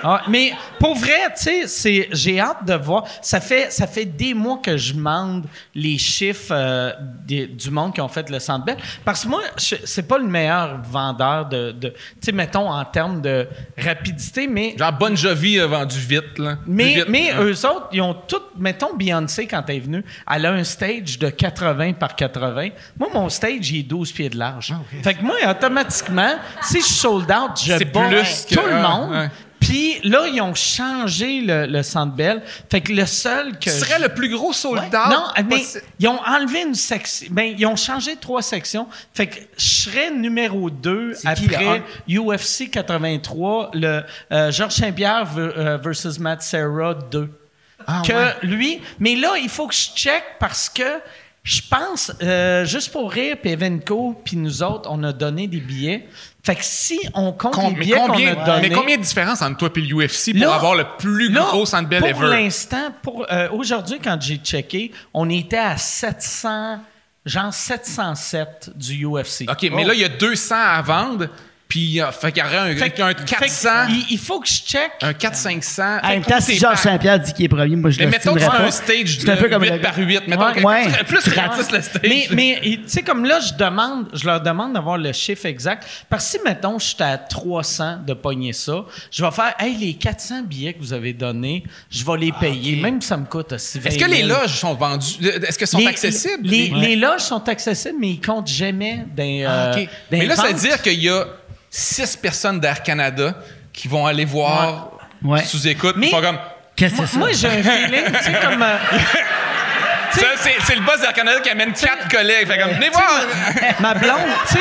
Ah, 0.05 0.23
mais 0.29 0.53
pour 0.79 0.95
vrai, 0.97 1.33
tu 1.41 1.67
sais, 1.69 2.09
j'ai 2.13 2.41
hâte 2.41 2.65
de 2.65 2.75
voir. 2.75 3.05
Ça 3.23 3.41
fait, 3.41 3.71
ça 3.73 3.87
fait 3.87 4.05
des 4.05 4.35
mois 4.35 4.59
que 4.63 4.77
je 4.77 4.95
demande 4.95 5.47
les 5.75 5.99
chiffres 5.99 6.53
euh, 6.53 6.93
des- 7.27 7.47
du 7.47 7.71
monde 7.71 7.95
qui 7.95 8.01
ont 8.01 8.09
fait 8.09 8.29
le 8.31 8.39
Centre 8.39 8.65
Bell. 8.65 8.77
Parce 9.05 9.25
que 9.25 9.29
moi, 9.29 9.43
c'est 9.57 10.07
pas 10.07 10.19
le 10.19 10.27
meilleur 10.27 10.81
vendeur 10.83 11.47
de, 11.47 11.73
de 11.73 11.89
tu 11.89 11.95
sais, 12.23 12.33
mettons 12.33 12.71
en 12.71 12.85
termes 12.85 13.21
de 13.21 13.47
rapidité, 13.77 14.47
mais 14.47 14.75
Genre 14.79 14.93
Bon 14.93 15.15
Jovi 15.17 15.59
a 15.61 15.67
vendu 15.67 15.99
vite, 15.99 16.39
là. 16.39 16.57
Mais, 16.67 16.95
vite, 16.95 17.05
mais 17.09 17.31
là. 17.33 17.43
eux 17.43 17.67
autres, 17.67 17.89
ils 17.93 18.01
ont 18.01 18.15
tout. 18.15 18.37
Mettons 18.59 18.95
Beyoncé, 18.97 19.47
quand 19.47 19.63
elle 19.69 19.77
est 19.77 19.81
venue, 19.81 20.05
elle 20.31 20.47
a 20.47 20.53
un 20.53 20.65
stage 20.65 21.19
de 21.19 21.29
80 21.31 21.93
par 21.95 22.15
80. 22.17 22.69
Moi, 22.99 23.09
mon 23.13 23.29
stage, 23.29 23.71
il 23.71 23.81
est 23.81 23.83
12 23.85 24.13
pieds 24.13 24.29
de 24.29 24.37
large. 24.39 24.75
fait 25.03 25.15
que 25.15 25.23
moi, 25.23 25.37
automatiquement, 25.49 26.35
si 26.63 26.81
je 26.81 26.85
sold 26.87 27.31
out, 27.31 27.53
je 27.63 27.85
bats 27.85 28.09
que- 28.11 28.55
tout 28.55 28.67
le 28.67 28.83
monde. 28.83 29.31
Puis 29.61 30.01
là, 30.05 30.27
ils 30.33 30.41
ont 30.41 30.55
changé 30.55 31.41
le, 31.41 31.67
le 31.67 31.83
Centre 31.83 32.15
Bell. 32.15 32.43
Fait 32.71 32.81
que 32.81 32.93
le 32.93 33.07
seul 33.07 33.59
que. 33.59 33.71
Ce 33.71 33.81
serait 33.81 33.99
le 33.99 34.11
plus 34.11 34.29
gros 34.29 34.53
soldat. 34.53 35.09
non, 35.11 35.25
mais 35.49 35.63
ils 35.99 36.09
ont 36.09 36.21
enlevé 36.25 36.63
une 36.63 36.75
section. 36.75 37.29
Ben, 37.31 37.55
ils 37.59 37.67
ont 37.67 37.77
changé 37.77 38.17
trois 38.17 38.43
sections. 38.43 38.87
Fait 39.15 39.27
que 39.27 39.37
je 39.57 39.69
serais 39.69 40.11
numéro 40.11 40.71
2 40.71 41.15
C'est 41.15 41.35
qui, 41.35 41.55
après 41.55 41.83
le 42.07 42.21
UFC 42.21 42.71
83, 42.71 43.71
le 43.75 44.03
euh, 44.33 44.51
Georges 44.51 44.75
Saint-Pierre 44.75 45.29
euh, 45.37 45.77
versus 45.79 46.19
Matt 46.19 46.43
Serra 46.43 46.95
2. 46.95 47.29
Ah, 47.87 48.03
que 48.05 48.47
lui. 48.47 48.81
Mais 48.99 49.17
là, 49.17 49.37
il 49.41 49.49
faut 49.49 49.67
que 49.67 49.75
je 49.75 49.89
check 49.95 50.23
parce 50.39 50.69
que 50.69 51.01
je 51.49 51.63
pense, 51.71 52.13
euh, 52.23 52.67
juste 52.67 52.93
pour 52.93 53.11
rire, 53.11 53.39
puis 53.41 53.53
Evenco, 53.53 54.21
puis 54.23 54.37
nous 54.37 54.63
autres, 54.63 54.87
on 54.93 55.03
a 55.03 55.15
donné 55.15 55.47
des 55.47 55.61
billets. 55.61 56.07
Fait 56.49 56.55
que 56.57 56.65
si 56.65 56.99
on 57.13 57.33
compte 57.33 57.53
Com- 57.53 57.65
les 57.65 57.73
mais, 57.79 57.85
billets 57.85 57.97
qu'on 57.97 58.07
combien, 58.07 58.33
a 58.33 58.45
donnés... 58.47 58.69
mais 58.71 58.75
combien 58.75 58.97
de 58.97 59.03
différence 59.03 59.43
entre 59.43 59.59
toi 59.59 59.69
et 59.77 59.81
l'UFC 59.83 60.33
pour 60.33 60.41
Là- 60.41 60.55
avoir 60.55 60.75
le 60.75 60.85
plus 60.99 61.31
Là, 61.31 61.43
gros 61.51 61.67
Sandbell 61.67 62.01
pour 62.01 62.09
ever? 62.25 62.27
l'instant, 62.29 62.89
pour 63.03 63.27
euh, 63.31 63.49
aujourd'hui, 63.53 63.99
quand 64.03 64.17
j'ai 64.19 64.37
checké, 64.39 64.91
on 65.13 65.29
était 65.29 65.59
à 65.59 65.77
700, 65.77 66.79
genre 67.27 67.53
707 67.53 68.71
du 68.77 69.05
UFC. 69.05 69.45
OK, 69.47 69.71
mais 69.75 69.85
là, 69.85 69.93
il 69.93 70.01
y 70.01 70.05
a 70.05 70.09
200 70.09 70.55
à 70.57 70.81
vendre, 70.81 71.27
puis 71.69 72.01
euh, 72.01 72.11
fait 72.13 72.33
qu'il 72.33 72.43
y 72.43 72.47
aurait 72.47 72.57
un, 72.73 72.77
Fait 72.77 73.01
un 73.01 73.09
fait 73.09 73.15
que 73.25 73.25
400, 73.29 73.69
il, 73.91 74.07
il 74.13 74.19
faut 74.19 74.41
que 74.41 74.49
je 74.49 74.55
check. 74.55 74.91
un 75.03 75.13
400-500. 75.13 76.01
En 76.03 76.09
même 76.09 76.23
temps, 76.25 76.41
si 76.41 76.57
Georges 76.59 76.79
Saint-Pierre 76.79 77.21
dit 77.21 77.33
qu'il 77.35 77.45
est 77.45 77.49
premier, 77.49 77.77
moi 77.77 77.91
je 77.91 77.99
Mais 77.99 78.07
le 78.07 78.11
mettons 78.11 78.35
que 78.35 78.39
tu 78.39 78.45
stimulerais 78.45 78.57
fais 78.57 78.63
pas. 78.63 78.69
un 78.69 78.71
stage 79.05 79.19
C'est 79.21 79.29
un 79.31 79.37
peu 79.37 79.49
de 79.49 79.55
comme 79.55 79.63
8 79.65 79.71
le- 79.71 79.81
par 79.81 79.97
8. 79.99 80.29
Mettons 80.29 80.45
Ouais. 80.47 80.53
que 80.55 80.63
Ouais. 80.65 81.05
plus 81.07 81.29
gratis 81.29 81.71
le 81.71 81.83
stage. 81.83 82.01
Mais, 82.03 82.27
mais 82.33 82.59
tu 82.63 82.81
sais, 82.87 83.03
comme 83.03 83.25
là, 83.25 83.39
je 83.41 83.53
demande, 83.55 84.07
je 84.15 84.25
leur 84.25 84.41
demande 84.41 84.73
d'avoir 84.73 84.97
le 84.99 85.13
chiffre 85.13 85.45
exact. 85.47 85.87
Parce 86.09 86.25
que 86.33 86.39
si, 86.39 86.45
mettons, 86.45 86.79
je 86.79 86.87
suis 86.87 87.03
à 87.03 87.19
300 87.19 87.99
de 88.07 88.15
pogner 88.15 88.53
ça, 88.55 88.85
je 89.11 89.23
vais 89.25 89.31
faire, 89.31 89.55
hey, 89.59 89.77
les 89.77 89.95
400 89.95 90.43
billets 90.45 90.73
que 90.73 90.79
vous 90.81 90.93
avez 90.95 91.13
donnés, 91.13 91.65
je 91.91 92.05
vais 92.05 92.17
les 92.19 92.33
payer, 92.33 92.77
même 92.81 93.01
si 93.03 93.09
ça 93.09 93.17
me 93.17 93.27
coûte 93.27 93.53
aussi 93.53 93.79
Est-ce 93.85 93.99
que 93.99 94.11
les 94.11 94.23
loges 94.23 94.55
sont 94.59 94.75
vendues? 94.75 95.17
Est-ce 95.47 95.59
qu'elles 95.59 95.69
sont 95.69 95.79
Les- 95.79 95.87
accessibles? 95.87 96.49
Les, 96.49 96.69
les 96.71 96.97
loges 96.97 97.21
sont 97.21 97.47
accessibles, 97.49 97.97
mais 98.01 98.09
ils 98.11 98.21
comptent 98.21 98.49
jamais 98.49 99.05
dans. 99.15 99.45
Ah, 99.47 99.77
euh, 99.77 99.85
dans 100.11 100.19
Mais 100.19 100.27
là, 100.27 100.35
ça 100.37 100.47
veut 100.49 100.55
dire 100.55 100.81
qu'il 100.81 101.03
y 101.03 101.09
a 101.11 101.27
6 101.71 102.17
personnes 102.17 102.61
d'Air 102.61 102.83
Canada 102.83 103.35
qui 103.73 103.89
vont 103.89 104.07
aller 104.07 104.25
voir 104.25 104.91
Ouais. 105.23 105.43
sous-écoute. 105.45 105.95
Mais- 105.97 106.07
Ils 106.09 106.11
font 106.11 106.21
comme... 106.23 106.39
Qu'est-ce 106.77 106.95
que 106.95 106.99
Moi, 106.99 107.07
c'est 107.07 107.13
ça? 107.13 107.19
moi, 107.19 107.29
j'ai 107.33 107.49
un 107.49 107.63
feeling, 107.63 108.05
tu 108.13 108.23
sais, 108.25 108.39
comme. 108.41 108.63
euh, 108.63 108.77
Ça, 110.13 110.27
c'est, 110.37 110.55
c'est 110.65 110.75
le 110.77 110.81
boss 110.83 111.01
d'Air 111.01 111.13
Canada 111.13 111.41
qui 111.41 111.51
amène 111.51 111.73
quatre 111.73 112.09
collègues. 112.09 112.47
Fait 112.47 112.59
comme, 112.59 112.71
venez 112.73 112.89
voir! 112.91 113.21
ma 113.81 113.95
blonde, 113.95 114.19
tu 114.49 114.55
sais. 114.55 114.61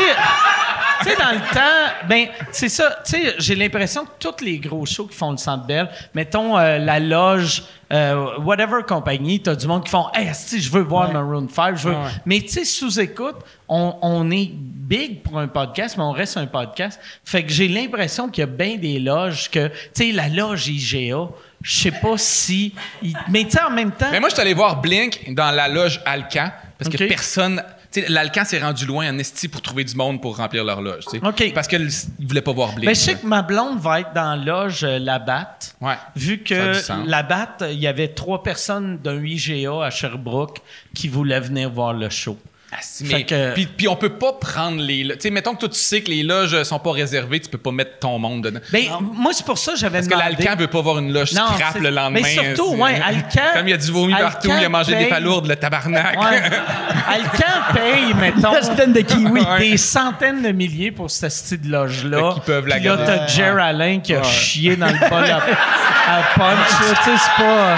Tu 1.04 1.10
sais, 1.10 1.16
dans 1.16 1.32
le 1.32 1.54
temps, 1.54 2.08
ben, 2.08 2.28
c'est 2.52 2.70
ça. 2.70 2.98
Tu 3.06 3.12
sais, 3.12 3.36
j'ai 3.38 3.56
l'impression 3.56 4.06
que 4.06 4.12
tous 4.20 4.44
les 4.44 4.58
gros 4.60 4.86
shows 4.86 5.08
qui 5.08 5.16
font 5.16 5.32
le 5.32 5.38
Centre 5.38 5.66
Bell, 5.66 5.90
mettons 6.14 6.58
euh, 6.58 6.78
la 6.80 7.00
loge, 7.00 7.64
euh, 7.94 8.38
whatever 8.40 8.82
compagnie, 8.88 9.40
t'as 9.42 9.56
du 9.56 9.68
monde 9.68 9.84
qui 9.84 9.92
font, 9.92 10.08
hey, 10.14 10.30
si 10.34 10.62
je 10.62 10.72
veux 10.72 10.82
voir 10.82 11.12
Maroon 11.14 11.48
5, 11.50 11.78
je 11.78 11.88
veux. 11.90 11.94
Ouais. 11.94 12.00
Mais 12.26 12.40
tu 12.42 12.50
sais, 12.50 12.66
sous 12.66 13.00
écoute, 13.00 13.36
on, 13.68 13.96
on 14.02 14.30
est 14.32 14.50
big 14.52 15.22
pour 15.22 15.38
un 15.40 15.48
podcast, 15.48 15.96
mais 15.98 16.04
on 16.04 16.12
reste 16.12 16.38
un 16.38 16.48
podcast. 16.48 17.00
Fait 17.24 17.44
que 17.44 17.52
j'ai 17.52 17.68
l'impression 17.68 18.30
qu'il 18.30 18.42
y 18.42 18.44
a 18.44 18.48
bien 18.48 18.78
des 18.78 19.00
loges 19.00 19.50
que, 19.52 19.68
tu 19.68 19.74
sais, 19.94 20.12
la 20.12 20.28
loge 20.30 20.68
IGA, 20.68 21.28
je 21.62 21.76
sais 21.76 21.92
pas 21.92 22.18
si. 22.18 22.74
il- 23.02 23.16
mais 23.30 23.44
tu 23.46 23.52
sais, 23.52 23.62
en 23.62 23.72
même 23.72 23.92
temps. 23.92 24.08
Mais 24.12 24.20
moi, 24.20 24.30
je 24.30 24.34
suis 24.36 24.42
allé 24.42 24.54
voir 24.54 24.82
Blink 24.82 25.34
dans 25.34 25.52
la 25.52 25.68
loge 25.68 26.02
Alcan 26.06 26.50
parce 26.78 26.90
que 26.90 26.98
personne. 27.08 27.64
L'Alcan 28.10 28.46
s'est 28.46 28.60
rendu 28.60 28.86
loin 28.86 29.10
en 29.10 29.18
esti 29.18 29.48
pour 29.48 29.62
trouver 29.62 29.84
du 29.84 29.96
monde 29.96 30.22
pour 30.22 30.38
remplir 30.38 30.64
leur 30.64 30.82
loge. 30.82 31.06
OK. 31.24 31.54
Parce 31.54 31.68
qu'ils 31.68 31.90
voulaient 32.20 32.42
pas 32.42 32.52
voir 32.52 32.74
Blink. 32.74 32.86
Ben, 32.86 32.96
je 32.96 33.00
sais 33.00 33.16
que 33.16 33.26
ma 33.26 33.42
blonde 33.42 33.80
va 33.80 34.02
être 34.02 34.14
dans 34.14 34.36
la 34.36 34.46
loge 34.46 34.84
euh, 34.84 35.00
La 35.00 35.20
Batte. 35.20 35.76
Ouais. 35.82 35.96
Vu 36.16 36.40
que. 36.40 36.74
La 37.08 37.24
Batte, 37.24 37.64
il 37.70 37.80
y 37.80 37.88
avait 37.88 38.10
trois 38.10 38.44
personnes 38.44 38.98
d'un 38.98 39.24
IGA 39.24 39.86
à 39.86 39.90
Sherbrooke 39.90 40.60
qui 40.94 41.08
voulaient 41.08 41.40
venir 41.40 41.70
voir 41.70 41.94
le 41.94 42.10
show. 42.10 42.38
Ah, 42.70 42.76
si, 42.82 43.06
Fait 43.06 43.14
mais- 43.20 43.24
que- 43.24 43.54
puis, 43.54 43.66
puis 43.66 43.88
on 43.88 43.96
peut 43.96 44.10
pas 44.10 44.34
prendre 44.34 44.82
les. 44.82 45.08
Tu 45.14 45.16
sais, 45.22 45.30
mettons 45.30 45.54
que 45.56 45.60
toi, 45.62 45.70
tu 45.70 45.80
sais 45.80 46.02
que 46.02 46.10
les 46.12 46.22
loges 46.22 46.62
sont 46.64 46.80
pas 46.80 46.92
réservées, 46.92 47.40
tu 47.40 47.48
peux 47.48 47.58
pas 47.58 47.72
mettre 47.72 47.98
ton 48.00 48.20
monde 48.20 48.44
dedans. 48.44 48.60
Ben, 48.74 48.84
moi, 49.00 49.32
c'est 49.34 49.46
pour 49.46 49.58
ça 49.58 49.72
que 49.72 49.78
j'avais 49.80 50.00
Parce 50.00 50.08
que 50.10 50.14
demandé. 50.14 50.36
l'Alcan 50.44 50.60
veut 50.60 50.68
pas 50.68 50.82
voir 50.82 50.98
une 51.00 51.14
loge 51.14 51.32
Non, 51.32 51.48
scrap 51.56 51.70
c'est- 51.74 51.80
le 51.80 51.92
lendemain. 51.92 52.20
mais 52.24 52.34
surtout, 52.34 52.76
ouais, 52.76 53.00
Alcan- 53.02 53.54
Comme 53.56 53.70
il 53.70 53.74
a 53.74 53.78
du 53.78 53.90
vomi 53.90 54.14
partout, 54.14 54.50
Alcan 54.52 54.62
il 54.62 54.66
a 54.66 54.70
mangé 54.70 54.92
des 54.92 54.98
paye- 54.98 55.10
palourdes, 55.10 55.48
le 55.48 55.56
tabarnak. 55.56 56.20
Ouais. 56.22 56.42
Alcan 57.08 57.74
paye, 57.74 58.14
mettons, 58.16 58.54
Une 58.60 58.76
tonne 58.76 58.92
de 58.94 59.00
kiwi. 59.02 59.42
des 59.60 59.78
centaines 59.78 60.42
de 60.44 60.50
milliers 60.52 60.92
pour 60.92 61.10
ce 61.10 61.30
style 61.30 61.62
de 61.62 61.72
loge-là. 61.72 62.34
Qu'ils 62.34 62.44
peuvent 62.44 62.68
la 62.68 62.76
Puis 62.76 62.84
là, 62.86 62.98
garder. 62.98 63.06
t'as 63.06 63.28
Jer 63.28 63.58
Alain 63.58 64.00
qui 64.02 64.14
a 64.14 64.24
chié 64.24 64.76
dans 64.76 64.88
le 64.88 65.10
bol 65.10 65.24
à, 65.24 65.38
à 65.38 66.24
punch. 66.36 66.68
Tu 66.68 67.12
sais, 67.12 67.18
c'est 67.18 67.44
pas, 67.44 67.78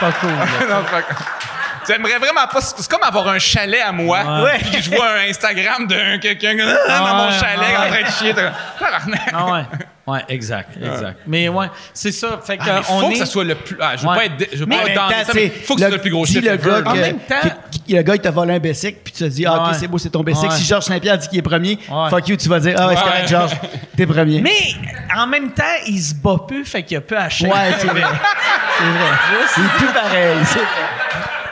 pas 0.00 0.12
cool. 0.12 0.30
là. 0.30 0.46
Non, 0.70 0.84
fait 0.86 1.02
que- 1.02 1.20
J'aimerais 1.86 2.18
vraiment 2.18 2.46
pas. 2.52 2.60
C'est 2.60 2.88
comme 2.88 3.02
avoir 3.02 3.28
un 3.28 3.38
chalet 3.38 3.80
à 3.84 3.92
moi. 3.92 4.42
Ouais. 4.44 4.58
Puis 4.58 4.82
je 4.82 4.90
vois 4.90 5.08
un 5.10 5.28
Instagram 5.28 5.86
de 5.86 6.16
quelqu'un 6.18 6.56
dans 6.56 7.14
mon 7.14 7.26
Ouais, 7.26 7.32
chalet 7.38 7.58
ouais. 7.58 7.76
en 7.76 7.88
train 7.90 8.02
de 8.02 8.12
chier. 8.18 8.34
Ah 9.32 9.52
ouais. 9.52 9.62
Ouais, 10.04 10.18
exact, 10.30 10.70
exact. 10.82 11.20
Mais 11.28 11.48
ouais, 11.48 11.66
c'est 11.94 12.10
ça. 12.10 12.40
Fait 12.44 12.56
que 12.58 12.64
Ah, 12.66 12.80
on 12.88 13.00
faut 13.02 13.10
est... 13.10 13.12
que 13.12 13.18
ça 13.20 13.26
soit 13.26 13.44
le 13.44 13.54
plus. 13.54 13.76
Ah, 13.80 13.92
je 13.96 14.02
veux 14.02 14.08
Ouais. 14.08 14.16
pas 14.16 14.24
être. 14.24 14.48
Je 14.52 14.58
veux 14.58 14.66
Mais 14.66 14.76
pas 14.82 14.88
être 14.90 14.94
dans 14.96 15.08
ça, 15.26 15.32
mais 15.32 15.48
faut 15.48 15.74
que 15.76 15.80
ce 15.80 15.86
soit 15.86 15.96
le 15.96 16.02
plus 16.02 16.10
gros 16.10 16.26
chef 16.26 16.42
le 16.44 16.56
gars, 16.56 16.82
En 16.84 16.94
même 16.94 17.18
temps- 17.20 17.34
que- 17.40 17.48
que- 17.48 17.96
le 17.96 18.02
gars, 18.02 18.14
il 18.16 18.20
t'a 18.20 18.32
volé 18.32 18.52
un 18.54 18.58
Bessic, 18.58 19.04
puis 19.04 19.12
tu 19.12 19.20
te 19.22 19.28
dis, 19.28 19.46
ah, 19.46 19.52
Ouais. 19.62 19.68
OK, 19.70 19.76
c'est 19.78 19.86
beau, 19.86 19.98
c'est 19.98 20.10
ton 20.10 20.24
Bessic. 20.24 20.50
Ouais. 20.50 20.56
Si 20.56 20.64
Georges 20.64 20.84
Saint-Pierre 20.86 21.18
dit 21.18 21.28
qu'il 21.28 21.38
est 21.38 21.42
premier, 21.42 21.78
Ouais. 21.88 22.10
fuck 22.10 22.26
you, 22.28 22.36
tu 22.36 22.48
vas 22.48 22.58
dire, 22.58 22.74
ah, 22.80 22.88
ouais, 22.88 22.96
c'est 22.96 23.02
correct, 23.02 23.28
Georges, 23.28 23.52
t'es 23.96 24.06
premier. 24.06 24.40
Mais 24.40 24.74
en 25.16 25.26
même 25.28 25.52
temps, 25.52 25.62
il 25.86 26.00
se 26.02 26.14
bat 26.16 26.36
plus, 26.48 26.64
fait 26.64 26.82
qu'il 26.82 26.96
a 26.96 27.00
peu 27.00 27.16
à 27.16 27.28
chier. 27.28 27.46
Ouais, 27.48 27.72
c'est 27.78 27.86
vrai. 27.86 28.02
c'est 28.78 28.84
vrai. 28.84 29.46
C'est 29.54 29.78
plus 29.78 29.92
pareil. 29.94 30.36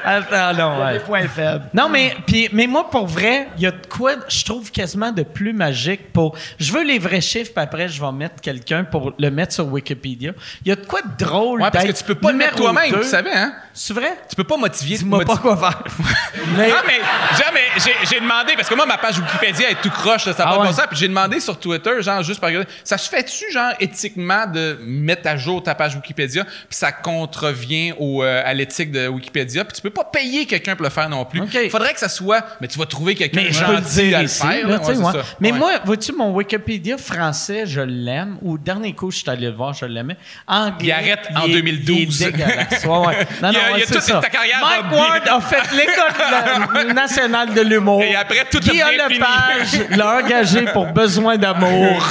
Attends, 0.04 0.54
non, 0.54 0.84
ouais. 0.84 0.92
Des 0.94 0.98
points 1.00 1.28
faibles. 1.28 1.64
Non, 1.74 1.88
mais, 1.88 2.14
puis, 2.26 2.48
mais 2.52 2.66
moi, 2.66 2.88
pour 2.90 3.06
vrai, 3.06 3.48
il 3.56 3.62
y 3.62 3.66
a 3.66 3.70
de 3.70 3.86
quoi, 3.88 4.12
je 4.28 4.44
trouve 4.44 4.70
quasiment 4.70 5.12
de 5.12 5.22
plus 5.22 5.52
magique 5.52 6.12
pour. 6.12 6.36
Je 6.58 6.72
veux 6.72 6.82
les 6.84 6.98
vrais 6.98 7.20
chiffres, 7.20 7.52
puis 7.54 7.62
après, 7.62 7.88
je 7.88 8.00
vais 8.00 8.12
mettre 8.12 8.40
quelqu'un 8.40 8.84
pour 8.84 9.12
le 9.18 9.30
mettre 9.30 9.54
sur 9.54 9.66
Wikipédia. 9.66 10.32
Il 10.64 10.68
y 10.68 10.72
a 10.72 10.76
de 10.76 10.86
quoi 10.86 11.00
de 11.02 11.24
drôle. 11.24 11.62
Ouais, 11.62 11.70
parce 11.70 11.84
que 11.84 11.92
tu 11.92 12.04
peux 12.04 12.14
pas 12.14 12.32
le 12.32 12.38
mettre 12.38 12.56
toi-même, 12.56 12.92
tu 12.92 13.04
savais, 13.04 13.32
hein? 13.32 13.52
C'est 13.72 13.94
vrai? 13.94 14.18
Tu 14.28 14.36
peux 14.36 14.44
pas 14.44 14.56
motiver. 14.56 14.96
Dis-moi 14.96 15.24
pas 15.24 15.36
quoi 15.36 15.56
faire. 15.56 15.82
mais, 16.56 16.68
Non, 16.68 16.74
mais, 16.86 17.00
jamais, 17.36 17.60
j'ai, 17.76 17.94
j'ai 18.08 18.20
demandé, 18.20 18.54
parce 18.56 18.68
que 18.68 18.74
moi, 18.74 18.86
ma 18.86 18.98
page 18.98 19.18
Wikipédia 19.18 19.70
est 19.70 19.80
tout 19.80 19.90
croche, 19.90 20.26
là, 20.26 20.32
ça 20.32 20.44
va 20.44 20.50
Ah 20.52 20.56
pas 20.58 20.66
ouais. 20.66 20.72
ça. 20.72 20.86
Puis 20.86 20.98
j'ai 20.98 21.08
demandé 21.08 21.40
sur 21.40 21.58
Twitter, 21.58 21.90
genre, 22.00 22.22
juste 22.22 22.40
par 22.40 22.50
ça 22.84 22.98
se 22.98 23.08
fait-tu, 23.08 23.50
genre, 23.52 23.72
éthiquement, 23.80 24.46
de 24.46 24.78
mettre 24.82 25.28
à 25.28 25.36
jour 25.36 25.62
ta 25.62 25.74
page 25.74 25.94
Wikipédia, 25.94 26.44
puis 26.44 26.64
ça 26.70 26.92
contrevient 26.92 27.92
au, 27.98 28.22
euh, 28.22 28.42
à 28.44 28.52
l'éthique 28.54 28.90
de 28.90 29.08
Wikipédia, 29.08 29.64
puis 29.64 29.74
tu 29.74 29.82
peux 29.82 29.89
pas 29.90 30.04
payer 30.04 30.46
quelqu'un 30.46 30.74
pour 30.76 30.84
le 30.84 30.90
faire 30.90 31.08
non 31.08 31.24
plus. 31.24 31.40
Il 31.62 31.70
faudrait 31.70 31.92
que 31.92 32.00
ça 32.00 32.08
soit, 32.08 32.44
mais 32.60 32.68
tu 32.68 32.78
vas 32.78 32.86
trouver 32.86 33.14
quelqu'un 33.14 33.40
mais 33.42 33.48
le 33.48 33.52
gentil 33.52 34.08
dire 34.08 34.16
à 34.18 34.20
le 34.20 34.26
ici. 34.26 34.40
faire. 34.46 34.68
là, 34.68 34.78
Ouais. 34.80 35.20
Mais 35.40 35.52
Ouais. 35.52 35.58
moi, 35.58 35.72
vois-tu, 35.84 36.12
mon 36.12 36.30
Wikipédia 36.32 36.96
français, 36.98 37.62
je 37.66 37.80
l'aime. 37.80 38.36
Ou 38.42 38.58
dernier 38.58 38.92
coup, 38.94 39.10
je 39.10 39.18
suis 39.18 39.30
allé 39.30 39.46
le 39.48 39.52
voir, 39.54 39.74
je 39.74 39.84
l'aimais. 39.86 40.16
Anglais. 40.46 40.74
Il 40.86 40.92
arrête 40.92 41.28
en 41.36 41.46
est- 41.46 41.52
2012. 41.52 42.20
Il 42.20 42.26
est 42.26 42.30
dégueulasse. 42.32 42.84
Non, 42.84 43.02
y 43.10 43.14
a- 43.14 43.18
non, 43.20 43.24
il 43.42 43.52
y 43.52 43.56
a 43.58 43.72
ouais, 43.72 43.84
c'est 43.86 43.94
toute 44.00 44.20
ta 44.20 44.28
carrière 44.28 44.60
Mike. 44.62 44.92
Ward 44.92 45.28
a 45.28 45.40
fait 45.40 45.76
l'École 45.76 46.92
nationale 46.94 47.54
de 47.54 47.60
l'humour. 47.62 48.02
Et 48.02 48.14
après, 48.14 48.44
tout 48.50 48.60
Guy 48.60 48.70
fini. 48.70 48.80
Lepage 49.18 49.88
l'a 49.96 50.16
engagé 50.18 50.64
pour 50.72 50.86
besoin 50.86 51.36
d'amour. 51.36 52.02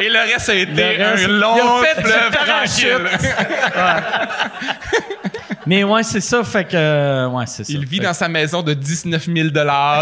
Et 0.00 0.08
le 0.10 0.18
reste 0.18 0.48
a 0.50 0.54
été 0.54 0.72
Le 0.98 1.04
reste, 1.04 1.24
un 1.24 1.28
long 1.28 1.82
fleuve 1.96 2.30
tranquille. 2.30 3.08
Mais 5.66 5.84
ouais, 5.84 6.02
c'est 6.02 6.20
ça. 6.20 6.42
Fait 6.44 6.64
que. 6.64 7.26
Ouais, 7.28 7.46
c'est 7.46 7.64
ça. 7.64 7.72
Il 7.72 7.84
vit 7.84 7.98
Fait 7.98 8.04
dans 8.04 8.14
sa 8.14 8.28
maison 8.28 8.62
de 8.62 8.72
19 8.72 9.24
000 9.24 9.48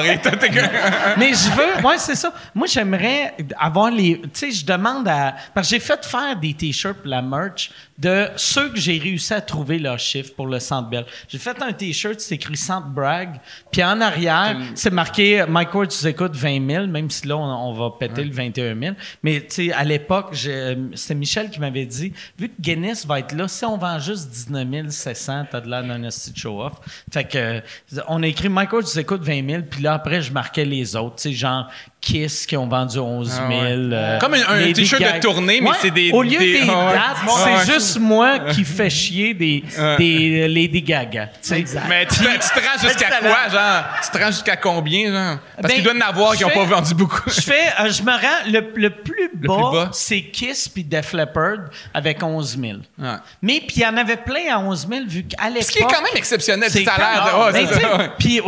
et 0.05 0.21
tout 0.21 0.31
Mais 1.19 1.33
je 1.33 1.51
veux, 1.51 1.87
ouais, 1.87 1.99
c'est 1.99 2.15
ça. 2.15 2.33
Moi, 2.55 2.67
j'aimerais 2.67 3.35
avoir 3.59 3.91
les. 3.91 4.21
Tu 4.21 4.29
sais, 4.33 4.51
je 4.51 4.65
demande 4.65 5.09
à. 5.09 5.35
Parce 5.55 5.69
que 5.69 5.75
j'ai 5.75 5.81
fait 5.81 6.05
faire 6.05 6.37
des 6.37 6.55
t-shirts 6.55 6.99
pour 6.99 7.09
la 7.09 7.23
merch 7.23 7.71
de 7.99 8.27
ceux 8.37 8.71
que 8.71 8.79
j'ai 8.79 8.99
réussi 8.99 9.33
à 9.35 9.41
trouver 9.41 9.79
leur 9.79 9.99
chiffre 9.99 10.33
pour 10.35 10.47
le 10.49 10.59
Centre 10.59 10.89
Bell. 10.89 11.05
J'ai 11.29 11.39
fait 11.39 11.61
un 11.63 11.73
t-shirt, 11.73 12.19
c'est 12.19 12.35
écrit 12.35 12.57
Centre 12.57 12.89
Bragg. 12.89 13.41
Puis 13.71 13.85
en 13.85 14.01
arrière, 14.01 14.57
c'est 14.75 14.91
marqué 14.93 15.45
Mike 15.49 15.73
Ward, 15.75 15.89
tu 15.89 16.07
écoutes 16.07 16.35
20 16.35 16.69
000, 16.71 16.87
même 16.89 17.09
si 17.11 17.27
là, 17.29 17.37
on, 17.37 17.71
on 17.71 17.73
va 17.73 17.91
péter 17.99 18.25
le 18.25 18.33
21 18.33 18.79
000. 18.81 18.95
Mais 19.23 19.41
tu 19.43 19.47
sais, 19.69 19.73
à 19.73 19.85
l'époque, 19.85 20.31
j'ai- 20.33 20.77
c'était 20.95 21.15
Michel 21.15 21.51
qui 21.51 21.61
m'avait 21.61 21.87
dit 21.87 22.13
vu 22.39 22.49
que 22.49 22.55
Guinness 22.61 23.07
va 23.07 23.21
être 23.21 23.33
là, 23.33 23.47
si 23.49 23.65
on 23.65 23.77
vend 23.79 23.99
juste 23.99 24.29
19 24.29 24.91
700, 24.91 25.47
t'as 25.51 25.61
de 25.61 25.69
l'air 25.71 25.85
d'un 25.85 26.09
show-off. 26.35 26.73
Fait 27.13 27.25
que, 27.25 27.39
euh, 27.39 27.61
on 28.09 28.23
a 28.23 28.27
écrit 28.27 28.49
Mike 28.49 28.73
Ward, 28.73 28.85
tu 28.87 28.99
écoutes 28.99 29.23
20 29.23 29.49
000, 29.49 29.63
puis 29.71 29.83
là, 29.83 29.95
après, 29.95 30.21
je 30.21 30.33
marquais 30.33 30.65
les 30.65 30.97
autres. 30.97 31.17
Tu 31.17 31.23
sais, 31.31 31.33
genre 31.33 31.69
Kiss 32.05 32.45
qui 32.45 32.55
ont 32.57 32.67
vendu 32.69 32.99
11 32.99 33.29
000. 33.31 33.41
Ah 33.43 33.49
ouais. 33.49 33.57
euh, 33.93 34.19
Comme 34.19 34.35
un- 34.35 34.73
t-shirt 34.73 35.01
de 35.03 35.21
tournée, 35.21 35.61
mais 35.63 35.71
c'est 35.81 35.91
des- 35.91 36.11
Au 36.13 36.23
lieu 36.23 36.39
des- 36.39 36.61
des, 36.61 36.69
Ah 36.69 36.93
dates, 36.93 37.35
Ouais. 37.35 37.53
c'est 37.65 37.73
juste 37.73 37.99
moi 37.99 38.39
qui 38.53 38.63
fais 38.65 38.91
chier 38.91 39.33
des, 39.33 39.65
des 39.99 40.47
Lady 40.49 40.83
Gaga. 40.83 41.31
Exact. 41.51 41.85
Mais 41.89 42.05
tu, 42.07 42.17
te- 42.17 42.25
tu 42.25 42.29
te 42.29 42.61
rends 42.67 42.79
jusqu'à 42.89 43.09
quoi, 43.21 43.49
genre? 43.51 43.85
Tu 44.05 44.11
te 44.11 44.19
rends 44.23 44.31
jusqu'à 44.31 44.57
combien, 44.57 45.11
genre? 45.13 45.39
Parce 45.57 45.69
Ben, 45.69 45.75
qu'il 45.77 45.83
doit 45.83 45.95
y 45.95 45.97
en 46.03 46.07
avoir 46.07 46.37
qui 46.37 46.43
n'ont 46.43 46.51
pas 46.51 46.65
vendu 46.65 46.95
beaucoup. 46.95 47.23
Je 47.27 47.41
fais, 47.41 47.69
euh, 47.81 47.91
je 47.91 48.03
me 48.03 48.11
rends, 48.13 48.51
le, 48.51 48.61
le 48.77 48.91
plus 48.91 49.31
bas, 49.35 49.89
c'est 49.93 50.21
Kiss 50.25 50.69
puis 50.69 50.85
Def 50.85 51.13
Leppard 51.15 51.71
avec 51.95 52.23
11 52.23 52.59
000. 52.61 52.79
Ouais. 52.99 53.09
Mais 53.41 53.61
puis 53.67 53.77
il 53.77 53.83
y 53.83 53.87
en 53.87 53.97
avait 53.97 54.17
plein 54.19 54.53
à 54.55 54.59
11 54.59 54.87
000 54.89 55.05
vu 55.09 55.25
qu'à 55.25 55.49
l'époque... 55.49 55.63
Ce 55.63 55.73
qui 55.73 55.79
est 55.79 55.83
quand 55.87 56.03
même 56.03 56.17
exceptionnel, 56.17 56.69
C'est 56.71 56.85
ça 56.85 56.93
a 56.93 56.99
l'air 56.99 57.25
de. 57.25 57.31
quand- 57.31 57.45
ouais, 57.47 57.53
mais 57.53 57.67
c'est 57.67 57.69
tu 57.69 57.75
ça, 57.75 57.81
sais, 57.81 57.97
ouais. 57.99 58.11
Puis 58.19 58.41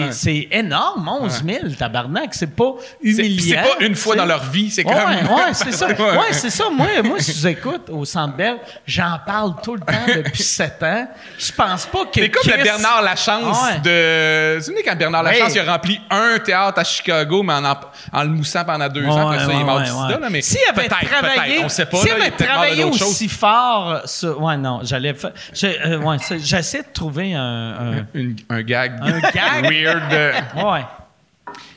ouais. 0.00 0.12
c'est 0.12 0.48
énorme, 0.50 1.08
11 1.08 1.42
000, 1.46 1.58
tabarnak. 1.78 2.30
C'est 2.32 2.54
pas 2.54 2.63
Humiliant. 3.02 3.36
puis 3.36 3.40
c'est 3.48 3.54
pas 3.56 3.84
une 3.84 3.94
fois 3.94 4.16
dans 4.16 4.24
leur 4.26 4.44
vie, 4.50 4.70
c'est 4.70 4.84
comme. 4.84 4.94
ouais, 4.94 5.52
c'est 5.52 5.72
ça. 5.72 5.88
Ouais. 5.98 6.32
C'est 6.32 6.50
ça. 6.50 6.64
Moi, 6.70 6.86
moi, 7.02 7.18
si 7.20 7.32
vous 7.32 7.46
écoute 7.46 7.88
au 7.90 8.04
Centre 8.04 8.34
Bell, 8.36 8.56
j'en 8.86 9.18
parle 9.24 9.54
tout 9.62 9.74
le 9.74 9.80
temps 9.80 9.92
depuis 10.14 10.42
7 10.42 10.82
ans. 10.82 11.06
Je 11.38 11.52
pense 11.52 11.86
pas 11.86 12.04
que 12.06 12.20
C'est 12.20 12.28
comme 12.30 12.50
le 12.56 12.62
Bernard 12.62 13.02
Lachance 13.02 13.58
Ouais. 13.64 13.78
de. 13.82 14.52
Vous 14.54 14.58
vous 14.60 14.64
souvenez 14.66 14.82
quand 14.82 14.96
Bernard 14.96 15.22
Lachance 15.22 15.54
il 15.54 15.60
a 15.60 15.72
rempli 15.72 16.00
un 16.10 16.38
théâtre 16.38 16.78
à 16.80 16.84
Chicago, 16.84 17.42
mais 17.42 17.54
en, 17.54 17.64
en, 17.64 17.74
en 18.12 18.22
le 18.22 18.28
moussant 18.30 18.64
pendant 18.64 18.88
deux 18.88 19.06
ans, 19.06 19.28
après 19.28 19.44
ça, 19.44 19.52
il 19.52 19.60
est 19.60 19.64
mort 19.64 19.76
ouais, 19.78 19.84
du 19.84 19.90
ouais. 19.90 19.96
sida, 20.08 20.18
là, 20.18 20.28
mais. 20.30 20.42
S'il 20.42 20.58
avait 20.70 20.88
travaillé, 20.88 21.64
on 21.64 21.68
sait 21.68 21.86
pas. 21.86 21.98
s'il 21.98 22.10
avait 22.12 22.30
travaillé 22.30 22.82
choses. 22.82 23.02
aussi 23.02 23.28
fort 23.28 24.02
sur, 24.06 24.40
ouais, 24.42 24.56
non, 24.56 24.80
j'allais 24.82 25.14
euh, 25.14 25.98
ouais, 25.98 26.16
j'essaie 26.38 26.82
de 26.82 26.92
trouver 26.92 27.34
un, 27.34 27.40
un- 27.40 28.06
Une- 28.14 28.36
un 28.50 28.62
gag. 28.62 28.98
Un 29.02 29.20
gag? 29.20 29.64
Weird. 29.70 30.08
de- 30.10 30.64
ouais. 30.64 30.84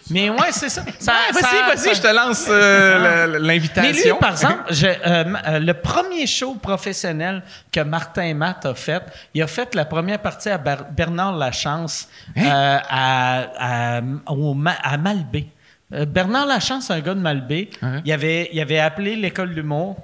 Mais 0.09 0.29
ouais, 0.29 0.51
c'est 0.51 0.69
ça. 0.69 0.83
Ça- 0.99 1.13
Ouais, 1.13 1.41
ça- 1.41 1.47
vas-y, 1.47 1.75
vas-y, 1.83 1.95
je 1.95 2.01
te 2.01 2.07
lance 2.15 2.45
euh, 2.49 3.27
le- 3.27 3.37
l'invitation. 3.39 3.91
Mais 3.91 4.03
lui, 4.11 4.17
par 4.19 4.31
exemple, 4.31 4.63
je- 4.69 4.85
euh, 4.87 5.23
euh, 5.47 5.59
le 5.59 5.73
premier 5.73 6.25
show 6.27 6.55
professionnel 6.55 7.43
que 7.71 7.81
Martin 7.81 8.33
Matt 8.33 8.65
a 8.65 8.73
fait, 8.75 9.03
il 9.33 9.41
a 9.41 9.47
fait 9.47 9.73
la 9.75 9.85
première 9.85 10.19
partie 10.19 10.49
à 10.49 10.57
Ber- 10.57 10.85
Bernard 10.91 11.35
Lachance 11.37 12.07
Hein? 12.35 12.41
euh, 12.45 12.77
à, 12.89 13.97
à, 13.97 14.01
au 14.27 14.53
Ma- 14.53 14.77
à 14.81 14.97
Malbé. 14.97 15.47
Bernard 15.89 16.45
Lachance, 16.47 16.91
un 16.91 16.99
gars 16.99 17.13
de 17.15 17.21
Malbé, 17.21 17.69
Hein? 17.81 18.01
il, 18.03 18.11
avait, 18.11 18.49
il 18.51 18.59
avait 18.59 18.79
appelé 18.79 19.15
l'école 19.15 19.53
d'humour. 19.53 19.95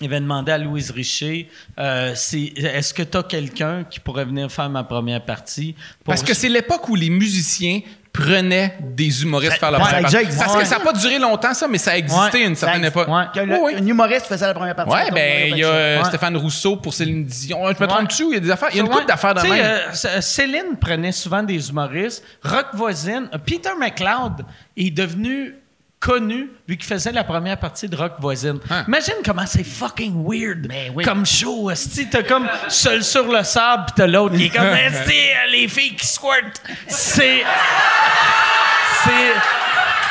Il 0.00 0.06
avait 0.06 0.18
demandé 0.20 0.50
à 0.50 0.58
Louise 0.58 0.90
Richer 0.90 1.48
euh, 1.78 2.12
si- 2.16 2.52
est-ce 2.56 2.92
que 2.92 3.02
tu 3.04 3.16
as 3.16 3.22
quelqu'un 3.22 3.84
qui 3.88 4.00
pourrait 4.00 4.24
venir 4.24 4.50
faire 4.50 4.68
ma 4.68 4.82
première 4.82 5.24
partie 5.24 5.74
pour- 6.04 6.12
Parce 6.12 6.22
que 6.24 6.34
c'est 6.34 6.48
l'époque 6.48 6.88
où 6.88 6.96
les 6.96 7.08
musiciens 7.08 7.80
prenaient 8.12 8.76
des 8.80 9.22
humoristes 9.22 9.58
faire 9.58 9.70
leur 9.70 9.80
ouais, 9.80 9.86
première 9.86 10.10
ça 10.10 10.18
a 10.18 10.22
partie. 10.22 10.36
Parce 10.38 10.56
que 10.56 10.64
ça 10.64 10.78
n'a 10.78 10.84
pas 10.84 10.92
duré 10.92 11.18
longtemps, 11.18 11.54
ça, 11.54 11.68
mais 11.68 11.78
ça 11.78 11.92
a 11.92 11.96
existé 11.96 12.38
Ouais, 12.38 12.44
une 12.46 12.56
certaine 12.56 12.82
Ça- 12.82 12.88
époque. 12.88 13.08
Oui, 13.08 13.42
oui. 13.62 13.74
Un 13.78 13.86
humoriste 13.86 14.26
faisait 14.26 14.46
la 14.46 14.54
première 14.54 14.74
partie. 14.74 14.92
Ouais, 14.92 15.04
mettons, 15.04 15.14
ben, 15.14 15.48
il 15.52 15.58
y 15.58 15.64
a 15.64 15.68
euh. 15.68 16.04
Stéphane 16.04 16.36
Rousseau 16.36 16.76
pour 16.76 16.92
Céline 16.92 17.24
Dion. 17.24 17.60
Je 17.66 17.80
me 17.82 17.86
trompe 17.86 18.00
Ouais. 18.00 18.06
dessus, 18.06 18.24
il 18.28 18.34
y 18.34 18.36
a 18.36 18.40
des 18.40 18.50
affaires. 18.50 18.68
Il 18.72 18.76
y 18.78 18.80
a 18.80 18.82
une 18.82 18.88
couple 18.90 19.06
d'affaires 19.06 19.34
sais, 19.40 19.48
même. 19.48 19.64
euh, 19.64 19.92
C- 19.92 20.08
Céline 20.20 20.76
prenait 20.80 21.12
souvent 21.12 21.42
des 21.42 21.68
humoristes. 21.70 22.24
Rock 22.44 22.66
voisine. 22.74 23.28
euh, 23.32 23.38
Peter 23.38 23.70
McLeod 23.78 24.44
est 24.76 24.90
devenu 24.90 25.54
connu 26.00 26.48
vu 26.66 26.78
qu'il 26.78 26.86
faisait 26.86 27.12
la 27.12 27.24
première 27.24 27.58
partie 27.58 27.88
de 27.88 27.94
Rock 27.94 28.14
voisine. 28.20 28.58
Hein. 28.70 28.84
Imagine 28.88 29.16
comment 29.24 29.46
c'est 29.46 29.64
fucking 29.64 30.24
weird 30.26 30.66
oui. 30.94 31.04
comme 31.04 31.26
show. 31.26 31.70
esti. 31.70 32.08
T'as 32.08 32.22
comme 32.22 32.48
seul 32.68 33.04
sur 33.04 33.30
le 33.30 33.44
sable 33.44 33.84
pis 33.86 33.92
t'as 33.96 34.06
l'autre 34.06 34.34
qui 34.34 34.46
est 34.46 34.48
comme 34.48 34.64
esti, 34.66 35.12
les 35.52 35.68
filles 35.68 35.94
qui 35.94 36.06
squirtent. 36.06 36.62
C'est... 36.88 37.44
C'est... 39.04 39.10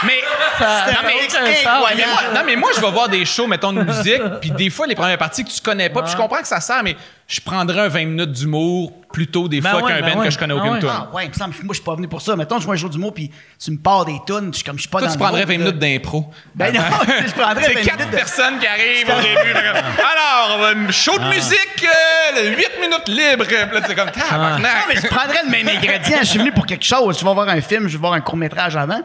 Mais, 0.05 0.21
Ça- 0.57 0.85
non, 0.87 0.99
mais, 1.05 2.05
moi, 2.05 2.21
non, 2.33 2.41
mais 2.45 2.55
moi, 2.55 2.69
je 2.75 2.79
vais 2.81 2.91
voir 2.91 3.09
des 3.09 3.25
shows, 3.25 3.47
mettons, 3.47 3.73
de 3.73 3.83
musique, 3.83 4.21
puis 4.41 4.51
des 4.51 4.69
fois, 4.69 4.87
les 4.87 4.95
premières 4.95 5.17
parties 5.17 5.43
que 5.43 5.49
tu 5.49 5.61
connais 5.61 5.89
pas, 5.89 6.01
puis 6.03 6.11
je 6.11 6.17
comprends 6.17 6.41
que 6.41 6.47
ça 6.47 6.61
sert, 6.61 6.83
mais 6.83 6.95
je 7.27 7.41
prendrais 7.41 7.81
un 7.81 7.87
20 7.89 8.05
minutes 8.05 8.31
d'humour 8.31 8.91
plutôt 9.11 9.47
des 9.47 9.59
Ben 9.61 9.71
fois 9.71 9.81
ouais, 9.83 9.91
qu'un 9.91 10.01
ben 10.01 10.13
band 10.13 10.19
ouais. 10.21 10.25
que 10.27 10.31
je 10.33 10.37
connais 10.39 10.53
Ah 10.57 10.61
aucune 10.61 10.79
tune. 10.79 10.89
Ah 10.91 11.09
ouais, 11.13 11.25
il 11.25 11.29
me 11.29 11.33
semble, 11.33 11.53
moi, 11.63 11.67
je 11.69 11.73
suis 11.75 11.83
pas 11.83 11.95
venu 11.95 12.07
pour 12.07 12.21
ça. 12.21 12.35
Mettons, 12.35 12.59
je 12.59 12.65
vois 12.65 12.75
un 12.75 12.77
jour 12.77 12.89
du 12.89 12.97
mot, 12.97 13.11
puis 13.11 13.29
tu 13.63 13.71
me 13.71 13.77
pars 13.77 14.05
des 14.05 14.19
tunes, 14.25 14.49
je 14.51 14.57
suis 14.57 14.63
comme, 14.63 14.77
je 14.77 14.81
suis 14.81 14.89
pas 14.89 14.99
Toi, 14.99 15.07
dans 15.09 15.13
tu 15.13 15.19
prendrais 15.19 15.41
mood, 15.41 15.47
20 15.49 15.53
là. 15.53 15.63
minutes 15.65 15.79
d'impro. 15.79 16.25
Ben 16.55 16.73
non, 16.73 16.81
je 17.27 17.31
prendrais 17.33 17.61
20 17.61 17.67
C'est 17.67 17.73
quatre 17.81 17.97
minutes 17.97 18.11
de... 18.11 18.15
personnes 18.17 18.59
qui 18.59 18.67
arrivent 18.67 19.09
au 19.09 19.21
début. 19.21 19.57
Alors, 19.59 20.63
euh, 20.65 20.91
show 20.91 21.13
Ah. 21.19 21.23
de 21.23 21.29
musique, 21.29 21.85
euh, 22.37 22.55
8 22.55 22.69
minutes 22.81 23.07
libres. 23.07 23.45
Puis 23.45 23.55
là, 23.79 23.81
c'est 23.87 23.95
comme, 23.95 24.11
tabarnak. 24.11 24.61
Non, 24.61 24.69
mais 24.87 24.95
je 24.95 25.07
prendrais 25.07 25.43
le 25.43 25.49
même 25.51 25.67
ingrédient. 25.67 26.17
Je 26.21 26.25
suis 26.25 26.39
venu 26.39 26.51
pour 26.51 26.65
quelque 26.65 26.85
chose. 26.85 27.19
Je 27.19 27.25
vais 27.25 27.33
voir 27.33 27.49
un 27.49 27.61
film, 27.61 27.87
je 27.87 27.93
vais 27.93 27.99
voir 28.01 28.13
un 28.13 28.21
court-métrage 28.21 28.75
avant. 28.79 29.01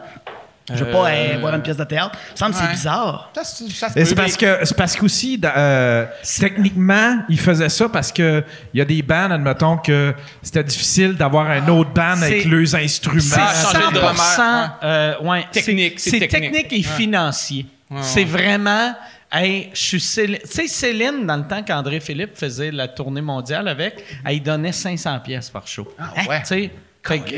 Je 0.73 0.83
vais 0.83 0.91
pas 0.91 1.09
euh, 1.11 1.37
voir 1.39 1.53
une 1.53 1.61
pièce 1.61 1.77
de 1.77 1.83
théâtre. 1.83 2.17
Ça 2.33 2.47
me 2.47 2.53
semble 2.53 2.65
c'est 2.65 2.71
bizarre. 2.73 3.29
Ça, 3.35 3.43
c'est- 3.43 3.69
ça 4.05 4.15
parce 4.15 4.35
que 4.35 4.57
c'est 4.63 4.75
parce 4.75 4.95
qu'aussi 4.95 5.39
euh, 5.45 6.05
techniquement 6.39 7.19
ils 7.29 7.39
faisaient 7.39 7.69
ça 7.69 7.87
parce 7.87 8.11
que 8.11 8.43
il 8.73 8.79
y 8.79 8.81
a 8.81 8.85
des 8.85 9.03
bands 9.03 9.29
admettons 9.29 9.77
que 9.77 10.15
c'était 10.41 10.63
difficile 10.63 11.13
d'avoir 11.13 11.51
un 11.51 11.67
autre 11.67 11.91
band 11.91 12.19
avec 12.21 12.45
leurs 12.45 12.73
instruments. 12.75 13.21
C'est 13.21 13.39
Ah, 13.39 13.53
changer 13.53 13.77
de 13.93 13.99
100%, 13.99 14.01
drummer, 14.01 14.79
euh, 14.83 15.13
ouais, 15.21 15.45
Technique, 15.51 15.99
c'est- 15.99 16.17
technique. 16.19 16.51
technique 16.51 16.73
et 16.73 16.81
financier. 16.83 17.65
C'est 18.01 18.23
vraiment. 18.25 18.95
Hey, 19.31 19.69
je 19.73 19.79
suis 19.79 19.99
Céline. 19.99 20.37
Tu 20.43 20.47
sais, 20.47 20.67
Céline, 20.67 21.25
dans 21.25 21.35
le 21.37 21.43
temps 21.43 21.61
qu'André 21.61 21.99
Philippe 21.99 22.35
faisait 22.37 22.71
la 22.71 22.87
tournée 22.87 23.21
mondiale 23.21 23.67
avec, 23.67 24.03
elle 24.25 24.41
donnait 24.41 24.71
500 24.71 25.19
pièces 25.19 25.49
par 25.49 25.67
show. 25.67 25.87
ouais. 26.27 26.39
Tu 26.41 26.45
sais, 26.45 26.71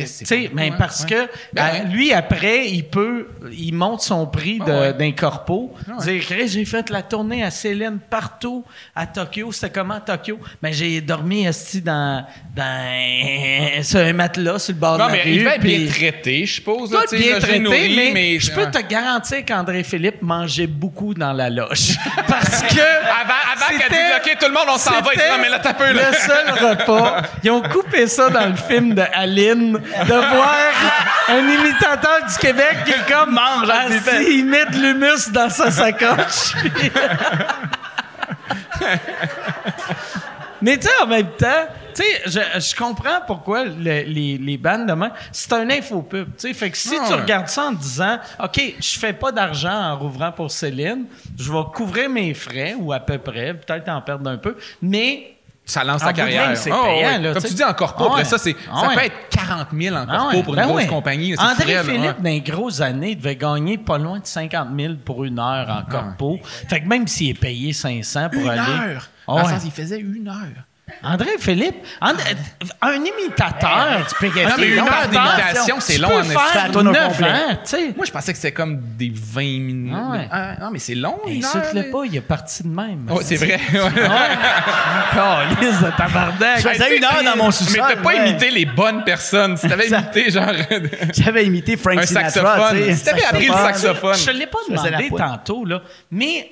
sais, 0.05 0.49
mais 0.53 0.71
parce 0.77 1.01
Ouais. 1.03 1.09
que 1.09 1.29
Ben 1.53 1.63
euh, 1.65 1.71
ouais. 1.71 1.85
lui, 1.91 2.13
après, 2.13 2.67
il 2.67 2.83
peut, 2.83 3.27
il 3.51 3.73
monte 3.73 4.01
son 4.01 4.25
prix 4.25 4.59
de- 4.59 4.63
Ah 4.71 4.79
ouais. 4.81 4.93
d'un 4.93 5.11
corpo. 5.11 5.73
Dire, 6.03 6.23
j'ai 6.45 6.65
fait 6.65 6.89
la 6.89 7.01
tournée 7.01 7.43
à 7.43 7.51
Céline 7.51 7.99
partout 8.09 8.63
à 8.95 9.05
Tokyo. 9.05 9.51
C'était 9.51 9.69
comment 9.71 9.95
à 9.95 9.99
Tokyo? 10.01 10.39
Ben, 10.61 10.71
j'ai 10.73 11.01
dormi 11.01 11.45
esti 11.45 11.81
dans, 11.81 12.25
dans, 12.55 13.83
sur 13.83 13.99
un 13.99 14.13
matelas 14.13 14.59
sur 14.59 14.73
le 14.73 14.79
bord 14.79 14.97
Non, 14.97 15.05
de 15.07 15.11
la 15.11 15.17
mais 15.17 15.23
rue. 15.23 15.29
il 15.31 15.39
devait 15.39 15.55
être 15.55 15.61
bien 15.61 15.77
puis- 15.77 15.87
traité, 15.87 16.45
je 16.45 16.53
suppose. 16.53 16.91
là, 16.91 16.99
sais, 17.07 17.17
bien 17.17 17.33
logé, 17.35 17.39
traité, 17.41 17.59
nourri, 17.59 18.11
mais, 18.13 18.39
je 18.39 18.51
peux 18.51 18.61
ouais. 18.65 18.71
te 18.71 18.81
garantir 18.87 19.45
qu'André 19.45 19.83
Philippe 19.83 20.21
mangeait 20.21 20.67
beaucoup 20.67 21.13
dans 21.13 21.33
la 21.33 21.49
loge. 21.49 21.97
Parce 22.27 22.61
que. 22.63 22.79
Avant, 22.79 23.33
avant 23.53 23.77
qu'elle 23.77 23.89
dise, 23.89 23.99
OK, 24.17 24.37
tout 24.39 24.47
le 24.47 24.53
monde, 24.53 24.67
on 24.69 24.77
s'en 24.77 24.91
va. 25.01 25.11
Il 25.13 25.19
non, 25.19 25.37
mais 25.41 25.49
là, 25.49 25.59
t'as 25.59 25.73
peu, 25.73 25.91
là. 25.91 26.09
Le 26.11 26.15
seul 26.15 26.69
repas. 26.69 27.21
Ils 27.43 27.51
ont 27.51 27.61
coupé 27.61 28.07
ça 28.07 28.29
dans 28.29 28.45
le 28.47 28.55
film 28.55 28.93
de 28.93 29.03
Aline, 29.13 29.56
de 29.57 30.13
voir 30.13 30.55
un 31.29 31.39
imitateur 31.49 32.19
du 32.27 32.35
Québec 32.39 32.77
qui 32.85 32.91
est 32.91 33.11
comme 33.11 33.33
mange, 33.33 33.67
il 34.27 34.45
met 34.45 34.65
de 34.65 34.77
l'humus 34.77 35.31
dans 35.31 35.49
sa 35.49 35.71
sacoche. 35.71 36.53
Mais 40.61 40.77
tu 40.77 40.87
sais, 40.87 40.93
en 41.03 41.07
même 41.07 41.27
temps, 41.37 41.67
tu 41.93 42.01
sais, 42.01 42.21
je, 42.25 42.59
je 42.59 42.75
comprends 42.75 43.21
pourquoi 43.27 43.65
le- 43.65 44.01
les, 44.07 44.39
les 44.39 44.57
bandes 44.57 44.87
demain, 44.87 45.11
c'est 45.31 45.53
un 45.53 45.69
infopub. 45.69 46.29
Tu 46.35 46.47
sais, 46.47 46.53
fait 46.55 46.71
que 46.71 46.77
si 46.77 46.95
Ah 46.99 47.03
tu 47.07 47.13
ouais. 47.13 47.21
regardes 47.21 47.47
ça 47.47 47.65
en 47.65 47.73
disant, 47.73 48.17
OK, 48.43 48.59
je 48.79 48.97
fais 48.99 49.13
pas 49.13 49.31
d'argent 49.31 49.71
en 49.71 49.95
rouvrant 49.97 50.31
pour 50.31 50.49
Céline, 50.49 51.05
je 51.37 51.51
vais 51.51 51.61
couvrir 51.75 52.09
mes 52.09 52.33
frais, 52.33 52.75
ou 52.79 52.91
à 52.91 52.99
peu 52.99 53.19
près, 53.19 53.53
peut-être 53.53 53.87
en 53.89 54.01
perdre 54.01 54.27
un 54.31 54.37
peu, 54.37 54.57
mais 54.81 55.36
Ça 55.69 55.83
lance 55.83 56.01
de 56.03 56.11
carrière. 56.11 56.55
c'est 56.57 56.71
Ah, 56.71 56.81
payant, 56.83 57.07
ouais. 57.07 57.19
là, 57.19 57.33
Comme 57.33 57.41
tu 57.43 57.49
tu 57.49 57.55
sais. 57.55 57.55
dis 57.55 57.63
en 57.63 57.73
corpo, 57.73 58.03
Ah 58.05 58.07
après 58.07 58.19
ouais. 58.23 58.25
ça, 58.25 58.37
c'est, 58.37 58.55
Ah 58.71 58.79
ça 58.81 58.87
ouais. 58.87 58.95
peut 58.95 59.01
être 59.01 59.29
40 59.29 59.67
000 59.77 59.95
en 59.95 60.05
Ah 60.07 60.17
corpo 60.31 60.43
pour 60.43 60.53
une 60.53 60.61
ben 60.61 60.67
grosse 60.67 60.85
compagnie. 60.85 61.35
André 61.37 61.83
Philippe, 61.83 62.17
dans 62.21 62.29
les 62.29 62.41
grosses 62.41 62.79
années, 62.81 63.15
devait 63.15 63.35
gagner 63.35 63.77
pas 63.77 63.97
loin 63.97 64.19
de 64.19 64.25
50 64.25 64.69
000 64.79 64.93
pour 65.03 65.25
une 65.25 65.37
heure 65.39 65.69
en 65.69 65.91
corpo. 65.91 66.39
Fait 66.69 66.81
que 66.81 66.87
même 66.87 67.05
s'il 67.05 67.31
est 67.31 67.33
payé 67.39 67.73
500 67.73 68.29
pour 68.31 68.41
Une 68.43 68.49
aller... 68.49 68.59
heure. 68.93 69.09
Ah 69.27 69.33
Dans 69.35 69.37
le 69.41 69.53
sens, 69.53 69.61
il 69.65 69.71
faisait 69.71 69.99
une 69.99 70.29
heure. 70.29 70.63
André 71.03 71.31
Philippe, 71.37 71.75
un 72.01 72.95
imitateur, 72.95 74.05
tu 74.07 74.15
peux 74.19 74.31
Ah, 74.45 74.55
mais 74.57 74.67
une 74.69 74.79
heure 74.79 75.07
d'imitation, 75.09 75.79
c'est 75.79 75.97
long 75.97 76.09
en 76.17 76.21
Tu 76.21 76.29
peux 76.29 76.39
faire 76.39 76.71
tourne 76.71 76.87
au 76.87 76.91
9 76.91 77.07
complet. 77.09 77.29
ans, 77.29 77.49
tu 77.63 77.69
sais. 77.69 77.93
Moi, 77.95 78.05
je 78.05 78.11
pensais 78.11 78.31
que 78.31 78.37
c'était 78.37 78.53
comme 78.53 78.79
des 78.97 79.11
20 79.13 79.41
minutes. 79.41 79.95
Ah 79.95 80.11
ouais. 80.11 80.27
Ah, 80.31 80.55
non, 80.61 80.69
mais 80.71 80.79
c'est 80.79 80.95
long. 80.95 81.19
Insulte-le 81.27 81.91
pas, 81.91 82.05
il 82.05 82.15
est 82.15 82.21
parti 82.21 82.63
de 82.63 82.69
même. 82.69 83.05
Ouais, 83.09 83.23
c'est 83.23 83.35
vrai. 83.35 83.59
lisse 85.61 85.81
de 85.81 85.97
tabarnak. 85.97 86.59
Je 86.61 86.69
faisais 86.69 86.97
une 86.97 87.03
heure 87.03 87.23
dans 87.23 87.35
mon 87.43 87.51
sous-sol. 87.51 87.81
Mais 87.87 87.95
t'as 87.95 88.01
pas 88.01 88.09
ouais. 88.09 88.29
imité 88.29 88.49
les 88.49 88.65
bonnes 88.65 89.03
personnes. 89.03 89.57
Si 89.57 89.67
t'avais 89.67 89.87
imité, 89.87 90.31
genre, 90.31 90.45
J'avais 91.13 91.45
imité 91.45 91.77
Frank 91.77 91.97
un 91.99 92.05
Sinatra. 92.05 92.31
saxophone. 92.31 92.77
tu 92.77 92.83
sais, 92.85 92.95
Si 92.95 93.03
t'avais 93.03 93.25
appris 93.25 93.47
le 93.47 93.53
saxophone. 93.53 94.15
Je 94.15 94.31
l'ai 94.31 94.47
pas 94.47 94.59
demandé 94.69 95.09
tantôt, 95.15 95.65
là, 95.65 95.81
mais 96.11 96.51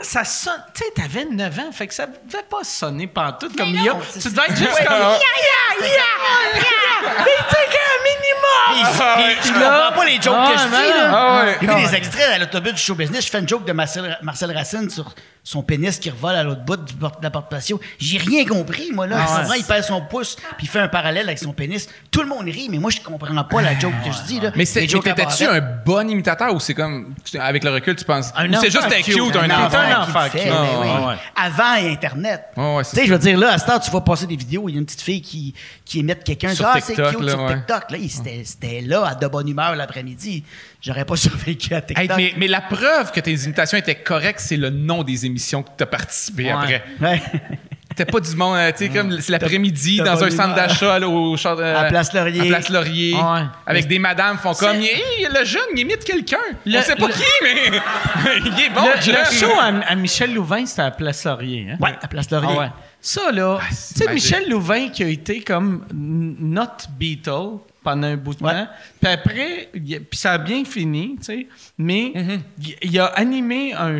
ça 0.00 0.24
sonne. 0.24 0.52
Tu 0.74 0.82
sais, 0.84 0.90
t'avais 0.94 1.24
9 1.24 1.58
ans, 1.60 1.72
fait 1.72 1.86
que 1.86 1.94
ça 1.94 2.06
devait 2.06 2.42
pas 2.50 2.64
sonner 2.64 3.06
pantoute 3.06 3.56
comme 3.56 3.70
non, 3.70 3.78
il 3.78 3.84
y 3.84 3.88
a. 3.88 3.96
c'est- 4.10 4.20
Tu 4.20 4.28
devais 4.28 4.46
être 4.48 4.56
juste 4.56 4.76
comme. 4.86 4.96
Ya, 4.98 5.18
ya, 5.18 5.80
ya, 5.80 5.86
ya! 5.86 7.14
Mais 7.18 7.30
tu 7.48 7.54
sais 7.54 7.66
qu'un 7.70 8.02
minimum! 8.04 8.94
Puis, 9.16 9.48
je 9.48 9.52
comprends 9.52 9.92
pas 9.96 10.04
les 10.06 10.20
jokes 10.20 10.34
Ah, 10.36 10.52
que 10.52 10.58
je 10.58 10.64
mais 10.68 10.82
dis. 10.82 10.88
là. 10.98 11.12
Ah 11.12 11.44
ouais. 11.44 11.58
J'ai 11.60 11.66
vu 11.66 11.74
des 11.90 11.94
extraits 11.94 12.28
à 12.34 12.38
l'autobus 12.38 12.72
du 12.72 12.80
show 12.80 12.94
business. 12.94 13.24
Je 13.26 13.30
fais 13.30 13.38
une 13.40 13.48
joke 13.48 13.64
de 13.66 13.72
Marcel, 13.72 14.18
Marcel 14.22 14.50
Racine 14.56 14.88
sur 14.90 15.14
son 15.46 15.62
pénis 15.62 15.98
qui 15.98 16.08
revole 16.08 16.34
à 16.34 16.42
l'autre 16.42 16.62
bout 16.62 16.76
du 16.82 16.94
porte- 16.94 17.18
de 17.20 17.24
la 17.24 17.30
porte 17.30 17.50
patio. 17.50 17.78
J'ai 17.98 18.16
rien 18.18 18.46
compris, 18.46 18.90
moi, 18.92 19.06
là. 19.06 19.18
Ah. 19.20 19.42
Souvent, 19.42 19.54
il 19.54 19.64
pèse 19.64 19.86
son 19.86 20.00
pouce 20.00 20.36
puis 20.56 20.66
il 20.66 20.68
fait 20.68 20.78
un 20.80 20.88
parallèle 20.88 21.26
avec 21.26 21.38
son 21.38 21.52
pénis. 21.52 21.86
Tout 22.10 22.22
le 22.22 22.28
monde 22.28 22.46
rit, 22.46 22.68
mais 22.70 22.78
moi, 22.78 22.90
je 22.90 23.00
comprends 23.00 23.44
pas 23.44 23.60
la 23.62 23.78
joke 23.78 23.92
que 24.04 24.10
je 24.10 24.22
dis, 24.26 24.40
là. 24.40 24.50
Mais 24.56 24.64
t'étais-tu 24.64 25.44
un 25.44 25.60
bon 25.60 26.08
imitateur 26.08 26.54
ou 26.54 26.60
c'est 26.60 26.74
comme, 26.74 27.14
avec 27.38 27.62
le 27.64 27.70
recul, 27.70 27.94
tu 27.96 28.04
penses, 28.06 28.32
Un 28.34 28.50
c'est 28.58 28.70
juste 28.70 28.78
enfant 28.78 28.94
un 28.96 29.02
cute, 29.02 29.36
un 29.36 29.50
un 29.50 29.68
qui 29.84 30.38
le 30.38 30.40
fait, 30.40 30.50
oui. 30.50 31.14
Avant 31.36 31.90
Internet. 31.92 32.42
Ouais, 32.56 32.76
ouais, 32.76 32.84
c'est 32.84 32.90
tu 32.96 32.96
sais, 33.02 33.06
je 33.06 33.12
veux 33.12 33.18
dire, 33.18 33.38
là, 33.38 33.52
à 33.52 33.58
ce 33.58 33.66
temps, 33.66 33.78
tu 33.78 33.90
vas 33.90 34.00
passer 34.00 34.26
des 34.26 34.36
vidéos, 34.36 34.68
il 34.68 34.72
y 34.72 34.76
a 34.76 34.78
une 34.78 34.86
petite 34.86 35.00
fille 35.02 35.22
qui, 35.22 35.54
qui 35.84 36.00
émette 36.00 36.24
quelqu'un. 36.24 36.54
Sur 36.54 36.66
Ah, 36.66 36.74
c'est 36.80 36.94
TikTok, 36.94 37.10
cute 37.16 37.20
là, 37.24 37.32
sur 37.32 37.42
ouais. 37.42 37.54
TikTok. 37.54 37.90
Là, 37.90 37.98
il- 37.98 38.10
c'était, 38.10 38.42
c'était 38.44 38.80
là, 38.80 39.06
à 39.06 39.14
de 39.14 39.26
bonne 39.26 39.48
humeur 39.48 39.74
l'après-midi. 39.76 40.44
J'aurais 40.80 41.04
pas 41.04 41.16
survécu 41.16 41.74
à 41.74 41.80
TikTok. 41.82 42.16
Mais, 42.16 42.34
mais 42.36 42.48
la 42.48 42.60
preuve 42.60 43.12
que 43.12 43.20
tes 43.20 43.32
imitations 43.34 43.78
étaient 43.78 43.94
correctes, 43.94 44.40
c'est 44.40 44.56
le 44.56 44.70
nom 44.70 45.02
des 45.02 45.26
émissions 45.26 45.62
que 45.62 45.70
t'as 45.76 45.86
participé 45.86 46.44
Ouais. 46.44 46.50
après. 46.52 46.84
Ouais. 47.00 47.22
T'es 47.96 48.04
pas 48.04 48.20
du 48.20 48.34
monde, 48.34 48.56
euh, 48.56 48.72
tu 48.72 48.78
sais, 48.78 48.88
comme 48.88 49.20
c'est 49.20 49.30
l'après-midi 49.32 49.98
t'as 49.98 50.04
dans 50.14 50.24
un 50.24 50.30
centre 50.30 50.54
d'achat 50.54 50.98
là, 50.98 51.08
au 51.08 51.36
char- 51.36 51.58
euh, 51.58 51.76
À 51.80 51.84
Place 51.84 52.12
Laurier. 52.12 52.40
À 52.40 52.44
Place 52.46 52.68
Laurier. 52.68 53.14
Ouais. 53.14 53.40
Avec 53.66 53.86
des 53.86 53.98
madames 53.98 54.36
font 54.38 54.52
comme, 54.54 54.76
hey, 54.76 55.26
le 55.32 55.44
jeune, 55.44 55.62
il 55.74 55.80
imite 55.80 56.02
quelqu'un. 56.04 56.38
Le- 56.66 56.78
On 56.78 56.82
sait 56.82 56.96
pas 56.96 57.06
le- 57.06 57.12
qui, 57.12 57.22
mais 57.42 57.54
il 58.46 58.64
est 58.64 58.70
bon, 58.70 58.82
le, 58.96 59.00
jeune. 59.00 59.16
le 59.16 59.36
show 59.36 59.52
à, 59.60 59.66
à 59.90 59.94
Michel 59.94 60.34
Louvain, 60.34 60.66
c'était 60.66 60.82
à 60.82 60.90
Place 60.90 61.24
Laurier. 61.24 61.68
Hein? 61.72 61.76
Ouais, 61.80 61.94
à 62.02 62.08
Place 62.08 62.30
Laurier. 62.30 62.48
Ah 62.52 62.58
ouais. 62.60 62.68
Ça, 63.00 63.30
là, 63.32 63.58
tu 63.68 63.74
c'est 63.74 64.04
sais. 64.04 64.12
Michel 64.14 64.48
Louvain 64.50 64.88
qui 64.88 65.02
a 65.04 65.08
été 65.08 65.40
comme 65.42 65.84
notre 65.92 66.88
Beatle 66.98 67.58
pendant 67.84 68.06
un 68.08 68.16
bout 68.16 68.34
de 68.34 68.42
Ouais. 68.42 68.52
temps. 68.52 68.68
Puis 69.00 69.12
après, 69.12 69.68
il 69.74 69.94
a- 69.94 69.98
puis 70.00 70.18
ça 70.18 70.32
a 70.32 70.38
bien 70.38 70.64
fini, 70.64 71.16
tu 71.18 71.24
sais. 71.24 71.46
Mais 71.78 72.12
Mm-hmm. 72.14 72.40
il- 72.62 72.76
il 72.82 72.98
a 72.98 73.06
animé 73.06 73.74
un, 73.74 73.98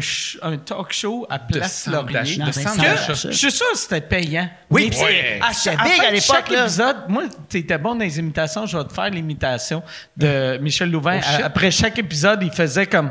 talk 0.57 0.93
show 0.93 1.27
à 1.31 1.39
Place 1.39 1.87
Laurier. 1.87 2.37
de 2.39 2.45
d'achat. 2.47 3.13
Je 3.31 3.37
suis 3.37 3.53
sûr 3.53 3.67
que 3.73 3.79
c'était 3.79 4.01
payant. 4.01 4.49
Oui, 4.71 4.85
Mais 4.87 4.91
tu 4.91 4.97
sais, 4.97 5.05
ouais. 5.05 5.41
à, 5.47 5.53
C'était 5.53 5.77
cha- 5.77 5.85
big 5.85 5.93
à 6.01 6.03
à 6.03 6.11
de 6.11 6.15
l'époque, 6.15 6.37
chaque 6.37 6.51
là. 6.51 6.63
épisode, 6.63 6.97
moi, 7.09 7.23
t'étais 7.49 7.79
bon 7.79 7.95
dans 7.95 8.01
les 8.05 8.19
imitations, 8.19 8.67
je 8.67 8.77
vais 8.79 8.85
te 8.85 8.93
faire 8.93 9.11
l'imitation 9.11 9.83
de 10.17 10.59
Michel 10.61 10.91
Louvain. 10.91 11.21
Oh. 11.23 11.43
À- 11.43 11.47
après 11.47 11.71
chaque 11.71 11.99
épisode, 11.99 12.43
il 12.43 12.51
faisait 12.51 12.87
comme... 12.87 13.11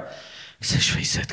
Que 0.61 0.67
je 0.67 0.91
fais 0.91 1.01
ici? 1.01 1.19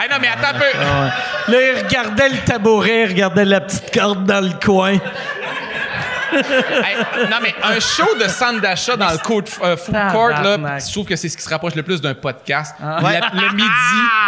Hey, 0.00 0.10
non, 0.10 0.16
mais 0.20 0.28
attends 0.28 0.54
un 0.56 0.58
peu. 0.58 1.52
Là, 1.52 1.58
il 1.72 1.84
regardait 1.84 2.28
le 2.28 2.38
tabouret, 2.38 3.02
il 3.04 3.08
regardait 3.08 3.44
la 3.44 3.60
petite 3.60 3.90
corde 3.92 4.26
dans 4.26 4.40
le 4.40 4.52
coin. 4.62 4.98
Hey, 6.34 7.26
non, 7.30 7.36
mais 7.42 7.54
un 7.62 7.78
show 7.80 8.14
de 8.20 8.28
centre 8.28 8.60
d'achat 8.60 8.96
dans 8.96 9.10
le 9.10 9.18
court, 9.18 9.42
euh, 9.62 9.76
food 9.76 9.94
court, 10.12 10.28
là, 10.28 10.78
je 10.78 10.92
trouve 10.92 11.06
que 11.06 11.16
c'est 11.16 11.28
ce 11.28 11.36
qui 11.36 11.42
se 11.42 11.48
rapproche 11.48 11.74
le 11.74 11.82
plus 11.82 12.00
d'un 12.00 12.14
podcast. 12.14 12.74
Ouais. 12.80 13.20
La- 13.20 13.30
le 13.40 13.52
midi 13.54 13.68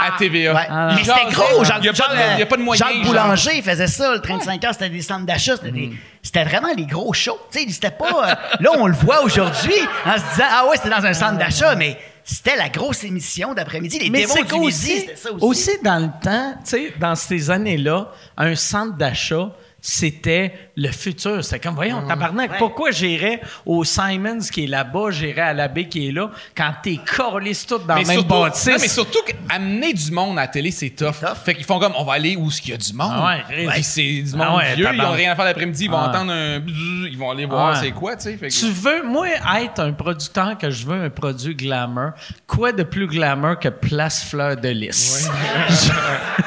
à 0.07 0.16
TVA. 0.19 0.55
Ouais. 0.55 0.66
Ah. 0.70 0.93
mais 0.95 1.05
c'était 1.05 1.33
gros, 1.33 1.45
Il 1.65 1.81
n'y 1.83 1.89
a, 1.89 1.93
pas 1.93 2.09
de- 2.09 2.16
Jacques- 2.16 2.19
il 2.35 2.39
y 2.41 2.43
a 2.43 2.47
pas 2.47 2.57
de 2.57 2.62
moyen. 2.62 2.85
Jacques 2.87 2.95
genre. 2.97 3.05
Boulanger 3.07 3.62
faisait 3.62 3.87
ça, 3.87 4.12
le 4.15 4.20
35 4.20 4.65
heures, 4.65 4.73
c'était 4.73 4.89
des 4.91 5.03
centres 5.03 5.27
d'achat, 5.27 5.57
c'était 5.57 5.70
des- 5.73 5.93
C'était 6.23 6.45
vraiment 6.45 6.69
les 6.77 6.87
gros 6.87 7.12
shows. 7.12 7.39
Tu 7.53 7.61
sais, 7.61 7.66
c'était 7.70 7.91
pas. 7.93 8.07
euh, 8.31 8.35
là, 8.61 8.70
on 8.78 8.87
le 8.89 8.95
voit 8.95 9.23
aujourd'hui 9.23 9.74
en 10.05 10.15
se 10.15 10.23
disant 10.35 10.49
Ah 10.51 10.66
ouais, 10.66 10.77
c'était 10.77 10.91
dans 10.91 11.05
un 11.07 11.12
centre 11.15 11.39
d'achat, 11.39 11.77
mais 11.77 11.97
c'était 12.24 12.57
la 12.57 12.69
grosse 12.69 13.05
émission 13.05 13.55
d'après-midi. 13.55 14.01
Les 14.01 14.11
Mais 14.11 14.23
démons 14.23 14.35
c'est 14.35 14.43
du 14.43 14.49
qu'aussi, 14.49 14.89
midi, 14.89 15.01
c'était 15.03 15.16
ça 15.16 15.33
aussi. 15.33 15.45
aussi 15.45 15.70
dans 15.85 15.99
le 16.03 16.09
temps, 16.20 16.55
tu 16.65 16.70
sais, 16.70 16.93
dans 16.99 17.15
ces 17.15 17.49
années-là, 17.51 18.09
un 18.37 18.57
centre 18.57 18.97
d'achat, 18.97 19.51
c'était 19.81 20.70
le 20.77 20.90
futur. 20.90 21.44
C'était 21.44 21.61
comme, 21.61 21.74
voyons, 21.77 22.07
tabarnak, 22.07 22.59
pourquoi 22.59 22.90
j'irais 22.90 23.40
au 23.65 23.85
Simons 23.85 24.39
qui 24.53 24.65
est 24.65 24.66
là-bas, 24.66 25.11
j'irais 25.11 25.40
à 25.43 25.53
l'abbé 25.55 25.86
qui 25.89 26.09
est 26.09 26.12
là, 26.12 26.31
quand 26.57 26.73
t'es 26.82 26.98
collé 27.16 27.53
tout 27.55 27.78
dans 27.78 27.94
mais 27.94 28.01
le 28.03 28.07
même 28.09 28.16
surtout, 28.19 28.35
bâtisse? 28.43 28.66
non, 28.66 28.77
mais 28.81 28.89
surtout 28.89 29.19
amener 29.48 29.93
du 29.93 30.11
monde 30.11 30.39
à 30.39 30.43
la 30.43 30.48
télé, 30.48 30.70
c'est 30.73 30.90
tough. 30.90 31.15
Fait 31.44 31.55
qu'ils 31.55 31.65
font 31.65 31.78
comme, 31.78 31.93
on 31.98 32.05
va 32.05 32.15
aller 32.15 32.35
où 32.36 32.48
qu'il 32.48 32.70
y 32.70 32.74
a 32.74 32.77
du 32.78 32.93
monde. 32.93 33.12
Ah 33.15 33.36
ouais, 33.48 33.82
c'est 33.82 34.03
du 34.23 34.32
monde 34.35 34.47
Ah 34.51 34.57
ouais, 34.57 34.74
vieux, 34.74 34.85
ils 34.86 34.90
tabarnak. 34.90 35.07
ont 35.09 35.16
rien 35.16 35.32
à 35.32 35.36
faire 35.36 35.44
l'après-midi, 35.44 35.85
ils 35.85 35.90
vont 35.90 35.98
Ah 35.98 36.09
entendre 36.09 36.32
un 36.32 36.61
ils 37.09 37.16
vont 37.16 37.31
aller 37.31 37.47
voir 37.47 37.77
c'est 37.77 37.93
quoi, 37.93 38.16
tu 38.16 38.23
sais. 38.24 38.36
Fait 38.36 38.48
que- 38.48 38.53
Tu 38.55 38.69
veux, 38.70 39.03
moi, 39.05 39.28
être 39.61 39.81
un 39.81 39.93
producteur 39.93 40.59
que 40.59 40.69
je 40.70 40.85
veux 40.86 41.05
un 41.05 41.11
produit 41.11 41.55
glamour, 41.55 42.11
quoi 42.47 42.73
de 42.73 42.82
plus 42.82 43.07
glamour 43.07 43.59
que 43.61 43.69
Place 43.69 44.24
Fleur 44.24 44.57
de 44.57 44.69
Lys? 44.69 45.28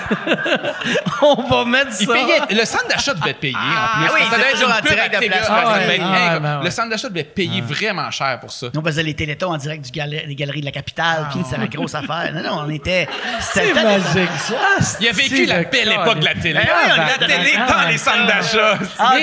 On 1.21 1.43
va 1.43 1.65
mettre 1.65 1.93
ça. 1.93 2.13
Le 2.49 2.65
centre 2.65 2.87
d'achat 2.87 3.13
devait 3.29 3.39
payer 3.39 3.55
en 3.55 4.05
plus. 4.07 4.13
oui, 4.13 4.19
Ça 4.29 4.37
devait 4.37 4.49
être 4.51 4.59
une 4.65 4.71
en 4.71 4.81
direct 4.95 5.13
de 5.21 5.27
Place 5.27 5.47
Ah 5.49 5.81
hey, 5.81 6.01
ah 6.01 6.39
ben 6.39 6.57
ouais. 6.59 6.63
Le 6.65 6.71
centre 6.71 6.89
d'achat 6.89 7.09
devait 7.09 7.23
payer 7.23 7.61
vraiment 7.61 8.09
cher 8.11 8.39
pour 8.39 8.51
ça. 8.51 8.67
On 8.75 8.83
faisait 8.83 9.03
les 9.03 9.13
télétons 9.13 9.51
en 9.53 9.57
direct 9.57 9.85
du 9.85 9.91
gal- 9.91 10.09
des 10.27 10.35
galeries 10.35 10.61
de 10.61 10.65
la 10.65 10.71
capitale, 10.71 11.27
puis 11.31 11.39
c'était 11.43 11.61
la 11.61 11.67
grosse 11.67 11.95
affaire. 11.95 12.31
Non, 12.33 12.41
non, 12.43 12.63
on 12.65 12.69
était. 12.69 13.07
C'est 13.39 13.67
C'était 13.67 13.83
magique, 13.83 14.29
ça. 14.39 14.55
Il 15.01 15.07
a 15.07 15.11
vécu 15.11 15.45
la 15.45 15.63
belle 15.63 15.91
époque 15.91 16.19
de 16.19 16.25
la 16.25 16.33
télé. 16.35 16.53
Ben 16.53 16.61
oui, 16.67 16.91
on 16.93 16.97
la 16.97 17.27
télé 17.27 17.51
dans- 17.57 17.87
les 17.89 17.97
centres 17.97 18.25
d'achat. 18.27 18.77
Ah, 18.99 19.13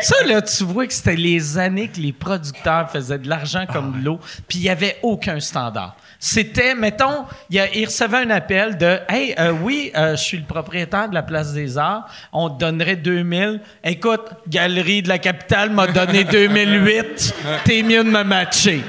ça, 0.00 0.16
là, 0.26 0.42
tu 0.42 0.64
vois 0.64 0.86
que 0.86 0.92
c'était 0.92 1.16
les 1.16 1.58
années 1.58 1.88
que 1.88 2.00
les 2.00 2.12
producteurs 2.12 2.90
faisaient 2.90 3.18
de 3.18 3.28
l'argent 3.28 3.64
comme 3.70 3.98
de 4.00 4.04
l'eau, 4.04 4.20
puis 4.48 4.58
il 4.58 4.62
n'y 4.62 4.68
avait 4.70 4.98
aucun 5.02 5.40
standard. 5.40 5.96
C'était, 6.18 6.74
mettons, 6.74 7.26
il, 7.50 7.60
a- 7.60 7.68
il 7.74 7.84
recevait 7.84 8.18
un 8.18 8.30
appel 8.30 8.78
de 8.78 8.98
Hey, 9.08 9.34
euh, 9.38 9.50
oui, 9.52 9.92
euh, 9.94 10.12
je 10.16 10.22
suis 10.22 10.38
le 10.38 10.44
propriétaire 10.44 11.08
de 11.10 11.14
la 11.14 11.22
Place 11.22 11.52
des 11.52 11.76
Arts, 11.76 12.08
on 12.32 12.48
te 12.48 12.58
donnerait 12.60 12.96
2000. 12.96 13.43
Écoute, 13.82 14.22
Galerie 14.48 15.02
de 15.02 15.08
la 15.08 15.18
Capitale 15.18 15.70
m'a 15.70 15.86
donné 15.86 16.24
2008, 16.30 17.34
t'es 17.64 17.82
mieux 17.82 18.04
de 18.04 18.10
me 18.10 18.22
matcher. 18.24 18.82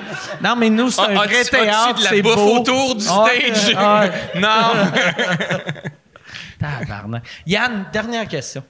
Non, 0.43 0.55
mais 0.57 0.69
nous, 0.69 0.89
c'est 0.89 1.01
un 1.01 1.05
Ah, 1.11 1.25
vrai 1.25 1.43
théâtre, 1.43 1.89
as-tu 1.89 1.99
de 1.99 2.03
la 2.03 2.09
c'est 2.09 2.21
beau. 2.21 2.59
autour 2.59 2.95
du 2.95 3.05
Ouais, 3.07 3.53
stage? 3.53 3.75
ouais. 3.75 4.11
Non. 4.41 4.49
Tabarnak. 6.59 7.23
Yann, 7.45 7.85
dernière 7.91 8.27
question. 8.27 8.63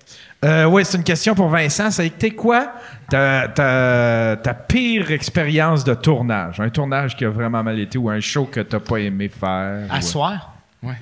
Euh, 0.43 0.65
oui, 0.65 0.83
c'est 0.83 0.97
une 0.97 1.03
question 1.03 1.35
pour 1.35 1.47
Vincent. 1.49 1.91
Ça 1.91 2.01
a 2.01 2.05
été 2.05 2.31
quoi 2.31 2.73
ta, 3.09 3.47
ta- 3.47 4.35
ta 4.41 4.53
pire 4.55 5.11
expérience 5.11 5.83
de 5.83 5.93
tournage? 5.93 6.59
Un 6.59 6.69
tournage 6.69 7.15
qui 7.15 7.25
a 7.25 7.29
vraiment 7.29 7.61
mal 7.63 7.79
été 7.79 7.97
ou 7.99 8.09
un 8.09 8.19
show 8.19 8.45
que 8.45 8.59
t'as 8.61 8.79
pas 8.79 8.97
aimé 8.97 9.29
faire? 9.29 9.87
À 9.91 9.99
ou- 9.99 10.01
soir? 10.01 10.51
Ouais. 10.83 10.95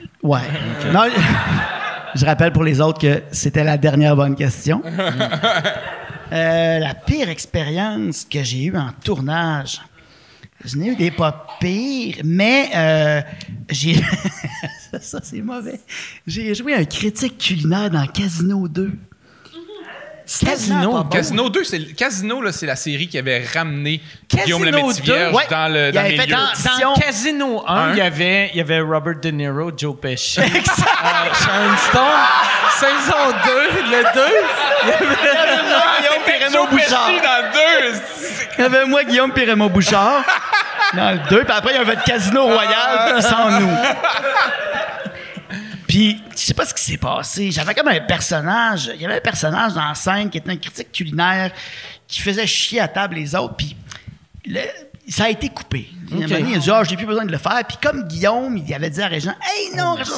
Non, 0.92 1.04
je 2.16 2.26
rappelle 2.26 2.52
pour 2.52 2.64
les 2.64 2.80
autres 2.82 3.00
que 3.00 3.24
c'était 3.32 3.64
la 3.64 3.78
dernière 3.78 4.16
bonne 4.16 4.36
question. 4.36 4.82
Euh, 6.32 6.80
la 6.80 6.96
pire 6.96 7.30
expérience 7.30 8.26
que 8.26 8.42
j'ai 8.42 8.64
eue 8.64 8.76
en 8.76 8.90
tournage. 9.04 9.80
Je 10.66 10.78
n'ai 10.78 10.88
eu 10.88 10.96
des 10.96 11.12
pas 11.12 11.46
pires, 11.60 12.22
mais 12.24 12.72
euh, 12.76 13.22
j'ai. 13.70 13.96
ça, 14.92 15.00
ça, 15.00 15.20
c'est 15.22 15.44
mauvais. 15.44 15.80
J'ai 16.26 16.56
joué 16.56 16.74
un 16.74 16.86
critique 16.86 17.38
culinaire 17.38 17.92
dans 17.92 18.08
Casino 18.08 18.68
2. 18.68 18.94
Casino. 20.46 21.04
Casino 21.06 21.50
2, 21.50 21.64
c'est 21.64 21.80
le- 21.80 21.94
Casino, 21.94 22.42
là, 22.42 22.52
c'est 22.52 22.66
la 22.66 22.76
série 22.76 23.08
qui 23.08 23.18
avait 23.18 23.46
ramené 23.54 24.02
Casino 24.28 24.58
Guillaume 24.58 24.64
le 24.66 24.72
2, 24.72 24.78
Métivierge 24.88 25.36
ouais. 25.36 25.44
dans 25.50 25.72
le, 25.74 25.88
Il 25.90 25.94
dans 25.94 26.00
avait 26.02 26.18
fait 26.18 26.28
dans- 26.28 26.38
Dans. 26.38 26.94
Casino 26.96 27.64
1, 27.68 27.74
Un. 27.76 27.92
il 27.92 27.98
y 27.98 28.02
avait, 28.02 28.50
il 28.54 28.58
y 28.58 28.62
avait 28.62 28.80
Robert 28.80 29.16
De 29.22 29.30
Niro, 29.32 29.72
Joe 29.76 29.96
Pesci, 30.02 30.40
euh, 30.42 30.44
Sharon 30.44 31.78
Stone. 31.90 32.04
Saison 32.80 33.14
2, 33.46 33.52
le 33.92 34.04
2, 34.14 34.22
il 34.84 34.90
y 34.90 34.94
avait... 34.94 35.06
Guillaume 35.06 36.54
Joe 36.54 36.70
Pesci 36.70 36.90
Bouchard. 36.90 37.08
dans 37.08 37.52
deux. 37.54 38.00
Il 38.58 38.62
y 38.62 38.66
avait 38.66 38.86
moi, 38.86 39.04
Guillaume 39.04 39.32
Raymond 39.36 39.68
Bouchard. 39.70 40.24
Dans 40.94 41.12
le 41.12 41.20
2. 41.30 41.44
Puis 41.46 41.54
après, 41.56 41.72
il 41.74 41.78
y 41.78 41.80
avait 41.80 41.96
le 41.96 42.02
Casino 42.06 42.44
Royal 42.46 43.22
sans 43.22 43.60
nous. 43.60 43.70
Puis, 45.94 46.20
je 46.32 46.38
sais 46.40 46.54
pas 46.56 46.66
ce 46.66 46.74
qui 46.74 46.82
s'est 46.84 46.98
passé. 46.98 47.52
J'avais 47.52 47.76
comme 47.76 47.88
un 47.88 48.00
personnage. 48.00 48.90
Il 48.96 49.00
y 49.02 49.06
avait 49.06 49.18
un 49.18 49.22
personnage 49.22 49.74
dans 49.74 49.88
la 49.90 49.94
scène 49.94 50.28
qui 50.32 50.40
était 50.40 50.50
un 50.50 50.58
critique 50.58 50.92
culinaire 50.92 51.52
qui 52.08 52.20
faisait 52.20 52.48
chier 52.48 52.80
à 52.80 52.88
table 52.88 53.14
les 53.14 53.36
autres. 53.36 53.56
Puis, 53.56 53.76
le- 54.48 54.60
ça 55.08 55.26
a 55.26 55.30
été 55.30 55.50
coupé. 55.50 55.88
Il 56.10 56.18
y 56.18 56.24
a 56.24 56.26
un 56.26 56.28
moment 56.30 56.40
donné, 56.40 56.52
Il 56.54 56.56
a 56.56 56.60
dit, 56.60 56.72
Ah, 56.72 56.84
j'ai 56.84 56.98
plus 56.98 57.06
besoin 57.06 57.26
de 57.26 57.32
le 57.32 57.38
faire. 57.38 57.62
Puis, 57.68 57.78
comme 57.80 58.08
Guillaume, 58.08 58.58
il 58.58 58.74
avait 58.74 58.90
dit 58.90 59.04
à 59.04 59.08
Régent, 59.08 59.36
Hey, 59.40 59.76
non, 59.76 59.94
Régent 59.94 60.14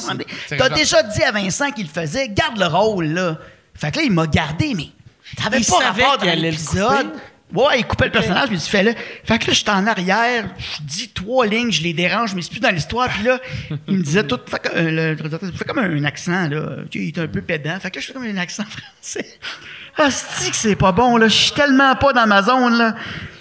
t'as 0.58 0.70
déjà 0.76 1.04
dit 1.04 1.24
à 1.24 1.32
Vincent 1.34 1.70
qu'il 1.72 1.88
le 1.88 1.92
faisait, 1.92 2.30
garde 2.30 2.58
le 2.58 2.68
rôle, 2.68 3.08
là. 3.08 3.38
Fait 3.74 3.92
que 3.92 3.98
là, 3.98 4.04
il 4.06 4.12
m'a 4.14 4.28
gardé, 4.28 4.74
mais 4.76 4.88
Il 5.60 5.66
pas 5.66 5.80
savait 5.82 6.04
rapport 6.06 6.20
dans 6.20 6.26
l'épisode. 6.42 7.08
Ouais, 7.56 7.80
il 7.80 7.86
coupait 7.86 8.06
le 8.06 8.12
personnage, 8.12 8.48
puis 8.50 8.58
il 8.58 8.62
fait 8.62 8.84
là. 8.84 8.92
Fait 9.24 9.40
que 9.40 9.48
là, 9.48 9.54
j'étais 9.54 9.72
en 9.72 9.88
arrière, 9.88 10.46
je 10.58 10.84
dis 10.84 11.10
trois 11.10 11.46
lignes, 11.48 11.72
je 11.72 11.82
les 11.84 11.94
dérange, 11.94 12.36
mais 12.36 12.42
c'est 12.42 12.52
plus 12.52 12.60
dans 12.60 12.70
l'histoire. 12.74 13.08
Puis 13.10 13.24
là, 13.24 13.40
il 13.88 13.98
me 13.98 14.04
disait 14.04 14.24
tout, 14.24 14.40
fait, 14.48 14.60
que- 14.60 14.76
euh, 14.76 15.16
le 15.16 15.52
fais 15.58 15.66
comme 15.66 15.80
un 15.80 16.04
accent, 16.04 16.48
là. 16.50 16.78
Tu 16.92 17.00
sais, 17.00 17.06
il 17.06 17.08
est 17.10 17.20
un 17.20 17.28
peu 17.28 17.42
pédant. 17.42 17.80
Fait 17.80 17.90
que 17.92 17.96
là, 17.96 18.02
je 18.02 18.08
fais 18.08 18.14
comme 18.14 18.24
un 18.26 18.38
accent 18.38 18.64
français. 19.02 19.38
Ah, 19.98 20.12
c'est 20.12 20.50
que 20.52 20.56
c'est 20.58 20.76
pas 20.76 20.92
bon, 20.92 21.18
là. 21.18 21.28
Je 21.28 21.34
suis 21.36 21.52
tellement 21.54 21.96
pas 21.96 22.12
dans 22.14 22.28
ma 22.28 22.44
zone, 22.44 22.78
là. 22.78 22.96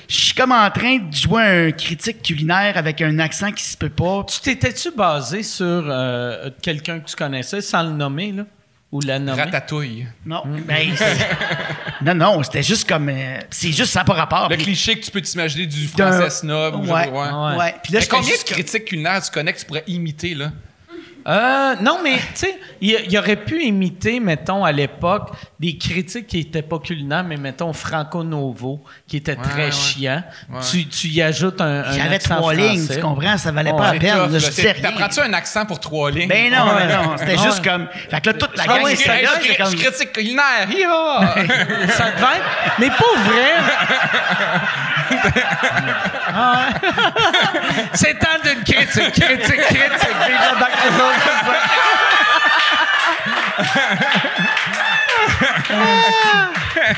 Je 0.06 0.14
suis 0.16 0.34
comme 0.34 0.52
en 0.52 0.70
train 0.70 0.98
de 0.98 1.12
jouer 1.14 1.42
un 1.42 1.70
critique 1.72 2.22
culinaire 2.22 2.76
avec 2.76 3.00
un 3.00 3.18
accent 3.18 3.50
qui 3.50 3.64
se 3.64 3.76
peut 3.76 3.88
pas. 3.88 4.24
Tu 4.28 4.38
t'étais-tu 4.40 4.90
basé 4.90 5.42
sur 5.42 5.64
euh, 5.66 6.50
quelqu'un 6.62 7.00
que 7.00 7.08
tu 7.08 7.16
connaissais 7.16 7.62
sans 7.62 7.82
le 7.82 7.90
nommer, 7.90 8.30
là? 8.32 8.44
Ou 8.94 9.00
la 9.00 9.18
nommer? 9.18 9.42
Ratatouille. 9.42 10.06
Non, 10.24 10.44
ben, 10.46 10.94
c'est- 10.96 11.28
non, 12.04 12.14
non, 12.14 12.42
c'était 12.44 12.62
juste 12.62 12.88
comme. 12.88 13.08
euh, 13.08 13.38
c'est 13.50 13.72
juste, 13.72 13.92
ça 13.92 14.04
pas 14.04 14.12
rapport. 14.12 14.48
Le 14.48 14.54
cliché 14.56 14.96
que 14.96 15.04
tu 15.04 15.10
peux 15.10 15.20
t'imaginer 15.20 15.66
du 15.66 15.88
français 15.88 16.30
snob. 16.30 16.76
ou 16.76 16.78
Ouais, 16.92 17.04
genre, 17.06 17.12
ouais. 17.12 17.50
ouais. 17.52 17.58
Ouais. 17.58 17.74
Puis 17.82 17.92
là, 17.92 18.00
combien 18.08 18.36
de 18.36 18.42
critiques 18.44 18.84
culinaires 18.84 19.20
tu 19.20 19.32
connais 19.32 19.52
que 19.52 19.58
tu 19.58 19.64
pourrais 19.66 19.82
imiter, 19.88 20.34
là? 20.36 20.52
Euh, 21.26 21.74
non, 21.82 21.98
mais 22.04 22.18
tu 22.18 22.22
sais, 22.34 22.58
il, 22.80 22.96
il 23.08 23.18
aurait 23.18 23.34
pu 23.34 23.64
imiter, 23.64 24.20
mettons, 24.20 24.64
à 24.64 24.70
l'époque, 24.70 25.30
des 25.64 25.78
critiques 25.78 26.26
qui 26.26 26.36
n'étaient 26.38 26.60
pas 26.60 26.78
culinaires, 26.78 27.24
mais 27.24 27.38
mettons 27.38 27.72
Franco 27.72 28.22
Novo, 28.22 28.82
qui 29.08 29.16
était 29.16 29.34
très 29.36 29.66
ouais. 29.66 29.72
chiant. 29.72 30.22
Ouais. 30.52 30.60
Tu, 30.70 30.86
tu 30.88 31.06
y 31.08 31.22
ajoutes 31.22 31.58
un, 31.60 31.84
un 31.84 31.92
J'avais 31.92 32.18
trois 32.18 32.52
lignes, 32.52 32.86
tu 32.86 33.00
comprends? 33.00 33.38
Ça 33.38 33.50
valait 33.50 33.70
Ouais, 33.72 33.78
pas 33.78 33.94
la 33.94 33.98
peine. 33.98 34.14
tough, 34.14 34.30
là, 34.32 34.38
je. 34.38 34.82
T'apprends-tu 34.82 35.20
un 35.20 35.32
accent 35.32 35.64
pour 35.64 35.80
trois 35.80 36.10
lignes? 36.10 36.28
Ben 36.28 36.52
non, 36.52 36.66
Ouais. 36.74 36.86
ben 36.86 37.02
non. 37.02 37.16
C'était 37.16 37.38
Ouais. 37.38 37.42
juste 37.44 37.64
comme. 37.64 37.88
Fait 38.10 38.20
que 38.20 38.26
là, 38.30 38.34
toute 38.34 38.56
la 38.58 38.64
Ah 38.64 38.66
gang 38.66 38.82
là. 38.82 38.90
je, 39.70 39.76
critique 39.76 40.12
culinaire. 40.12 40.68
Hi-ha! 40.68 41.34
Ça 41.96 42.10
devait 42.10 42.36
être. 42.36 42.44
Mais 42.78 42.90
pour 42.90 43.16
vrai. 43.20 43.54
Ah. 46.36 46.68
C'est 47.94 48.18
temps 48.18 48.26
d'une 48.42 48.64
critique, 48.64 49.12
critique, 49.12 49.60
critique. 49.60 50.16
Vive 50.26 50.40
la 50.40 50.58
Bac 50.58 50.72
des 50.82 50.94
autres. 50.96 51.44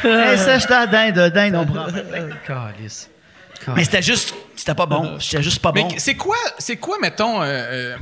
Hey, 0.04 0.38
ça, 0.38 0.58
j'étais 0.58 0.74
à 0.74 0.86
dinde, 0.86 1.32
dinde, 1.32 1.54
on 1.56 1.66
prend. 1.66 1.86
Calice. 2.46 3.10
Mais 3.74 3.84
c'était 3.84 4.02
juste. 4.02 4.34
C'était 4.54 4.74
pas 4.74 4.86
bon. 4.86 5.18
C'était 5.18 5.42
juste 5.42 5.60
pas 5.60 5.72
Mais 5.74 5.82
bon. 5.82 5.88
c'est 5.98 6.14
quoi, 6.14 6.36
c'est 6.58 6.76
quoi, 6.76 6.96
mettons, 7.00 7.42
euh, 7.42 7.46
euh, 7.46 7.96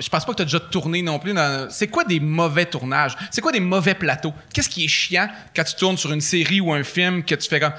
je 0.00 0.08
pense 0.08 0.24
pas 0.24 0.32
que 0.32 0.36
tu 0.36 0.42
as 0.42 0.44
déjà 0.44 0.60
tourné 0.60 1.02
non 1.02 1.18
plus. 1.18 1.32
dans- 1.32 1.68
C'est 1.70 1.88
quoi 1.88 2.04
des 2.04 2.20
mauvais 2.20 2.66
tournages? 2.66 3.16
C'est 3.30 3.40
quoi 3.40 3.52
des 3.52 3.60
mauvais 3.60 3.94
plateaux? 3.94 4.32
Qu'est-ce 4.52 4.68
qui 4.68 4.84
est 4.84 4.88
chiant 4.88 5.28
quand 5.54 5.64
tu 5.64 5.74
tournes 5.74 5.96
sur 5.96 6.12
une 6.12 6.20
série 6.20 6.60
ou 6.60 6.72
un 6.72 6.82
film 6.84 7.24
que 7.24 7.34
tu 7.34 7.48
fais 7.48 7.58
comme. 7.60 7.72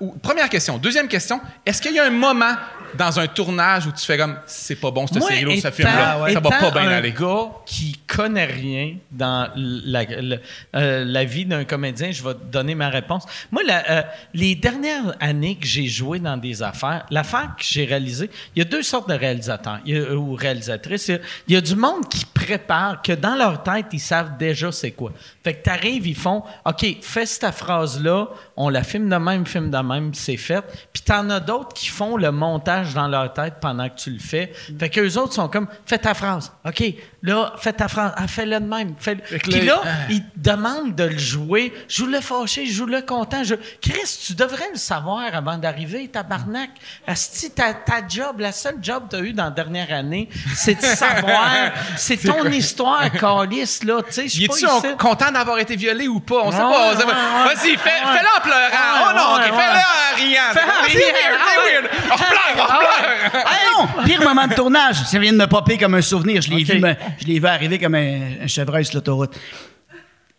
Ou- 0.00 0.12
première 0.22 0.48
question. 0.48 0.78
Deuxième 0.78 1.08
question, 1.08 1.40
est-ce 1.66 1.80
qu'il 1.82 1.92
y 1.94 1.98
a 1.98 2.04
un 2.06 2.10
moment 2.10 2.54
dans 2.94 3.18
un 3.20 3.26
tournage 3.26 3.86
où 3.86 3.92
tu 3.92 4.04
fais 4.04 4.16
comme 4.16 4.38
c'est 4.46 4.76
pas 4.76 4.90
bon 4.90 5.06
cette 5.06 5.18
Moi, 5.18 5.28
série-là 5.28 5.50
ou 5.50 5.54
ce 5.54 5.58
étant- 5.58 5.72
film-là? 5.72 6.18
Ça 6.32 6.40
va 6.40 6.50
pas 6.50 6.70
bien 6.70 6.88
un 6.88 6.92
aller. 6.98 7.12
gars 7.12 7.48
qui 7.66 7.98
connaît 8.06 8.46
rien 8.46 8.96
dans 9.10 9.48
la, 9.56 10.04
la- 10.04 10.36
euh, 10.76 11.04
la 11.04 11.24
vie 11.24 11.44
d'un 11.44 11.64
comédien, 11.64 12.10
je 12.12 12.22
vais 12.22 12.34
te 12.34 12.44
donner 12.44 12.74
ma 12.74 12.88
réponse. 12.88 13.24
Moi, 13.50 13.62
la- 13.66 13.90
euh, 13.90 14.02
les 14.32 14.54
dernières 14.54 15.14
années 15.20 15.56
que 15.56 15.66
j'ai 15.66 15.86
joué 15.86 16.18
dans 16.18 16.36
des 16.36 16.62
affaires, 16.62 17.04
l'affaire 17.10 17.54
que 17.58 17.64
j'ai 17.64 17.84
réalisée, 17.84 18.30
il 18.56 18.60
y 18.60 18.62
a 18.62 18.64
deux 18.64 18.82
sortes 18.82 19.08
de 19.08 19.14
réalisateurs 19.14 19.80
il 19.84 19.94
y 19.96 19.98
a- 19.98 20.14
ou 20.14 20.34
réalisatrices. 20.34 21.08
Il 21.08 21.12
y 21.12 21.14
a- 21.16 21.20
Il 21.48 21.54
y, 21.54 21.56
a 21.56 21.60
du 21.60 21.74
monde 21.76 22.08
qui 22.08 22.24
prépare, 22.24 23.02
que 23.02 23.12
dans 23.12 23.34
leur 23.34 23.62
tête, 23.62 23.86
ils 23.92 23.98
savent 24.00 24.36
déjà 24.38 24.70
c'est 24.72 24.92
quoi. 24.92 25.12
Fait 25.44 25.54
que 25.54 25.62
t'arrives, 25.64 26.06
ils 26.06 26.14
font 26.16 26.42
OK, 26.64 26.86
fais 27.02 27.26
cette 27.26 27.50
phrase-là, 27.54 28.28
on 28.56 28.68
la 28.68 28.82
filme 28.82 29.08
de 29.08 29.16
même, 29.16 29.46
film 29.48 29.70
de 29.70 29.78
même, 29.78 30.14
c'est 30.14 30.36
fait. 30.36 30.62
Puis 30.92 31.02
t'en 31.02 31.28
as 31.30 31.40
d'autres 31.40 31.74
qui 31.74 31.88
font 31.88 32.16
le 32.16 32.30
montage 32.30 32.94
dans 32.94 33.08
leur 33.08 33.32
tête 33.32 33.54
pendant 33.60 33.88
que 33.88 33.96
tu 33.96 34.10
le 34.10 34.20
fais. 34.20 34.52
Fait 34.78 34.88
qu'eux 34.90 35.16
autres 35.18 35.32
sont 35.34 35.48
comme, 35.48 35.66
fais 35.86 35.98
ta 35.98 36.14
phrase. 36.14 36.52
OK, 36.64 36.84
là, 37.22 37.52
fais 37.58 37.72
ta 37.72 37.88
phrase. 37.88 38.12
Ah, 38.16 38.28
fais-le 38.28 38.60
de 38.60 38.64
même. 38.66 38.94
Fais 38.98 39.16
Puis 39.16 39.60
là, 39.62 39.80
ils 40.10 40.22
te 40.22 40.28
demandent 40.38 40.94
de 40.94 41.04
le 41.04 41.18
jouer. 41.18 41.72
Joue-le 41.88 42.20
fâché, 42.20 42.66
joue-le 42.66 43.02
content. 43.02 43.42
Je... 43.42 43.56
Chris, 43.82 44.18
tu 44.26 44.34
devrais 44.34 44.70
le 44.72 44.78
savoir 44.78 45.34
avant 45.34 45.58
d'arriver, 45.58 46.06
tabarnak. 46.08 46.70
Asti, 47.06 47.50
ta, 47.50 47.74
ta 47.74 48.06
job, 48.06 48.40
la 48.40 48.52
seule 48.52 48.76
job 48.82 49.04
que 49.10 49.16
t'as 49.16 49.22
eu 49.22 49.32
dans 49.32 49.44
la 49.44 49.50
dernière 49.50 49.92
année, 49.92 50.28
c'est 50.54 50.74
de 50.74 50.82
savoir. 50.84 51.72
c'est 51.96 52.16
ton 52.18 52.44
histoire, 52.50 53.10
calice, 53.10 53.82
là. 53.84 54.02
Tu 54.06 54.12
sais, 54.12 54.28
je 54.28 54.50
suis 54.52 54.96
content 54.98 55.32
d'avoir 55.32 55.58
été 55.58 55.74
violé 55.76 56.06
ou 56.08 56.20
pas? 56.20 56.42
On 56.44 56.52
sait 56.52 56.58
Ouais, 56.58 56.62
pas. 56.62 56.94
ouais. 56.96 57.54
Vas-y, 57.54 57.76
fais-le 57.76 58.36
en 58.36 58.40
pleurant. 58.42 59.08
Oh 59.08 59.12
non, 59.16 59.27
ouais, 59.36 59.48
ok, 59.50 59.54
fais-le 59.54 59.78
en 59.78 60.16
riant. 60.16 60.40
C'est 60.52 60.60
weird, 60.94 61.38
Ah 61.38 61.44
c'est 61.54 61.72
weird. 61.72 61.90
On 62.12 62.16
pleure, 62.16 62.54
on 62.54 62.66
pleure. 62.66 63.44
Ah 63.46 63.96
non! 63.98 64.04
Pire 64.04 64.22
moment 64.22 64.46
de 64.46 64.54
tournage. 64.54 64.96
Ça 65.04 65.18
vient 65.18 65.32
de 65.32 65.38
me 65.38 65.46
popper 65.46 65.78
comme 65.78 65.94
un 65.94 66.02
souvenir. 66.02 66.40
Je 66.42 66.50
l'ai 66.50 66.64
vu, 66.64 66.78
me- 66.80 66.94
je 67.20 67.26
l'ai 67.26 67.38
vu 67.38 67.46
arriver 67.46 67.78
comme 67.78 67.94
un, 67.94 68.42
un 68.42 68.46
chevreuil 68.46 68.84
sur 68.84 68.96
l'autoroute. 68.96 69.34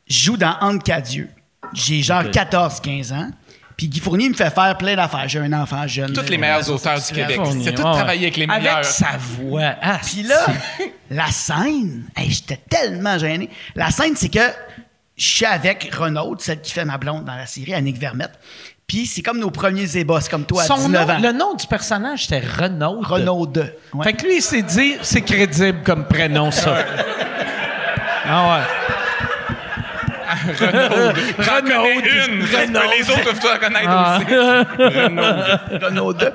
Je 0.08 0.18
joue 0.26 0.38
dans 0.38 0.78
quatre 0.80 1.12
yeux. 1.14 1.30
J'ai 1.74 2.02
genre 2.02 2.24
14-15 2.24 3.14
ans. 3.14 3.30
Puis 3.78 3.88
Guy 3.88 4.00
Fournier 4.02 4.28
me 4.28 4.34
fait 4.34 4.50
faire 4.54 4.76
plein 4.78 4.96
d'affaires. 4.96 5.28
J'ai 5.30 5.40
un 5.40 5.54
enfant 5.54 5.88
jeune. 5.88 6.12
Tous 6.12 6.28
les 6.30 6.38
meilleurs 6.38 6.70
auteurs 6.70 7.00
du 7.00 7.14
Québec. 7.14 7.38
Fournier, 7.38 7.64
C'est 7.66 7.74
tout 7.76 7.84
ouais. 7.84 7.94
travaillé 7.94 8.24
avec 8.24 8.36
les 8.38 8.48
meilleurs. 8.48 8.74
Avec 8.78 8.86
sa 8.86 9.12
voix. 9.18 9.76
Ah, 9.82 10.00
Puis 10.04 10.24
là, 10.24 10.48
la 11.10 11.28
scène, 11.28 12.06
hey, 12.18 12.30
j'étais 12.30 12.60
tellement 12.70 13.18
gêné. 13.18 13.50
La 13.76 13.90
scène, 13.92 14.16
c'est 14.18 14.28
que 14.30 14.40
je 15.16 15.26
suis 15.26 15.46
avec 15.46 15.94
Renaud, 15.96 16.36
celle 16.40 16.60
qui 16.62 16.74
fait 16.74 16.84
ma 16.84 16.98
blonde 16.98 17.24
dans 17.24 17.36
la 17.36 17.46
série, 17.46 17.74
Annick 17.74 17.98
Vermette. 17.98 18.34
Puis 18.90 19.06
c'est 19.06 19.22
comme 19.22 19.40
nos 19.40 19.52
premiers 19.52 19.96
ébats, 19.98 20.20
c'est 20.20 20.30
comme 20.32 20.46
toi 20.46 20.64
à 20.64 20.66
Son 20.66 20.76
19 20.78 21.08
nom, 21.08 21.14
ans. 21.14 21.20
le 21.22 21.32
nom 21.32 21.54
du 21.54 21.66
personnage, 21.68 22.24
c'était 22.26 22.42
Renaud. 22.46 23.00
Renaud 23.02 23.46
2. 23.46 23.62
Ouais. 23.94 24.04
Fait 24.04 24.14
que 24.14 24.26
lui, 24.26 24.38
il 24.38 24.42
s'est 24.42 24.64
dit, 24.64 24.96
c'est 25.04 25.22
crédible 25.22 25.80
comme 25.86 26.06
prénom, 26.06 26.50
ça. 26.52 26.76
ah 28.28 28.58
ouais. 28.58 28.64
J'en 30.60 31.62
connais 31.62 31.96
une. 31.96 32.44
Renaud. 32.44 32.80
Les 32.98 33.10
autres 33.10 33.24
peuvent 33.24 33.40
te 33.40 33.48
reconnaître 33.48 33.90
Ah. 33.90 34.20
aussi. 34.20 35.86
Renaud 35.86 36.14
2. 36.14 36.32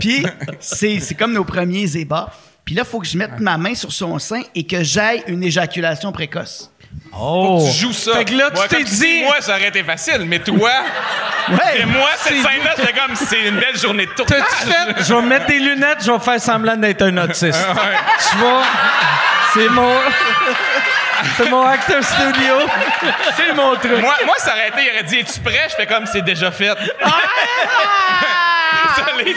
Puis 0.00 0.24
c'est 0.60 1.00
c'est 1.00 1.14
comme 1.14 1.32
nos 1.32 1.44
premiers 1.44 1.96
ébats. 1.96 2.30
Puis 2.64 2.74
là, 2.74 2.82
il 2.86 2.88
faut 2.88 3.00
que 3.00 3.06
je 3.06 3.16
mette 3.18 3.40
ma 3.40 3.56
main 3.56 3.74
sur 3.74 3.90
son 3.92 4.18
sein 4.18 4.42
et 4.54 4.64
que 4.66 4.82
j'aille 4.84 5.22
une 5.26 5.42
éjaculation 5.42 6.12
précoce. 6.12 6.69
Oh. 7.12 7.64
Tu 7.66 7.72
joues 7.78 7.92
ça. 7.92 8.12
Fait 8.14 8.24
que 8.24 8.32
là, 8.34 8.50
tu 8.50 8.56
Moi, 8.56 8.68
t'es 8.68 8.84
dit. 8.84 9.22
moi, 9.24 9.36
ça 9.40 9.52
aurait 9.56 9.68
été 9.68 9.82
facile, 9.82 10.22
mais 10.26 10.38
toi, 10.38 10.58
Ouais! 11.48 11.80
et 11.80 11.84
moi, 11.84 12.08
cette 12.16 12.34
scène-là, 12.34 12.70
j'étais 12.78 12.92
comme, 12.92 13.14
c'est 13.16 13.40
une 13.48 13.58
belle 13.58 13.76
journée 13.76 14.06
de 14.06 14.12
tournage. 14.12 14.40
T'as-tu 14.48 14.94
fait? 14.94 15.04
Je 15.08 15.14
vais 15.14 15.22
mettre 15.22 15.46
des 15.46 15.58
lunettes, 15.58 15.98
je 16.04 16.12
vais 16.12 16.18
faire 16.20 16.40
semblant 16.40 16.76
d'être 16.76 17.02
un 17.02 17.16
autiste. 17.18 17.58
Ah. 17.68 17.74
Tu 18.30 18.36
vois? 18.38 18.62
C'est 19.52 19.68
mon. 19.68 19.92
C'est 21.36 21.50
mon 21.50 21.66
acteur 21.66 22.02
studio. 22.02 22.54
C'est 23.36 23.52
mon 23.54 23.74
truc. 23.76 24.00
Moi, 24.00 24.14
moi, 24.24 24.34
ça 24.38 24.52
aurait 24.52 24.68
été, 24.68 24.84
il 24.84 24.90
aurait 24.94 25.02
dit, 25.04 25.18
es-tu 25.18 25.38
prêt? 25.40 25.66
Je 25.70 25.74
fais 25.74 25.86
comme, 25.86 26.06
c'est 26.06 26.22
déjà 26.22 26.50
fait. 26.50 26.68
Désolé. 26.68 26.92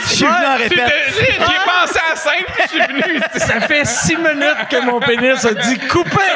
Je 0.00 0.06
suis 0.06 0.24
venu 0.24 0.46
en 0.46 0.56
J'ai 0.56 0.62
répète. 0.64 1.14
j'ai- 1.18 1.36
pensé 1.36 1.98
à 1.98 2.10
la 2.10 2.16
scène, 2.16 2.44
je 2.62 2.68
suis 2.68 2.80
venu. 2.80 3.20
Ça 3.36 3.60
fait 3.60 3.84
six 3.84 4.16
minutes 4.16 4.66
que 4.70 4.80
mon 4.84 4.98
pénis 5.00 5.44
a 5.44 5.52
dit 5.52 5.78
couper. 5.88 6.32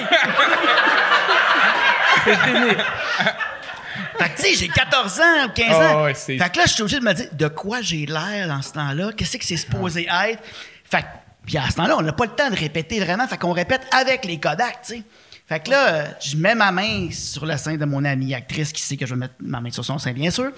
Fait 4.18 4.28
que, 4.30 4.36
tu 4.36 4.42
sais, 4.42 4.54
j'ai 4.54 4.68
14 4.68 5.20
ans 5.20 5.46
ou 5.46 5.48
15 5.50 5.74
ans. 5.76 5.80
Ah 5.80 6.02
ouais, 6.04 6.14
c'est- 6.14 6.38
fait 6.38 6.50
que 6.50 6.58
là, 6.58 6.64
je 6.66 6.72
suis 6.72 6.82
obligé 6.82 6.98
de 7.00 7.04
me 7.04 7.12
dire 7.14 7.26
de 7.32 7.48
quoi 7.48 7.80
j'ai 7.80 8.04
l'air 8.06 8.48
dans 8.48 8.62
ce 8.62 8.72
temps-là? 8.72 9.10
Qu'est-ce 9.16 9.36
que 9.38 9.44
c'est 9.44 9.56
supposé 9.56 10.06
être? 10.08 10.42
Fait 10.84 11.02
que, 11.02 11.06
puis 11.46 11.56
à 11.58 11.68
ce 11.70 11.76
temps-là, 11.76 11.96
on 11.98 12.02
n'a 12.02 12.12
pas 12.12 12.24
le 12.24 12.32
temps 12.32 12.50
de 12.50 12.56
répéter 12.56 12.98
vraiment. 13.00 13.26
Fait 13.28 13.38
qu'on 13.38 13.52
répète 13.52 13.82
avec 13.92 14.24
les 14.24 14.38
Kodak, 14.40 14.82
tu 14.84 14.94
sais. 14.96 15.02
Fait 15.48 15.60
que 15.60 15.70
là, 15.70 16.04
je 16.20 16.36
mets 16.36 16.54
ma 16.54 16.70
main 16.72 17.08
sur 17.10 17.46
le 17.46 17.56
sein 17.56 17.76
de 17.76 17.84
mon 17.86 18.04
amie 18.04 18.34
actrice 18.34 18.72
qui 18.72 18.82
sait 18.82 18.96
que 18.96 19.06
je 19.06 19.14
vais 19.14 19.20
mettre 19.20 19.34
ma 19.40 19.60
main 19.60 19.70
sur 19.70 19.84
son 19.84 19.98
sein, 19.98 20.12
bien 20.12 20.30
sûr. 20.30 20.50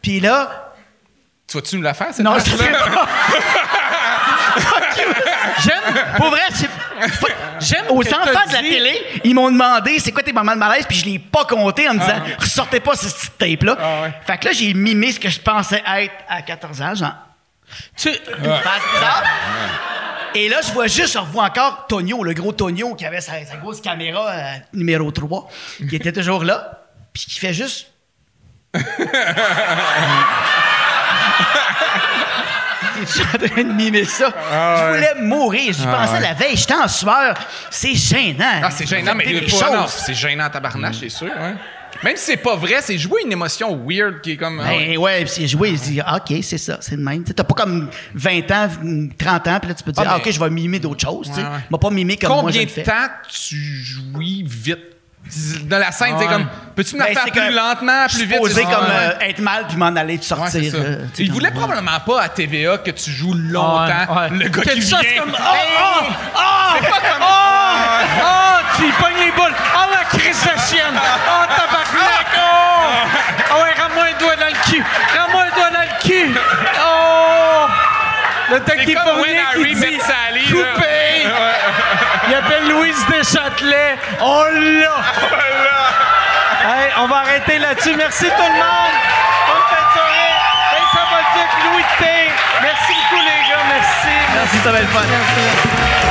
Puis 0.00 0.18
là, 0.20 0.72
Tu 1.46 1.56
vas-tu 1.58 1.76
nous 1.76 1.82
la 1.82 1.94
faire, 1.94 2.08
cette 2.12 2.24
non, 2.24 2.36
je 2.38 2.50
fais 2.50 2.72
pas. 2.72 3.08
J'aime. 5.64 6.16
Pour 6.16 6.30
vrai, 6.30 6.42
J'aime 7.60 7.86
Aux 7.90 8.02
enfants 8.02 8.46
de 8.48 8.52
la 8.52 8.60
télé, 8.60 9.02
ils 9.24 9.34
m'ont 9.34 9.50
demandé 9.50 9.98
c'est 9.98 10.12
quoi 10.12 10.22
tes 10.22 10.32
moments 10.32 10.54
de 10.54 10.58
malaise, 10.58 10.84
puis 10.86 10.96
je 10.96 11.04
l'ai 11.04 11.18
pas 11.18 11.44
compté 11.44 11.88
en 11.88 11.94
me 11.94 11.98
disant 12.00 12.22
ressortez 12.38 12.80
pas 12.80 12.94
ce 12.94 13.06
petit 13.06 13.30
tape-là. 13.38 13.76
Ah. 13.80 14.10
Fait 14.26 14.38
que 14.38 14.46
là, 14.46 14.52
j'ai 14.52 14.74
mimé 14.74 15.12
ce 15.12 15.20
que 15.20 15.28
je 15.28 15.40
pensais 15.40 15.82
être 15.96 16.14
à 16.28 16.42
14 16.42 16.82
ans, 16.82 16.94
genre 16.94 17.14
Tu... 17.96 18.10
Et 20.34 20.48
là, 20.48 20.60
je 20.66 20.72
vois 20.72 20.86
juste, 20.86 21.12
je 21.12 21.18
revois 21.18 21.44
encore 21.44 21.86
Tonio, 21.88 22.24
le 22.24 22.32
gros 22.32 22.52
Tonio 22.52 22.94
qui 22.94 23.04
avait 23.04 23.20
sa, 23.20 23.44
sa 23.44 23.56
grosse 23.56 23.82
caméra 23.82 24.30
euh, 24.30 24.54
numéro 24.72 25.10
3, 25.10 25.50
qui 25.88 25.96
était 25.96 26.12
toujours 26.12 26.42
là, 26.42 26.84
puis 27.12 27.24
qui 27.26 27.38
fait 27.38 27.52
juste. 27.52 27.88
Je 33.06 33.12
suis 33.12 33.22
en 33.22 33.46
train 33.48 33.64
de 33.64 33.72
mimer 33.72 34.04
ça. 34.04 34.32
je 34.32 34.94
voulais 34.94 35.22
mourir. 35.22 35.72
J'y 35.72 35.84
pensais 35.84 36.20
la 36.20 36.34
veille. 36.34 36.56
J'étais 36.56 36.74
en 36.74 36.88
sueur. 36.88 37.34
C'est 37.70 37.94
gênant. 37.94 38.60
Ah, 38.62 38.70
c'est 38.70 38.86
gênant, 38.86 39.14
mais 39.14 39.48
choses. 39.48 39.62
non, 39.72 39.86
c'est 39.86 40.14
gênant 40.14 40.44
à 40.44 40.50
tabarnache, 40.50 40.96
c'est 41.00 41.08
sûr. 41.08 41.26
Ouais. 41.26 41.54
Même 42.02 42.16
si 42.16 42.24
c'est 42.24 42.36
pas 42.36 42.56
vrai, 42.56 42.76
c'est 42.80 42.98
jouer 42.98 43.22
une 43.24 43.32
émotion 43.32 43.76
weird 43.86 44.20
qui 44.22 44.32
est 44.32 44.36
comme. 44.36 44.60
ah 44.60 44.70
ouais. 44.70 44.86
Ben 44.88 44.98
ouais, 44.98 45.20
puis 45.24 45.28
c'est 45.30 45.46
joué, 45.46 45.70
il 45.70 45.78
se 45.78 45.84
dit, 45.84 46.00
ah, 46.04 46.16
OK, 46.16 46.36
c'est 46.42 46.58
ça, 46.58 46.78
c'est 46.80 46.96
le 46.96 47.02
même. 47.02 47.22
T'as 47.22 47.44
pas 47.44 47.54
comme 47.54 47.90
20 48.14 48.50
ans, 48.50 48.68
30 49.18 49.48
ans, 49.48 49.58
puis 49.60 49.68
là, 49.68 49.74
tu 49.74 49.84
peux 49.84 49.92
te 49.92 50.00
dire, 50.00 50.08
Ah, 50.08 50.14
ah, 50.14 50.18
OK, 50.18 50.30
je 50.30 50.40
vais 50.40 50.50
mimer 50.50 50.78
d'autres 50.78 51.06
choses. 51.06 51.28
tu 51.28 51.34
sais. 51.34 51.42
Ouais, 51.42 51.48
ouais. 51.70 51.78
Pas 51.78 51.90
mimé 51.90 52.16
comme 52.16 52.30
moi, 52.30 52.50
je 52.50 52.58
Combien 52.58 52.62
le 52.62 52.82
de 52.82 52.86
temps 52.86 53.08
tu 53.28 53.56
jouis 53.56 54.44
vite? 54.46 54.91
Dans 55.64 55.78
la 55.78 55.92
scène, 55.92 56.14
c'est 56.18 56.26
Ouais. 56.26 56.32
comme. 56.32 56.46
Peux-tu 56.76 56.94
me 56.94 57.00
la 57.00 57.06
Ben, 57.06 57.14
faire 57.14 57.22
c'est 57.26 57.30
plus 57.30 57.40
que 57.40 57.52
lentement, 57.54 58.06
plus 58.06 58.24
vite? 58.24 58.38
comme 58.38 58.84
Ouais. 58.84 58.90
euh, 58.92 59.28
être 59.28 59.38
mal 59.40 59.66
puis 59.68 59.76
m'en 59.76 59.94
aller 59.96 60.18
puis 60.18 60.28
Ouais, 60.32 60.36
sortir. 60.38 60.60
c'est 60.62 60.70
ça. 60.70 60.76
euh, 60.76 60.96
tu 60.96 61.16
sais, 61.16 61.22
Il 61.22 61.28
comme- 61.28 61.34
voulait 61.38 61.50
probablement 61.52 62.00
pas 62.04 62.22
à 62.22 62.28
TVA 62.28 62.78
que 62.78 62.90
tu 62.90 63.10
joues 63.10 63.34
longtemps. 63.34 63.86
Ouais, 63.86 64.20
ouais. 64.20 64.28
Le 64.30 64.48
gars 64.48 64.62
Que 64.62 64.68
qui 64.70 64.80
tu 64.80 64.86
fasses 64.88 65.00
vient. 65.00 65.20
comme, 65.22 65.36
oh, 65.38 65.42
oh, 65.42 66.06
oh, 66.36 66.74
C'est 66.82 66.88
pas 66.90 67.00
comme- 67.00 67.22
oh, 67.22 68.24
oh, 68.24 68.58
tu 68.76 68.82
y 68.88 68.92
pognes 68.92 69.24
les 69.24 69.30
boules. 69.32 69.54
Oh, 69.74 69.90
la 69.90 70.18
crise 70.18 70.42
de 70.42 70.60
chienne. 70.68 70.94
Oh, 70.96 71.44
tabarnak. 71.56 72.26
Oh, 72.36 72.40
oh 73.52 73.62
ouais, 73.62 73.74
rends-moi 73.80 74.04
un 74.14 74.18
doigt 74.18 74.36
dans 74.36 74.46
le 74.46 74.70
cul. 74.70 74.82
Rends-moi 75.16 75.42
un 75.44 75.56
doigt 75.56 75.70
dans 75.70 75.80
le 75.80 76.02
cul. 76.02 76.34
Oh, 76.84 77.66
le 78.50 78.60
C'est 78.66 78.94
comme 78.94 79.20
When 79.20 79.36
Harry 79.38 79.74
qui 79.74 79.80
Met 79.80 79.86
dit, 79.90 80.00
Sally. 80.00 80.46
là. 80.58 80.72
coupé. 80.74 80.88
Il 82.32 82.36
appelle 82.36 82.66
Louise 82.66 82.96
Deschâtelet. 83.08 83.98
Oh 84.22 84.44
là. 84.54 85.02
Hey, 86.64 86.90
on 86.96 87.06
va 87.06 87.16
arrêter 87.16 87.58
là-dessus. 87.58 87.94
Merci 87.94 88.24
tout 88.24 88.42
le 88.42 88.54
monde. 88.54 88.94
Bonne 89.48 89.62
fin 89.68 89.84
de 89.86 89.92
soirée. 89.92 90.32
Hey, 90.72 90.82
ça 90.94 91.00
va 91.10 91.70
Louis 91.70 91.84
T. 91.98 92.06
Merci 92.62 92.92
beaucoup, 92.94 93.22
les 93.22 93.50
gars. 93.50 93.62
Merci. 93.68 94.14
Merci, 94.34 94.56
ça 94.64 94.72
va 94.72 94.78
être 94.80 94.88
fun. 94.88 95.00
Merci. 95.10 96.01